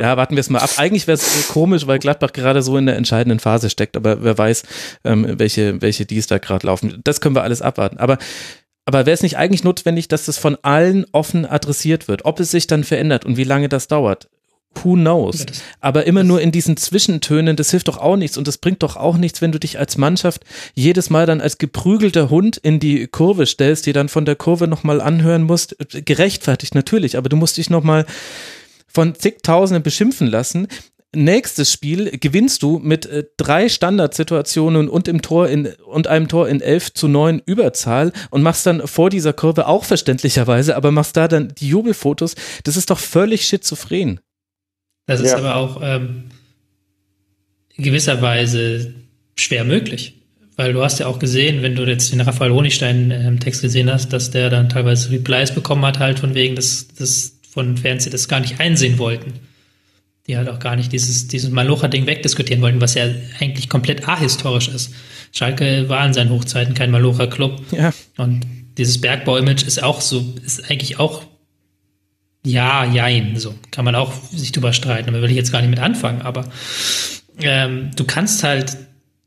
ja, 0.00 0.16
warten 0.16 0.36
wir 0.36 0.40
es 0.40 0.50
mal 0.50 0.60
ab. 0.60 0.70
Eigentlich 0.76 1.06
wäre 1.06 1.16
es 1.16 1.48
komisch, 1.48 1.86
weil 1.86 1.98
Gladbach 1.98 2.32
gerade 2.32 2.62
so 2.62 2.76
in 2.76 2.86
der 2.86 2.96
entscheidenden 2.96 3.40
Phase 3.40 3.70
steckt, 3.70 3.96
aber 3.96 4.22
wer 4.22 4.38
weiß, 4.38 4.62
ähm, 5.04 5.38
welche, 5.38 5.82
welche 5.82 6.06
Dies 6.06 6.26
da 6.26 6.38
gerade 6.38 6.66
laufen. 6.66 7.00
Das 7.04 7.20
können 7.20 7.34
wir 7.34 7.42
alles 7.42 7.62
abwarten. 7.62 7.98
Aber 7.98 8.18
aber 8.86 9.06
wäre 9.06 9.14
es 9.14 9.22
nicht 9.22 9.38
eigentlich 9.38 9.64
notwendig, 9.64 10.08
dass 10.08 10.26
das 10.26 10.36
von 10.36 10.58
allen 10.62 11.06
offen 11.12 11.46
adressiert 11.46 12.06
wird? 12.06 12.26
Ob 12.26 12.38
es 12.38 12.50
sich 12.50 12.66
dann 12.66 12.84
verändert 12.84 13.24
und 13.24 13.36
wie 13.36 13.44
lange 13.44 13.68
das 13.68 13.88
dauert? 13.88 14.28
Who 14.82 14.94
knows? 14.94 15.46
Aber 15.80 16.06
immer 16.06 16.24
nur 16.24 16.40
in 16.40 16.52
diesen 16.52 16.76
Zwischentönen, 16.76 17.56
das 17.56 17.70
hilft 17.70 17.88
doch 17.88 17.98
auch 17.98 18.16
nichts 18.16 18.36
und 18.36 18.48
das 18.48 18.58
bringt 18.58 18.82
doch 18.82 18.96
auch 18.96 19.16
nichts, 19.16 19.40
wenn 19.40 19.52
du 19.52 19.58
dich 19.58 19.78
als 19.78 19.96
Mannschaft 19.96 20.44
jedes 20.74 21.10
Mal 21.10 21.26
dann 21.26 21.40
als 21.40 21.58
geprügelter 21.58 22.30
Hund 22.30 22.56
in 22.56 22.80
die 22.80 23.06
Kurve 23.06 23.46
stellst, 23.46 23.86
die 23.86 23.92
dann 23.92 24.08
von 24.08 24.24
der 24.24 24.36
Kurve 24.36 24.68
nochmal 24.68 25.00
anhören 25.00 25.42
musst. 25.42 25.76
Gerechtfertigt 25.90 26.74
natürlich, 26.74 27.16
aber 27.16 27.28
du 27.28 27.36
musst 27.36 27.56
dich 27.56 27.70
nochmal 27.70 28.06
von 28.86 29.14
zigtausenden 29.14 29.82
beschimpfen 29.82 30.28
lassen. 30.28 30.68
Nächstes 31.14 31.72
Spiel 31.72 32.18
gewinnst 32.18 32.62
du 32.62 32.80
mit 32.80 33.06
äh, 33.06 33.24
drei 33.36 33.68
Standardsituationen 33.68 34.88
und 34.88 35.06
im 35.06 35.22
Tor 35.22 35.48
in 35.48 35.68
und 35.86 36.08
einem 36.08 36.28
Tor 36.28 36.48
in 36.48 36.60
11 36.60 36.94
zu 36.94 37.08
9 37.08 37.40
Überzahl 37.46 38.12
und 38.30 38.42
machst 38.42 38.66
dann 38.66 38.86
vor 38.86 39.10
dieser 39.10 39.32
Kurve 39.32 39.66
auch 39.66 39.84
verständlicherweise, 39.84 40.76
aber 40.76 40.90
machst 40.90 41.16
da 41.16 41.28
dann 41.28 41.52
die 41.56 41.68
Jubelfotos. 41.68 42.34
Das 42.64 42.76
ist 42.76 42.90
doch 42.90 42.98
völlig 42.98 43.46
schizophren. 43.46 44.20
Das 45.06 45.20
ist 45.20 45.32
ja. 45.32 45.38
aber 45.38 45.56
auch 45.56 45.80
ähm, 45.82 46.24
in 47.76 47.84
gewisser 47.84 48.22
Weise 48.22 48.94
schwer 49.36 49.64
möglich. 49.64 50.14
Weil 50.56 50.72
du 50.72 50.82
hast 50.82 51.00
ja 51.00 51.08
auch 51.08 51.18
gesehen, 51.18 51.62
wenn 51.62 51.74
du 51.74 51.84
jetzt 51.84 52.12
den 52.12 52.20
Raphael 52.20 52.52
Honigstein-Text 52.52 53.62
ähm, 53.62 53.66
gesehen 53.66 53.90
hast, 53.90 54.12
dass 54.12 54.30
der 54.30 54.50
dann 54.50 54.68
teilweise 54.68 55.10
Replies 55.10 55.52
bekommen 55.52 55.84
hat, 55.84 55.98
halt 55.98 56.20
von 56.20 56.34
wegen, 56.34 56.54
dass, 56.54 56.86
dass 56.96 57.38
von 57.50 57.76
Fans, 57.76 58.04
die 58.04 58.10
das 58.10 58.28
gar 58.28 58.40
nicht 58.40 58.60
einsehen 58.60 58.98
wollten. 58.98 59.32
Die 60.26 60.36
halt 60.36 60.48
auch 60.48 60.60
gar 60.60 60.76
nicht 60.76 60.92
dieses, 60.92 61.26
dieses 61.26 61.50
Malocha-Ding 61.50 62.06
wegdiskutieren 62.06 62.62
wollten, 62.62 62.80
was 62.80 62.94
ja 62.94 63.04
eigentlich 63.40 63.68
komplett 63.68 64.08
ahistorisch 64.08 64.68
ist. 64.68 64.94
Schalke 65.32 65.88
war 65.88 66.06
in 66.06 66.14
seinen 66.14 66.30
Hochzeiten 66.30 66.74
kein 66.74 66.92
Malocha-Club. 66.92 67.60
Ja. 67.72 67.92
Und 68.16 68.46
dieses 68.78 69.00
Bergbau-Image 69.00 69.64
ist 69.64 69.82
auch 69.82 70.00
so, 70.00 70.34
ist 70.44 70.70
eigentlich 70.70 71.00
auch 71.00 71.24
ja, 72.44 72.84
jein, 72.84 73.36
so 73.36 73.54
kann 73.70 73.84
man 73.84 73.94
auch 73.94 74.12
sich 74.30 74.52
drüber 74.52 74.72
streiten, 74.72 75.08
aber 75.08 75.22
will 75.22 75.30
ich 75.30 75.36
jetzt 75.36 75.52
gar 75.52 75.60
nicht 75.60 75.70
mit 75.70 75.78
anfangen, 75.78 76.22
aber 76.22 76.44
ähm, 77.40 77.90
du 77.96 78.04
kannst 78.04 78.44
halt, 78.44 78.76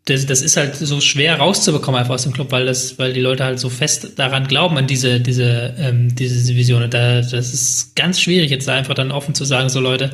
das, 0.06 0.26
das 0.26 0.42
ist 0.42 0.56
halt 0.56 0.76
so 0.76 1.02
schwer 1.02 1.40
rauszubekommen 1.40 2.00
einfach 2.00 2.14
aus 2.14 2.24
dem 2.24 2.34
Club, 2.34 2.52
weil 2.52 2.66
das, 2.66 2.98
weil 3.00 3.14
die 3.14 3.22
Leute 3.22 3.44
halt 3.44 3.60
so 3.60 3.70
fest 3.70 4.18
daran 4.18 4.48
glauben, 4.48 4.78
an 4.78 4.88
diese, 4.88 5.20
diese, 5.20 5.76
ähm, 5.80 6.16
diese 6.16 6.56
Vision. 6.56 6.84
Und 6.84 6.94
da, 6.94 7.22
das 7.22 7.34
ist 7.34 7.96
ganz 7.96 8.22
schwierig, 8.22 8.52
jetzt 8.52 8.68
da 8.68 8.76
einfach 8.76 8.94
dann 8.94 9.12
offen 9.12 9.36
zu 9.36 9.44
sagen, 9.44 9.68
so 9.68 9.80
Leute, 9.80 10.12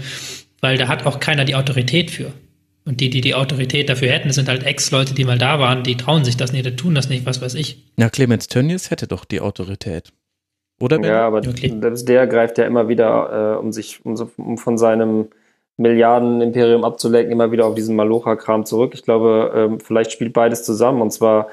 weil 0.61 0.77
da 0.77 0.87
hat 0.87 1.05
auch 1.05 1.19
keiner 1.19 1.45
die 1.45 1.55
Autorität 1.55 2.09
für. 2.09 2.31
Und 2.85 2.99
die, 2.99 3.09
die 3.09 3.21
die 3.21 3.35
Autorität 3.35 3.87
dafür 3.87 4.09
hätten, 4.09 4.31
sind 4.31 4.49
halt 4.49 4.63
Ex-Leute, 4.63 5.13
die 5.13 5.23
mal 5.23 5.37
da 5.37 5.59
waren, 5.59 5.83
die 5.83 5.95
trauen 5.95 6.25
sich 6.25 6.35
das 6.35 6.51
nicht, 6.51 6.65
die 6.65 6.75
tun 6.75 6.95
das 6.95 7.07
nicht, 7.07 7.25
was 7.25 7.41
weiß 7.41 7.53
ich. 7.55 7.83
Ja, 7.97 8.09
Clemens 8.09 8.47
Tönnies 8.47 8.89
hätte 8.89 9.07
doch 9.07 9.23
die 9.23 9.39
Autorität. 9.39 10.11
Oder 10.81 10.99
ben? 10.99 11.09
Ja, 11.09 11.27
aber 11.27 11.37
okay. 11.37 11.73
selbst 11.79 12.07
der 12.07 12.27
greift 12.27 12.57
ja 12.57 12.65
immer 12.65 12.87
wieder, 12.87 13.55
äh, 13.55 13.59
um 13.59 13.71
sich 13.71 14.05
um, 14.05 14.15
um 14.37 14.57
von 14.57 14.77
seinem 14.77 15.29
Milliarden-Imperium 15.77 16.83
abzulenken, 16.83 17.31
immer 17.31 17.51
wieder 17.51 17.65
auf 17.65 17.75
diesen 17.75 17.95
Malocha-Kram 17.95 18.65
zurück. 18.65 18.93
Ich 18.93 19.03
glaube, 19.03 19.51
ähm, 19.55 19.79
vielleicht 19.79 20.11
spielt 20.11 20.33
beides 20.33 20.63
zusammen. 20.63 21.01
Und 21.01 21.11
zwar, 21.11 21.47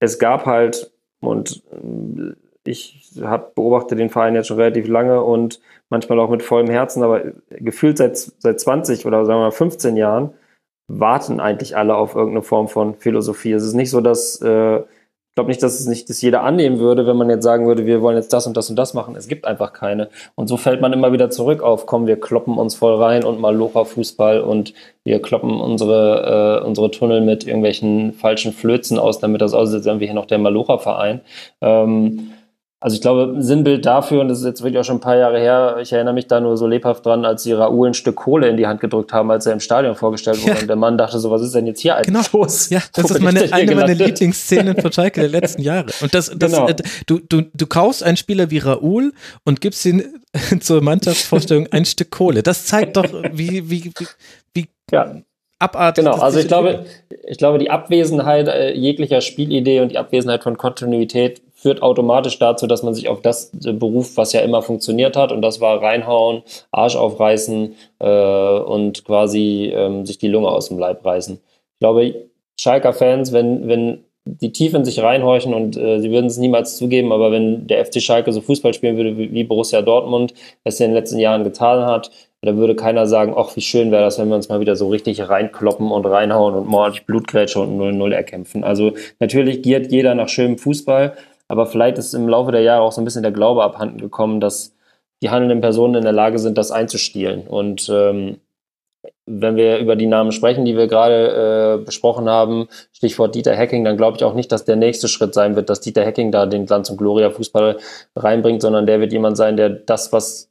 es 0.00 0.18
gab 0.18 0.46
halt, 0.46 0.92
und 1.20 1.62
äh, 1.72 2.34
ich 2.66 3.10
hab, 3.20 3.54
beobachte 3.54 3.96
den 3.96 4.10
Verein 4.10 4.34
jetzt 4.34 4.46
schon 4.48 4.58
relativ 4.58 4.88
lange 4.88 5.22
und 5.22 5.60
manchmal 5.90 6.18
auch 6.20 6.30
mit 6.30 6.42
vollem 6.42 6.70
Herzen, 6.70 7.02
aber 7.02 7.32
gefühlt 7.50 7.98
seit, 7.98 8.16
seit 8.16 8.60
20 8.60 9.06
oder 9.06 9.24
sagen 9.26 9.40
wir 9.40 9.44
mal 9.44 9.50
15 9.50 9.96
Jahren 9.96 10.32
warten 10.88 11.40
eigentlich 11.40 11.76
alle 11.76 11.96
auf 11.96 12.14
irgendeine 12.14 12.42
Form 12.42 12.68
von 12.68 12.94
Philosophie. 12.94 13.52
Es 13.52 13.64
ist 13.64 13.74
nicht 13.74 13.90
so, 13.90 14.00
dass 14.00 14.40
äh, 14.42 14.82
ich 15.34 15.36
glaube 15.36 15.50
nicht, 15.50 15.64
dass 15.64 15.80
es 15.80 15.88
nicht 15.88 16.08
dass 16.08 16.22
jeder 16.22 16.44
annehmen 16.44 16.78
würde, 16.78 17.08
wenn 17.08 17.16
man 17.16 17.28
jetzt 17.28 17.42
sagen 17.42 17.66
würde, 17.66 17.86
wir 17.86 18.02
wollen 18.02 18.16
jetzt 18.16 18.32
das 18.32 18.46
und 18.46 18.56
das 18.56 18.70
und 18.70 18.76
das 18.76 18.94
machen. 18.94 19.16
Es 19.16 19.26
gibt 19.26 19.46
einfach 19.46 19.72
keine. 19.72 20.08
Und 20.36 20.46
so 20.46 20.56
fällt 20.56 20.80
man 20.80 20.92
immer 20.92 21.12
wieder 21.12 21.28
zurück 21.28 21.60
auf, 21.60 21.86
komm, 21.86 22.06
wir 22.06 22.20
kloppen 22.20 22.56
uns 22.56 22.76
voll 22.76 23.02
rein 23.02 23.24
und 23.24 23.40
mal 23.40 23.52
Locha-Fußball 23.52 24.40
und 24.42 24.74
wir 25.02 25.20
kloppen 25.20 25.60
unsere, 25.60 26.60
äh, 26.62 26.64
unsere 26.64 26.92
Tunnel 26.92 27.20
mit 27.20 27.48
irgendwelchen 27.48 28.12
falschen 28.12 28.52
Flözen 28.52 28.96
aus, 28.96 29.18
damit 29.18 29.40
das 29.40 29.54
aussieht, 29.54 29.84
wären 29.84 29.98
wir 29.98 30.06
hier 30.06 30.14
noch 30.14 30.26
der 30.26 30.38
Malocha-Verein. 30.38 31.20
Ähm, 31.60 32.30
also 32.84 32.96
ich 32.96 33.00
glaube, 33.00 33.36
Sinnbild 33.38 33.86
dafür, 33.86 34.20
und 34.20 34.28
das 34.28 34.40
ist 34.40 34.44
jetzt 34.44 34.62
wirklich 34.62 34.78
auch 34.78 34.84
schon 34.84 34.98
ein 34.98 35.00
paar 35.00 35.16
Jahre 35.16 35.40
her, 35.40 35.78
ich 35.80 35.90
erinnere 35.90 36.12
mich 36.12 36.26
da 36.26 36.38
nur 36.38 36.58
so 36.58 36.66
lebhaft 36.66 37.06
dran, 37.06 37.24
als 37.24 37.42
sie 37.42 37.54
Raoul 37.54 37.88
ein 37.88 37.94
Stück 37.94 38.16
Kohle 38.16 38.46
in 38.46 38.58
die 38.58 38.66
Hand 38.66 38.82
gedrückt 38.82 39.10
haben, 39.10 39.30
als 39.30 39.46
er 39.46 39.54
im 39.54 39.60
Stadion 39.60 39.94
vorgestellt 39.94 40.42
wurde. 40.42 40.52
Ja. 40.52 40.60
Und 40.60 40.66
der 40.66 40.76
Mann 40.76 40.98
dachte 40.98 41.18
so, 41.18 41.30
was 41.30 41.40
ist 41.40 41.54
denn 41.54 41.66
jetzt 41.66 41.80
hier 41.80 41.96
eigentlich 41.96 42.28
genau. 42.30 42.42
los? 42.44 42.68
Ja, 42.68 42.82
das 42.92 43.08
Wo 43.08 43.14
ist 43.14 43.22
meine, 43.22 43.50
eine 43.54 43.74
meiner 43.74 43.94
Lieblingsszenen 43.94 44.78
von 44.78 44.92
Schalke 44.92 45.22
der 45.22 45.30
letzten 45.30 45.62
Jahre. 45.62 45.86
Und 46.02 46.12
das, 46.12 46.30
das 46.36 46.52
genau. 46.52 46.68
äh, 46.68 46.74
du, 47.06 47.20
du, 47.20 47.44
du 47.54 47.66
kaufst 47.66 48.02
einen 48.02 48.18
Spieler 48.18 48.50
wie 48.50 48.58
Raoul 48.58 49.14
und 49.46 49.62
gibst 49.62 49.86
ihn 49.86 50.04
zur 50.60 50.82
Mannschaftsvorstellung 50.82 51.68
ein 51.70 51.86
Stück 51.86 52.10
Kohle. 52.10 52.42
Das 52.42 52.66
zeigt 52.66 52.98
doch, 52.98 53.10
wie, 53.32 53.70
wie, 53.70 53.92
wie, 53.96 54.06
wie 54.52 54.66
ja 54.92 55.22
abartig. 55.58 56.04
Genau, 56.04 56.16
also 56.18 56.38
ich 56.38 56.48
glaube, 56.48 56.84
ich 57.26 57.38
glaube, 57.38 57.58
die 57.58 57.70
Abwesenheit 57.70 58.48
äh, 58.48 58.72
jeglicher 58.74 59.20
Spielidee 59.20 59.80
und 59.80 59.92
die 59.92 59.98
Abwesenheit 59.98 60.42
von 60.42 60.58
Kontinuität 60.58 61.40
führt 61.64 61.80
automatisch 61.80 62.38
dazu, 62.38 62.66
dass 62.66 62.82
man 62.82 62.92
sich 62.92 63.08
auf 63.08 63.22
das 63.22 63.50
äh, 63.64 63.72
beruft, 63.72 64.18
was 64.18 64.34
ja 64.34 64.40
immer 64.40 64.60
funktioniert 64.60 65.16
hat. 65.16 65.32
Und 65.32 65.40
das 65.40 65.62
war 65.62 65.80
reinhauen, 65.80 66.42
Arsch 66.70 66.94
aufreißen 66.94 67.74
äh, 68.00 68.58
und 68.58 69.02
quasi 69.06 69.72
ähm, 69.74 70.04
sich 70.04 70.18
die 70.18 70.28
Lunge 70.28 70.48
aus 70.48 70.68
dem 70.68 70.78
Leib 70.78 71.02
reißen. 71.06 71.36
Ich 71.36 71.78
glaube, 71.80 72.26
Schalker-Fans, 72.60 73.32
wenn, 73.32 73.66
wenn 73.66 74.04
die 74.26 74.52
tief 74.52 74.74
in 74.74 74.84
sich 74.84 75.02
reinhorchen 75.02 75.54
und 75.54 75.78
äh, 75.78 76.00
sie 76.00 76.10
würden 76.10 76.26
es 76.26 76.36
niemals 76.36 76.76
zugeben, 76.76 77.12
aber 77.12 77.32
wenn 77.32 77.66
der 77.66 77.82
FC 77.86 78.02
Schalke 78.02 78.30
so 78.30 78.42
Fußball 78.42 78.74
spielen 78.74 78.98
würde 78.98 79.16
wie 79.16 79.44
Borussia 79.44 79.80
Dortmund, 79.80 80.34
es 80.64 80.80
in 80.80 80.88
den 80.88 80.94
letzten 80.94 81.18
Jahren 81.18 81.44
getan 81.44 81.86
hat, 81.86 82.10
da 82.42 82.56
würde 82.56 82.74
keiner 82.74 83.06
sagen, 83.06 83.32
ach, 83.34 83.56
wie 83.56 83.62
schön 83.62 83.90
wäre 83.90 84.02
das, 84.02 84.18
wenn 84.18 84.28
wir 84.28 84.36
uns 84.36 84.50
mal 84.50 84.60
wieder 84.60 84.76
so 84.76 84.88
richtig 84.88 85.30
reinkloppen 85.30 85.90
und 85.90 86.04
reinhauen 86.04 86.54
und 86.54 86.66
mordig 86.66 87.06
Blutgrätsche 87.06 87.60
und 87.60 87.78
0-0 87.78 88.12
erkämpfen. 88.12 88.64
Also 88.64 88.92
natürlich 89.18 89.62
giert 89.62 89.90
jeder 89.90 90.14
nach 90.14 90.28
schönem 90.28 90.58
Fußball, 90.58 91.14
aber 91.48 91.66
vielleicht 91.66 91.98
ist 91.98 92.14
im 92.14 92.28
Laufe 92.28 92.52
der 92.52 92.62
Jahre 92.62 92.82
auch 92.82 92.92
so 92.92 93.00
ein 93.00 93.04
bisschen 93.04 93.22
der 93.22 93.32
Glaube 93.32 93.62
abhanden 93.62 93.98
gekommen, 93.98 94.40
dass 94.40 94.74
die 95.22 95.30
handelnden 95.30 95.60
Personen 95.60 95.96
in 95.96 96.02
der 96.02 96.12
Lage 96.12 96.38
sind, 96.38 96.58
das 96.58 96.70
einzustielen. 96.70 97.46
Und 97.46 97.88
ähm, 97.92 98.38
wenn 99.26 99.56
wir 99.56 99.78
über 99.78 99.96
die 99.96 100.06
Namen 100.06 100.32
sprechen, 100.32 100.64
die 100.64 100.76
wir 100.76 100.86
gerade 100.86 101.78
äh, 101.80 101.84
besprochen 101.84 102.28
haben, 102.28 102.68
Stichwort 102.92 103.34
Dieter 103.34 103.56
Hacking, 103.56 103.84
dann 103.84 103.96
glaube 103.96 104.16
ich 104.16 104.24
auch 104.24 104.34
nicht, 104.34 104.52
dass 104.52 104.64
der 104.64 104.76
nächste 104.76 105.08
Schritt 105.08 105.34
sein 105.34 105.56
wird, 105.56 105.70
dass 105.70 105.80
Dieter 105.80 106.04
Hacking 106.04 106.30
da 106.30 106.46
den 106.46 106.66
Glanz 106.66 106.90
und 106.90 106.98
Gloria 106.98 107.30
Fußball 107.30 107.78
reinbringt, 108.16 108.62
sondern 108.62 108.86
der 108.86 109.00
wird 109.00 109.12
jemand 109.12 109.36
sein, 109.36 109.56
der 109.56 109.70
das, 109.70 110.12
was 110.12 110.50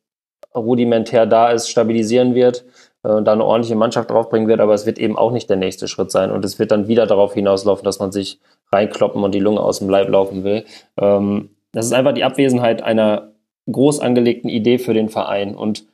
rudimentär 0.56 1.26
da 1.26 1.52
ist, 1.52 1.70
stabilisieren 1.70 2.36
wird 2.36 2.66
äh, 3.04 3.22
da 3.22 3.34
eine 3.34 3.46
ordentliche 3.46 3.76
Mannschaft 3.76 4.10
draufbringen 4.10 4.48
wird, 4.48 4.60
aber 4.60 4.74
es 4.74 4.86
wird 4.86 5.00
eben 5.00 5.18
auch 5.18 5.32
nicht 5.32 5.50
der 5.50 5.58
nächste 5.58 5.88
Schritt 5.88 6.12
sein 6.12 6.32
und 6.32 6.44
es 6.46 6.60
wird 6.60 6.72
dann 6.72 6.88
wieder 6.88 7.06
darauf 7.06 7.34
hinauslaufen, 7.34 7.86
dass 7.86 8.00
man 8.00 8.12
sich 8.12 8.40
reinkloppen 8.72 9.24
und 9.24 9.34
die 9.36 9.40
Lunge 9.40 9.62
aus 9.62 9.80
dem 9.80 9.90
Leib 9.90 10.10
laufen 10.10 10.44
will. 10.44 10.66
Ähm, 10.98 11.50
das 11.72 11.86
ist 11.86 11.94
einfach 11.94 12.14
die 12.14 12.24
Abwesenheit 12.24 12.84
einer 12.84 13.32
groß 13.72 14.00
angelegten 14.00 14.50
Idee 14.50 14.78
für 14.78 14.94
den 14.94 15.10
Verein 15.10 15.56
und 15.56 15.86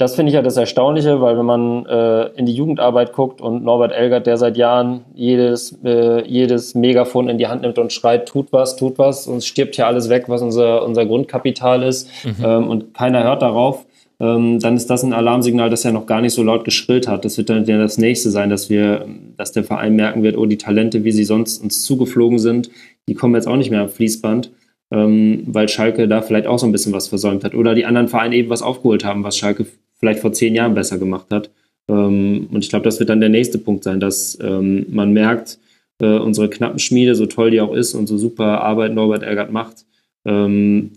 das 0.00 0.14
finde 0.14 0.30
ich 0.30 0.34
ja 0.34 0.40
das 0.40 0.56
Erstaunliche, 0.56 1.20
weil 1.20 1.36
wenn 1.36 1.44
man 1.44 1.84
äh, 1.84 2.28
in 2.28 2.46
die 2.46 2.54
Jugendarbeit 2.54 3.12
guckt 3.12 3.42
und 3.42 3.64
Norbert 3.64 3.92
Elgert, 3.92 4.26
der 4.26 4.38
seit 4.38 4.56
Jahren 4.56 5.04
jedes, 5.12 5.78
äh, 5.84 6.26
jedes 6.26 6.74
Megafon 6.74 7.28
in 7.28 7.36
die 7.36 7.48
Hand 7.48 7.60
nimmt 7.60 7.78
und 7.78 7.92
schreit, 7.92 8.26
tut 8.26 8.50
was, 8.50 8.76
tut 8.76 8.98
was, 8.98 9.26
uns 9.26 9.44
stirbt 9.44 9.76
hier 9.76 9.86
alles 9.86 10.08
weg, 10.08 10.24
was 10.28 10.40
unser, 10.40 10.86
unser 10.86 11.04
Grundkapital 11.04 11.82
ist 11.82 12.08
mhm. 12.24 12.36
ähm, 12.42 12.68
und 12.70 12.94
keiner 12.94 13.24
hört 13.24 13.42
darauf, 13.42 13.84
dann 14.20 14.76
ist 14.76 14.90
das 14.90 15.02
ein 15.02 15.14
Alarmsignal, 15.14 15.70
das 15.70 15.86
er 15.86 15.92
noch 15.92 16.04
gar 16.04 16.20
nicht 16.20 16.34
so 16.34 16.42
laut 16.42 16.66
geschrillt 16.66 17.08
hat. 17.08 17.24
Das 17.24 17.38
wird 17.38 17.48
dann 17.48 17.64
ja 17.64 17.78
das 17.78 17.96
nächste 17.96 18.30
sein, 18.30 18.50
dass 18.50 18.68
wir, 18.68 19.06
dass 19.38 19.52
der 19.52 19.64
Verein 19.64 19.96
merken 19.96 20.22
wird, 20.22 20.36
oh, 20.36 20.44
die 20.44 20.58
Talente, 20.58 21.04
wie 21.04 21.12
sie 21.12 21.24
sonst 21.24 21.62
uns 21.62 21.82
zugeflogen 21.84 22.38
sind, 22.38 22.70
die 23.08 23.14
kommen 23.14 23.34
jetzt 23.34 23.48
auch 23.48 23.56
nicht 23.56 23.70
mehr 23.70 23.80
am 23.80 23.88
Fließband, 23.88 24.50
ähm, 24.90 25.44
weil 25.46 25.70
Schalke 25.70 26.06
da 26.06 26.20
vielleicht 26.20 26.46
auch 26.46 26.58
so 26.58 26.66
ein 26.66 26.72
bisschen 26.72 26.92
was 26.92 27.08
versäumt 27.08 27.44
hat. 27.44 27.54
Oder 27.54 27.74
die 27.74 27.86
anderen 27.86 28.08
Vereine 28.08 28.36
eben 28.36 28.50
was 28.50 28.60
aufgeholt 28.60 29.06
haben, 29.06 29.24
was 29.24 29.38
Schalke 29.38 29.64
vielleicht 29.98 30.20
vor 30.20 30.32
zehn 30.32 30.54
Jahren 30.54 30.74
besser 30.74 30.98
gemacht 30.98 31.28
hat. 31.30 31.50
Ähm, 31.88 32.48
und 32.52 32.62
ich 32.62 32.68
glaube, 32.68 32.84
das 32.84 32.98
wird 32.98 33.08
dann 33.08 33.20
der 33.20 33.30
nächste 33.30 33.56
Punkt 33.56 33.84
sein, 33.84 34.00
dass 34.00 34.38
ähm, 34.42 34.84
man 34.90 35.12
merkt, 35.12 35.58
äh, 36.00 36.18
unsere 36.18 36.50
knappen 36.50 36.78
Schmiede, 36.78 37.14
so 37.14 37.26
toll 37.26 37.50
die 37.50 37.60
auch 37.60 37.72
ist 37.72 37.94
und 37.94 38.06
so 38.06 38.18
super 38.18 38.60
Arbeit 38.60 38.94
Norbert 38.94 39.22
Elgert 39.22 39.50
macht, 39.50 39.86
ähm, 40.24 40.92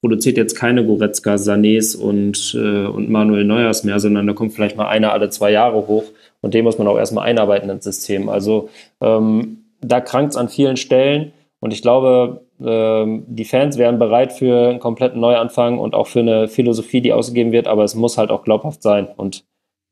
produziert 0.00 0.36
jetzt 0.36 0.54
keine 0.54 0.84
Goretzka, 0.84 1.34
Sanés 1.34 1.96
und, 1.96 2.54
äh, 2.54 2.86
und 2.86 3.08
Manuel 3.10 3.44
Neuers 3.44 3.84
mehr, 3.84 4.00
sondern 4.00 4.26
da 4.26 4.32
kommt 4.32 4.52
vielleicht 4.52 4.76
mal 4.76 4.88
einer 4.88 5.12
alle 5.12 5.30
zwei 5.30 5.50
Jahre 5.50 5.86
hoch 5.86 6.04
und 6.40 6.54
den 6.54 6.64
muss 6.64 6.78
man 6.78 6.88
auch 6.88 6.98
erstmal 6.98 7.26
einarbeiten 7.26 7.70
ins 7.70 7.84
System. 7.84 8.28
Also 8.28 8.68
ähm, 9.00 9.64
da 9.80 10.00
krankt 10.00 10.32
es 10.32 10.36
an 10.36 10.48
vielen 10.48 10.76
Stellen 10.76 11.32
und 11.60 11.72
ich 11.72 11.82
glaube, 11.82 12.42
Ähm, 12.64 13.24
die 13.26 13.44
Fans 13.44 13.76
wären 13.76 13.98
bereit 13.98 14.32
für 14.32 14.68
einen 14.68 14.78
kompletten 14.78 15.20
Neuanfang 15.20 15.80
und 15.80 15.94
auch 15.94 16.06
für 16.06 16.20
eine 16.20 16.46
Philosophie, 16.46 17.00
die 17.00 17.12
ausgegeben 17.12 17.50
wird, 17.50 17.66
aber 17.66 17.82
es 17.82 17.96
muss 17.96 18.18
halt 18.18 18.30
auch 18.30 18.44
glaubhaft 18.44 18.84
sein. 18.84 19.08
Und 19.16 19.42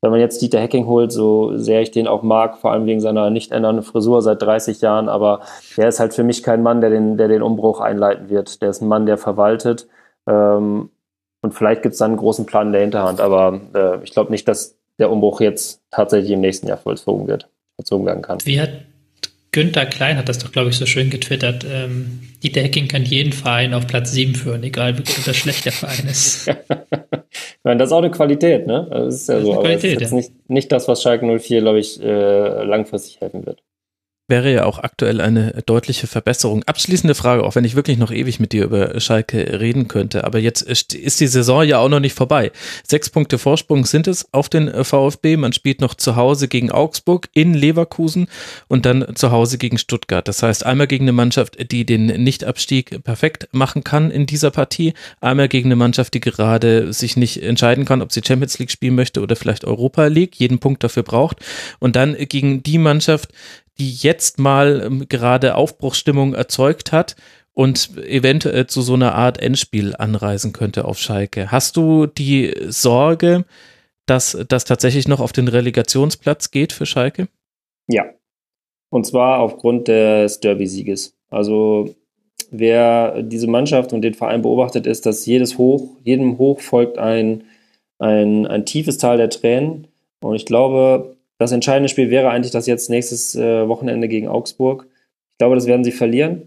wenn 0.02 0.10
man 0.10 0.20
jetzt 0.20 0.40
Dieter 0.40 0.60
Hecking 0.60 0.86
holt, 0.86 1.12
so 1.12 1.56
sehr 1.58 1.82
ich 1.82 1.90
den 1.90 2.08
auch 2.08 2.22
mag, 2.22 2.58
vor 2.58 2.72
allem 2.72 2.86
wegen 2.86 3.00
seiner 3.00 3.30
nicht 3.30 3.52
ändernden 3.52 3.84
Frisur 3.84 4.22
seit 4.22 4.40
30 4.40 4.80
Jahren, 4.80 5.08
aber 5.08 5.40
der 5.76 5.88
ist 5.88 6.00
halt 6.00 6.14
für 6.14 6.24
mich 6.24 6.42
kein 6.42 6.62
Mann, 6.62 6.80
der 6.80 6.90
den, 6.90 7.18
der 7.18 7.28
den 7.28 7.42
Umbruch 7.42 7.80
einleiten 7.80 8.30
wird. 8.30 8.62
Der 8.62 8.70
ist 8.70 8.80
ein 8.80 8.88
Mann, 8.88 9.06
der 9.06 9.18
verwaltet. 9.18 9.88
Ähm, 10.26 10.90
und 11.42 11.54
vielleicht 11.54 11.82
gibt 11.82 11.92
es 11.92 11.98
dann 11.98 12.12
einen 12.12 12.18
großen 12.18 12.46
Plan 12.46 12.68
in 12.68 12.72
der 12.72 12.82
Hinterhand, 12.82 13.20
aber 13.20 13.60
äh, 13.74 14.02
ich 14.02 14.12
glaube 14.12 14.30
nicht, 14.30 14.48
dass 14.48 14.78
der 14.98 15.10
Umbruch 15.10 15.40
jetzt 15.40 15.82
tatsächlich 15.90 16.32
im 16.32 16.40
nächsten 16.40 16.66
Jahr 16.66 16.76
vollzogen 16.78 17.26
wird, 17.26 17.48
vollzogen 17.76 18.06
werden 18.06 18.22
kann. 18.22 18.38
Wie 18.44 18.60
hat 18.60 18.70
Günther 19.52 19.86
Klein 19.86 20.16
hat 20.16 20.28
das 20.28 20.38
doch, 20.38 20.52
glaube 20.52 20.70
ich, 20.70 20.76
so 20.76 20.86
schön 20.86 21.10
getwittert. 21.10 21.66
Ähm, 21.68 22.20
Dieter 22.42 22.60
Hecking 22.60 22.88
kann 22.88 23.04
jeden 23.04 23.32
Verein 23.32 23.74
auf 23.74 23.86
Platz 23.86 24.12
7 24.12 24.34
führen, 24.34 24.62
egal 24.62 24.96
wie 24.96 25.02
gut 25.02 25.18
oder 25.22 25.34
schlecht 25.34 25.64
der 25.64 25.72
Verein 25.72 26.06
ist. 26.08 26.48
meine, 27.64 27.78
das 27.78 27.88
ist 27.88 27.92
auch 27.92 27.98
eine 27.98 28.10
Qualität, 28.10 28.66
ne? 28.66 28.86
Das 28.90 29.14
ist 29.14 29.28
ja 29.28 29.36
das 29.36 29.44
so, 29.44 29.52
aber 29.52 29.62
Qualität, 29.62 29.96
das 29.96 30.04
ist 30.04 30.10
ja. 30.10 30.16
nicht, 30.16 30.50
nicht 30.50 30.72
das, 30.72 30.86
was 30.88 31.02
Schalke 31.02 31.26
04, 31.26 31.60
glaube 31.60 31.80
ich, 31.80 32.00
äh, 32.02 32.64
langfristig 32.64 33.20
helfen 33.20 33.44
wird 33.44 33.62
wäre 34.30 34.52
ja 34.52 34.64
auch 34.64 34.78
aktuell 34.78 35.20
eine 35.20 35.62
deutliche 35.66 36.06
Verbesserung. 36.06 36.62
Abschließende 36.64 37.14
Frage, 37.14 37.44
auch 37.44 37.54
wenn 37.54 37.64
ich 37.64 37.76
wirklich 37.76 37.98
noch 37.98 38.10
ewig 38.10 38.40
mit 38.40 38.52
dir 38.52 38.64
über 38.64 38.98
Schalke 39.00 39.60
reden 39.60 39.88
könnte, 39.88 40.24
aber 40.24 40.38
jetzt 40.38 40.62
ist 40.62 41.20
die 41.20 41.26
Saison 41.26 41.64
ja 41.64 41.78
auch 41.78 41.88
noch 41.88 42.00
nicht 42.00 42.14
vorbei. 42.14 42.52
Sechs 42.86 43.10
Punkte 43.10 43.38
Vorsprung 43.38 43.84
sind 43.84 44.06
es 44.06 44.32
auf 44.32 44.48
den 44.48 44.84
VfB. 44.84 45.36
Man 45.36 45.52
spielt 45.52 45.80
noch 45.80 45.94
zu 45.94 46.16
Hause 46.16 46.48
gegen 46.48 46.70
Augsburg, 46.70 47.28
in 47.34 47.54
Leverkusen 47.54 48.28
und 48.68 48.86
dann 48.86 49.14
zu 49.14 49.30
Hause 49.30 49.58
gegen 49.58 49.78
Stuttgart. 49.78 50.26
Das 50.26 50.42
heißt, 50.42 50.64
einmal 50.64 50.86
gegen 50.86 51.04
eine 51.04 51.12
Mannschaft, 51.12 51.70
die 51.70 51.84
den 51.84 52.06
Nichtabstieg 52.06 53.02
perfekt 53.04 53.48
machen 53.52 53.84
kann 53.84 54.10
in 54.10 54.26
dieser 54.26 54.50
Partie, 54.50 54.94
einmal 55.20 55.48
gegen 55.48 55.68
eine 55.68 55.76
Mannschaft, 55.76 56.14
die 56.14 56.20
gerade 56.20 56.92
sich 56.92 57.16
nicht 57.16 57.42
entscheiden 57.42 57.84
kann, 57.84 58.00
ob 58.00 58.12
sie 58.12 58.22
Champions 58.24 58.58
League 58.58 58.70
spielen 58.70 58.94
möchte 58.94 59.20
oder 59.20 59.36
vielleicht 59.36 59.64
Europa 59.64 60.06
League, 60.06 60.36
jeden 60.36 60.60
Punkt 60.60 60.84
dafür 60.84 61.02
braucht 61.02 61.38
und 61.80 61.96
dann 61.96 62.16
gegen 62.16 62.62
die 62.62 62.78
Mannschaft, 62.78 63.30
die 63.80 63.92
jetzt 63.92 64.38
mal 64.38 64.82
ähm, 64.84 65.08
gerade 65.08 65.56
Aufbruchsstimmung 65.56 66.34
erzeugt 66.34 66.92
hat 66.92 67.16
und 67.52 67.96
eventuell 67.96 68.66
zu 68.66 68.82
so 68.82 68.94
einer 68.94 69.14
Art 69.14 69.40
Endspiel 69.40 69.96
anreisen 69.96 70.52
könnte 70.52 70.84
auf 70.84 70.98
Schalke. 70.98 71.50
Hast 71.50 71.76
du 71.76 72.06
die 72.06 72.54
Sorge, 72.68 73.44
dass 74.06 74.38
das 74.48 74.64
tatsächlich 74.64 75.08
noch 75.08 75.20
auf 75.20 75.32
den 75.32 75.48
Relegationsplatz 75.48 76.50
geht 76.50 76.72
für 76.72 76.86
Schalke? 76.86 77.28
Ja. 77.88 78.04
Und 78.90 79.06
zwar 79.06 79.40
aufgrund 79.40 79.88
des 79.88 80.40
Derby-Sieges. 80.40 81.14
Also 81.30 81.94
wer 82.50 83.22
diese 83.22 83.46
Mannschaft 83.46 83.92
und 83.92 84.02
den 84.02 84.14
Verein 84.14 84.42
beobachtet, 84.42 84.86
ist, 84.86 85.06
dass 85.06 85.26
jedes 85.26 85.58
Hoch, 85.58 85.96
jedem 86.04 86.38
Hoch 86.38 86.60
folgt 86.60 86.98
ein, 86.98 87.44
ein, 87.98 88.46
ein 88.46 88.66
tiefes 88.66 88.98
Tal 88.98 89.16
der 89.16 89.30
Tränen. 89.30 89.86
Und 90.20 90.34
ich 90.34 90.44
glaube, 90.44 91.16
das 91.40 91.52
entscheidende 91.52 91.88
Spiel 91.88 92.10
wäre 92.10 92.28
eigentlich 92.28 92.52
das 92.52 92.66
jetzt 92.66 92.90
nächstes 92.90 93.34
äh, 93.34 93.66
Wochenende 93.66 94.08
gegen 94.08 94.28
Augsburg. 94.28 94.86
Ich 95.30 95.38
glaube, 95.38 95.54
das 95.54 95.66
werden 95.66 95.84
sie 95.84 95.90
verlieren. 95.90 96.42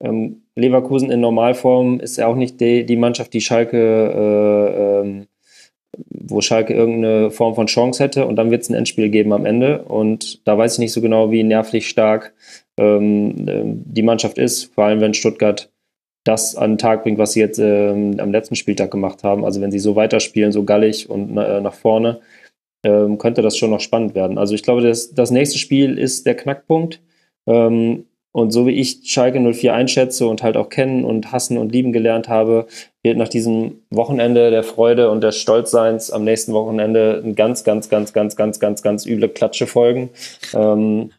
Ähm, 0.00 0.42
Leverkusen 0.54 1.10
in 1.10 1.20
Normalform 1.20 1.98
ist 1.98 2.18
ja 2.18 2.28
auch 2.28 2.36
nicht 2.36 2.60
die, 2.60 2.86
die 2.86 2.94
Mannschaft, 2.94 3.32
die 3.32 3.40
Schalke, 3.40 3.76
äh, 3.76 5.00
ähm, 5.00 5.26
wo 6.08 6.40
Schalke 6.40 6.72
irgendeine 6.72 7.32
Form 7.32 7.56
von 7.56 7.66
Chance 7.66 8.00
hätte. 8.00 8.24
Und 8.26 8.36
dann 8.36 8.52
wird 8.52 8.62
es 8.62 8.70
ein 8.70 8.74
Endspiel 8.74 9.08
geben 9.08 9.32
am 9.32 9.44
Ende. 9.44 9.82
Und 9.82 10.46
da 10.46 10.56
weiß 10.56 10.74
ich 10.74 10.78
nicht 10.78 10.92
so 10.92 11.00
genau, 11.00 11.32
wie 11.32 11.42
nervlich 11.42 11.88
stark 11.88 12.32
ähm, 12.78 13.46
ähm 13.48 13.82
die 13.86 14.02
Mannschaft 14.04 14.38
ist. 14.38 14.72
Vor 14.72 14.84
allem, 14.84 15.00
wenn 15.00 15.14
Stuttgart 15.14 15.68
das 16.22 16.54
an 16.54 16.72
den 16.72 16.78
Tag 16.78 17.02
bringt, 17.02 17.18
was 17.18 17.32
sie 17.32 17.40
jetzt 17.40 17.58
ähm, 17.58 18.14
am 18.18 18.30
letzten 18.30 18.54
Spieltag 18.54 18.92
gemacht 18.92 19.24
haben. 19.24 19.44
Also 19.44 19.60
wenn 19.60 19.72
sie 19.72 19.80
so 19.80 19.96
weiterspielen, 19.96 20.52
so 20.52 20.62
gallig 20.62 21.10
und 21.10 21.36
äh, 21.36 21.60
nach 21.60 21.74
vorne, 21.74 22.20
ähm, 22.82 23.18
könnte 23.18 23.42
das 23.42 23.56
schon 23.56 23.70
noch 23.70 23.80
spannend 23.80 24.14
werden. 24.14 24.38
Also 24.38 24.54
ich 24.54 24.62
glaube, 24.62 24.82
das, 24.82 25.14
das 25.14 25.30
nächste 25.30 25.58
Spiel 25.58 25.98
ist 25.98 26.26
der 26.26 26.36
Knackpunkt. 26.36 27.00
Ähm, 27.46 28.04
und 28.32 28.50
so 28.50 28.66
wie 28.66 28.72
ich 28.72 29.00
Schalke 29.04 29.38
04 29.38 29.74
einschätze 29.74 30.26
und 30.26 30.42
halt 30.42 30.56
auch 30.56 30.70
kennen 30.70 31.04
und 31.04 31.32
hassen 31.32 31.58
und 31.58 31.70
lieben 31.70 31.92
gelernt 31.92 32.28
habe, 32.28 32.66
wird 33.02 33.18
nach 33.18 33.28
diesem 33.28 33.82
Wochenende 33.90 34.50
der 34.50 34.62
Freude 34.62 35.10
und 35.10 35.22
des 35.22 35.36
Stolzseins 35.36 36.10
am 36.10 36.24
nächsten 36.24 36.54
Wochenende 36.54 37.20
ein 37.22 37.34
ganz, 37.34 37.62
ganz, 37.62 37.90
ganz, 37.90 38.14
ganz, 38.14 38.34
ganz, 38.34 38.58
ganz, 38.58 38.82
ganz 38.82 39.04
üble 39.04 39.28
Klatsche 39.28 39.66
folgen. 39.66 40.10
Ähm, 40.54 41.10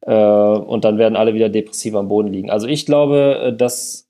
äh, 0.00 0.12
und 0.12 0.84
dann 0.84 0.98
werden 0.98 1.14
alle 1.14 1.34
wieder 1.34 1.48
depressiv 1.48 1.94
am 1.94 2.08
Boden 2.08 2.32
liegen. 2.32 2.50
Also 2.50 2.66
ich 2.66 2.84
glaube, 2.84 3.38
äh, 3.44 3.56
dass, 3.56 4.08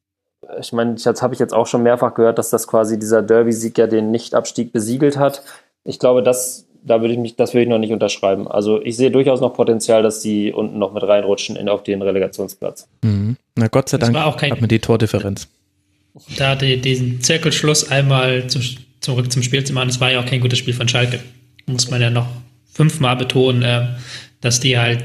ich 0.58 0.72
meine, 0.72 0.94
das 0.94 1.20
habe 1.20 1.34
ich 1.34 1.40
jetzt 1.40 1.52
auch 1.52 1.66
schon 1.66 1.82
mehrfach 1.82 2.14
gehört, 2.14 2.38
dass 2.38 2.48
das 2.48 2.66
quasi 2.66 2.98
dieser 2.98 3.20
Derby-Sieg 3.20 3.76
ja 3.76 3.86
den 3.86 4.10
Nichtabstieg 4.10 4.72
besiegelt 4.72 5.18
hat. 5.18 5.42
Ich 5.84 5.98
glaube, 5.98 6.22
das 6.22 6.65
da 6.86 7.00
würde 7.00 7.14
ich 7.14 7.18
mich, 7.18 7.36
das 7.36 7.52
würde 7.52 7.64
ich 7.64 7.68
noch 7.68 7.78
nicht 7.78 7.92
unterschreiben. 7.92 8.46
Also 8.46 8.80
ich 8.82 8.96
sehe 8.96 9.10
durchaus 9.10 9.40
noch 9.40 9.54
Potenzial, 9.54 10.02
dass 10.02 10.22
sie 10.22 10.52
unten 10.52 10.78
noch 10.78 10.92
mit 10.92 11.02
reinrutschen 11.02 11.56
in, 11.56 11.68
auf 11.68 11.82
den 11.82 12.00
Relegationsplatz. 12.00 12.88
Mhm. 13.02 13.36
Na 13.56 13.66
Gott 13.66 13.88
sei 13.88 13.98
Dank 13.98 14.16
auch 14.16 14.36
kein, 14.36 14.52
hat 14.52 14.60
man 14.60 14.68
die 14.68 14.78
Tordifferenz. 14.78 15.48
Da 16.38 16.54
die, 16.54 16.80
diesen 16.80 17.20
Zirkelschluss 17.20 17.90
einmal 17.90 18.46
zu, 18.46 18.60
zurück 19.00 19.30
zum 19.30 19.42
Spiel 19.42 19.64
zu 19.64 19.72
machen, 19.72 19.88
das 19.88 20.00
war 20.00 20.12
ja 20.12 20.20
auch 20.20 20.26
kein 20.26 20.40
gutes 20.40 20.58
Spiel 20.58 20.74
von 20.74 20.88
Schalke. 20.88 21.18
Muss 21.66 21.90
man 21.90 22.00
ja 22.00 22.10
noch 22.10 22.28
fünfmal 22.72 23.16
betonen, 23.16 23.62
äh, 23.62 23.86
dass 24.40 24.60
die 24.60 24.78
halt 24.78 25.02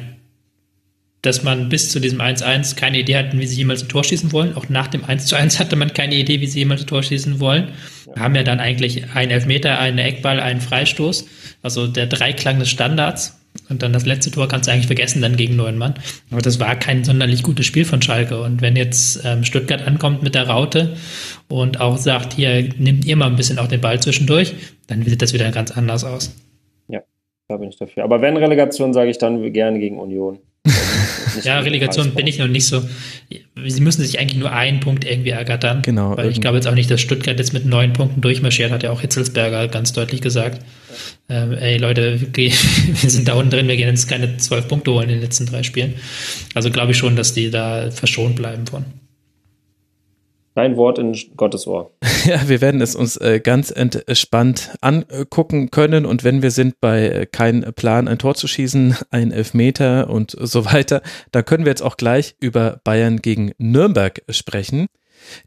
dass 1.22 1.43
man 1.43 1.69
bis 1.69 1.89
zu 1.89 1.99
diesem 1.99 2.19
1-1 2.19 2.76
keine 2.76 2.99
Idee 2.99 3.15
hatten, 3.15 3.39
wie 3.39 3.45
sie 3.45 3.57
jemals 3.57 3.84
ein 3.84 3.89
Tor 3.89 4.03
schießen 4.03 4.31
wollen. 4.31 4.56
Auch 4.56 4.69
nach 4.69 4.88
dem 4.88 5.03
1-1 5.03 5.60
hatte 5.60 5.76
man 5.76 5.93
keine 5.93 6.15
Idee, 6.15 6.41
wie 6.41 6.48
sie 6.48 6.60
jemals 6.60 6.81
ein 6.81 6.88
Tor 6.88 7.03
schießen 7.03 7.39
wollen. 7.39 7.69
Wir 8.14 8.23
haben 8.23 8.35
ja 8.35 8.43
dann 8.43 8.60
eigentlich 8.60 9.14
einen 9.14 9.31
Elfmeter, 9.31 9.77
einen 9.77 9.99
Eckball, 9.99 10.39
einen 10.39 10.61
Freistoß. 10.61 11.27
Also 11.61 11.88
der 11.88 12.07
Dreiklang 12.07 12.60
des 12.60 12.69
Standards. 12.69 13.38
Und 13.69 13.84
dann 13.84 13.93
das 13.93 14.06
letzte 14.06 14.31
Tor 14.31 14.48
kannst 14.48 14.68
du 14.68 14.72
eigentlich 14.72 14.88
vergessen, 14.88 15.22
dann 15.22 15.35
gegen 15.35 15.56
neun 15.56 15.77
Mann. 15.77 15.93
Aber 16.31 16.41
das 16.41 16.60
war 16.60 16.76
kein 16.77 17.03
sonderlich 17.03 17.43
gutes 17.43 17.65
Spiel 17.65 17.85
von 17.85 18.02
Schalke. 18.02 18.41
Und 18.41 18.61
wenn 18.61 18.76
jetzt 18.76 19.22
ähm, 19.26 19.43
Stuttgart 19.43 19.85
ankommt 19.85 20.23
mit 20.23 20.35
der 20.35 20.48
Raute 20.48 20.95
und 21.49 21.80
auch 21.80 21.98
sagt, 21.98 22.34
hier, 22.34 22.69
nimmt 22.77 23.06
ihr 23.06 23.15
mal 23.15 23.27
ein 23.27 23.35
bisschen 23.35 23.60
auch 23.60 23.68
den 23.68 23.81
Ball 23.81 23.99
zwischendurch, 23.99 24.56
dann 24.88 25.03
sieht 25.03 25.22
das 25.22 25.34
wieder 25.34 25.52
ganz 25.52 25.72
anders 25.72 26.03
aus. 26.03 26.34
Ja, 26.88 27.02
da 27.48 27.57
bin 27.57 27.69
ich 27.69 27.77
dafür. 27.77 28.03
Aber 28.03 28.22
wenn 28.22 28.38
Relegation, 28.38 28.93
sage 28.93 29.10
ich 29.10 29.18
dann 29.18 29.53
gerne 29.53 29.80
gegen 29.80 29.99
Union. 29.99 30.39
ja, 31.43 31.60
Relegation 31.60 32.11
bin 32.11 32.27
ich 32.27 32.39
noch 32.39 32.48
nicht 32.48 32.65
so. 32.65 32.81
Sie 33.65 33.81
müssen 33.81 34.03
sich 34.03 34.19
eigentlich 34.19 34.39
nur 34.39 34.52
einen 34.52 34.80
Punkt 34.80 35.06
irgendwie 35.06 35.30
ergattern. 35.30 35.81
Genau. 35.81 36.18
Weil 36.18 36.30
ich 36.30 36.41
glaube 36.41 36.57
jetzt 36.57 36.68
auch 36.68 36.76
nicht, 36.76 36.89
dass 36.89 37.02
Stuttgart 37.02 37.38
jetzt 37.38 37.53
mit 37.53 37.65
neun 37.65 37.93
Punkten 37.93 38.22
durchmarschiert, 38.22 38.72
hat 38.72 38.84
ja 38.84 38.91
auch 38.91 39.02
Hitzelsberger 39.02 39.68
ganz 39.68 39.93
deutlich 39.93 40.22
gesagt. 40.22 40.64
Ähm, 41.30 41.53
ey 41.53 41.77
Leute, 41.77 42.19
wir, 42.34 42.52
wir 43.02 43.10
sind 43.10 43.27
da 43.27 43.34
unten 43.34 43.52
drin, 43.52 43.68
wir 43.68 43.77
gehen 43.77 43.89
jetzt 43.89 44.07
keine 44.07 44.38
zwölf 44.38 44.68
Punkte 44.68 44.91
holen 44.91 45.10
in 45.10 45.15
den 45.15 45.22
letzten 45.22 45.45
drei 45.45 45.64
Spielen. 45.64 45.95
Also 46.53 46.69
glaube 46.69 46.91
ich 46.91 46.98
schon, 46.98 47.15
dass 47.15 47.34
die 47.34 47.49
da 47.49 47.91
verschont 47.91 48.35
bleiben 48.35 48.68
von. 48.68 48.85
Dein 50.53 50.75
Wort 50.75 50.99
in 50.99 51.17
Gottes 51.37 51.67
Ohr. 51.67 51.91
Ja, 52.23 52.47
wir 52.47 52.61
werden 52.61 52.81
es 52.81 52.95
uns 52.95 53.17
äh, 53.17 53.39
ganz 53.39 53.71
entspannt 53.71 54.75
angucken 54.79 55.71
können 55.71 56.05
und 56.05 56.23
wenn 56.23 56.43
wir 56.43 56.51
sind 56.51 56.79
bei 56.79 57.07
äh, 57.07 57.25
kein 57.25 57.61
Plan, 57.75 58.07
ein 58.07 58.19
Tor 58.19 58.35
zu 58.35 58.47
schießen, 58.47 58.95
ein 59.09 59.31
Elfmeter 59.31 60.07
und 60.07 60.35
so 60.39 60.65
weiter, 60.65 61.01
dann 61.31 61.45
können 61.45 61.65
wir 61.65 61.71
jetzt 61.71 61.81
auch 61.81 61.97
gleich 61.97 62.35
über 62.39 62.79
Bayern 62.83 63.23
gegen 63.23 63.53
Nürnberg 63.57 64.21
sprechen. 64.29 64.85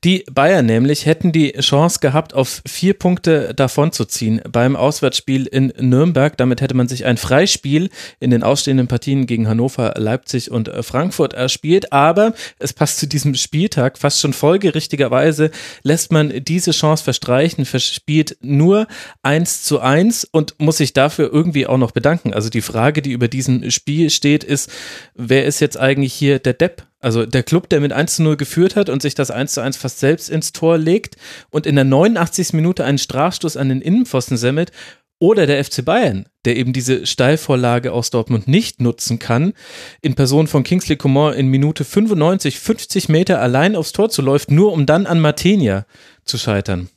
Die 0.02 0.24
Bayern 0.30 0.66
nämlich 0.66 1.06
hätten 1.06 1.32
die 1.32 1.52
Chance 1.52 1.98
gehabt, 2.00 2.34
auf 2.34 2.62
vier 2.66 2.94
Punkte 2.94 3.54
davonzuziehen 3.54 4.40
beim 4.50 4.76
Auswärtsspiel 4.76 5.46
in 5.46 5.72
Nürnberg. 5.78 6.36
Damit 6.36 6.60
hätte 6.60 6.74
man 6.74 6.88
sich 6.88 7.04
ein 7.04 7.16
Freispiel 7.16 7.90
in 8.20 8.30
den 8.30 8.42
ausstehenden 8.42 8.88
Partien 8.88 9.26
gegen 9.26 9.48
Hannover, 9.48 9.94
Leipzig 9.96 10.50
und 10.50 10.70
Frankfurt 10.80 11.32
erspielt. 11.32 11.92
Aber 11.92 12.34
es 12.58 12.72
passt 12.72 12.98
zu 12.98 13.06
diesem 13.06 13.34
Spieltag 13.34 13.98
fast 13.98 14.20
schon 14.20 14.32
folgerichtigerweise, 14.32 15.50
lässt 15.82 16.12
man 16.12 16.32
diese 16.44 16.72
Chance 16.72 17.04
verstreichen, 17.04 17.64
verspielt 17.64 18.36
nur 18.40 18.86
eins 19.22 19.62
zu 19.62 19.80
eins 19.80 20.24
und 20.24 20.54
muss 20.58 20.78
sich 20.78 20.92
dafür 20.92 21.32
irgendwie 21.32 21.66
auch 21.66 21.78
noch 21.78 21.92
bedanken. 21.92 22.34
Also 22.34 22.50
die 22.50 22.62
Frage, 22.62 23.02
die 23.02 23.12
über 23.12 23.28
diesem 23.28 23.70
Spiel 23.70 24.10
steht, 24.10 24.44
ist, 24.44 24.70
wer 25.14 25.44
ist 25.44 25.60
jetzt 25.60 25.78
eigentlich 25.78 26.12
hier 26.12 26.38
der 26.38 26.54
Depp? 26.54 26.86
Also 27.04 27.26
der 27.26 27.42
Club, 27.42 27.68
der 27.68 27.82
mit 27.82 27.92
1 27.92 28.16
zu 28.16 28.22
0 28.22 28.38
geführt 28.38 28.76
hat 28.76 28.88
und 28.88 29.02
sich 29.02 29.14
das 29.14 29.30
1 29.30 29.52
zu 29.52 29.60
1 29.60 29.76
fast 29.76 30.00
selbst 30.00 30.30
ins 30.30 30.52
Tor 30.52 30.78
legt 30.78 31.18
und 31.50 31.66
in 31.66 31.74
der 31.74 31.84
89. 31.84 32.54
Minute 32.54 32.82
einen 32.82 32.96
Strafstoß 32.96 33.58
an 33.58 33.68
den 33.68 33.82
Innenpfosten 33.82 34.38
semmelt. 34.38 34.72
Oder 35.18 35.46
der 35.46 35.62
FC 35.62 35.84
Bayern, 35.84 36.24
der 36.46 36.56
eben 36.56 36.72
diese 36.72 37.04
Steilvorlage 37.04 37.92
aus 37.92 38.08
Dortmund 38.08 38.48
nicht 38.48 38.80
nutzen 38.80 39.18
kann, 39.18 39.52
in 40.00 40.14
Person 40.14 40.46
von 40.46 40.64
Kingsley 40.64 40.96
Coman 40.96 41.34
in 41.34 41.48
Minute 41.48 41.84
95 41.84 42.58
50 42.58 43.10
Meter 43.10 43.38
allein 43.38 43.76
aufs 43.76 43.92
Tor 43.92 44.08
zu 44.08 44.22
läuft, 44.22 44.50
nur 44.50 44.72
um 44.72 44.86
dann 44.86 45.04
an 45.04 45.20
Martenia 45.20 45.84
zu 46.24 46.38
scheitern. 46.38 46.88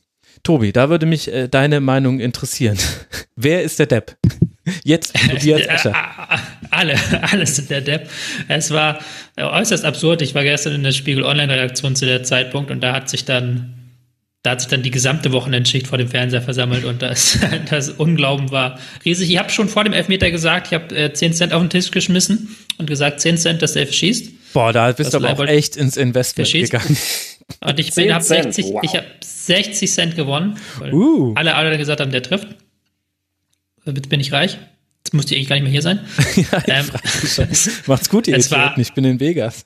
Tobi, 0.42 0.72
da 0.72 0.88
würde 0.88 1.04
mich 1.04 1.30
äh, 1.30 1.48
deine 1.48 1.80
Meinung 1.80 2.18
interessieren. 2.18 2.78
Wer 3.36 3.62
ist 3.62 3.78
der 3.78 3.86
Depp? 3.86 4.16
Jetzt, 4.84 5.14
Tobias 5.30 5.66
Escher. 5.66 5.94
Alle, 6.78 6.94
alle 7.22 7.46
sind 7.46 7.70
der 7.70 7.80
Depp. 7.80 8.08
Es 8.46 8.70
war 8.70 9.00
äußerst 9.36 9.84
absurd. 9.84 10.22
Ich 10.22 10.34
war 10.34 10.44
gestern 10.44 10.74
in 10.74 10.82
der 10.82 10.92
Spiegel 10.92 11.24
Online-Redaktion 11.24 11.96
zu 11.96 12.06
der 12.06 12.22
Zeitpunkt 12.22 12.70
und 12.70 12.80
da 12.80 12.92
hat 12.92 13.08
sich 13.08 13.24
dann, 13.24 13.74
da 14.42 14.52
hat 14.52 14.60
sich 14.60 14.70
dann 14.70 14.82
die 14.82 14.90
gesamte 14.90 15.32
Wochenendschicht 15.32 15.86
vor 15.86 15.98
dem 15.98 16.08
Fernseher 16.08 16.42
versammelt 16.42 16.84
und 16.84 17.02
das, 17.02 17.38
das 17.70 17.90
Unglauben 17.90 18.50
war 18.50 18.78
riesig. 19.04 19.30
Ich 19.30 19.38
habe 19.38 19.50
schon 19.50 19.68
vor 19.68 19.84
dem 19.84 19.92
Elfmeter 19.92 20.30
gesagt, 20.30 20.68
ich 20.68 20.74
habe 20.74 20.94
äh, 20.96 21.12
10 21.12 21.34
Cent 21.34 21.52
auf 21.52 21.60
den 21.60 21.70
Tisch 21.70 21.90
geschmissen 21.90 22.56
und 22.78 22.86
gesagt, 22.86 23.20
10 23.20 23.38
Cent, 23.38 23.62
dass 23.62 23.72
der 23.72 23.86
schießt. 23.86 24.52
Boah, 24.54 24.72
da 24.72 24.92
bist 24.92 25.12
du 25.12 25.18
aber 25.18 25.32
auch 25.32 25.46
echt 25.46 25.76
ins 25.76 25.96
Investment 25.96 26.50
gegangen. 26.50 26.96
Und 27.60 27.80
ich 27.80 27.96
habe 27.96 28.22
60, 28.22 28.66
wow. 28.66 28.80
ich 28.82 28.94
hab 28.94 29.04
60 29.24 29.90
Cent 29.90 30.16
gewonnen, 30.16 30.58
uh. 30.92 31.32
alle, 31.34 31.54
alle 31.54 31.78
gesagt 31.78 32.00
haben, 32.00 32.12
der 32.12 32.22
trifft. 32.22 32.48
Jetzt 33.86 34.10
bin 34.10 34.20
ich 34.20 34.32
reich. 34.32 34.58
Jetzt 34.98 35.14
müsste 35.14 35.34
ich 35.34 35.38
eigentlich 35.38 35.48
gar 35.48 35.56
nicht 35.56 35.64
mehr 35.64 35.72
hier 35.72 35.82
sein. 35.82 36.00
ja, 36.36 36.80
ähm, 36.80 36.86
Macht's 37.86 38.08
gut, 38.08 38.28
ihr 38.28 38.36
Idioten. 38.36 38.80
Ich 38.80 38.92
bin 38.92 39.04
in 39.04 39.20
Vegas. 39.20 39.64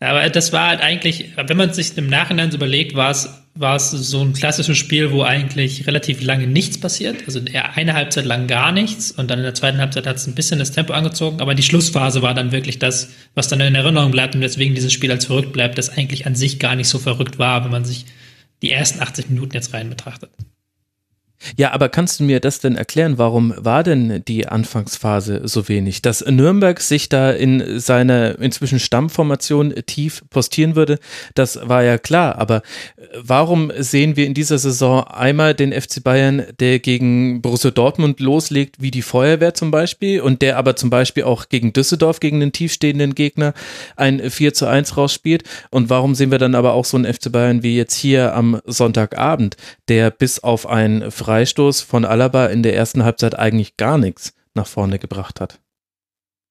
Aber 0.00 0.28
das 0.28 0.52
war 0.52 0.68
halt 0.68 0.80
eigentlich, 0.80 1.32
wenn 1.36 1.56
man 1.56 1.72
sich 1.72 1.96
im 1.96 2.08
Nachhinein 2.08 2.50
so 2.50 2.56
überlegt, 2.56 2.94
war 2.94 3.10
es, 3.10 3.28
war 3.54 3.76
es 3.76 3.90
so 3.90 4.20
ein 4.20 4.32
klassisches 4.32 4.76
Spiel, 4.76 5.12
wo 5.12 5.22
eigentlich 5.22 5.86
relativ 5.86 6.20
lange 6.22 6.46
nichts 6.46 6.78
passiert. 6.78 7.22
Also 7.26 7.40
eher 7.40 7.74
eine 7.74 7.94
Halbzeit 7.94 8.24
lang 8.24 8.46
gar 8.46 8.72
nichts 8.72 9.12
und 9.12 9.30
dann 9.30 9.38
in 9.38 9.44
der 9.44 9.54
zweiten 9.54 9.78
Halbzeit 9.78 10.06
hat 10.06 10.16
es 10.16 10.26
ein 10.26 10.34
bisschen 10.34 10.58
das 10.58 10.72
Tempo 10.72 10.92
angezogen. 10.92 11.40
Aber 11.40 11.54
die 11.54 11.62
Schlussphase 11.62 12.22
war 12.22 12.34
dann 12.34 12.52
wirklich 12.52 12.78
das, 12.78 13.10
was 13.34 13.48
dann 13.48 13.60
in 13.60 13.74
Erinnerung 13.74 14.10
bleibt 14.10 14.34
und 14.34 14.40
deswegen 14.40 14.74
dieses 14.74 14.92
Spiel 14.92 15.10
als 15.10 15.26
verrückt 15.26 15.52
bleibt, 15.52 15.78
das 15.78 15.90
eigentlich 15.90 16.26
an 16.26 16.34
sich 16.34 16.58
gar 16.58 16.74
nicht 16.74 16.88
so 16.88 16.98
verrückt 16.98 17.38
war, 17.38 17.64
wenn 17.64 17.70
man 17.70 17.84
sich 17.84 18.04
die 18.62 18.72
ersten 18.72 19.00
80 19.00 19.30
Minuten 19.30 19.54
jetzt 19.54 19.72
rein 19.72 19.88
betrachtet. 19.88 20.30
Ja, 21.56 21.72
aber 21.72 21.88
kannst 21.88 22.20
du 22.20 22.24
mir 22.24 22.40
das 22.40 22.60
denn 22.60 22.76
erklären? 22.76 23.18
Warum 23.18 23.54
war 23.56 23.82
denn 23.82 24.22
die 24.26 24.46
Anfangsphase 24.46 25.42
so 25.44 25.68
wenig? 25.68 26.02
Dass 26.02 26.24
Nürnberg 26.24 26.80
sich 26.80 27.08
da 27.08 27.30
in 27.30 27.78
seiner 27.78 28.38
inzwischen 28.38 28.78
Stammformation 28.78 29.74
tief 29.86 30.22
postieren 30.30 30.76
würde, 30.76 30.98
das 31.34 31.58
war 31.62 31.82
ja 31.82 31.98
klar. 31.98 32.38
Aber 32.38 32.56
äh, 32.56 33.06
warum 33.14 33.72
sehen 33.78 34.16
wir 34.16 34.26
in 34.26 34.34
dieser 34.34 34.58
Saison 34.58 35.04
einmal 35.04 35.54
den 35.54 35.72
FC 35.72 36.02
Bayern, 36.02 36.44
der 36.60 36.78
gegen 36.78 37.42
Borussia 37.42 37.70
Dortmund 37.70 38.20
loslegt, 38.20 38.76
wie 38.80 38.90
die 38.90 39.02
Feuerwehr 39.02 39.54
zum 39.54 39.70
Beispiel, 39.70 40.20
und 40.20 40.42
der 40.42 40.56
aber 40.56 40.76
zum 40.76 40.90
Beispiel 40.90 41.24
auch 41.24 41.48
gegen 41.48 41.72
Düsseldorf, 41.72 42.20
gegen 42.20 42.40
den 42.40 42.52
tiefstehenden 42.52 43.14
Gegner, 43.14 43.54
ein 43.96 44.30
4 44.30 44.54
zu 44.54 44.66
1 44.66 44.96
rausspielt? 44.96 45.44
Und 45.70 45.90
warum 45.90 46.14
sehen 46.14 46.30
wir 46.30 46.38
dann 46.38 46.54
aber 46.54 46.72
auch 46.72 46.84
so 46.84 46.96
einen 46.96 47.12
FC 47.12 47.30
Bayern 47.30 47.62
wie 47.62 47.76
jetzt 47.76 47.94
hier 47.94 48.34
am 48.34 48.60
Sonntagabend, 48.66 49.56
der 49.88 50.10
bis 50.10 50.38
auf 50.38 50.66
ein 50.66 51.10
Freistoß 51.10 51.54
Freistoß 51.54 51.82
von 51.82 52.04
Alaba 52.04 52.46
in 52.46 52.62
der 52.62 52.74
ersten 52.74 53.04
Halbzeit 53.04 53.38
eigentlich 53.38 53.76
gar 53.76 53.98
nichts 53.98 54.34
nach 54.54 54.66
vorne 54.66 54.98
gebracht 54.98 55.40
hat. 55.40 55.60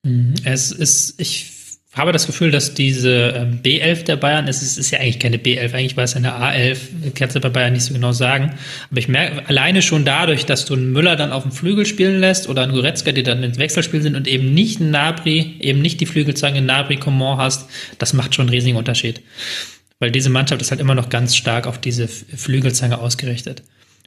Mhm. 0.06 0.36
Es 0.44 0.72
ist, 0.72 1.20
ich 1.20 1.52
habe 1.94 2.12
das 2.12 2.26
Gefühl, 2.26 2.52
dass 2.52 2.74
diese 2.74 3.34
ähm, 3.36 3.62
B11 3.62 4.04
der 4.06 4.16
Bayern, 4.16 4.48
es 4.48 4.62
ist, 4.62 4.78
ist 4.78 4.92
ja 4.92 5.00
eigentlich 5.00 5.20
keine 5.20 5.38
B11, 5.38 5.74
eigentlich 5.74 5.96
war 5.96 6.04
es 6.04 6.16
eine 6.16 6.34
A11, 6.34 7.12
kannst 7.16 7.36
du 7.36 7.40
bei 7.40 7.50
Bayern 7.50 7.74
nicht 7.74 7.86
so 7.86 7.94
genau 7.94 8.12
sagen. 8.12 8.56
Aber 8.90 9.00
ich 9.00 9.08
merke 9.08 9.48
alleine 9.48 9.82
schon 9.82 10.04
dadurch, 10.04 10.46
dass 10.46 10.66
du 10.66 10.74
einen 10.74 10.92
Müller 10.92 11.16
dann 11.16 11.32
auf 11.32 11.44
dem 11.44 11.52
Flügel 11.52 11.86
spielen 11.86 12.20
lässt 12.20 12.50
oder 12.50 12.64
einen 12.64 12.74
Goretzka, 12.74 13.12
die 13.12 13.24
dann 13.24 13.44
ins 13.44 13.60
Wechselspiel 13.60 14.02
sind 14.02 14.16
und 14.16 14.28
eben 14.28 14.54
nicht 14.54 14.82
einen 14.82 14.92
Nabri, 14.92 15.56
eben 15.60 15.82
nicht 15.82 16.02
die 16.02 16.08
Flügelzange 16.08 16.62
Nabri 16.62 16.98
Coman 16.98 17.38
hast, 17.38 17.70
das 18.00 18.14
macht 18.14 18.36
schon 18.36 18.48
einen 18.48 18.56
riesigen 18.56 18.78
Unterschied. 18.78 19.22
Weil 20.04 20.12
diese 20.12 20.30
Mannschaft 20.30 20.62
ist 20.62 20.70
halt 20.70 20.82
immer 20.82 20.96
noch 20.96 21.08
ganz 21.08 21.34
stark 21.34 21.66
auf 21.66 21.80
diese 21.80 22.10
Flügelzange 22.10 23.00
ausgerichtet. 23.00 23.64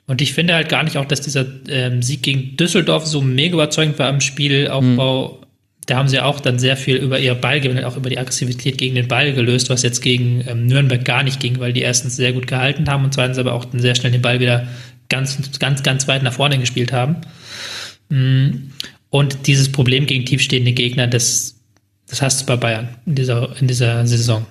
Und 0.06 0.20
ich 0.20 0.34
finde 0.34 0.52
halt 0.52 0.68
gar 0.68 0.82
nicht 0.82 0.98
auch, 0.98 1.06
dass 1.06 1.22
dieser 1.22 1.46
ähm, 1.70 2.02
Sieg 2.02 2.22
gegen 2.22 2.54
Düsseldorf 2.58 3.06
so 3.06 3.22
mega 3.22 3.54
überzeugend 3.54 3.98
war 3.98 4.10
im 4.10 4.20
Spielaufbau. 4.20 5.38
Mhm. 5.40 5.46
Da 5.86 5.96
haben 5.96 6.08
sie 6.08 6.20
auch 6.20 6.40
dann 6.40 6.58
sehr 6.58 6.76
viel 6.76 6.96
über 6.96 7.18
ihr 7.18 7.34
Ballgewinn, 7.34 7.82
auch 7.82 7.96
über 7.96 8.10
die 8.10 8.18
Aggressivität 8.18 8.76
gegen 8.76 8.94
den 8.94 9.08
Ball 9.08 9.32
gelöst, 9.32 9.70
was 9.70 9.82
jetzt 9.82 10.02
gegen 10.02 10.44
ähm, 10.46 10.66
Nürnberg 10.66 11.02
gar 11.02 11.22
nicht 11.22 11.40
ging, 11.40 11.60
weil 11.60 11.72
die 11.72 11.80
erstens 11.80 12.16
sehr 12.16 12.34
gut 12.34 12.46
gehalten 12.46 12.90
haben 12.90 13.02
und 13.02 13.14
zweitens 13.14 13.38
aber 13.38 13.54
auch 13.54 13.64
dann 13.64 13.80
sehr 13.80 13.94
schnell 13.94 14.12
den 14.12 14.20
Ball 14.20 14.38
wieder 14.38 14.68
ganz, 15.08 15.58
ganz, 15.58 15.82
ganz 15.82 16.06
weit 16.08 16.22
nach 16.22 16.34
vorne 16.34 16.58
gespielt 16.58 16.92
haben. 16.92 17.22
Mhm. 18.10 18.72
Und 19.08 19.46
dieses 19.46 19.72
Problem 19.72 20.04
gegen 20.04 20.26
tiefstehende 20.26 20.74
Gegner, 20.74 21.06
das, 21.06 21.58
das 22.06 22.20
hast 22.20 22.42
du 22.42 22.44
bei 22.44 22.56
Bayern 22.56 22.88
in 23.06 23.14
dieser, 23.14 23.58
in 23.58 23.66
dieser 23.66 24.06
Saison. 24.06 24.44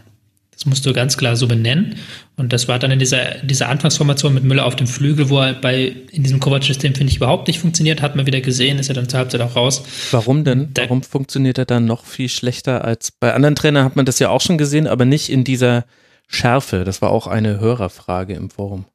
Das 0.56 0.66
musst 0.66 0.86
du 0.86 0.94
ganz 0.94 1.18
klar 1.18 1.36
so 1.36 1.48
benennen. 1.48 1.96
Und 2.38 2.54
das 2.54 2.68
war 2.68 2.80
dann 2.80 2.92
in 2.92 3.00
dieser, 3.00 3.36
dieser 3.44 3.70
Anfangsformation 3.70 4.34
mit 4.34 4.44
Müller 4.44 4.66
auf 4.66 4.76
dem 4.76 4.88
Flügel, 4.88 5.30
wo 5.30 5.40
er 5.40 5.54
bei, 5.54 5.96
in 6.12 6.24
diesem 6.24 6.40
Kovac-System, 6.40 6.96
finde 6.96 7.12
ich, 7.12 7.18
überhaupt 7.18 7.48
nicht 7.48 7.60
funktioniert, 7.60 8.02
hat 8.02 8.16
man 8.16 8.26
wieder 8.26 8.42
gesehen, 8.42 8.80
ist 8.80 8.90
er 8.90 8.96
dann 8.96 9.10
zur 9.10 9.20
Halbzeit 9.20 9.42
auch 9.42 9.56
raus. 9.56 9.84
Warum 10.12 10.44
denn? 10.44 10.70
Da, 10.74 10.84
Warum 10.84 11.04
funktioniert 11.04 11.58
er 11.58 11.66
dann 11.66 11.86
noch 11.86 12.06
viel 12.06 12.30
schlechter 12.30 12.86
als 12.86 13.12
bei 13.12 13.34
anderen 13.34 13.56
Trainern 13.56 13.86
hat 13.86 13.96
man 13.96 14.06
das 14.06 14.20
ja 14.20 14.30
auch 14.30 14.42
schon 14.42 14.58
gesehen, 14.58 14.88
aber 14.88 15.06
nicht 15.06 15.30
in 15.30 15.44
dieser 15.44 15.86
Schärfe. 16.28 16.84
Das 16.84 17.02
war 17.02 17.12
auch 17.12 17.28
eine 17.28 17.60
Hörerfrage 17.60 18.34
im 18.34 18.50
Forum. 18.50 18.86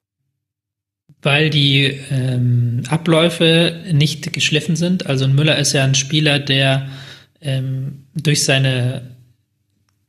Weil 1.22 1.50
die 1.50 1.98
ähm, 2.10 2.82
Abläufe 2.88 3.82
nicht 3.92 4.32
geschliffen 4.32 4.76
sind. 4.76 5.06
Also 5.06 5.28
Müller 5.28 5.58
ist 5.58 5.72
ja 5.72 5.84
ein 5.84 5.94
Spieler, 5.94 6.38
der 6.38 6.88
ähm, 7.40 8.06
durch 8.14 8.44
seine 8.44 9.16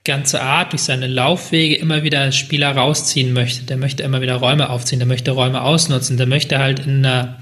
ganze 0.04 0.42
Art, 0.42 0.74
durch 0.74 0.82
seine 0.82 1.08
Laufwege 1.08 1.76
immer 1.76 2.04
wieder 2.04 2.32
Spieler 2.32 2.72
rausziehen 2.72 3.34
möchte. 3.34 3.66
Der 3.66 3.78
möchte 3.78 4.04
immer 4.04 4.22
wieder 4.22 4.36
Räume 4.36 4.70
aufziehen, 4.70 5.00
der 5.00 5.08
möchte 5.08 5.32
Räume 5.32 5.62
ausnutzen, 5.62 6.18
der 6.18 6.28
möchte 6.28 6.58
halt 6.60 6.80
in 6.80 7.06
einer, 7.06 7.38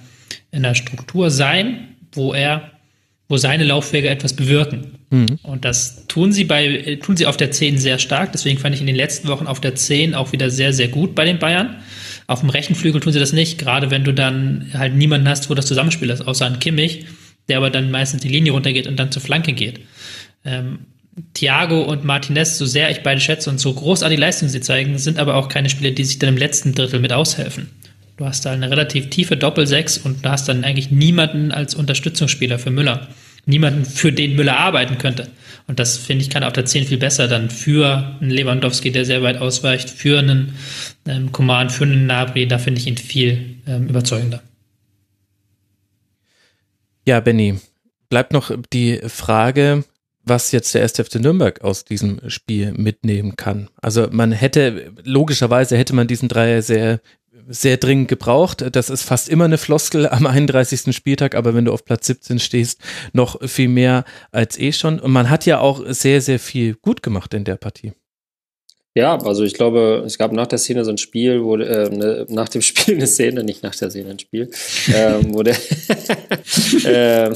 in 0.51 0.65
einer 0.65 0.75
Struktur 0.75 1.31
sein, 1.31 1.95
wo 2.11 2.33
er, 2.33 2.71
wo 3.29 3.37
seine 3.37 3.63
Laufwege 3.63 4.09
etwas 4.09 4.33
bewirken. 4.33 4.99
Mhm. 5.09 5.39
Und 5.41 5.63
das 5.63 6.05
tun 6.07 6.33
sie 6.33 6.43
bei, 6.43 6.99
tun 7.01 7.15
sie 7.15 7.27
auf 7.27 7.37
der 7.37 7.51
10 7.51 7.77
sehr 7.77 7.97
stark. 7.97 8.33
Deswegen 8.33 8.59
fand 8.59 8.75
ich 8.75 8.81
in 8.81 8.87
den 8.87 8.95
letzten 8.95 9.29
Wochen 9.29 9.47
auf 9.47 9.61
der 9.61 9.75
10 9.75 10.13
auch 10.13 10.33
wieder 10.33 10.49
sehr, 10.49 10.73
sehr 10.73 10.89
gut 10.89 11.15
bei 11.15 11.23
den 11.23 11.39
Bayern. 11.39 11.77
Auf 12.27 12.41
dem 12.41 12.49
rechten 12.49 12.75
Flügel 12.75 13.01
tun 13.01 13.13
sie 13.13 13.19
das 13.19 13.33
nicht, 13.33 13.57
gerade 13.57 13.89
wenn 13.89 14.03
du 14.03 14.13
dann 14.13 14.69
halt 14.73 14.95
niemanden 14.95 15.29
hast, 15.29 15.49
wo 15.49 15.55
das 15.55 15.65
Zusammenspiel 15.65 16.09
ist, 16.09 16.27
außer 16.27 16.45
ein 16.45 16.59
Kimmich, 16.59 17.05
der 17.47 17.57
aber 17.57 17.69
dann 17.69 17.89
meistens 17.89 18.21
die 18.21 18.27
Linie 18.27 18.51
runtergeht 18.51 18.85
und 18.85 18.97
dann 18.97 19.11
zur 19.11 19.21
Flanke 19.21 19.53
geht. 19.53 19.79
Ähm, 20.43 20.79
Thiago 21.33 21.81
und 21.81 22.03
Martinez, 22.03 22.57
so 22.57 22.65
sehr 22.65 22.89
ich 22.91 23.03
beide 23.03 23.21
schätze 23.21 23.49
und 23.49 23.59
so 23.59 23.73
großartige 23.73 24.21
Leistungen 24.21 24.49
sie 24.49 24.61
zeigen, 24.61 24.97
sind 24.97 25.19
aber 25.19 25.35
auch 25.35 25.49
keine 25.49 25.69
Spieler, 25.69 25.91
die 25.91 26.03
sich 26.03 26.19
dann 26.19 26.29
im 26.29 26.37
letzten 26.37 26.73
Drittel 26.73 26.99
mit 26.99 27.13
aushelfen. 27.13 27.69
Du 28.17 28.25
hast 28.25 28.45
da 28.45 28.51
eine 28.51 28.69
relativ 28.69 29.09
tiefe 29.09 29.37
Doppel-Sechs 29.37 29.97
und 29.97 30.25
du 30.25 30.29
hast 30.29 30.49
dann 30.49 30.63
eigentlich 30.63 30.91
niemanden 30.91 31.51
als 31.51 31.73
Unterstützungsspieler 31.73 32.59
für 32.59 32.71
Müller. 32.71 33.07
Niemanden, 33.45 33.85
für 33.85 34.11
den 34.11 34.35
Müller 34.35 34.57
arbeiten 34.57 34.97
könnte. 34.97 35.29
Und 35.67 35.79
das, 35.79 35.97
finde 35.97 36.23
ich, 36.23 36.29
kann 36.29 36.43
auf 36.43 36.53
der 36.53 36.65
10 36.65 36.85
viel 36.85 36.97
besser 36.97 37.27
dann 37.27 37.49
für 37.49 38.17
einen 38.19 38.29
Lewandowski, 38.29 38.91
der 38.91 39.05
sehr 39.05 39.23
weit 39.23 39.37
ausweicht, 39.37 39.89
für 39.89 40.19
einen 40.19 40.55
ähm, 41.07 41.31
Command, 41.31 41.71
für 41.71 41.85
einen 41.85 42.05
Nabri, 42.05 42.47
da 42.47 42.57
finde 42.57 42.81
ich 42.81 42.87
ihn 42.87 42.97
viel 42.97 43.55
ähm, 43.65 43.87
überzeugender. 43.87 44.41
Ja, 47.05 47.21
Benny, 47.21 47.59
bleibt 48.09 48.33
noch 48.33 48.51
die 48.73 48.99
Frage, 49.07 49.85
was 50.29 50.51
jetzt 50.51 50.73
der 50.73 50.83
1. 50.83 50.93
FC 50.93 51.15
Nürnberg 51.15 51.61
aus 51.61 51.83
diesem 51.83 52.21
Spiel 52.29 52.73
mitnehmen 52.73 53.35
kann. 53.35 53.69
Also 53.81 54.07
man 54.11 54.31
hätte, 54.31 54.91
logischerweise 55.03 55.77
hätte 55.77 55.95
man 55.95 56.07
diesen 56.07 56.29
Dreier 56.29 56.61
sehr, 56.61 57.01
sehr 57.47 57.77
dringend 57.77 58.07
gebraucht. 58.07 58.63
Das 58.71 58.89
ist 58.89 59.03
fast 59.03 59.27
immer 59.27 59.45
eine 59.45 59.57
Floskel 59.57 60.07
am 60.07 60.27
31. 60.27 60.95
Spieltag, 60.95 61.35
aber 61.35 61.55
wenn 61.55 61.65
du 61.65 61.73
auf 61.73 61.83
Platz 61.83 62.07
17 62.07 62.39
stehst, 62.39 62.79
noch 63.11 63.41
viel 63.47 63.67
mehr 63.67 64.05
als 64.31 64.57
eh 64.59 64.71
schon. 64.71 64.99
Und 64.99 65.11
man 65.11 65.29
hat 65.29 65.45
ja 65.45 65.59
auch 65.59 65.83
sehr, 65.87 66.21
sehr 66.21 66.39
viel 66.39 66.75
gut 66.75 67.03
gemacht 67.03 67.33
in 67.33 67.43
der 67.43 67.57
Partie. 67.57 67.93
Ja, 68.95 69.17
also 69.17 69.43
ich 69.43 69.53
glaube, 69.53 70.03
es 70.05 70.17
gab 70.17 70.31
nach 70.31 70.47
der 70.47 70.57
Szene 70.57 70.83
so 70.83 70.91
ein 70.91 70.97
Spiel, 70.97 71.43
wo 71.43 71.55
äh, 71.55 71.89
ne, 71.89 72.25
nach 72.29 72.49
dem 72.49 72.61
Spiel 72.61 72.95
eine 72.95 73.07
Szene, 73.07 73.43
nicht 73.43 73.63
nach 73.63 73.75
der 73.75 73.89
Szene 73.89 74.09
ein 74.09 74.19
Spiel, 74.19 74.49
ähm, 74.93 75.33
wo 75.33 75.43
der 75.43 75.55
äh, 76.83 77.33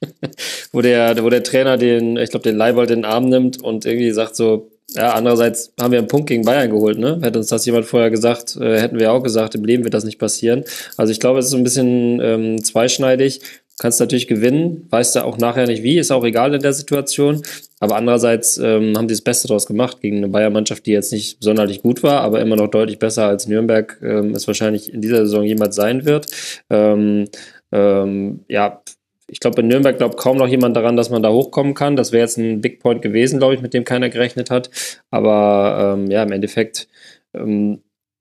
wo 0.72 0.80
der, 0.80 1.22
wo 1.22 1.28
der 1.28 1.42
Trainer 1.42 1.76
den, 1.76 2.16
ich 2.16 2.30
glaube, 2.30 2.44
den 2.44 2.56
Leibold 2.56 2.90
in 2.90 3.02
den 3.02 3.04
Arm 3.04 3.28
nimmt 3.28 3.62
und 3.62 3.84
irgendwie 3.84 4.10
sagt 4.10 4.36
so, 4.36 4.70
ja, 4.94 5.12
andererseits 5.12 5.72
haben 5.80 5.92
wir 5.92 5.98
einen 5.98 6.08
Punkt 6.08 6.28
gegen 6.28 6.44
Bayern 6.44 6.70
geholt, 6.70 6.98
ne? 6.98 7.20
Hätte 7.22 7.38
uns 7.38 7.48
das 7.48 7.64
jemand 7.64 7.86
vorher 7.86 8.10
gesagt, 8.10 8.56
äh, 8.56 8.80
hätten 8.80 8.98
wir 8.98 9.12
auch 9.12 9.22
gesagt, 9.22 9.54
im 9.54 9.64
Leben 9.64 9.84
wird 9.84 9.94
das 9.94 10.04
nicht 10.04 10.18
passieren. 10.18 10.64
Also 10.96 11.12
ich 11.12 11.20
glaube, 11.20 11.38
es 11.38 11.46
ist 11.46 11.52
so 11.52 11.56
ein 11.56 11.64
bisschen 11.64 12.20
ähm, 12.20 12.64
zweischneidig. 12.64 13.40
Kannst 13.78 14.00
natürlich 14.00 14.26
gewinnen, 14.26 14.86
weißt 14.90 15.16
du 15.16 15.24
auch 15.24 15.38
nachher 15.38 15.66
nicht 15.66 15.82
wie, 15.82 15.98
ist 15.98 16.10
auch 16.10 16.24
egal 16.24 16.52
in 16.54 16.60
der 16.60 16.74
Situation. 16.74 17.40
Aber 17.78 17.96
andererseits 17.96 18.58
ähm, 18.58 18.94
haben 18.96 19.08
die 19.08 19.14
das 19.14 19.22
Beste 19.22 19.48
daraus 19.48 19.64
gemacht 19.64 20.02
gegen 20.02 20.18
eine 20.18 20.28
Bayern-Mannschaft, 20.28 20.84
die 20.84 20.90
jetzt 20.90 21.12
nicht 21.12 21.42
sonderlich 21.42 21.80
gut 21.80 22.02
war, 22.02 22.20
aber 22.20 22.40
immer 22.42 22.56
noch 22.56 22.68
deutlich 22.68 22.98
besser 22.98 23.26
als 23.26 23.46
Nürnberg 23.46 23.98
ähm, 24.02 24.34
es 24.34 24.46
wahrscheinlich 24.46 24.92
in 24.92 25.00
dieser 25.00 25.24
Saison 25.24 25.44
jemals 25.44 25.76
sein 25.76 26.04
wird. 26.04 26.26
Ähm, 26.68 27.26
ähm, 27.72 28.40
ja, 28.48 28.82
ich 29.30 29.40
glaube, 29.40 29.60
in 29.60 29.68
Nürnberg 29.68 29.96
glaubt 29.96 30.16
kaum 30.16 30.36
noch 30.36 30.48
jemand 30.48 30.76
daran, 30.76 30.96
dass 30.96 31.10
man 31.10 31.22
da 31.22 31.30
hochkommen 31.30 31.74
kann. 31.74 31.96
Das 31.96 32.12
wäre 32.12 32.22
jetzt 32.22 32.36
ein 32.36 32.60
Big 32.60 32.80
Point 32.80 33.02
gewesen, 33.02 33.38
glaube 33.38 33.54
ich, 33.54 33.62
mit 33.62 33.74
dem 33.74 33.84
keiner 33.84 34.10
gerechnet 34.10 34.50
hat. 34.50 34.70
Aber 35.10 35.96
ähm, 35.96 36.10
ja, 36.10 36.22
im 36.22 36.32
Endeffekt 36.32 36.88
ähm, 37.34 37.80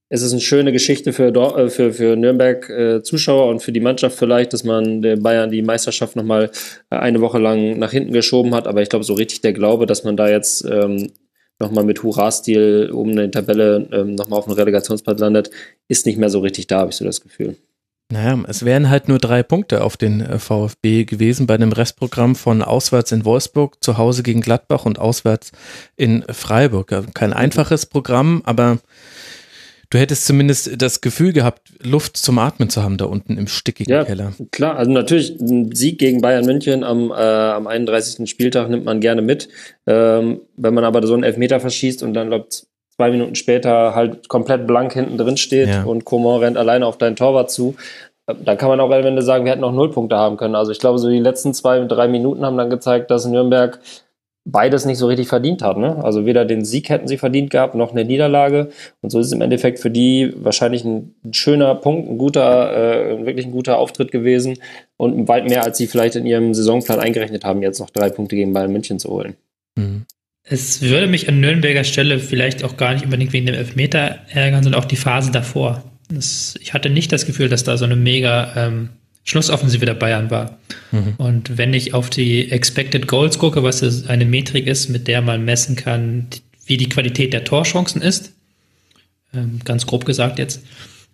es 0.10 0.23
ist 0.23 0.31
eine 0.31 0.41
schöne 0.41 0.72
Geschichte 0.72 1.14
für, 1.14 1.27
äh, 1.27 1.69
für, 1.69 1.94
für 1.94 2.15
Nürnberg 2.15 2.68
äh, 2.69 3.03
Zuschauer 3.03 3.48
und 3.48 3.61
für 3.61 3.72
die 3.72 3.80
Mannschaft 3.80 4.18
vielleicht, 4.18 4.53
dass 4.53 4.64
man 4.64 5.03
der 5.03 5.18
Bayern 5.18 5.52
die 5.52 5.61
Meisterschaft 5.61 6.15
nochmal 6.15 6.49
äh, 6.90 6.95
eine 6.95 7.22
Woche 7.22 7.38
lang 7.38 7.77
nach 7.77 7.91
hinten 7.91 8.11
geschoben 8.11 8.56
hat. 8.56 8.68
Aber 8.68 8.81
ich 8.81 8.90
glaube, 8.90 9.06
so 9.06 9.14
richtig 9.14 9.41
der 9.41 9.53
Glaube, 9.53 9.86
dass 9.86 10.03
man 10.03 10.18
da 10.18 10.27
jetzt 10.27 10.65
ähm, 10.65 11.11
nochmal 11.60 11.84
mit 11.84 12.02
Hurra-Stil 12.02 12.91
oben 12.91 13.11
in 13.11 13.18
der 13.18 13.31
Tabelle 13.31 13.88
ähm, 13.91 14.15
nochmal 14.15 14.40
auf 14.40 14.45
dem 14.45 14.53
Relegationsplatz 14.53 15.19
landet, 15.19 15.52
ist 15.88 16.07
nicht 16.07 16.18
mehr 16.18 16.30
so 16.30 16.40
richtig 16.40 16.68
da, 16.68 16.80
habe 16.80 16.90
ich 16.90 16.98
so 16.98 17.06
das 17.06 17.22
Gefühl. 17.22 17.56
Naja, 18.11 18.44
es 18.48 18.65
wären 18.65 18.90
halt 18.90 19.07
nur 19.07 19.19
drei 19.19 19.44
Punkte 19.44 19.84
auf 19.84 19.95
den 19.95 20.22
äh, 20.22 20.40
VfB 20.40 21.06
gewesen 21.06 21.45
bei 21.45 21.57
dem 21.57 21.72
Restprogramm 21.72 22.36
von 22.36 22.64
auswärts 22.64 23.11
in 23.11 23.23
Wolfsburg, 23.23 23.84
zu 23.84 23.99
Hause 23.99 24.23
gegen 24.23 24.41
Gladbach 24.41 24.86
und 24.86 24.98
auswärts 24.98 25.52
in 25.95 26.23
Freiburg. 26.27 27.14
Kein 27.14 27.34
einfaches 27.34 27.86
Programm, 27.86 28.41
aber 28.45 28.80
du 29.91 29.99
hättest 29.99 30.26
zumindest 30.26 30.81
das 30.81 31.02
Gefühl 31.02 31.34
gehabt, 31.34 31.72
Luft 31.84 32.18
zum 32.18 32.40
Atmen 32.40 32.72
zu 32.72 32.81
haben 32.81 32.98
da 32.98 33.06
unten 33.06 33.38
im 33.38 33.48
stickigen 33.48 33.91
ja, 33.91 34.03
Keller. 34.03 34.34
Klar, 34.52 34.77
also 34.77 34.90
natürlich 34.90 35.40
ein 35.40 35.76
Sieg 35.76 35.99
gegen 35.99 36.22
Bayern 36.22 36.45
München 36.45 36.84
am, 36.84 37.11
äh, 37.11 37.14
am 37.14 37.68
31. 37.68 38.27
Spieltag 38.27 38.69
nimmt 38.69 38.86
man 38.86 39.02
gerne 39.02 39.22
mit. 39.22 39.49
Ähm, 39.86 40.41
wenn 40.57 40.73
man 40.73 40.84
aber 40.84 41.06
so 41.06 41.14
einen 41.14 41.23
Elfmeter 41.23 41.60
verschießt 41.60 42.02
und 42.02 42.15
dann 42.15 42.30
glaubt 42.30 42.65
zwei 43.00 43.12
Minuten 43.12 43.36
später 43.36 43.96
halt 43.96 44.28
komplett 44.28 44.68
blank 44.68 44.92
hinten 44.92 45.18
drin 45.18 45.38
steht 45.38 45.70
ja. 45.70 45.84
und 45.84 46.04
Coman 46.04 46.42
rennt 46.42 46.58
alleine 46.58 46.86
auf 46.86 46.98
deinen 46.98 47.16
Torwart 47.16 47.50
zu, 47.50 47.76
äh, 48.28 48.36
dann 48.44 48.58
kann 48.58 48.68
man 48.68 48.82
auch 48.82 48.92
am 48.92 49.06
Ende 49.06 49.22
sagen, 49.22 49.46
wir 49.46 49.54
hätten 49.54 49.62
noch 49.62 49.72
null 49.72 49.90
Punkte 49.90 50.18
haben 50.18 50.36
können. 50.36 50.56
Also 50.56 50.74
ich 50.74 50.80
glaube, 50.80 51.00
so 51.00 51.10
die 51.10 51.20
letzten 51.20 51.54
zwei, 51.54 51.80
drei 51.86 52.10
Minuten 52.10 52.46
haben 52.46 52.58
dann 52.58 52.70
gezeigt, 52.70 53.10
dass 53.10 53.26
Nürnberg 53.26 53.80
beides 54.44 54.84
nicht 54.84 54.98
so 54.98 55.08
richtig 55.08 55.30
verdient 55.30 55.62
hat. 55.62 55.78
Ne? 55.78 56.04
Also 56.04 56.26
weder 56.26 56.44
den 56.44 56.66
Sieg 56.66 56.90
hätten 56.90 57.08
sie 57.08 57.18
verdient 57.18 57.52
gehabt, 57.52 57.74
noch 57.74 57.92
eine 57.92 58.04
Niederlage. 58.04 58.70
Und 59.00 59.12
so 59.12 59.22
ist 59.22 59.28
es 59.28 59.32
im 59.32 59.42
Endeffekt 59.42 59.80
für 59.80 59.92
die 59.92 60.34
wahrscheinlich 60.36 60.84
ein, 60.84 61.16
schöner 61.32 61.76
Punkt, 61.76 62.10
ein 62.10 62.18
guter, 62.18 62.74
äh, 62.76 63.26
wirklich 63.26 63.46
ein 63.46 63.54
guter 63.54 63.78
Auftritt 63.78 64.12
gewesen 64.12 64.58
und 64.98 65.30
weit 65.30 65.48
mehr, 65.48 65.64
als 65.64 65.78
sie 65.78 65.88
vielleicht 65.88 66.18
in 66.18 66.26
ihrem 66.26 66.54
Saisonplan 66.54 67.00
eingerechnet 67.00 67.46
haben, 67.46 67.62
jetzt 67.62 67.80
noch 67.80 67.92
drei 67.92 68.10
Punkte 68.10 68.36
gegen 68.36 68.52
Bayern 68.52 68.74
München 68.74 69.00
zu 69.00 69.10
holen. 69.10 69.36
Mhm. 69.78 70.06
Es 70.50 70.82
würde 70.82 71.08
mich 71.08 71.30
an 71.30 71.40
Nürnberger 71.40 71.84
Stelle 71.84 72.20
vielleicht 72.20 72.64
auch 72.64 72.76
gar 72.76 72.94
nicht 72.94 73.06
unbedingt 73.06 73.34
wegen 73.34 73.46
dem 73.46 73.56
Elfmeter 73.56 74.20
ärgern, 74.30 74.64
sondern 74.64 74.82
auch 74.82 74.88
die 74.88 74.96
Phase 74.96 75.32
davor. 75.32 75.84
Das, 76.10 76.56
ich 76.60 76.74
hatte 76.74 76.90
nicht 76.90 77.12
das 77.12 77.28
Gefühl, 77.28 77.50
dass 77.50 77.64
da 77.64 77.78
so 77.78 77.86
eine 77.86 77.96
mega 77.96 78.54
ähm, 78.56 78.90
Schlussoffensive 79.26 79.86
der 79.86 79.94
Bayern 79.94 80.32
war. 80.32 80.58
Mhm. 80.92 81.14
Und 81.18 81.58
wenn 81.58 81.74
ich 81.74 81.94
auf 81.94 82.10
die 82.10 82.52
Expected 82.52 83.08
Goals 83.08 83.38
gucke, 83.38 83.62
was 83.62 84.08
eine 84.08 84.26
Metrik 84.26 84.66
ist, 84.66 84.90
mit 84.90 85.08
der 85.08 85.22
man 85.22 85.46
messen 85.46 85.76
kann, 85.76 86.28
wie 86.66 86.78
die 86.78 86.90
Qualität 86.90 87.32
der 87.32 87.44
Torchancen 87.44 88.02
ist, 88.02 88.34
ähm, 89.34 89.60
ganz 89.64 89.86
grob 89.86 90.06
gesagt 90.06 90.40
jetzt, 90.40 90.64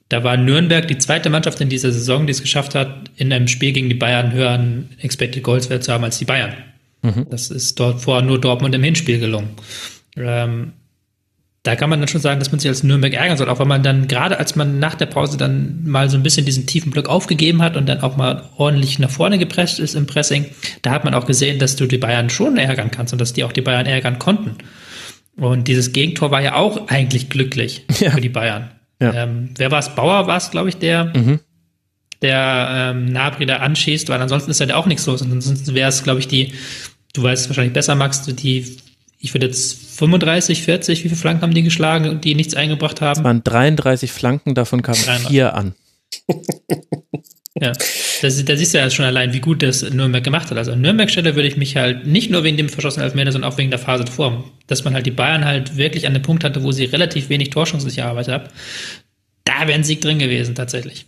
da 0.07 0.23
war 0.23 0.37
Nürnberg 0.37 0.87
die 0.87 0.97
zweite 0.97 1.29
Mannschaft 1.29 1.59
in 1.59 1.67
dieser 1.67 1.91
Saison, 1.91 2.25
die 2.25 2.31
es 2.31 2.41
geschafft 2.41 2.73
hat, 2.73 3.09
in 3.17 3.33
einem 3.33 3.49
Spiel 3.49 3.73
gegen 3.73 3.89
die 3.89 3.95
Bayern 3.95 4.31
höheren 4.31 4.89
Expected 5.01 5.43
Goals 5.43 5.69
Wert 5.69 5.83
zu 5.83 5.91
haben 5.91 6.03
als 6.05 6.19
die 6.19 6.25
Bayern. 6.25 6.53
Mhm. 7.05 7.27
Das 7.29 7.51
ist 7.51 7.79
dort 7.79 8.01
vorher 8.01 8.25
nur 8.25 8.39
Dortmund 8.39 8.73
im 8.75 8.83
Hinspiel 8.83 9.19
gelungen. 9.19 9.49
Ähm, 10.17 10.73
da 11.65 11.75
kann 11.75 11.89
man 11.89 11.99
dann 11.99 12.07
schon 12.07 12.21
sagen, 12.21 12.39
dass 12.39 12.51
man 12.51 12.59
sich 12.59 12.69
als 12.69 12.83
Nürnberg 12.83 13.13
ärgern 13.13 13.37
soll, 13.37 13.49
auch 13.49 13.59
wenn 13.59 13.67
man 13.67 13.81
dann, 13.81 14.07
gerade 14.07 14.37
als 14.37 14.55
man 14.55 14.77
nach 14.77 14.93
der 14.93 15.07
Pause 15.07 15.35
dann 15.35 15.83
mal 15.83 16.09
so 16.11 16.17
ein 16.17 16.21
bisschen 16.21 16.45
diesen 16.45 16.67
tiefen 16.67 16.91
Block 16.91 17.09
aufgegeben 17.09 17.63
hat 17.63 17.75
und 17.75 17.89
dann 17.89 18.01
auch 18.01 18.17
mal 18.17 18.43
ordentlich 18.55 18.99
nach 18.99 19.09
vorne 19.09 19.39
gepresst 19.39 19.79
ist 19.79 19.95
im 19.95 20.05
Pressing, 20.05 20.45
da 20.83 20.91
hat 20.91 21.05
man 21.05 21.15
auch 21.15 21.25
gesehen, 21.25 21.57
dass 21.57 21.75
du 21.75 21.87
die 21.87 21.97
Bayern 21.97 22.29
schon 22.29 22.57
ärgern 22.57 22.91
kannst 22.91 23.13
und 23.13 23.19
dass 23.19 23.33
die 23.33 23.43
auch 23.43 23.51
die 23.51 23.61
Bayern 23.61 23.87
ärgern 23.87 24.19
konnten. 24.19 24.57
Und 25.37 25.67
dieses 25.67 25.91
Gegentor 25.91 26.29
war 26.29 26.41
ja 26.41 26.55
auch 26.55 26.87
eigentlich 26.87 27.29
glücklich 27.29 27.85
ja. 27.99 28.11
für 28.11 28.21
die 28.21 28.29
Bayern. 28.29 28.69
Ja. 29.01 29.23
Ähm, 29.23 29.49
wer 29.57 29.71
war 29.71 29.79
es? 29.79 29.89
Bauer 29.89 30.27
war 30.27 30.37
es, 30.37 30.51
glaube 30.51 30.69
ich, 30.69 30.77
der, 30.77 31.05
mhm. 31.17 31.39
der 32.21 32.93
ähm, 32.93 33.11
Nabri 33.11 33.47
da 33.47 33.57
anschießt, 33.57 34.07
weil 34.09 34.21
ansonsten 34.21 34.51
ist 34.51 34.59
ja 34.61 34.75
auch 34.75 34.85
nichts 34.85 35.05
los. 35.07 35.23
Und 35.23 35.31
ansonsten 35.31 35.73
wäre 35.73 35.89
es, 35.89 36.03
glaube 36.03 36.19
ich, 36.19 36.27
die, 36.27 36.53
du 37.15 37.23
weißt 37.23 37.43
es 37.43 37.49
wahrscheinlich 37.49 37.73
besser, 37.73 37.95
Max, 37.95 38.23
die 38.23 38.77
ich 39.25 39.33
würde 39.33 39.47
jetzt 39.47 39.97
35, 39.97 40.61
40, 40.61 41.03
wie 41.03 41.09
viele 41.09 41.19
Flanken 41.19 41.41
haben 41.41 41.53
die 41.53 41.63
geschlagen, 41.63 42.21
die 42.21 42.35
nichts 42.35 42.53
eingebracht 42.53 43.01
haben? 43.01 43.19
Es 43.19 43.23
waren 43.23 43.43
33 43.43 44.11
Flanken, 44.11 44.53
davon 44.53 44.83
kamen 44.83 45.01
33. 45.01 45.27
vier 45.27 45.55
an. 45.55 45.73
ja, 47.59 47.71
das, 48.21 48.45
da 48.45 48.55
siehst 48.55 48.73
du 48.73 48.77
ja 48.77 48.89
schon 48.89 49.05
allein, 49.05 49.33
wie 49.33 49.39
gut 49.39 49.63
das 49.63 49.81
Nürnberg 49.81 50.23
gemacht 50.23 50.51
hat. 50.51 50.57
Also 50.57 50.73
an 50.73 50.81
Nürnberg-Stelle 50.81 51.35
würde 51.35 51.47
ich 51.47 51.57
mich 51.57 51.75
halt 51.75 52.05
nicht 52.05 52.29
nur 52.29 52.43
wegen 52.43 52.57
dem 52.57 52.69
verschossenen 52.69 53.05
Elfmeter, 53.05 53.31
sondern 53.31 53.51
auch 53.51 53.57
wegen 53.57 53.71
der 53.71 53.79
Phase 53.79 54.05
davor, 54.05 54.43
dass 54.67 54.83
man 54.83 54.93
halt 54.93 55.07
die 55.07 55.11
Bayern 55.11 55.43
halt 55.43 55.75
wirklich 55.75 56.05
an 56.05 56.13
dem 56.13 56.21
Punkt 56.21 56.43
hatte, 56.43 56.61
wo 56.61 56.71
sie 56.71 56.85
relativ 56.85 57.29
wenig 57.29 57.49
Torchancen 57.49 57.89
sich 57.89 57.99
erarbeitet 57.99 58.33
haben. 58.33 58.47
Da 59.43 59.61
wäre 59.61 59.73
ein 59.73 59.83
Sieg 59.83 60.01
drin 60.01 60.19
gewesen, 60.19 60.53
tatsächlich. 60.53 61.05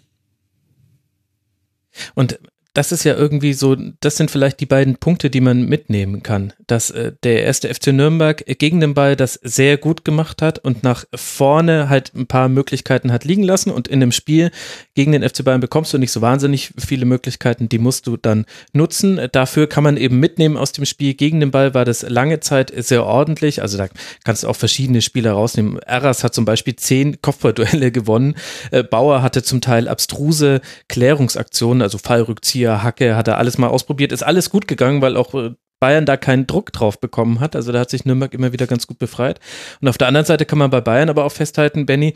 Und 2.16 2.40
das 2.78 2.92
ist 2.92 3.06
ja 3.06 3.16
irgendwie 3.16 3.54
so, 3.54 3.76
das 4.02 4.18
sind 4.18 4.30
vielleicht 4.30 4.60
die 4.60 4.68
beiden 4.68 4.98
Punkte, 4.98 5.32
die 5.32 5.42
man 5.42 5.64
mitnehmen 5.64 6.22
kann. 6.22 6.54
Dass 6.68 6.92
äh, 6.92 7.12
der 7.24 7.42
erste 7.42 7.74
FC 7.74 7.88
Nürnberg 7.88 8.46
gegen 8.60 8.80
den 8.82 8.94
Ball 8.94 9.16
das 9.16 9.34
sehr 9.34 9.78
gut 9.78 10.06
gemacht 10.06 10.44
hat 10.44 10.60
und 10.60 10.84
nach 10.84 11.04
vorne 11.16 11.90
halt 11.90 12.12
ein 12.14 12.28
paar 12.28 12.50
Möglichkeiten 12.50 13.12
hat 13.12 13.26
liegen 13.26 13.42
lassen 13.42 13.72
und 13.72 13.88
in 13.88 14.00
dem 14.00 14.12
Spiel 14.12 14.52
gegen 14.94 15.12
den 15.12 15.28
FC 15.28 15.44
Bayern 15.44 15.60
bekommst 15.60 15.92
du 15.92 15.98
nicht 15.98 16.12
so 16.12 16.22
wahnsinnig 16.22 16.72
viele 16.78 17.06
Möglichkeiten, 17.06 17.68
die 17.68 17.80
musst 17.80 18.06
du 18.06 18.16
dann 18.16 18.46
nutzen. 18.74 19.20
Dafür 19.32 19.66
kann 19.66 19.84
man 19.84 19.98
eben 19.98 20.20
mitnehmen 20.20 20.56
aus 20.56 20.72
dem 20.72 20.86
Spiel. 20.86 21.16
Gegen 21.16 21.40
den 21.40 21.50
Ball 21.50 21.74
war 21.74 21.84
das 21.84 22.08
lange 22.08 22.42
Zeit 22.42 22.72
sehr 22.76 23.08
ordentlich. 23.08 23.64
Also 23.64 23.80
da 23.80 23.88
kannst 24.24 24.44
du 24.44 24.50
auch 24.50 24.56
verschiedene 24.56 25.02
Spieler 25.02 25.32
rausnehmen. 25.32 25.80
Erras 25.80 26.24
hat 26.24 26.36
zum 26.36 26.46
Beispiel 26.46 26.76
zehn 26.76 27.24
Kopfballduelle 27.24 27.92
gewonnen. 27.92 28.36
Äh, 28.70 28.84
Bauer 28.84 29.24
hatte 29.24 29.42
zum 29.42 29.62
Teil 29.62 29.88
abstruse 29.88 30.62
Klärungsaktionen, 30.90 31.82
also 31.82 31.98
Fallrückzieher 31.98 32.67
Bier, 32.68 32.84
Hacke, 32.84 33.16
hat 33.16 33.28
er 33.28 33.38
alles 33.38 33.58
mal 33.58 33.68
ausprobiert. 33.68 34.12
Ist 34.12 34.24
alles 34.24 34.50
gut 34.50 34.68
gegangen, 34.68 35.02
weil 35.02 35.16
auch 35.16 35.34
äh, 35.34 35.52
Bayern 35.80 36.06
da 36.06 36.18
keinen 36.18 36.48
Druck 36.48 36.74
drauf 36.74 37.00
bekommen 37.00 37.40
hat. 37.40 37.56
Also 37.56 37.72
da 37.72 37.80
hat 37.80 37.90
sich 37.90 38.04
Nürnberg 38.04 38.34
immer 38.34 38.52
wieder 38.52 38.68
ganz 38.68 38.88
gut 38.88 39.00
befreit. 39.00 39.40
Und 39.82 39.88
auf 39.88 39.98
der 39.98 40.08
anderen 40.08 40.26
Seite 40.26 40.46
kann 40.46 40.60
man 40.60 40.70
bei 40.70 40.82
Bayern 40.82 41.10
aber 41.10 41.24
auch 41.24 41.32
festhalten, 41.32 41.86
Benny, 41.86 42.14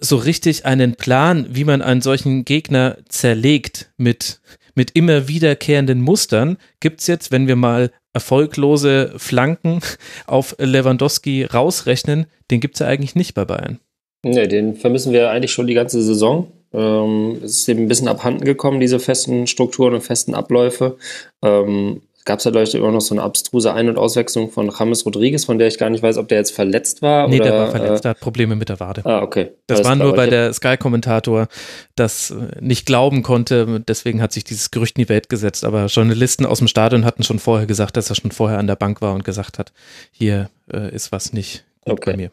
so 0.00 0.16
richtig 0.16 0.64
einen 0.64 0.94
Plan, 0.94 1.46
wie 1.50 1.64
man 1.64 1.82
einen 1.82 2.00
solchen 2.00 2.44
Gegner 2.44 2.96
zerlegt 3.08 3.92
mit, 3.98 4.40
mit 4.74 4.92
immer 4.92 5.28
wiederkehrenden 5.28 6.00
Mustern, 6.00 6.56
gibt's 6.80 7.06
jetzt, 7.06 7.30
wenn 7.30 7.46
wir 7.46 7.56
mal 7.56 7.90
erfolglose 8.14 9.12
Flanken 9.16 9.80
auf 10.26 10.56
Lewandowski 10.58 11.44
rausrechnen, 11.44 12.26
den 12.50 12.60
gibt's 12.60 12.80
ja 12.80 12.86
eigentlich 12.86 13.14
nicht 13.14 13.34
bei 13.34 13.44
Bayern. 13.44 13.78
Nee, 14.24 14.46
den 14.46 14.74
vermissen 14.74 15.12
wir 15.12 15.30
eigentlich 15.30 15.52
schon 15.52 15.66
die 15.66 15.74
ganze 15.74 16.02
Saison. 16.02 16.50
Ähm, 16.74 17.40
es 17.42 17.60
ist 17.60 17.68
eben 17.68 17.82
ein 17.82 17.88
bisschen 17.88 18.08
abhanden 18.08 18.44
gekommen, 18.44 18.80
diese 18.80 18.98
festen 18.98 19.46
Strukturen 19.46 19.94
und 19.94 20.02
festen 20.02 20.34
Abläufe. 20.34 20.96
Ähm, 21.42 22.02
gab 22.24 22.38
es 22.38 22.44
ja, 22.44 22.50
glaube 22.50 22.66
ich, 22.66 22.74
immer 22.74 22.92
noch 22.92 23.00
so 23.00 23.14
eine 23.14 23.22
abstruse 23.22 23.72
Ein- 23.72 23.88
und 23.88 23.98
Auswechslung 23.98 24.50
von 24.50 24.72
James 24.76 25.04
Rodriguez, 25.04 25.44
von 25.44 25.58
der 25.58 25.68
ich 25.68 25.78
gar 25.78 25.90
nicht 25.90 26.02
weiß, 26.02 26.18
ob 26.18 26.28
der 26.28 26.38
jetzt 26.38 26.52
verletzt 26.52 27.02
war. 27.02 27.28
Nee, 27.28 27.40
oder, 27.40 27.50
der 27.50 27.58
war 27.58 27.70
verletzt, 27.70 28.00
äh, 28.00 28.02
der 28.02 28.10
hat 28.10 28.20
Probleme 28.20 28.54
mit 28.54 28.68
der 28.68 28.78
Wade. 28.80 29.02
Ah, 29.04 29.22
okay. 29.22 29.50
Das, 29.66 29.78
das 29.78 29.88
war 29.88 29.96
nur, 29.96 30.16
weil 30.16 30.30
der 30.30 30.52
Sky-Kommentator 30.52 31.48
das 31.96 32.30
äh, 32.30 32.60
nicht 32.60 32.86
glauben 32.86 33.22
konnte, 33.22 33.82
deswegen 33.86 34.22
hat 34.22 34.32
sich 34.32 34.44
dieses 34.44 34.70
Gerücht 34.70 34.96
in 34.96 35.04
die 35.04 35.08
Welt 35.08 35.28
gesetzt. 35.28 35.64
Aber 35.64 35.86
Journalisten 35.86 36.46
aus 36.46 36.58
dem 36.58 36.68
Stadion 36.68 37.04
hatten 37.04 37.24
schon 37.24 37.38
vorher 37.38 37.66
gesagt, 37.66 37.96
dass 37.96 38.08
er 38.08 38.16
schon 38.16 38.30
vorher 38.30 38.58
an 38.58 38.66
der 38.66 38.76
Bank 38.76 39.02
war 39.02 39.14
und 39.14 39.24
gesagt 39.24 39.58
hat, 39.58 39.72
hier 40.12 40.48
äh, 40.72 40.94
ist 40.94 41.10
was 41.12 41.32
nicht 41.32 41.64
gut 41.84 41.94
okay. 41.94 42.12
bei 42.12 42.16
mir 42.16 42.30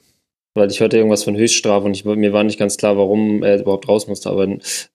weil 0.59 0.69
ich 0.69 0.79
hörte 0.79 0.97
irgendwas 0.97 1.23
von 1.23 1.35
Höchststrafe 1.35 1.85
und 1.85 1.95
ich, 1.95 2.05
mir 2.05 2.33
war 2.33 2.43
nicht 2.43 2.59
ganz 2.59 2.77
klar, 2.77 2.97
warum 2.97 3.41
er 3.41 3.59
überhaupt 3.59 3.87
raus 3.87 4.07
musste. 4.07 4.29
Aber 4.29 4.47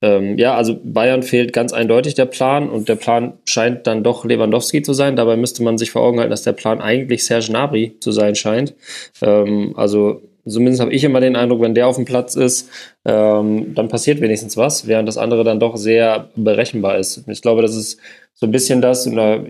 ähm, 0.03 0.39
ja, 0.39 0.55
also 0.55 0.79
Bayern 0.83 1.23
fehlt 1.23 1.53
ganz 1.53 1.73
eindeutig 1.73 2.15
der 2.15 2.27
Plan 2.27 2.69
und 2.69 2.89
der 2.89 2.97
Plan 2.97 3.35
scheint 3.45 3.87
dann 3.87 4.05
doch 4.05 4.25
Lewandowski 4.25 4.83
zu 4.83 4.93
sein. 4.93 5.17
Dabei 5.17 5.37
müsste 5.37 5.63
man 5.63 5.79
sich 5.79 5.91
vor 5.91 6.03
Augen 6.03 6.19
halten, 6.19 6.31
dass 6.31 6.43
der 6.43 6.53
Plan 6.53 6.81
eigentlich 6.81 7.25
Serge 7.25 7.47
Gnabry 7.49 7.97
zu 8.01 8.13
sein 8.13 8.35
scheint. 8.35 8.75
Ähm, 9.23 9.75
also 9.77 10.23
zumindest 10.47 10.81
habe 10.81 10.93
ich 10.93 11.05
immer 11.05 11.21
den 11.21 11.37
Eindruck, 11.37 11.61
wenn 11.61 11.75
der 11.75 11.87
auf 11.87 11.97
dem 11.97 12.05
Platz 12.05 12.37
ist, 12.37 12.69
ähm, 13.05 13.75
dann 13.75 13.89
passiert 13.89 14.21
wenigstens 14.21 14.57
was, 14.57 14.87
während 14.87 15.09
das 15.09 15.19
andere 15.19 15.45
dann 15.45 15.61
doch 15.61 15.77
sehr 15.77 16.29
berechenbar 16.37 16.99
ist. 16.99 17.25
Ich 17.29 17.43
glaube, 17.43 17.63
das 17.63 17.75
ist 17.75 17.99
so 18.35 18.47
ein 18.47 18.53
bisschen 18.53 18.83
das, 18.83 19.07
und 19.07 19.17
da 19.17 19.41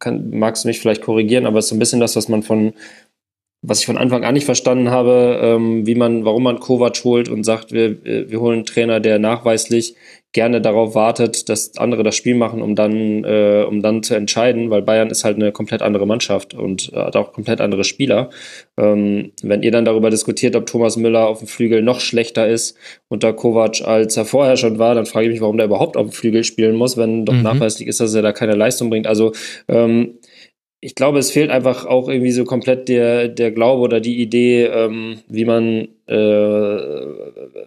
kann, 0.00 0.30
magst 0.30 0.64
du 0.64 0.68
mich 0.68 0.80
vielleicht 0.80 1.02
korrigieren, 1.02 1.46
aber 1.46 1.58
es 1.58 1.66
ist 1.66 1.68
so 1.70 1.76
ein 1.76 1.78
bisschen 1.78 2.00
das, 2.00 2.16
was 2.16 2.28
man 2.28 2.42
von 2.42 2.72
was 3.66 3.80
ich 3.80 3.86
von 3.86 3.96
Anfang 3.96 4.24
an 4.24 4.34
nicht 4.34 4.44
verstanden 4.44 4.90
habe, 4.90 5.40
ähm, 5.42 5.86
wie 5.86 5.94
man, 5.94 6.24
warum 6.24 6.42
man 6.42 6.60
Kovac 6.60 7.02
holt 7.04 7.28
und 7.28 7.44
sagt, 7.44 7.72
wir, 7.72 8.04
wir 8.04 8.40
holen 8.40 8.58
einen 8.58 8.66
Trainer, 8.66 9.00
der 9.00 9.18
nachweislich 9.18 9.94
gerne 10.34 10.60
darauf 10.60 10.94
wartet, 10.94 11.48
dass 11.48 11.76
andere 11.78 12.02
das 12.02 12.16
Spiel 12.16 12.34
machen, 12.34 12.60
um 12.60 12.74
dann, 12.74 13.24
äh, 13.24 13.64
um 13.66 13.80
dann 13.80 14.02
zu 14.02 14.14
entscheiden, 14.14 14.68
weil 14.68 14.82
Bayern 14.82 15.08
ist 15.08 15.24
halt 15.24 15.36
eine 15.36 15.52
komplett 15.52 15.80
andere 15.80 16.06
Mannschaft 16.06 16.54
und 16.54 16.92
äh, 16.92 16.96
hat 16.96 17.16
auch 17.16 17.32
komplett 17.32 17.60
andere 17.60 17.84
Spieler. 17.84 18.30
Ähm, 18.76 19.30
wenn 19.42 19.62
ihr 19.62 19.70
dann 19.70 19.84
darüber 19.84 20.10
diskutiert, 20.10 20.56
ob 20.56 20.66
Thomas 20.66 20.96
Müller 20.96 21.28
auf 21.28 21.38
dem 21.38 21.46
Flügel 21.46 21.82
noch 21.82 22.00
schlechter 22.00 22.48
ist 22.48 22.76
unter 23.08 23.32
Kovac, 23.32 23.82
als 23.86 24.16
er 24.16 24.24
vorher 24.24 24.56
schon 24.56 24.78
war, 24.78 24.96
dann 24.96 25.06
frage 25.06 25.26
ich 25.26 25.32
mich, 25.32 25.40
warum 25.40 25.56
der 25.56 25.66
überhaupt 25.66 25.96
auf 25.96 26.08
dem 26.08 26.12
Flügel 26.12 26.42
spielen 26.42 26.74
muss, 26.74 26.96
wenn 26.96 27.24
doch 27.24 27.32
mhm. 27.32 27.42
nachweislich 27.42 27.86
ist, 27.86 28.00
dass 28.00 28.12
er 28.12 28.22
da 28.22 28.32
keine 28.32 28.56
Leistung 28.56 28.90
bringt. 28.90 29.06
Also 29.06 29.32
ähm, 29.68 30.18
ich 30.84 30.94
glaube, 30.94 31.18
es 31.18 31.30
fehlt 31.30 31.50
einfach 31.50 31.86
auch 31.86 32.10
irgendwie 32.10 32.30
so 32.30 32.44
komplett 32.44 32.88
der, 32.90 33.28
der 33.28 33.50
Glaube 33.50 33.80
oder 33.80 34.00
die 34.00 34.20
Idee, 34.20 34.64
ähm, 34.66 35.20
wie 35.28 35.46
man 35.46 35.88
äh, 36.06 36.76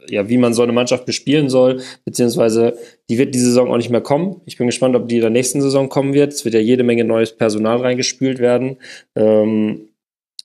ja, 0.10 0.30
wie 0.30 0.38
man 0.38 0.54
so 0.54 0.62
eine 0.62 0.72
Mannschaft 0.72 1.08
bespielen 1.08 1.50
soll, 1.50 1.82
beziehungsweise 2.06 2.78
die 3.10 3.18
wird 3.18 3.34
diese 3.34 3.48
Saison 3.48 3.72
auch 3.72 3.78
nicht 3.78 3.90
mehr 3.90 4.02
kommen. 4.02 4.42
Ich 4.46 4.58
bin 4.58 4.68
gespannt, 4.68 4.96
ob 4.96 5.08
die 5.08 5.16
in 5.16 5.22
der 5.22 5.32
nächsten 5.32 5.62
Saison 5.64 5.90
kommen 5.90 6.14
wird. 6.14 6.32
Es 6.32 6.46
wird 6.46 6.54
ja 6.54 6.62
jede 6.62 6.84
Menge 6.84 7.06
neues 7.06 7.36
Personal 7.36 7.78
reingespült 7.78 8.38
werden. 8.38 8.78
Ähm, 9.16 9.90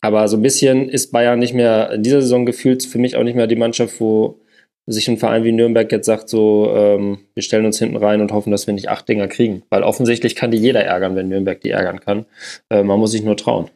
aber 0.01 0.27
so 0.29 0.39
ein 0.39 0.43
bisschen 0.43 0.89
ist 0.89 1.13
Bayern 1.13 1.39
nicht 1.39 1.53
mehr 1.53 1.93
in 1.93 2.03
dieser 2.03 2.23
Saison 2.23 2.47
gefühlt 2.47 2.85
für 2.85 2.99
mich 2.99 3.17
auch 3.17 3.23
nicht 3.23 3.37
mehr 3.37 3.47
die 3.47 3.57
Mannschaft, 3.57 4.01
wo 4.01 4.41
sich 4.87 5.09
ein 5.09 5.19
Verein 5.19 5.45
wie 5.45 5.53
Nürnberg 5.53 5.91
jetzt 5.93 6.07
sagt, 6.07 6.29
so, 6.29 6.73
ähm, 6.75 7.19
wir 7.35 7.43
stellen 7.43 7.67
uns 7.67 7.79
hinten 7.79 7.97
rein 7.97 8.21
und 8.21 8.33
hoffen, 8.33 8.51
dass 8.51 8.67
wir 8.67 8.75
nicht 8.75 8.89
acht 8.89 9.09
Dinger 9.09 9.29
kriegen. 9.29 9.63
Weil 9.71 9.83
offensichtlich 9.83 10.35
kann 10.35 10.51
die 10.51 10.59
jeder 10.59 10.85
ärgern, 10.85 11.15
wenn 11.15 11.29
Nürnberg 11.29 11.61
die 11.61 11.71
ärgern 11.71 12.01
kann. 12.01 12.27
Äh, 12.69 12.83
man 12.83 12.99
muss 12.99 13.13
sich 13.13 13.23
nur 13.23 13.37
trauen. 13.37 13.71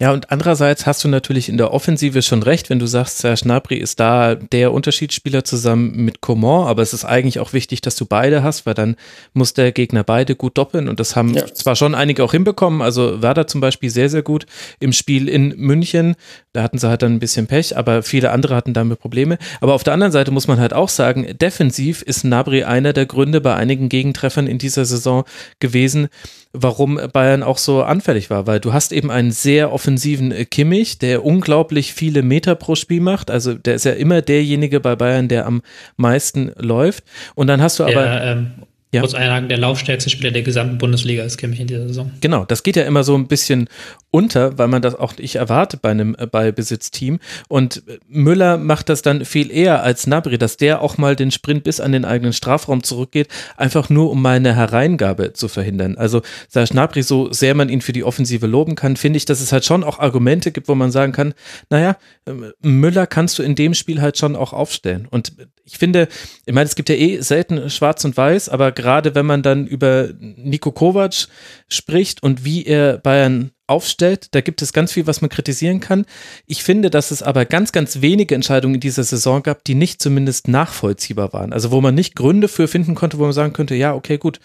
Ja, 0.00 0.12
und 0.12 0.30
andererseits 0.30 0.86
hast 0.86 1.04
du 1.04 1.08
natürlich 1.08 1.48
in 1.48 1.56
der 1.56 1.72
Offensive 1.72 2.22
schon 2.22 2.42
recht, 2.42 2.70
wenn 2.70 2.78
du 2.78 2.86
sagst, 2.86 3.18
Serge 3.18 3.42
Gnabry 3.42 3.76
ist 3.76 4.00
da 4.00 4.34
der 4.34 4.72
Unterschiedsspieler 4.72 5.44
zusammen 5.44 6.04
mit 6.04 6.20
Coman, 6.20 6.66
aber 6.66 6.82
es 6.82 6.92
ist 6.92 7.04
eigentlich 7.04 7.38
auch 7.38 7.52
wichtig, 7.52 7.80
dass 7.80 7.96
du 7.96 8.06
beide 8.06 8.42
hast, 8.42 8.66
weil 8.66 8.74
dann 8.74 8.96
muss 9.32 9.54
der 9.54 9.72
Gegner 9.72 10.04
beide 10.04 10.36
gut 10.36 10.58
doppeln 10.58 10.88
und 10.88 11.00
das 11.00 11.16
haben 11.16 11.34
ja. 11.34 11.46
zwar 11.46 11.76
schon 11.76 11.94
einige 11.94 12.24
auch 12.24 12.32
hinbekommen, 12.32 12.82
also 12.82 13.22
Werder 13.22 13.46
zum 13.46 13.60
Beispiel 13.60 13.90
sehr, 13.90 14.08
sehr 14.08 14.22
gut 14.22 14.46
im 14.80 14.92
Spiel 14.92 15.28
in 15.28 15.48
München, 15.56 16.16
da 16.56 16.62
hatten 16.62 16.78
sie 16.78 16.88
halt 16.88 17.02
dann 17.02 17.14
ein 17.14 17.18
bisschen 17.18 17.46
Pech, 17.46 17.76
aber 17.76 18.02
viele 18.02 18.30
andere 18.30 18.56
hatten 18.56 18.72
damit 18.72 18.98
Probleme, 18.98 19.38
aber 19.60 19.74
auf 19.74 19.84
der 19.84 19.92
anderen 19.92 20.12
Seite 20.12 20.30
muss 20.30 20.48
man 20.48 20.58
halt 20.58 20.72
auch 20.72 20.88
sagen, 20.88 21.26
defensiv 21.40 22.02
ist 22.02 22.22
Gnabry 22.22 22.64
einer 22.64 22.92
der 22.92 23.06
Gründe 23.06 23.40
bei 23.40 23.54
einigen 23.54 23.88
Gegentreffern 23.88 24.46
in 24.46 24.58
dieser 24.58 24.84
Saison 24.84 25.24
gewesen, 25.60 26.08
warum 26.52 26.98
Bayern 27.12 27.42
auch 27.42 27.58
so 27.58 27.82
anfällig 27.82 28.30
war, 28.30 28.46
weil 28.46 28.60
du 28.60 28.72
hast 28.72 28.92
eben 28.92 29.10
einen 29.10 29.30
sehr 29.30 29.72
offensiven 29.72 30.32
äh, 30.32 30.44
Kimmich, 30.44 30.98
der 30.98 31.24
unglaublich 31.24 31.92
viele 31.92 32.22
Meter 32.22 32.54
pro 32.54 32.74
Spiel 32.74 33.00
macht. 33.00 33.30
Also 33.30 33.54
der 33.54 33.74
ist 33.74 33.84
ja 33.84 33.92
immer 33.92 34.22
derjenige 34.22 34.80
bei 34.80 34.96
Bayern, 34.96 35.28
der 35.28 35.46
am 35.46 35.62
meisten 35.96 36.52
läuft. 36.56 37.04
Und 37.34 37.46
dann 37.46 37.60
hast 37.60 37.78
du 37.78 37.84
aber. 37.84 37.92
Der, 37.92 38.22
ähm, 38.24 38.52
ja. 38.92 39.00
Kurz 39.00 39.14
einhaken, 39.14 39.48
der 39.48 39.58
laufstärkste 39.58 40.10
Spieler 40.10 40.30
der 40.30 40.42
gesamten 40.42 40.78
Bundesliga 40.78 41.24
ist 41.24 41.38
Kimmich 41.38 41.58
in 41.58 41.66
dieser 41.66 41.88
Saison. 41.88 42.12
Genau, 42.20 42.44
das 42.44 42.62
geht 42.62 42.76
ja 42.76 42.84
immer 42.84 43.02
so 43.02 43.16
ein 43.16 43.26
bisschen 43.26 43.68
unter, 44.12 44.56
weil 44.58 44.68
man 44.68 44.80
das 44.80 44.94
auch 44.94 45.18
nicht 45.18 45.34
erwartet 45.34 45.82
bei 45.82 45.90
einem 45.90 46.14
äh, 46.18 46.26
Ballbesitzteam. 46.26 47.18
Und 47.48 47.82
Müller 48.06 48.58
macht 48.58 48.88
das 48.88 49.02
dann 49.02 49.24
viel 49.24 49.50
eher 49.50 49.82
als 49.82 50.06
Nabri, 50.06 50.38
dass 50.38 50.56
der 50.56 50.82
auch 50.82 50.98
mal 50.98 51.16
den 51.16 51.32
Sprint 51.32 51.64
bis 51.64 51.80
an 51.80 51.90
den 51.90 52.04
eigenen 52.04 52.32
Strafraum 52.32 52.84
zurückgeht, 52.84 53.26
einfach 53.56 53.90
nur 53.90 54.10
um 54.10 54.22
mal 54.22 54.36
eine 54.36 54.54
Hereingabe 54.54 55.32
zu 55.32 55.48
verhindern. 55.48 55.96
Also 55.98 56.22
Serge 56.48 56.74
Nabri, 56.74 57.02
so 57.02 57.32
sehr 57.32 57.56
man 57.56 57.68
ihn 57.68 57.80
für 57.80 57.92
die 57.92 58.04
Offensive 58.04 58.46
loben 58.46 58.76
kann, 58.76 58.96
finde 58.96 59.16
ich, 59.16 59.24
dass 59.24 59.40
es 59.40 59.52
halt 59.52 59.64
schon 59.64 59.82
auch 59.82 59.98
Argumente 59.98 60.52
gibt, 60.52 60.68
wo 60.68 60.76
man 60.76 60.92
sagen 60.92 61.12
kann, 61.12 61.34
naja, 61.70 61.96
ähm, 62.26 62.52
Müller 62.62 63.08
kannst 63.08 63.38
du 63.38 63.42
in 63.42 63.56
dem 63.56 63.74
Spiel 63.74 64.00
halt 64.00 64.16
schon 64.16 64.36
auch 64.36 64.52
aufstellen. 64.52 65.08
Und 65.10 65.32
ich 65.64 65.78
finde, 65.78 66.06
ich 66.46 66.54
meine, 66.54 66.66
es 66.66 66.76
gibt 66.76 66.88
ja 66.88 66.94
eh 66.94 67.20
selten 67.20 67.68
schwarz 67.70 68.04
und 68.04 68.16
weiß, 68.16 68.48
aber 68.48 68.70
gerade 68.76 69.14
wenn 69.14 69.26
man 69.26 69.42
dann 69.42 69.66
über 69.66 70.10
Nico 70.20 70.70
Kovac 70.70 71.26
spricht 71.68 72.22
und 72.22 72.44
wie 72.44 72.64
er 72.64 72.98
Bayern 72.98 73.50
aufstellt, 73.66 74.28
da 74.32 74.40
gibt 74.40 74.62
es 74.62 74.72
ganz 74.72 74.92
viel, 74.92 75.06
was 75.08 75.20
man 75.20 75.30
kritisieren 75.30 75.80
kann. 75.80 76.06
Ich 76.46 76.62
finde, 76.62 76.90
dass 76.90 77.10
es 77.10 77.22
aber 77.22 77.44
ganz, 77.44 77.72
ganz 77.72 78.00
wenige 78.00 78.34
Entscheidungen 78.34 78.76
in 78.76 78.80
dieser 78.80 79.02
Saison 79.02 79.42
gab, 79.42 79.64
die 79.64 79.74
nicht 79.74 80.00
zumindest 80.00 80.46
nachvollziehbar 80.46 81.32
waren. 81.32 81.52
Also 81.52 81.72
wo 81.72 81.80
man 81.80 81.94
nicht 81.94 82.14
Gründe 82.14 82.46
für 82.46 82.68
finden 82.68 82.94
konnte, 82.94 83.18
wo 83.18 83.24
man 83.24 83.32
sagen 83.32 83.52
könnte, 83.52 83.74
ja, 83.74 83.94
okay, 83.94 84.18
gut, 84.18 84.38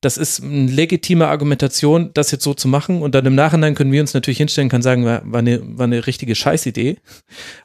das 0.00 0.16
ist 0.16 0.42
eine 0.42 0.70
legitime 0.70 1.28
Argumentation, 1.28 2.10
das 2.14 2.30
jetzt 2.30 2.44
so 2.44 2.54
zu 2.54 2.68
machen. 2.68 3.02
Und 3.02 3.14
dann 3.14 3.26
im 3.26 3.34
Nachhinein 3.34 3.74
können 3.74 3.92
wir 3.92 4.00
uns 4.00 4.14
natürlich 4.14 4.38
hinstellen, 4.38 4.68
kann 4.68 4.82
sagen, 4.82 5.04
war, 5.04 5.22
eine, 5.34 5.60
war 5.78 5.84
eine 5.84 6.06
richtige 6.06 6.34
Scheißidee. 6.34 6.98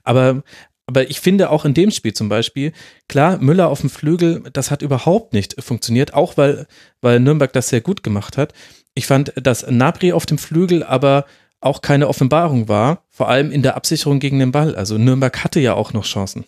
Aber 0.03 0.44
aber 0.89 1.07
ich 1.07 1.19
finde 1.19 1.51
auch 1.51 1.65
in 1.65 1.75
dem 1.75 1.91
Spiel 1.91 2.13
zum 2.13 2.29
Beispiel, 2.29 2.73
klar, 3.07 3.37
Müller 3.37 3.69
auf 3.69 3.81
dem 3.81 3.91
Flügel, 3.91 4.41
das 4.53 4.71
hat 4.71 4.81
überhaupt 4.81 5.33
nicht 5.33 5.55
funktioniert, 5.61 6.15
auch 6.15 6.35
weil, 6.35 6.65
weil 6.99 7.19
Nürnberg 7.19 7.53
das 7.53 7.69
sehr 7.69 7.81
gut 7.81 8.01
gemacht 8.01 8.37
hat. 8.37 8.53
Ich 8.95 9.05
fand, 9.05 9.31
dass 9.35 9.69
Nabri 9.69 10.13
auf 10.13 10.25
dem 10.25 10.39
Flügel 10.39 10.81
aber 10.81 11.25
auch 11.61 11.81
keine 11.81 12.07
Offenbarung 12.07 12.69
war, 12.69 13.03
vor 13.07 13.29
allem 13.29 13.51
in 13.51 13.61
der 13.61 13.75
Absicherung 13.75 14.19
gegen 14.19 14.39
den 14.39 14.51
Ball. 14.51 14.75
Also 14.75 14.97
Nürnberg 14.97 15.43
hatte 15.43 15.59
ja 15.59 15.75
auch 15.75 15.93
noch 15.93 16.05
Chancen. 16.05 16.45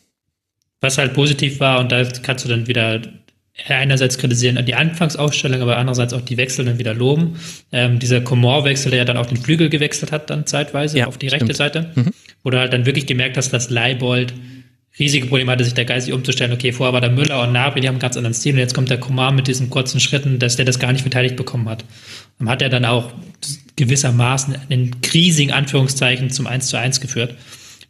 Was 0.79 0.97
halt 0.97 1.13
positiv 1.13 1.59
war, 1.59 1.79
und 1.79 1.91
da 1.91 2.03
kannst 2.23 2.43
du 2.43 2.49
dann 2.49 2.65
wieder 2.65 2.99
einerseits 3.67 4.17
kritisieren 4.17 4.63
die 4.65 4.75
Anfangsausstellung, 4.75 5.61
aber 5.61 5.77
andererseits 5.77 6.13
auch 6.13 6.21
die 6.21 6.37
Wechsel 6.37 6.65
dann 6.65 6.79
wieder 6.79 6.93
loben. 6.93 7.39
Ähm, 7.71 7.99
dieser 7.99 8.21
Comor-Wechsel, 8.21 8.91
der 8.91 8.99
ja 8.99 9.05
dann 9.05 9.17
auch 9.17 9.25
den 9.25 9.37
Flügel 9.37 9.69
gewechselt 9.69 10.11
hat, 10.11 10.29
dann 10.29 10.45
zeitweise 10.45 10.99
ja, 10.99 11.07
auf 11.07 11.17
die 11.17 11.27
rechte 11.27 11.53
stimmt. 11.53 11.57
Seite, 11.57 11.91
mhm. 11.95 12.11
wo 12.43 12.49
du 12.49 12.59
halt 12.59 12.73
dann 12.73 12.85
wirklich 12.85 13.05
gemerkt 13.05 13.37
hast, 13.37 13.51
dass 13.51 13.69
Leibold 13.69 14.33
riesige 14.99 15.27
Probleme 15.27 15.51
hatte, 15.51 15.63
sich 15.63 15.73
da 15.73 15.83
geistig 15.83 16.13
umzustellen. 16.13 16.51
Okay, 16.51 16.71
vorher 16.71 16.93
war 16.93 17.01
der 17.01 17.11
Müller 17.11 17.41
und 17.41 17.53
Nabri, 17.53 17.81
die 17.81 17.87
haben 17.87 17.95
einen 17.95 18.01
ganz 18.01 18.17
anderen 18.17 18.33
Stil 18.33 18.53
und 18.53 18.59
jetzt 18.59 18.73
kommt 18.73 18.89
der 18.89 18.99
Comor 18.99 19.31
mit 19.31 19.47
diesen 19.47 19.69
kurzen 19.69 19.99
Schritten, 19.99 20.37
dass 20.37 20.57
der 20.57 20.65
das 20.65 20.79
gar 20.79 20.91
nicht 20.91 21.01
verteidigt 21.01 21.37
bekommen 21.37 21.69
hat. 21.69 21.85
Dann 22.39 22.49
hat 22.49 22.61
er 22.61 22.69
dann 22.69 22.85
auch 22.85 23.11
gewissermaßen 23.77 24.55
in 24.69 24.91
riesigen 25.13 25.51
Anführungszeichen 25.51 26.29
zum 26.29 26.45
1 26.45 26.67
zu 26.67 26.77
1 26.77 26.99
geführt 26.99 27.35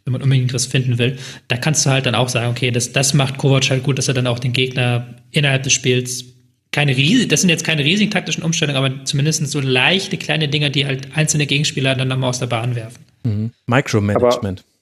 wenn 0.04 0.12
man 0.12 0.22
unbedingt 0.22 0.52
was 0.52 0.66
finden 0.66 0.98
will, 0.98 1.16
da 1.48 1.56
kannst 1.56 1.86
du 1.86 1.90
halt 1.90 2.06
dann 2.06 2.14
auch 2.14 2.28
sagen, 2.28 2.50
okay, 2.50 2.70
das, 2.70 2.92
das 2.92 3.14
macht 3.14 3.38
Kovac 3.38 3.70
halt 3.70 3.82
gut, 3.82 3.98
dass 3.98 4.08
er 4.08 4.14
dann 4.14 4.26
auch 4.26 4.38
den 4.38 4.52
Gegner 4.52 5.06
innerhalb 5.30 5.62
des 5.62 5.72
Spiels 5.72 6.24
keine 6.72 6.96
riesig, 6.96 7.28
das 7.28 7.42
sind 7.42 7.50
jetzt 7.50 7.64
keine 7.64 7.84
riesigen 7.84 8.10
taktischen 8.10 8.42
Umstellungen, 8.42 8.82
aber 8.82 9.04
zumindest 9.04 9.46
so 9.46 9.60
leichte 9.60 10.16
kleine 10.16 10.48
Dinge, 10.48 10.70
die 10.70 10.86
halt 10.86 11.08
einzelne 11.14 11.46
Gegenspieler 11.46 11.94
dann 11.94 12.08
nochmal 12.08 12.30
aus 12.30 12.38
der 12.38 12.46
Bahn 12.46 12.74
werfen. 12.74 13.04
Mhm. 13.24 13.50
Micromanagement. 13.66 14.60
Aber, 14.60 14.72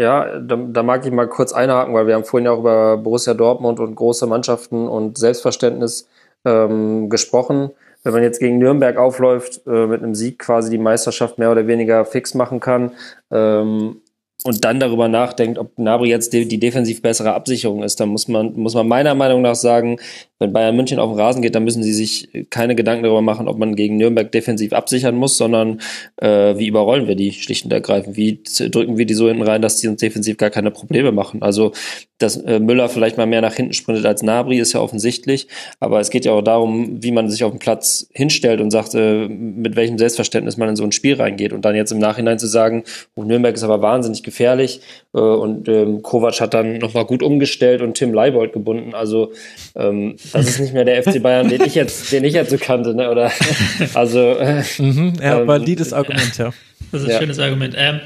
ja, 0.00 0.38
da, 0.38 0.56
da, 0.56 0.82
mag 0.84 1.04
ich 1.04 1.12
mal 1.12 1.28
kurz 1.28 1.52
einhaken, 1.52 1.92
weil 1.92 2.06
wir 2.06 2.14
haben 2.14 2.24
vorhin 2.24 2.46
ja 2.46 2.52
auch 2.52 2.60
über 2.60 2.96
Borussia 2.96 3.34
Dortmund 3.34 3.80
und 3.80 3.96
große 3.96 4.26
Mannschaften 4.26 4.86
und 4.86 5.18
Selbstverständnis 5.18 6.08
ähm, 6.44 7.10
gesprochen. 7.10 7.70
Wenn 8.04 8.12
man 8.12 8.22
jetzt 8.22 8.38
gegen 8.38 8.58
Nürnberg 8.58 8.96
aufläuft, 8.96 9.60
äh, 9.66 9.86
mit 9.86 10.02
einem 10.02 10.14
Sieg 10.14 10.38
quasi 10.38 10.70
die 10.70 10.78
Meisterschaft 10.78 11.38
mehr 11.38 11.50
oder 11.50 11.66
weniger 11.66 12.04
fix 12.04 12.34
machen 12.34 12.60
kann, 12.60 12.92
ähm, 13.32 13.96
und 14.44 14.64
dann 14.64 14.80
darüber 14.80 15.08
nachdenkt, 15.08 15.58
ob 15.58 15.78
Nabri 15.78 16.08
jetzt 16.08 16.32
die, 16.32 16.48
die 16.48 16.58
defensiv 16.58 17.02
bessere 17.02 17.34
Absicherung 17.34 17.82
ist, 17.82 18.00
dann 18.00 18.08
muss 18.08 18.26
man, 18.26 18.54
muss 18.54 18.74
man 18.74 18.88
meiner 18.88 19.14
Meinung 19.14 19.42
nach 19.42 19.54
sagen, 19.54 19.98
wenn 20.38 20.52
Bayern 20.52 20.76
München 20.76 20.98
auf 20.98 21.10
den 21.10 21.20
Rasen 21.20 21.42
geht, 21.42 21.54
dann 21.54 21.64
müssen 21.64 21.82
sie 21.82 21.92
sich 21.92 22.28
keine 22.48 22.74
Gedanken 22.74 23.04
darüber 23.04 23.20
machen, 23.20 23.48
ob 23.48 23.58
man 23.58 23.76
gegen 23.76 23.98
Nürnberg 23.98 24.32
defensiv 24.32 24.72
absichern 24.72 25.16
muss, 25.16 25.36
sondern 25.36 25.80
äh, 26.16 26.56
wie 26.56 26.68
überrollen 26.68 27.06
wir 27.06 27.16
die 27.16 27.32
schlicht 27.32 27.66
und 27.66 27.72
ergreifend, 27.72 28.16
wie 28.16 28.42
drücken 28.70 28.96
wir 28.96 29.04
die 29.04 29.14
so 29.14 29.28
hinten 29.28 29.42
rein, 29.42 29.60
dass 29.60 29.76
die 29.76 29.88
uns 29.88 30.00
defensiv 30.00 30.38
gar 30.38 30.50
keine 30.50 30.70
Probleme 30.70 31.12
machen. 31.12 31.42
Also, 31.42 31.72
dass 32.20 32.36
äh, 32.36 32.60
Müller 32.60 32.88
vielleicht 32.88 33.16
mal 33.16 33.26
mehr 33.26 33.40
nach 33.40 33.54
hinten 33.54 33.72
sprintet 33.72 34.06
als 34.06 34.22
Nabri, 34.22 34.58
ist 34.58 34.74
ja 34.74 34.80
offensichtlich, 34.80 35.48
aber 35.80 36.00
es 36.00 36.10
geht 36.10 36.24
ja 36.24 36.32
auch 36.32 36.42
darum, 36.42 37.02
wie 37.02 37.10
man 37.12 37.28
sich 37.28 37.42
auf 37.42 37.50
dem 37.50 37.58
Platz 37.58 38.06
hinstellt 38.12 38.60
und 38.60 38.70
sagt, 38.70 38.94
äh, 38.94 39.26
mit 39.26 39.74
welchem 39.74 39.98
Selbstverständnis 39.98 40.56
man 40.56 40.68
in 40.68 40.76
so 40.76 40.84
ein 40.84 40.92
Spiel 40.92 41.14
reingeht 41.14 41.52
und 41.52 41.64
dann 41.64 41.74
jetzt 41.74 41.90
im 41.90 41.98
Nachhinein 41.98 42.38
zu 42.38 42.46
sagen, 42.46 42.84
oh, 43.14 43.24
Nürnberg 43.24 43.54
ist 43.54 43.62
aber 43.62 43.82
wahnsinnig 43.82 44.22
gefährlich 44.22 44.80
äh, 45.14 45.18
und 45.18 45.68
ähm, 45.68 46.02
Kovac 46.02 46.40
hat 46.40 46.54
dann 46.54 46.78
nochmal 46.78 47.06
gut 47.06 47.22
umgestellt 47.22 47.80
und 47.82 47.94
Tim 47.94 48.12
Leibold 48.12 48.52
gebunden, 48.52 48.94
also 48.94 49.32
ähm, 49.74 50.16
das 50.32 50.46
ist 50.46 50.60
nicht 50.60 50.74
mehr 50.74 50.84
der 50.84 51.02
FC 51.02 51.22
Bayern, 51.22 51.48
den 51.48 51.62
ich 51.62 51.74
jetzt, 51.74 52.12
den 52.12 52.24
ich 52.24 52.34
jetzt 52.34 52.50
so 52.50 52.58
kannte, 52.58 52.94
ne? 52.94 53.10
Oder 53.10 53.32
also. 53.94 54.36
Äh, 54.36 54.62
mhm, 54.78 55.14
ja, 55.20 55.40
ähm, 55.40 55.48
valides 55.48 55.92
Argument, 55.92 56.36
ja. 56.36 56.52
Das 56.92 57.02
ist 57.02 57.08
ein 57.08 57.12
ja. 57.12 57.18
schönes 57.18 57.38
Argument. 57.38 57.74
Ähm, 57.78 58.00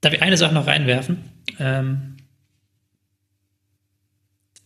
darf 0.00 0.12
ich 0.12 0.22
eine 0.22 0.36
Sache 0.36 0.54
noch 0.54 0.66
reinwerfen? 0.66 1.18
Ähm, 1.58 2.13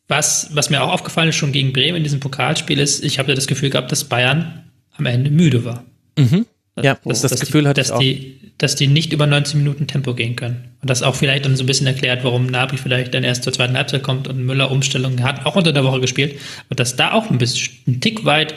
was, 0.08 0.48
was 0.54 0.70
mir 0.70 0.82
auch 0.82 0.92
aufgefallen 0.92 1.28
ist, 1.28 1.36
schon 1.36 1.52
gegen 1.52 1.72
Bremen 1.72 1.98
in 1.98 2.02
diesem 2.02 2.20
Pokalspiel 2.20 2.78
ist, 2.78 3.04
ich 3.04 3.18
habe 3.18 3.28
ja 3.28 3.34
das 3.34 3.46
Gefühl 3.46 3.70
gehabt, 3.70 3.92
dass 3.92 4.04
Bayern 4.04 4.64
am 4.96 5.06
Ende 5.06 5.30
müde 5.30 5.64
war. 5.64 5.84
Mhm. 6.18 6.46
Ja, 6.82 6.98
das, 7.04 7.22
das, 7.22 7.32
das 7.32 7.40
Gefühl 7.40 7.62
die, 7.62 7.68
hatte 7.68 7.80
ich 7.80 7.90
auch. 7.90 7.98
Die, 7.98 8.52
dass 8.58 8.74
die 8.74 8.86
nicht 8.86 9.12
über 9.12 9.26
19 9.26 9.58
Minuten 9.60 9.86
Tempo 9.86 10.14
gehen 10.14 10.36
können. 10.36 10.72
Und 10.80 10.90
das 10.90 11.02
auch 11.02 11.14
vielleicht 11.14 11.44
dann 11.44 11.56
so 11.56 11.62
ein 11.62 11.66
bisschen 11.66 11.86
erklärt, 11.86 12.24
warum 12.24 12.46
Nabi 12.46 12.76
vielleicht 12.76 13.14
dann 13.14 13.24
erst 13.24 13.44
zur 13.44 13.52
zweiten 13.52 13.76
Halbzeit 13.76 14.02
kommt 14.02 14.28
und 14.28 14.44
Müller 14.44 14.70
Umstellungen 14.70 15.22
hat, 15.22 15.46
auch 15.46 15.56
unter 15.56 15.72
der 15.72 15.84
Woche 15.84 16.00
gespielt. 16.00 16.38
Und 16.68 16.80
dass 16.80 16.96
da 16.96 17.12
auch 17.12 17.30
ein 17.30 17.38
bisschen, 17.38 17.68
ein 17.86 18.00
Tick 18.00 18.24
weit, 18.24 18.54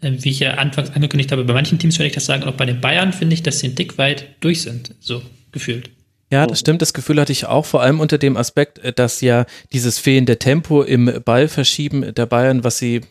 äh, 0.00 0.12
wie 0.12 0.30
ich 0.30 0.40
ja 0.40 0.54
anfangs 0.54 0.90
angekündigt 0.90 1.32
habe, 1.32 1.44
bei 1.44 1.52
manchen 1.52 1.78
Teams 1.78 1.98
würde 1.98 2.08
ich 2.08 2.14
das 2.14 2.26
sagen, 2.26 2.42
und 2.42 2.48
auch 2.50 2.56
bei 2.56 2.66
den 2.66 2.80
Bayern 2.80 3.12
finde 3.12 3.34
ich, 3.34 3.42
dass 3.42 3.58
sie 3.58 3.68
ein 3.68 3.76
Tick 3.76 3.98
weit 3.98 4.26
durch 4.40 4.62
sind, 4.62 4.94
so 5.00 5.22
gefühlt. 5.52 5.90
Ja, 6.32 6.46
das 6.46 6.60
stimmt. 6.60 6.80
Das 6.80 6.94
Gefühl 6.94 7.20
hatte 7.20 7.30
ich 7.30 7.44
auch, 7.44 7.66
vor 7.66 7.82
allem 7.82 8.00
unter 8.00 8.16
dem 8.16 8.38
Aspekt, 8.38 8.78
äh, 8.78 8.94
dass 8.94 9.20
ja 9.20 9.44
dieses 9.74 9.98
fehlende 9.98 10.38
Tempo 10.38 10.82
im 10.82 11.20
Ballverschieben 11.22 12.14
der 12.14 12.24
Bayern, 12.24 12.64
was 12.64 12.78
sie 12.78 13.02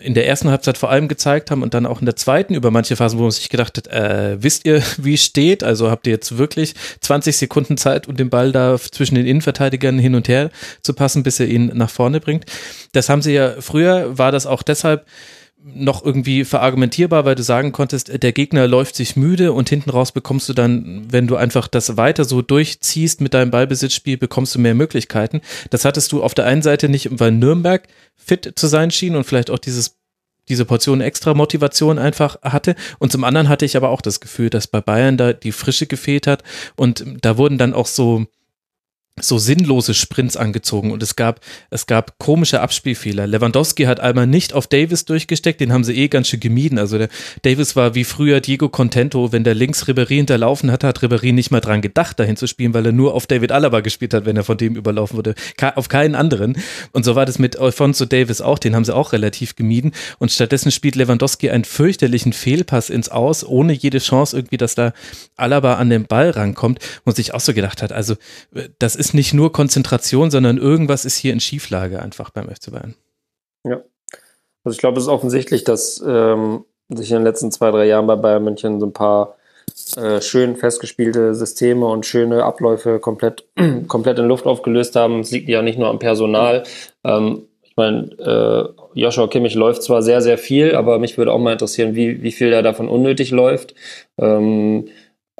in 0.00 0.14
der 0.14 0.26
ersten 0.26 0.48
Halbzeit 0.48 0.78
vor 0.78 0.88
allem 0.88 1.06
gezeigt 1.06 1.50
haben 1.50 1.62
und 1.62 1.74
dann 1.74 1.84
auch 1.84 2.00
in 2.00 2.06
der 2.06 2.16
zweiten 2.16 2.54
über 2.54 2.70
manche 2.70 2.96
Phasen, 2.96 3.18
wo 3.18 3.24
man 3.24 3.30
sich 3.30 3.50
gedacht 3.50 3.76
hat, 3.76 3.88
äh, 3.88 4.42
wisst 4.42 4.64
ihr, 4.64 4.82
wie 4.96 5.18
steht? 5.18 5.62
Also 5.62 5.90
habt 5.90 6.06
ihr 6.06 6.14
jetzt 6.14 6.38
wirklich 6.38 6.74
20 7.02 7.36
Sekunden 7.36 7.76
Zeit, 7.76 8.08
um 8.08 8.16
den 8.16 8.30
Ball 8.30 8.52
da 8.52 8.78
zwischen 8.78 9.16
den 9.16 9.26
Innenverteidigern 9.26 9.98
hin 9.98 10.14
und 10.14 10.26
her 10.26 10.50
zu 10.80 10.94
passen, 10.94 11.22
bis 11.22 11.40
er 11.40 11.48
ihn 11.48 11.72
nach 11.74 11.90
vorne 11.90 12.20
bringt. 12.20 12.46
Das 12.92 13.10
haben 13.10 13.20
sie 13.20 13.34
ja 13.34 13.60
früher, 13.60 14.16
war 14.16 14.32
das 14.32 14.46
auch 14.46 14.62
deshalb 14.62 15.04
noch 15.64 16.04
irgendwie 16.04 16.44
verargumentierbar, 16.44 17.24
weil 17.24 17.34
du 17.34 17.42
sagen 17.42 17.72
konntest, 17.72 18.22
der 18.22 18.32
Gegner 18.32 18.66
läuft 18.66 18.96
sich 18.96 19.16
müde 19.16 19.52
und 19.52 19.68
hinten 19.68 19.90
raus 19.90 20.12
bekommst 20.12 20.48
du 20.48 20.54
dann, 20.54 21.06
wenn 21.10 21.26
du 21.26 21.36
einfach 21.36 21.68
das 21.68 21.96
weiter 21.96 22.24
so 22.24 22.42
durchziehst 22.42 23.20
mit 23.20 23.34
deinem 23.34 23.50
Ballbesitzspiel, 23.50 24.16
bekommst 24.16 24.54
du 24.54 24.58
mehr 24.58 24.74
Möglichkeiten. 24.74 25.40
Das 25.70 25.84
hattest 25.84 26.10
du 26.12 26.22
auf 26.22 26.34
der 26.34 26.46
einen 26.46 26.62
Seite 26.62 26.88
nicht, 26.88 27.08
weil 27.12 27.30
Nürnberg 27.30 27.86
fit 28.16 28.52
zu 28.56 28.66
sein 28.66 28.90
schien 28.90 29.14
und 29.14 29.24
vielleicht 29.24 29.50
auch 29.50 29.58
dieses 29.58 29.98
diese 30.48 30.64
Portion 30.64 31.00
extra 31.00 31.34
Motivation 31.34 32.00
einfach 32.00 32.42
hatte. 32.42 32.74
Und 32.98 33.12
zum 33.12 33.22
anderen 33.22 33.48
hatte 33.48 33.64
ich 33.64 33.76
aber 33.76 33.90
auch 33.90 34.00
das 34.00 34.18
Gefühl, 34.18 34.50
dass 34.50 34.66
bei 34.66 34.80
Bayern 34.80 35.16
da 35.16 35.32
die 35.32 35.52
Frische 35.52 35.86
gefehlt 35.86 36.26
hat. 36.26 36.42
Und 36.74 37.04
da 37.22 37.36
wurden 37.36 37.58
dann 37.58 37.74
auch 37.74 37.86
so, 37.86 38.26
so 39.20 39.36
sinnlose 39.36 39.92
Sprints 39.92 40.38
angezogen 40.38 40.90
und 40.90 41.02
es 41.02 41.16
gab, 41.16 41.40
es 41.68 41.86
gab 41.86 42.18
komische 42.18 42.62
Abspielfehler. 42.62 43.26
Lewandowski 43.26 43.84
hat 43.84 44.00
einmal 44.00 44.26
nicht 44.26 44.54
auf 44.54 44.66
Davis 44.66 45.04
durchgesteckt, 45.04 45.60
den 45.60 45.70
haben 45.70 45.84
sie 45.84 45.94
eh 45.94 46.08
ganz 46.08 46.28
schön 46.28 46.40
gemieden. 46.40 46.78
Also 46.78 46.96
der 46.96 47.08
Davis 47.42 47.76
war 47.76 47.94
wie 47.94 48.04
früher 48.04 48.40
Diego 48.40 48.70
Contento, 48.70 49.30
wenn 49.30 49.44
der 49.44 49.54
links 49.54 49.84
Ribéry 49.84 50.16
hinterlaufen 50.16 50.72
hat, 50.72 50.82
hat 50.82 51.00
Ribéry 51.00 51.32
nicht 51.32 51.50
mal 51.50 51.60
dran 51.60 51.82
gedacht, 51.82 52.18
dahin 52.18 52.36
zu 52.36 52.46
spielen, 52.46 52.72
weil 52.72 52.86
er 52.86 52.92
nur 52.92 53.12
auf 53.14 53.26
David 53.26 53.52
Alaba 53.52 53.80
gespielt 53.80 54.14
hat, 54.14 54.24
wenn 54.24 54.36
er 54.36 54.44
von 54.44 54.56
dem 54.56 54.76
überlaufen 54.76 55.16
wurde. 55.18 55.34
Auf 55.74 55.88
keinen 55.88 56.14
anderen. 56.14 56.56
Und 56.92 57.04
so 57.04 57.14
war 57.14 57.26
das 57.26 57.38
mit 57.38 57.58
Alfonso 57.58 58.06
Davis 58.06 58.40
auch, 58.40 58.58
den 58.58 58.74
haben 58.74 58.84
sie 58.84 58.94
auch 58.94 59.12
relativ 59.12 59.56
gemieden. 59.56 59.92
Und 60.18 60.32
stattdessen 60.32 60.72
spielt 60.72 60.96
Lewandowski 60.96 61.50
einen 61.50 61.64
fürchterlichen 61.64 62.32
Fehlpass 62.32 62.88
ins 62.88 63.10
Aus, 63.10 63.44
ohne 63.44 63.74
jede 63.74 63.98
Chance 63.98 64.36
irgendwie, 64.36 64.56
dass 64.56 64.74
da 64.74 64.94
Alaba 65.36 65.74
an 65.74 65.90
den 65.90 66.06
Ball 66.06 66.30
rankommt 66.30 66.78
und 67.04 67.14
sich 67.14 67.34
auch 67.34 67.40
so 67.40 67.52
gedacht 67.52 67.82
hat, 67.82 67.92
also 67.92 68.16
das 68.78 68.96
ist 68.96 69.01
nicht 69.14 69.34
nur 69.34 69.52
Konzentration, 69.52 70.30
sondern 70.30 70.58
irgendwas 70.58 71.04
ist 71.04 71.16
hier 71.16 71.32
in 71.32 71.40
Schieflage 71.40 72.00
einfach 72.00 72.30
beim 72.30 72.48
FC 72.48 72.70
Bayern. 72.70 72.94
Ja. 73.64 73.82
Also 74.64 74.76
ich 74.76 74.78
glaube, 74.78 74.98
es 74.98 75.04
ist 75.04 75.10
offensichtlich, 75.10 75.64
dass 75.64 76.02
ähm, 76.06 76.64
sich 76.88 77.10
in 77.10 77.16
den 77.16 77.24
letzten 77.24 77.50
zwei, 77.50 77.70
drei 77.70 77.86
Jahren 77.86 78.06
bei 78.06 78.16
Bayern 78.16 78.44
München 78.44 78.80
so 78.80 78.86
ein 78.86 78.92
paar 78.92 79.36
äh, 79.96 80.20
schön 80.20 80.56
festgespielte 80.56 81.34
Systeme 81.34 81.86
und 81.86 82.06
schöne 82.06 82.44
Abläufe 82.44 82.98
komplett, 82.98 83.44
komplett 83.88 84.18
in 84.18 84.26
Luft 84.26 84.46
aufgelöst 84.46 84.96
haben. 84.96 85.20
Es 85.20 85.30
liegt 85.30 85.48
ja 85.48 85.62
nicht 85.62 85.78
nur 85.78 85.88
am 85.88 85.98
Personal. 85.98 86.62
Ähm, 87.04 87.42
ich 87.62 87.76
meine, 87.76 88.10
äh, 88.18 89.00
Joshua 89.00 89.28
Kimmich 89.28 89.54
läuft 89.54 89.82
zwar 89.82 90.02
sehr, 90.02 90.20
sehr 90.20 90.36
viel, 90.36 90.74
aber 90.74 90.98
mich 90.98 91.16
würde 91.16 91.32
auch 91.32 91.38
mal 91.38 91.52
interessieren, 91.52 91.94
wie, 91.94 92.22
wie 92.22 92.32
viel 92.32 92.52
er 92.52 92.62
davon 92.62 92.88
unnötig 92.88 93.30
läuft. 93.30 93.74
Ähm, 94.18 94.88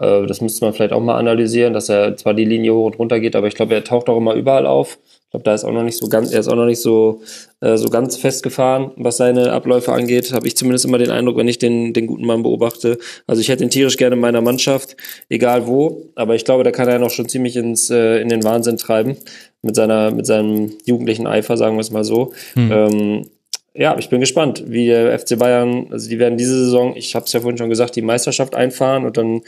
äh, 0.03 0.27
das 0.27 0.41
müsste 0.41 0.65
man 0.65 0.74
vielleicht 0.74 0.93
auch 0.93 1.01
mal 1.01 1.16
analysieren, 1.16 1.73
dass 1.73 1.89
er 1.89 2.16
zwar 2.16 2.35
die 2.35 2.45
Linie 2.45 2.74
hoch 2.74 2.87
und 2.87 2.99
runter 2.99 3.20
geht, 3.20 3.37
aber 3.37 3.47
ich 3.47 3.55
glaube, 3.55 3.74
er 3.74 3.85
taucht 3.85 4.09
auch 4.09 4.16
immer 4.16 4.35
überall 4.35 4.66
auf. 4.66 4.99
Ich 5.05 5.31
glaube, 5.31 5.45
da 5.45 5.55
ist 5.55 5.65
auch 5.65 5.73
noch 5.73 5.85
nicht 5.85 5.97
so 5.97 6.09
ganz, 6.09 6.31
er 6.31 6.41
ist 6.41 6.49
auch 6.49 6.57
noch 6.57 6.66
nicht 6.66 6.83
so, 6.83 7.23
äh, 7.61 7.79
so 7.79 7.89
ganz 7.89 8.19
festgefahren, 8.19 8.91
was 8.97 9.16
seine 9.16 9.53
Abläufe 9.53 9.93
angeht. 9.93 10.33
Habe 10.33 10.47
ich 10.47 10.57
zumindest 10.57 10.85
immer 10.85 10.99
den 10.99 11.11
Eindruck, 11.11 11.39
wenn 11.39 11.49
ich 11.49 11.59
den, 11.59 11.95
den 11.95 12.07
guten 12.07 12.27
Mann 12.27 12.43
beobachte. 12.43 12.99
Also 13.27 13.41
ich 13.41 13.49
hätte 13.49 13.65
ihn 13.65 13.70
tierisch 13.70 13.97
gerne 13.97 14.15
in 14.15 14.20
meiner 14.20 14.43
Mannschaft, 14.43 14.97
egal 15.31 15.66
wo. 15.66 16.11
Aber 16.16 16.35
ich 16.35 16.45
glaube, 16.45 16.65
da 16.65 16.70
kann 16.70 16.89
er 16.89 16.99
noch 16.99 17.09
schon 17.09 17.29
ziemlich 17.29 17.57
ins, 17.57 17.89
äh, 17.89 18.19
in 18.19 18.29
den 18.29 18.45
Wahnsinn 18.45 18.77
treiben. 18.77 19.16
Mit 19.62 19.77
seiner, 19.77 20.11
mit 20.11 20.27
seinem 20.27 20.73
jugendlichen 20.85 21.27
Eifer, 21.27 21.57
sagen 21.57 21.77
wir 21.77 21.81
es 21.81 21.93
mal 21.93 22.05
so. 22.05 22.33
Hm. 22.55 22.73
Ähm, 22.73 23.27
ja, 23.74 23.97
ich 23.99 24.11
bin 24.11 24.20
gespannt, 24.20 24.65
wie 24.66 24.87
der 24.87 25.19
FC 25.19 25.39
Bayern, 25.39 25.87
also 25.91 26.11
die 26.11 26.19
werden 26.19 26.37
diese 26.37 26.65
Saison, 26.65 26.95
ich 26.95 27.15
habe 27.15 27.24
es 27.24 27.33
ja 27.33 27.41
vorhin 27.41 27.57
schon 27.57 27.70
gesagt, 27.70 27.97
die 27.97 28.03
Meisterschaft 28.03 28.55
einfahren 28.55 29.07
und 29.07 29.16
dann 29.16 29.43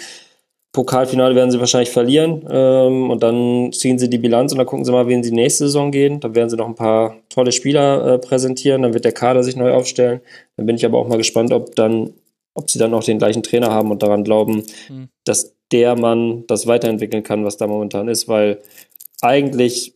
Pokalfinale 0.74 1.36
werden 1.36 1.52
sie 1.52 1.60
wahrscheinlich 1.60 1.90
verlieren 1.90 2.44
ähm, 2.50 3.08
und 3.08 3.22
dann 3.22 3.72
ziehen 3.72 3.96
sie 3.96 4.10
die 4.10 4.18
Bilanz 4.18 4.50
und 4.50 4.58
dann 4.58 4.66
gucken 4.66 4.84
sie 4.84 4.90
mal, 4.90 5.06
wen 5.06 5.22
sie 5.22 5.30
nächste 5.30 5.66
Saison 5.66 5.92
gehen. 5.92 6.18
Dann 6.18 6.34
werden 6.34 6.50
sie 6.50 6.56
noch 6.56 6.66
ein 6.66 6.74
paar 6.74 7.16
tolle 7.28 7.52
Spieler 7.52 8.14
äh, 8.14 8.18
präsentieren, 8.18 8.82
dann 8.82 8.92
wird 8.92 9.04
der 9.04 9.12
Kader 9.12 9.44
sich 9.44 9.54
neu 9.54 9.72
aufstellen. 9.72 10.20
Dann 10.56 10.66
bin 10.66 10.74
ich 10.74 10.84
aber 10.84 10.98
auch 10.98 11.06
mal 11.06 11.16
gespannt, 11.16 11.52
ob 11.52 11.76
dann, 11.76 12.12
ob 12.54 12.68
sie 12.68 12.80
dann 12.80 12.92
auch 12.92 13.04
den 13.04 13.18
gleichen 13.18 13.44
Trainer 13.44 13.70
haben 13.70 13.92
und 13.92 14.02
daran 14.02 14.24
glauben, 14.24 14.64
mhm. 14.88 15.08
dass 15.24 15.54
der 15.70 15.94
Mann 15.94 16.42
das 16.48 16.66
weiterentwickeln 16.66 17.22
kann, 17.22 17.44
was 17.44 17.56
da 17.56 17.68
momentan 17.68 18.08
ist, 18.08 18.26
weil 18.26 18.58
eigentlich 19.22 19.94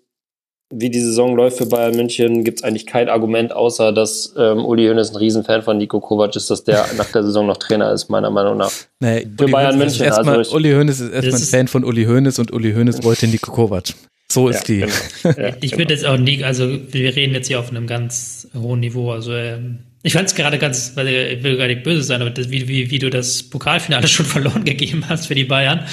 wie 0.71 0.91
die 0.91 1.01
Saison 1.01 1.35
läuft 1.35 1.59
für 1.59 1.67
Bayern 1.67 1.97
München, 1.97 2.45
gibt 2.45 2.59
es 2.59 2.65
eigentlich 2.65 2.87
kein 2.87 3.09
Argument, 3.09 3.53
außer 3.53 3.93
dass 3.93 4.35
ähm, 4.37 4.65
Uli 4.65 4.87
Hoeneß 4.87 5.11
ein 5.11 5.17
Riesenfan 5.17 5.63
von 5.63 5.79
Nico 5.79 5.99
Kovac 6.01 6.37
ist, 6.37 6.51
dass 6.51 6.63
der 6.65 6.87
nach 6.97 7.11
der 7.11 7.23
Saison 7.23 7.47
noch 7.47 7.57
Trainer 7.57 7.93
ist, 7.93 8.11
meiner 8.11 8.31
Meinung 8.31 8.59
nach. 8.59 8.71
Nee, 9.01 9.27
für 9.37 9.45
Uli 9.45 9.53
Bayern 9.53 9.79
München. 9.79 10.05
Erstmal, 10.05 10.39
also 10.39 10.55
Uli 10.55 10.73
Hoeneß 10.73 11.01
ist 11.01 11.13
erstmal 11.13 11.41
ein 11.41 11.47
Fan 11.47 11.69
von 11.69 11.85
Uli 11.85 12.05
Hoeneß 12.05 12.39
und 12.39 12.53
Uli 12.53 12.75
Hoeneß 12.75 13.03
wollte 13.03 13.27
Nico 13.27 13.51
Kovac. 13.51 13.95
So 14.31 14.49
ist 14.49 14.69
ja, 14.69 14.75
die. 14.75 14.81
Genau. 14.81 14.93
Ja, 15.39 15.49
ich 15.49 15.61
genau. 15.61 15.77
finde 15.77 15.95
jetzt 15.95 16.05
auch 16.05 16.19
nie, 16.19 16.45
also 16.45 16.69
wir 16.91 17.17
reden 17.17 17.33
jetzt 17.33 17.49
hier 17.49 17.61
auf 17.61 17.71
einem 17.71 17.87
ganz 17.87 18.47
hohen 18.55 18.81
Niveau. 18.81 19.11
Also 19.11 19.33
ähm, 19.33 19.79
ich 20.03 20.13
fand 20.13 20.29
es 20.29 20.35
gerade 20.35 20.59
ganz, 20.59 20.93
weil 20.97 21.09
ich 21.09 21.43
will 21.43 21.57
gar 21.57 21.67
nicht 21.67 21.83
böse 21.83 22.03
sein, 22.03 22.21
aber 22.21 22.31
das, 22.31 22.51
wie, 22.51 22.69
wie, 22.69 22.91
wie 22.91 22.99
du 22.99 23.09
das 23.09 23.43
Pokalfinale 23.43 24.07
schon 24.09 24.27
verloren 24.27 24.65
gegeben 24.65 25.05
hast 25.09 25.29
für 25.29 25.35
die 25.35 25.45
Bayern, 25.45 25.87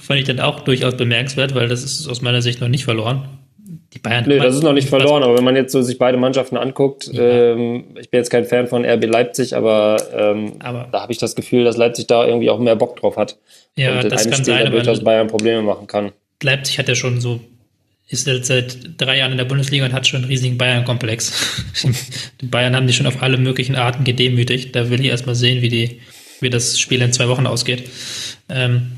fand 0.00 0.18
ich 0.18 0.26
dann 0.26 0.40
auch 0.40 0.60
durchaus 0.60 0.96
bemerkenswert, 0.96 1.54
weil 1.54 1.68
das 1.68 1.84
ist 1.84 2.08
aus 2.08 2.22
meiner 2.22 2.42
Sicht 2.42 2.60
noch 2.60 2.68
nicht 2.68 2.84
verloren 2.84 3.35
die 3.96 4.00
Bayern. 4.00 4.24
Nee, 4.26 4.38
das 4.38 4.54
ist 4.54 4.62
noch 4.62 4.72
nicht 4.72 4.88
verloren, 4.88 5.22
aber 5.22 5.36
wenn 5.36 5.44
man 5.44 5.56
jetzt 5.56 5.72
so 5.72 5.82
sich 5.82 5.98
beide 5.98 6.16
Mannschaften 6.18 6.56
anguckt, 6.56 7.08
ja. 7.12 7.52
ähm, 7.52 7.84
ich 8.00 8.10
bin 8.10 8.18
jetzt 8.18 8.30
kein 8.30 8.44
Fan 8.44 8.66
von 8.66 8.84
RB 8.84 9.06
Leipzig, 9.06 9.56
aber, 9.56 9.96
ähm, 10.14 10.54
aber 10.60 10.88
da 10.92 11.02
habe 11.02 11.12
ich 11.12 11.18
das 11.18 11.34
Gefühl, 11.34 11.64
dass 11.64 11.76
Leipzig 11.76 12.06
da 12.06 12.26
irgendwie 12.26 12.50
auch 12.50 12.58
mehr 12.58 12.76
Bock 12.76 12.96
drauf 13.00 13.16
hat. 13.16 13.38
Ja, 13.76 14.00
und 14.00 14.10
das 14.10 14.24
kann 14.24 14.34
Spiel 14.34 14.44
sein, 14.44 14.70
durchaus 14.70 15.02
Bayern 15.02 15.26
Probleme 15.26 15.62
machen 15.62 15.86
kann. 15.86 16.12
Leipzig 16.42 16.78
hat 16.78 16.88
ja 16.88 16.94
schon 16.94 17.20
so, 17.20 17.40
ist 18.08 18.26
jetzt 18.26 18.46
seit 18.46 18.76
drei 18.98 19.18
Jahren 19.18 19.32
in 19.32 19.38
der 19.38 19.44
Bundesliga 19.44 19.84
und 19.84 19.92
hat 19.92 20.06
schon 20.06 20.20
einen 20.20 20.28
riesigen 20.28 20.58
Bayern-Komplex. 20.58 21.64
die 22.40 22.46
Bayern 22.46 22.76
haben 22.76 22.86
die 22.86 22.92
schon 22.92 23.06
auf 23.06 23.22
alle 23.22 23.38
möglichen 23.38 23.74
Arten 23.74 24.04
gedemütigt. 24.04 24.76
Da 24.76 24.90
will 24.90 25.00
ich 25.00 25.08
erstmal 25.08 25.34
sehen, 25.34 25.62
wie 25.62 25.68
die, 25.68 26.00
wie 26.40 26.50
das 26.50 26.78
Spiel 26.78 27.02
in 27.02 27.12
zwei 27.12 27.28
Wochen 27.28 27.46
ausgeht. 27.46 27.88
Ähm, 28.48 28.92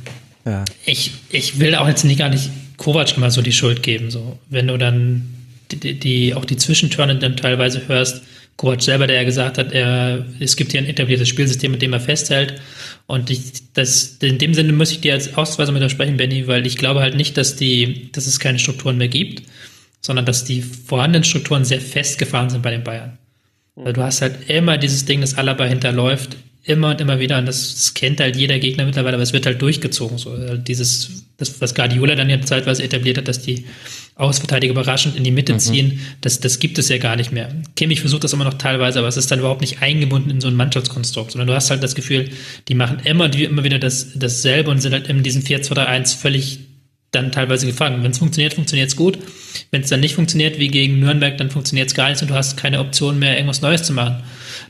ja. 0.45 0.65
ich, 0.85 1.13
ich 1.31 1.59
will 1.59 1.75
auch 1.75 1.89
jetzt 1.89 2.05
nicht 2.05 2.19
gar 2.19 2.29
nicht 2.29 2.51
Kovac 2.79 3.17
immer 3.17 3.31
so 3.31 3.43
die 3.43 3.53
Schuld 3.53 3.83
geben. 3.83 4.11
So, 4.11 4.39
wenn 4.49 4.69
du 4.69 4.79
dann 4.79 5.35
die, 5.71 5.99
die 5.99 6.35
auch 6.35 6.47
die 6.47 6.57
Zwischenturne 6.57 7.17
dann 7.17 7.37
teilweise 7.37 7.87
hörst, 7.87 8.23
Kovac 8.57 8.83
selber, 8.83 9.07
der 9.07 9.17
ja 9.17 9.25
gesagt 9.25 9.57
hat, 9.59 9.73
er, 9.73 10.27
es 10.41 10.57
gibt 10.57 10.73
hier 10.73 10.81
ein 10.81 10.87
etabliertes 10.87 11.29
Spielsystem, 11.29 11.71
mit 11.71 11.81
dem 11.81 11.93
er 11.93 12.01
festhält. 12.01 12.61
Und 13.07 13.31
ich, 13.31 13.73
das, 13.75 14.17
in 14.21 14.39
dem 14.39 14.53
Sinne 14.53 14.73
muss 14.73 14.91
ich 14.91 15.01
dir 15.01 15.13
als 15.13 15.37
Ausweisung 15.37 15.77
widersprechen, 15.77 16.17
Benny, 16.17 16.49
weil 16.49 16.67
ich 16.67 16.77
glaube 16.77 17.01
halt 17.01 17.15
nicht, 17.15 17.37
dass 17.37 17.55
die, 17.55 18.11
dass 18.13 18.27
es 18.27 18.41
keine 18.41 18.59
Strukturen 18.59 18.97
mehr 18.97 19.09
gibt, 19.09 19.45
sondern 20.01 20.27
dass 20.27 20.45
die 20.45 20.63
vorhandenen 20.63 21.23
Strukturen 21.23 21.65
sehr 21.65 21.81
festgefahren 21.81 22.51
sind 22.51 22.63
bei 22.63 22.73
den 22.73 22.83
Bayern. 22.83 23.19
Weil 23.77 23.93
du 23.93 24.03
hast 24.03 24.23
halt 24.23 24.51
immer 24.51 24.77
dieses 24.77 25.05
Ding, 25.05 25.21
das 25.21 25.39
Alaba 25.39 25.65
hinterläuft, 25.65 26.37
immer 26.69 26.91
und 26.91 27.01
immer 27.01 27.19
wieder, 27.19 27.39
und 27.39 27.47
das, 27.47 27.75
das, 27.75 27.95
kennt 27.95 28.21
halt 28.21 28.37
jeder 28.37 28.59
Gegner 28.59 28.85
mittlerweile, 28.85 29.15
aber 29.15 29.23
es 29.23 29.33
wird 29.33 29.47
halt 29.47 29.61
durchgezogen. 29.63 30.19
So. 30.19 30.31
Also 30.31 30.57
dieses, 30.57 31.25
das, 31.39 31.61
was 31.61 31.75
Guardiola 31.75 32.15
dann 32.15 32.29
ja 32.29 32.41
zeitweise 32.41 32.83
etabliert 32.83 33.19
hat, 33.19 33.29
dass 33.29 33.41
die 33.41 33.65
Ausverteidiger 34.17 34.73
überraschend 34.73 35.17
in 35.17 35.25
die 35.25 35.31
Mitte 35.31 35.55
mhm. 35.55 35.59
ziehen, 35.59 36.01
das, 36.21 36.41
das 36.41 36.59
gibt 36.59 36.79
es 36.79 36.89
ja 36.89 36.99
gar 36.99 37.17
nicht 37.17 37.33
mehr. 37.33 37.49
Kimmich 37.77 38.01
versucht 38.01 38.25
das 38.25 38.33
immer 38.33 38.45
noch 38.45 38.55
teilweise, 38.55 38.99
aber 38.99 39.09
es 39.09 39.17
ist 39.17 39.31
dann 39.31 39.39
überhaupt 39.39 39.61
nicht 39.61 39.81
eingebunden 39.81 40.31
in 40.31 40.41
so 40.41 40.49
ein 40.49 40.57
Mannschaftskonstrukt, 40.57 41.33
sondern 41.33 41.49
du 41.49 41.55
hast 41.55 41.71
halt 41.71 41.83
das 41.83 41.95
Gefühl, 41.95 42.29
die 42.69 42.75
machen 42.75 42.99
immer, 43.05 43.29
die, 43.29 43.45
immer 43.45 43.65
wieder 43.65 43.79
das, 43.79 44.19
dasselbe 44.19 44.71
und 44.71 44.81
sind 44.81 44.93
halt 44.93 45.09
in 45.09 45.23
diesem 45.23 45.43
4-2-3-1 45.43 46.19
völlig 46.19 46.61
dann 47.11 47.33
teilweise 47.33 47.67
gefangen. 47.67 48.03
Wenn 48.03 48.11
es 48.11 48.19
funktioniert, 48.19 48.55
funktioniert 48.55 48.89
es 48.89 48.97
gut. 48.97 49.19
Wenn 49.71 49.83
es 49.83 49.89
dann 49.89 50.01
nicht 50.01 50.15
funktioniert, 50.15 50.59
wie 50.59 50.69
gegen 50.69 51.01
Nürnberg, 51.01 51.39
dann 51.39 51.51
funktioniert 51.51 51.89
es 51.89 51.95
gar 51.95 52.11
nicht 52.11 52.21
und 52.21 52.29
du 52.29 52.35
hast 52.35 52.57
keine 52.57 52.81
Option 52.81 53.19
mehr, 53.19 53.35
irgendwas 53.35 53.63
Neues 53.63 53.83
zu 53.83 53.93
machen. 53.93 54.23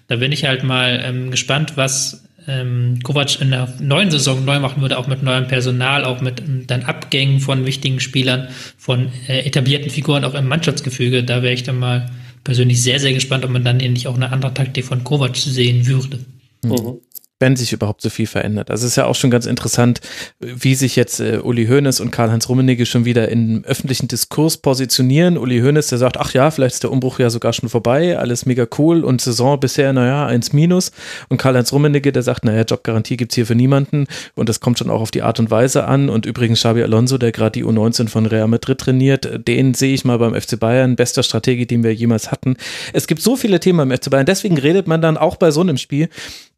Da 0.07 0.17
bin 0.17 0.33
ich 0.33 0.45
halt 0.45 0.65
mal 0.65 1.01
ähm, 1.05 1.31
gespannt, 1.31 1.73
was 1.77 2.25
ähm, 2.47 2.99
Kovac 3.03 3.41
in 3.41 3.51
der 3.51 3.73
neuen 3.81 4.11
Saison 4.11 4.45
neu 4.45 4.59
machen 4.59 4.81
würde, 4.81 4.99
auch 4.99 5.07
mit 5.07 5.23
neuem 5.23 5.47
Personal, 5.49 6.05
auch 6.05 6.21
mit 6.21 6.41
ähm, 6.41 6.67
dann 6.67 6.83
Abgängen 6.83 7.41
von 7.41 7.67
wichtigen 7.67 8.01
Spielern, 8.01 8.49
von 8.77 9.11
äh, 9.29 9.41
etablierten 9.41 9.91
Figuren, 9.91 10.25
auch 10.25 10.35
im 10.35 10.49
Mannschaftsgefüge. 10.49 11.25
Da 11.25 11.43
wäre 11.43 11.55
ich 11.55 11.63
dann 11.63 11.79
mal 11.79 12.11
persönlich 12.45 12.83
sehr, 12.83 13.01
sehr 13.01 13.13
gespannt, 13.13 13.45
ob 13.45 13.51
man 13.51 13.65
dann 13.65 13.81
endlich 13.81 14.09
auch 14.09 14.17
eine 14.17 14.33
andere 14.33 14.55
Taktik 14.55 14.85
von 14.85 15.05
Kovac 15.05 15.37
sehen 15.37 15.87
würde. 15.87 16.21
Mhm 16.65 16.99
wenn 17.41 17.57
sich 17.57 17.73
überhaupt 17.73 18.03
so 18.03 18.11
viel 18.11 18.27
verändert. 18.27 18.71
Also 18.71 18.85
es 18.85 18.93
ist 18.93 18.97
ja 18.97 19.07
auch 19.07 19.15
schon 19.15 19.31
ganz 19.31 19.47
interessant, 19.47 20.01
wie 20.41 20.75
sich 20.75 20.97
jetzt 20.97 21.21
äh, 21.21 21.39
Uli 21.43 21.67
Hoeneß 21.67 22.01
und 22.01 22.11
Karl-Heinz 22.11 22.49
Rummenigge 22.49 22.85
schon 22.85 23.05
wieder 23.05 23.29
im 23.29 23.65
öffentlichen 23.65 24.09
Diskurs 24.09 24.57
positionieren. 24.57 25.39
Uli 25.39 25.61
Hoeneß, 25.61 25.87
der 25.89 25.99
sagt, 25.99 26.17
ach 26.17 26.35
ja, 26.35 26.51
vielleicht 26.51 26.75
ist 26.75 26.83
der 26.83 26.91
Umbruch 26.91 27.19
ja 27.21 27.31
sogar 27.31 27.53
schon 27.53 27.69
vorbei, 27.69 28.19
alles 28.19 28.45
mega 28.47 28.67
cool 28.79 29.05
und 29.05 29.21
Saison 29.21 29.61
bisher, 29.61 29.93
naja, 29.93 30.27
eins 30.27 30.53
minus. 30.53 30.91
Und 31.29 31.39
Karl-Heinz 31.39 31.73
Rummenigge, 31.73 32.11
der 32.11 32.23
sagt, 32.23 32.45
naja, 32.45 32.63
Jobgarantie 32.63 33.17
gibt's 33.17 33.37
hier 33.37 33.47
für 33.47 33.55
niemanden 33.55 34.07
und 34.35 34.49
das 34.49 34.61
kommt 34.61 34.79
schon 34.79 34.91
auch 34.91 35.01
auf 35.01 35.11
die 35.13 35.23
Art 35.23 35.39
und 35.39 35.51
Weise 35.51 35.85
an. 35.85 36.09
Und 36.09 36.27
übrigens 36.27 36.59
Xabi 36.59 36.83
Alonso, 36.83 37.19
der 37.19 37.31
gerade 37.31 37.53
die 37.53 37.65
U19 37.65 38.09
von 38.09 38.27
Real 38.27 38.49
Madrid 38.49 38.79
trainiert, 38.79 39.47
den 39.47 39.75
sehe 39.75 39.95
ich 39.95 40.05
mal 40.05 40.19
beim 40.19 40.35
FC 40.35 40.59
Bayern, 40.59 40.97
bester 40.97 41.23
Strategie, 41.23 41.67
den 41.67 41.85
wir 41.85 41.95
jemals 41.95 42.33
hatten. 42.33 42.57
Es 42.93 43.07
gibt 43.07 43.23
so 43.23 43.37
viele 43.37 43.61
Themen 43.61 43.89
beim 43.89 43.97
FC 43.97 44.11
Bayern, 44.11 44.27
deswegen 44.27 44.59
redet 44.59 44.89
man 44.89 45.01
dann 45.01 45.17
auch 45.17 45.37
bei 45.37 45.53
so 45.53 45.61
einem 45.61 45.77
Spiel 45.77 46.09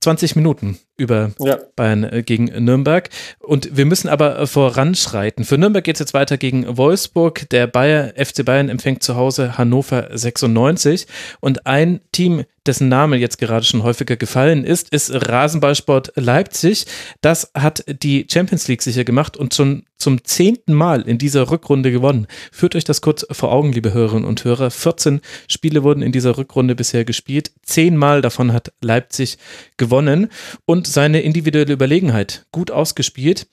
20 0.01 0.35
Minuten 0.37 0.79
über 0.97 1.33
ja. 1.39 1.59
Bayern 1.77 2.05
äh, 2.05 2.23
gegen 2.23 2.47
Nürnberg. 2.65 3.11
Und 3.39 3.77
wir 3.77 3.85
müssen 3.85 4.09
aber 4.09 4.39
äh, 4.39 4.47
voranschreiten. 4.47 5.45
Für 5.45 5.59
Nürnberg 5.59 5.85
geht 5.85 5.97
es 5.97 6.01
jetzt 6.01 6.15
weiter 6.15 6.39
gegen 6.39 6.77
Wolfsburg. 6.77 7.49
Der 7.51 7.67
Bayer, 7.67 8.15
FC 8.17 8.45
Bayern 8.45 8.69
empfängt 8.69 9.03
zu 9.03 9.17
Hause 9.17 9.59
Hannover 9.59 10.09
96. 10.13 11.07
Und 11.41 11.67
ein 11.67 12.01
Team, 12.13 12.45
dessen 12.67 12.89
Name 12.89 13.17
jetzt 13.17 13.39
gerade 13.39 13.65
schon 13.65 13.83
häufiger 13.83 14.17
gefallen 14.17 14.65
ist, 14.65 14.91
ist 14.91 15.11
Rasenballsport 15.13 16.13
Leipzig. 16.17 16.87
Das 17.21 17.51
hat 17.55 17.85
die 17.87 18.27
Champions 18.31 18.69
League 18.69 18.83
sicher 18.83 19.05
gemacht 19.05 19.37
und 19.37 19.55
schon 19.55 19.85
zum 19.97 20.25
zehnten 20.25 20.75
Mal 20.75 21.03
in 21.03 21.19
dieser 21.19 21.51
Rückrunde 21.51 21.91
gewonnen. 21.91 22.27
Führt 22.53 22.77
euch 22.77 22.85
das 22.85 23.01
kurz 23.01 23.27
vor 23.31 23.53
Augen, 23.53 23.73
liebe 23.73 23.93
Hörerinnen 23.95 24.25
und 24.25 24.45
Hörer. 24.45 24.71
14 24.71 25.21
Spiele 25.49 25.83
wurden 25.83 26.03
in 26.03 26.13
dieser 26.13 26.37
Rückrunde 26.37 26.75
bisher 26.75 27.05
gespielt. 27.05 27.53
Zehnmal 27.63 28.21
davon 28.23 28.53
hat 28.53 28.73
Leipzig 28.81 29.39
gewonnen 29.77 30.29
und 30.67 30.87
seine 30.87 31.21
individuelle 31.23 31.73
Überlegenheit 31.73 32.47
gut 32.53 32.71
ausgespielt 32.71 33.47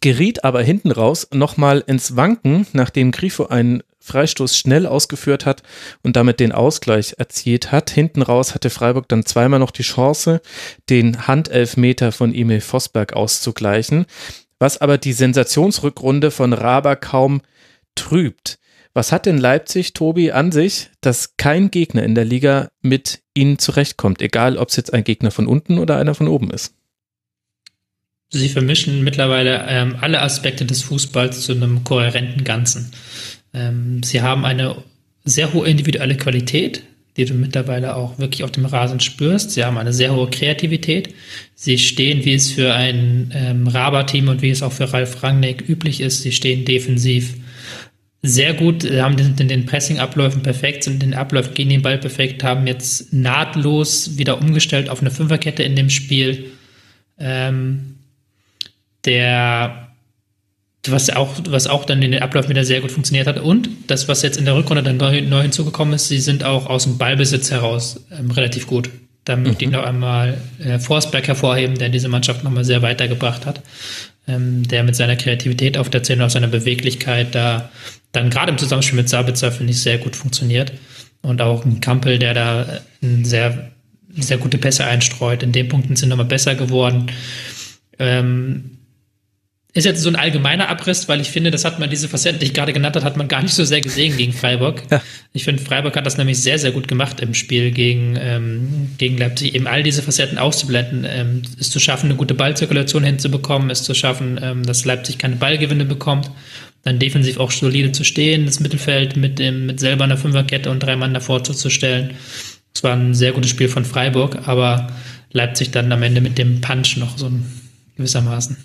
geriet 0.00 0.44
aber 0.44 0.62
hinten 0.62 0.90
raus 0.90 1.28
nochmal 1.32 1.82
ins 1.86 2.16
Wanken, 2.16 2.66
nachdem 2.72 3.12
Grifo 3.12 3.46
einen 3.46 3.82
Freistoß 4.06 4.56
schnell 4.56 4.86
ausgeführt 4.86 5.44
hat 5.46 5.62
und 6.02 6.16
damit 6.16 6.40
den 6.40 6.52
Ausgleich 6.52 7.14
erzielt 7.18 7.72
hat. 7.72 7.90
Hinten 7.90 8.22
raus 8.22 8.54
hatte 8.54 8.70
Freiburg 8.70 9.08
dann 9.08 9.26
zweimal 9.26 9.58
noch 9.58 9.72
die 9.72 9.82
Chance, 9.82 10.40
den 10.88 11.26
Handelfmeter 11.26 12.12
von 12.12 12.34
Emil 12.34 12.60
Vosberg 12.60 13.12
auszugleichen, 13.12 14.06
was 14.58 14.80
aber 14.80 14.96
die 14.96 15.12
Sensationsrückrunde 15.12 16.30
von 16.30 16.52
Raber 16.52 16.96
kaum 16.96 17.42
trübt. 17.94 18.58
Was 18.94 19.12
hat 19.12 19.26
denn 19.26 19.36
Leipzig, 19.36 19.92
Tobi, 19.92 20.32
an 20.32 20.52
sich, 20.52 20.88
dass 21.02 21.36
kein 21.36 21.70
Gegner 21.70 22.02
in 22.02 22.14
der 22.14 22.24
Liga 22.24 22.70
mit 22.80 23.20
ihnen 23.34 23.58
zurechtkommt, 23.58 24.22
egal 24.22 24.56
ob 24.56 24.70
es 24.70 24.76
jetzt 24.76 24.94
ein 24.94 25.04
Gegner 25.04 25.30
von 25.30 25.46
unten 25.46 25.78
oder 25.78 25.98
einer 25.98 26.14
von 26.14 26.28
oben 26.28 26.50
ist? 26.50 26.72
Sie 28.30 28.48
vermischen 28.48 29.04
mittlerweile 29.04 29.66
ähm, 29.68 29.96
alle 30.00 30.20
Aspekte 30.20 30.64
des 30.64 30.82
Fußballs 30.82 31.42
zu 31.42 31.52
einem 31.52 31.84
kohärenten 31.84 32.42
Ganzen. 32.42 32.90
Ähm, 33.56 34.02
sie 34.02 34.20
haben 34.22 34.44
eine 34.44 34.76
sehr 35.24 35.52
hohe 35.52 35.66
individuelle 35.66 36.16
Qualität, 36.16 36.82
die 37.16 37.24
du 37.24 37.34
mittlerweile 37.34 37.96
auch 37.96 38.18
wirklich 38.18 38.44
auf 38.44 38.52
dem 38.52 38.66
Rasen 38.66 39.00
spürst. 39.00 39.52
Sie 39.52 39.64
haben 39.64 39.78
eine 39.78 39.94
sehr 39.94 40.14
hohe 40.14 40.28
Kreativität. 40.28 41.14
Sie 41.54 41.78
stehen, 41.78 42.24
wie 42.24 42.34
es 42.34 42.52
für 42.52 42.74
ein 42.74 43.32
ähm, 43.34 43.66
Raber-Team 43.66 44.28
und 44.28 44.42
wie 44.42 44.50
es 44.50 44.62
auch 44.62 44.72
für 44.72 44.92
Ralf 44.92 45.22
Rangnick 45.22 45.66
üblich 45.68 46.00
ist, 46.00 46.22
sie 46.22 46.32
stehen 46.32 46.64
defensiv 46.64 47.34
sehr 48.22 48.54
gut, 48.54 48.84
haben 48.90 49.16
den, 49.16 49.48
den 49.48 49.66
Pressing-Abläufen 49.66 50.42
perfekt, 50.42 50.84
sind 50.84 51.00
den 51.00 51.14
Abläufen 51.14 51.54
gegen 51.54 51.70
den 51.70 51.82
Ball 51.82 51.98
perfekt, 51.98 52.42
haben 52.42 52.66
jetzt 52.66 53.12
nahtlos 53.12 54.18
wieder 54.18 54.40
umgestellt 54.40 54.88
auf 54.88 55.00
eine 55.00 55.10
Fünferkette 55.10 55.62
in 55.62 55.76
dem 55.76 55.90
Spiel. 55.90 56.50
Ähm, 57.18 57.96
der 59.04 59.85
was 60.90 61.10
auch, 61.10 61.34
was 61.48 61.66
auch 61.66 61.84
dann 61.84 62.02
in 62.02 62.12
den 62.12 62.22
Abläufen 62.22 62.50
wieder 62.50 62.64
sehr 62.64 62.80
gut 62.80 62.92
funktioniert 62.92 63.26
hat. 63.26 63.38
Und 63.38 63.68
das, 63.86 64.08
was 64.08 64.22
jetzt 64.22 64.36
in 64.36 64.44
der 64.44 64.56
Rückrunde 64.56 64.82
dann 64.82 64.96
neu, 64.96 65.22
neu 65.22 65.42
hinzugekommen 65.42 65.94
ist, 65.94 66.08
sie 66.08 66.20
sind 66.20 66.44
auch 66.44 66.66
aus 66.66 66.84
dem 66.84 66.98
Ballbesitz 66.98 67.50
heraus 67.50 68.04
ähm, 68.16 68.30
relativ 68.30 68.66
gut. 68.66 68.90
Da 69.24 69.36
mhm. 69.36 69.42
möchte 69.44 69.64
ich 69.64 69.70
noch 69.70 69.84
einmal 69.84 70.40
äh, 70.58 70.78
Forsberg 70.78 71.26
hervorheben, 71.28 71.78
der 71.78 71.88
diese 71.88 72.08
Mannschaft 72.08 72.44
nochmal 72.44 72.64
sehr 72.64 72.82
weitergebracht 72.82 73.46
hat. 73.46 73.60
Ähm, 74.28 74.66
der 74.66 74.82
mit 74.82 74.96
seiner 74.96 75.16
Kreativität 75.16 75.78
auf 75.78 75.88
der 75.88 76.02
Szene, 76.02 76.24
auf 76.24 76.32
seiner 76.32 76.48
Beweglichkeit 76.48 77.34
da 77.34 77.70
dann 78.12 78.30
gerade 78.30 78.50
im 78.50 78.58
Zusammenspiel 78.58 78.96
mit 78.96 79.08
Sabitzer, 79.08 79.52
finde 79.52 79.72
ich, 79.72 79.82
sehr 79.82 79.98
gut 79.98 80.16
funktioniert. 80.16 80.72
Und 81.22 81.42
auch 81.42 81.64
ein 81.64 81.80
Kampel, 81.80 82.18
der 82.18 82.34
da 82.34 82.62
äh, 82.62 83.24
sehr, 83.24 83.70
sehr 84.16 84.38
gute 84.38 84.58
Pässe 84.58 84.84
einstreut. 84.84 85.42
In 85.42 85.52
den 85.52 85.68
Punkten 85.68 85.96
sind 85.96 86.08
nochmal 86.08 86.26
besser 86.26 86.54
geworden. 86.54 87.06
Ähm, 87.98 88.75
ist 89.76 89.84
jetzt 89.84 90.02
so 90.02 90.08
ein 90.08 90.16
allgemeiner 90.16 90.68
Abriss, 90.68 91.06
weil 91.08 91.20
ich 91.20 91.30
finde, 91.30 91.50
das 91.50 91.64
hat 91.64 91.78
man, 91.78 91.90
diese 91.90 92.08
Facetten, 92.08 92.38
die 92.40 92.46
ich 92.46 92.54
gerade 92.54 92.72
genannt 92.72 92.96
habe, 92.96 93.04
hat 93.04 93.16
man 93.16 93.28
gar 93.28 93.42
nicht 93.42 93.54
so 93.54 93.64
sehr 93.64 93.82
gesehen 93.82 94.16
gegen 94.16 94.32
Freiburg. 94.32 94.82
Ja. 94.90 95.02
Ich 95.32 95.44
finde, 95.44 95.62
Freiburg 95.62 95.94
hat 95.96 96.06
das 96.06 96.16
nämlich 96.16 96.40
sehr, 96.40 96.58
sehr 96.58 96.72
gut 96.72 96.88
gemacht 96.88 97.20
im 97.20 97.34
Spiel 97.34 97.70
gegen, 97.72 98.16
ähm, 98.18 98.88
gegen 98.96 99.18
Leipzig, 99.18 99.54
eben 99.54 99.66
all 99.66 99.82
diese 99.82 100.02
Facetten 100.02 100.38
auszublenden, 100.38 101.06
ähm, 101.06 101.42
es 101.60 101.68
zu 101.68 101.78
schaffen, 101.78 102.06
eine 102.06 102.16
gute 102.16 102.32
Ballzirkulation 102.32 103.04
hinzubekommen, 103.04 103.68
es 103.68 103.82
zu 103.82 103.92
schaffen, 103.92 104.40
ähm, 104.42 104.62
dass 104.62 104.86
Leipzig 104.86 105.18
keine 105.18 105.36
Ballgewinne 105.36 105.84
bekommt, 105.84 106.30
dann 106.82 106.98
defensiv 106.98 107.38
auch 107.38 107.50
solide 107.50 107.92
zu 107.92 108.04
stehen, 108.04 108.46
das 108.46 108.60
Mittelfeld 108.60 109.16
mit, 109.16 109.38
dem, 109.38 109.66
mit 109.66 109.80
selber 109.80 110.04
einer 110.04 110.16
Fünferkette 110.16 110.70
und 110.70 110.80
drei 110.80 110.96
Mann 110.96 111.12
davor 111.12 111.44
zuzustellen. 111.44 112.12
Es 112.74 112.82
war 112.82 112.94
ein 112.94 113.12
sehr 113.12 113.32
gutes 113.32 113.50
Spiel 113.50 113.68
von 113.68 113.84
Freiburg, 113.84 114.48
aber 114.48 114.88
Leipzig 115.32 115.70
dann 115.70 115.92
am 115.92 116.02
Ende 116.02 116.22
mit 116.22 116.38
dem 116.38 116.62
Punch 116.62 116.96
noch 116.96 117.18
so 117.18 117.26
ein 117.26 117.44
gewissermaßen 117.96 118.56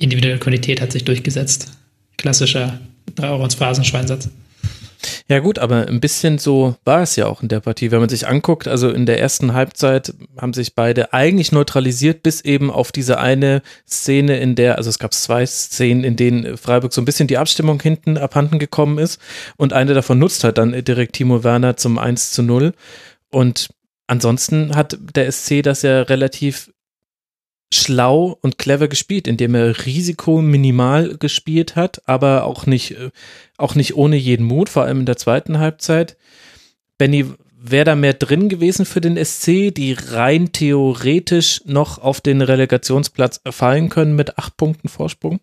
individuelle 0.00 0.38
Qualität 0.38 0.80
hat 0.80 0.92
sich 0.92 1.04
durchgesetzt. 1.04 1.68
Klassischer 2.16 2.80
3 3.14 3.28
Euro 3.30 3.44
ins 3.44 3.54
Phrasenschweinsatz. 3.54 4.28
Ja 5.28 5.38
gut, 5.38 5.58
aber 5.58 5.86
ein 5.86 6.00
bisschen 6.00 6.38
so 6.38 6.76
war 6.84 7.02
es 7.02 7.16
ja 7.16 7.26
auch 7.26 7.42
in 7.42 7.48
der 7.48 7.60
Partie. 7.60 7.90
Wenn 7.90 8.00
man 8.00 8.08
sich 8.08 8.26
anguckt, 8.26 8.68
also 8.68 8.90
in 8.90 9.06
der 9.06 9.20
ersten 9.20 9.54
Halbzeit 9.54 10.12
haben 10.36 10.52
sich 10.52 10.74
beide 10.74 11.12
eigentlich 11.12 11.52
neutralisiert, 11.52 12.22
bis 12.22 12.40
eben 12.40 12.70
auf 12.70 12.92
diese 12.92 13.18
eine 13.18 13.62
Szene, 13.88 14.38
in 14.40 14.56
der, 14.56 14.76
also 14.76 14.90
es 14.90 14.98
gab 14.98 15.14
zwei 15.14 15.46
Szenen, 15.46 16.04
in 16.04 16.16
denen 16.16 16.56
Freiburg 16.56 16.92
so 16.92 17.00
ein 17.00 17.04
bisschen 17.04 17.28
die 17.28 17.38
Abstimmung 17.38 17.80
hinten 17.80 18.18
abhanden 18.18 18.58
gekommen 18.58 18.98
ist 18.98 19.20
und 19.56 19.72
eine 19.72 19.94
davon 19.94 20.18
nutzt 20.18 20.44
halt 20.44 20.58
dann 20.58 20.72
direkt 20.84 21.14
Timo 21.14 21.44
Werner 21.44 21.76
zum 21.76 21.98
1 21.98 22.32
zu 22.32 22.42
0 22.42 22.72
und 23.30 23.70
ansonsten 24.06 24.74
hat 24.74 24.98
der 25.14 25.30
SC 25.30 25.62
das 25.62 25.82
ja 25.82 26.02
relativ 26.02 26.72
schlau 27.72 28.36
und 28.40 28.58
clever 28.58 28.88
gespielt, 28.88 29.28
indem 29.28 29.54
er 29.54 29.86
Risiko 29.86 30.40
minimal 30.42 31.16
gespielt 31.18 31.76
hat, 31.76 32.02
aber 32.06 32.44
auch 32.44 32.66
nicht, 32.66 32.92
äh, 32.92 33.10
auch 33.56 33.74
nicht 33.74 33.94
ohne 33.96 34.16
jeden 34.16 34.44
Mut, 34.46 34.68
vor 34.68 34.84
allem 34.84 35.00
in 35.00 35.06
der 35.06 35.16
zweiten 35.16 35.58
Halbzeit. 35.58 36.16
Benny, 36.98 37.26
wäre 37.60 37.84
da 37.84 37.94
mehr 37.94 38.14
drin 38.14 38.48
gewesen 38.48 38.86
für 38.86 39.00
den 39.00 39.22
SC, 39.22 39.72
die 39.72 39.96
rein 39.98 40.52
theoretisch 40.52 41.62
noch 41.66 41.98
auf 41.98 42.20
den 42.20 42.40
Relegationsplatz 42.40 43.40
fallen 43.50 43.88
können 43.88 44.16
mit 44.16 44.38
acht 44.38 44.56
Punkten 44.56 44.88
Vorsprung? 44.88 45.40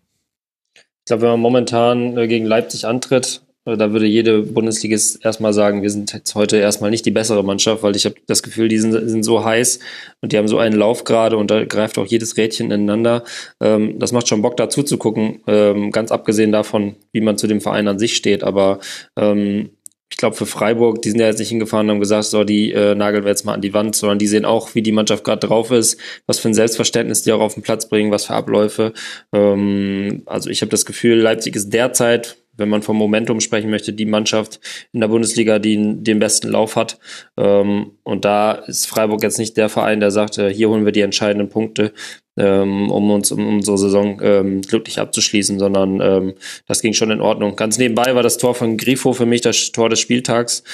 Ich 0.74 0.82
glaube, 1.06 1.22
wenn 1.22 1.30
man 1.30 1.40
momentan 1.40 2.18
äh, 2.18 2.28
gegen 2.28 2.44
Leipzig 2.44 2.86
antritt, 2.86 3.42
da 3.76 3.92
würde 3.92 4.06
jede 4.06 4.42
Bundesligist 4.42 5.24
erstmal 5.24 5.52
sagen, 5.52 5.82
wir 5.82 5.90
sind 5.90 6.12
jetzt 6.12 6.34
heute 6.34 6.56
erstmal 6.56 6.90
nicht 6.90 7.04
die 7.06 7.10
bessere 7.10 7.44
Mannschaft, 7.44 7.82
weil 7.82 7.96
ich 7.96 8.04
habe 8.04 8.14
das 8.26 8.42
Gefühl, 8.42 8.68
die 8.68 8.78
sind, 8.78 8.92
sind, 8.92 9.22
so 9.22 9.44
heiß 9.44 9.80
und 10.20 10.32
die 10.32 10.38
haben 10.38 10.48
so 10.48 10.58
einen 10.58 10.76
Lauf 10.76 11.04
gerade 11.04 11.36
und 11.36 11.50
da 11.50 11.64
greift 11.64 11.98
auch 11.98 12.06
jedes 12.06 12.36
Rädchen 12.36 12.70
ineinander. 12.70 13.24
Ähm, 13.60 13.98
das 13.98 14.12
macht 14.12 14.28
schon 14.28 14.42
Bock 14.42 14.56
dazu 14.56 14.82
zu 14.82 14.96
gucken, 14.96 15.40
ähm, 15.46 15.90
ganz 15.90 16.12
abgesehen 16.12 16.52
davon, 16.52 16.96
wie 17.12 17.20
man 17.20 17.36
zu 17.36 17.46
dem 17.46 17.60
Verein 17.60 17.88
an 17.88 17.98
sich 17.98 18.16
steht. 18.16 18.44
Aber 18.44 18.78
ähm, 19.16 19.70
ich 20.10 20.16
glaube, 20.16 20.36
für 20.36 20.46
Freiburg, 20.46 21.02
die 21.02 21.10
sind 21.10 21.20
ja 21.20 21.26
jetzt 21.26 21.38
nicht 21.38 21.50
hingefahren 21.50 21.86
und 21.86 21.92
haben 21.92 22.00
gesagt, 22.00 22.24
so, 22.24 22.42
die 22.42 22.72
äh, 22.72 22.94
nageln 22.94 23.24
wir 23.24 23.30
jetzt 23.30 23.44
mal 23.44 23.54
an 23.54 23.60
die 23.60 23.74
Wand, 23.74 23.94
sondern 23.94 24.18
die 24.18 24.26
sehen 24.26 24.44
auch, 24.44 24.74
wie 24.74 24.82
die 24.82 24.92
Mannschaft 24.92 25.22
gerade 25.22 25.46
drauf 25.46 25.70
ist, 25.70 26.00
was 26.26 26.38
für 26.38 26.48
ein 26.48 26.54
Selbstverständnis 26.54 27.22
die 27.22 27.32
auch 27.32 27.40
auf 27.40 27.54
den 27.54 27.62
Platz 27.62 27.88
bringen, 27.88 28.10
was 28.10 28.26
für 28.26 28.34
Abläufe. 28.34 28.92
Ähm, 29.32 30.22
also 30.26 30.48
ich 30.48 30.62
habe 30.62 30.70
das 30.70 30.86
Gefühl, 30.86 31.18
Leipzig 31.18 31.56
ist 31.56 31.72
derzeit 31.72 32.38
wenn 32.58 32.68
man 32.68 32.82
vom 32.82 32.96
Momentum 32.96 33.40
sprechen 33.40 33.70
möchte, 33.70 33.92
die 33.92 34.04
Mannschaft 34.04 34.60
in 34.92 35.00
der 35.00 35.08
Bundesliga, 35.08 35.58
die 35.58 36.02
den 36.02 36.18
besten 36.18 36.48
Lauf 36.50 36.76
hat. 36.76 36.98
Ähm, 37.36 37.92
und 38.02 38.24
da 38.24 38.52
ist 38.52 38.86
Freiburg 38.86 39.22
jetzt 39.22 39.38
nicht 39.38 39.56
der 39.56 39.68
Verein, 39.68 40.00
der 40.00 40.10
sagt, 40.10 40.36
äh, 40.38 40.52
hier 40.52 40.68
holen 40.68 40.84
wir 40.84 40.92
die 40.92 41.00
entscheidenden 41.00 41.48
Punkte, 41.48 41.92
ähm, 42.36 42.90
um 42.90 43.10
uns 43.10 43.32
um 43.32 43.46
unsere 43.46 43.78
Saison 43.78 44.20
ähm, 44.22 44.60
glücklich 44.62 44.98
abzuschließen, 44.98 45.58
sondern 45.58 46.34
das 46.66 46.82
ging 46.82 46.92
schon 46.92 47.10
in 47.10 47.20
Ordnung. 47.20 47.56
Ganz 47.56 47.78
nebenbei 47.78 48.14
war 48.14 48.22
das 48.22 48.38
Tor 48.38 48.54
von 48.54 48.76
Grifo 48.76 49.12
für 49.12 49.26
mich 49.26 49.40
das 49.40 49.72
Tor 49.72 49.88
des 49.88 50.00
Spieltags. 50.00 50.64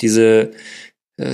diese 0.00 0.50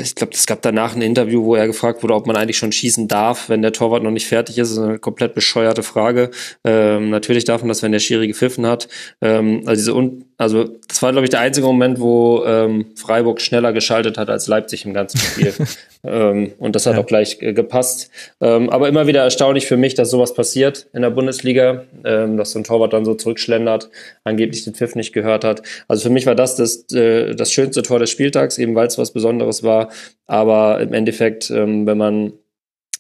ich 0.01 0.15
glaube, 0.15 0.33
es 0.35 0.47
gab 0.47 0.63
danach 0.63 0.95
ein 0.95 1.03
Interview, 1.03 1.45
wo 1.45 1.55
er 1.55 1.67
gefragt 1.67 2.03
wurde, 2.03 2.15
ob 2.15 2.27
man 2.27 2.37
eigentlich 2.37 2.59
schon 2.59 2.73
schießen 2.73 3.09
darf, 3.09 3.49
wenn 3.49 3.63
der 3.63 3.73
Torwart 3.73 4.03
noch 4.03 4.11
nicht 4.11 4.27
fertig 4.27 4.59
ist. 4.59 4.71
Das 4.71 4.79
ist 4.79 4.85
eine 4.85 4.99
komplett 4.99 5.35
bescheuerte 5.35 5.83
Frage. 5.83 6.31
Ähm, 6.65 7.11
natürlich 7.11 7.45
darf 7.45 7.63
man 7.63 7.69
das, 7.69 7.83
wenn 7.83 7.93
der 7.93 7.99
Schiri 7.99 8.29
gepfiffen 8.29 8.67
hat. 8.67 8.89
Ähm, 9.21 9.63
also 9.67 9.81
diese 9.81 9.95
Un 9.95 10.25
also 10.39 10.69
das 10.89 11.03
war, 11.03 11.13
glaube 11.13 11.27
ich, 11.27 11.31
der 11.31 11.41
einzige 11.41 11.67
Moment, 11.67 12.01
wo 12.01 12.43
ähm, 12.47 12.87
Freiburg 12.97 13.43
schneller 13.43 13.75
geschaltet 13.75 14.17
hat 14.17 14.31
als 14.31 14.47
Leipzig 14.47 14.87
im 14.87 14.95
ganzen 14.95 15.19
Spiel. 15.19 15.53
ähm, 16.05 16.53
und 16.59 16.75
das 16.75 16.87
hat 16.87 16.95
ja. 16.95 17.01
auch 17.01 17.07
gleich 17.07 17.37
äh, 17.41 17.53
gepasst. 17.53 18.11
Ähm, 18.41 18.71
aber 18.71 18.89
immer 18.89 19.07
wieder 19.07 19.23
erstaunlich 19.23 19.67
für 19.67 19.77
mich, 19.77 19.95
dass 19.95 20.11
sowas 20.11 20.33
passiert 20.33 20.89
in 20.95 21.03
der 21.03 21.11
Bundesliga, 21.11 21.85
ähm, 22.05 22.39
dass 22.39 22.53
so 22.53 22.59
ein 22.59 22.65
Torwart 22.65 22.95
dann 22.95 23.05
so 23.05 23.15
zurückschlendert, 23.15 23.91
angeblich 24.25 24.65
den 24.65 24.75
Pfiff 24.75 24.95
nicht 24.95 25.13
gehört 25.13 25.45
hat. 25.45 25.63
Also 25.89 26.05
für 26.05 26.11
mich 26.11 26.25
war 26.25 26.35
das 26.35 26.57
das, 26.57 26.91
äh, 26.95 27.35
das 27.35 27.53
schönste 27.53 27.83
Tor 27.83 27.99
des 27.99 28.11
Spieltags, 28.11 28.57
eben 28.57 28.75
weil 28.75 28.87
es 28.87 28.97
was 28.97 29.13
Besonderes 29.13 29.63
war. 29.63 29.91
Aber 30.27 30.81
im 30.81 30.95
Endeffekt, 30.95 31.51
ähm, 31.51 31.87
wenn 31.87 31.99
man 31.99 32.33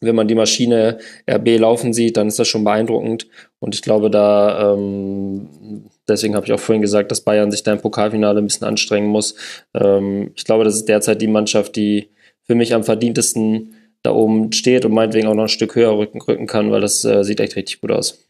wenn 0.01 0.15
man 0.15 0.29
die 0.29 0.37
Maschine 0.37 0.99
RB 1.29 1.59
laufen 1.59 1.93
sieht, 1.93 2.17
dann 2.17 2.29
ist 2.29 2.39
das 2.39 2.47
schon 2.47 2.63
beeindruckend. 2.63 3.27
Und 3.59 3.75
ich 3.75 3.83
glaube, 3.83 4.11
da 4.11 4.75
ähm, 4.75 5.89
deswegen 6.09 6.35
habe 6.35 6.47
ich 6.47 6.53
auch 6.53 6.61
vorhin 6.61 6.83
gesagt, 6.83 7.11
dass 7.11 7.23
Bayern 7.23 7.51
sich 7.51 7.63
da 7.63 7.73
im 7.73 7.81
Pokalfinale 7.81 8.41
ein 8.41 8.47
bisschen 8.47 8.67
anstrengen 8.67 9.09
muss. 9.09 9.35
Ähm, 9.75 10.33
ich 10.35 10.45
glaube, 10.45 10.65
das 10.65 10.75
ist 10.75 10.87
derzeit 10.87 11.21
die 11.21 11.27
Mannschaft, 11.27 11.77
die 11.77 12.09
für 12.45 12.55
mich 12.55 12.75
am 12.75 12.85
verdientesten 12.85 13.75
da 14.03 14.13
oben 14.13 14.53
steht 14.53 14.85
und 14.85 14.93
meinetwegen 14.93 15.29
auch 15.29 15.35
noch 15.35 15.45
ein 15.45 15.49
Stück 15.49 15.75
höher 15.75 15.97
rücken, 15.97 16.21
rücken 16.21 16.47
kann, 16.47 16.71
weil 16.71 16.81
das 16.81 17.05
äh, 17.05 17.25
sieht 17.25 17.41
echt 17.41 17.57
richtig 17.57 17.81
gut 17.81 17.91
aus. 17.91 18.25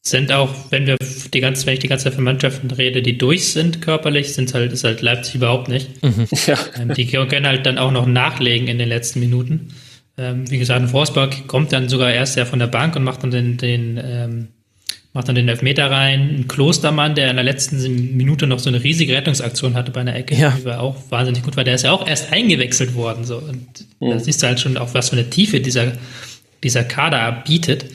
sind 0.00 0.32
auch, 0.32 0.50
wenn 0.70 0.86
wir 0.86 0.96
die 1.32 1.40
ganze, 1.40 1.66
wenn 1.66 1.74
ich 1.74 1.80
die 1.80 1.88
ganze 1.88 2.04
Zeit 2.04 2.14
von 2.14 2.24
Mannschaften 2.24 2.70
rede, 2.70 3.02
die 3.02 3.18
durch 3.18 3.52
sind 3.52 3.82
körperlich, 3.82 4.34
sind 4.34 4.52
halt, 4.54 4.72
ist 4.72 4.84
halt 4.84 5.02
Leipzig 5.02 5.36
überhaupt 5.36 5.68
nicht. 5.68 6.02
Mhm. 6.02 6.26
Ja. 6.46 6.58
Ähm, 6.80 6.94
die 6.94 7.06
können 7.06 7.46
halt 7.46 7.66
dann 7.66 7.78
auch 7.78 7.92
noch 7.92 8.06
nachlegen 8.06 8.68
in 8.68 8.78
den 8.78 8.88
letzten 8.88 9.20
Minuten. 9.20 9.68
Ähm, 10.18 10.50
wie 10.50 10.58
gesagt, 10.58 10.90
Forsberg 10.90 11.46
kommt 11.46 11.72
dann 11.72 11.88
sogar 11.88 12.12
erst 12.12 12.36
ja 12.36 12.44
von 12.44 12.58
der 12.58 12.66
Bank 12.66 12.96
und 12.96 13.04
macht 13.04 13.22
dann 13.22 13.30
den, 13.30 13.56
den 13.56 14.00
ähm, 14.02 14.48
macht 15.12 15.28
dann 15.28 15.34
den 15.34 15.48
Elfmeter 15.48 15.90
rein. 15.90 16.36
Ein 16.36 16.48
Klostermann, 16.48 17.14
der 17.14 17.30
in 17.30 17.36
der 17.36 17.44
letzten 17.44 18.16
Minute 18.16 18.46
noch 18.46 18.58
so 18.58 18.68
eine 18.68 18.82
riesige 18.82 19.14
Rettungsaktion 19.14 19.74
hatte 19.74 19.92
bei 19.92 20.00
einer 20.00 20.16
Ecke, 20.16 20.34
ja. 20.34 20.56
die 20.58 20.64
war 20.64 20.80
auch 20.80 20.96
wahnsinnig 21.10 21.42
gut, 21.42 21.56
weil 21.56 21.64
der 21.64 21.74
ist 21.74 21.84
ja 21.84 21.92
auch 21.92 22.06
erst 22.06 22.32
eingewechselt 22.32 22.94
worden. 22.94 23.24
So. 23.24 23.38
Und 23.38 23.86
mhm. 24.00 24.10
da 24.10 24.18
siehst 24.18 24.42
du 24.42 24.46
halt 24.46 24.60
schon 24.60 24.76
auch, 24.76 24.94
was 24.94 25.10
für 25.10 25.16
eine 25.16 25.28
Tiefe 25.28 25.60
dieser, 25.60 25.92
dieser 26.62 26.84
Kader 26.84 27.42
bietet. 27.46 27.86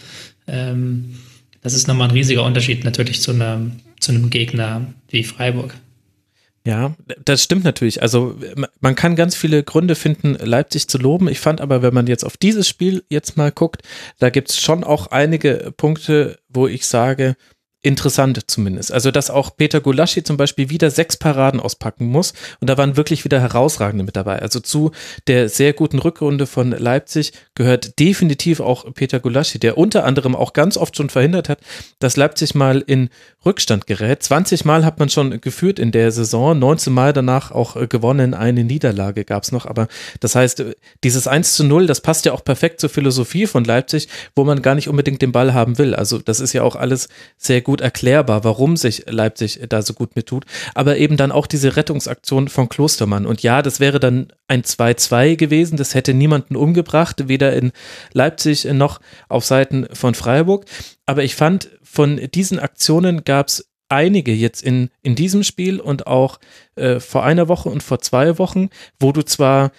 Ähm, 0.48 1.16
das 1.62 1.74
ist 1.74 1.88
nochmal 1.88 2.10
ein 2.10 2.14
riesiger 2.14 2.44
Unterschied 2.44 2.84
natürlich 2.84 3.22
zu 3.22 3.32
einem, 3.32 3.74
zu 4.00 4.12
einem 4.12 4.30
Gegner 4.30 4.94
wie 5.10 5.24
Freiburg. 5.24 5.74
Ja, 6.68 6.96
das 7.24 7.44
stimmt 7.44 7.64
natürlich. 7.64 8.02
Also 8.02 8.36
man 8.82 8.96
kann 8.96 9.16
ganz 9.16 9.38
viele 9.38 9.64
Gründe 9.64 9.96
finden, 9.96 10.34
Leipzig 10.34 10.90
zu 10.90 10.98
loben. 10.98 11.30
Ich 11.30 11.40
fand 11.40 11.62
aber, 11.62 11.82
wenn 11.82 11.94
man 11.94 12.08
jetzt 12.08 12.26
auf 12.26 12.36
dieses 12.36 12.68
Spiel 12.68 13.06
jetzt 13.08 13.38
mal 13.38 13.54
guckt, 13.54 13.84
da 14.20 14.30
gibt 14.30 14.50
es 14.50 14.60
schon 14.60 14.84
auch 14.84 15.08
einige 15.08 15.74
Punkte, 15.78 16.40
wo 16.50 16.68
ich 16.68 16.86
sage, 16.86 17.38
interessant 17.84 18.42
zumindest. 18.48 18.92
Also, 18.92 19.12
dass 19.12 19.30
auch 19.30 19.56
Peter 19.56 19.80
Gulaschi 19.80 20.24
zum 20.24 20.36
Beispiel 20.36 20.70
wieder 20.70 20.90
sechs 20.90 21.16
Paraden 21.16 21.60
auspacken 21.60 22.08
muss 22.08 22.34
und 22.60 22.70
da 22.70 22.78
waren 22.78 22.98
wirklich 22.98 23.24
wieder 23.24 23.40
herausragende 23.40 24.04
mit 24.04 24.16
dabei. 24.16 24.40
Also 24.40 24.60
zu 24.60 24.92
der 25.28 25.48
sehr 25.48 25.74
guten 25.74 26.00
Rückrunde 26.00 26.48
von 26.48 26.72
Leipzig 26.72 27.34
gehört 27.56 28.00
definitiv 28.00 28.60
auch 28.60 28.92
Peter 28.94 29.20
Gulaschi, 29.20 29.60
der 29.60 29.78
unter 29.78 30.06
anderem 30.06 30.36
auch 30.36 30.54
ganz 30.54 30.76
oft 30.76 30.98
schon 30.98 31.10
verhindert 31.10 31.50
hat, 31.50 31.60
dass 32.00 32.18
Leipzig 32.18 32.56
mal 32.56 32.84
in 32.86 33.10
Rückstand 33.46 33.88
gerät. 33.88 34.24
20 34.24 34.66
Mal 34.66 34.84
hat 34.84 35.00
man 35.00 35.10
schon 35.10 35.40
geführt 35.40 35.80
in 35.80 35.92
der 35.92 36.12
Saison, 36.12 36.58
19 36.58 36.92
Mal 36.92 37.14
danach 37.14 37.52
auch 37.52 37.76
äh, 37.76 37.88
gewonnen, 37.88 38.34
eine 38.34 38.64
Niederlage 38.64 39.24
gab 39.24 39.44
es 39.44 39.52
noch. 39.52 39.66
Aber 39.66 39.88
das 40.20 40.36
heißt, 40.36 40.66
dieses 41.04 41.28
1 41.28 41.56
zu 41.56 41.64
0, 41.64 41.88
das 41.88 42.02
passt 42.02 42.26
ja 42.26 42.34
auch 42.34 42.44
perfekt 42.44 42.82
zur 42.82 42.90
Philosophie 42.90 43.48
von 43.48 43.64
Leipzig, 43.64 44.10
wo 44.36 44.44
man 44.44 44.62
gar 44.62 44.76
nicht 44.76 44.90
unbedingt 44.90 45.22
den 45.22 45.32
Ball 45.32 45.54
haben 45.54 45.78
will. 45.78 45.96
Also 45.96 46.18
das 46.18 46.40
ist 46.40 46.54
ja 46.54 46.64
auch 46.64 46.76
alles 46.76 47.08
sehr 47.38 47.62
gut 47.68 47.82
erklärbar, 47.82 48.46
warum 48.46 48.78
sich 48.78 49.04
Leipzig 49.08 49.60
da 49.68 49.82
so 49.82 49.94
gut 49.94 50.16
mittut. 50.16 50.46
Aber 50.74 50.96
eben 50.96 51.18
dann 51.18 51.34
auch 51.34 51.48
diese 51.48 51.76
Rettungsaktion 51.76 52.48
von 52.48 52.70
Klostermann. 52.70 53.26
Und 53.26 53.44
ja, 53.44 53.62
das 53.62 53.82
wäre 53.82 54.00
dann 54.00 54.30
ein 54.48 54.62
2-2 54.62 55.36
gewesen. 55.36 55.76
Das 55.76 55.94
hätte 55.94 56.14
niemanden 56.14 56.56
umgebracht, 56.56 57.28
weder 57.28 57.52
in 57.52 57.74
Leipzig 58.14 58.64
noch 58.64 59.02
auf 59.28 59.44
Seiten 59.44 59.86
von 59.92 60.16
Freiburg. 60.16 60.64
Aber 61.06 61.26
ich 61.26 61.36
fand, 61.36 61.70
von 61.84 62.22
diesen 62.34 62.58
Aktionen 62.58 63.26
gab 63.26 63.50
es 63.50 63.68
einige 63.90 64.34
jetzt 64.34 64.64
in, 64.64 64.90
in 65.02 65.16
diesem 65.16 65.44
Spiel 65.44 65.82
und 65.82 66.08
auch 66.08 66.40
äh, 66.76 67.02
vor 67.02 67.26
einer 67.26 67.50
Woche 67.50 67.68
und 67.68 67.84
vor 67.84 68.00
zwei 68.00 68.38
Wochen, 68.38 68.70
wo 68.98 69.12
du 69.12 69.24
zwar 69.24 69.72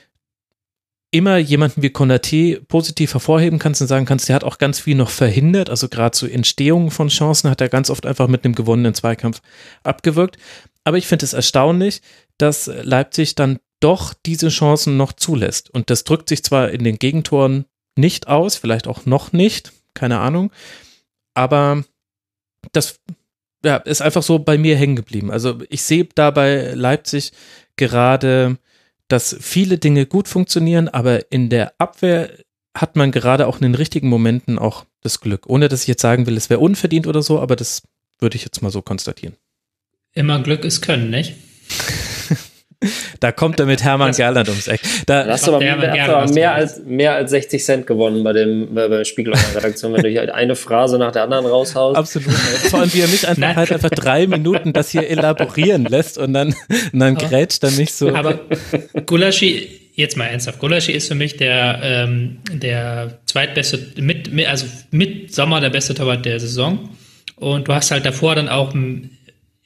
immer 1.10 1.38
jemanden 1.38 1.82
wie 1.82 1.88
Konaté 1.88 2.60
positiv 2.66 3.14
hervorheben 3.14 3.58
kannst 3.58 3.80
und 3.80 3.86
sagen 3.86 4.04
kannst, 4.04 4.28
der 4.28 4.36
hat 4.36 4.44
auch 4.44 4.58
ganz 4.58 4.80
viel 4.80 4.94
noch 4.94 5.10
verhindert, 5.10 5.70
also 5.70 5.88
gerade 5.88 6.12
zur 6.12 6.28
so 6.28 6.34
Entstehung 6.34 6.90
von 6.90 7.08
Chancen 7.08 7.50
hat 7.50 7.60
er 7.60 7.68
ganz 7.68 7.88
oft 7.88 8.04
einfach 8.04 8.28
mit 8.28 8.44
einem 8.44 8.54
gewonnenen 8.54 8.94
Zweikampf 8.94 9.40
abgewirkt. 9.82 10.36
Aber 10.84 10.98
ich 10.98 11.06
finde 11.06 11.24
es 11.24 11.32
erstaunlich, 11.32 12.02
dass 12.36 12.66
Leipzig 12.82 13.34
dann 13.34 13.58
doch 13.80 14.12
diese 14.26 14.48
Chancen 14.48 14.96
noch 14.96 15.12
zulässt. 15.12 15.70
Und 15.70 15.90
das 15.90 16.04
drückt 16.04 16.28
sich 16.28 16.42
zwar 16.42 16.70
in 16.70 16.84
den 16.84 16.98
Gegentoren 16.98 17.64
nicht 17.96 18.28
aus, 18.28 18.56
vielleicht 18.56 18.86
auch 18.86 19.06
noch 19.06 19.32
nicht, 19.32 19.72
keine 19.94 20.18
Ahnung, 20.18 20.52
aber 21.34 21.84
das 22.72 23.00
ja, 23.64 23.76
ist 23.76 24.02
einfach 24.02 24.22
so 24.22 24.38
bei 24.38 24.58
mir 24.58 24.76
hängen 24.76 24.96
geblieben. 24.96 25.30
Also 25.30 25.60
ich 25.68 25.82
sehe 25.82 26.08
da 26.14 26.30
bei 26.30 26.74
Leipzig 26.74 27.32
gerade 27.76 28.58
dass 29.08 29.36
viele 29.40 29.78
Dinge 29.78 30.06
gut 30.06 30.28
funktionieren, 30.28 30.88
aber 30.88 31.32
in 31.32 31.48
der 31.48 31.72
Abwehr 31.78 32.30
hat 32.76 32.96
man 32.96 33.10
gerade 33.10 33.46
auch 33.46 33.56
in 33.56 33.62
den 33.62 33.74
richtigen 33.74 34.08
Momenten 34.08 34.58
auch 34.58 34.84
das 35.00 35.20
Glück. 35.20 35.46
Ohne 35.48 35.68
dass 35.68 35.82
ich 35.82 35.88
jetzt 35.88 36.02
sagen 36.02 36.26
will, 36.26 36.36
es 36.36 36.50
wäre 36.50 36.60
unverdient 36.60 37.06
oder 37.06 37.22
so, 37.22 37.40
aber 37.40 37.56
das 37.56 37.82
würde 38.20 38.36
ich 38.36 38.44
jetzt 38.44 38.62
mal 38.62 38.70
so 38.70 38.82
konstatieren. 38.82 39.36
Immer 40.12 40.42
Glück 40.42 40.64
ist 40.64 40.82
Können, 40.82 41.10
nicht? 41.10 41.34
Da 43.20 43.32
kommt 43.32 43.58
er 43.58 43.66
mit 43.66 43.82
Hermann 43.82 44.12
Gerland 44.12 44.48
ums 44.48 44.68
Eck. 44.68 44.80
Da 45.06 45.26
hast 45.26 45.46
du 45.46 45.54
aber, 45.54 45.68
aber 45.68 46.32
mehr, 46.32 46.54
als, 46.54 46.80
mehr 46.84 47.14
als 47.14 47.30
60 47.30 47.64
Cent 47.64 47.86
gewonnen 47.86 48.22
bei, 48.22 48.32
dem, 48.32 48.74
bei 48.74 48.86
der 48.86 49.04
Spiegel 49.04 49.34
Redaktion, 49.54 49.92
wenn 49.92 50.02
du 50.02 50.08
hier 50.08 50.32
eine 50.34 50.54
Phrase 50.54 50.98
nach 50.98 51.12
der 51.12 51.24
anderen 51.24 51.46
raushaust. 51.46 51.96
Absolut. 51.96 52.30
Vor 52.30 52.80
allem, 52.80 52.92
wie 52.94 53.00
er 53.00 53.08
mich 53.08 53.26
einfach 53.26 53.56
halt 53.56 53.72
einfach 53.72 53.90
drei 53.90 54.26
Minuten 54.26 54.72
das 54.72 54.90
hier 54.90 55.08
elaborieren 55.08 55.84
lässt 55.84 56.18
und 56.18 56.32
dann, 56.32 56.54
und 56.92 57.00
dann 57.00 57.16
grätscht 57.16 57.62
dann 57.62 57.74
nicht 57.76 57.92
so. 57.92 58.14
Aber 58.14 58.38
Gulaschi, 59.06 59.68
jetzt 59.94 60.16
mal 60.16 60.26
ernsthaft, 60.26 60.60
Gulaschi 60.60 60.92
ist 60.92 61.08
für 61.08 61.14
mich 61.14 61.36
der, 61.36 61.80
ähm, 61.82 62.38
der 62.52 63.18
zweitbeste, 63.26 64.00
mit, 64.00 64.32
mit, 64.32 64.46
also 64.46 64.66
mit 64.90 65.34
Sommer 65.34 65.60
der 65.60 65.70
beste 65.70 65.94
Torwart 65.94 66.24
der 66.24 66.38
Saison. 66.38 66.90
Und 67.36 67.68
du 67.68 67.74
hast 67.74 67.90
halt 67.90 68.06
davor 68.06 68.34
dann 68.34 68.48
auch 68.48 68.74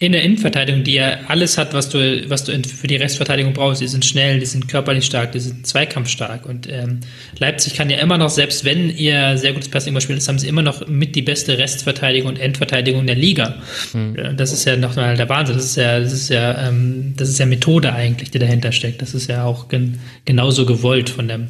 in 0.03 0.11
der 0.11 0.25
Innenverteidigung, 0.25 0.83
die 0.83 0.95
ja 0.95 1.21
alles 1.29 1.57
hat, 1.59 1.75
was 1.75 1.89
du, 1.89 2.29
was 2.29 2.43
du 2.43 2.61
für 2.65 2.89
die 2.89 2.97
Restverteidigung 2.97 3.53
brauchst. 3.53 3.81
Die 3.81 3.87
sind 3.87 4.05
schnell, 4.05 4.41
die 4.41 4.47
sind 4.47 4.67
körperlich 4.67 5.05
stark, 5.05 5.31
die 5.31 5.39
sind 5.39 5.65
zweikampfstark. 5.65 6.45
Und 6.45 6.69
ähm, 6.69 6.99
Leipzig 7.39 7.75
kann 7.75 7.89
ja 7.89 7.99
immer 7.99 8.19
noch, 8.19 8.29
selbst 8.29 8.65
wenn 8.65 8.91
ihr 8.91 9.39
sehr 9.39 9.53
gutes 9.53 9.69
Passing 9.69 10.01
spielt, 10.01 10.27
haben 10.27 10.41
sie 10.41 10.49
immer 10.49 10.63
noch 10.63 10.89
mit 10.89 11.15
die 11.15 11.23
beste 11.23 11.57
Restverteidigung 11.57 12.31
und 12.31 12.41
Endverteidigung 12.41 13.07
der 13.07 13.15
Liga. 13.15 13.63
Mhm. 13.93 14.37
Das 14.37 14.53
ist 14.53 14.65
ja 14.65 14.77
nochmal 14.77 15.17
der 15.17 15.29
Wahnsinn. 15.29 15.55
Das 15.55 15.67
ist 15.67 15.77
ja, 15.77 16.01
das 16.01 16.13
ist 16.13 16.31
ja, 16.31 16.67
ähm, 16.67 17.15
das 17.17 17.29
ist 17.29 17.39
ja 17.39 17.47
Methode 17.47 17.93
eigentlich, 17.93 18.33
die 18.33 18.41
dahinter 18.41 18.73
steckt. 18.73 19.03
Das 19.03 19.15
ist 19.15 19.29
ja 19.29 19.45
auch 19.45 19.69
gen 19.69 20.01
genauso 20.25 20.67
gewollt 20.67 21.11
von 21.11 21.29
dem, 21.29 21.47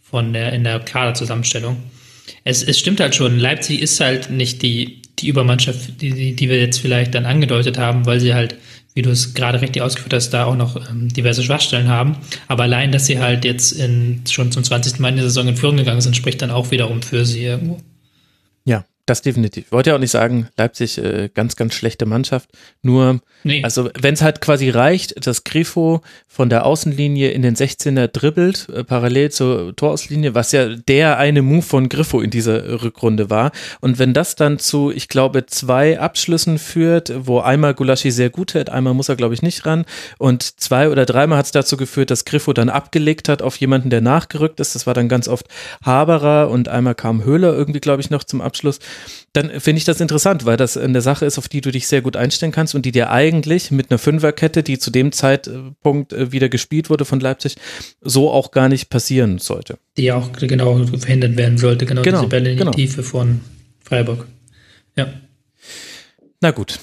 von 0.00 0.32
der 0.32 0.52
in 0.52 0.62
der 0.62 0.78
Kaderzusammenstellung. 0.78 1.78
Es, 2.44 2.62
es 2.62 2.78
stimmt 2.78 3.00
halt 3.00 3.16
schon, 3.16 3.40
Leipzig 3.40 3.82
ist 3.82 3.98
halt 3.98 4.30
nicht 4.30 4.62
die 4.62 5.02
die 5.18 5.28
Übermannschaft, 5.28 6.00
die, 6.00 6.34
die 6.36 6.48
wir 6.48 6.60
jetzt 6.60 6.78
vielleicht 6.78 7.14
dann 7.14 7.26
angedeutet 7.26 7.78
haben, 7.78 8.06
weil 8.06 8.20
sie 8.20 8.34
halt, 8.34 8.56
wie 8.94 9.02
du 9.02 9.10
es 9.10 9.34
gerade 9.34 9.60
richtig 9.60 9.82
ausgeführt 9.82 10.14
hast, 10.14 10.30
da 10.30 10.44
auch 10.44 10.56
noch 10.56 10.76
ähm, 10.90 11.08
diverse 11.08 11.42
Schwachstellen 11.42 11.88
haben. 11.88 12.16
Aber 12.48 12.64
allein, 12.64 12.92
dass 12.92 13.06
sie 13.06 13.18
halt 13.18 13.44
jetzt 13.44 13.72
in, 13.72 14.22
schon 14.28 14.52
zum 14.52 14.62
20. 14.62 14.98
Mal 14.98 15.10
in 15.10 15.16
der 15.16 15.24
Saison 15.24 15.48
in 15.48 15.56
Führung 15.56 15.76
gegangen 15.76 16.00
sind, 16.00 16.16
spricht 16.16 16.42
dann 16.42 16.50
auch 16.50 16.70
wiederum 16.70 17.02
für 17.02 17.24
sie 17.24 17.44
irgendwo. 17.44 17.78
Das 19.06 19.22
definitiv. 19.22 19.66
Ich 19.66 19.72
wollte 19.72 19.90
ja 19.90 19.96
auch 19.96 20.00
nicht 20.00 20.10
sagen, 20.10 20.48
Leipzig 20.56 20.98
äh, 20.98 21.30
ganz, 21.32 21.54
ganz 21.54 21.74
schlechte 21.74 22.06
Mannschaft. 22.06 22.50
Nur, 22.82 23.20
nee. 23.44 23.62
also 23.62 23.88
wenn 24.00 24.14
es 24.14 24.22
halt 24.22 24.40
quasi 24.40 24.68
reicht, 24.68 25.24
dass 25.24 25.44
Grifo 25.44 26.00
von 26.26 26.50
der 26.50 26.66
Außenlinie 26.66 27.30
in 27.30 27.42
den 27.42 27.54
16er 27.54 28.08
dribbelt, 28.08 28.68
äh, 28.68 28.82
parallel 28.82 29.30
zur 29.30 29.76
Torauslinie, 29.76 30.34
was 30.34 30.50
ja 30.50 30.74
der 30.74 31.18
eine 31.18 31.42
Move 31.42 31.62
von 31.62 31.88
Griffo 31.88 32.20
in 32.20 32.30
dieser 32.30 32.82
Rückrunde 32.82 33.30
war. 33.30 33.52
Und 33.80 34.00
wenn 34.00 34.12
das 34.12 34.34
dann 34.34 34.58
zu, 34.58 34.90
ich 34.90 35.06
glaube, 35.06 35.46
zwei 35.46 36.00
Abschlüssen 36.00 36.58
führt, 36.58 37.12
wo 37.16 37.38
einmal 37.38 37.74
Gulaschi 37.74 38.10
sehr 38.10 38.30
gut 38.30 38.54
hält, 38.54 38.70
einmal 38.70 38.94
muss 38.94 39.08
er, 39.08 39.14
glaube 39.14 39.34
ich, 39.34 39.42
nicht 39.42 39.66
ran. 39.66 39.84
Und 40.18 40.42
zwei 40.60 40.90
oder 40.90 41.06
dreimal 41.06 41.38
hat 41.38 41.46
es 41.46 41.52
dazu 41.52 41.76
geführt, 41.76 42.10
dass 42.10 42.24
Griffo 42.24 42.52
dann 42.52 42.68
abgelegt 42.68 43.28
hat 43.28 43.40
auf 43.40 43.56
jemanden, 43.58 43.88
der 43.88 44.00
nachgerückt 44.00 44.58
ist. 44.58 44.74
Das 44.74 44.88
war 44.88 44.94
dann 44.94 45.08
ganz 45.08 45.28
oft 45.28 45.46
Haberer 45.84 46.50
und 46.50 46.66
einmal 46.66 46.96
kam 46.96 47.22
Höhler 47.22 47.54
irgendwie, 47.54 47.78
glaube 47.78 48.00
ich, 48.00 48.10
noch 48.10 48.24
zum 48.24 48.40
Abschluss 48.40 48.80
dann 49.32 49.60
finde 49.60 49.78
ich 49.78 49.84
das 49.84 50.00
interessant, 50.00 50.46
weil 50.46 50.56
das 50.56 50.76
eine 50.76 51.02
Sache 51.02 51.26
ist, 51.26 51.38
auf 51.38 51.48
die 51.48 51.60
du 51.60 51.70
dich 51.70 51.86
sehr 51.86 52.00
gut 52.00 52.16
einstellen 52.16 52.52
kannst 52.52 52.74
und 52.74 52.86
die 52.86 52.92
dir 52.92 53.10
eigentlich 53.10 53.70
mit 53.70 53.90
einer 53.90 53.98
Fünferkette, 53.98 54.62
die 54.62 54.78
zu 54.78 54.90
dem 54.90 55.12
Zeitpunkt 55.12 56.12
äh, 56.12 56.32
wieder 56.32 56.48
gespielt 56.48 56.88
wurde 56.88 57.04
von 57.04 57.20
Leipzig, 57.20 57.56
so 58.00 58.30
auch 58.30 58.50
gar 58.50 58.68
nicht 58.68 58.88
passieren 58.88 59.38
sollte. 59.38 59.78
Die 59.96 60.04
ja 60.04 60.16
auch 60.16 60.32
genau 60.32 60.84
verhindert 60.86 61.36
werden 61.36 61.58
sollte, 61.58 61.84
genau, 61.84 62.02
genau 62.02 62.20
diese 62.20 62.28
Bälle 62.30 62.50
in 62.50 62.56
die 62.56 62.60
genau. 62.60 62.72
Tiefe 62.72 63.02
von 63.02 63.40
Freiburg. 63.84 64.26
Ja. 64.96 65.08
Na 66.40 66.50
gut, 66.50 66.78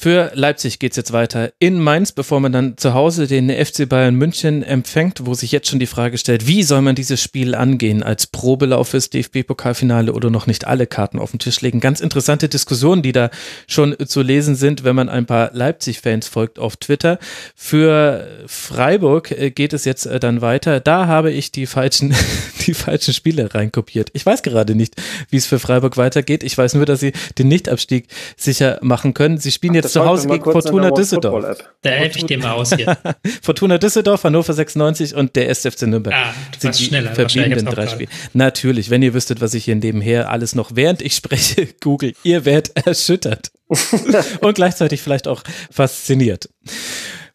für 0.00 0.30
Leipzig 0.34 0.78
geht 0.78 0.92
es 0.92 0.96
jetzt 0.96 1.12
weiter 1.12 1.50
in 1.58 1.80
Mainz, 1.80 2.12
bevor 2.12 2.38
man 2.38 2.52
dann 2.52 2.76
zu 2.76 2.94
Hause 2.94 3.26
den 3.26 3.50
FC 3.50 3.88
Bayern 3.88 4.14
München 4.14 4.62
empfängt, 4.62 5.26
wo 5.26 5.34
sich 5.34 5.50
jetzt 5.50 5.66
schon 5.66 5.80
die 5.80 5.86
Frage 5.86 6.18
stellt, 6.18 6.46
wie 6.46 6.62
soll 6.62 6.82
man 6.82 6.94
dieses 6.94 7.20
Spiel 7.20 7.56
angehen 7.56 8.04
als 8.04 8.28
Probelauf 8.28 8.90
fürs 8.90 9.10
DFB-Pokalfinale 9.10 10.12
oder 10.12 10.30
noch 10.30 10.46
nicht 10.46 10.68
alle 10.68 10.86
Karten 10.86 11.18
auf 11.18 11.32
den 11.32 11.40
Tisch 11.40 11.62
legen. 11.62 11.80
Ganz 11.80 11.98
interessante 11.98 12.48
Diskussionen, 12.48 13.02
die 13.02 13.10
da 13.10 13.30
schon 13.66 13.96
zu 14.06 14.22
lesen 14.22 14.54
sind, 14.54 14.84
wenn 14.84 14.94
man 14.94 15.08
ein 15.08 15.26
paar 15.26 15.50
Leipzig-Fans 15.52 16.28
folgt 16.28 16.60
auf 16.60 16.76
Twitter. 16.76 17.18
Für 17.56 18.28
Freiburg 18.46 19.32
äh, 19.32 19.50
geht 19.50 19.72
es 19.72 19.84
jetzt 19.84 20.06
äh, 20.06 20.20
dann 20.20 20.42
weiter. 20.42 20.78
Da 20.78 21.08
habe 21.08 21.32
ich 21.32 21.50
die 21.50 21.66
falschen, 21.66 22.14
die 22.68 22.74
falschen 22.74 23.14
Spiele 23.14 23.52
reinkopiert. 23.52 24.10
Ich 24.12 24.24
weiß 24.24 24.44
gerade 24.44 24.76
nicht, 24.76 24.94
wie 25.28 25.38
es 25.38 25.46
für 25.46 25.58
Freiburg 25.58 25.96
weitergeht. 25.96 26.44
Ich 26.44 26.56
weiß 26.56 26.74
nur, 26.74 26.86
dass 26.86 27.00
sie 27.00 27.14
den 27.36 27.48
Nichtabstieg 27.48 28.06
sicher 28.36 28.78
machen 28.80 29.12
können. 29.12 29.38
Sie 29.38 29.50
spielen 29.50 29.74
jetzt 29.74 29.87
jetzt 29.88 29.92
zu 29.94 30.04
Hause 30.04 30.28
gegen 30.28 30.44
Fortuna 30.44 30.90
Düsseldorf. 30.90 31.58
Da 31.82 31.90
helfe 31.90 32.18
ich 32.18 32.26
dir 32.26 32.38
mal 32.38 32.52
aus 32.52 32.74
hier. 32.74 32.96
Fortuna 33.42 33.78
Düsseldorf, 33.78 34.24
Hannover 34.24 34.52
96 34.52 35.14
und 35.14 35.34
der 35.36 35.48
SFC 35.50 35.82
Nürnberg. 35.82 36.14
Ah, 36.14 36.34
du 36.58 36.66
warst 36.66 36.82
schneller. 36.82 37.14
Verbliebenen 37.14 37.66
drei 37.66 37.86
Spiele. 37.86 38.10
Natürlich, 38.32 38.90
wenn 38.90 39.02
ihr 39.02 39.14
wüsstet, 39.14 39.40
was 39.40 39.54
ich 39.54 39.64
hier 39.64 39.76
nebenher 39.76 40.30
alles 40.30 40.54
noch 40.54 40.72
während 40.74 41.02
ich 41.02 41.14
spreche, 41.14 41.68
google, 41.80 42.14
ihr 42.22 42.44
werdet 42.44 42.86
erschüttert. 42.86 43.50
und 44.40 44.54
gleichzeitig 44.54 45.02
vielleicht 45.02 45.28
auch 45.28 45.42
fasziniert. 45.70 46.48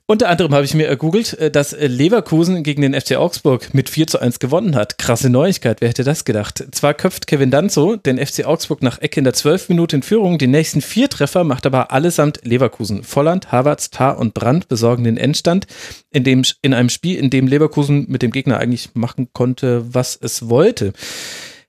Unter 0.05 0.27
anderem 0.27 0.53
habe 0.53 0.65
ich 0.65 0.73
mir 0.73 0.85
ergoogelt, 0.85 1.39
äh, 1.39 1.49
dass 1.49 1.71
äh, 1.71 1.88
Leverkusen 1.88 2.63
gegen 2.63 2.81
den 2.81 2.93
FC 2.93 3.15
Augsburg 3.15 3.73
mit 3.73 3.89
4 3.89 4.07
zu 4.07 4.19
1 4.19 4.39
gewonnen 4.39 4.75
hat. 4.75 4.97
Krasse 4.97 5.30
Neuigkeit, 5.30 5.80
wer 5.80 5.88
hätte 5.88 6.03
das 6.03 6.25
gedacht? 6.25 6.65
Zwar 6.71 6.93
köpft 6.93 7.25
Kevin 7.25 7.51
Danzo 7.51 7.95
den 7.95 8.17
FC 8.17 8.43
Augsburg 8.43 8.84
nach 8.84 8.99
Ecke 8.99 9.21
in 9.21 9.23
der 9.23 9.34
12 9.34 9.69
Minute 9.69 9.95
in 9.95 10.03
Führung. 10.03 10.38
Die 10.38 10.47
nächsten 10.47 10.81
vier 10.81 11.09
Treffer 11.09 11.45
macht 11.45 11.65
aber 11.65 11.93
allesamt 11.93 12.41
Leverkusen. 12.43 13.03
Volland, 13.03 13.53
Havertz, 13.53 13.91
Tar 13.91 14.17
und 14.19 14.34
Brandt 14.34 14.67
besorgen 14.67 15.05
den 15.05 15.15
Endstand 15.15 15.67
in, 16.11 16.25
dem, 16.25 16.43
in 16.61 16.73
einem 16.73 16.89
Spiel, 16.89 17.17
in 17.17 17.30
dem 17.30 17.47
Leverkusen 17.47 18.05
mit 18.09 18.23
dem 18.23 18.31
Gegner 18.31 18.59
eigentlich 18.59 18.89
machen 18.95 19.30
konnte, 19.31 19.85
was 19.93 20.19
es 20.21 20.49
wollte. 20.49 20.91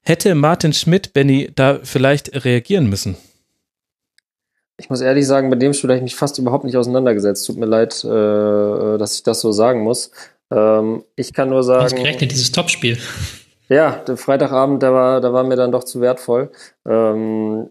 Hätte 0.02 0.34
Martin 0.34 0.72
Schmidt, 0.72 1.12
Benny, 1.12 1.52
da 1.54 1.78
vielleicht 1.84 2.44
reagieren 2.44 2.88
müssen? 2.88 3.16
Ich 4.76 4.90
muss 4.90 5.00
ehrlich 5.00 5.26
sagen, 5.26 5.50
bei 5.50 5.56
dem 5.56 5.72
Spiel 5.72 5.90
habe 5.90 5.98
ich 5.98 6.02
mich 6.02 6.16
fast 6.16 6.38
überhaupt 6.38 6.64
nicht 6.64 6.76
auseinandergesetzt. 6.76 7.46
Tut 7.46 7.56
mir 7.56 7.66
leid, 7.66 8.04
äh, 8.04 8.98
dass 8.98 9.14
ich 9.14 9.22
das 9.22 9.40
so 9.40 9.52
sagen 9.52 9.82
muss. 9.82 10.10
Ähm, 10.50 11.04
ich 11.16 11.32
kann 11.32 11.48
nur 11.50 11.62
sagen. 11.62 11.84
Ausgerechnet 11.84 12.32
dieses 12.32 12.50
Topspiel. 12.50 12.98
Ja, 13.68 14.02
der 14.06 14.16
Freitagabend, 14.16 14.82
der 14.82 14.92
war, 14.92 15.20
der 15.20 15.32
war 15.32 15.44
mir 15.44 15.56
dann 15.56 15.72
doch 15.72 15.84
zu 15.84 16.00
wertvoll. 16.00 16.50
Ähm, 16.86 17.70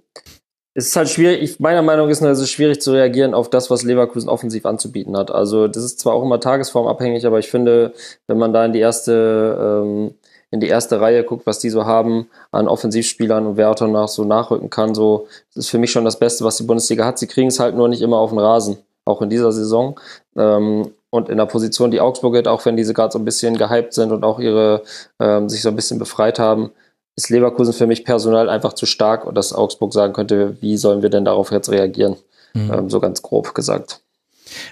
es 0.76 0.88
ist 0.88 0.96
halt 0.96 1.10
schwierig, 1.10 1.42
ich, 1.42 1.60
meiner 1.60 1.84
Meinung 1.84 2.08
nach 2.08 2.12
ist 2.12 2.40
es 2.40 2.50
schwierig 2.50 2.82
zu 2.82 2.94
reagieren 2.94 3.36
auf 3.36 3.50
das, 3.50 3.70
was 3.70 3.84
Leverkusen 3.84 4.28
offensiv 4.28 4.66
anzubieten 4.66 5.16
hat. 5.16 5.30
Also 5.30 5.68
das 5.68 5.84
ist 5.84 6.00
zwar 6.00 6.14
auch 6.14 6.24
immer 6.24 6.40
tagesformabhängig, 6.40 7.28
aber 7.28 7.38
ich 7.38 7.50
finde, 7.50 7.94
wenn 8.26 8.40
man 8.40 8.54
da 8.54 8.66
in 8.66 8.74
die 8.74 8.80
erste 8.80 9.84
ähm, 9.84 10.16
in 10.54 10.60
die 10.60 10.68
erste 10.68 11.02
Reihe 11.02 11.24
guckt, 11.24 11.48
was 11.48 11.58
die 11.58 11.72
so 11.72 11.88
haben 11.88 12.28
an 12.52 12.68
Offensivspielern 12.68 13.48
und 13.48 13.58
wer 13.58 13.72
auch 13.72 13.76
danach 13.76 14.08
so 14.08 14.24
nachrücken 14.24 14.70
kann, 14.70 14.94
so, 14.94 15.28
das 15.56 15.66
ist 15.66 15.72
für 15.72 15.80
mich 15.80 15.90
schon 15.90 16.06
das 16.06 16.20
Beste, 16.20 16.46
was 16.46 16.58
die 16.58 16.64
Bundesliga 16.64 17.06
hat. 17.06 17.18
Sie 17.18 17.26
kriegen 17.26 17.48
es 17.48 17.60
halt 17.60 17.76
nur 17.76 17.88
nicht 17.88 18.04
immer 18.04 18.18
auf 18.18 18.30
den 18.30 18.38
Rasen, 18.38 18.78
auch 19.04 19.24
in 19.24 19.32
dieser 19.32 19.52
Saison. 19.52 20.00
Ähm, 20.38 20.92
und 21.10 21.30
in 21.30 21.38
der 21.38 21.48
Position, 21.48 21.90
die 21.90 22.00
Augsburg 22.00 22.38
hat, 22.38 22.48
auch 22.48 22.64
wenn 22.66 22.78
diese 22.78 22.94
gerade 22.94 23.12
so 23.12 23.18
ein 23.18 23.26
bisschen 23.26 23.58
gehypt 23.58 23.96
sind 23.96 24.12
und 24.12 24.24
auch 24.24 24.40
ihre 24.40 24.84
ähm, 25.20 25.50
sich 25.50 25.64
so 25.64 25.70
ein 25.70 25.76
bisschen 25.76 25.98
befreit 25.98 26.38
haben, 26.38 26.70
ist 27.16 27.32
Leverkusen 27.32 27.74
für 27.74 27.88
mich 27.88 28.06
personal 28.06 28.48
einfach 28.48 28.74
zu 28.74 28.86
stark 28.86 29.26
und 29.26 29.34
dass 29.34 29.54
Augsburg 29.54 29.92
sagen 29.92 30.14
könnte, 30.14 30.58
wie 30.62 30.78
sollen 30.78 31.02
wir 31.02 31.10
denn 31.10 31.26
darauf 31.26 31.50
jetzt 31.52 31.70
reagieren? 31.70 32.16
Mhm. 32.54 32.72
Ähm, 32.72 32.90
so 32.92 33.00
ganz 33.00 33.24
grob 33.24 33.56
gesagt. 33.56 34.02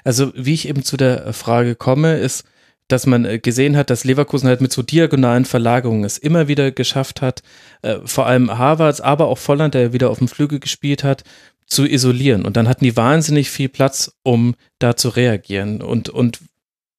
Also 0.03 0.32
wie 0.36 0.53
ich 0.53 0.68
eben 0.68 0.84
zu 0.84 0.95
der 0.95 1.34
Frage 1.34 1.74
komme, 1.74 2.18
ist, 2.20 2.44
dass 2.91 3.05
man 3.05 3.26
äh, 3.26 3.39
gesehen 3.39 3.77
hat, 3.77 3.89
dass 3.89 4.03
Leverkusen 4.03 4.47
halt 4.47 4.61
mit 4.61 4.72
so 4.72 4.81
diagonalen 4.81 5.45
Verlagerungen 5.45 6.03
es 6.03 6.18
immer 6.18 6.47
wieder 6.47 6.72
geschafft 6.72 7.22
hat, 7.22 7.43
äh, 7.81 7.97
vor 8.05 8.27
allem 8.27 8.57
Harvards, 8.57 9.01
aber 9.01 9.27
auch 9.27 9.38
Volland, 9.38 9.73
der 9.73 9.93
wieder 9.93 10.09
auf 10.09 10.19
dem 10.19 10.27
Flügel 10.27 10.59
gespielt 10.59 11.03
hat, 11.03 11.23
zu 11.65 11.85
isolieren. 11.85 12.45
Und 12.45 12.57
dann 12.57 12.68
hatten 12.68 12.84
die 12.84 12.97
wahnsinnig 12.97 13.49
viel 13.49 13.69
Platz, 13.69 14.13
um 14.23 14.55
da 14.80 14.97
zu 14.97 15.09
reagieren. 15.09 15.81
Und, 15.81 16.09
und 16.09 16.39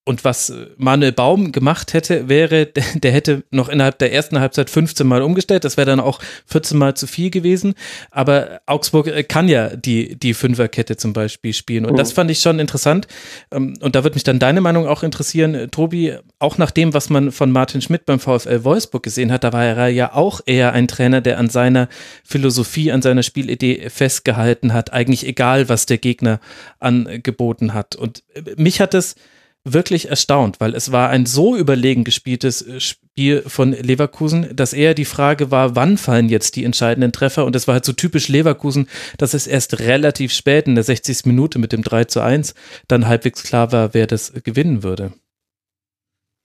und 0.04 0.24
was 0.24 0.52
Manuel 0.78 1.12
Baum 1.12 1.52
gemacht 1.52 1.94
hätte, 1.94 2.28
wäre, 2.28 2.66
der 2.94 3.12
hätte 3.12 3.44
noch 3.50 3.68
innerhalb 3.68 3.98
der 3.98 4.12
ersten 4.12 4.40
Halbzeit 4.40 4.68
15 4.68 5.06
Mal 5.06 5.22
umgestellt. 5.22 5.64
Das 5.64 5.76
wäre 5.76 5.86
dann 5.86 6.00
auch 6.00 6.20
14 6.46 6.76
Mal 6.76 6.94
zu 6.94 7.06
viel 7.06 7.30
gewesen. 7.30 7.74
Aber 8.10 8.60
Augsburg 8.66 9.06
äh, 9.06 9.22
kann 9.22 9.48
ja 9.48 9.76
die, 9.76 10.16
die 10.16 10.34
Fünferkette 10.34 10.96
zum 10.96 11.12
Beispiel 11.12 11.52
spielen. 11.52 11.86
Und 11.86 11.98
das 11.98 12.12
fand 12.12 12.30
ich 12.32 12.40
schon 12.40 12.58
interessant. 12.58 13.06
Ähm, 13.52 13.74
und 13.80 13.94
da 13.94 14.02
würde 14.02 14.14
mich 14.14 14.24
dann 14.24 14.40
deine 14.40 14.60
Meinung 14.60 14.88
auch 14.88 15.04
interessieren, 15.04 15.54
äh, 15.54 15.68
Tobi, 15.68 16.16
auch 16.40 16.58
nach 16.58 16.72
dem, 16.72 16.94
was 16.94 17.08
man 17.08 17.30
von 17.30 17.52
Martin 17.52 17.80
Schmidt 17.80 18.04
beim 18.04 18.18
VfL 18.18 18.64
Wolfsburg 18.64 19.04
gesehen 19.04 19.30
hat, 19.30 19.44
da 19.44 19.52
war 19.52 19.64
er 19.64 19.88
ja 19.88 20.14
auch 20.14 20.40
eher 20.44 20.72
ein 20.72 20.88
Trainer, 20.88 21.20
der 21.20 21.38
an 21.38 21.48
seiner 21.48 21.88
Philosophie, 22.24 22.90
an 22.90 23.02
seiner 23.02 23.22
Spielidee 23.22 23.88
festgehalten 23.88 24.72
hat. 24.72 24.92
Eigentlich 24.92 25.24
egal, 25.26 25.68
was 25.68 25.86
der 25.86 25.98
Gegner 25.98 26.40
angeboten 26.80 27.72
hat. 27.72 27.94
Und 27.94 28.24
äh, 28.34 28.42
mich 28.56 28.80
hat 28.80 28.94
es 28.94 29.14
wirklich 29.64 30.08
erstaunt, 30.08 30.60
weil 30.60 30.74
es 30.74 30.90
war 30.90 31.08
ein 31.10 31.26
so 31.26 31.56
überlegen 31.56 32.04
gespieltes 32.04 32.62
äh, 32.62 32.80
Spiel 32.80 33.42
von 33.46 33.72
Leverkusen, 33.72 34.54
dass 34.56 34.72
eher 34.72 34.94
die 34.94 35.04
Frage 35.04 35.50
war, 35.50 35.76
wann 35.76 35.98
fallen 35.98 36.28
jetzt 36.28 36.56
die 36.56 36.64
entscheidenden 36.64 37.12
Treffer? 37.12 37.44
Und 37.44 37.54
es 37.54 37.68
war 37.68 37.74
halt 37.74 37.84
so 37.84 37.92
typisch 37.92 38.28
Leverkusen, 38.28 38.88
dass 39.18 39.34
es 39.34 39.46
erst 39.46 39.78
relativ 39.78 40.32
spät 40.32 40.66
in 40.66 40.74
der 40.74 40.84
60. 40.84 41.26
Minute 41.26 41.58
mit 41.58 41.72
dem 41.72 41.82
3 41.82 42.04
zu 42.04 42.20
1 42.20 42.54
dann 42.88 43.06
halbwegs 43.06 43.42
klar 43.42 43.70
war, 43.72 43.94
wer 43.94 44.06
das 44.06 44.32
gewinnen 44.42 44.82
würde. 44.82 45.12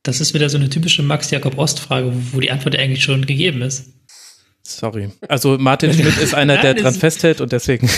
Das 0.04 0.22
ist 0.22 0.34
wieder 0.34 0.50
so 0.50 0.58
eine 0.58 0.70
typische 0.70 1.04
Max-Jakob-Ost-Frage, 1.04 2.14
wo 2.32 2.40
die 2.40 2.52
Antwort 2.52 2.76
eigentlich 2.78 3.04
schon 3.04 3.26
gegeben 3.26 3.62
ist. 3.62 3.88
Sorry. 4.64 5.10
Also 5.28 5.58
Martin 5.58 5.94
Schmidt 5.94 6.18
ist 6.18 6.34
einer, 6.34 6.58
der 6.62 6.76
dran 6.76 6.94
festhält 6.94 7.42
und 7.42 7.52
deswegen. 7.52 7.90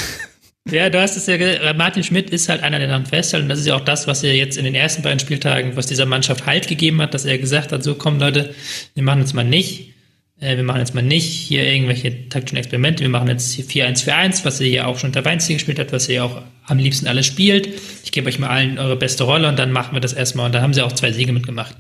Ja, 0.72 0.90
du 0.90 1.02
hast 1.02 1.18
es 1.18 1.26
ja 1.28 1.38
gesagt, 1.38 1.78
Martin 1.78 2.04
Schmidt 2.04 2.30
ist 2.30 2.50
halt 2.50 2.64
einer, 2.64 2.80
der 2.80 2.88
daran 2.88 3.06
festhält 3.06 3.44
und 3.44 3.50
das 3.50 3.60
ist 3.60 3.68
ja 3.68 3.76
auch 3.76 3.86
das, 3.86 4.08
was 4.08 4.24
er 4.24 4.36
jetzt 4.36 4.58
in 4.58 4.66
den 4.66 4.76
ersten 4.76 5.02
beiden 5.02 5.20
Spieltagen, 5.20 5.76
was 5.76 5.88
dieser 5.88 6.06
Mannschaft 6.06 6.46
Halt 6.46 6.68
gegeben 6.68 7.02
hat, 7.02 7.14
dass 7.14 7.26
er 7.26 7.38
gesagt 7.38 7.72
hat, 7.72 7.84
so 7.84 7.96
komm 7.96 8.20
Leute, 8.20 8.54
wir 8.94 9.04
machen 9.04 9.22
jetzt 9.22 9.34
mal 9.34 9.44
nicht, 9.44 9.94
äh, 10.40 10.56
wir 10.56 10.64
machen 10.64 10.80
jetzt 10.80 10.96
mal 10.96 11.04
nicht 11.04 11.26
hier 11.26 11.66
irgendwelche 11.66 12.30
taktischen 12.30 12.58
Experimente, 12.58 13.02
wir 13.02 13.10
machen 13.10 13.28
jetzt 13.28 13.52
hier 13.52 13.66
4-1-4-1, 13.66 14.46
was 14.46 14.60
er 14.62 14.68
hier 14.68 14.88
auch 14.88 14.98
schon 14.98 15.10
unter 15.10 15.26
Weinstein 15.26 15.58
gespielt 15.58 15.80
hat, 15.80 15.92
was 15.92 16.08
er 16.10 16.16
ja 16.16 16.24
auch 16.24 16.42
am 16.66 16.78
liebsten 16.78 17.08
alles 17.08 17.26
spielt. 17.26 17.70
Ich 18.04 18.12
gebe 18.12 18.28
euch 18.28 18.40
mal 18.40 18.50
allen 18.50 18.78
eure 18.80 18.96
beste 18.96 19.24
Rolle 19.24 19.48
und 19.48 19.58
dann 19.58 19.72
machen 19.72 19.96
wir 19.96 20.02
das 20.02 20.14
erstmal 20.14 20.46
und 20.46 20.54
da 20.54 20.62
haben 20.62 20.74
sie 20.74 20.82
auch 20.82 20.94
zwei 20.94 21.12
Siege 21.12 21.34
mitgemacht. 21.34 21.76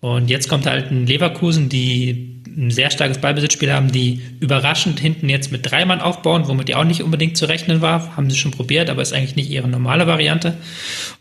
Und 0.00 0.30
jetzt 0.30 0.48
kommt 0.48 0.66
halt 0.66 0.90
ein 0.90 1.06
Leverkusen, 1.06 1.68
die 1.68 2.38
ein 2.46 2.70
sehr 2.70 2.90
starkes 2.90 3.18
Ballbesitzspiel 3.18 3.72
haben, 3.72 3.92
die 3.92 4.20
überraschend 4.40 4.98
hinten 4.98 5.28
jetzt 5.28 5.52
mit 5.52 5.70
drei 5.70 5.84
Mann 5.84 6.00
aufbauen, 6.00 6.48
womit 6.48 6.68
die 6.68 6.74
auch 6.74 6.84
nicht 6.84 7.02
unbedingt 7.02 7.36
zu 7.36 7.46
rechnen 7.46 7.80
war. 7.80 8.16
Haben 8.16 8.30
sie 8.30 8.36
schon 8.36 8.50
probiert, 8.50 8.90
aber 8.90 9.02
ist 9.02 9.12
eigentlich 9.12 9.36
nicht 9.36 9.50
ihre 9.50 9.68
normale 9.68 10.06
Variante. 10.06 10.56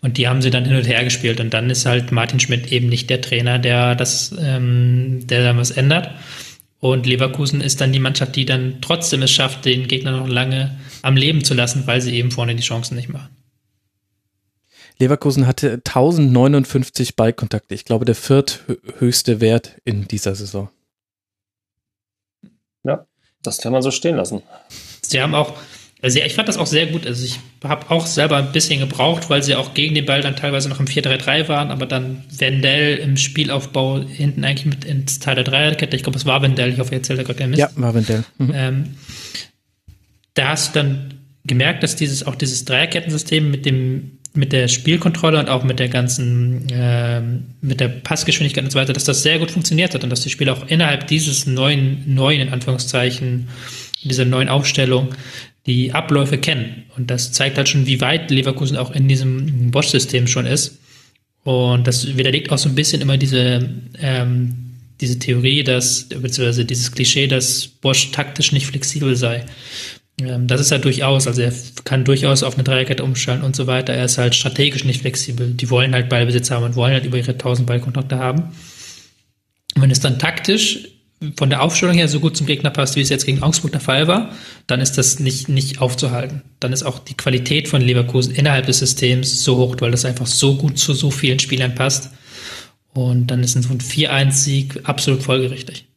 Und 0.01 0.17
die 0.17 0.27
haben 0.27 0.41
sie 0.41 0.49
dann 0.49 0.65
hin 0.65 0.75
und 0.75 0.87
her 0.87 1.03
gespielt. 1.03 1.39
Und 1.39 1.53
dann 1.53 1.69
ist 1.69 1.85
halt 1.85 2.11
Martin 2.11 2.39
Schmidt 2.39 2.71
eben 2.71 2.89
nicht 2.89 3.09
der 3.09 3.21
Trainer, 3.21 3.59
der 3.59 3.95
das, 3.95 4.35
ähm, 4.39 5.25
der 5.27 5.43
da 5.43 5.57
was 5.57 5.71
ändert. 5.71 6.09
Und 6.79 7.05
Leverkusen 7.05 7.61
ist 7.61 7.81
dann 7.81 7.91
die 7.91 7.99
Mannschaft, 7.99 8.35
die 8.35 8.45
dann 8.45 8.77
trotzdem 8.81 9.21
es 9.23 9.31
schafft, 9.31 9.65
den 9.65 9.87
Gegner 9.87 10.11
noch 10.11 10.27
lange 10.27 10.77
am 11.01 11.15
Leben 11.15 11.43
zu 11.43 11.53
lassen, 11.53 11.83
weil 11.85 12.01
sie 12.01 12.15
eben 12.15 12.31
vorne 12.31 12.55
die 12.55 12.63
Chancen 12.63 12.95
nicht 12.95 13.09
machen. 13.09 13.29
Leverkusen 14.99 15.45
hatte 15.47 15.81
1059 15.85 17.15
Ballkontakte. 17.15 17.75
Ich 17.75 17.85
glaube, 17.85 18.05
der 18.05 18.15
vierthöchste 18.15 19.41
Wert 19.41 19.77
in 19.83 20.07
dieser 20.07 20.35
Saison. 20.35 20.69
Ja, 22.83 23.05
das 23.43 23.59
kann 23.59 23.71
man 23.71 23.81
so 23.81 23.91
stehen 23.91 24.15
lassen. 24.15 24.41
Sie 25.01 25.21
haben 25.21 25.35
auch, 25.35 25.53
also 26.01 26.19
ich 26.19 26.33
fand 26.33 26.47
das 26.47 26.57
auch 26.57 26.65
sehr 26.65 26.87
gut. 26.87 27.05
Also 27.05 27.25
ich 27.25 27.39
habe 27.63 27.89
auch 27.91 28.07
selber 28.07 28.37
ein 28.37 28.51
bisschen 28.51 28.79
gebraucht, 28.79 29.29
weil 29.29 29.43
sie 29.43 29.55
auch 29.55 29.73
gegen 29.73 29.93
den 29.93 30.05
Ball 30.05 30.21
dann 30.21 30.35
teilweise 30.35 30.69
noch 30.69 30.79
im 30.79 30.87
4-3-3 30.87 31.47
waren, 31.47 31.69
aber 31.69 31.85
dann 31.85 32.23
Wendell 32.31 32.97
im 32.97 33.17
Spielaufbau 33.17 33.99
hinten 33.99 34.43
eigentlich 34.43 34.65
mit 34.65 34.85
ins 34.85 35.19
Teil 35.19 35.35
der 35.35 35.43
Dreierkette. 35.43 35.95
Ich 35.95 36.03
glaube, 36.03 36.17
es 36.17 36.25
war 36.25 36.41
Wendell, 36.41 36.73
ich 36.73 36.79
hoffe, 36.79 36.91
ihr 36.91 36.97
erzählt 36.97 37.19
da 37.19 37.23
gerade 37.23 37.47
Mist. 37.47 37.59
Ja, 37.59 37.69
war 37.75 37.93
Wendell. 37.93 38.23
Mhm. 38.37 38.51
Ähm, 38.53 38.95
da 40.33 40.49
hast 40.49 40.75
du 40.75 40.79
dann 40.79 41.13
gemerkt, 41.45 41.83
dass 41.83 41.95
dieses 41.95 42.25
auch 42.25 42.35
dieses 42.35 42.65
Dreierkettensystem 42.65 43.49
mit 43.49 43.65
dem 43.65 44.19
mit 44.37 44.53
der 44.53 44.67
Spielkontrolle 44.67 45.39
und 45.39 45.49
auch 45.49 45.63
mit 45.63 45.79
der 45.79 45.89
ganzen, 45.89 46.69
äh, 46.69 47.21
mit 47.61 47.79
der 47.79 47.89
Passgeschwindigkeit 47.89 48.63
und 48.63 48.71
so 48.71 48.79
weiter, 48.79 48.93
dass 48.93 49.03
das 49.03 49.23
sehr 49.23 49.39
gut 49.39 49.51
funktioniert 49.51 49.93
hat 49.93 50.03
und 50.03 50.09
dass 50.09 50.21
die 50.21 50.29
Spieler 50.29 50.53
auch 50.53 50.67
innerhalb 50.67 51.07
dieses 51.07 51.47
neuen, 51.47 52.13
neuen, 52.13 52.41
in 52.41 52.49
Anführungszeichen, 52.49 53.47
dieser 54.03 54.25
neuen 54.25 54.47
Aufstellung 54.47 55.09
die 55.65 55.91
Abläufe 55.91 56.37
kennen. 56.37 56.83
Und 56.95 57.11
das 57.11 57.33
zeigt 57.33 57.57
halt 57.57 57.67
schon, 57.67 57.87
wie 57.87 57.99
weit 57.99 58.31
Leverkusen 58.31 58.77
auch 58.77 58.91
in 58.91 59.07
diesem 59.07 59.71
Bosch-System 59.71 60.27
schon 60.27 60.45
ist. 60.45 60.79
Und 61.43 61.87
das 61.87 62.17
widerlegt 62.17 62.51
auch 62.51 62.57
so 62.57 62.69
ein 62.69 62.75
bisschen 62.75 63.01
immer 63.01 63.17
diese, 63.17 63.69
ähm, 63.99 64.55
diese 65.01 65.19
Theorie, 65.19 65.63
dass, 65.63 66.05
beziehungsweise 66.09 66.65
dieses 66.65 66.91
Klischee, 66.91 67.27
dass 67.27 67.67
Bosch 67.67 68.11
taktisch 68.11 68.51
nicht 68.51 68.65
flexibel 68.65 69.15
sei. 69.15 69.45
Ähm, 70.21 70.47
das 70.47 70.61
ist 70.61 70.71
er 70.71 70.79
durchaus, 70.79 71.27
also 71.27 71.41
er 71.41 71.53
kann 71.83 72.03
durchaus 72.03 72.43
auf 72.43 72.55
eine 72.55 72.63
Dreierkette 72.63 73.03
umstellen 73.03 73.41
und 73.41 73.55
so 73.55 73.67
weiter. 73.67 73.93
Er 73.93 74.05
ist 74.05 74.17
halt 74.17 74.35
strategisch 74.35 74.83
nicht 74.83 75.01
flexibel. 75.01 75.51
Die 75.53 75.69
wollen 75.69 75.93
halt 75.93 76.09
Ballbesitz 76.09 76.51
haben 76.51 76.65
und 76.65 76.75
wollen 76.75 76.93
halt 76.93 77.05
über 77.05 77.17
ihre 77.17 77.31
1000 77.31 77.67
Ballkontakte 77.67 78.17
haben. 78.17 78.55
Und 79.75 79.81
wenn 79.81 79.91
es 79.91 79.99
dann 79.99 80.19
taktisch 80.19 80.89
von 81.35 81.49
der 81.49 81.63
Aufstellung 81.63 81.95
her 81.95 82.07
so 82.07 82.19
gut 82.19 82.37
zum 82.37 82.45
Gegner 82.45 82.69
passt, 82.69 82.95
wie 82.95 83.01
es 83.01 83.09
jetzt 83.09 83.25
gegen 83.25 83.41
Augsburg 83.41 83.71
der 83.71 83.81
Fall 83.81 84.07
war, 84.07 84.31
dann 84.67 84.81
ist 84.81 84.97
das 84.97 85.19
nicht, 85.19 85.49
nicht 85.49 85.81
aufzuhalten. 85.81 86.43
Dann 86.59 86.73
ist 86.73 86.83
auch 86.83 86.99
die 86.99 87.15
Qualität 87.15 87.67
von 87.67 87.81
Leverkusen 87.81 88.33
innerhalb 88.35 88.67
des 88.67 88.79
Systems 88.79 89.43
so 89.43 89.57
hoch, 89.57 89.75
weil 89.79 89.91
das 89.91 90.05
einfach 90.05 90.27
so 90.27 90.57
gut 90.57 90.77
zu 90.77 90.93
so 90.93 91.09
vielen 91.09 91.39
Spielern 91.39 91.75
passt. 91.75 92.11
Und 92.93 93.27
dann 93.27 93.43
ist 93.43 93.55
ein 93.55 93.63
4-1-Sieg 93.63 94.81
absolut 94.83 95.23
folgerichtig. 95.23 95.87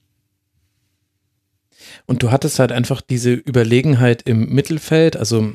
Und 2.11 2.25
du 2.25 2.33
hattest 2.33 2.59
halt 2.59 2.73
einfach 2.73 3.03
diese 3.03 3.33
Überlegenheit 3.33 4.23
im 4.23 4.53
Mittelfeld. 4.53 5.17
Also 5.17 5.53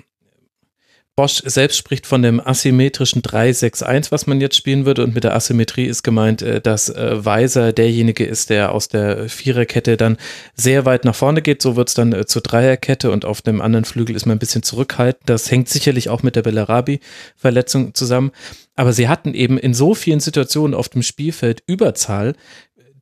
Bosch 1.13 1.41
selbst 1.43 1.75
spricht 1.75 2.07
von 2.07 2.21
dem 2.21 2.39
asymmetrischen 2.39 3.21
3-6-1, 3.21 4.09
was 4.13 4.25
man 4.25 4.39
jetzt 4.39 4.55
spielen 4.55 4.85
würde. 4.85 5.03
Und 5.03 5.13
mit 5.13 5.25
der 5.25 5.35
Asymmetrie 5.35 5.83
ist 5.83 6.03
gemeint, 6.03 6.41
äh, 6.41 6.61
dass 6.61 6.87
äh, 6.87 7.25
Weiser 7.25 7.73
derjenige 7.73 8.23
ist, 8.25 8.49
der 8.49 8.71
aus 8.71 8.87
der 8.87 9.27
Viererkette 9.27 9.97
dann 9.97 10.15
sehr 10.53 10.85
weit 10.85 11.03
nach 11.03 11.13
vorne 11.13 11.41
geht. 11.41 11.61
So 11.61 11.75
wird 11.75 11.89
es 11.89 11.93
dann 11.93 12.13
äh, 12.13 12.25
zur 12.25 12.41
Dreierkette 12.41 13.11
und 13.11 13.25
auf 13.25 13.41
dem 13.41 13.59
anderen 13.59 13.83
Flügel 13.83 14.15
ist 14.15 14.25
man 14.25 14.37
ein 14.37 14.39
bisschen 14.39 14.63
zurückhaltend. 14.63 15.29
Das 15.29 15.51
hängt 15.51 15.67
sicherlich 15.67 16.07
auch 16.07 16.23
mit 16.23 16.37
der 16.37 16.43
Bellarabi-Verletzung 16.43 17.93
zusammen. 17.95 18.31
Aber 18.77 18.93
sie 18.93 19.09
hatten 19.09 19.33
eben 19.33 19.57
in 19.57 19.73
so 19.73 19.93
vielen 19.93 20.21
Situationen 20.21 20.73
auf 20.73 20.87
dem 20.87 21.01
Spielfeld 21.01 21.63
Überzahl, 21.67 22.33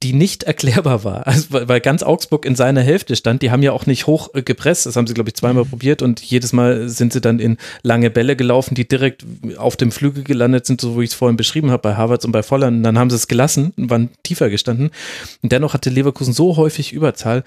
die 0.04 0.14
nicht 0.14 0.44
erklärbar 0.44 1.04
war. 1.04 1.24
Also, 1.34 1.48
weil 1.68 1.80
ganz 1.80 2.04
Augsburg 2.04 2.46
in 2.46 2.56
seiner 2.56 2.82
Hälfte 2.82 3.16
stand. 3.16 3.42
Die 3.42 3.50
haben 3.50 3.64
ja 3.64 3.72
auch 3.72 3.86
nicht 3.86 4.06
hoch 4.06 4.30
äh, 4.36 4.44
gepresst. 4.44 4.86
Das 4.86 4.96
haben 4.96 5.08
sie, 5.08 5.14
glaube 5.14 5.30
ich, 5.30 5.36
zweimal 5.36 5.66
probiert 5.66 6.02
und 6.02 6.20
jedes 6.22 6.54
Mal 6.54 6.90
sind 6.90 7.14
sie 7.14 7.22
dann 7.22 7.40
in 7.40 7.58
lange 7.82 8.10
Bälle 8.12 8.36
gelaufen, 8.36 8.76
die 8.76 8.88
direkt 8.88 9.26
auf 9.58 9.78
dem 9.78 9.92
Flügel 9.92 10.24
gelandet 10.24 10.66
sind, 10.66 10.82
so 10.82 11.00
wie 11.00 11.06
ich 11.06 11.12
es 11.12 11.16
vorhin 11.16 11.38
beschrieben 11.38 11.72
habe, 11.72 11.82
bei 11.82 11.96
Harvards 11.96 12.26
und 12.26 12.32
bei 12.32 12.44
Volland. 12.44 12.78
Und 12.78 12.84
dann 12.84 13.00
haben 13.00 13.10
sie 13.10 13.16
es 13.16 13.28
gelassen 13.28 13.74
und 13.78 13.90
waren 13.90 14.10
tiefer 14.22 14.50
gestanden. 14.50 14.92
Und 15.42 15.52
dennoch 15.52 15.74
hatte 15.74 15.90
Leverkusen 15.90 16.34
so 16.34 16.58
häufig 16.58 16.94
Überzahl. 16.94 17.44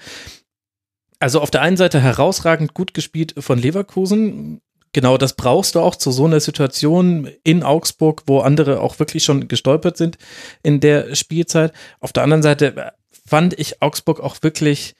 Also 1.19 1.39
auf 1.39 1.51
der 1.51 1.61
einen 1.61 1.77
Seite 1.77 1.99
herausragend 2.01 2.73
gut 2.73 2.93
gespielt 2.93 3.35
von 3.37 3.57
Leverkusen, 3.57 4.61
genau 4.93 5.17
das 5.17 5.33
brauchst 5.33 5.75
du 5.75 5.79
auch 5.79 5.95
zu 5.95 6.11
so 6.11 6.25
einer 6.25 6.39
Situation 6.39 7.29
in 7.43 7.63
Augsburg, 7.63 8.23
wo 8.25 8.39
andere 8.39 8.81
auch 8.81 8.99
wirklich 8.99 9.23
schon 9.23 9.47
gestolpert 9.47 9.97
sind 9.97 10.17
in 10.63 10.79
der 10.79 11.15
Spielzeit. 11.15 11.73
Auf 11.99 12.13
der 12.13 12.23
anderen 12.23 12.43
Seite 12.43 12.93
fand 13.25 13.59
ich 13.59 13.81
Augsburg 13.81 14.19
auch 14.19 14.37
wirklich, 14.41 14.95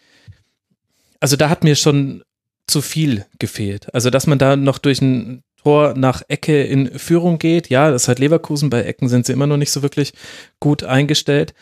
also 1.20 1.36
da 1.36 1.50
hat 1.50 1.64
mir 1.64 1.76
schon 1.76 2.24
zu 2.68 2.82
viel 2.82 3.26
gefehlt. 3.40 3.94
Also, 3.94 4.10
dass 4.10 4.28
man 4.28 4.38
da 4.38 4.56
noch 4.56 4.78
durch 4.78 5.02
ein 5.02 5.44
Tor 5.64 5.94
nach 5.96 6.22
Ecke 6.28 6.64
in 6.64 7.00
Führung 7.00 7.40
geht, 7.40 7.70
ja, 7.70 7.90
das 7.90 8.08
hat 8.08 8.20
Leverkusen, 8.20 8.70
bei 8.70 8.84
Ecken 8.84 9.10
sind 9.10 9.26
sie 9.26 9.34
immer 9.34 9.48
noch 9.48 9.58
nicht 9.58 9.72
so 9.72 9.82
wirklich 9.82 10.14
gut 10.60 10.84
eingestellt. 10.84 11.54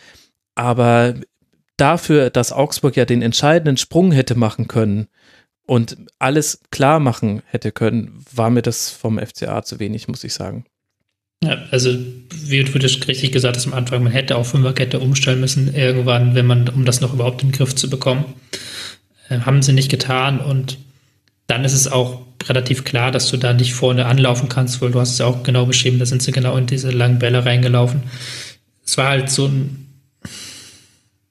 Aber 0.56 1.14
dafür, 1.78 2.30
dass 2.30 2.52
Augsburg 2.52 2.96
ja 2.96 3.06
den 3.06 3.22
entscheidenden 3.22 3.78
Sprung 3.78 4.12
hätte 4.12 4.36
machen 4.36 4.68
können, 4.68 5.08
und 5.66 5.98
alles 6.20 6.60
klar 6.72 7.00
machen 7.00 7.42
hätte 7.48 7.72
können, 7.72 8.24
war 8.34 8.50
mir 8.50 8.62
das 8.62 8.90
vom 8.90 9.20
FCA 9.20 9.64
zu 9.64 9.80
wenig, 9.80 10.08
muss 10.08 10.24
ich 10.24 10.34
sagen. 10.34 10.66
Ja, 11.44 11.58
also 11.72 11.96
wie 12.34 12.64
du 12.64 12.72
richtig 12.72 13.32
gesagt 13.32 13.58
hast 13.58 13.68
am 13.68 13.74
Anfang, 13.74 14.04
man 14.04 14.12
hätte 14.12 14.36
auch 14.36 14.46
Fünferkette 14.46 15.00
umstellen 15.00 15.40
müssen 15.40 15.74
irgendwann, 15.76 16.34
wenn 16.34 16.46
man, 16.46 16.70
um 16.70 16.86
das 16.86 17.02
noch 17.02 17.14
überhaupt 17.14 17.44
in 17.44 17.50
den 17.50 17.58
Griff 17.58 17.76
zu 17.76 17.90
bekommen. 17.90 18.26
Äh, 19.30 19.40
haben 19.40 19.62
sie 19.62 19.74
nicht 19.74 19.92
getan 19.92 20.40
und 20.40 20.78
dann 21.48 21.64
ist 21.64 21.74
es 21.74 21.92
auch 21.92 22.22
relativ 22.48 22.84
klar, 22.84 23.12
dass 23.12 23.30
du 23.30 23.38
da 23.38 23.54
nicht 23.54 23.74
vorne 23.74 24.06
anlaufen 24.06 24.50
kannst, 24.50 24.82
weil 24.82 24.92
du 24.92 25.00
hast 25.00 25.12
es 25.12 25.18
ja 25.20 25.26
auch 25.26 25.44
genau 25.44 25.66
beschrieben, 25.66 26.00
da 26.00 26.06
sind 26.06 26.22
sie 26.22 26.32
genau 26.32 26.58
in 26.58 26.68
diese 26.68 26.92
langen 26.92 27.20
Bälle 27.20 27.46
reingelaufen. 27.46 28.04
Es 28.86 28.98
war 28.98 29.10
halt 29.10 29.30
so 29.30 29.48
ein, 29.48 29.88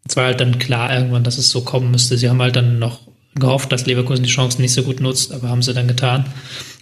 es 0.07 0.17
war 0.17 0.27
halt 0.27 0.41
dann 0.41 0.59
klar 0.59 0.95
irgendwann, 0.95 1.25
dass 1.25 1.39
es 1.39 1.51
so 1.51 1.63
kommen 1.63 1.91
müsste. 1.91 2.19
Sie 2.19 2.29
haben 2.29 2.43
halt 2.43 2.57
dann 2.57 2.79
noch 2.79 3.04
gehofft, 3.35 3.73
dass 3.73 3.87
Leverkusen 3.87 4.25
die 4.25 4.31
Chancen 4.31 4.63
nicht 4.63 4.75
so 4.75 4.83
gut 4.83 5.01
nutzt, 5.01 5.33
aber 5.33 5.49
haben 5.49 5.63
sie 5.63 5.75
dann 5.75 5.89
getan. 5.89 6.27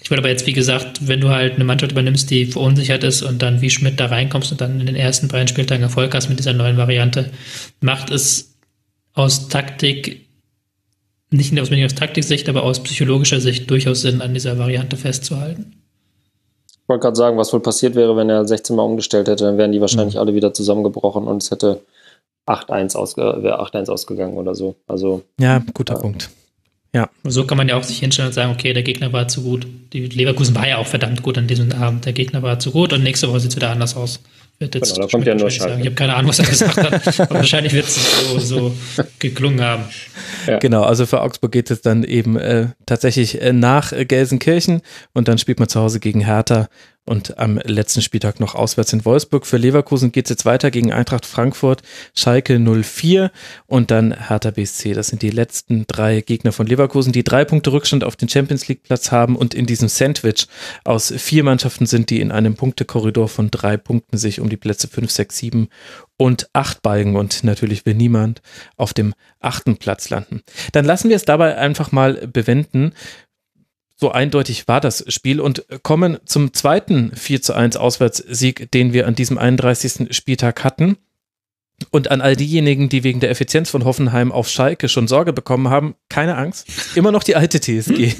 Ich 0.02 0.10
würde 0.10 0.20
aber 0.20 0.28
jetzt, 0.28 0.46
wie 0.46 0.52
gesagt, 0.52 1.06
wenn 1.06 1.20
du 1.20 1.30
halt 1.30 1.54
eine 1.54 1.64
Mannschaft 1.64 1.92
übernimmst, 1.92 2.30
die 2.30 2.46
verunsichert 2.46 3.04
ist 3.04 3.22
und 3.22 3.40
dann 3.40 3.60
wie 3.60 3.70
Schmidt 3.70 4.00
da 4.00 4.06
reinkommst 4.06 4.52
und 4.52 4.60
dann 4.60 4.80
in 4.80 4.86
den 4.86 4.96
ersten 4.96 5.28
beiden 5.28 5.48
Spieltagen 5.48 5.82
Erfolg 5.82 6.14
hast 6.14 6.28
mit 6.28 6.38
dieser 6.38 6.52
neuen 6.52 6.76
Variante, 6.76 7.30
macht 7.80 8.10
es 8.10 8.56
aus 9.14 9.48
Taktik, 9.48 10.26
nicht 11.30 11.58
aus, 11.58 11.70
aus 11.70 11.94
Taktiksicht, 11.94 12.48
aber 12.48 12.64
aus 12.64 12.82
psychologischer 12.82 13.40
Sicht 13.40 13.70
durchaus 13.70 14.02
Sinn, 14.02 14.20
an 14.20 14.34
dieser 14.34 14.58
Variante 14.58 14.96
festzuhalten. 14.96 15.76
Ich 16.66 16.88
wollte 16.88 17.02
gerade 17.02 17.16
sagen, 17.16 17.38
was 17.38 17.52
wohl 17.52 17.60
passiert 17.60 17.94
wäre, 17.94 18.16
wenn 18.16 18.28
er 18.28 18.46
16 18.46 18.74
Mal 18.74 18.82
umgestellt 18.82 19.28
hätte, 19.28 19.44
dann 19.44 19.56
wären 19.56 19.72
die 19.72 19.80
wahrscheinlich 19.80 20.16
mhm. 20.16 20.20
alle 20.20 20.34
wieder 20.34 20.52
zusammengebrochen 20.52 21.26
und 21.26 21.42
es 21.42 21.50
hätte 21.50 21.80
8-1 22.46 22.96
ausge 22.96 23.22
wäre 23.42 23.62
8-1 23.62 23.88
ausgegangen 23.88 24.36
oder 24.36 24.54
so. 24.54 24.74
Also, 24.88 25.22
ja, 25.38 25.62
guter 25.74 25.94
äh, 25.94 26.00
Punkt. 26.00 26.28
Ja. 26.94 27.08
So 27.24 27.46
kann 27.46 27.56
man 27.56 27.68
ja 27.68 27.76
auch 27.76 27.84
sich 27.84 27.98
hinstellen 27.98 28.28
und 28.28 28.34
sagen, 28.34 28.52
okay, 28.52 28.74
der 28.74 28.82
Gegner 28.82 29.12
war 29.12 29.26
zu 29.26 29.42
gut. 29.42 29.66
Die 29.92 30.06
Leverkusen 30.06 30.54
war 30.54 30.68
ja 30.68 30.76
auch 30.76 30.86
verdammt 30.86 31.22
gut 31.22 31.38
an 31.38 31.46
diesem 31.46 31.72
Abend. 31.72 32.04
Der 32.04 32.12
Gegner 32.12 32.42
war 32.42 32.58
zu 32.58 32.70
gut 32.70 32.92
und 32.92 33.02
nächste 33.02 33.28
Woche 33.28 33.40
sieht 33.40 33.50
es 33.50 33.56
wieder 33.56 33.70
anders 33.70 33.96
aus. 33.96 34.20
Wird 34.58 34.74
jetzt 34.74 34.94
genau, 34.94 35.06
da 35.06 35.10
kommt 35.10 35.26
ja 35.26 35.34
nur 35.34 35.50
Schalke. 35.50 35.80
Ich 35.80 35.86
habe 35.86 35.94
keine 35.96 36.14
Ahnung, 36.14 36.28
was 36.28 36.38
er 36.38 36.44
gesagt 36.44 36.76
hat, 36.76 37.20
aber 37.20 37.34
wahrscheinlich 37.36 37.72
wird 37.72 37.86
es 37.86 38.28
so, 38.28 38.38
so 38.38 38.76
geklungen 39.18 39.60
haben. 39.60 39.84
Ja. 40.46 40.58
Genau, 40.58 40.82
also 40.82 41.06
für 41.06 41.22
Augsburg 41.22 41.50
geht 41.50 41.70
es 41.70 41.80
dann 41.80 42.04
eben 42.04 42.36
äh, 42.36 42.68
tatsächlich 42.86 43.40
äh, 43.40 43.52
nach 43.52 43.92
äh, 43.92 44.04
Gelsenkirchen 44.04 44.82
und 45.14 45.28
dann 45.28 45.38
spielt 45.38 45.58
man 45.58 45.68
zu 45.68 45.80
Hause 45.80 45.98
gegen 45.98 46.20
Hertha 46.20 46.68
und 47.04 47.38
am 47.38 47.58
letzten 47.58 48.00
Spieltag 48.00 48.38
noch 48.38 48.54
auswärts 48.54 48.92
in 48.92 49.04
Wolfsburg. 49.04 49.44
Für 49.46 49.56
Leverkusen 49.56 50.12
geht 50.12 50.26
es 50.26 50.30
jetzt 50.30 50.44
weiter 50.44 50.70
gegen 50.70 50.92
Eintracht 50.92 51.26
Frankfurt, 51.26 51.82
Schalke 52.14 52.58
04 52.60 53.32
und 53.66 53.90
dann 53.90 54.28
Hertha 54.28 54.52
BSC. 54.52 54.92
Das 54.92 55.08
sind 55.08 55.22
die 55.22 55.30
letzten 55.30 55.84
drei 55.88 56.20
Gegner 56.20 56.52
von 56.52 56.66
Leverkusen, 56.66 57.12
die 57.12 57.24
drei 57.24 57.44
Punkte 57.44 57.72
Rückstand 57.72 58.04
auf 58.04 58.14
den 58.14 58.28
Champions 58.28 58.68
League 58.68 58.84
Platz 58.84 59.10
haben 59.10 59.34
und 59.34 59.52
in 59.52 59.66
diesem 59.66 59.88
Sandwich 59.88 60.46
aus 60.84 61.12
vier 61.16 61.42
Mannschaften 61.42 61.86
sind, 61.86 62.10
die 62.10 62.20
in 62.20 62.30
einem 62.30 62.54
Punktekorridor 62.54 63.28
von 63.28 63.50
drei 63.50 63.76
Punkten 63.76 64.16
sich 64.16 64.40
um 64.40 64.48
die 64.48 64.56
Plätze 64.56 64.86
5, 64.86 65.10
6, 65.10 65.36
7 65.36 65.68
und 66.16 66.48
8 66.52 66.82
balgen 66.82 67.16
und 67.16 67.42
natürlich 67.42 67.84
will 67.84 67.94
niemand 67.94 68.42
auf 68.76 68.94
dem 68.94 69.12
achten 69.40 69.76
Platz 69.76 70.08
landen. 70.08 70.42
Dann 70.70 70.84
lassen 70.84 71.08
wir 71.08 71.16
es 71.16 71.24
dabei 71.24 71.56
einfach 71.56 71.90
mal 71.90 72.28
bewenden. 72.28 72.92
So 74.02 74.10
eindeutig 74.10 74.66
war 74.66 74.80
das 74.80 75.04
Spiel 75.14 75.40
und 75.40 75.64
kommen 75.84 76.18
zum 76.24 76.52
zweiten 76.52 77.14
4 77.14 77.40
zu 77.40 77.54
1 77.54 77.76
Auswärtssieg, 77.76 78.68
den 78.72 78.92
wir 78.92 79.06
an 79.06 79.14
diesem 79.14 79.38
31. 79.38 80.08
Spieltag 80.12 80.64
hatten. 80.64 80.96
Und 81.90 82.10
an 82.10 82.20
all 82.20 82.36
diejenigen, 82.36 82.88
die 82.88 83.04
wegen 83.04 83.20
der 83.20 83.30
Effizienz 83.30 83.70
von 83.70 83.84
Hoffenheim 83.84 84.32
auf 84.32 84.48
Schalke 84.48 84.88
schon 84.88 85.08
Sorge 85.08 85.32
bekommen 85.32 85.68
haben, 85.68 85.94
keine 86.08 86.36
Angst. 86.36 86.68
Immer 86.94 87.12
noch 87.12 87.22
die 87.22 87.36
alte 87.36 87.60
TSG. 87.60 88.14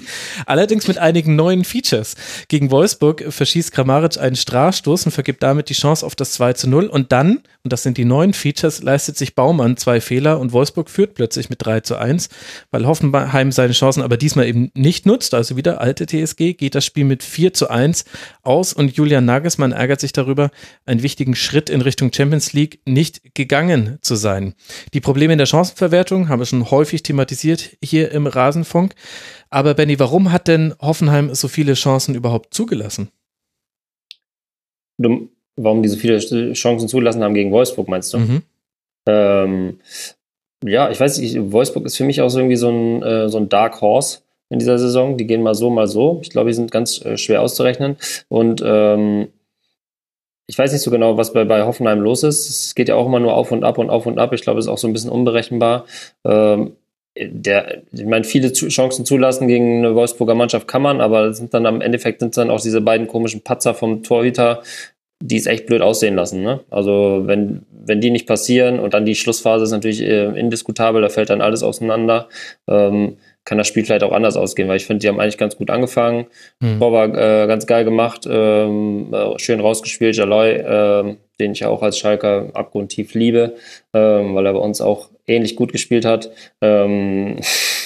Allerdings 0.47 0.89
mit 0.89 0.99
einigen 0.99 1.37
neuen 1.37 1.65
Features. 1.65 2.15
Gegen 2.49 2.71
Wolfsburg 2.71 3.25
verschießt 3.29 3.73
Kramaric 3.73 4.19
einen 4.19 4.37
Strafstoß 4.37 5.07
und 5.07 5.13
vergibt 5.13 5.43
damit 5.43 5.69
die 5.69 5.75
Chance 5.75 6.05
auf 6.05 6.15
das 6.15 6.33
2 6.33 6.55
zu 6.55 6.69
0. 6.69 6.87
Und 6.87 7.13
dann, 7.13 7.43
und 7.63 7.73
das 7.73 7.83
sind 7.83 7.97
die 7.97 8.05
neuen 8.05 8.33
Features, 8.33 8.83
leistet 8.83 9.17
sich 9.17 9.35
Baumann 9.35 9.77
zwei 9.77 10.01
Fehler 10.01 10.41
und 10.41 10.53
Wolfsburg 10.53 10.91
führt 10.91 11.15
plötzlich 11.15 11.49
mit 11.49 11.65
3 11.65 11.81
zu 11.81 11.97
1, 11.97 12.29
weil 12.71 12.87
Hoffenheim 12.87 13.53
seine 13.53 13.73
Chancen 13.73 14.03
aber 14.03 14.17
diesmal 14.17 14.47
eben 14.47 14.71
nicht 14.75 15.07
nutzt. 15.07 15.35
Also 15.35 15.57
wieder 15.57 15.81
alte 15.81 16.07
TSG, 16.07 16.55
geht 16.55 16.75
das 16.75 16.85
Spiel 16.85 17.05
mit 17.05 17.23
4 17.23 17.55
zu 17.55 17.71
1 17.71 18.05
aus 18.43 18.73
und 18.73 18.97
Julian 18.97 19.25
Nagelsmann 19.25 19.73
ärgert 19.73 20.01
sich 20.01 20.13
darüber, 20.13 20.51
einen 20.85 21.03
wichtigen 21.03 21.35
Schritt 21.35 21.71
in 21.71 21.81
Richtung 21.81 22.13
Champions 22.13 22.53
League 22.53 22.81
nicht 22.85 23.35
gegangen 23.35 23.52
gegangen 23.53 23.99
zu 24.01 24.15
sein. 24.15 24.55
Die 24.95 25.03
Probleme 25.03 25.35
in 25.35 25.39
der 25.39 25.45
Chancenverwertung 25.45 26.31
haben 26.31 26.41
wir 26.41 26.47
schon 26.47 26.71
häufig 26.71 27.03
thematisiert 27.03 27.77
hier 27.85 28.11
im 28.11 28.27
Rasenfunk. 28.27 28.95
Aber 29.51 29.75
Benny, 29.75 29.99
warum 29.99 30.33
hat 30.33 30.49
denn 30.49 30.75
Hoffenheim 30.81 31.35
so 31.35 31.49
viele 31.49 31.75
Chancen 31.75 32.15
überhaupt 32.15 32.55
zugelassen? 32.55 33.11
warum 35.57 35.83
die 35.83 35.89
so 35.89 35.99
viele 35.99 36.19
Chancen 36.55 36.89
zugelassen 36.89 37.23
haben 37.23 37.35
gegen 37.35 37.51
Wolfsburg, 37.51 37.89
meinst 37.89 38.15
du? 38.15 38.19
Mhm. 38.21 38.43
Ähm, 39.07 39.81
ja, 40.65 40.91
ich 40.91 40.99
weiß 40.99 41.19
nicht, 41.19 41.37
Wolfsburg 41.53 41.85
ist 41.85 41.97
für 41.97 42.05
mich 42.05 42.23
auch 42.23 42.31
so 42.31 42.39
irgendwie 42.39 42.57
so 42.57 42.71
ein, 42.71 43.03
äh, 43.03 43.29
so 43.29 43.37
ein 43.37 43.51
Dark 43.51 43.83
Horse 43.83 44.21
in 44.49 44.61
dieser 44.61 44.79
Saison. 44.79 45.19
Die 45.19 45.27
gehen 45.27 45.43
mal 45.43 45.55
so, 45.55 45.69
mal 45.69 45.89
so. 45.89 46.21
Ich 46.23 46.31
glaube, 46.31 46.49
die 46.49 46.55
sind 46.55 46.71
ganz 46.71 47.05
äh, 47.05 47.19
schwer 47.19 47.43
auszurechnen. 47.43 47.97
Und 48.29 48.63
ähm, 48.65 49.29
ich 50.47 50.59
weiß 50.59 50.73
nicht 50.73 50.83
so 50.83 50.91
genau, 50.91 51.17
was 51.17 51.33
bei, 51.33 51.45
bei 51.45 51.63
Hoffenheim 51.63 52.01
los 52.01 52.23
ist. 52.23 52.49
Es 52.49 52.75
geht 52.75 52.89
ja 52.89 52.95
auch 52.97 53.07
immer 53.07 53.21
nur 53.21 53.35
auf 53.35 53.53
und 53.53 53.65
ab 53.65 53.79
und 53.79 53.91
auf 53.91 54.07
und 54.07 54.19
ab. 54.19 54.33
Ich 54.33 54.43
glaube, 54.43 54.59
es 54.59 54.67
ist 54.67 54.71
auch 54.71 54.79
so 54.79 54.89
ein 54.89 54.93
bisschen 54.93 55.11
unberechenbar. 55.11 55.87
Ähm, 56.25 56.73
der, 57.17 57.83
ich 57.93 58.07
meine, 58.07 58.25
viele 58.25 58.53
Chancen 58.53 59.05
zulassen 59.05 59.47
gegen 59.47 59.79
eine 59.79 59.95
Wolfsburger 59.95 60.35
Mannschaft 60.35 60.67
kann 60.67 60.83
man, 60.83 61.01
aber 61.01 61.35
sind 61.35 61.53
dann 61.53 61.67
am 61.67 61.81
Endeffekt 61.83 62.21
sind 62.21 62.37
dann 62.37 62.51
auch 62.51 62.61
diese 62.61 62.81
beiden 62.81 63.07
komischen 63.07 63.43
Patzer 63.43 63.75
vom 63.75 64.03
Torhüter, 64.03 64.63
die 65.21 65.37
es 65.37 65.47
echt 65.47 65.67
blöd 65.67 65.83
aussehen 65.83 66.17
lassen. 66.17 66.43
Ne? 66.43 66.61
Also 66.71 67.23
wenn, 67.27 67.67
wenn 67.71 68.01
die 68.01 68.11
nicht 68.11 68.27
passieren 68.27 68.81
und 68.81 68.95
dann 68.95 69.05
die 69.05 69.15
Schlussphase 69.15 69.65
ist 69.65 69.71
natürlich 69.71 70.01
äh, 70.01 70.39
indiskutabel, 70.39 71.03
da 71.03 71.11
fällt 71.11 71.31
dann 71.31 71.43
alles 71.43 71.63
auseinander. 71.63 72.29
Ähm, 72.67 73.19
kann 73.45 73.59
das 73.59 73.67
Spiel 73.67 73.85
vielleicht 73.85 74.05
auch 74.05 74.13
anders 74.13 74.37
ausgehen, 74.37 74.69
weil 74.69 74.77
ich 74.77 74.87
finde, 74.87 75.01
die 75.01 75.09
haben 75.09 75.19
eigentlich 75.19 75.39
ganz 75.39 75.57
gut 75.57 75.71
angefangen. 75.71 76.27
Mhm. 76.61 76.79
Tor 76.79 76.93
war 76.93 77.09
äh, 77.09 77.47
ganz 77.47 77.67
geil 77.67 77.85
gemacht, 77.85 78.27
ähm, 78.31 79.13
äh, 79.13 79.39
schön 79.39 79.61
rausgespielt, 79.61 80.17
Jaloy, 80.17 80.51
äh, 80.51 81.17
den 81.41 81.53
ich 81.53 81.61
ja 81.61 81.69
auch 81.69 81.83
als 81.83 81.99
Schalker 81.99 82.51
abgrundtief 82.55 83.15
liebe, 83.15 83.55
ähm, 83.95 84.35
weil 84.35 84.47
er 84.47 84.53
bei 84.53 84.61
uns 84.61 84.81
auch 84.81 85.09
ähnlich 85.27 85.57
gut 85.57 85.73
gespielt 85.73 86.05
hat. 86.05 86.31
Ähm, 86.61 87.39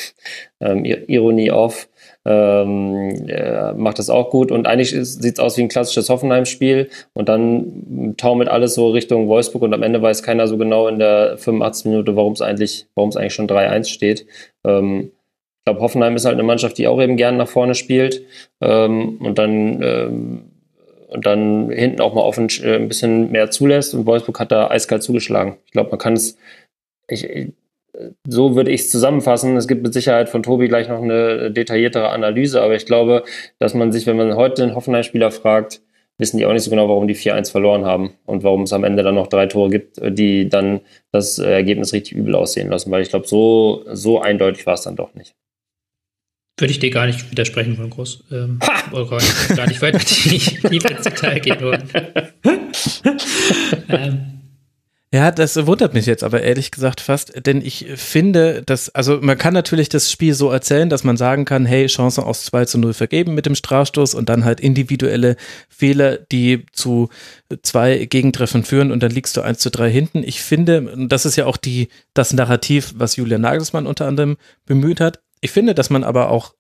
ähm 0.61 0.85
Ironie 0.85 1.51
off. 1.51 1.89
Ähm, 2.29 3.29
macht 3.77 4.01
das 4.01 4.11
auch 4.11 4.31
gut 4.31 4.51
und 4.51 4.67
eigentlich 4.67 4.91
sieht 4.91 5.35
es 5.35 5.39
aus 5.39 5.57
wie 5.57 5.63
ein 5.63 5.69
klassisches 5.69 6.09
Hoffenheim-Spiel 6.09 6.91
und 7.13 7.29
dann 7.29 8.15
taumelt 8.17 8.49
alles 8.49 8.75
so 8.75 8.91
Richtung 8.91 9.29
Wolfsburg 9.29 9.63
und 9.63 9.73
am 9.73 9.85
Ende 9.85 10.03
weiß 10.03 10.25
keiner 10.25 10.49
so 10.49 10.59
genau 10.59 10.89
in 10.89 10.99
der 10.99 11.39
85. 11.39 11.85
Minute, 11.85 12.17
warum 12.17 12.33
es 12.33 12.43
eigentlich, 12.43 12.89
warum 12.97 13.11
es 13.11 13.17
eigentlich 13.17 13.35
schon 13.35 13.47
3-1 13.47 13.85
steht. 13.85 14.27
Ähm, 14.65 15.13
glaube, 15.67 15.81
Hoffenheim 15.81 16.17
ist 16.17 16.25
halt 16.25 16.35
eine 16.35 16.45
Mannschaft, 16.45 16.79
die 16.79 16.87
auch 16.87 17.01
eben 17.03 17.17
gern 17.17 17.37
nach 17.37 17.49
vorne 17.49 17.75
spielt 17.75 18.23
ähm, 18.61 19.19
und 19.19 19.37
dann 19.37 19.83
ähm, 19.83 20.43
und 21.09 21.25
dann 21.25 21.71
hinten 21.71 22.01
auch 22.01 22.15
mal 22.15 22.23
offen 22.23 22.49
äh, 22.63 22.77
ein 22.77 22.89
bisschen 22.89 23.31
mehr 23.31 23.51
zulässt 23.51 23.95
und 23.95 24.07
Wolfsburg 24.07 24.41
hat 24.41 24.53
da 24.53 24.71
eiskalt 24.71 25.03
zugeschlagen. 25.03 25.57
Ich 25.67 25.73
glaube, 25.73 25.91
man 25.91 25.99
kann 25.99 26.15
es 26.15 26.39
ich, 27.09 27.53
so 28.29 28.57
würde 28.57 28.71
ich 28.71 28.83
es 28.83 28.91
zusammenfassen. 28.91 29.57
Es 29.57 29.69
gibt 29.69 29.83
mit 29.83 29.95
Sicherheit 29.95 30.29
von 30.29 30.43
Tobi 30.43 30.69
gleich 30.69 30.89
noch 30.89 31.03
eine 31.03 31.51
detailliertere 31.51 32.11
Analyse, 32.11 32.61
aber 32.63 32.75
ich 32.75 32.87
glaube, 32.87 33.25
dass 33.59 33.75
man 33.75 33.93
sich, 33.93 34.07
wenn 34.07 34.17
man 34.17 34.37
heute 34.37 34.67
den 34.67 34.75
Hoffenheim-Spieler 34.75 35.31
fragt, 35.31 35.81
wissen 36.19 36.39
die 36.39 36.47
auch 36.47 36.53
nicht 36.53 36.63
so 36.63 36.71
genau, 36.71 36.89
warum 36.89 37.09
die 37.09 37.15
4-1 37.15 37.51
verloren 37.51 37.85
haben 37.85 38.15
und 38.27 38.43
warum 38.43 38.63
es 38.63 38.73
am 38.73 38.85
Ende 38.85 39.03
dann 39.03 39.15
noch 39.15 39.29
drei 39.29 39.47
Tore 39.47 39.71
gibt, 39.71 39.99
die 40.03 40.49
dann 40.49 40.81
das 41.13 41.39
Ergebnis 41.39 41.93
richtig 41.93 42.17
übel 42.17 42.35
aussehen 42.35 42.71
lassen, 42.71 42.91
weil 42.91 43.03
ich 43.03 43.11
glaube, 43.11 43.27
so, 43.27 43.85
so 43.93 44.21
eindeutig 44.21 44.67
war 44.67 44.75
es 44.75 44.83
dann 44.83 44.97
doch 44.97 45.15
nicht. 45.15 45.35
Würde 46.59 46.71
ich 46.71 46.79
dir 46.79 46.91
gar 46.91 47.07
nicht 47.07 47.31
widersprechen 47.31 47.77
wollen, 47.77 47.91
Groß. 47.91 48.25
Ähm, 48.33 48.61
oder 48.93 49.07
gar 49.07 49.17
nicht, 49.17 49.57
gar 49.57 49.67
nicht 49.67 49.83
weiter 49.83 49.99
tiefer 49.99 50.91
ins 50.91 51.03
Detail 51.03 51.39
gehen 51.41 51.61
wollen. 51.61 51.83
ähm, 53.89 54.37
ja, 55.13 55.31
das 55.31 55.67
wundert 55.67 55.95
mich 55.95 56.05
jetzt 56.05 56.25
aber 56.25 56.43
ehrlich 56.43 56.73
gesagt 56.73 57.01
fast, 57.01 57.47
denn 57.47 57.63
ich 57.63 57.87
finde, 57.95 58.63
dass, 58.67 58.93
also 58.95 59.19
man 59.23 59.39
kann 59.39 59.55
natürlich 59.55 59.89
das 59.89 60.11
Spiel 60.11 60.35
so 60.35 60.51
erzählen, 60.51 60.91
dass 60.91 61.05
man 61.05 61.17
sagen 61.17 61.45
kann, 61.45 61.65
hey, 61.65 61.87
Chancen 61.87 62.25
aus 62.25 62.45
2 62.47 62.65
zu 62.65 62.79
0 62.79 62.93
vergeben 62.93 63.35
mit 63.35 63.47
dem 63.47 63.55
Strafstoß 63.55 64.15
und 64.15 64.29
dann 64.29 64.45
halt 64.45 64.61
individuelle 64.61 65.37
Fehler, 65.69 66.19
die 66.19 66.67
zu 66.73 67.09
zwei 67.63 68.05
Gegentreffern 68.07 68.65
führen 68.65 68.91
und 68.91 69.03
dann 69.03 69.13
liegst 69.13 69.37
du 69.37 69.43
1 69.43 69.59
zu 69.59 69.71
3 69.71 69.91
hinten. 69.91 70.23
Ich 70.25 70.43
finde, 70.43 71.07
das 71.09 71.25
ist 71.25 71.37
ja 71.37 71.47
auch 71.47 71.57
die, 71.57 71.89
das 72.13 72.33
Narrativ, 72.33 72.93
was 72.97 73.17
Julian 73.17 73.43
Nagelsmann 73.43 73.87
unter 73.87 74.07
anderem 74.07 74.37
bemüht 74.67 75.01
hat. 75.01 75.21
Ich 75.41 75.51
finde, 75.51 75.75
dass 75.75 75.91
man 75.91 76.05
aber 76.05 76.31
auch 76.31 76.55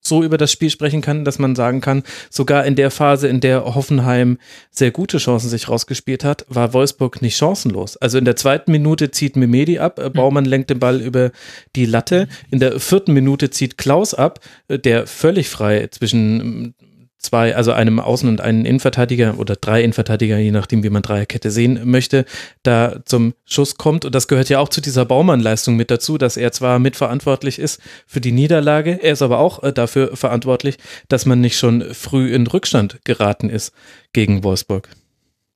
so 0.00 0.22
über 0.22 0.38
das 0.38 0.50
Spiel 0.50 0.70
sprechen 0.70 1.02
kann, 1.02 1.24
dass 1.24 1.38
man 1.38 1.54
sagen 1.54 1.80
kann, 1.80 2.02
sogar 2.30 2.64
in 2.64 2.74
der 2.74 2.90
Phase, 2.90 3.28
in 3.28 3.40
der 3.40 3.74
Hoffenheim 3.74 4.38
sehr 4.70 4.90
gute 4.90 5.18
Chancen 5.18 5.48
sich 5.48 5.68
rausgespielt 5.68 6.24
hat, 6.24 6.46
war 6.48 6.72
Wolfsburg 6.72 7.20
nicht 7.22 7.36
chancenlos. 7.36 7.96
Also 7.98 8.18
in 8.18 8.24
der 8.24 8.36
zweiten 8.36 8.72
Minute 8.72 9.10
zieht 9.10 9.36
Memedi 9.36 9.78
ab, 9.78 9.98
äh, 9.98 10.10
Baumann 10.10 10.46
lenkt 10.46 10.70
den 10.70 10.78
Ball 10.78 11.00
über 11.00 11.32
die 11.76 11.84
Latte. 11.84 12.28
In 12.50 12.60
der 12.60 12.80
vierten 12.80 13.12
Minute 13.12 13.50
zieht 13.50 13.76
Klaus 13.76 14.14
ab, 14.14 14.40
äh, 14.68 14.78
der 14.78 15.06
völlig 15.06 15.48
frei 15.48 15.88
zwischen 15.90 16.74
zwei, 17.20 17.54
also 17.54 17.72
einem 17.72 18.00
Außen- 18.00 18.28
und 18.28 18.40
einen 18.40 18.64
Innenverteidiger 18.64 19.38
oder 19.38 19.54
drei 19.54 19.82
Innenverteidiger, 19.82 20.38
je 20.38 20.50
nachdem, 20.50 20.82
wie 20.82 20.90
man 20.90 21.02
Dreierkette 21.02 21.50
sehen 21.50 21.80
möchte, 21.84 22.24
da 22.62 23.00
zum 23.04 23.34
Schuss 23.44 23.76
kommt. 23.76 24.04
Und 24.04 24.14
das 24.14 24.26
gehört 24.26 24.48
ja 24.48 24.58
auch 24.58 24.70
zu 24.70 24.80
dieser 24.80 25.04
Baumann-Leistung 25.04 25.76
mit 25.76 25.90
dazu, 25.90 26.18
dass 26.18 26.36
er 26.36 26.50
zwar 26.52 26.78
mitverantwortlich 26.78 27.58
ist 27.58 27.80
für 28.06 28.20
die 28.20 28.32
Niederlage, 28.32 29.02
er 29.02 29.12
ist 29.12 29.22
aber 29.22 29.38
auch 29.38 29.62
äh, 29.62 29.72
dafür 29.72 30.16
verantwortlich, 30.16 30.78
dass 31.08 31.26
man 31.26 31.40
nicht 31.40 31.58
schon 31.58 31.94
früh 31.94 32.34
in 32.34 32.46
Rückstand 32.46 33.00
geraten 33.04 33.50
ist 33.50 33.72
gegen 34.12 34.42
Wolfsburg. 34.42 34.88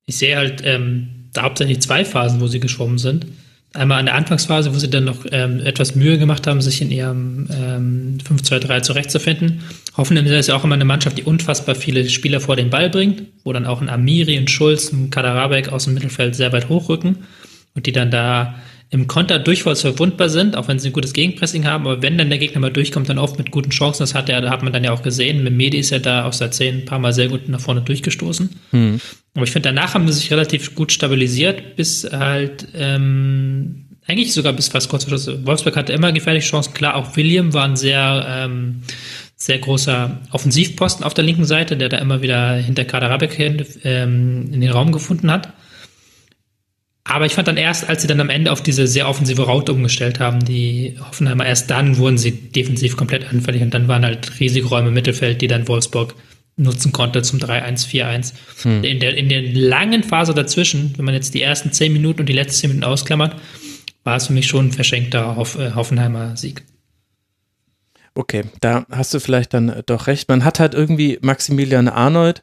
Ich 0.06 0.18
sehe 0.18 0.36
halt 0.36 0.62
ähm, 0.64 1.30
da 1.32 1.42
hauptsächlich 1.42 1.80
zwei 1.80 2.04
Phasen, 2.04 2.40
wo 2.40 2.46
sie 2.46 2.60
geschwommen 2.60 2.98
sind. 2.98 3.26
Einmal 3.74 3.98
an 3.98 4.06
der 4.06 4.14
Anfangsphase, 4.14 4.72
wo 4.72 4.78
sie 4.78 4.88
dann 4.88 5.04
noch 5.04 5.26
ähm, 5.32 5.58
etwas 5.58 5.96
Mühe 5.96 6.16
gemacht 6.16 6.46
haben, 6.46 6.60
sich 6.60 6.80
in 6.80 6.92
ihrem 6.92 7.48
ähm, 7.52 8.18
5-2-3 8.24 8.82
zurechtzufinden. 8.82 9.62
Hoffenheim 9.96 10.26
ist 10.26 10.46
ja 10.46 10.54
auch 10.54 10.62
immer 10.62 10.76
eine 10.76 10.84
Mannschaft, 10.84 11.18
die 11.18 11.24
unfassbar 11.24 11.74
viele 11.74 12.08
Spieler 12.08 12.40
vor 12.40 12.54
den 12.54 12.70
Ball 12.70 12.88
bringt, 12.88 13.24
wo 13.42 13.52
dann 13.52 13.66
auch 13.66 13.80
ein 13.80 13.88
Amiri, 13.88 14.38
ein 14.38 14.46
Schulz, 14.46 14.92
ein 14.92 15.10
Kaderabek 15.10 15.70
aus 15.70 15.84
dem 15.84 15.94
Mittelfeld 15.94 16.36
sehr 16.36 16.52
weit 16.52 16.68
hochrücken 16.68 17.24
und 17.74 17.86
die 17.86 17.92
dann 17.92 18.12
da 18.12 18.54
im 18.90 19.08
Konter 19.08 19.40
durchaus 19.40 19.80
verwundbar 19.80 20.28
sind, 20.28 20.56
auch 20.56 20.68
wenn 20.68 20.78
sie 20.78 20.90
ein 20.90 20.92
gutes 20.92 21.12
Gegenpressing 21.12 21.66
haben. 21.66 21.84
Aber 21.84 22.00
wenn 22.00 22.16
dann 22.16 22.28
der 22.30 22.38
Gegner 22.38 22.60
mal 22.60 22.70
durchkommt, 22.70 23.08
dann 23.08 23.18
oft 23.18 23.38
mit 23.38 23.50
guten 23.50 23.70
Chancen. 23.70 24.04
Das 24.04 24.14
hat, 24.14 24.28
er, 24.28 24.48
hat 24.48 24.62
man 24.62 24.72
dann 24.72 24.84
ja 24.84 24.92
auch 24.92 25.02
gesehen. 25.02 25.42
Mit 25.42 25.52
Medi 25.52 25.78
ist 25.78 25.90
ja 25.90 25.98
da 25.98 26.26
aus 26.26 26.38
der 26.38 26.52
10 26.52 26.76
ein 26.76 26.84
paar 26.84 27.00
Mal 27.00 27.12
sehr 27.12 27.26
gut 27.26 27.48
nach 27.48 27.58
vorne 27.58 27.80
durchgestoßen. 27.80 28.50
Hm. 28.70 29.00
Aber 29.34 29.44
ich 29.44 29.50
finde, 29.50 29.70
danach 29.70 29.94
haben 29.94 30.06
sie 30.06 30.14
sich 30.14 30.30
relativ 30.30 30.74
gut 30.74 30.92
stabilisiert, 30.92 31.76
bis 31.76 32.04
halt 32.10 32.68
ähm, 32.74 33.86
eigentlich 34.06 34.32
sogar 34.32 34.52
bis 34.52 34.68
fast 34.68 34.88
kurz 34.88 35.04
vor 35.04 35.18
Schluss. 35.18 35.46
Wolfsburg 35.46 35.76
hatte 35.76 35.92
immer 35.92 36.12
gefährliche 36.12 36.48
Chancen. 36.48 36.74
Klar, 36.74 36.94
auch 36.94 37.16
William 37.16 37.52
war 37.52 37.64
ein 37.64 37.76
sehr 37.76 38.26
ähm, 38.28 38.82
sehr 39.36 39.58
großer 39.58 40.20
Offensivposten 40.30 41.04
auf 41.04 41.14
der 41.14 41.24
linken 41.24 41.44
Seite, 41.44 41.76
der 41.76 41.88
da 41.88 41.98
immer 41.98 42.22
wieder 42.22 42.54
hinter 42.54 42.84
Kader 42.84 43.10
Rabeck 43.10 43.38
ähm, 43.84 44.50
in 44.52 44.60
den 44.60 44.70
Raum 44.70 44.92
gefunden 44.92 45.30
hat. 45.30 45.52
Aber 47.06 47.26
ich 47.26 47.34
fand 47.34 47.48
dann 47.48 47.58
erst, 47.58 47.88
als 47.88 48.00
sie 48.00 48.08
dann 48.08 48.20
am 48.20 48.30
Ende 48.30 48.50
auf 48.50 48.62
diese 48.62 48.86
sehr 48.86 49.08
offensive 49.08 49.42
Raute 49.42 49.72
umgestellt 49.74 50.20
haben, 50.20 50.42
die 50.42 50.96
Hoffenheimer, 51.06 51.44
erst 51.44 51.70
dann 51.70 51.98
wurden 51.98 52.16
sie 52.16 52.32
defensiv 52.32 52.96
komplett 52.96 53.28
anfällig 53.30 53.60
und 53.60 53.74
dann 53.74 53.88
waren 53.88 54.06
halt 54.06 54.40
riesige 54.40 54.68
Räume 54.68 54.88
im 54.88 54.94
Mittelfeld, 54.94 55.42
die 55.42 55.46
dann 55.46 55.68
Wolfsburg 55.68 56.14
nutzen 56.56 56.92
konnte 56.92 57.22
zum 57.22 57.38
3-1, 57.40 57.88
4-1. 57.88 58.32
Hm. 58.62 58.84
In, 58.84 59.00
der, 59.00 59.16
in 59.16 59.28
der 59.28 59.42
langen 59.42 60.02
Phase 60.02 60.34
dazwischen, 60.34 60.94
wenn 60.96 61.04
man 61.04 61.14
jetzt 61.14 61.34
die 61.34 61.42
ersten 61.42 61.72
10 61.72 61.92
Minuten 61.92 62.20
und 62.20 62.28
die 62.28 62.32
letzten 62.32 62.60
10 62.60 62.70
Minuten 62.70 62.84
ausklammert, 62.84 63.36
war 64.04 64.16
es 64.16 64.26
für 64.28 64.32
mich 64.32 64.46
schon 64.46 64.66
ein 64.66 64.72
verschenkter 64.72 65.36
Hoff, 65.36 65.58
äh, 65.58 65.72
Hoffenheimer 65.72 66.36
Sieg. 66.36 66.62
Okay, 68.14 68.44
da 68.60 68.86
hast 68.90 69.12
du 69.12 69.18
vielleicht 69.18 69.54
dann 69.54 69.82
doch 69.86 70.06
recht. 70.06 70.28
Man 70.28 70.44
hat 70.44 70.60
halt 70.60 70.74
irgendwie 70.74 71.18
Maximilian 71.20 71.88
Arnold 71.88 72.42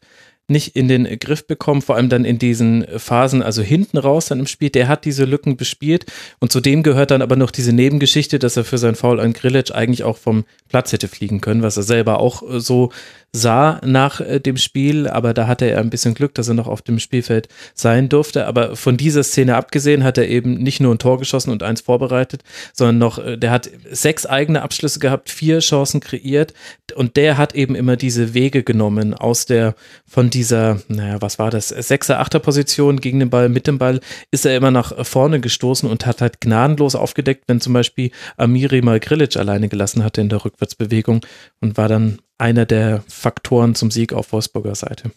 nicht 0.51 0.75
in 0.75 0.87
den 0.87 1.05
Griff 1.17 1.47
bekommen, 1.47 1.81
vor 1.81 1.95
allem 1.95 2.09
dann 2.09 2.25
in 2.25 2.37
diesen 2.37 2.85
Phasen, 2.97 3.41
also 3.41 3.61
hinten 3.61 3.97
raus 3.97 4.27
dann 4.27 4.39
im 4.39 4.47
Spiel, 4.47 4.69
der 4.69 4.87
hat 4.87 5.05
diese 5.05 5.25
Lücken 5.25 5.57
bespielt 5.57 6.05
und 6.39 6.51
zudem 6.51 6.83
gehört 6.83 7.11
dann 7.11 7.21
aber 7.21 7.37
noch 7.37 7.51
diese 7.51 7.73
Nebengeschichte, 7.73 8.37
dass 8.37 8.57
er 8.57 8.65
für 8.65 8.77
sein 8.77 8.95
Foul 8.95 9.19
an 9.19 9.33
Grillitsch 9.33 9.71
eigentlich 9.71 10.03
auch 10.03 10.17
vom 10.17 10.45
Platz 10.67 10.91
hätte 10.91 11.07
fliegen 11.07 11.41
können, 11.41 11.63
was 11.63 11.77
er 11.77 11.83
selber 11.83 12.19
auch 12.19 12.43
äh, 12.43 12.59
so 12.59 12.91
sah 13.33 13.79
nach 13.85 14.19
äh, 14.19 14.39
dem 14.39 14.57
Spiel, 14.57 15.07
aber 15.07 15.33
da 15.33 15.47
hatte 15.47 15.65
er 15.65 15.79
ein 15.79 15.89
bisschen 15.89 16.13
Glück, 16.13 16.35
dass 16.35 16.49
er 16.49 16.53
noch 16.53 16.67
auf 16.67 16.81
dem 16.81 16.99
Spielfeld 16.99 17.47
sein 17.73 18.09
durfte. 18.09 18.45
Aber 18.45 18.75
von 18.75 18.97
dieser 18.97 19.23
Szene 19.23 19.55
abgesehen 19.55 20.03
hat 20.03 20.17
er 20.17 20.27
eben 20.27 20.55
nicht 20.55 20.81
nur 20.81 20.93
ein 20.93 20.99
Tor 20.99 21.17
geschossen 21.17 21.51
und 21.51 21.63
eins 21.63 21.81
vorbereitet, 21.81 22.43
sondern 22.73 22.97
noch, 22.97 23.19
äh, 23.19 23.37
der 23.37 23.51
hat 23.51 23.69
sechs 23.89 24.25
eigene 24.25 24.61
Abschlüsse 24.61 24.99
gehabt, 24.99 25.29
vier 25.29 25.59
Chancen 25.59 26.01
kreiert 26.01 26.53
und 26.95 27.15
der 27.15 27.37
hat 27.37 27.55
eben 27.55 27.75
immer 27.75 27.95
diese 27.95 28.33
Wege 28.33 28.63
genommen 28.63 29.13
aus 29.13 29.45
der, 29.45 29.75
von 30.05 30.29
dieser, 30.29 30.81
naja, 30.89 31.21
was 31.21 31.39
war 31.39 31.51
das, 31.51 31.69
Sechser, 31.69 32.19
Achter 32.19 32.39
Position 32.39 32.99
gegen 32.99 33.19
den 33.19 33.29
Ball, 33.29 33.47
mit 33.47 33.65
dem 33.65 33.77
Ball, 33.77 34.01
ist 34.31 34.45
er 34.45 34.55
immer 34.57 34.71
nach 34.71 35.05
vorne 35.05 35.39
gestoßen 35.39 35.89
und 35.89 36.05
hat 36.05 36.21
halt 36.21 36.41
gnadenlos 36.41 36.95
aufgedeckt, 36.95 37.45
wenn 37.47 37.61
zum 37.61 37.73
Beispiel 37.73 38.11
Amiri 38.35 38.81
mal 38.81 38.99
Grilic 38.99 39.37
alleine 39.37 39.69
gelassen 39.69 40.03
hatte 40.03 40.19
in 40.19 40.29
der 40.29 40.43
Rückwärtsbewegung 40.43 41.25
und 41.61 41.77
war 41.77 41.87
dann 41.87 42.19
einer 42.41 42.65
der 42.65 43.03
Faktoren 43.07 43.75
zum 43.75 43.91
Sieg 43.91 44.13
auf 44.13 44.33
Wolfsburger 44.33 44.75
Seite. 44.75 45.11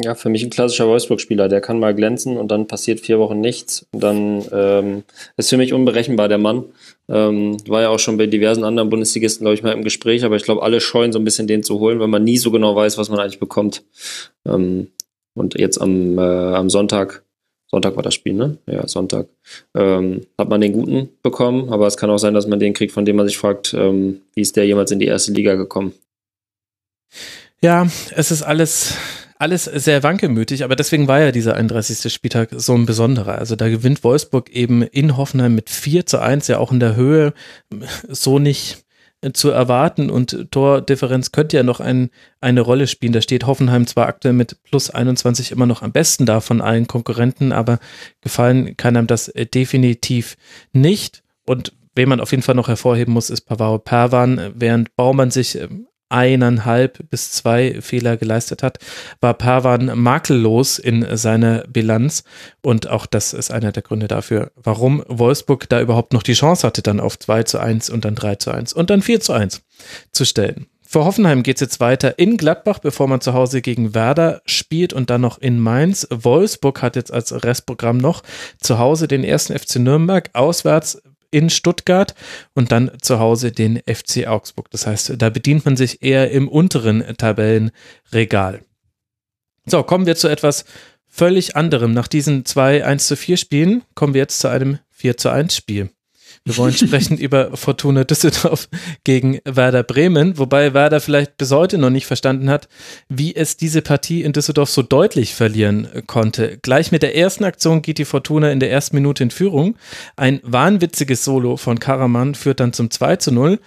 Ja, 0.00 0.14
für 0.14 0.28
mich 0.28 0.44
ein 0.44 0.50
klassischer 0.50 0.86
Wolfsburg-Spieler. 0.86 1.48
Der 1.48 1.60
kann 1.60 1.80
mal 1.80 1.94
glänzen 1.94 2.36
und 2.36 2.48
dann 2.52 2.68
passiert 2.68 3.00
vier 3.00 3.18
Wochen 3.18 3.40
nichts. 3.40 3.86
Dann 3.92 4.44
ähm, 4.52 5.02
ist 5.36 5.50
für 5.50 5.56
mich 5.56 5.72
unberechenbar 5.72 6.28
der 6.28 6.38
Mann. 6.38 6.64
Ähm, 7.08 7.56
war 7.66 7.82
ja 7.82 7.88
auch 7.88 7.98
schon 7.98 8.16
bei 8.16 8.26
diversen 8.26 8.62
anderen 8.62 8.90
Bundesligisten, 8.90 9.44
glaube 9.44 9.54
ich, 9.54 9.62
mal 9.62 9.72
im 9.72 9.82
Gespräch, 9.82 10.24
aber 10.24 10.36
ich 10.36 10.44
glaube, 10.44 10.62
alle 10.62 10.80
scheuen 10.80 11.12
so 11.12 11.18
ein 11.18 11.24
bisschen 11.24 11.48
den 11.48 11.64
zu 11.64 11.80
holen, 11.80 11.98
weil 11.98 12.06
man 12.06 12.22
nie 12.22 12.38
so 12.38 12.52
genau 12.52 12.76
weiß, 12.76 12.96
was 12.96 13.08
man 13.08 13.18
eigentlich 13.18 13.40
bekommt. 13.40 13.82
Ähm, 14.46 14.88
und 15.34 15.58
jetzt 15.58 15.80
am, 15.80 16.18
äh, 16.18 16.22
am 16.22 16.70
Sonntag 16.70 17.24
Sonntag 17.70 17.96
war 17.96 18.02
das 18.02 18.14
Spiel, 18.14 18.32
ne? 18.32 18.56
Ja, 18.66 18.88
Sonntag. 18.88 19.28
Ähm, 19.74 20.22
hat 20.38 20.48
man 20.48 20.60
den 20.60 20.72
guten 20.72 21.10
bekommen, 21.22 21.70
aber 21.70 21.86
es 21.86 21.98
kann 21.98 22.08
auch 22.08 22.18
sein, 22.18 22.32
dass 22.32 22.46
man 22.46 22.58
den 22.58 22.72
kriegt, 22.72 22.92
von 22.92 23.04
dem 23.04 23.16
man 23.16 23.26
sich 23.26 23.36
fragt, 23.36 23.74
ähm, 23.74 24.22
wie 24.34 24.40
ist 24.40 24.56
der 24.56 24.66
jemals 24.66 24.90
in 24.90 24.98
die 24.98 25.06
erste 25.06 25.32
Liga 25.32 25.54
gekommen? 25.54 25.92
Ja, 27.60 27.88
es 28.14 28.30
ist 28.30 28.42
alles, 28.42 28.94
alles 29.38 29.64
sehr 29.64 30.02
wankemütig, 30.02 30.64
aber 30.64 30.76
deswegen 30.76 31.08
war 31.08 31.20
ja 31.20 31.32
dieser 31.32 31.54
31. 31.54 32.12
Spieltag 32.12 32.50
so 32.52 32.74
ein 32.74 32.86
besonderer. 32.86 33.38
Also 33.38 33.56
da 33.56 33.68
gewinnt 33.68 34.04
Wolfsburg 34.04 34.50
eben 34.50 34.82
in 34.82 35.16
Hoffenheim 35.16 35.54
mit 35.54 35.70
4 35.70 36.06
zu 36.06 36.20
1, 36.20 36.48
ja 36.48 36.58
auch 36.58 36.72
in 36.72 36.80
der 36.80 36.96
Höhe 36.96 37.32
so 38.08 38.38
nicht 38.38 38.84
zu 39.32 39.50
erwarten 39.50 40.10
und 40.10 40.46
Tordifferenz 40.52 41.32
könnte 41.32 41.56
ja 41.56 41.64
noch 41.64 41.80
ein, 41.80 42.10
eine 42.40 42.60
Rolle 42.60 42.86
spielen. 42.86 43.12
Da 43.12 43.20
steht 43.20 43.46
Hoffenheim 43.46 43.86
zwar 43.86 44.06
aktuell 44.06 44.34
mit 44.34 44.62
plus 44.62 44.90
21 44.90 45.50
immer 45.50 45.66
noch 45.66 45.82
am 45.82 45.90
besten 45.90 46.24
da 46.24 46.40
von 46.40 46.60
allen 46.60 46.86
Konkurrenten, 46.86 47.50
aber 47.50 47.80
gefallen 48.20 48.76
kann 48.76 48.96
einem 48.96 49.08
das 49.08 49.32
definitiv 49.54 50.36
nicht. 50.72 51.24
Und 51.46 51.72
wen 51.96 52.08
man 52.08 52.20
auf 52.20 52.30
jeden 52.30 52.44
Fall 52.44 52.54
noch 52.54 52.68
hervorheben 52.68 53.12
muss, 53.12 53.30
ist 53.30 53.40
Pavaro 53.40 53.80
Perwan, 53.80 54.52
während 54.54 54.94
Baumann 54.94 55.32
sich 55.32 55.58
ähm, 55.58 55.87
eineinhalb 56.08 57.08
bis 57.10 57.32
zwei 57.32 57.80
Fehler 57.80 58.16
geleistet 58.16 58.62
hat, 58.62 58.78
war 59.20 59.34
Pavan 59.34 59.98
makellos 59.98 60.78
in 60.78 61.06
seiner 61.16 61.64
Bilanz. 61.68 62.24
Und 62.62 62.88
auch 62.88 63.06
das 63.06 63.32
ist 63.32 63.50
einer 63.50 63.72
der 63.72 63.82
Gründe 63.82 64.08
dafür, 64.08 64.52
warum 64.56 65.04
Wolfsburg 65.08 65.68
da 65.68 65.80
überhaupt 65.80 66.12
noch 66.12 66.22
die 66.22 66.34
Chance 66.34 66.66
hatte, 66.66 66.82
dann 66.82 67.00
auf 67.00 67.18
2 67.18 67.42
zu 67.44 67.58
1 67.58 67.90
und 67.90 68.04
dann 68.04 68.14
3 68.14 68.36
zu 68.36 68.50
1 68.50 68.72
und 68.72 68.90
dann 68.90 69.02
4 69.02 69.20
zu 69.20 69.32
1 69.32 69.62
zu 70.12 70.24
stellen. 70.24 70.66
Für 70.90 71.04
Hoffenheim 71.04 71.42
geht 71.42 71.56
es 71.56 71.60
jetzt 71.60 71.80
weiter 71.80 72.18
in 72.18 72.38
Gladbach, 72.38 72.78
bevor 72.78 73.08
man 73.08 73.20
zu 73.20 73.34
Hause 73.34 73.60
gegen 73.60 73.94
Werder 73.94 74.40
spielt 74.46 74.94
und 74.94 75.10
dann 75.10 75.20
noch 75.20 75.36
in 75.36 75.60
Mainz. 75.60 76.08
Wolfsburg 76.10 76.80
hat 76.80 76.96
jetzt 76.96 77.12
als 77.12 77.44
Restprogramm 77.44 77.98
noch 77.98 78.22
zu 78.58 78.78
Hause 78.78 79.06
den 79.06 79.22
ersten 79.22 79.58
FC 79.58 79.76
Nürnberg, 79.80 80.30
auswärts 80.32 81.02
in 81.30 81.50
Stuttgart 81.50 82.14
und 82.54 82.72
dann 82.72 82.90
zu 83.00 83.18
Hause 83.18 83.52
den 83.52 83.80
FC 83.86 84.26
Augsburg. 84.26 84.70
Das 84.70 84.86
heißt, 84.86 85.14
da 85.18 85.30
bedient 85.30 85.64
man 85.64 85.76
sich 85.76 86.02
eher 86.02 86.30
im 86.30 86.48
unteren 86.48 87.04
Tabellenregal. 87.16 88.62
So, 89.66 89.82
kommen 89.82 90.06
wir 90.06 90.16
zu 90.16 90.28
etwas 90.28 90.64
völlig 91.06 91.56
anderem. 91.56 91.92
Nach 91.92 92.08
diesen 92.08 92.44
zwei 92.44 92.84
1 92.84 93.06
zu 93.06 93.16
4 93.16 93.36
Spielen 93.36 93.82
kommen 93.94 94.14
wir 94.14 94.22
jetzt 94.22 94.40
zu 94.40 94.48
einem 94.48 94.78
4 94.90 95.16
zu 95.16 95.30
1 95.30 95.54
Spiel. 95.54 95.90
Wir 96.48 96.56
wollen 96.56 96.72
sprechen 96.74 97.18
über 97.18 97.54
Fortuna 97.58 98.04
Düsseldorf 98.04 98.70
gegen 99.04 99.38
Werder 99.44 99.82
Bremen, 99.82 100.38
wobei 100.38 100.72
Werder 100.72 101.00
vielleicht 101.00 101.36
bis 101.36 101.50
heute 101.50 101.76
noch 101.76 101.90
nicht 101.90 102.06
verstanden 102.06 102.48
hat, 102.48 102.68
wie 103.10 103.36
es 103.36 103.58
diese 103.58 103.82
Partie 103.82 104.22
in 104.22 104.32
Düsseldorf 104.32 104.70
so 104.70 104.80
deutlich 104.80 105.34
verlieren 105.34 105.88
konnte. 106.06 106.58
Gleich 106.62 106.90
mit 106.90 107.02
der 107.02 107.14
ersten 107.14 107.44
Aktion 107.44 107.82
geht 107.82 107.98
die 107.98 108.06
Fortuna 108.06 108.50
in 108.50 108.60
der 108.60 108.70
ersten 108.70 108.96
Minute 108.96 109.24
in 109.24 109.30
Führung. 109.30 109.76
Ein 110.16 110.40
wahnwitziges 110.42 111.22
Solo 111.22 111.58
von 111.58 111.78
Karaman 111.78 112.34
führt 112.34 112.60
dann 112.60 112.72
zum 112.72 112.90
2 112.90 113.16
zu 113.16 113.30
0. 113.30 113.58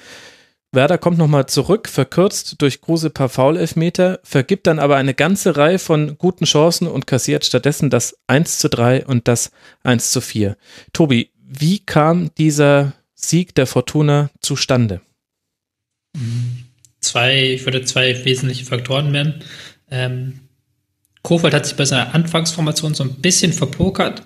Werder 0.73 0.97
kommt 0.97 1.17
nochmal 1.17 1.47
zurück, 1.47 1.89
verkürzt 1.89 2.61
durch 2.61 2.79
große 2.79 3.09
paar 3.09 3.27
Foulelfmeter, 3.27 4.21
vergibt 4.23 4.67
dann 4.67 4.79
aber 4.79 4.95
eine 4.95 5.13
ganze 5.13 5.57
Reihe 5.57 5.79
von 5.79 6.17
guten 6.17 6.45
Chancen 6.45 6.87
und 6.87 7.07
kassiert 7.07 7.43
stattdessen 7.43 7.89
das 7.89 8.17
1 8.27 8.59
zu 8.59 8.69
3 8.69 9.05
und 9.05 9.27
das 9.27 9.51
1 9.83 10.11
zu 10.11 10.21
4. 10.21 10.55
Tobi, 10.93 11.30
wie 11.51 11.79
kam 11.79 12.33
dieser 12.37 12.93
Sieg 13.13 13.53
der 13.55 13.67
Fortuna 13.67 14.29
zustande? 14.39 15.01
Zwei, 17.01 17.53
ich 17.53 17.65
würde 17.65 17.83
zwei 17.83 18.23
wesentliche 18.25 18.65
Faktoren 18.65 19.11
nennen. 19.11 19.43
Ähm, 19.89 20.39
Kofeld 21.23 21.53
hat 21.53 21.65
sich 21.65 21.75
bei 21.75 21.85
seiner 21.85 22.15
Anfangsformation 22.15 22.93
so 22.93 23.03
ein 23.03 23.15
bisschen 23.15 23.53
verpokert. 23.53 24.23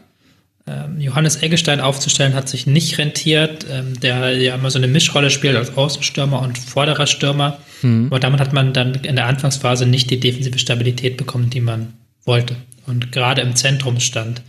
Ähm, 0.67 0.99
Johannes 0.99 1.41
Eggestein 1.41 1.79
aufzustellen 1.79 2.33
hat 2.33 2.47
sich 2.47 2.67
nicht 2.67 2.97
rentiert, 2.97 3.65
ähm, 3.69 3.99
der 3.99 4.37
ja 4.37 4.55
immer 4.55 4.71
so 4.71 4.79
eine 4.79 4.87
Mischrolle 4.87 5.29
spielt 5.29 5.55
als 5.55 5.75
Außenstürmer 5.75 6.41
und 6.41 6.57
vorderer 6.57 7.07
Stürmer. 7.07 7.59
Mhm. 7.81 8.09
Und 8.09 8.23
damit 8.23 8.39
hat 8.39 8.53
man 8.53 8.73
dann 8.73 8.95
in 8.95 9.15
der 9.15 9.27
Anfangsphase 9.27 9.85
nicht 9.85 10.09
die 10.09 10.19
defensive 10.19 10.59
Stabilität 10.59 11.17
bekommen, 11.17 11.49
die 11.49 11.61
man 11.61 11.93
wollte. 12.23 12.55
Und 12.87 13.11
gerade 13.11 13.41
im 13.41 13.55
Zentrum 13.55 13.99
stand 13.99 14.41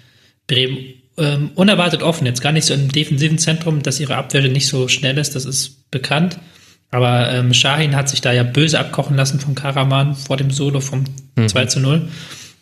Bremen 0.47 0.94
ähm, 1.18 1.51
unerwartet 1.55 2.02
offen. 2.02 2.26
Jetzt 2.26 2.40
gar 2.40 2.52
nicht 2.52 2.66
so 2.66 2.74
im 2.74 2.90
defensiven 2.90 3.38
Zentrum, 3.38 3.82
dass 3.82 4.01
ihre 4.01 4.16
Abwehr 4.16 4.43
nicht 4.48 4.68
so 4.68 4.88
schnell 4.88 5.18
ist, 5.18 5.34
das 5.34 5.44
ist 5.44 5.90
bekannt. 5.90 6.38
Aber 6.90 7.30
ähm, 7.32 7.52
Shahin 7.52 7.97
hat 7.97 8.09
sich 8.09 8.20
da 8.20 8.32
ja 8.32 8.43
böse 8.43 8.78
abkochen 8.78 9.16
lassen 9.16 9.40
von 9.40 9.55
Karaman 9.55 10.14
vor 10.14 10.36
dem 10.36 10.51
Solo 10.51 10.80
vom 10.80 11.05
mhm. 11.34 11.48
2 11.48 11.66
zu 11.66 11.80
0. 11.80 12.09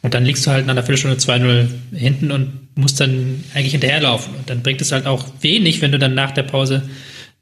Und 0.03 0.15
dann 0.15 0.25
liegst 0.25 0.47
du 0.47 0.51
halt 0.51 0.67
nach 0.67 0.73
einer 0.73 0.83
Viertelstunde 0.83 1.17
2-0 1.17 1.97
hinten 1.97 2.31
und 2.31 2.77
musst 2.77 3.01
dann 3.01 3.43
eigentlich 3.55 3.73
hinterherlaufen. 3.73 4.35
Und 4.35 4.51
dann 4.51 4.63
bringt 4.63 4.81
es 4.81 4.93
halt 4.93 5.07
auch 5.07 5.27
wenig, 5.41 5.81
wenn 5.81 5.93
du 5.93 5.99
dann 5.99 6.15
nach 6.15 6.33
der 6.33 6.43
Pause 6.43 6.83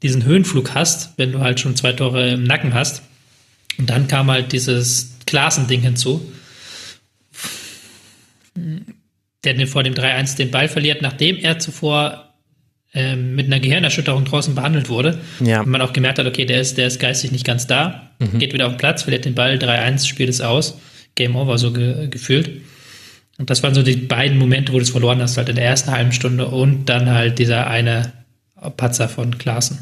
diesen 0.01 0.23
Höhenflug 0.23 0.73
hast, 0.73 1.17
wenn 1.17 1.31
du 1.31 1.39
halt 1.39 1.59
schon 1.59 1.75
zwei 1.75 1.93
Tore 1.93 2.29
im 2.31 2.43
Nacken 2.43 2.73
hast. 2.73 3.03
Und 3.77 3.89
dann 3.89 4.07
kam 4.07 4.29
halt 4.29 4.51
dieses 4.51 5.15
Klasending 5.25 5.81
hinzu 5.81 6.31
der 9.43 9.67
vor 9.67 9.83
dem 9.83 9.93
3-1 9.93 10.37
den 10.37 10.51
Ball 10.51 10.67
verliert, 10.67 11.01
nachdem 11.01 11.37
er 11.37 11.59
zuvor 11.59 12.33
ähm, 12.93 13.35
mit 13.35 13.47
einer 13.47 13.59
Gehirnerschütterung 13.59 14.25
draußen 14.25 14.55
behandelt 14.55 14.89
wurde. 14.89 15.19
Ja. 15.39 15.61
Und 15.61 15.69
man 15.69 15.81
auch 15.81 15.93
gemerkt 15.93 16.19
hat, 16.19 16.27
okay, 16.27 16.45
der 16.45 16.61
ist, 16.61 16.77
der 16.77 16.87
ist 16.87 16.99
geistig 16.99 17.31
nicht 17.31 17.45
ganz 17.45 17.67
da, 17.67 18.11
mhm. 18.19 18.39
geht 18.39 18.53
wieder 18.53 18.67
auf 18.67 18.73
den 18.73 18.77
Platz, 18.77 19.03
verliert 19.03 19.25
den 19.25 19.35
Ball, 19.35 19.55
3-1, 19.55 20.07
spielt 20.07 20.29
es 20.29 20.41
aus. 20.41 20.77
Game 21.15 21.35
over 21.35 21.57
so 21.57 21.71
ge 21.73 22.07
gefühlt. 22.09 22.61
Und 23.37 23.49
das 23.49 23.63
waren 23.63 23.73
so 23.73 23.83
die 23.83 23.95
beiden 23.95 24.37
Momente, 24.37 24.73
wo 24.73 24.77
du 24.77 24.83
es 24.83 24.91
verloren 24.91 25.21
hast, 25.21 25.37
halt 25.37 25.49
in 25.49 25.55
der 25.55 25.65
ersten 25.65 25.91
halben 25.91 26.11
Stunde 26.11 26.47
und 26.47 26.85
dann 26.85 27.09
halt 27.09 27.39
dieser 27.39 27.67
eine 27.67 28.13
Patzer 28.77 29.09
von 29.09 29.37
Klaassen. 29.37 29.79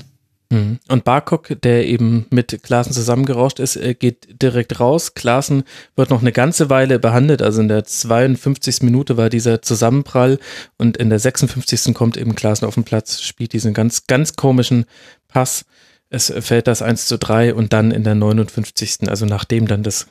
Mhm. 0.51 0.79
Und 0.89 1.05
Barkok, 1.05 1.59
der 1.61 1.87
eben 1.87 2.27
mit 2.29 2.61
Klaassen 2.61 2.91
zusammengerauscht 2.91 3.59
ist, 3.59 3.77
äh, 3.77 3.95
geht 3.95 4.41
direkt 4.41 4.79
raus. 4.79 5.13
Klaassen 5.13 5.63
wird 5.95 6.09
noch 6.09 6.21
eine 6.21 6.33
ganze 6.33 6.69
Weile 6.69 6.99
behandelt. 6.99 7.41
Also 7.41 7.61
in 7.61 7.69
der 7.69 7.85
52. 7.85 8.83
Minute 8.83 9.17
war 9.17 9.29
dieser 9.29 9.61
Zusammenprall 9.61 10.39
und 10.77 10.97
in 10.97 11.09
der 11.09 11.19
56. 11.19 11.93
kommt 11.93 12.17
eben 12.17 12.35
Klaassen 12.35 12.67
auf 12.67 12.75
den 12.75 12.83
Platz, 12.83 13.21
spielt 13.21 13.53
diesen 13.53 13.73
ganz, 13.73 14.07
ganz 14.07 14.35
komischen 14.35 14.85
Pass. 15.29 15.65
Es 16.09 16.31
fällt 16.41 16.67
das 16.67 16.81
1 16.81 17.05
zu 17.05 17.17
3 17.17 17.55
und 17.55 17.71
dann 17.71 17.91
in 17.91 18.03
der 18.03 18.15
59. 18.15 19.07
Also 19.07 19.25
nachdem 19.25 19.67
dann 19.67 19.83
das 19.83 20.07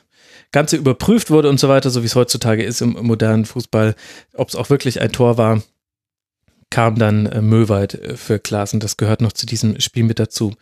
Ganze 0.51 0.75
überprüft 0.75 1.29
wurde 1.29 1.49
und 1.49 1.59
so 1.59 1.69
weiter, 1.69 1.91
so 1.91 2.01
wie 2.01 2.07
es 2.07 2.15
heutzutage 2.15 2.63
ist 2.63 2.81
im 2.81 2.97
modernen 3.01 3.45
Fußball, 3.45 3.95
ob 4.33 4.49
es 4.49 4.55
auch 4.55 4.71
wirklich 4.71 4.99
ein 4.99 5.11
Tor 5.11 5.37
war, 5.37 5.61
kam 6.71 6.97
dann 6.97 7.27
äh, 7.27 7.41
Möwald 7.43 7.93
äh, 7.93 8.17
für 8.17 8.39
Klaassen. 8.39 8.79
Das 8.79 8.97
gehört 8.97 9.21
noch 9.21 9.33
zu 9.33 9.45
diesem 9.45 9.79
Spiel 9.79 10.03
mit 10.03 10.17
dazu. 10.17 10.55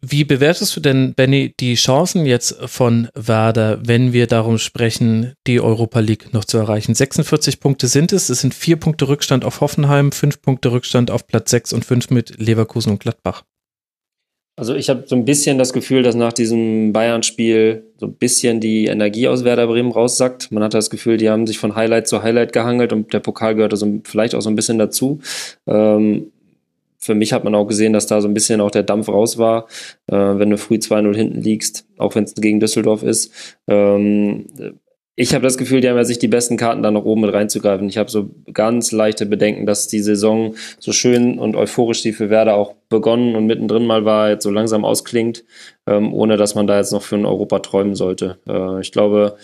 Wie 0.00 0.24
bewertest 0.24 0.76
du 0.76 0.80
denn, 0.80 1.14
Benny, 1.14 1.54
die 1.58 1.74
Chancen 1.74 2.26
jetzt 2.26 2.56
von 2.66 3.08
Werder, 3.14 3.80
wenn 3.84 4.12
wir 4.12 4.26
darum 4.26 4.58
sprechen, 4.58 5.34
die 5.46 5.60
Europa 5.60 6.00
League 6.00 6.32
noch 6.32 6.44
zu 6.44 6.58
erreichen? 6.58 6.94
46 6.94 7.60
Punkte 7.60 7.88
sind 7.88 8.12
es. 8.12 8.28
Es 8.28 8.40
sind 8.40 8.54
vier 8.54 8.76
Punkte 8.76 9.08
Rückstand 9.08 9.44
auf 9.44 9.60
Hoffenheim, 9.60 10.12
fünf 10.12 10.40
Punkte 10.42 10.70
Rückstand 10.70 11.10
auf 11.10 11.26
Platz 11.26 11.50
sechs 11.50 11.72
und 11.72 11.84
fünf 11.84 12.10
mit 12.10 12.38
Leverkusen 12.38 12.92
und 12.92 13.00
Gladbach. 13.00 13.42
Also 14.58 14.74
ich 14.74 14.88
habe 14.88 15.04
so 15.06 15.14
ein 15.14 15.26
bisschen 15.26 15.58
das 15.58 15.74
Gefühl, 15.74 16.02
dass 16.02 16.14
nach 16.14 16.32
diesem 16.32 16.94
Bayern-Spiel 16.94 17.92
so 17.98 18.06
ein 18.06 18.14
bisschen 18.14 18.58
die 18.58 18.86
Energie 18.86 19.28
aus 19.28 19.44
Werder 19.44 19.66
Bremen 19.66 19.92
raussackt. 19.92 20.50
Man 20.50 20.62
hat 20.62 20.72
das 20.72 20.88
Gefühl, 20.88 21.18
die 21.18 21.28
haben 21.28 21.46
sich 21.46 21.58
von 21.58 21.76
Highlight 21.76 22.08
zu 22.08 22.22
Highlight 22.22 22.54
gehangelt 22.54 22.94
und 22.94 23.12
der 23.12 23.20
Pokal 23.20 23.54
gehört 23.54 23.76
so 23.76 24.00
vielleicht 24.04 24.34
auch 24.34 24.40
so 24.40 24.48
ein 24.48 24.56
bisschen 24.56 24.78
dazu. 24.78 25.20
Ähm, 25.66 26.32
für 26.98 27.14
mich 27.14 27.34
hat 27.34 27.44
man 27.44 27.54
auch 27.54 27.66
gesehen, 27.66 27.92
dass 27.92 28.06
da 28.06 28.22
so 28.22 28.28
ein 28.28 28.34
bisschen 28.34 28.62
auch 28.62 28.70
der 28.70 28.82
Dampf 28.82 29.08
raus 29.08 29.36
war, 29.36 29.66
äh, 30.06 30.16
wenn 30.16 30.48
du 30.48 30.56
früh 30.56 30.76
2-0 30.76 31.14
hinten 31.14 31.42
liegst, 31.42 31.86
auch 31.98 32.14
wenn 32.14 32.24
es 32.24 32.34
gegen 32.34 32.58
Düsseldorf 32.58 33.02
ist. 33.02 33.32
Ähm, 33.68 34.46
ich 35.18 35.32
habe 35.34 35.42
das 35.42 35.56
Gefühl, 35.56 35.80
die 35.80 35.88
haben 35.88 35.96
ja 35.96 36.04
sich 36.04 36.18
die 36.18 36.28
besten 36.28 36.58
Karten 36.58 36.82
da 36.82 36.90
noch 36.90 37.06
oben 37.06 37.22
mit 37.22 37.32
reinzugreifen. 37.32 37.88
Ich 37.88 37.96
habe 37.96 38.10
so 38.10 38.28
ganz 38.52 38.92
leichte 38.92 39.24
Bedenken, 39.24 39.64
dass 39.64 39.88
die 39.88 40.00
Saison 40.00 40.54
so 40.78 40.92
schön 40.92 41.38
und 41.38 41.56
euphorisch 41.56 42.02
die 42.02 42.12
für 42.12 42.28
Werder 42.28 42.54
auch 42.54 42.74
begonnen 42.90 43.34
und 43.34 43.46
mittendrin 43.46 43.86
mal 43.86 44.04
war, 44.04 44.28
jetzt 44.28 44.44
so 44.44 44.50
langsam 44.50 44.84
ausklingt, 44.84 45.42
ähm, 45.86 46.12
ohne 46.12 46.36
dass 46.36 46.54
man 46.54 46.66
da 46.66 46.76
jetzt 46.76 46.92
noch 46.92 47.02
für 47.02 47.16
ein 47.16 47.24
Europa 47.24 47.60
träumen 47.60 47.94
sollte. 47.94 48.38
Äh, 48.46 48.80
ich 48.82 48.92
glaube 48.92 49.36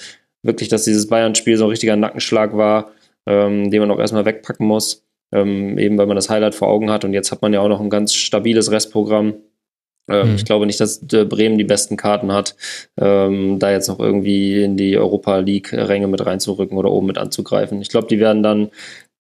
wirklich, 0.43 0.69
dass 0.69 0.85
dieses 0.85 1.09
Bayern-Spiel 1.09 1.57
so 1.57 1.65
ein 1.65 1.71
richtiger 1.71 1.97
Nackenschlag 1.97 2.55
war, 2.55 2.91
ähm, 3.25 3.71
den 3.71 3.81
man 3.81 3.91
auch 3.91 3.99
erstmal 3.99 4.27
wegpacken 4.27 4.67
muss, 4.67 5.07
ähm, 5.33 5.79
eben 5.79 5.97
weil 5.97 6.07
man 6.07 6.17
das 6.17 6.29
Highlight 6.29 6.55
vor 6.55 6.69
Augen 6.69 6.91
hat. 6.91 7.07
Und 7.07 7.15
jetzt 7.15 7.33
hat 7.33 7.41
man 7.41 7.55
ja 7.55 7.61
auch 7.61 7.69
noch 7.69 7.81
ein 7.81 7.91
ganz 7.91 8.13
stabiles 8.13 8.71
Restprogramm 8.71 9.37
mhm. 10.13 10.35
Ich 10.37 10.45
glaube 10.45 10.67
nicht, 10.67 10.81
dass 10.81 11.01
Bremen 11.01 11.59
die 11.59 11.65
besten 11.65 11.97
Karten 11.97 12.33
hat, 12.33 12.57
ähm, 13.01 13.59
da 13.59 13.71
jetzt 13.71 13.89
noch 13.89 14.01
irgendwie 14.01 14.63
in 14.63 14.77
die 14.77 14.97
Europa 14.97 15.39
League-Ränge 15.39 16.07
mit 16.07 16.25
reinzurücken 16.25 16.79
oder 16.79 16.91
oben 16.91 17.07
mit 17.07 17.19
anzugreifen. 17.19 17.81
Ich 17.81 17.89
glaube, 17.89 18.09
die 18.09 18.21
werden 18.21 18.43
dann 18.43 18.71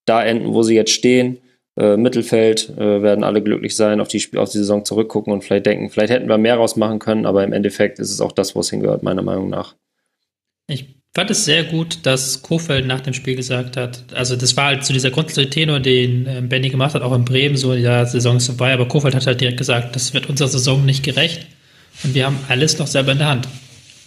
da 0.04 0.24
enden, 0.24 0.52
wo 0.54 0.62
sie 0.62 0.74
jetzt 0.74 0.92
stehen. 0.92 1.38
Äh, 1.78 1.96
Mittelfeld 1.96 2.70
äh, 2.76 3.02
werden 3.02 3.24
alle 3.24 3.42
glücklich 3.42 3.76
sein, 3.76 4.00
auf 4.00 4.08
die, 4.08 4.22
auf 4.36 4.50
die 4.50 4.58
Saison 4.58 4.84
zurückgucken 4.84 5.32
und 5.32 5.42
vielleicht 5.42 5.66
denken, 5.66 5.88
vielleicht 5.88 6.12
hätten 6.12 6.28
wir 6.28 6.38
mehr 6.38 6.56
rausmachen 6.56 6.98
können, 6.98 7.24
aber 7.24 7.44
im 7.44 7.52
Endeffekt 7.52 7.98
ist 7.98 8.10
es 8.10 8.20
auch 8.20 8.32
das, 8.32 8.54
wo 8.54 8.60
es 8.60 8.70
hingehört, 8.70 9.02
meiner 9.02 9.22
Meinung 9.22 9.48
nach. 9.48 9.74
Ich 10.66 11.01
fand 11.14 11.30
es 11.30 11.44
sehr 11.44 11.64
gut, 11.64 11.98
dass 12.04 12.42
Kofeld 12.42 12.86
nach 12.86 13.00
dem 13.00 13.12
Spiel 13.12 13.36
gesagt 13.36 13.76
hat, 13.76 14.04
also 14.14 14.34
das 14.34 14.56
war 14.56 14.66
halt 14.66 14.82
zu 14.82 14.88
so 14.88 14.92
dieser 14.94 15.10
grundsätzliche 15.10 15.50
Tenor, 15.50 15.80
den 15.80 16.26
äh, 16.26 16.40
Benny 16.42 16.70
gemacht 16.70 16.94
hat, 16.94 17.02
auch 17.02 17.14
in 17.14 17.24
Bremen, 17.24 17.56
so, 17.56 17.74
ja, 17.74 18.04
Saison 18.06 18.38
ist 18.38 18.46
vorbei, 18.46 18.72
aber 18.72 18.86
Kofeld 18.86 19.14
hat 19.14 19.26
halt 19.26 19.40
direkt 19.40 19.58
gesagt, 19.58 19.94
das 19.94 20.14
wird 20.14 20.28
unserer 20.28 20.48
Saison 20.48 20.84
nicht 20.84 21.02
gerecht 21.02 21.46
und 22.04 22.14
wir 22.14 22.26
haben 22.26 22.38
alles 22.48 22.78
noch 22.78 22.86
selber 22.86 23.12
in 23.12 23.18
der 23.18 23.28
Hand. 23.28 23.48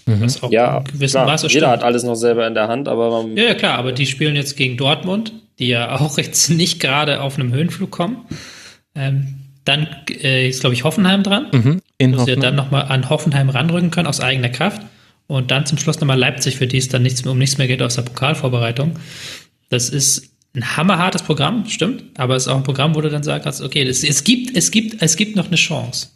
Mhm. 0.07 0.27
ja, 0.51 0.83
klar, 0.83 1.25
Maße 1.25 1.47
jeder 1.47 1.69
hat 1.69 1.83
alles 1.83 2.03
noch 2.03 2.15
selber 2.15 2.45
in 2.45 2.53
der 2.53 2.67
Hand, 2.67 2.87
aber 2.87 3.25
ja, 3.35 3.43
ja, 3.45 3.53
klar, 3.55 3.77
aber 3.77 3.91
die 3.91 4.05
spielen 4.05 4.35
jetzt 4.35 4.55
gegen 4.55 4.77
Dortmund, 4.77 5.33
die 5.59 5.67
ja 5.67 5.95
auch 5.99 6.17
jetzt 6.17 6.49
nicht 6.49 6.79
gerade 6.79 7.21
auf 7.21 7.37
einem 7.37 7.53
Höhenflug 7.53 7.91
kommen. 7.91 8.25
Ähm, 8.95 9.35
dann 9.65 9.87
äh, 10.09 10.47
ist, 10.47 10.59
glaube 10.61 10.75
ich, 10.75 10.83
Hoffenheim 10.83 11.23
dran, 11.23 11.47
mhm, 11.51 11.81
in 11.97 12.15
wo 12.15 12.23
sie 12.23 12.35
dann 12.35 12.55
nochmal 12.55 12.83
an 12.83 13.09
Hoffenheim 13.09 13.49
ranrücken 13.49 13.89
können 13.89 14.07
aus 14.07 14.21
eigener 14.21 14.49
Kraft. 14.49 14.79
Und 15.27 15.51
dann 15.51 15.65
zum 15.65 15.77
Schluss 15.77 15.99
nochmal 15.99 16.19
Leipzig, 16.19 16.57
für 16.57 16.67
die 16.67 16.77
es 16.77 16.87
dann 16.87 17.01
nichts 17.01 17.23
mehr, 17.23 17.31
um 17.31 17.37
nichts 17.37 17.57
mehr 17.57 17.67
geht 17.67 17.81
aus 17.81 17.95
der 17.95 18.03
Pokalvorbereitung. 18.03 18.99
Das 19.69 19.89
ist 19.89 20.29
ein 20.55 20.77
hammerhartes 20.77 21.23
Programm, 21.23 21.65
stimmt, 21.67 22.03
aber 22.17 22.35
es 22.35 22.43
ist 22.43 22.49
auch 22.49 22.57
ein 22.57 22.63
Programm, 22.63 22.95
wo 22.95 23.01
du 23.01 23.09
dann 23.09 23.23
sagst, 23.23 23.61
okay, 23.61 23.83
es, 23.83 24.03
es, 24.03 24.23
gibt, 24.23 24.55
es, 24.55 24.71
gibt, 24.71 25.01
es 25.01 25.15
gibt 25.15 25.35
noch 25.35 25.47
eine 25.47 25.55
Chance. 25.55 26.09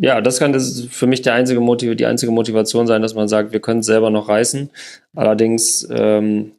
Ja, 0.00 0.20
das 0.20 0.38
kann 0.38 0.52
das 0.52 0.86
für 0.90 1.06
mich 1.06 1.22
der 1.22 1.34
einzige 1.34 1.60
Motiv 1.60 1.96
die 1.96 2.04
einzige 2.04 2.30
Motivation 2.30 2.86
sein, 2.86 3.00
dass 3.00 3.14
man 3.14 3.28
sagt, 3.28 3.52
wir 3.52 3.60
können 3.60 3.80
es 3.80 3.86
selber 3.86 4.10
noch 4.10 4.28
reißen. 4.28 4.68
Allerdings 5.14 5.88
ähm, 5.90 6.52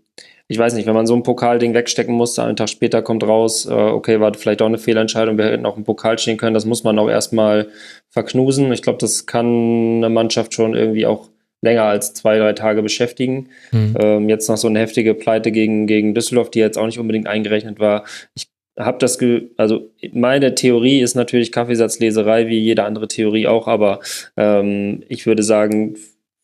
ich 0.49 0.57
weiß 0.57 0.73
nicht, 0.73 0.87
wenn 0.87 0.93
man 0.93 1.07
so 1.07 1.15
ein 1.15 1.23
Pokalding 1.23 1.73
wegstecken 1.73 2.15
musste, 2.15 2.43
einen 2.43 2.55
Tag 2.55 2.69
später 2.69 3.01
kommt 3.01 3.23
raus, 3.23 3.65
äh, 3.65 3.73
okay, 3.73 4.19
war 4.19 4.33
vielleicht 4.33 4.61
auch 4.61 4.67
eine 4.67 4.77
Fehlentscheidung, 4.77 5.37
wir 5.37 5.45
hätten 5.45 5.65
auch 5.65 5.77
im 5.77 5.83
Pokal 5.83 6.17
stehen 6.17 6.37
können, 6.37 6.53
das 6.53 6.65
muss 6.65 6.83
man 6.83 6.97
auch 6.99 7.09
erstmal 7.09 7.67
verknusen. 8.09 8.71
Ich 8.71 8.81
glaube, 8.81 8.99
das 8.99 9.25
kann 9.25 9.97
eine 9.97 10.09
Mannschaft 10.09 10.53
schon 10.53 10.73
irgendwie 10.73 11.05
auch 11.05 11.29
länger 11.61 11.83
als 11.83 12.13
zwei, 12.13 12.37
drei 12.37 12.53
Tage 12.53 12.81
beschäftigen. 12.81 13.49
Mhm. 13.71 13.95
Ähm, 13.99 14.29
jetzt 14.29 14.47
noch 14.47 14.57
so 14.57 14.67
eine 14.67 14.79
heftige 14.79 15.13
Pleite 15.13 15.51
gegen, 15.51 15.87
gegen 15.87 16.13
Düsseldorf, 16.13 16.49
die 16.51 16.59
jetzt 16.59 16.77
auch 16.77 16.85
nicht 16.85 16.99
unbedingt 16.99 17.27
eingerechnet 17.27 17.79
war. 17.79 18.05
Ich 18.35 18.47
habe 18.79 18.99
das, 18.99 19.17
ge 19.17 19.49
also 19.57 19.89
meine 20.13 20.53
Theorie 20.55 20.99
ist 20.99 21.15
natürlich 21.15 21.51
Kaffeesatzleserei, 21.51 22.47
wie 22.47 22.59
jede 22.59 22.83
andere 22.83 23.07
Theorie 23.07 23.47
auch, 23.47 23.67
aber 23.67 23.99
ähm, 24.37 25.03
ich 25.09 25.25
würde 25.25 25.43
sagen, 25.43 25.95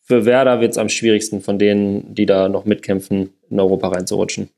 für 0.04 0.26
Werder 0.26 0.60
wird 0.60 0.72
es 0.72 0.78
am 0.78 0.90
schwierigsten 0.90 1.40
von 1.40 1.58
denen, 1.58 2.14
die 2.14 2.26
da 2.26 2.48
noch 2.48 2.66
mitkämpfen, 2.66 3.30
in 3.50 3.58
Europa 3.58 3.88
reinzurutschen. 3.88 4.50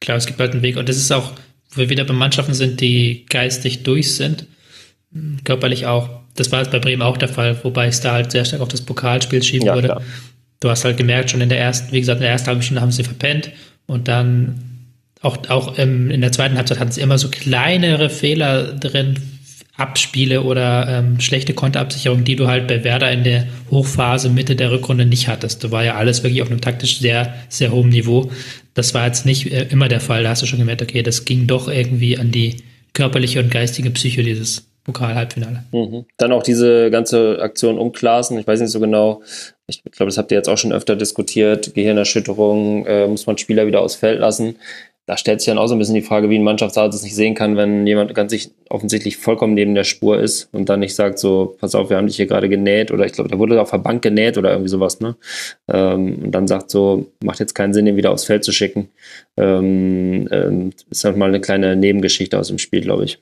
Klar, 0.00 0.16
es 0.16 0.26
gibt 0.26 0.38
halt 0.38 0.52
einen 0.52 0.62
Weg 0.62 0.76
und 0.76 0.88
das 0.88 0.96
ist 0.96 1.10
auch, 1.12 1.32
wo 1.70 1.80
wir 1.80 1.90
wieder 1.90 2.04
bei 2.04 2.14
Mannschaften 2.14 2.54
sind, 2.54 2.80
die 2.80 3.26
geistig 3.28 3.82
durch 3.82 4.14
sind, 4.14 4.46
körperlich 5.44 5.86
auch. 5.86 6.20
Das 6.36 6.52
war 6.52 6.60
jetzt 6.60 6.70
bei 6.70 6.78
Bremen 6.78 7.02
auch 7.02 7.16
der 7.16 7.28
Fall, 7.28 7.58
wobei 7.64 7.88
es 7.88 8.00
da 8.00 8.12
halt 8.12 8.30
sehr 8.30 8.44
stark 8.44 8.62
auf 8.62 8.68
das 8.68 8.82
Pokalspiel 8.82 9.42
schieben 9.42 9.66
ja, 9.66 9.74
würde. 9.74 9.88
Klar. 9.88 10.02
Du 10.60 10.70
hast 10.70 10.84
halt 10.84 10.96
gemerkt, 10.96 11.30
schon 11.30 11.40
in 11.40 11.48
der 11.48 11.58
ersten, 11.58 11.92
wie 11.92 12.00
gesagt, 12.00 12.18
in 12.18 12.22
der 12.22 12.30
ersten 12.30 12.48
halben 12.48 12.62
Stunde 12.62 12.80
haben 12.80 12.92
sie 12.92 13.04
verpennt 13.04 13.50
und 13.86 14.06
dann 14.06 14.62
auch, 15.22 15.38
auch 15.48 15.76
in 15.78 16.20
der 16.20 16.32
zweiten 16.32 16.56
Halbzeit 16.56 16.78
hatten 16.78 16.92
sie 16.92 17.00
immer 17.00 17.18
so 17.18 17.28
kleinere 17.30 18.10
Fehler 18.10 18.74
drin, 18.74 19.18
Abspiele 19.76 20.42
oder 20.42 20.88
ähm, 20.88 21.20
schlechte 21.20 21.52
Konterabsicherung, 21.52 22.24
die 22.24 22.36
du 22.36 22.46
halt 22.46 22.66
bei 22.66 22.82
Werder 22.82 23.12
in 23.12 23.24
der 23.24 23.46
Hochphase 23.70 24.30
Mitte 24.30 24.56
der 24.56 24.70
Rückrunde 24.70 25.04
nicht 25.04 25.28
hattest. 25.28 25.64
Da 25.64 25.70
war 25.70 25.84
ja 25.84 25.96
alles 25.96 26.22
wirklich 26.22 26.42
auf 26.42 26.50
einem 26.50 26.62
taktisch 26.62 26.98
sehr, 26.98 27.34
sehr 27.48 27.72
hohen 27.72 27.90
Niveau. 27.90 28.30
Das 28.74 28.94
war 28.94 29.06
jetzt 29.06 29.26
nicht 29.26 29.52
äh, 29.52 29.66
immer 29.70 29.88
der 29.88 30.00
Fall. 30.00 30.22
Da 30.22 30.30
hast 30.30 30.42
du 30.42 30.46
schon 30.46 30.58
gemerkt, 30.58 30.82
okay, 30.82 31.02
das 31.02 31.24
ging 31.26 31.46
doch 31.46 31.68
irgendwie 31.68 32.18
an 32.18 32.30
die 32.30 32.62
körperliche 32.94 33.40
und 33.40 33.50
geistige 33.50 33.90
Psyche 33.90 34.22
dieses 34.22 34.66
Pokal-Halbfinale. 34.84 35.64
Mhm. 35.72 36.06
Dann 36.16 36.32
auch 36.32 36.42
diese 36.42 36.90
ganze 36.90 37.40
Aktion 37.42 37.76
um 37.76 37.92
Klaassen. 37.92 38.38
Ich 38.38 38.46
weiß 38.46 38.60
nicht 38.60 38.70
so 38.70 38.80
genau. 38.80 39.20
Ich 39.66 39.82
glaube, 39.82 40.08
das 40.08 40.16
habt 40.16 40.30
ihr 40.30 40.38
jetzt 40.38 40.48
auch 40.48 40.56
schon 40.56 40.72
öfter 40.72 40.96
diskutiert. 40.96 41.74
Gehirnerschütterung, 41.74 42.86
äh, 42.86 43.06
muss 43.08 43.26
man 43.26 43.36
Spieler 43.36 43.66
wieder 43.66 43.82
aus 43.82 43.96
Feld 43.96 44.20
lassen 44.20 44.56
da 45.06 45.16
stellt 45.16 45.40
sich 45.40 45.46
dann 45.46 45.58
auch 45.58 45.68
so 45.68 45.74
ein 45.74 45.78
bisschen 45.78 45.94
die 45.94 46.02
Frage, 46.02 46.28
wie 46.30 46.36
ein 46.36 46.42
Mannschaftsarzt 46.42 46.98
es 46.98 47.04
nicht 47.04 47.14
sehen 47.14 47.36
kann, 47.36 47.56
wenn 47.56 47.86
jemand 47.86 48.12
ganz 48.14 48.32
sich 48.32 48.50
offensichtlich 48.68 49.16
vollkommen 49.16 49.54
neben 49.54 49.76
der 49.76 49.84
Spur 49.84 50.20
ist 50.20 50.48
und 50.52 50.68
dann 50.68 50.80
nicht 50.80 50.96
sagt, 50.96 51.20
so, 51.20 51.56
pass 51.60 51.76
auf, 51.76 51.90
wir 51.90 51.96
haben 51.96 52.08
dich 52.08 52.16
hier 52.16 52.26
gerade 52.26 52.48
genäht 52.48 52.90
oder 52.90 53.06
ich 53.06 53.12
glaube, 53.12 53.30
da 53.30 53.38
wurde 53.38 53.60
auf 53.60 53.70
der 53.70 53.78
Bank 53.78 54.02
genäht 54.02 54.36
oder 54.36 54.50
irgendwie 54.50 54.68
sowas, 54.68 54.98
ne? 54.98 55.16
Ähm, 55.68 56.24
und 56.24 56.32
dann 56.32 56.48
sagt 56.48 56.70
so, 56.70 57.06
macht 57.22 57.38
jetzt 57.38 57.54
keinen 57.54 57.72
Sinn, 57.72 57.86
den 57.86 57.96
wieder 57.96 58.10
aufs 58.10 58.24
Feld 58.24 58.42
zu 58.42 58.50
schicken. 58.50 58.88
Ähm, 59.36 60.28
ähm, 60.32 60.70
ist 60.90 61.04
halt 61.04 61.16
mal 61.16 61.28
eine 61.28 61.40
kleine 61.40 61.76
Nebengeschichte 61.76 62.36
aus 62.36 62.48
dem 62.48 62.58
Spiel, 62.58 62.80
glaube 62.80 63.04
ich. 63.04 63.20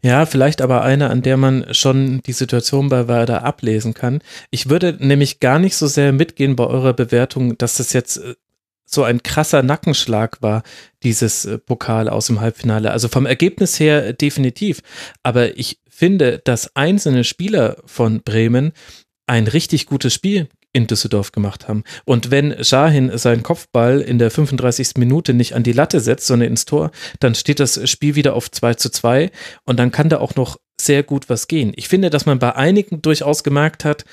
Ja, 0.00 0.26
vielleicht 0.26 0.60
aber 0.60 0.82
eine, 0.82 1.10
an 1.10 1.22
der 1.22 1.36
man 1.36 1.66
schon 1.72 2.22
die 2.22 2.32
Situation 2.32 2.88
bei 2.88 3.08
Werder 3.08 3.44
ablesen 3.44 3.94
kann. 3.94 4.20
Ich 4.50 4.68
würde 4.68 4.96
nämlich 4.98 5.40
gar 5.40 5.58
nicht 5.58 5.76
so 5.76 5.86
sehr 5.86 6.12
mitgehen 6.12 6.56
bei 6.56 6.66
eurer 6.66 6.92
Bewertung, 6.92 7.58
dass 7.58 7.76
das 7.76 7.92
jetzt 7.92 8.18
äh, 8.18 8.34
so 8.92 9.04
ein 9.04 9.22
krasser 9.22 9.62
Nackenschlag 9.62 10.42
war, 10.42 10.62
dieses 11.02 11.44
äh, 11.44 11.58
Pokal 11.58 12.08
aus 12.08 12.26
dem 12.26 12.40
Halbfinale. 12.40 12.90
Also 12.90 13.08
vom 13.08 13.26
Ergebnis 13.26 13.78
her 13.80 14.12
definitiv. 14.12 14.82
Aber 15.22 15.56
ich 15.58 15.78
finde, 15.88 16.40
dass 16.44 16.74
einzelne 16.76 17.24
Spieler 17.24 17.76
von 17.86 18.22
Bremen 18.22 18.72
ein 19.26 19.46
richtig 19.46 19.86
gutes 19.86 20.12
Spiel 20.12 20.48
in 20.72 20.86
Düsseldorf 20.86 21.32
gemacht 21.32 21.68
haben. 21.68 21.84
Und 22.04 22.30
wenn 22.30 22.64
Shahin 22.64 23.16
seinen 23.18 23.42
Kopfball 23.42 24.00
in 24.00 24.18
der 24.18 24.30
35. 24.30 24.96
Minute 24.96 25.34
nicht 25.34 25.54
an 25.54 25.62
die 25.62 25.72
Latte 25.72 26.00
setzt, 26.00 26.26
sondern 26.26 26.48
ins 26.48 26.64
Tor, 26.64 26.90
dann 27.20 27.34
steht 27.34 27.60
das 27.60 27.88
Spiel 27.88 28.14
wieder 28.14 28.34
auf 28.34 28.50
2 28.50 28.74
zu 28.74 28.90
2 28.90 29.30
und 29.64 29.78
dann 29.78 29.92
kann 29.92 30.08
da 30.08 30.18
auch 30.18 30.34
noch 30.34 30.56
sehr 30.80 31.02
gut 31.02 31.28
was 31.28 31.46
gehen. 31.46 31.72
Ich 31.76 31.88
finde, 31.88 32.10
dass 32.10 32.26
man 32.26 32.38
bei 32.38 32.56
einigen 32.56 33.02
durchaus 33.02 33.44
gemerkt 33.44 33.84
hat, 33.84 34.04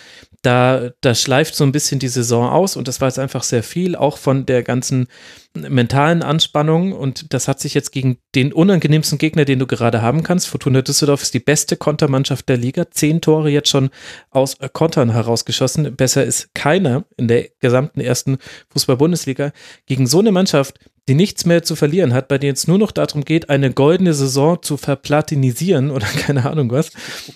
da, 0.41 0.91
da 1.02 1.16
schleift 1.16 1.56
so 1.56 1.66
ein 1.66 1.72
bisschen 1.72 1.99
die 1.99 2.07
Saison 2.07 2.49
aus 2.49 2.78
und 2.78 2.88
das 2.88 3.02
war 3.02 3.10
jetzt 3.10 3.20
einfach 3.20 3.44
sehr 3.44 3.64
viel, 3.64 3.95
auch 3.95 4.18
von 4.18 4.45
der 4.45 4.64
ganzen 4.64 5.07
mentalen 5.53 6.22
Anspannung 6.22 6.94
und 6.94 7.34
das 7.34 7.48
hat 7.48 7.60
sich 7.60 7.74
jetzt 7.74 7.91
gegen 7.91 8.20
den 8.36 8.53
unangenehmsten 8.53 9.18
Gegner, 9.18 9.44
den 9.44 9.60
du 9.60 9.68
gerade 9.68 10.02
haben 10.02 10.24
kannst. 10.24 10.48
Fortuna 10.48 10.82
Düsseldorf 10.82 11.24
ist 11.24 11.34
die 11.34 11.40
beste 11.40 11.76
Kontermannschaft 11.76 12.48
der 12.48 12.57
Liga, 12.57 12.90
zehn 12.90 13.20
Tore 13.20 13.49
jetzt 13.49 13.70
schon 13.70 13.90
aus 14.30 14.57
Kontern 14.74 15.11
herausgeschossen. 15.11 15.95
Besser 15.95 16.24
ist 16.24 16.53
keiner 16.53 17.03
in 17.18 17.28
der 17.28 17.49
gesamten 17.60 17.99
ersten 17.99 18.38
Fußball-Bundesliga. 18.72 19.52
Gegen 19.88 20.07
so 20.07 20.20
eine 20.20 20.32
Mannschaft, 20.32 20.80
die 21.10 21.16
nichts 21.16 21.45
mehr 21.45 21.64
zu 21.64 21.76
verlieren 21.76 22.14
hat, 22.14 22.28
bei 22.28 22.38
der 22.38 22.53
es 22.53 22.68
nur 22.68 22.78
noch 22.78 22.91
darum 22.91 23.26
geht, 23.26 23.49
eine 23.49 23.74
goldene 23.74 24.14
Saison 24.14 24.61
zu 24.61 24.78
verplatinisieren 24.78 25.91
oder 25.91 26.06
keine 26.06 26.49
Ahnung 26.49 26.72
was, 26.72 26.90
äh, 26.90 27.32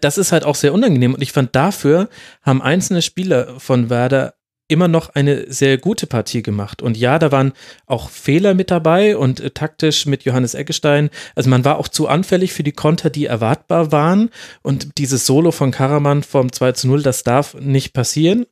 das 0.00 0.18
ist 0.18 0.32
halt 0.32 0.44
auch 0.44 0.54
sehr 0.54 0.72
unangenehm. 0.72 1.14
Und 1.14 1.22
ich 1.22 1.32
fand, 1.32 1.54
dafür 1.54 2.08
haben 2.42 2.62
einzelne 2.62 3.02
Spieler 3.02 3.58
von 3.58 3.90
Werder 3.90 4.34
immer 4.66 4.88
noch 4.88 5.10
eine 5.10 5.52
sehr 5.52 5.76
gute 5.76 6.06
Partie 6.06 6.42
gemacht. 6.42 6.80
Und 6.80 6.96
ja, 6.96 7.18
da 7.18 7.30
waren 7.30 7.52
auch 7.86 8.08
Fehler 8.08 8.54
mit 8.54 8.70
dabei 8.70 9.16
und 9.16 9.40
äh, 9.40 9.50
taktisch 9.50 10.06
mit 10.06 10.24
Johannes 10.24 10.54
Eggestein. 10.54 11.10
Also 11.34 11.50
man 11.50 11.64
war 11.66 11.78
auch 11.78 11.88
zu 11.88 12.08
anfällig 12.08 12.54
für 12.54 12.62
die 12.62 12.72
Konter, 12.72 13.10
die 13.10 13.26
erwartbar 13.26 13.92
waren. 13.92 14.30
Und 14.62 14.96
dieses 14.96 15.26
Solo 15.26 15.50
von 15.50 15.70
Karaman 15.70 16.22
vom 16.22 16.50
2 16.50 16.72
zu 16.72 16.88
0, 16.88 17.02
das 17.02 17.24
darf 17.24 17.54
nicht 17.54 17.92
passieren 17.92 18.46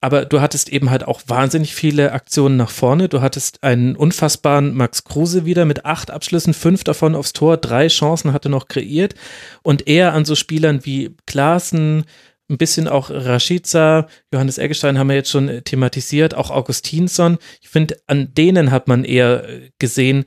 aber 0.00 0.24
du 0.24 0.40
hattest 0.40 0.70
eben 0.70 0.90
halt 0.90 1.06
auch 1.06 1.22
wahnsinnig 1.26 1.74
viele 1.74 2.12
Aktionen 2.12 2.56
nach 2.56 2.70
vorne. 2.70 3.08
Du 3.08 3.20
hattest 3.20 3.62
einen 3.62 3.96
unfassbaren 3.96 4.74
Max 4.74 5.04
Kruse 5.04 5.44
wieder 5.44 5.64
mit 5.66 5.84
acht 5.84 6.10
Abschlüssen, 6.10 6.54
fünf 6.54 6.84
davon 6.84 7.14
aufs 7.14 7.32
Tor, 7.32 7.58
drei 7.58 7.88
Chancen 7.88 8.32
hatte 8.32 8.48
noch 8.48 8.68
kreiert 8.68 9.14
und 9.62 9.86
eher 9.86 10.14
an 10.14 10.24
so 10.24 10.34
Spielern 10.34 10.84
wie 10.84 11.14
Klaassen, 11.26 12.04
ein 12.48 12.58
bisschen 12.58 12.88
auch 12.88 13.10
Rashica, 13.10 14.08
Johannes 14.32 14.58
Eggestein 14.58 14.98
haben 14.98 15.08
wir 15.08 15.14
jetzt 15.14 15.30
schon 15.30 15.62
thematisiert, 15.64 16.34
auch 16.34 16.50
Augustinsson. 16.50 17.38
Ich 17.60 17.68
finde, 17.68 17.96
an 18.06 18.34
denen 18.34 18.72
hat 18.72 18.88
man 18.88 19.04
eher 19.04 19.46
gesehen, 19.78 20.24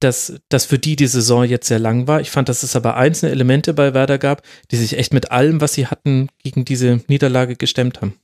dass 0.00 0.34
das 0.48 0.64
für 0.64 0.78
die 0.78 0.96
die 0.96 1.06
Saison 1.06 1.44
jetzt 1.44 1.68
sehr 1.68 1.78
lang 1.78 2.08
war. 2.08 2.20
Ich 2.20 2.30
fand, 2.30 2.48
dass 2.48 2.62
es 2.64 2.74
aber 2.74 2.96
einzelne 2.96 3.30
Elemente 3.30 3.72
bei 3.72 3.94
Werder 3.94 4.18
gab, 4.18 4.42
die 4.70 4.76
sich 4.76 4.98
echt 4.98 5.14
mit 5.14 5.30
allem, 5.30 5.60
was 5.60 5.74
sie 5.74 5.86
hatten, 5.86 6.28
gegen 6.42 6.64
diese 6.64 7.00
Niederlage 7.06 7.54
gestemmt 7.56 8.00
haben. 8.00 8.14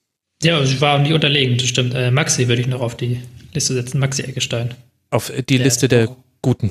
Ja, 0.43 0.63
ich 0.63 0.81
war 0.81 0.99
nicht 0.99 1.13
unterlegen, 1.13 1.59
das 1.59 1.69
stimmt. 1.69 1.95
Äh, 1.95 2.11
Maxi 2.11 2.49
würde 2.49 2.63
ich 2.63 2.69
noch 2.69 2.81
auf 2.81 2.97
die 2.97 3.21
Liste 3.53 3.75
setzen, 3.75 3.99
Maxi 3.99 4.23
Eggestein. 4.23 4.75
Auf 5.11 5.31
die 5.31 5.57
der 5.57 5.65
Liste 5.65 5.89
der 5.89 6.09
Guten. 6.43 6.71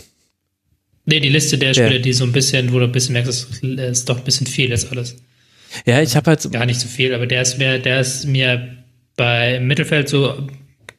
Nee, 1.06 1.20
die 1.20 1.30
Liste 1.30 1.58
der, 1.58 1.74
der 1.74 1.86
Spieler, 1.86 2.00
die 2.00 2.14
so 2.14 2.24
ein 2.24 2.32
bisschen, 2.32 2.72
wo 2.74 2.80
du 2.80 2.86
ein 2.86 2.92
bisschen 2.92 3.14
merkst, 3.14 3.30
es 3.30 3.62
ist 3.62 4.10
doch 4.10 4.18
ein 4.18 4.24
bisschen 4.24 4.48
viel 4.48 4.70
jetzt 4.70 4.92
alles. 4.92 5.18
Ja, 5.86 6.02
ich 6.02 6.16
habe 6.16 6.32
halt. 6.32 6.52
Gar 6.52 6.66
nicht 6.66 6.80
so 6.80 6.88
viel, 6.88 7.14
aber 7.14 7.28
der 7.28 7.42
ist 7.42 7.58
mir, 7.58 7.80
der 7.80 8.00
ist 8.00 8.26
mir 8.26 8.78
bei 9.16 9.60
Mittelfeld 9.60 10.10
so 10.10 10.48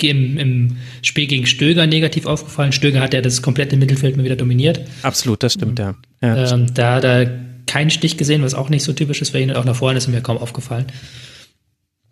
im, 0.03 0.39
im 0.39 0.77
Spiel 1.03 1.27
gegen 1.27 1.47
Stöger 1.47 1.87
negativ 1.87 2.27
aufgefallen. 2.27 2.73
Stöger 2.73 3.01
hat 3.01 3.15
ja 3.15 3.21
das 3.21 3.43
komplette 3.43 3.77
Mittelfeld 3.77 4.17
mal 4.17 4.25
wieder 4.25 4.37
dominiert. 4.37 4.81
Absolut, 5.03 5.43
das 5.43 5.55
stimmt, 5.55 5.79
ja. 5.79 5.95
ja 6.23 6.53
ähm, 6.53 6.73
da 6.73 6.95
hat 6.95 7.05
er 7.05 7.31
keinen 7.67 7.91
Stich 7.91 8.17
gesehen, 8.17 8.43
was 8.43 8.55
auch 8.55 8.69
nicht 8.69 8.83
so 8.83 8.93
typisch 8.93 9.21
ist 9.21 9.31
für 9.31 9.41
ihn. 9.41 9.51
Und 9.51 9.57
auch 9.57 9.65
nach 9.65 9.77
vorne 9.77 9.99
ist 9.99 10.09
mir 10.09 10.21
kaum 10.21 10.39
aufgefallen. 10.39 10.87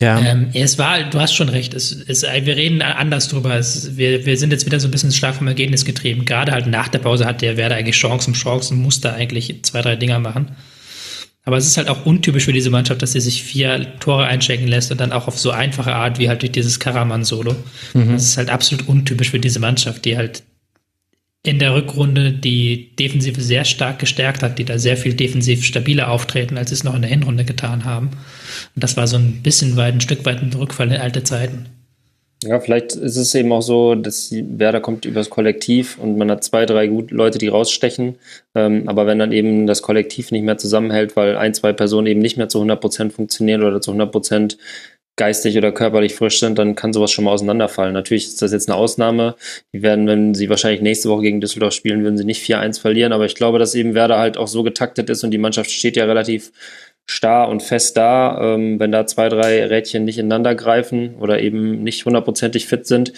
Ja. 0.01 0.21
Ähm, 0.21 0.51
es 0.55 0.79
war, 0.79 1.03
du 1.05 1.21
hast 1.21 1.35
schon 1.35 1.49
recht. 1.49 1.75
Es, 1.75 1.93
es, 1.93 2.23
wir 2.23 2.57
reden 2.57 2.83
anders 2.83 3.29
drüber. 3.29 3.57
Es, 3.57 3.97
wir, 3.97 4.25
wir 4.27 4.37
sind 4.37 4.53
jetzt 4.53 4.65
wieder 4.65 4.79
so 4.79 4.87
ein 4.87 4.93
bisschen 4.93 5.11
stark 5.11 5.37
vom 5.37 5.49
Ergebnis 5.49 5.85
getrieben. 5.85 6.25
Gerade 6.25 6.53
halt 6.53 6.67
nach 6.67 6.89
der 6.89 7.01
Pause 7.01 7.27
hat 7.27 7.43
der 7.43 7.57
Werder 7.57 7.75
eigentlich 7.75 7.97
Chancen, 7.97 8.35
Chancen, 8.35 8.81
muss 8.81 9.01
da 9.01 9.15
eigentlich 9.15 9.63
zwei, 9.65 9.83
drei 9.83 9.97
Dinger 9.97 10.21
machen. 10.21 10.53
Aber 11.45 11.57
es 11.57 11.67
ist 11.67 11.79
halt 11.79 11.89
auch 11.89 12.05
untypisch 12.05 12.45
für 12.45 12.53
diese 12.53 12.71
Mannschaft, 12.71 13.01
dass 13.01 13.13
sie 13.13 13.21
sich 13.21 13.43
vier 13.43 13.99
Tore 14.01 14.27
einschenken 14.27 14.69
lässt 14.69 14.93
und 14.93 15.01
dann 15.01 15.13
auch 15.13 15.29
auf 15.29 15.39
so 15.39 15.51
einfache 15.51 15.95
Art 15.95 16.19
wie 16.19 16.29
halt 16.29 16.43
durch 16.43 16.53
dieses 16.53 16.79
Karaman-Solo. 16.79 17.57
Mhm. 17.95 18.13
Das 18.13 18.25
ist 18.25 18.37
halt 18.37 18.51
absolut 18.51 18.87
untypisch 18.87 19.31
für 19.31 19.41
diese 19.41 19.59
Mannschaft, 19.59 20.05
die 20.05 20.17
halt 20.17 20.43
in 21.45 21.59
der 21.59 21.75
Rückrunde 21.75 22.33
die 22.33 22.95
Defensive 22.97 23.41
sehr 23.41 23.65
stark 23.65 23.99
gestärkt 24.01 24.43
hat, 24.43 24.59
die 24.59 24.65
da 24.65 24.79
sehr 24.79 24.97
viel 24.97 25.15
defensiv 25.15 25.65
stabiler 25.65 26.11
auftreten, 26.11 26.59
als 26.59 26.71
sie 26.71 26.75
es 26.75 26.85
noch 26.85 26.95
in 26.95 27.03
der 27.03 27.11
Hinrunde 27.11 27.45
getan 27.45 27.85
haben. 27.85 28.11
Und 28.75 28.85
das 28.85 28.97
war 28.97 29.07
so 29.07 29.17
ein 29.17 29.43
bisschen 29.43 29.77
weit, 29.77 29.95
ein 29.95 30.01
Stück 30.01 30.25
weit 30.25 30.43
ein 30.43 30.53
Rückfall 30.53 30.89
in 30.89 31.01
alte 31.01 31.23
Zeiten. 31.23 31.67
Ja, 32.45 32.61
vielleicht 32.61 32.95
ist 32.95 33.17
es 33.17 33.35
eben 33.35 33.51
auch 33.53 33.63
so, 33.63 33.97
dass 33.97 34.31
Werder 34.33 34.81
kommt 34.81 35.05
übers 35.05 35.29
Kollektiv 35.29 35.99
und 35.99 36.17
man 36.19 36.31
hat 36.31 36.45
zwei, 36.45 36.67
drei 36.67 36.87
gut 36.87 37.11
Leute, 37.11 37.39
die 37.39 37.49
rausstechen. 37.49 38.17
Ähm, 38.55 38.89
aber 38.89 39.07
wenn 39.07 39.19
dann 39.19 39.33
eben 39.33 39.67
das 39.67 39.83
Kollektiv 39.83 40.31
nicht 40.31 40.45
mehr 40.45 40.57
zusammenhält, 40.57 41.17
weil 41.17 41.37
ein, 41.37 41.53
zwei 41.55 41.73
Personen 41.73 42.07
eben 42.07 42.21
nicht 42.21 42.37
mehr 42.37 42.49
zu 42.49 42.59
100 42.59 42.81
Prozent 42.81 43.13
funktionieren 43.13 43.65
oder 43.65 43.81
zu 43.81 43.91
100 43.91 44.13
Prozent 44.13 44.57
geistig 45.19 45.59
oder 45.59 45.73
körperlich 45.73 46.15
frisch 46.15 46.41
sind, 46.41 46.59
dann 46.59 46.75
kann 46.75 46.95
sowas 46.95 47.11
schon 47.11 47.27
mal 47.27 47.33
auseinanderfallen. 47.33 47.93
Natürlich 47.93 48.27
ist 48.27 48.41
das 48.41 48.53
jetzt 48.53 48.69
eine 48.69 48.77
Ausnahme. 48.77 49.35
Die 49.75 49.83
werden, 49.83 50.07
wenn 50.07 50.35
sie 50.35 50.49
wahrscheinlich 50.49 50.81
nächste 50.81 51.11
Woche 51.11 51.23
gegen 51.23 51.43
Düsseldorf 51.43 51.75
spielen, 51.75 52.03
würden 52.03 52.17
sie 52.17 52.25
nicht 52.25 52.43
4-1 52.43 52.81
verlieren. 52.81 53.13
Aber 53.13 53.27
ich 53.27 53.35
glaube, 53.35 53.59
dass 53.59 53.75
eben 53.75 53.95
Werder 53.95 54.19
halt 54.19 54.39
auch 54.39 54.49
so 54.49 54.63
getaktet 54.63 55.11
ist 55.11 55.23
und 55.25 55.31
die 55.33 55.39
Mannschaft 55.39 55.71
steht 55.71 55.97
ja 55.97 56.07
relativ 56.07 56.53
starr 57.05 57.49
und 57.49 57.63
fest 57.63 57.97
da. 57.97 58.55
Ähm, 58.55 58.81
wenn 58.81 58.93
da 58.93 59.07
zwei, 59.07 59.29
drei 59.29 59.67
Rädchen 59.67 60.05
nicht 60.05 60.19
ineinander 60.19 60.55
greifen 60.55 61.17
oder 61.17 61.41
eben 61.41 61.83
nicht 61.83 62.05
hundertprozentig 62.07 62.67
fit 62.67 62.87
sind, 62.87 63.13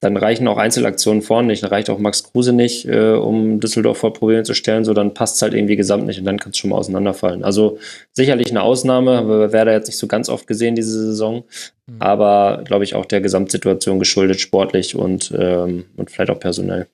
dann 0.00 0.16
reichen 0.16 0.46
auch 0.46 0.58
Einzelaktionen 0.58 1.22
vorne 1.22 1.48
nicht. 1.48 1.62
Dann 1.62 1.70
reicht 1.70 1.88
auch 1.88 1.98
Max 1.98 2.22
Kruse 2.24 2.52
nicht, 2.52 2.86
äh, 2.86 3.12
um 3.12 3.60
Düsseldorf 3.60 3.98
vor 3.98 4.12
Probleme 4.12 4.42
zu 4.42 4.54
stellen. 4.54 4.84
So, 4.84 4.92
dann 4.92 5.14
passt 5.14 5.36
es 5.36 5.42
halt 5.42 5.54
irgendwie 5.54 5.76
gesamt 5.76 6.06
nicht 6.06 6.18
und 6.18 6.26
dann 6.26 6.38
kann 6.38 6.50
es 6.50 6.58
schon 6.58 6.70
mal 6.70 6.76
auseinanderfallen. 6.76 7.44
Also 7.44 7.78
sicherlich 8.12 8.50
eine 8.50 8.62
Ausnahme, 8.62 9.16
haben 9.16 9.28
wir 9.28 9.52
Werder 9.52 9.72
jetzt 9.72 9.86
nicht 9.86 9.98
so 9.98 10.06
ganz 10.06 10.28
oft 10.28 10.46
gesehen 10.46 10.74
diese 10.74 11.06
Saison, 11.06 11.44
mhm. 11.86 11.96
aber 11.98 12.62
glaube 12.64 12.84
ich 12.84 12.94
auch 12.94 13.06
der 13.06 13.20
Gesamtsituation 13.20 13.98
geschuldet, 13.98 14.40
sportlich 14.40 14.94
und, 14.94 15.32
ähm, 15.36 15.86
und 15.96 16.10
vielleicht 16.10 16.30
auch 16.30 16.40
personell. 16.40 16.88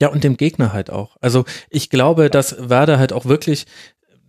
Ja, 0.00 0.08
und 0.08 0.22
dem 0.22 0.36
Gegner 0.36 0.72
halt 0.72 0.90
auch. 0.90 1.16
Also 1.20 1.44
ich 1.70 1.90
glaube, 1.90 2.30
dass 2.30 2.70
Werder 2.70 3.00
halt 3.00 3.12
auch 3.12 3.24
wirklich 3.24 3.66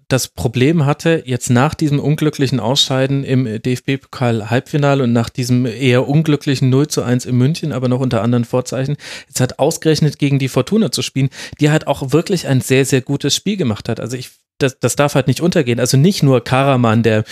das 0.10 0.28
Problem 0.28 0.86
hatte, 0.86 1.24
jetzt 1.26 1.50
nach 1.50 1.76
diesem 1.76 2.00
unglücklichen 2.00 2.60
Ausscheiden 2.60 3.24
im 3.24 3.46
DFB-Pokal-Halbfinale 3.46 5.04
und 5.04 5.14
nach 5.14 5.30
diesem 5.30 5.66
eher 5.66 6.08
unglücklichen 6.08 6.70
0 6.70 6.88
zu 6.88 7.04
1 7.04 7.26
in 7.26 7.38
München, 7.38 7.72
aber 7.72 7.88
noch 7.88 8.00
unter 8.00 8.22
anderen 8.22 8.44
Vorzeichen, 8.44 8.98
jetzt 9.28 9.40
hat 9.40 9.60
ausgerechnet 9.60 10.20
gegen 10.20 10.40
die 10.40 10.50
Fortuna 10.50 10.92
zu 10.92 11.04
spielen, 11.04 11.30
die 11.60 11.70
halt 11.70 11.88
auch 11.88 12.12
wirklich 12.12 12.48
ein 12.48 12.60
sehr, 12.60 12.86
sehr 12.86 13.02
gutes 13.02 13.36
Spiel 13.36 13.56
gemacht 13.56 13.88
hat. 13.88 14.00
Also 14.00 14.18
ich 14.18 14.32
das, 14.60 14.78
das 14.78 14.96
darf 14.96 15.16
halt 15.16 15.28
nicht 15.28 15.42
untergehen. 15.42 15.80
Also 15.80 15.96
nicht 15.96 16.22
nur 16.22 16.44
Karaman, 16.44 17.02
der 17.02 17.24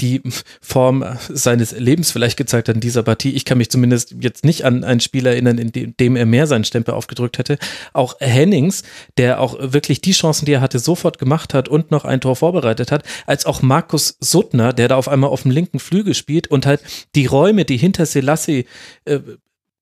die 0.00 0.22
Form 0.60 1.04
seines 1.28 1.72
Lebens 1.72 2.10
vielleicht 2.10 2.36
gezeigt 2.36 2.68
hat 2.68 2.76
in 2.76 2.80
dieser 2.80 3.02
Partie. 3.02 3.32
Ich 3.32 3.44
kann 3.44 3.58
mich 3.58 3.70
zumindest 3.70 4.14
jetzt 4.20 4.44
nicht 4.44 4.64
an 4.64 4.84
ein 4.84 5.00
Spiel 5.00 5.26
erinnern, 5.26 5.58
in 5.58 5.94
dem 5.98 6.16
er 6.16 6.26
mehr 6.26 6.46
seinen 6.46 6.64
Stempel 6.64 6.94
aufgedrückt 6.94 7.38
hätte. 7.38 7.58
Auch 7.92 8.16
Hennings, 8.20 8.82
der 9.16 9.40
auch 9.40 9.56
wirklich 9.60 10.00
die 10.00 10.12
Chancen, 10.12 10.46
die 10.46 10.52
er 10.52 10.60
hatte, 10.60 10.78
sofort 10.78 11.18
gemacht 11.18 11.54
hat 11.54 11.68
und 11.68 11.90
noch 11.90 12.04
ein 12.04 12.20
Tor 12.20 12.36
vorbereitet 12.36 12.92
hat, 12.92 13.02
als 13.26 13.46
auch 13.46 13.62
Markus 13.62 14.16
Suttner, 14.20 14.72
der 14.72 14.88
da 14.88 14.96
auf 14.96 15.08
einmal 15.08 15.30
auf 15.30 15.42
dem 15.42 15.50
linken 15.50 15.80
Flügel 15.80 16.14
spielt 16.14 16.48
und 16.48 16.66
halt 16.66 16.80
die 17.14 17.26
Räume, 17.26 17.64
die 17.64 17.76
hinter 17.76 18.06
Selassie 18.06 18.66
äh, 19.04 19.20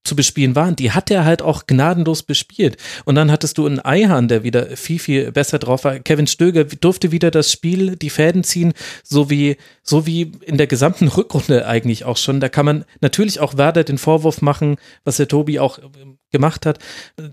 zu 0.06 0.16
bespielen 0.16 0.54
waren, 0.54 0.76
die 0.76 0.92
hat 0.92 1.10
er 1.10 1.24
halt 1.24 1.42
auch 1.42 1.66
gnadenlos 1.66 2.22
bespielt. 2.22 2.76
Und 3.04 3.14
dann 3.16 3.30
hattest 3.30 3.58
du 3.58 3.66
einen 3.66 3.84
Eihahn, 3.84 4.28
der 4.28 4.42
wieder 4.42 4.76
viel, 4.76 4.98
viel 4.98 5.32
besser 5.32 5.58
drauf 5.58 5.84
war. 5.84 5.98
Kevin 5.98 6.26
Stöger 6.26 6.64
durfte 6.64 7.12
wieder 7.12 7.30
das 7.30 7.52
Spiel, 7.52 7.96
die 7.96 8.10
Fäden 8.10 8.44
ziehen, 8.44 8.72
so 9.02 9.28
wie, 9.28 9.56
so 9.82 10.06
wie 10.06 10.32
in 10.44 10.56
der 10.56 10.66
gesamten 10.66 11.08
Rückrunde 11.16 11.66
eigentlich 11.66 12.04
auch 12.04 12.16
schon. 12.16 12.40
Da 12.40 12.48
kann 12.48 12.64
man 12.64 12.84
natürlich 13.00 13.40
auch 13.40 13.56
Werder 13.56 13.84
den 13.84 13.98
Vorwurf 13.98 14.40
machen, 14.40 14.76
was 15.04 15.18
der 15.18 15.28
Tobi 15.28 15.58
auch 15.58 15.78
ähm, 15.78 16.18
gemacht 16.30 16.66
hat. 16.66 16.78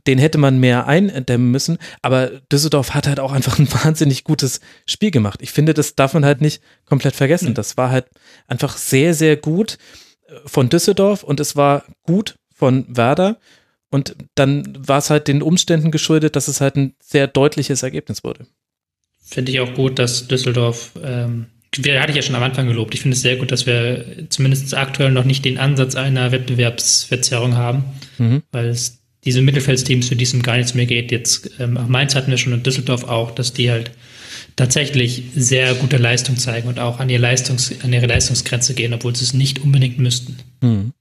Den 0.07 0.17
hätte 0.17 0.37
man 0.37 0.59
mehr 0.59 0.87
eindämmen 0.87 1.51
müssen. 1.51 1.77
Aber 2.01 2.27
Düsseldorf 2.51 2.93
hat 2.93 3.07
halt 3.07 3.19
auch 3.19 3.31
einfach 3.31 3.59
ein 3.59 3.71
wahnsinnig 3.83 4.23
gutes 4.23 4.59
Spiel 4.85 5.11
gemacht. 5.11 5.41
Ich 5.41 5.51
finde, 5.51 5.73
das 5.73 5.95
darf 5.95 6.13
man 6.13 6.25
halt 6.25 6.41
nicht 6.41 6.61
komplett 6.85 7.15
vergessen. 7.15 7.53
Das 7.53 7.77
war 7.77 7.89
halt 7.89 8.05
einfach 8.47 8.77
sehr, 8.77 9.13
sehr 9.13 9.37
gut 9.37 9.77
äh, 10.27 10.33
von 10.45 10.69
Düsseldorf 10.69 11.23
und 11.23 11.39
es 11.39 11.55
war 11.55 11.83
gut 12.03 12.35
von 12.63 12.85
Werder. 12.87 13.39
Und 13.89 14.15
dann 14.35 14.63
war 14.87 14.99
es 14.99 15.09
halt 15.09 15.27
den 15.27 15.41
Umständen 15.41 15.91
geschuldet, 15.91 16.37
dass 16.37 16.47
es 16.47 16.61
halt 16.61 16.77
ein 16.77 16.93
sehr 17.03 17.27
deutliches 17.27 17.83
Ergebnis 17.83 18.23
wurde. 18.23 18.47
Finde 19.21 19.51
ich 19.51 19.59
auch 19.59 19.73
gut, 19.73 19.99
dass 19.99 20.29
Düsseldorf, 20.29 20.93
ähm, 21.03 21.47
hatte 21.75 22.11
ich 22.11 22.15
ja 22.15 22.21
schon 22.21 22.35
am 22.35 22.43
Anfang 22.43 22.69
gelobt, 22.69 22.95
ich 22.95 23.01
finde 23.01 23.15
es 23.15 23.21
sehr 23.21 23.35
gut, 23.35 23.51
dass 23.51 23.65
wir 23.65 24.29
zumindest 24.29 24.73
aktuell 24.75 25.11
noch 25.11 25.25
nicht 25.25 25.43
den 25.43 25.57
Ansatz 25.57 25.95
einer 25.95 26.31
Wettbewerbsverzerrung 26.31 27.57
haben, 27.57 27.83
mhm. 28.17 28.43
weil 28.53 28.69
es 28.69 28.99
diese 29.25 29.41
Mittelfeldsteams, 29.41 30.07
für 30.07 30.15
die 30.15 30.23
es 30.23 30.33
um 30.33 30.41
gar 30.41 30.55
nichts 30.55 30.73
mehr 30.73 30.85
geht, 30.85 31.11
jetzt 31.11 31.59
ähm, 31.59 31.77
Mainz 31.89 32.15
hatten 32.15 32.31
wir 32.31 32.37
schon 32.37 32.53
und 32.53 32.65
Düsseldorf 32.65 33.03
auch, 33.03 33.31
dass 33.31 33.51
die 33.51 33.69
halt 33.69 33.91
tatsächlich 34.55 35.23
sehr 35.35 35.73
gute 35.75 35.97
Leistung 35.97 36.37
zeigen 36.37 36.69
und 36.69 36.79
auch 36.79 37.01
an, 37.01 37.09
ihr 37.09 37.19
Leistungs-, 37.19 37.83
an 37.83 37.91
ihre 37.91 38.07
Leistungsgrenze 38.07 38.73
gehen, 38.73 38.93
obwohl 38.93 39.13
sie 39.17 39.25
es 39.25 39.33
nicht 39.33 39.59
unbedingt 39.59 39.99
müssten. 39.99 40.37
Mhm. 40.61 40.93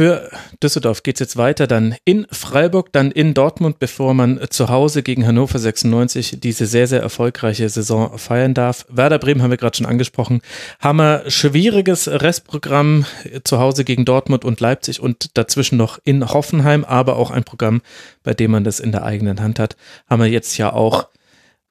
Für 0.00 0.30
Düsseldorf 0.62 1.02
geht 1.02 1.16
es 1.16 1.20
jetzt 1.20 1.36
weiter, 1.36 1.66
dann 1.66 1.94
in 2.06 2.26
Freiburg, 2.32 2.90
dann 2.90 3.10
in 3.10 3.34
Dortmund, 3.34 3.80
bevor 3.80 4.14
man 4.14 4.40
zu 4.48 4.70
Hause 4.70 5.02
gegen 5.02 5.26
Hannover 5.26 5.58
96 5.58 6.40
diese 6.40 6.64
sehr, 6.64 6.86
sehr 6.86 7.02
erfolgreiche 7.02 7.68
Saison 7.68 8.16
feiern 8.16 8.54
darf. 8.54 8.86
Werder 8.88 9.18
Bremen 9.18 9.42
haben 9.42 9.50
wir 9.50 9.58
gerade 9.58 9.76
schon 9.76 9.84
angesprochen. 9.84 10.40
Hammer, 10.80 11.24
schwieriges 11.28 12.08
Restprogramm 12.08 13.04
zu 13.44 13.58
Hause 13.58 13.84
gegen 13.84 14.06
Dortmund 14.06 14.46
und 14.46 14.58
Leipzig 14.60 15.00
und 15.00 15.36
dazwischen 15.36 15.76
noch 15.76 15.98
in 16.02 16.26
Hoffenheim, 16.26 16.86
aber 16.86 17.16
auch 17.16 17.30
ein 17.30 17.44
Programm, 17.44 17.82
bei 18.22 18.32
dem 18.32 18.52
man 18.52 18.64
das 18.64 18.80
in 18.80 18.92
der 18.92 19.04
eigenen 19.04 19.42
Hand 19.42 19.58
hat, 19.58 19.76
haben 20.08 20.22
wir 20.22 20.30
jetzt 20.30 20.56
ja 20.56 20.72
auch 20.72 21.08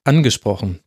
angesprochen. 0.03 0.82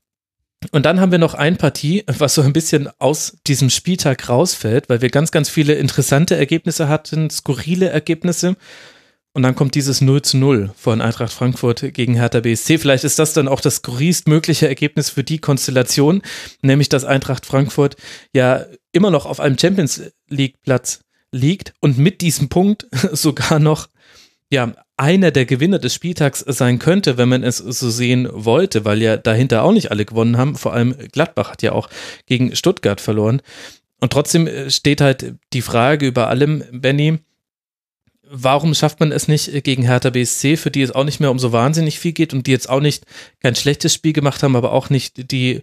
Und 0.71 0.87
dann 0.87 1.01
haben 1.01 1.13
wir 1.13 1.19
noch 1.19 1.35
ein 1.35 1.57
Partie, 1.57 2.05
was 2.07 2.35
so 2.35 2.43
ein 2.43 2.53
bisschen 2.53 2.89
aus 2.99 3.37
diesem 3.47 3.71
Spieltag 3.71 4.29
rausfällt, 4.29 4.89
weil 4.89 5.03
wir 5.03 5.11
ganz, 5.11 5.33
ganz 5.33 5.49
viele 5.49 5.75
interessante 5.75 6.37
Ergebnisse 6.37 6.89
hatten, 6.89 7.31
skurrile 7.31 7.89
Ergebnisse. 7.89 8.57
Und 9.35 9.43
dann 9.43 9.55
kommt 9.55 9.75
dieses 9.75 10.03
0 10.03 10.23
zu 10.23 10.37
0 10.37 10.71
von 10.77 11.01
Eintracht 11.01 11.33
Frankfurt 11.33 11.95
gegen 11.95 12.15
Hertha 12.15 12.41
BSC. 12.41 12.79
Vielleicht 12.79 13.05
ist 13.05 13.19
das 13.19 13.33
dann 13.33 13.49
auch 13.49 13.61
das 13.61 13.77
skurrilst 13.77 14.29
mögliche 14.29 14.69
Ergebnis 14.69 15.09
für 15.09 15.25
die 15.25 15.39
Konstellation, 15.39 16.23
nämlich 16.61 16.91
dass 16.91 17.05
Eintracht 17.05 17.47
Frankfurt 17.47 17.97
ja 18.35 18.67
immer 18.93 19.11
noch 19.11 19.25
auf 19.25 19.41
einem 19.41 19.59
Champions 19.59 20.03
League 20.29 20.61
Platz 20.63 21.01
liegt 21.33 21.73
und 21.81 21.97
mit 21.97 22.21
diesem 22.21 22.51
Punkt 22.51 22.87
sogar 23.13 23.59
noch 23.59 23.89
ja, 24.53 24.73
einer 24.99 25.31
der 25.31 25.47
Gewinner 25.47 25.79
des 25.79 25.95
Spieltags 25.95 26.41
sein 26.41 26.79
könnte, 26.79 27.17
wenn 27.17 27.31
man 27.31 27.43
es 27.43 27.57
so 27.57 27.91
sehen 27.91 28.29
wollte, 28.31 28.85
weil 28.85 29.01
ja 29.01 29.17
dahinter 29.17 29.65
auch 29.65 29.73
nicht 29.73 29.91
alle 29.91 30.05
gewonnen 30.05 30.37
haben. 30.37 30.57
Vor 30.57 30.75
allem 30.75 30.95
Gladbach 31.11 31.51
hat 31.51 31.63
ja 31.63 31.73
auch 31.73 31.89
gegen 32.27 32.55
Stuttgart 32.55 33.01
verloren. 33.01 33.41
Und 33.99 34.13
trotzdem 34.13 34.47
äh, 34.47 34.71
steht 34.71 35.01
halt 35.01 35.37
die 35.55 35.63
Frage 35.63 36.07
über 36.07 36.29
allem, 36.29 36.65
Benny, 36.71 37.19
warum 38.29 38.75
schafft 38.75 39.01
man 39.01 39.11
es 39.11 39.27
nicht 39.27 39.65
gegen 39.65 39.85
Hertha 39.85 40.11
BSC, 40.11 40.59
für 40.59 40.71
die 40.71 40.83
es 40.83 40.93
auch 40.93 41.05
nicht 41.05 41.21
mehr 41.21 41.31
um 41.31 41.39
so 41.39 41.53
wahnsinnig 41.53 41.99
viel 41.99 42.13
geht 42.13 42.35
und 42.35 42.47
die 42.47 42.51
jetzt 42.51 42.69
auch 42.69 42.81
nicht 42.81 43.07
kein 43.41 43.55
schlechtes 43.55 43.95
Spiel 43.95 44.13
gemacht 44.13 44.43
haben, 44.43 44.57
aber 44.57 44.73
auch 44.73 44.91
nicht 44.91 45.33
die 45.33 45.63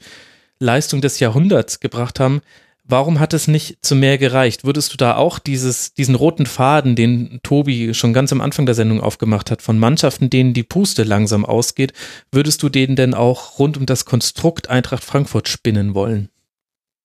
Leistung 0.58 1.00
des 1.02 1.20
Jahrhunderts 1.20 1.80
gebracht 1.80 2.20
haben, 2.20 2.42
Warum 2.90 3.20
hat 3.20 3.36
es 3.36 3.48
nicht 3.48 3.86
zu 3.86 3.96
mehr 3.96 4.18
gereicht? 4.18 4.66
Würdest 4.66 4.92
du 4.92 4.98
da 4.98 5.16
auch 5.16 5.38
dieses, 5.38 5.94
diesen 5.94 6.16
roten 6.16 6.48
Faden, 6.48 6.96
den 6.96 7.40
Tobi 7.44 7.94
schon 7.94 8.14
ganz 8.14 8.32
am 8.32 8.42
Anfang 8.42 8.66
der 8.66 8.74
Sendung 8.74 9.00
aufgemacht 9.00 9.52
hat, 9.52 9.62
von 9.62 9.78
Mannschaften, 9.78 10.32
denen 10.32 10.56
die 10.56 10.64
Puste 10.64 11.04
langsam 11.04 11.46
ausgeht, 11.46 11.94
würdest 12.32 12.64
du 12.64 12.70
den 12.70 12.96
denn 12.96 13.14
auch 13.14 13.60
rund 13.60 13.78
um 13.78 13.86
das 13.86 14.06
Konstrukt 14.06 14.72
Eintracht 14.72 15.04
Frankfurt 15.04 15.48
spinnen 15.48 15.94
wollen? 15.94 16.30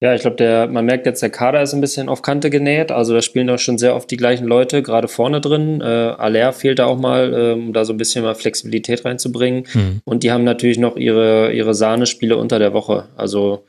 Ja, 0.00 0.14
ich 0.14 0.22
glaube, 0.22 0.36
der, 0.36 0.66
man 0.66 0.84
merkt 0.84 1.06
jetzt, 1.06 1.22
der 1.22 1.30
Kader 1.30 1.62
ist 1.62 1.72
ein 1.72 1.80
bisschen 1.80 2.08
auf 2.08 2.20
Kante 2.20 2.50
genäht. 2.50 2.90
Also 2.90 3.14
da 3.14 3.22
spielen 3.22 3.48
auch 3.48 3.58
schon 3.58 3.78
sehr 3.78 3.94
oft 3.94 4.10
die 4.10 4.16
gleichen 4.16 4.46
Leute, 4.46 4.82
gerade 4.82 5.08
vorne 5.08 5.40
drin. 5.40 5.80
Äh, 5.80 5.84
Aller 5.84 6.52
fehlt 6.52 6.78
da 6.78 6.86
auch 6.86 6.98
mal, 6.98 7.32
äh, 7.32 7.52
um 7.52 7.72
da 7.72 7.86
so 7.86 7.94
ein 7.94 7.96
bisschen 7.96 8.24
mal 8.24 8.34
Flexibilität 8.34 9.04
reinzubringen. 9.04 9.66
Mhm. 9.72 10.02
Und 10.04 10.22
die 10.22 10.32
haben 10.32 10.44
natürlich 10.44 10.78
noch 10.78 10.96
ihre, 10.96 11.52
ihre 11.52 11.72
Sahnespiele 11.72 12.36
unter 12.36 12.58
der 12.58 12.74
Woche. 12.74 13.08
Also 13.16 13.64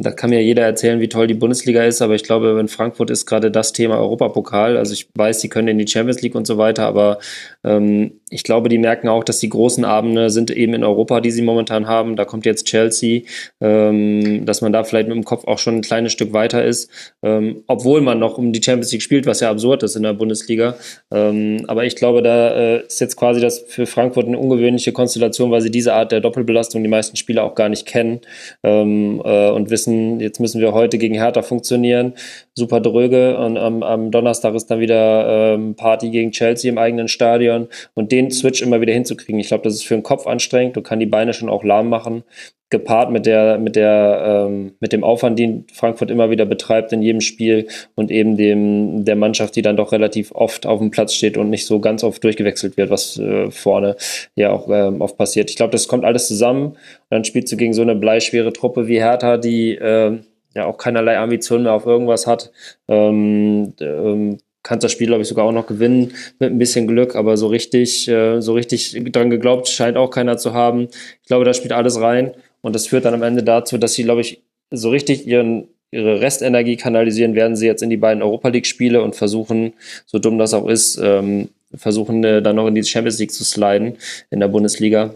da 0.00 0.10
kann 0.10 0.30
mir 0.30 0.42
jeder 0.42 0.62
erzählen, 0.62 1.00
wie 1.00 1.08
toll 1.08 1.26
die 1.26 1.34
Bundesliga 1.34 1.84
ist, 1.84 2.00
aber 2.00 2.14
ich 2.14 2.22
glaube, 2.22 2.58
in 2.58 2.68
Frankfurt 2.68 3.10
ist 3.10 3.26
gerade 3.26 3.50
das 3.50 3.72
Thema 3.72 3.98
Europapokal. 3.98 4.76
Also 4.76 4.94
ich 4.94 5.08
weiß, 5.14 5.40
sie 5.40 5.48
können 5.48 5.68
in 5.68 5.78
die 5.78 5.86
Champions 5.86 6.22
League 6.22 6.34
und 6.34 6.46
so 6.46 6.56
weiter, 6.56 6.86
aber 6.86 7.18
ähm, 7.64 8.20
ich 8.30 8.44
glaube, 8.44 8.70
die 8.70 8.78
merken 8.78 9.08
auch, 9.08 9.24
dass 9.24 9.40
die 9.40 9.50
großen 9.50 9.84
Abende 9.84 10.30
sind 10.30 10.50
eben 10.50 10.72
in 10.72 10.84
Europa, 10.84 11.20
die 11.20 11.30
sie 11.30 11.42
momentan 11.42 11.86
haben. 11.86 12.16
Da 12.16 12.24
kommt 12.24 12.46
jetzt 12.46 12.66
Chelsea, 12.66 13.22
ähm, 13.60 14.46
dass 14.46 14.62
man 14.62 14.72
da 14.72 14.84
vielleicht 14.84 15.08
mit 15.08 15.16
dem 15.16 15.24
Kopf 15.24 15.46
auch 15.46 15.58
schon 15.58 15.76
ein 15.76 15.82
kleines 15.82 16.12
Stück 16.12 16.32
weiter 16.32 16.64
ist, 16.64 16.90
ähm, 17.22 17.62
obwohl 17.66 18.00
man 18.00 18.18
noch 18.18 18.38
um 18.38 18.52
die 18.52 18.62
Champions 18.62 18.92
League 18.92 19.02
spielt, 19.02 19.26
was 19.26 19.40
ja 19.40 19.50
absurd 19.50 19.82
ist 19.82 19.96
in 19.96 20.02
der 20.02 20.14
Bundesliga. 20.14 20.76
Ähm, 21.10 21.64
aber 21.68 21.84
ich 21.84 21.96
glaube, 21.96 22.22
da 22.22 22.54
äh, 22.54 22.86
ist 22.86 23.00
jetzt 23.00 23.16
quasi 23.16 23.40
das 23.40 23.58
für 23.68 23.84
Frankfurt 23.84 24.26
eine 24.26 24.38
ungewöhnliche 24.38 24.92
Konstellation, 24.92 25.50
weil 25.50 25.60
sie 25.60 25.70
diese 25.70 25.92
Art 25.92 26.10
der 26.10 26.20
Doppelbelastung 26.20 26.82
die 26.82 26.88
meisten 26.88 27.16
Spieler 27.16 27.44
auch 27.44 27.54
gar 27.54 27.68
nicht 27.68 27.86
kennen 27.86 28.20
ähm, 28.62 29.20
äh, 29.24 29.50
und 29.50 29.68
wissen, 29.68 29.81
jetzt 29.86 30.40
müssen 30.40 30.60
wir 30.60 30.72
heute 30.72 30.98
gegen 30.98 31.14
Hertha 31.14 31.42
funktionieren. 31.42 32.14
Super 32.54 32.80
dröge 32.80 33.38
und 33.38 33.56
am, 33.56 33.82
am 33.82 34.10
Donnerstag 34.10 34.54
ist 34.54 34.66
dann 34.66 34.80
wieder 34.80 35.54
ähm, 35.54 35.74
Party 35.74 36.10
gegen 36.10 36.32
Chelsea 36.32 36.70
im 36.70 36.78
eigenen 36.78 37.08
Stadion 37.08 37.68
und 37.94 38.12
den 38.12 38.30
Switch 38.30 38.62
immer 38.62 38.80
wieder 38.80 38.92
hinzukriegen. 38.92 39.40
Ich 39.40 39.48
glaube, 39.48 39.64
das 39.64 39.74
ist 39.74 39.86
für 39.86 39.94
den 39.94 40.02
Kopf 40.02 40.26
anstrengend. 40.26 40.76
Du 40.76 40.82
kannst 40.82 41.02
die 41.02 41.06
Beine 41.06 41.32
schon 41.34 41.48
auch 41.48 41.64
lahm 41.64 41.88
machen. 41.88 42.24
Gepaart 42.72 43.12
mit 43.12 43.26
der, 43.26 43.58
mit 43.58 43.76
der, 43.76 44.46
ähm, 44.48 44.72
mit 44.80 44.92
dem 44.92 45.04
Aufwand, 45.04 45.38
den 45.38 45.66
Frankfurt 45.72 46.10
immer 46.10 46.30
wieder 46.30 46.46
betreibt 46.46 46.92
in 46.92 47.02
jedem 47.02 47.20
Spiel 47.20 47.68
und 47.94 48.10
eben 48.10 48.36
dem, 48.36 49.04
der 49.04 49.14
Mannschaft, 49.14 49.54
die 49.54 49.62
dann 49.62 49.76
doch 49.76 49.92
relativ 49.92 50.32
oft 50.32 50.66
auf 50.66 50.80
dem 50.80 50.90
Platz 50.90 51.14
steht 51.14 51.36
und 51.36 51.50
nicht 51.50 51.66
so 51.66 51.78
ganz 51.78 52.02
oft 52.02 52.24
durchgewechselt 52.24 52.76
wird, 52.76 52.90
was 52.90 53.18
äh, 53.18 53.50
vorne 53.50 53.96
ja 54.34 54.50
auch 54.50 54.68
ähm, 54.68 55.00
oft 55.02 55.16
passiert. 55.16 55.50
Ich 55.50 55.56
glaube, 55.56 55.70
das 55.70 55.86
kommt 55.86 56.04
alles 56.04 56.26
zusammen 56.26 56.70
und 56.72 56.78
dann 57.10 57.24
spielst 57.24 57.52
du 57.52 57.56
gegen 57.56 57.74
so 57.74 57.82
eine 57.82 57.94
bleischwere 57.94 58.52
Truppe 58.52 58.88
wie 58.88 58.98
Hertha, 58.98 59.36
die 59.36 59.76
äh, 59.76 60.18
ja 60.54 60.66
auch 60.66 60.78
keinerlei 60.78 61.18
Ambitionen 61.18 61.64
mehr 61.64 61.74
auf 61.74 61.86
irgendwas 61.86 62.26
hat. 62.26 62.50
Ähm, 62.88 63.74
ähm, 63.80 64.38
kannst 64.62 64.84
das 64.84 64.92
Spiel, 64.92 65.08
glaube 65.08 65.22
ich, 65.22 65.28
sogar 65.28 65.44
auch 65.44 65.52
noch 65.52 65.66
gewinnen 65.66 66.14
mit 66.38 66.50
ein 66.50 66.58
bisschen 66.58 66.86
Glück, 66.86 67.16
aber 67.16 67.36
so 67.36 67.48
richtig, 67.48 68.08
äh, 68.08 68.40
so 68.40 68.54
richtig 68.54 68.98
dran 69.12 69.28
geglaubt 69.28 69.68
scheint 69.68 69.96
auch 69.98 70.10
keiner 70.10 70.38
zu 70.38 70.54
haben. 70.54 70.88
Ich 71.22 71.26
glaube, 71.26 71.44
da 71.44 71.52
spielt 71.52 71.72
alles 71.72 72.00
rein 72.00 72.32
und 72.62 72.74
das 72.74 72.86
führt 72.86 73.04
dann 73.04 73.14
am 73.14 73.22
Ende 73.22 73.42
dazu, 73.42 73.76
dass 73.76 73.94
sie, 73.94 74.04
glaube 74.04 74.22
ich, 74.22 74.42
so 74.70 74.88
richtig 74.90 75.26
ihren, 75.26 75.68
ihre 75.90 76.20
Restenergie 76.20 76.76
kanalisieren 76.76 77.34
werden 77.34 77.56
sie 77.56 77.66
jetzt 77.66 77.82
in 77.82 77.90
die 77.90 77.98
beiden 77.98 78.22
Europa 78.22 78.48
League-Spiele 78.48 79.02
und 79.02 79.14
versuchen, 79.14 79.74
so 80.06 80.18
dumm 80.18 80.38
das 80.38 80.54
auch 80.54 80.66
ist, 80.68 80.98
ähm, 81.02 81.50
versuchen 81.74 82.24
äh, 82.24 82.40
dann 82.40 82.56
noch 82.56 82.66
in 82.66 82.74
die 82.74 82.84
Champions 82.84 83.18
League 83.18 83.32
zu 83.32 83.44
sliden 83.44 83.96
in 84.30 84.40
der 84.40 84.48
Bundesliga. 84.48 85.14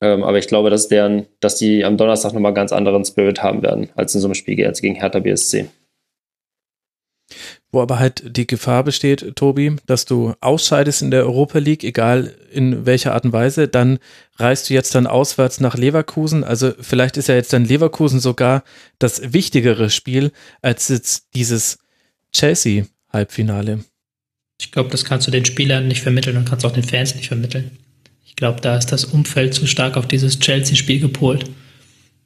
Ähm, 0.00 0.22
aber 0.22 0.38
ich 0.38 0.46
glaube, 0.46 0.70
dass 0.70 0.88
deren, 0.88 1.26
dass 1.40 1.56
die 1.56 1.84
am 1.84 1.96
Donnerstag 1.96 2.32
nochmal 2.32 2.54
ganz 2.54 2.72
anderen 2.72 3.04
Spirit 3.04 3.42
haben 3.42 3.62
werden, 3.62 3.90
als 3.96 4.14
in 4.14 4.20
so 4.20 4.28
einem 4.28 4.34
Spiel 4.34 4.64
als 4.64 4.80
gegen 4.80 4.94
Hertha 4.94 5.18
BSC. 5.18 5.68
Wo 7.70 7.82
aber 7.82 7.98
halt 7.98 8.36
die 8.36 8.46
Gefahr 8.46 8.82
besteht, 8.82 9.36
Tobi, 9.36 9.76
dass 9.86 10.06
du 10.06 10.34
ausscheidest 10.40 11.02
in 11.02 11.10
der 11.10 11.24
Europa 11.24 11.58
League, 11.58 11.84
egal 11.84 12.34
in 12.50 12.86
welcher 12.86 13.14
Art 13.14 13.24
und 13.24 13.32
Weise, 13.32 13.68
dann 13.68 13.98
reist 14.36 14.70
du 14.70 14.74
jetzt 14.74 14.94
dann 14.94 15.06
auswärts 15.06 15.60
nach 15.60 15.76
Leverkusen. 15.76 16.44
Also 16.44 16.72
vielleicht 16.80 17.16
ist 17.16 17.28
ja 17.28 17.34
jetzt 17.34 17.52
dann 17.52 17.66
Leverkusen 17.66 18.20
sogar 18.20 18.64
das 18.98 19.32
wichtigere 19.34 19.90
Spiel 19.90 20.32
als 20.62 20.88
jetzt 20.88 21.34
dieses 21.34 21.78
Chelsea-Halbfinale. 22.32 23.84
Ich 24.60 24.72
glaube, 24.72 24.90
das 24.90 25.04
kannst 25.04 25.26
du 25.26 25.30
den 25.30 25.44
Spielern 25.44 25.88
nicht 25.88 26.00
vermitteln 26.02 26.36
und 26.36 26.48
kannst 26.48 26.64
auch 26.64 26.72
den 26.72 26.82
Fans 26.82 27.14
nicht 27.14 27.28
vermitteln. 27.28 27.78
Ich 28.24 28.34
glaube, 28.34 28.60
da 28.60 28.76
ist 28.76 28.92
das 28.92 29.04
Umfeld 29.04 29.52
zu 29.52 29.66
stark 29.66 29.96
auf 29.96 30.08
dieses 30.08 30.38
Chelsea-Spiel 30.38 31.00
gepolt 31.00 31.50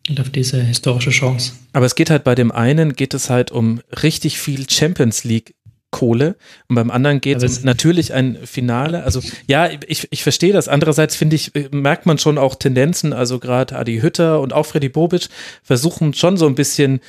und 0.09 0.21
auf 0.21 0.31
diese 0.31 0.61
historische 0.61 1.11
Chance. 1.11 1.53
Aber 1.73 1.87
es 1.87 1.95
geht 1.95 2.11
halt 2.11 2.25
bei 2.25 2.35
dem 2.35 2.51
einen, 2.51 2.95
geht 2.95 3.15
es 3.15 3.31
halt 3.31 3.51
um 3.53 3.81
richtig 4.03 4.39
viel 4.39 4.69
Champions 4.69 5.25
League 5.25 5.55
Kohle 5.93 6.37
und 6.69 6.75
beim 6.75 6.91
anderen 6.91 7.21
geht 7.21 7.43
es 7.43 7.59
um 7.59 7.65
natürlich 7.65 8.15
ein 8.15 8.39
Finale. 8.45 9.05
Also 9.05 9.21
ja, 9.47 9.69
ich, 9.87 10.09
ich 10.11 10.23
verstehe 10.23 10.53
das. 10.53 10.67
Andererseits 10.67 11.15
finde 11.15 11.37
ich, 11.37 11.53
merkt 11.71 12.07
man 12.07 12.19
schon 12.19 12.39
auch 12.39 12.55
Tendenzen, 12.55 13.13
also 13.13 13.39
gerade 13.39 13.77
Adi 13.77 14.01
Hütter 14.01 14.41
und 14.41 14.55
auch 14.55 14.65
Freddy 14.65 14.89
Bobic 14.89 15.29
versuchen 15.63 16.15
schon 16.15 16.39
so 16.39 16.47
ein 16.47 16.55
bisschen 16.55 17.01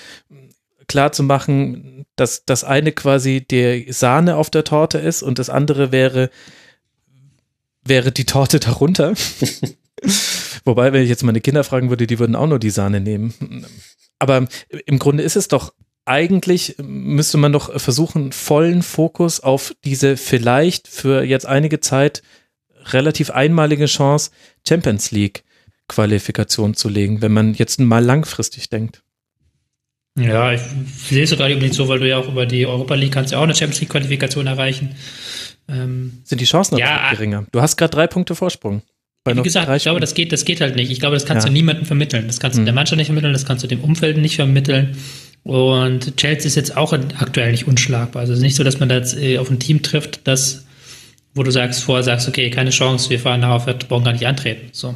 klar 0.87 1.13
zu 1.13 1.23
machen, 1.23 2.05
dass 2.17 2.45
das 2.45 2.63
eine 2.63 2.91
quasi 2.91 3.45
die 3.49 3.87
Sahne 3.89 4.35
auf 4.35 4.49
der 4.49 4.65
Torte 4.65 4.99
ist 4.99 5.23
und 5.23 5.39
das 5.39 5.49
andere 5.49 5.91
wäre, 5.93 6.29
wäre 7.85 8.11
die 8.11 8.25
Torte 8.25 8.59
darunter. 8.59 9.13
Wobei, 10.65 10.93
wenn 10.93 11.03
ich 11.03 11.09
jetzt 11.09 11.23
meine 11.23 11.41
Kinder 11.41 11.63
fragen 11.63 11.89
würde, 11.89 12.07
die 12.07 12.19
würden 12.19 12.35
auch 12.35 12.47
nur 12.47 12.59
die 12.59 12.69
Sahne 12.69 13.01
nehmen. 13.01 13.65
Aber 14.19 14.47
im 14.85 14.99
Grunde 14.99 15.23
ist 15.23 15.35
es 15.35 15.47
doch 15.47 15.73
eigentlich 16.05 16.75
müsste 16.81 17.37
man 17.37 17.53
doch 17.53 17.79
versuchen, 17.79 18.31
vollen 18.31 18.81
Fokus 18.81 19.39
auf 19.39 19.73
diese 19.85 20.17
vielleicht 20.17 20.87
für 20.87 21.23
jetzt 21.23 21.45
einige 21.45 21.79
Zeit 21.79 22.21
relativ 22.85 23.31
einmalige 23.31 23.85
Chance 23.85 24.31
Champions 24.67 25.11
League 25.11 25.43
Qualifikation 25.87 26.73
zu 26.73 26.89
legen, 26.89 27.21
wenn 27.21 27.31
man 27.31 27.53
jetzt 27.53 27.79
mal 27.79 28.03
langfristig 28.03 28.69
denkt. 28.69 29.01
Ja, 30.19 30.53
ich 30.53 30.61
sehe 31.07 31.23
es 31.23 31.31
sogar 31.31 31.47
unbedingt 31.47 31.73
so, 31.73 31.87
weil 31.87 31.99
du 31.99 32.07
ja 32.07 32.17
auch 32.17 32.27
über 32.27 32.45
die 32.45 32.65
Europa 32.65 32.93
League 32.95 33.13
kannst 33.13 33.31
ja 33.31 33.39
auch 33.39 33.43
eine 33.43 33.55
Champions 33.55 33.81
League 33.81 33.89
Qualifikation 33.89 34.45
erreichen. 34.45 34.95
Ähm, 35.67 36.21
Sind 36.23 36.39
die 36.39 36.45
Chancen 36.45 36.77
ja, 36.77 37.09
geringer? 37.11 37.45
Du 37.51 37.61
hast 37.61 37.77
gerade 37.77 37.91
drei 37.91 38.07
Punkte 38.07 38.35
Vorsprung. 38.35 38.83
Wie 39.25 39.41
gesagt, 39.41 39.69
ich 39.73 39.83
glaube, 39.83 40.01
das 40.01 40.13
geht, 40.15 40.33
das 40.33 40.43
geht 40.43 40.59
halt 40.59 40.75
nicht. 40.75 40.91
Ich 40.91 40.99
glaube, 40.99 41.15
das 41.15 41.25
kannst 41.25 41.45
ja. 41.45 41.49
du 41.49 41.53
niemandem 41.53 41.85
vermitteln. 41.85 42.27
Das 42.27 42.39
kannst 42.39 42.57
du 42.57 42.59
hm. 42.59 42.65
der 42.65 42.73
Mannschaft 42.73 42.97
nicht 42.97 43.07
vermitteln, 43.07 43.31
das 43.31 43.45
kannst 43.45 43.63
du 43.63 43.67
dem 43.67 43.79
Umfeld 43.79 44.17
nicht 44.17 44.35
vermitteln. 44.35 44.97
Und 45.43 46.17
Chelsea 46.17 46.47
ist 46.47 46.55
jetzt 46.55 46.75
auch 46.75 46.93
aktuell 46.93 47.51
nicht 47.51 47.67
unschlagbar. 47.67 48.21
Also 48.21 48.33
es 48.33 48.39
ist 48.39 48.43
nicht 48.43 48.55
so, 48.55 48.63
dass 48.63 48.79
man 48.79 48.89
da 48.89 48.95
jetzt 48.95 49.17
äh, 49.17 49.37
auf 49.37 49.49
ein 49.49 49.59
Team 49.59 49.81
trifft, 49.81 50.21
das, 50.25 50.65
wo 51.35 51.43
du 51.43 51.51
sagst, 51.51 51.83
vorher 51.83 52.03
sagst, 52.03 52.27
okay, 52.27 52.49
keine 52.49 52.69
Chance, 52.69 53.09
wir 53.09 53.19
fahren 53.19 53.41
darauf, 53.41 53.65
wir 53.65 53.73
brauchen 53.73 54.03
gar 54.03 54.13
nicht 54.13 54.27
antreten. 54.27 54.69
So. 54.71 54.95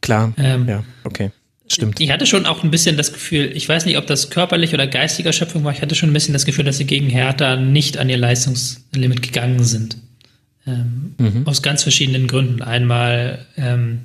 Klar. 0.00 0.32
Ähm, 0.38 0.68
ja, 0.68 0.84
okay. 1.04 1.30
Stimmt. 1.68 2.00
Ich 2.00 2.10
hatte 2.10 2.26
schon 2.26 2.46
auch 2.46 2.64
ein 2.64 2.70
bisschen 2.70 2.96
das 2.96 3.12
Gefühl, 3.12 3.52
ich 3.54 3.68
weiß 3.68 3.86
nicht, 3.86 3.96
ob 3.96 4.06
das 4.06 4.30
körperlich 4.30 4.74
oder 4.74 4.86
geistiger 4.86 5.32
Schöpfung 5.32 5.62
war, 5.64 5.72
ich 5.72 5.82
hatte 5.82 5.94
schon 5.94 6.10
ein 6.10 6.12
bisschen 6.12 6.32
das 6.32 6.44
Gefühl, 6.44 6.64
dass 6.64 6.78
sie 6.78 6.86
gegen 6.86 7.08
Hertha 7.08 7.56
nicht 7.56 7.96
an 7.96 8.08
ihr 8.08 8.16
Leistungslimit 8.16 9.22
gegangen 9.22 9.62
sind. 9.62 9.96
Ähm, 10.66 11.14
mhm. 11.18 11.46
Aus 11.46 11.62
ganz 11.62 11.82
verschiedenen 11.82 12.26
Gründen. 12.26 12.62
Einmal 12.62 13.46
ähm, 13.56 14.04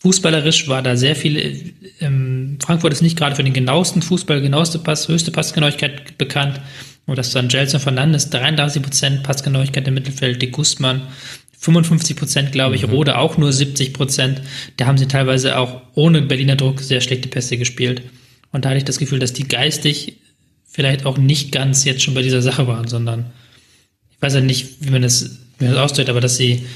fußballerisch 0.00 0.68
war 0.68 0.82
da 0.82 0.96
sehr 0.96 1.16
viel. 1.16 1.74
Ähm, 2.00 2.58
Frankfurt 2.60 2.92
ist 2.92 3.02
nicht 3.02 3.18
gerade 3.18 3.36
für 3.36 3.44
den 3.44 3.54
genauesten 3.54 4.02
Fußball, 4.02 4.40
genaueste 4.40 4.78
Pass, 4.78 5.08
höchste 5.08 5.30
Passgenauigkeit 5.30 6.18
bekannt. 6.18 6.60
Und 7.06 7.16
dass 7.16 7.32
dann 7.32 7.48
Gelson 7.48 7.80
Fernandes 7.80 8.30
33% 8.30 9.22
Passgenauigkeit 9.22 9.88
im 9.88 9.94
Mittelfeld, 9.94 10.42
die 10.42 10.50
Guzman 10.50 11.02
55 11.58 12.16
Prozent, 12.16 12.52
glaube 12.52 12.74
ich, 12.74 12.86
mhm. 12.86 12.92
Rode 12.92 13.18
auch 13.18 13.36
nur 13.36 13.52
70 13.52 13.92
Prozent. 13.92 14.40
Da 14.76 14.86
haben 14.86 14.96
sie 14.96 15.08
teilweise 15.08 15.58
auch 15.58 15.82
ohne 15.94 16.22
Berliner 16.22 16.56
Druck 16.56 16.80
sehr 16.80 17.00
schlechte 17.00 17.28
Pässe 17.28 17.58
gespielt. 17.58 18.02
Und 18.52 18.64
da 18.64 18.70
hatte 18.70 18.78
ich 18.78 18.84
das 18.84 18.98
Gefühl, 18.98 19.18
dass 19.18 19.32
die 19.32 19.46
geistig 19.46 20.14
vielleicht 20.66 21.04
auch 21.04 21.18
nicht 21.18 21.52
ganz 21.52 21.84
jetzt 21.84 22.02
schon 22.02 22.14
bei 22.14 22.22
dieser 22.22 22.42
Sache 22.42 22.66
waren, 22.66 22.88
sondern 22.88 23.26
weiß 24.20 24.34
ja 24.34 24.40
nicht, 24.40 24.76
wie 24.80 24.90
man 24.90 25.02
das, 25.02 25.38
wie 25.58 25.64
man 25.64 25.74
das 25.74 25.82
ausdrückt, 25.82 26.10
aber 26.10 26.20
dass 26.20 26.36
sie 26.36 26.66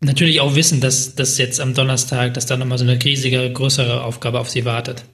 natürlich 0.00 0.40
auch 0.40 0.54
wissen, 0.54 0.80
dass 0.80 1.14
das 1.14 1.38
jetzt 1.38 1.60
am 1.60 1.74
Donnerstag, 1.74 2.34
dass 2.34 2.46
da 2.46 2.56
nochmal 2.56 2.78
so 2.78 2.84
eine 2.84 3.02
riesige, 3.02 3.52
größere 3.52 4.02
Aufgabe 4.02 4.40
auf 4.40 4.50
sie 4.50 4.64
wartet. 4.64 5.04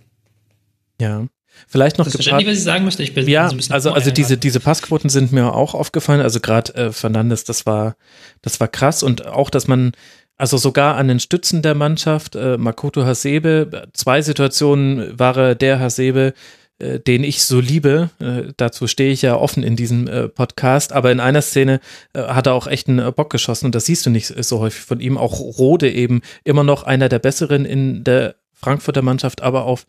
Ja. 1.01 1.27
Vielleicht 1.69 1.99
noch 1.99 2.05
das 2.05 2.15
verständlich, 2.15 2.49
was 2.49 2.59
ich 2.59 2.65
sagen 2.65 2.85
möchte. 2.85 3.03
Ich 3.03 3.15
bin 3.15 3.27
ja, 3.27 3.49
so 3.49 3.73
also 3.73 3.93
also 3.93 4.11
diese 4.11 4.37
diese 4.37 4.61
Passquoten 4.61 5.09
sind 5.09 5.33
mir 5.33 5.55
auch 5.55 5.75
aufgefallen. 5.75 6.21
Also 6.21 6.39
gerade 6.41 6.75
äh, 6.75 6.93
Fernandes, 6.93 7.45
das 7.45 7.65
war 7.65 7.97
das 8.43 8.61
war 8.61 8.69
krass 8.69 9.03
und 9.03 9.27
auch, 9.27 9.49
dass 9.49 9.67
man 9.67 9.93
also 10.37 10.59
sogar 10.59 10.97
an 10.97 11.09
den 11.09 11.19
Stützen 11.19 11.63
der 11.63 11.75
Mannschaft, 11.75 12.37
äh, 12.37 12.59
Makoto 12.59 13.05
Hasebe, 13.05 13.89
zwei 13.95 14.21
Situationen 14.21 15.19
war 15.19 15.37
er 15.37 15.55
der 15.55 15.81
Hasebe, 15.81 16.35
äh, 16.79 17.01
den 17.01 17.25
ich 17.25 17.43
so 17.43 17.59
liebe. 17.61 18.11
Äh, 18.19 18.53
dazu 18.57 18.87
stehe 18.87 19.11
ich 19.11 19.23
ja 19.23 19.37
offen 19.37 19.63
in 19.63 19.77
diesem 19.77 20.09
äh, 20.09 20.29
Podcast. 20.29 20.93
Aber 20.93 21.11
in 21.11 21.21
einer 21.21 21.41
Szene 21.41 21.81
äh, 22.13 22.21
hat 22.23 22.47
er 22.47 22.55
auch 22.55 22.67
echt 22.67 22.89
einen 22.89 23.13
Bock 23.15 23.31
geschossen 23.31 23.67
und 23.67 23.75
das 23.75 23.87
siehst 23.87 24.05
du 24.05 24.11
nicht 24.11 24.27
so 24.45 24.61
häufig 24.61 24.83
von 24.83 25.01
ihm. 25.01 25.17
Auch 25.17 25.41
Rode 25.41 25.91
eben 25.91 26.21
immer 26.45 26.65
noch 26.65 26.83
einer 26.83 27.09
der 27.09 27.19
besseren 27.19 27.65
in 27.65 28.05
der 28.05 28.37
Frankfurter 28.53 29.03
Mannschaft, 29.03 29.43
aber 29.43 29.65
auf 29.65 29.87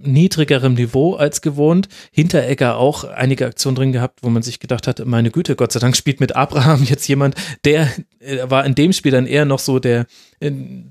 niedrigerem 0.00 0.74
Niveau 0.74 1.14
als 1.14 1.40
gewohnt. 1.40 1.88
Hinteregger 2.12 2.76
auch 2.76 3.04
einige 3.04 3.46
Aktionen 3.46 3.76
drin 3.76 3.92
gehabt, 3.92 4.22
wo 4.22 4.28
man 4.28 4.42
sich 4.42 4.60
gedacht 4.60 4.86
hat, 4.86 5.04
meine 5.04 5.30
Güte, 5.30 5.56
Gott 5.56 5.72
sei 5.72 5.80
Dank 5.80 5.96
spielt 5.96 6.20
mit 6.20 6.36
Abraham 6.36 6.84
jetzt 6.88 7.08
jemand, 7.08 7.34
der 7.64 7.90
war 8.44 8.64
in 8.64 8.74
dem 8.74 8.92
Spiel 8.92 9.12
dann 9.12 9.26
eher 9.26 9.44
noch 9.44 9.58
so 9.58 9.78
der 9.78 10.06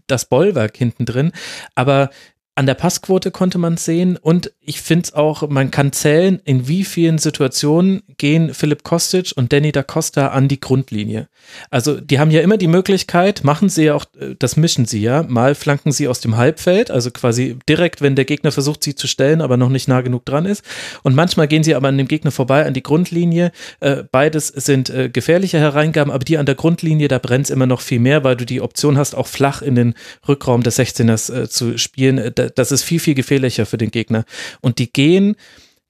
das 0.07 0.25
Bollwerk 0.25 0.75
hinten 0.75 1.05
drin. 1.05 1.31
Aber 1.75 2.09
an 2.57 2.65
der 2.65 2.73
Passquote 2.73 3.31
konnte 3.31 3.57
man 3.57 3.73
es 3.73 3.83
sehen 3.83 4.15
und 4.15 4.51
ich 4.61 4.81
finde 4.81 5.03
es 5.03 5.13
auch, 5.13 5.47
man 5.49 5.71
kann 5.71 5.91
zählen, 5.91 6.39
in 6.45 6.69
wie 6.69 6.85
vielen 6.85 7.17
Situationen 7.17 8.01
gehen 8.17 8.53
Philipp 8.53 8.83
Kostic 8.83 9.33
und 9.35 9.51
Danny 9.51 9.73
da 9.73 9.83
Costa 9.83 10.29
an 10.29 10.47
die 10.47 10.61
Grundlinie. 10.61 11.27
Also 11.69 11.99
die 11.99 12.17
haben 12.17 12.31
ja 12.31 12.39
immer 12.39 12.57
die 12.57 12.69
Möglichkeit, 12.69 13.43
machen 13.43 13.67
sie 13.67 13.85
ja 13.85 13.95
auch, 13.95 14.05
äh, 14.17 14.35
das 14.39 14.55
mischen 14.55 14.85
sie 14.85 15.01
ja, 15.01 15.23
mal 15.23 15.53
flanken 15.53 15.91
sie 15.91 16.07
aus 16.07 16.21
dem 16.21 16.37
Halbfeld, 16.37 16.91
also 16.91 17.11
quasi 17.11 17.57
direkt, 17.67 18.01
wenn 18.01 18.15
der 18.15 18.23
Gegner 18.23 18.53
versucht, 18.53 18.83
sie 18.83 18.95
zu 18.95 19.07
stellen, 19.07 19.41
aber 19.41 19.57
noch 19.57 19.69
nicht 19.69 19.89
nah 19.89 19.99
genug 19.99 20.23
dran 20.23 20.45
ist. 20.45 20.63
Und 21.03 21.13
manchmal 21.13 21.49
gehen 21.49 21.63
sie 21.63 21.75
aber 21.75 21.89
an 21.89 21.97
dem 21.97 22.07
Gegner 22.07 22.31
vorbei, 22.31 22.65
an 22.65 22.73
die 22.73 22.83
Grundlinie. 22.83 23.51
Äh, 23.81 24.03
beides 24.09 24.47
sind 24.47 24.89
äh, 24.89 25.09
gefährliche 25.09 25.59
Hereingaben, 25.59 26.11
aber 26.11 26.23
die 26.23 26.37
an 26.37 26.45
der 26.45 26.55
Grundlinie, 26.55 27.09
da 27.09 27.19
brennt 27.19 27.45
es 27.45 27.49
immer 27.51 27.67
noch 27.67 27.81
viel 27.81 27.99
mehr, 27.99 28.23
weil 28.23 28.37
du 28.37 28.45
die 28.45 28.61
Option 28.61 28.97
hast, 28.97 29.13
auch 29.13 29.27
flach 29.27 29.61
in 29.61 29.75
den 29.75 29.93
Rückraum 30.25 30.63
des 30.63 30.79
16ers 30.79 31.47
zu 31.47 31.77
spielen 31.77 32.17
das 32.49 32.71
ist 32.71 32.83
viel, 32.83 32.99
viel 32.99 33.15
gefährlicher 33.15 33.65
für 33.65 33.77
den 33.77 33.91
Gegner. 33.91 34.25
Und 34.61 34.79
die 34.79 34.91
gehen 34.91 35.35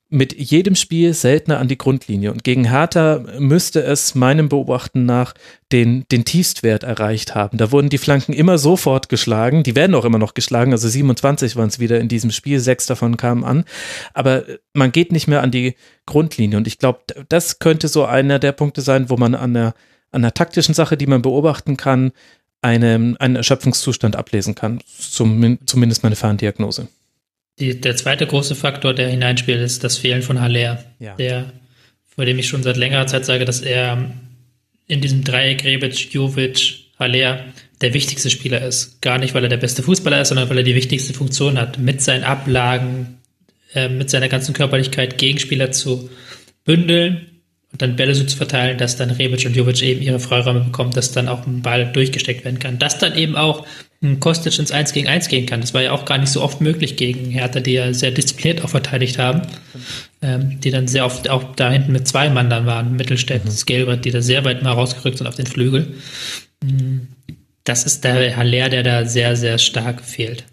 mit 0.09 0.33
jedem 0.33 0.75
Spiel 0.75 1.13
seltener 1.13 1.59
an 1.59 1.67
die 1.67 1.77
Grundlinie. 1.77 2.31
Und 2.31 2.43
gegen 2.43 2.69
Hertha 2.69 3.23
müsste 3.39 3.83
es 3.83 4.13
meinem 4.13 4.49
Beobachten 4.49 5.05
nach 5.05 5.33
den, 5.71 6.05
den 6.11 6.25
Tiefstwert 6.25 6.83
erreicht 6.83 7.33
haben. 7.33 7.57
Da 7.57 7.71
wurden 7.71 7.89
die 7.89 7.97
Flanken 7.97 8.31
immer 8.31 8.59
sofort 8.59 9.09
geschlagen. 9.09 9.63
Die 9.63 9.75
werden 9.75 9.95
auch 9.95 10.05
immer 10.05 10.19
noch 10.19 10.35
geschlagen. 10.35 10.71
Also 10.71 10.87
27 10.87 11.55
waren 11.55 11.69
es 11.69 11.79
wieder 11.79 11.99
in 11.99 12.07
diesem 12.07 12.29
Spiel. 12.29 12.59
Sechs 12.59 12.85
davon 12.85 13.17
kamen 13.17 13.43
an. 13.43 13.65
Aber 14.13 14.43
man 14.73 14.91
geht 14.91 15.11
nicht 15.11 15.27
mehr 15.27 15.41
an 15.41 15.51
die 15.51 15.75
Grundlinie. 16.05 16.57
Und 16.57 16.67
ich 16.67 16.77
glaube, 16.77 16.99
das 17.27 17.57
könnte 17.57 17.87
so 17.87 18.05
einer 18.05 18.37
der 18.37 18.51
Punkte 18.51 18.81
sein, 18.81 19.09
wo 19.09 19.17
man 19.17 19.33
an 19.33 19.55
der, 19.55 19.73
an 20.11 20.21
der 20.21 20.35
taktischen 20.35 20.75
Sache, 20.75 20.97
die 20.97 21.07
man 21.07 21.23
beobachten 21.23 21.77
kann, 21.77 22.11
eine, 22.65 23.15
einen 23.19 23.35
Erschöpfungszustand 23.35 24.15
ablesen 24.15 24.55
kann. 24.55 24.81
Zum, 24.97 25.59
zumindest 25.65 26.03
meine 26.03 26.15
Ferndiagnose. 26.15 26.87
Die, 27.59 27.79
der 27.79 27.95
zweite 27.95 28.25
große 28.25 28.55
Faktor, 28.55 28.93
der 28.93 29.07
hineinspielt, 29.09 29.61
ist 29.61 29.83
das 29.83 29.97
Fehlen 29.97 30.23
von 30.23 30.41
Haller. 30.41 30.83
Ja. 30.99 31.15
Der, 31.15 31.53
vor 32.15 32.25
dem 32.25 32.39
ich 32.39 32.47
schon 32.47 32.63
seit 32.63 32.75
längerer 32.75 33.07
Zeit 33.07 33.23
sage, 33.23 33.45
dass 33.45 33.61
er 33.61 34.11
in 34.87 35.01
diesem 35.01 35.23
Dreieck 35.23 35.63
Rebic, 35.63 36.13
Jovic, 36.13 36.85
Haller 36.97 37.45
der 37.81 37.93
wichtigste 37.93 38.29
Spieler 38.29 38.65
ist. 38.65 39.01
Gar 39.01 39.19
nicht, 39.19 39.35
weil 39.35 39.43
er 39.43 39.49
der 39.49 39.57
beste 39.57 39.83
Fußballer 39.83 40.21
ist, 40.21 40.29
sondern 40.29 40.49
weil 40.49 40.57
er 40.57 40.63
die 40.63 40.75
wichtigste 40.75 41.13
Funktion 41.13 41.59
hat. 41.59 41.77
Mit 41.77 42.01
seinen 42.01 42.23
Ablagen, 42.23 43.19
äh, 43.73 43.89
mit 43.89 44.09
seiner 44.09 44.29
ganzen 44.29 44.53
Körperlichkeit 44.53 45.17
Gegenspieler 45.17 45.71
zu 45.71 46.09
bündeln 46.63 47.34
und 47.75 47.81
dann 47.81 47.97
Bälle 47.97 48.15
so 48.15 48.23
zu 48.23 48.37
verteilen, 48.37 48.77
dass 48.77 48.95
dann 48.95 49.11
Rebic 49.11 49.45
und 49.45 49.53
Jovic 49.53 49.81
eben 49.81 50.01
ihre 50.01 50.21
Freiräume 50.21 50.61
bekommen, 50.61 50.91
dass 50.91 51.11
dann 51.11 51.27
auch 51.27 51.45
ein 51.45 51.61
Ball 51.61 51.91
durchgesteckt 51.91 52.45
werden 52.45 52.57
kann. 52.57 52.79
Dass 52.79 52.99
dann 52.99 53.17
eben 53.17 53.35
auch 53.35 53.67
ein 54.01 54.21
Kostic 54.21 54.57
ins 54.57 54.71
1 54.71 54.93
gegen 54.93 55.09
1 55.09 55.27
gehen 55.27 55.45
kann. 55.45 55.59
Das 55.59 55.73
war 55.73 55.81
ja 55.81 55.91
auch 55.91 56.05
gar 56.05 56.17
nicht 56.17 56.31
so 56.31 56.41
oft 56.41 56.61
möglich 56.61 56.95
gegen 56.95 57.29
Hertha, 57.31 57.59
die 57.59 57.73
ja 57.73 57.91
sehr 57.93 58.11
diszipliniert 58.11 58.63
auch 58.63 58.69
verteidigt 58.69 59.19
haben. 59.19 59.41
Ähm, 60.21 60.61
die 60.61 60.71
dann 60.71 60.87
sehr 60.87 61.05
oft 61.05 61.29
auch 61.29 61.53
da 61.57 61.69
hinten 61.69 61.91
mit 61.91 62.07
zwei 62.07 62.29
Mann 62.29 62.49
dann 62.49 62.65
waren, 62.65 62.95
Mittelstädt, 62.95 63.43
mhm. 63.43 63.51
Skelbrett, 63.51 64.05
die 64.05 64.11
da 64.11 64.21
sehr 64.21 64.45
weit 64.45 64.63
mal 64.63 64.71
rausgerückt 64.71 65.17
sind 65.17 65.27
auf 65.27 65.35
den 65.35 65.45
Flügel. 65.45 65.95
Mm, 66.63 66.99
das 67.65 67.85
ist 67.85 68.05
der 68.05 68.37
Haller, 68.37 68.69
der 68.69 68.83
da 68.83 69.03
sehr, 69.03 69.35
sehr 69.35 69.57
stark 69.57 69.99
fehlt. 69.99 70.45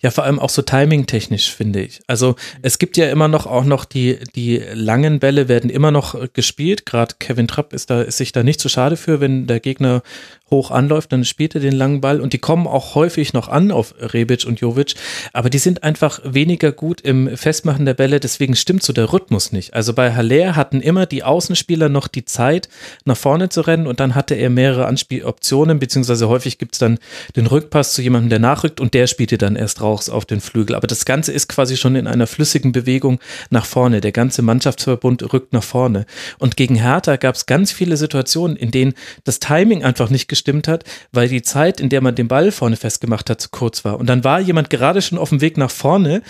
Ja, 0.00 0.10
vor 0.10 0.24
allem 0.24 0.38
auch 0.38 0.50
so 0.50 0.62
timing-technisch, 0.62 1.54
finde 1.54 1.82
ich. 1.82 2.00
Also 2.06 2.36
es 2.62 2.78
gibt 2.78 2.96
ja 2.96 3.10
immer 3.10 3.28
noch 3.28 3.46
auch 3.46 3.64
noch 3.64 3.84
die, 3.84 4.18
die 4.34 4.62
langen 4.72 5.18
Bälle 5.20 5.48
werden 5.48 5.70
immer 5.70 5.90
noch 5.90 6.14
äh, 6.14 6.28
gespielt. 6.32 6.86
Gerade 6.86 7.16
Kevin 7.18 7.48
Trapp 7.48 7.72
ist 7.72 7.90
da, 7.90 8.02
ist 8.02 8.18
sich 8.18 8.32
da 8.32 8.42
nicht 8.42 8.60
zu 8.60 8.68
so 8.68 8.72
schade 8.72 8.96
für, 8.96 9.20
wenn 9.20 9.46
der 9.46 9.60
Gegner 9.60 10.02
hoch 10.50 10.70
anläuft, 10.70 11.12
dann 11.12 11.24
spielt 11.24 11.54
er 11.54 11.60
den 11.60 11.72
langen 11.72 12.00
Ball 12.00 12.20
und 12.20 12.32
die 12.32 12.38
kommen 12.38 12.66
auch 12.66 12.94
häufig 12.94 13.32
noch 13.32 13.48
an 13.48 13.70
auf 13.70 13.94
Rebic 13.98 14.44
und 14.46 14.60
Jovic, 14.60 14.94
aber 15.32 15.50
die 15.50 15.58
sind 15.58 15.82
einfach 15.82 16.20
weniger 16.24 16.72
gut 16.72 17.00
im 17.00 17.36
Festmachen 17.36 17.86
der 17.86 17.94
Bälle, 17.94 18.20
deswegen 18.20 18.56
stimmt 18.56 18.82
so 18.82 18.92
der 18.92 19.12
Rhythmus 19.12 19.52
nicht. 19.52 19.74
Also 19.74 19.92
bei 19.92 20.14
Haller 20.14 20.56
hatten 20.56 20.80
immer 20.80 21.06
die 21.06 21.24
Außenspieler 21.24 21.88
noch 21.88 22.08
die 22.08 22.24
Zeit, 22.24 22.68
nach 23.04 23.16
vorne 23.16 23.48
zu 23.48 23.62
rennen 23.62 23.86
und 23.86 24.00
dann 24.00 24.14
hatte 24.14 24.34
er 24.34 24.50
mehrere 24.50 24.86
Anspieloptionen, 24.86 25.78
beziehungsweise 25.78 26.28
häufig 26.28 26.58
gibt's 26.58 26.78
dann 26.78 26.98
den 27.36 27.46
Rückpass 27.46 27.92
zu 27.92 28.02
jemandem, 28.02 28.30
der 28.30 28.38
nachrückt 28.38 28.80
und 28.80 28.94
der 28.94 29.06
spielte 29.06 29.38
dann 29.38 29.56
erst 29.56 29.80
raus 29.80 30.08
auf 30.08 30.24
den 30.24 30.40
Flügel. 30.40 30.74
Aber 30.74 30.86
das 30.86 31.04
Ganze 31.04 31.32
ist 31.32 31.48
quasi 31.48 31.76
schon 31.76 31.96
in 31.96 32.06
einer 32.06 32.26
flüssigen 32.26 32.72
Bewegung 32.72 33.18
nach 33.50 33.66
vorne. 33.66 34.00
Der 34.00 34.12
ganze 34.12 34.42
Mannschaftsverbund 34.42 35.32
rückt 35.32 35.52
nach 35.52 35.62
vorne. 35.62 36.06
Und 36.38 36.56
gegen 36.56 36.76
Hertha 36.76 37.16
gab's 37.16 37.46
ganz 37.46 37.72
viele 37.72 37.96
Situationen, 37.96 38.56
in 38.56 38.70
denen 38.70 38.94
das 39.24 39.40
Timing 39.40 39.84
einfach 39.84 40.10
nicht 40.10 40.28
gestimmt 40.38 40.68
hat, 40.68 40.84
weil 41.12 41.28
die 41.28 41.42
Zeit, 41.42 41.80
in 41.80 41.88
der 41.88 42.00
man 42.00 42.14
den 42.14 42.28
Ball 42.28 42.52
vorne 42.52 42.76
festgemacht 42.76 43.28
hat, 43.28 43.40
zu 43.40 43.48
kurz 43.50 43.84
war. 43.84 43.98
Und 43.98 44.06
dann 44.06 44.24
war 44.24 44.40
jemand 44.40 44.70
gerade 44.70 45.02
schon 45.02 45.18
auf 45.18 45.30
dem 45.30 45.40
Weg 45.40 45.56
nach 45.56 45.70
vorne 45.70 46.22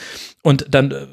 und 0.43 0.67
dann 0.71 0.91
äh, 0.91 1.07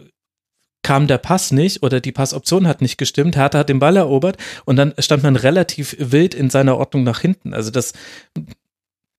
kam 0.82 1.08
der 1.08 1.18
Pass 1.18 1.52
nicht 1.52 1.84
oder 1.84 2.00
die 2.00 2.12
Passoption 2.12 2.68
hat 2.68 2.82
nicht 2.82 2.98
gestimmt. 2.98 3.36
Hertha 3.36 3.60
hat 3.60 3.70
den 3.70 3.80
Ball 3.80 3.98
erobert 3.98 4.38
und 4.66 4.76
dann 4.76 4.94
stand 5.00 5.24
man 5.24 5.36
relativ 5.36 5.96
wild 6.00 6.34
in 6.34 6.50
seiner 6.50 6.78
Ordnung 6.78 7.04
nach 7.04 7.20
hinten. 7.20 7.54
Also 7.54 7.72
das, 7.72 7.94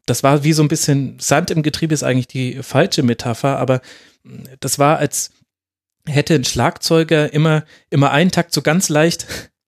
das 0.07 0.23
war 0.23 0.45
wie 0.45 0.53
so 0.53 0.63
ein 0.63 0.69
bisschen 0.69 1.19
Sand 1.19 1.51
im 1.51 1.63
Getriebe 1.63 1.93
ist 1.93 2.05
eigentlich 2.05 2.29
die 2.29 2.63
falsche 2.63 3.03
Metapher, 3.03 3.59
aber 3.59 3.81
das 4.61 4.79
war 4.79 4.99
als 4.99 5.33
hätte 6.09 6.35
ein 6.35 6.45
Schlagzeuger 6.45 7.33
immer, 7.33 7.65
immer 7.91 8.13
einen 8.13 8.31
Takt 8.31 8.55
so 8.55 8.63
ganz 8.63 8.89
leicht 8.89 9.27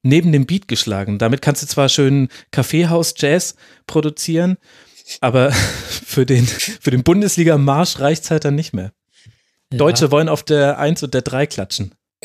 neben 0.08 0.32
dem 0.32 0.46
Beat 0.46 0.68
geschlagen. 0.68 1.18
Damit 1.18 1.42
kannst 1.42 1.62
du 1.62 1.66
zwar 1.66 1.88
schön 1.88 2.28
Kaffeehaus-Jazz 2.50 3.54
produzieren, 3.86 4.56
aber 5.20 5.52
für 6.06 6.26
den, 6.26 6.46
für 6.46 6.90
den 6.90 7.02
Bundesliga-Marsch 7.02 8.00
reicht 8.00 8.24
es 8.24 8.30
halt 8.30 8.44
dann 8.44 8.54
nicht 8.54 8.72
mehr. 8.72 8.92
Ja. 9.70 9.78
Deutsche 9.78 10.10
wollen 10.10 10.28
auf 10.28 10.42
der 10.42 10.78
1 10.78 11.02
und 11.02 11.14
der 11.14 11.22
3 11.22 11.46
klatschen. 11.46 11.94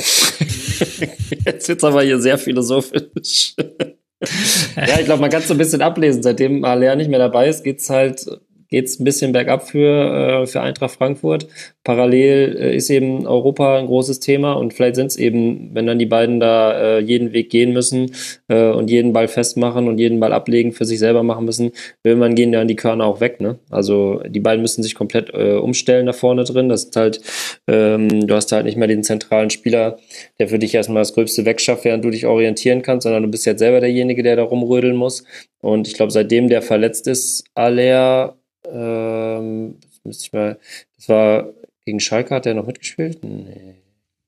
Jetzt 1.45 1.68
wird's 1.68 1.84
aber 1.84 2.03
hier 2.03 2.20
sehr 2.20 2.38
philosophisch. 2.38 3.56
ja, 3.58 5.00
ich 5.00 5.06
glaube, 5.06 5.22
man 5.22 5.30
kann 5.30 5.42
es 5.42 5.50
so 5.50 5.53
ein 5.53 5.58
bisschen 5.58 5.82
ablesen. 5.82 6.24
Seitdem 6.24 6.64
Alea 6.64 6.95
nicht 6.95 7.10
mehr 7.10 7.20
dabei 7.20 7.50
ist, 7.50 7.64
geht's 7.64 7.90
halt 7.90 8.26
geht 8.74 8.88
es 8.88 9.00
ein 9.00 9.03
bisschen 9.03 9.34
bergab 9.34 9.69
für, 9.69 10.42
äh, 10.42 10.48
für 10.48 10.60
Eintracht 10.61 10.95
Frankfurt. 10.95 11.45
Parallel 11.84 12.58
äh, 12.60 12.76
ist 12.76 12.90
eben 12.90 13.27
Europa 13.27 13.77
ein 13.77 13.85
großes 13.85 14.19
Thema 14.19 14.53
und 14.53 14.74
vielleicht 14.74 14.95
sind 14.95 15.11
es 15.11 15.16
eben, 15.16 15.69
wenn 15.74 15.85
dann 15.85 16.00
die 16.00 16.08
beiden 16.08 16.40
da 16.40 16.74
äh, 16.74 17.00
jeden 17.00 17.34
Weg 17.34 17.52
gehen 17.52 17.72
müssen 17.72 18.16
äh, 18.48 18.72
und 18.72 18.90
jeden 18.90 19.14
Ball 19.14 19.27
festmachen 19.27 19.88
und 19.88 20.00
jeden 20.00 20.19
Ball 20.19 20.34
ablegen, 20.34 20.72
für 20.72 20.85
sich 20.85 20.98
selber 20.98 21.22
machen 21.22 21.45
müssen, 21.45 21.72
irgendwann 22.03 22.34
gehen 22.34 22.52
dann 22.52 22.68
die 22.68 22.76
Körner 22.76 23.06
auch 23.06 23.19
weg. 23.19 23.42
Ne? 23.42 23.60
Also 23.69 24.24
die 24.27 24.40
beiden 24.40 24.64
müssen 24.64 24.82
sich 24.82 24.95
komplett 24.95 25.32
äh, 25.35 25.53
umstellen 25.53 26.08
da 26.08 26.14
vorne 26.14 26.43
drin. 26.43 26.68
Das 26.68 26.85
ist 26.85 26.95
halt, 26.95 27.22
ähm, 27.68 28.26
du 28.26 28.34
hast 28.34 28.52
halt 28.52 28.66
nicht 28.66 28.77
mehr 28.77 28.88
den 28.88 29.03
zentralen 29.03 29.52
Spieler, 29.52 30.00
der 30.40 30.48
für 30.48 30.58
dich 30.58 30.74
erstmal 30.74 31.02
das 31.02 31.14
Gröbste 31.14 31.45
wegschafft, 31.45 31.85
während 31.85 32.03
du 32.03 32.10
dich 32.10 32.26
orientieren 32.26 32.82
kannst, 32.82 33.03
sondern 33.03 33.22
du 33.22 33.30
bist 33.30 33.45
jetzt 33.45 33.60
selber 33.60 33.82
derjenige, 33.82 34.24
der 34.24 34.35
da 34.35 34.42
rumrödeln 34.42 34.95
muss. 34.95 35.26
Und 35.61 35.88
ich 35.88 35.93
glaube, 35.93 36.11
seitdem 36.11 36.50
der 36.50 36.64
verletzt 36.64 37.06
ist, 37.06 37.43
Aller 37.53 38.35
ähm, 38.72 39.77
das 39.82 40.01
müsste 40.03 40.25
ich 40.25 40.33
mal. 40.33 40.59
Das 40.95 41.09
war 41.09 41.53
gegen 41.85 42.00
Schalke, 42.00 42.33
hat 42.33 42.45
er 42.45 42.53
noch 42.53 42.67
mitgespielt? 42.67 43.24
Nee. 43.24 43.75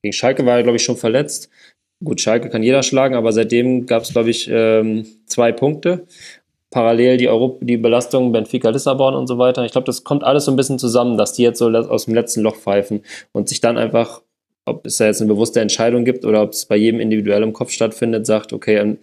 Gegen 0.02 0.14
Schalke 0.14 0.46
war 0.46 0.58
er, 0.58 0.64
glaube 0.64 0.78
ich, 0.78 0.84
schon 0.84 0.98
verletzt. 0.98 1.50
Gut, 2.04 2.22
Schalke 2.22 2.50
kann 2.50 2.64
jeder 2.64 2.84
schlagen, 2.84 3.16
aber 3.16 3.32
seitdem 3.32 3.86
gab 3.86 4.04
es, 4.04 4.12
glaube 4.12 4.30
ich, 4.30 4.50
ähm, 4.52 5.06
zwei 5.26 5.52
Punkte. 5.52 6.06
Parallel 6.70 7.18
die, 7.18 7.30
Europa, 7.30 7.64
die 7.64 7.78
Belastung 7.78 8.34
Benfica 8.34 8.70
Lissabon 8.70 9.16
und 9.16 9.28
so 9.28 9.38
weiter. 9.38 9.64
Ich 9.64 9.72
glaube, 9.72 9.86
das 9.86 10.04
kommt 10.04 10.24
alles 10.24 10.46
so 10.46 10.52
ein 10.52 10.58
bisschen 10.58 10.78
zusammen, 10.78 11.18
dass 11.18 11.34
die 11.34 11.44
jetzt 11.44 11.60
so 11.60 11.70
aus 11.70 12.06
dem 12.06 12.14
letzten 12.14 12.42
Loch 12.42 12.58
pfeifen 12.58 13.02
und 13.32 13.48
sich 13.48 13.62
dann 13.62 13.78
einfach, 13.78 14.22
ob 14.66 14.86
es 14.86 14.98
da 14.98 15.06
jetzt 15.06 15.22
eine 15.22 15.32
bewusste 15.32 15.62
Entscheidung 15.62 16.04
gibt 16.04 16.26
oder 16.26 16.42
ob 16.42 16.52
es 16.52 16.66
bei 16.66 16.76
jedem 16.76 17.00
individuell 17.00 17.44
im 17.44 17.54
Kopf 17.54 17.72
stattfindet, 17.72 18.26
sagt, 18.26 18.52
okay, 18.52 18.98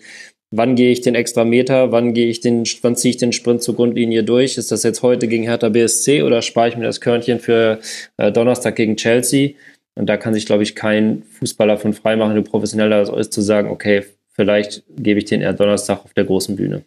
wann 0.52 0.76
gehe 0.76 0.92
ich 0.92 1.00
den 1.00 1.16
extra 1.16 1.44
Meter, 1.44 1.90
wann 1.90 2.14
gehe 2.14 2.28
ich 2.28 2.40
den, 2.40 2.64
wann 2.82 2.94
ziehe 2.94 3.10
ich 3.10 3.16
den 3.16 3.32
Sprint 3.32 3.62
zur 3.62 3.74
Grundlinie 3.74 4.22
durch? 4.22 4.58
Ist 4.58 4.70
das 4.70 4.84
jetzt 4.84 5.02
heute 5.02 5.26
gegen 5.26 5.44
Hertha 5.44 5.70
BSC 5.70 6.22
oder 6.22 6.42
spare 6.42 6.68
ich 6.68 6.76
mir 6.76 6.84
das 6.84 7.00
Körnchen 7.00 7.40
für 7.40 7.80
äh, 8.18 8.30
Donnerstag 8.30 8.76
gegen 8.76 8.96
Chelsea? 8.96 9.52
Und 9.94 10.06
da 10.06 10.16
kann 10.16 10.34
sich, 10.34 10.46
glaube 10.46 10.62
ich, 10.62 10.74
kein 10.74 11.22
Fußballer 11.38 11.78
von 11.78 11.92
freimachen, 11.92 12.34
der 12.34 12.42
professioneller 12.42 13.16
ist, 13.18 13.32
zu 13.32 13.40
sagen, 13.40 13.68
okay, 13.68 14.04
vielleicht 14.32 14.84
gebe 14.96 15.18
ich 15.18 15.24
den 15.24 15.40
eher 15.40 15.52
Donnerstag 15.52 16.04
auf 16.04 16.14
der 16.14 16.24
großen 16.24 16.54
Bühne. 16.56 16.82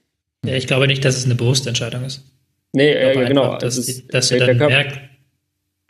Ja, 0.46 0.54
ich 0.54 0.68
glaube 0.68 0.88
nicht, 0.88 1.04
dass 1.04 1.18
es 1.18 1.26
eine 1.26 1.36
bewusste 1.36 1.70
Entscheidung 1.70 2.06
ist. 2.06 2.24
Nee, 2.72 2.92
äh, 2.92 3.26
genau. 3.28 3.44
Einfach, 3.44 3.58
dass, 3.60 3.78
ist, 3.78 4.14
dass 4.14 4.30
du 4.30 4.38
dann 4.38 4.58
merkst, 4.58 5.00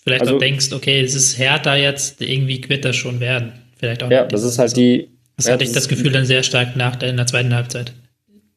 vielleicht 0.04 0.22
also, 0.22 0.36
auch 0.36 0.40
denkst, 0.40 0.72
okay, 0.72 1.02
es 1.02 1.16
ist 1.16 1.38
härter 1.38 1.76
jetzt, 1.76 2.22
irgendwie 2.22 2.64
wird 2.70 2.86
das 2.86 2.96
schon 2.96 3.20
werden. 3.20 3.54
Vielleicht 3.78 4.04
auch 4.04 4.12
ja, 4.12 4.26
das 4.26 4.44
ist 4.44 4.60
halt 4.60 4.78
die, 4.78 5.10
das 5.38 5.48
ja, 5.48 5.54
hatte 5.54 5.64
ich 5.64 5.72
das 5.72 5.88
Gefühl 5.88 6.12
dann 6.12 6.26
sehr 6.26 6.44
stark 6.44 6.76
nach 6.76 6.96
der, 6.96 7.10
in 7.10 7.18
der 7.18 7.28
zweiten 7.28 7.54
Halbzeit. 7.54 7.94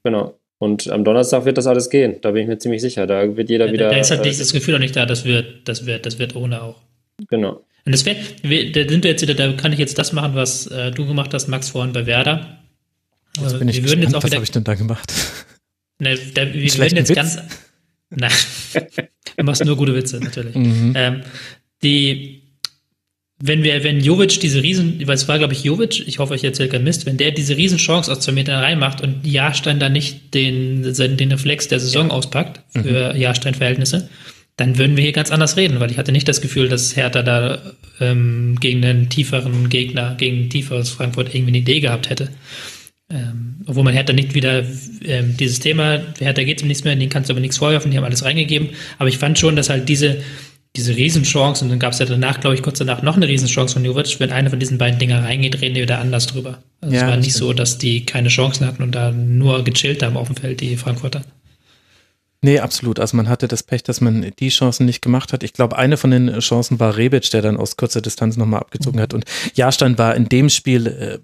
Genau. 0.04 0.38
Und 0.58 0.88
am 0.90 1.04
Donnerstag 1.04 1.44
wird 1.44 1.56
das 1.56 1.66
alles 1.66 1.88
gehen. 1.88 2.16
Da 2.20 2.32
bin 2.32 2.42
ich 2.42 2.48
mir 2.48 2.58
ziemlich 2.58 2.82
sicher. 2.82 3.06
Da 3.06 3.36
wird 3.36 3.48
jeder 3.48 3.66
ja, 3.66 3.72
wieder. 3.72 3.90
Da 3.90 3.96
ist 3.96 4.10
halt 4.10 4.26
äh, 4.26 4.36
das 4.36 4.52
Gefühl 4.52 4.74
auch 4.74 4.80
nicht 4.80 4.96
da, 4.96 5.06
das 5.06 5.24
wird, 5.24 5.68
das 5.68 5.86
wird, 5.86 6.04
das 6.04 6.18
wird 6.18 6.34
ohne 6.34 6.62
auch. 6.62 6.82
Genau. 7.28 7.64
Und 7.84 7.92
das 7.92 8.04
wird, 8.04 8.76
da 8.76 8.88
sind 8.88 9.04
wir 9.04 9.12
jetzt 9.12 9.22
wieder, 9.22 9.34
da 9.34 9.52
kann 9.52 9.72
ich 9.72 9.78
jetzt 9.78 9.98
das 9.98 10.12
machen, 10.12 10.34
was 10.34 10.66
äh, 10.66 10.90
du 10.90 11.06
gemacht 11.06 11.32
hast, 11.32 11.48
Max, 11.48 11.70
vorhin 11.70 11.92
bei 11.92 12.06
Werder. 12.06 12.58
Jetzt 13.40 13.58
bin 13.58 13.68
ich 13.68 13.76
wir 13.76 13.82
gespannt, 13.82 14.02
jetzt 14.02 14.14
auch 14.14 14.22
was 14.22 14.34
habe 14.34 14.44
ich 14.44 14.50
denn 14.50 14.64
da 14.64 14.74
gemacht? 14.74 15.12
Ne, 16.00 16.16
da, 16.32 16.42
wir 16.42 16.74
würden 16.74 16.96
jetzt 16.96 17.08
Witz? 17.08 17.16
ganz. 17.16 17.38
Nein, 18.10 18.30
du 19.36 19.44
machst 19.44 19.64
nur 19.64 19.76
gute 19.76 19.96
Witze, 19.96 20.20
natürlich. 20.20 20.54
Mhm. 20.54 20.92
Ähm, 20.94 21.22
die, 21.82 22.37
wenn 23.40 23.62
wir, 23.62 23.84
wenn 23.84 24.00
Jovic 24.00 24.40
diese 24.40 24.62
Riesen, 24.62 25.00
weil 25.06 25.14
es 25.14 25.28
war, 25.28 25.38
glaube 25.38 25.52
ich, 25.52 25.62
Jovic, 25.62 26.06
ich 26.08 26.18
hoffe, 26.18 26.34
ich 26.34 26.42
erzähle 26.42 26.70
keinen 26.70 26.84
Mist, 26.84 27.06
wenn 27.06 27.18
der 27.18 27.30
diese 27.30 27.56
Riesenchance 27.56 28.10
aus 28.10 28.20
zwei 28.20 28.32
Metern 28.32 28.60
reinmacht 28.60 29.00
und 29.00 29.24
Jahrstein 29.26 29.78
dann 29.78 29.92
nicht 29.92 30.34
den, 30.34 30.82
den 30.82 31.30
Reflex 31.30 31.68
der 31.68 31.78
Saison 31.78 32.08
ja. 32.08 32.14
auspackt 32.14 32.60
für 32.72 33.14
mhm. 33.14 33.20
Jahrstein-Verhältnisse, 33.20 34.08
dann 34.56 34.76
würden 34.76 34.96
wir 34.96 35.04
hier 35.04 35.12
ganz 35.12 35.30
anders 35.30 35.56
reden, 35.56 35.78
weil 35.78 35.92
ich 35.92 35.98
hatte 35.98 36.10
nicht 36.10 36.26
das 36.26 36.40
Gefühl, 36.40 36.68
dass 36.68 36.96
Hertha 36.96 37.22
da 37.22 37.60
ähm, 38.00 38.56
gegen 38.60 38.84
einen 38.84 39.08
tieferen 39.08 39.68
Gegner, 39.68 40.16
gegen 40.18 40.44
ein 40.44 40.50
tieferes 40.50 40.90
Frankfurt 40.90 41.32
irgendwie 41.32 41.52
eine 41.52 41.58
Idee 41.58 41.78
gehabt 41.78 42.10
hätte. 42.10 42.30
Ähm, 43.08 43.62
obwohl 43.66 43.84
man 43.84 43.94
Hertha 43.94 44.12
nicht 44.12 44.34
wieder 44.34 44.64
ähm, 45.04 45.36
dieses 45.38 45.60
Thema, 45.60 46.00
Hertha 46.18 46.42
geht 46.42 46.60
um 46.60 46.68
nichts 46.68 46.82
mehr, 46.82 46.96
denen 46.96 47.08
kannst 47.08 47.30
du 47.30 47.34
aber 47.34 47.40
nichts 47.40 47.58
vorwerfen, 47.58 47.92
die 47.92 47.96
haben 47.96 48.04
alles 48.04 48.24
reingegeben. 48.24 48.70
Aber 48.98 49.08
ich 49.08 49.18
fand 49.18 49.38
schon, 49.38 49.54
dass 49.54 49.70
halt 49.70 49.88
diese, 49.88 50.18
diese 50.78 50.96
Riesenchance 50.96 51.64
und 51.64 51.70
dann 51.70 51.80
gab 51.80 51.92
es 51.92 51.98
ja 51.98 52.06
danach, 52.06 52.40
glaube 52.40 52.54
ich, 52.54 52.62
kurz 52.62 52.78
danach 52.78 53.02
noch 53.02 53.16
eine 53.16 53.26
Riesenchance 53.26 53.74
von 53.74 53.84
Jovic. 53.84 54.20
Wenn 54.20 54.30
eine 54.30 54.48
von 54.48 54.60
diesen 54.60 54.78
beiden 54.78 54.98
Dinger 54.98 55.24
reingeht, 55.24 55.60
reden 55.60 55.74
die 55.74 55.82
wieder 55.82 55.98
anders 55.98 56.28
drüber. 56.28 56.62
Also 56.80 56.94
ja, 56.94 57.02
es 57.02 57.08
war 57.08 57.16
nicht 57.16 57.34
so, 57.34 57.52
dass 57.52 57.78
die 57.78 58.06
keine 58.06 58.28
Chancen 58.28 58.66
hatten 58.66 58.82
und 58.82 58.92
da 58.92 59.10
nur 59.10 59.64
gechillt 59.64 60.02
haben 60.02 60.16
auf 60.16 60.28
dem 60.28 60.36
Feld, 60.36 60.60
die 60.60 60.76
Frankfurter. 60.76 61.22
Nee, 62.40 62.60
absolut. 62.60 63.00
Also 63.00 63.16
man 63.16 63.28
hatte 63.28 63.48
das 63.48 63.64
Pech, 63.64 63.82
dass 63.82 64.00
man 64.00 64.30
die 64.38 64.48
Chancen 64.50 64.86
nicht 64.86 65.02
gemacht 65.02 65.32
hat. 65.32 65.42
Ich 65.42 65.52
glaube, 65.52 65.76
eine 65.76 65.96
von 65.96 66.12
den 66.12 66.38
Chancen 66.38 66.78
war 66.78 66.96
Rebic, 66.96 67.28
der 67.30 67.42
dann 67.42 67.56
aus 67.56 67.76
kurzer 67.76 68.00
Distanz 68.00 68.36
nochmal 68.36 68.60
abgezogen 68.60 68.98
mhm. 68.98 69.02
hat. 69.02 69.14
Und 69.14 69.24
Jahrstein 69.54 69.98
war 69.98 70.14
in 70.14 70.28
dem 70.28 70.48
Spiel 70.48 70.86
äh, 70.86 71.18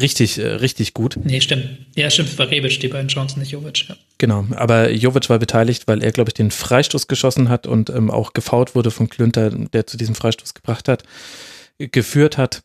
richtig, 0.00 0.38
äh, 0.38 0.46
richtig 0.46 0.94
gut. 0.94 1.18
Nee, 1.22 1.40
stimmt. 1.40 1.64
Ja, 1.96 2.10
stimmt, 2.10 2.38
war 2.38 2.50
Rebic, 2.50 2.80
die 2.80 2.88
beiden 2.88 3.08
Chancen, 3.08 3.40
nicht 3.40 3.52
Jovic. 3.52 3.88
Ja. 3.88 3.96
Genau, 4.18 4.46
aber 4.52 4.90
Jovic 4.90 5.28
war 5.28 5.38
beteiligt, 5.38 5.88
weil 5.88 6.02
er, 6.02 6.12
glaube 6.12 6.30
ich, 6.30 6.34
den 6.34 6.50
Freistoß 6.50 7.08
geschossen 7.08 7.48
hat 7.48 7.66
und 7.66 7.90
ähm, 7.90 8.10
auch 8.10 8.32
gefault 8.32 8.74
wurde 8.74 8.90
von 8.90 9.08
Klünter, 9.08 9.50
der 9.50 9.86
zu 9.86 9.96
diesem 9.96 10.14
Freistoß 10.14 10.54
gebracht 10.54 10.88
hat, 10.88 11.02
geführt 11.78 12.38
hat. 12.38 12.62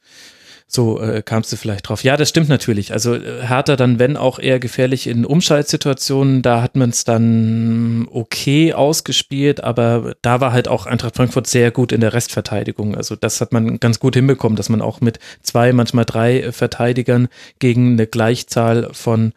So 0.69 1.01
äh, 1.01 1.21
kamst 1.21 1.51
du 1.53 1.55
vielleicht 1.55 1.87
drauf. 1.87 2.03
Ja, 2.03 2.17
das 2.17 2.27
stimmt 2.27 2.49
natürlich. 2.49 2.91
Also 2.91 3.15
äh, 3.15 3.47
Hertha 3.47 3.77
dann, 3.77 3.99
wenn 3.99 4.17
auch 4.17 4.37
eher 4.37 4.59
gefährlich 4.59 5.07
in 5.07 5.25
Umschaltsituationen, 5.25 6.41
da 6.41 6.61
hat 6.61 6.75
man 6.75 6.89
es 6.89 7.05
dann 7.05 8.05
okay 8.11 8.73
ausgespielt, 8.73 9.63
aber 9.63 10.15
da 10.21 10.41
war 10.41 10.51
halt 10.51 10.67
auch 10.67 10.85
Eintracht 10.85 11.15
Frankfurt 11.15 11.47
sehr 11.47 11.71
gut 11.71 11.93
in 11.93 12.01
der 12.01 12.13
Restverteidigung. 12.13 12.95
Also 12.95 13.15
das 13.15 13.39
hat 13.39 13.53
man 13.53 13.79
ganz 13.79 13.99
gut 13.99 14.15
hinbekommen, 14.15 14.57
dass 14.57 14.67
man 14.67 14.81
auch 14.81 14.99
mit 14.99 15.19
zwei, 15.41 15.71
manchmal 15.71 16.03
drei 16.03 16.51
Verteidigern 16.51 17.29
gegen 17.59 17.93
eine 17.93 18.05
Gleichzahl 18.05 18.89
von 18.91 19.31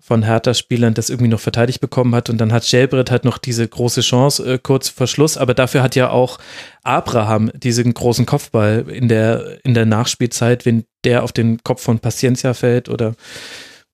von 0.00 0.22
Hertha-Spielern 0.22 0.94
das 0.94 1.10
irgendwie 1.10 1.30
noch 1.30 1.40
verteidigt 1.40 1.80
bekommen 1.80 2.14
hat. 2.14 2.30
Und 2.30 2.38
dann 2.38 2.52
hat 2.52 2.64
Schelbrett 2.64 3.10
halt 3.10 3.24
noch 3.24 3.38
diese 3.38 3.66
große 3.66 4.00
Chance 4.00 4.54
äh, 4.54 4.58
kurz 4.58 4.88
vor 4.88 5.06
Schluss. 5.06 5.36
Aber 5.36 5.54
dafür 5.54 5.82
hat 5.82 5.96
ja 5.96 6.10
auch 6.10 6.38
Abraham 6.82 7.50
diesen 7.54 7.92
großen 7.92 8.24
Kopfball 8.24 8.86
in 8.88 9.08
der, 9.08 9.58
in 9.64 9.74
der 9.74 9.86
Nachspielzeit, 9.86 10.64
wenn 10.64 10.84
der 11.04 11.22
auf 11.24 11.32
den 11.32 11.62
Kopf 11.62 11.82
von 11.82 11.98
Paciencia 11.98 12.54
fällt 12.54 12.88
oder, 12.88 13.14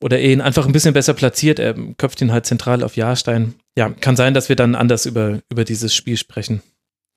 oder 0.01 0.21
ihn 0.21 0.41
einfach 0.41 0.67
ein 0.67 0.73
bisschen 0.73 0.95
besser 0.95 1.15
platziert. 1.15 1.59
Er 1.59 1.75
köpft 1.97 2.21
ihn 2.21 2.33
halt 2.33 2.47
zentral 2.47 2.83
auf 2.83 2.97
Jahrstein. 2.97 3.55
Ja, 3.77 3.89
kann 3.89 4.17
sein, 4.17 4.35
dass 4.35 4.49
wir 4.49 4.57
dann 4.57 4.75
anders 4.75 5.07
über, 5.07 5.41
über 5.51 5.65
dieses 5.65 5.95
Spiel 5.95 6.17
sprechen. 6.17 6.63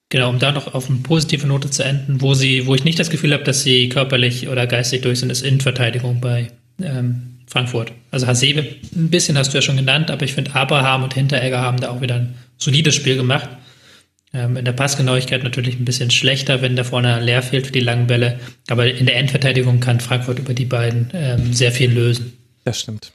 Genau, 0.10 0.30
um 0.30 0.40
da 0.40 0.54
noch 0.54 0.74
auf 0.74 0.90
eine 0.90 1.00
positive 1.00 1.46
Note 1.46 1.70
zu 1.70 1.84
enden, 1.84 2.22
wo 2.22 2.34
sie, 2.34 2.66
wo 2.66 2.74
ich 2.74 2.86
nicht 2.86 2.98
das 2.98 3.10
Gefühl 3.10 3.34
habe, 3.34 3.44
dass 3.44 3.64
sie 3.64 3.90
körperlich 3.90 4.48
oder 4.48 4.66
geistig 4.66 5.02
durch 5.02 5.20
sind, 5.20 5.30
ist 5.30 5.42
Innenverteidigung 5.42 6.22
bei 6.22 6.52
ähm, 6.82 7.37
Frankfurt. 7.48 7.94
Also 8.12 8.28
Hasebe, 8.28 8.62
ein 8.96 9.10
bisschen 9.10 9.38
hast 9.38 9.54
du 9.54 9.58
ja 9.58 9.62
schon 9.62 9.78
genannt, 9.78 10.12
aber 10.12 10.24
ich 10.24 10.34
finde 10.34 10.54
Abraham 10.54 11.04
und 11.04 11.14
Hinteregger 11.14 11.62
haben 11.62 11.80
da 11.80 11.90
auch 11.90 12.02
wieder 12.02 12.16
ein 12.16 12.36
solides 12.58 12.96
Spiel 12.96 13.16
gemacht. 13.16 13.50
Ähm, 14.34 14.58
in 14.58 14.66
der 14.66 14.74
Passgenauigkeit 14.74 15.44
natürlich 15.44 15.80
ein 15.80 15.86
bisschen 15.86 16.12
schlechter, 16.12 16.62
wenn 16.62 16.76
da 16.76 16.84
vorne 16.84 17.22
leer 17.22 17.42
fehlt 17.42 17.68
für 17.68 17.72
die 17.72 17.80
langen 17.80 18.08
Bälle. 18.08 18.40
Aber 18.70 18.86
in 18.86 19.06
der 19.06 19.16
Endverteidigung 19.16 19.80
kann 19.80 20.02
Frankfurt 20.02 20.40
über 20.40 20.54
die 20.54 20.66
beiden 20.66 21.10
ähm, 21.14 21.54
sehr 21.54 21.72
viel 21.72 21.92
lösen. 21.92 22.34
Das 22.66 22.80
stimmt. 22.80 23.14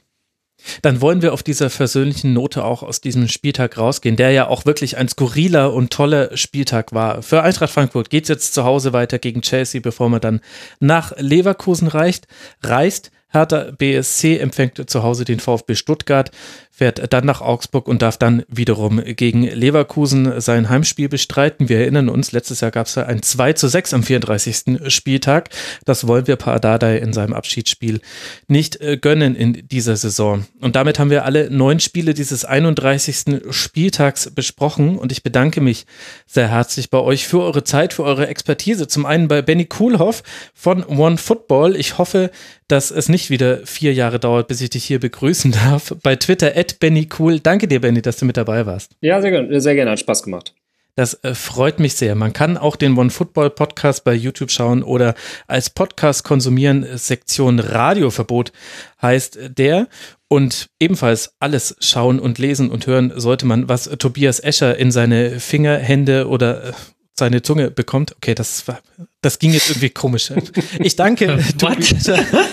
Dann 0.81 1.01
wollen 1.01 1.21
wir 1.21 1.33
auf 1.33 1.43
dieser 1.43 1.69
versöhnlichen 1.69 2.33
Note 2.33 2.63
auch 2.63 2.83
aus 2.83 3.01
diesem 3.01 3.27
Spieltag 3.27 3.77
rausgehen, 3.77 4.15
der 4.15 4.31
ja 4.31 4.47
auch 4.47 4.65
wirklich 4.65 4.97
ein 4.97 5.09
skurriler 5.09 5.73
und 5.73 5.91
toller 5.91 6.35
Spieltag 6.37 6.93
war. 6.93 7.21
Für 7.21 7.43
Eintracht 7.43 7.71
Frankfurt 7.71 8.09
geht 8.09 8.23
es 8.23 8.29
jetzt 8.29 8.53
zu 8.53 8.63
Hause 8.63 8.93
weiter 8.93 9.19
gegen 9.19 9.41
Chelsea, 9.41 9.81
bevor 9.81 10.09
man 10.09 10.21
dann 10.21 10.41
nach 10.79 11.13
Leverkusen 11.17 11.87
reicht, 11.87 12.27
reist. 12.61 13.11
Hertha 13.33 13.71
BSC 13.77 14.37
empfängt 14.37 14.89
zu 14.89 15.03
Hause 15.03 15.25
den 15.25 15.39
VfB 15.39 15.75
Stuttgart 15.75 16.31
fährt 16.75 17.13
dann 17.13 17.23
nach 17.23 17.41
Augsburg 17.41 17.87
und 17.87 18.01
darf 18.01 18.17
dann 18.17 18.43
wiederum 18.47 18.99
gegen 19.15 19.43
Leverkusen 19.43 20.41
sein 20.41 20.69
Heimspiel 20.69 21.07
bestreiten. 21.07 21.69
Wir 21.69 21.77
erinnern 21.77 22.09
uns, 22.09 22.31
letztes 22.31 22.61
Jahr 22.61 22.71
gab 22.71 22.87
es 22.87 22.97
ein 22.97 23.21
2 23.21 23.53
zu 23.53 23.67
6 23.67 23.93
am 23.93 24.01
34. 24.01 24.91
Spieltag. 24.91 25.49
Das 25.85 26.07
wollen 26.07 26.25
wir 26.25 26.35
Pardadei 26.35 26.97
in 26.97 27.13
seinem 27.13 27.33
Abschiedsspiel 27.33 28.01
nicht 28.47 28.81
äh, 28.81 28.97
gönnen 28.97 29.35
in 29.35 29.67
dieser 29.67 29.95
Saison. 29.95 30.47
Und 30.61 30.75
damit 30.75 30.97
haben 30.97 31.11
wir 31.11 31.25
alle 31.25 31.51
neun 31.51 31.79
Spiele 31.79 32.15
dieses 32.15 32.43
31. 32.43 33.41
Spieltags 33.51 34.31
besprochen 34.31 34.97
und 34.97 35.11
ich 35.11 35.21
bedanke 35.21 35.61
mich 35.61 35.85
sehr 36.25 36.49
herzlich 36.49 36.89
bei 36.89 36.97
euch 36.97 37.27
für 37.27 37.43
eure 37.43 37.63
Zeit, 37.63 37.93
für 37.93 38.03
eure 38.03 38.27
Expertise. 38.27 38.87
Zum 38.87 39.05
einen 39.05 39.27
bei 39.27 39.43
Benny 39.43 39.65
Kuhlhoff 39.65 40.23
von 40.55 40.83
One 40.83 41.19
Football. 41.19 41.75
Ich 41.75 41.99
hoffe, 41.99 42.31
dass 42.67 42.89
es 42.89 43.09
nicht 43.09 43.29
wieder 43.29 43.65
vier 43.67 43.93
Jahre 43.93 44.19
dauert, 44.19 44.47
bis 44.47 44.61
ich 44.61 44.71
dich 44.71 44.83
hier 44.85 44.99
begrüßen 44.99 45.51
darf. 45.51 45.93
Bei 46.01 46.15
Twitter 46.15 46.53
at 46.55 46.72
Benny 46.79 47.07
Cool. 47.17 47.39
Danke 47.39 47.67
dir, 47.67 47.81
Benny, 47.81 48.01
dass 48.01 48.17
du 48.17 48.25
mit 48.25 48.37
dabei 48.37 48.65
warst. 48.65 48.95
Ja, 49.01 49.21
sehr 49.21 49.31
gerne. 49.31 49.61
Sehr 49.61 49.75
gerne. 49.75 49.91
Hat 49.91 49.99
Spaß 49.99 50.23
gemacht. 50.23 50.53
Das 50.95 51.15
äh, 51.23 51.33
freut 51.33 51.79
mich 51.79 51.95
sehr. 51.95 52.13
Man 52.13 52.33
kann 52.33 52.55
auch 52.55 52.75
den 52.75 52.95
One 52.97 53.09
Football 53.09 53.49
Podcast 53.49 54.03
bei 54.03 54.13
YouTube 54.13 54.51
schauen 54.51 54.83
oder 54.83 55.15
als 55.47 55.71
Podcast 55.71 56.23
konsumieren. 56.23 56.85
Sektion 56.97 57.59
Radioverbot 57.59 58.51
heißt 59.01 59.39
der. 59.57 59.87
Und 60.27 60.67
ebenfalls 60.79 61.35
alles 61.39 61.75
schauen 61.79 62.19
und 62.19 62.37
lesen 62.37 62.69
und 62.69 62.85
hören 62.85 63.11
sollte 63.15 63.45
man, 63.45 63.69
was 63.69 63.85
Tobias 63.85 64.39
Escher 64.39 64.77
in 64.77 64.91
seine 64.91 65.39
Finger, 65.39 65.77
Hände 65.77 66.27
oder 66.27 66.69
äh, 66.69 66.73
seine 67.13 67.41
Zunge 67.41 67.71
bekommt. 67.71 68.15
Okay, 68.17 68.35
das 68.35 68.67
war 68.67 68.79
das 69.23 69.39
ging 69.39 69.53
jetzt 69.53 69.69
irgendwie 69.69 69.89
komisch. 69.89 70.31
Ich 70.79 70.95
danke 70.95 71.39
Tobias, 71.57 72.09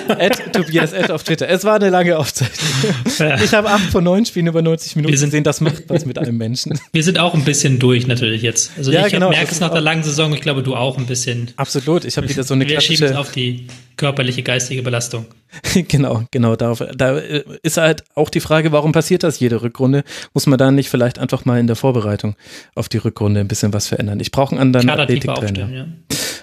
at, 0.09 0.53
Tobias 0.53 0.95
at 0.95 1.11
auf 1.11 1.25
Twitter. 1.25 1.49
Es 1.49 1.65
war 1.65 1.77
eine 1.77 1.91
lange 1.91 2.17
Aufzeichnung. 2.17 2.95
Ich 3.43 3.53
habe 3.53 3.69
acht 3.71 3.91
von 3.91 4.05
neun 4.05 4.25
Spielen 4.25 4.47
über 4.47 4.63
90 4.63 4.97
Minuten 4.97 5.13
wir 5.13 5.19
sind, 5.19 5.31
gesehen. 5.31 5.45
Das 5.45 5.61
macht 5.61 5.85
was 5.89 6.07
mit 6.07 6.19
einem 6.19 6.37
Menschen. 6.37 6.79
Wir 6.93 7.03
sind 7.03 7.19
auch 7.19 7.35
ein 7.35 7.45
bisschen 7.45 7.79
durch 7.79 8.07
natürlich 8.07 8.43
jetzt. 8.43 8.73
Also 8.77 8.93
ja, 8.93 9.07
ich 9.07 9.13
genau, 9.13 9.31
merke 9.31 9.51
es 9.51 9.61
nach 9.61 9.71
der 9.71 9.81
langen 9.81 10.03
Saison. 10.03 10.33
Ich 10.33 10.41
glaube, 10.41 10.63
du 10.63 10.77
auch 10.77 10.97
ein 10.97 11.07
bisschen. 11.07 11.51
Absolut. 11.57 12.05
Ich 12.05 12.17
habe 12.17 12.29
wieder 12.29 12.45
so 12.45 12.55
eine 12.55 12.65
wir 12.67 12.73
klassische... 12.73 13.01
Wir 13.01 13.09
schieben 13.09 13.13
es 13.13 13.19
auf 13.19 13.33
die 13.33 13.67
körperliche, 13.97 14.43
geistige 14.43 14.83
Belastung. 14.83 15.27
genau, 15.89 16.25
genau. 16.31 16.57
Darauf, 16.57 16.83
da 16.95 17.19
ist 17.19 17.77
halt 17.77 18.05
auch 18.15 18.31
die 18.31 18.41
Frage, 18.41 18.73
warum 18.73 18.93
passiert 18.93 19.23
das 19.23 19.41
jede 19.41 19.63
Rückrunde? 19.63 20.05
Muss 20.35 20.47
man 20.47 20.59
da 20.59 20.71
nicht 20.71 20.89
vielleicht 20.89 21.19
einfach 21.19 21.45
mal 21.45 21.59
in 21.59 21.67
der 21.67 21.77
Vorbereitung 21.77 22.37
auf 22.75 22.89
die 22.89 22.99
Rückrunde 22.99 23.41
ein 23.41 23.49
bisschen 23.49 23.73
was 23.73 23.89
verändern? 23.89 24.21
Ich 24.21 24.31
brauche 24.31 24.53
einen 24.53 24.61
anderen 24.61 24.89
Athletiktrainer. 24.89 25.71
Ja. 25.71 25.87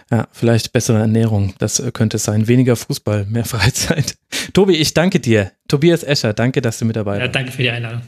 Ja, 0.09 0.27
vielleicht 0.31 0.71
bessere 0.71 0.99
Ernährung. 0.99 1.53
Das 1.59 1.79
äh, 1.79 1.91
könnte 1.91 2.17
es 2.17 2.23
sein. 2.23 2.47
Weniger 2.47 2.75
Fußball, 2.75 3.25
mehr 3.25 3.45
Freizeit. 3.45 4.17
Tobi, 4.53 4.75
ich 4.75 4.93
danke 4.93 5.19
dir. 5.19 5.51
Tobias 5.67 6.03
Escher, 6.03 6.33
danke, 6.33 6.61
dass 6.61 6.79
du 6.79 6.85
mit 6.85 6.95
dabei 6.95 7.11
warst. 7.11 7.21
Ja, 7.21 7.27
danke 7.27 7.51
für 7.51 7.63
die 7.63 7.69
Einladung. 7.69 8.01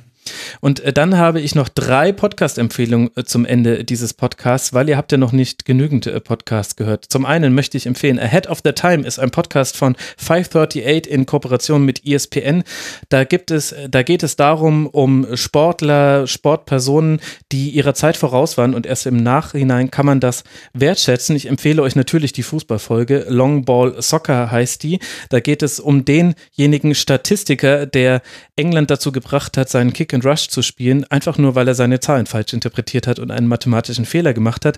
Und 0.61 0.79
äh, 0.81 0.93
dann 0.93 1.17
habe 1.17 1.41
ich 1.41 1.55
noch 1.55 1.69
drei 1.69 2.11
Podcast-Empfehlungen 2.11 3.11
äh, 3.15 3.23
zum 3.23 3.45
Ende 3.45 3.83
dieses 3.83 4.13
Podcasts, 4.13 4.73
weil 4.73 4.89
ihr 4.89 4.97
habt 4.97 5.11
ja 5.11 5.17
noch 5.17 5.31
nicht 5.31 5.65
genügend 5.65 6.07
äh, 6.07 6.19
Podcasts 6.19 6.75
gehört. 6.75 7.05
Zum 7.05 7.25
einen 7.25 7.53
möchte 7.53 7.77
ich 7.77 7.85
empfehlen, 7.85 8.19
Ahead 8.19 8.47
of 8.47 8.59
the 8.63 8.73
Time 8.73 9.05
ist 9.05 9.19
ein 9.19 9.31
Podcast 9.31 9.77
von 9.77 9.95
538 10.17 11.11
in 11.11 11.25
Kooperation 11.25 11.83
mit 11.85 12.05
ESPN. 12.05 12.63
Da 13.09 13.23
gibt 13.23 13.51
es, 13.51 13.75
da 13.89 14.03
geht 14.03 14.23
es 14.23 14.35
darum, 14.35 14.87
um 14.87 15.25
Sportler, 15.35 16.27
Sportpersonen, 16.27 17.19
die 17.51 17.69
ihrer 17.69 17.93
Zeit 17.93 18.17
voraus 18.17 18.57
waren 18.57 18.73
und 18.73 18.85
erst 18.85 19.05
im 19.05 19.17
Nachhinein 19.17 19.91
kann 19.91 20.05
man 20.05 20.19
das 20.19 20.43
wertschätzen. 20.73 21.35
Ich 21.35 21.47
empfehle 21.47 21.81
euch 21.81 21.95
natürlich 21.95 22.33
die 22.33 22.43
Fußballfolge. 22.43 23.25
Long 23.29 23.65
Ball 23.65 24.01
Soccer 24.01 24.51
heißt 24.51 24.83
die. 24.83 24.99
Da 25.29 25.39
geht 25.39 25.63
es 25.63 25.79
um 25.79 26.05
denjenigen 26.05 26.95
Statistiker, 26.95 27.85
der 27.85 28.21
England 28.55 28.91
dazu 28.91 29.11
gebracht 29.11 29.57
hat, 29.57 29.69
seinen 29.69 29.93
Kick 29.93 30.09
Rush 30.21 30.47
zu 30.47 30.61
spielen, 30.61 31.05
einfach 31.05 31.37
nur 31.37 31.55
weil 31.55 31.67
er 31.67 31.75
seine 31.75 31.99
Zahlen 31.99 32.25
falsch 32.25 32.53
interpretiert 32.53 33.07
hat 33.07 33.19
und 33.19 33.31
einen 33.31 33.47
mathematischen 33.47 34.05
Fehler 34.05 34.33
gemacht 34.33 34.65
hat. 34.65 34.77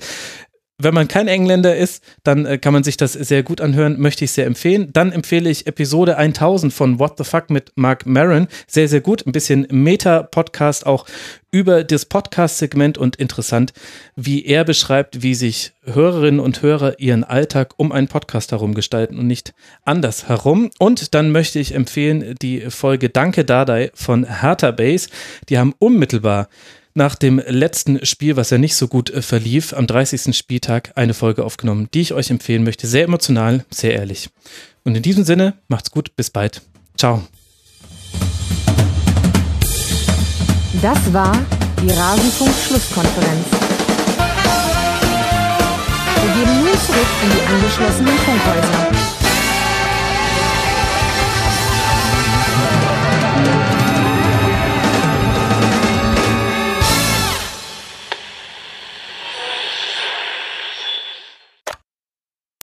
Wenn 0.84 0.94
man 0.94 1.08
kein 1.08 1.28
Engländer 1.28 1.76
ist, 1.76 2.04
dann 2.24 2.46
äh, 2.46 2.58
kann 2.58 2.74
man 2.74 2.84
sich 2.84 2.98
das 2.98 3.14
sehr 3.14 3.44
gut 3.44 3.62
anhören, 3.62 4.00
möchte 4.00 4.26
ich 4.26 4.32
sehr 4.32 4.46
empfehlen. 4.46 4.90
Dann 4.94 5.12
empfehle 5.12 5.50
ich 5.50 5.68
Episode 5.68 6.18
1000 6.18 6.74
von 6.74 7.00
What 7.00 7.18
the 7.18 7.24
Fuck 7.24 7.50
mit 7.50 7.72
Mark 7.76 8.06
Maron. 8.06 8.48
Sehr, 8.68 8.88
sehr 8.88 9.02
gut. 9.02 9.26
Ein 9.26 9.32
bisschen 9.32 9.68
Meta-Podcast 9.70 10.86
auch 10.86 11.06
über 11.52 11.84
das 11.84 12.06
Podcast-Segment 12.06 12.98
und 12.98 13.18
interessant, 13.18 13.74
wie 14.16 14.46
er 14.46 14.64
beschreibt, 14.64 15.22
wie 15.22 15.36
sich 15.36 15.74
Hörerinnen 15.84 16.40
und 16.40 16.62
Hörer 16.62 17.00
ihren 17.00 17.24
Alltag 17.24 17.74
um 17.78 17.92
einen 17.92 18.08
Podcast 18.08 18.52
herum 18.52 18.74
gestalten 18.74 19.20
und 19.20 19.28
nicht 19.28 19.54
anders 19.84 20.30
herum. 20.30 20.72
Und 20.80 21.14
dann 21.14 21.32
möchte 21.32 21.60
ich 21.60 21.76
empfehlen 21.76 22.36
die 22.42 22.62
Folge 22.70 23.10
Danke 23.10 23.44
Dadai 23.44 23.92
von 23.94 24.42
Hertha 24.42 24.72
Base. 24.72 25.10
Die 25.50 25.58
haben 25.58 25.74
unmittelbar 25.78 26.48
nach 26.94 27.16
dem 27.16 27.42
letzten 27.46 28.06
Spiel, 28.06 28.36
was 28.36 28.50
ja 28.50 28.58
nicht 28.58 28.76
so 28.76 28.88
gut 28.88 29.10
äh, 29.10 29.22
verlief, 29.22 29.74
am 29.74 29.88
30. 29.88 30.36
Spieltag 30.36 30.92
eine 30.96 31.14
Folge 31.14 31.44
aufgenommen, 31.44 31.88
die 31.94 32.02
ich 32.02 32.14
euch 32.14 32.30
empfehlen 32.30 32.64
möchte. 32.64 32.88
Sehr 32.88 33.06
emotional, 33.06 33.66
sehr 33.70 33.94
ehrlich. 33.94 34.30
Und 34.84 34.96
in 34.96 35.04
diesem 35.04 35.24
Sinne, 35.24 35.54
macht's 35.68 35.92
gut, 35.92 36.16
bis 36.16 36.30
bald. 36.30 36.62
Ciao. 36.98 37.24
Das 40.82 41.14
war 41.14 41.38
die 41.82 41.92
Rasenfunk-Schlusskonferenz. 41.92 43.46
Wir 46.22 46.34
gehen 46.34 46.58
nun 46.60 46.78
zurück 46.86 47.08
in 47.24 47.30
die 47.30 47.46
angeschlossenen 47.48 48.18
Funkhäuser. 48.18 49.01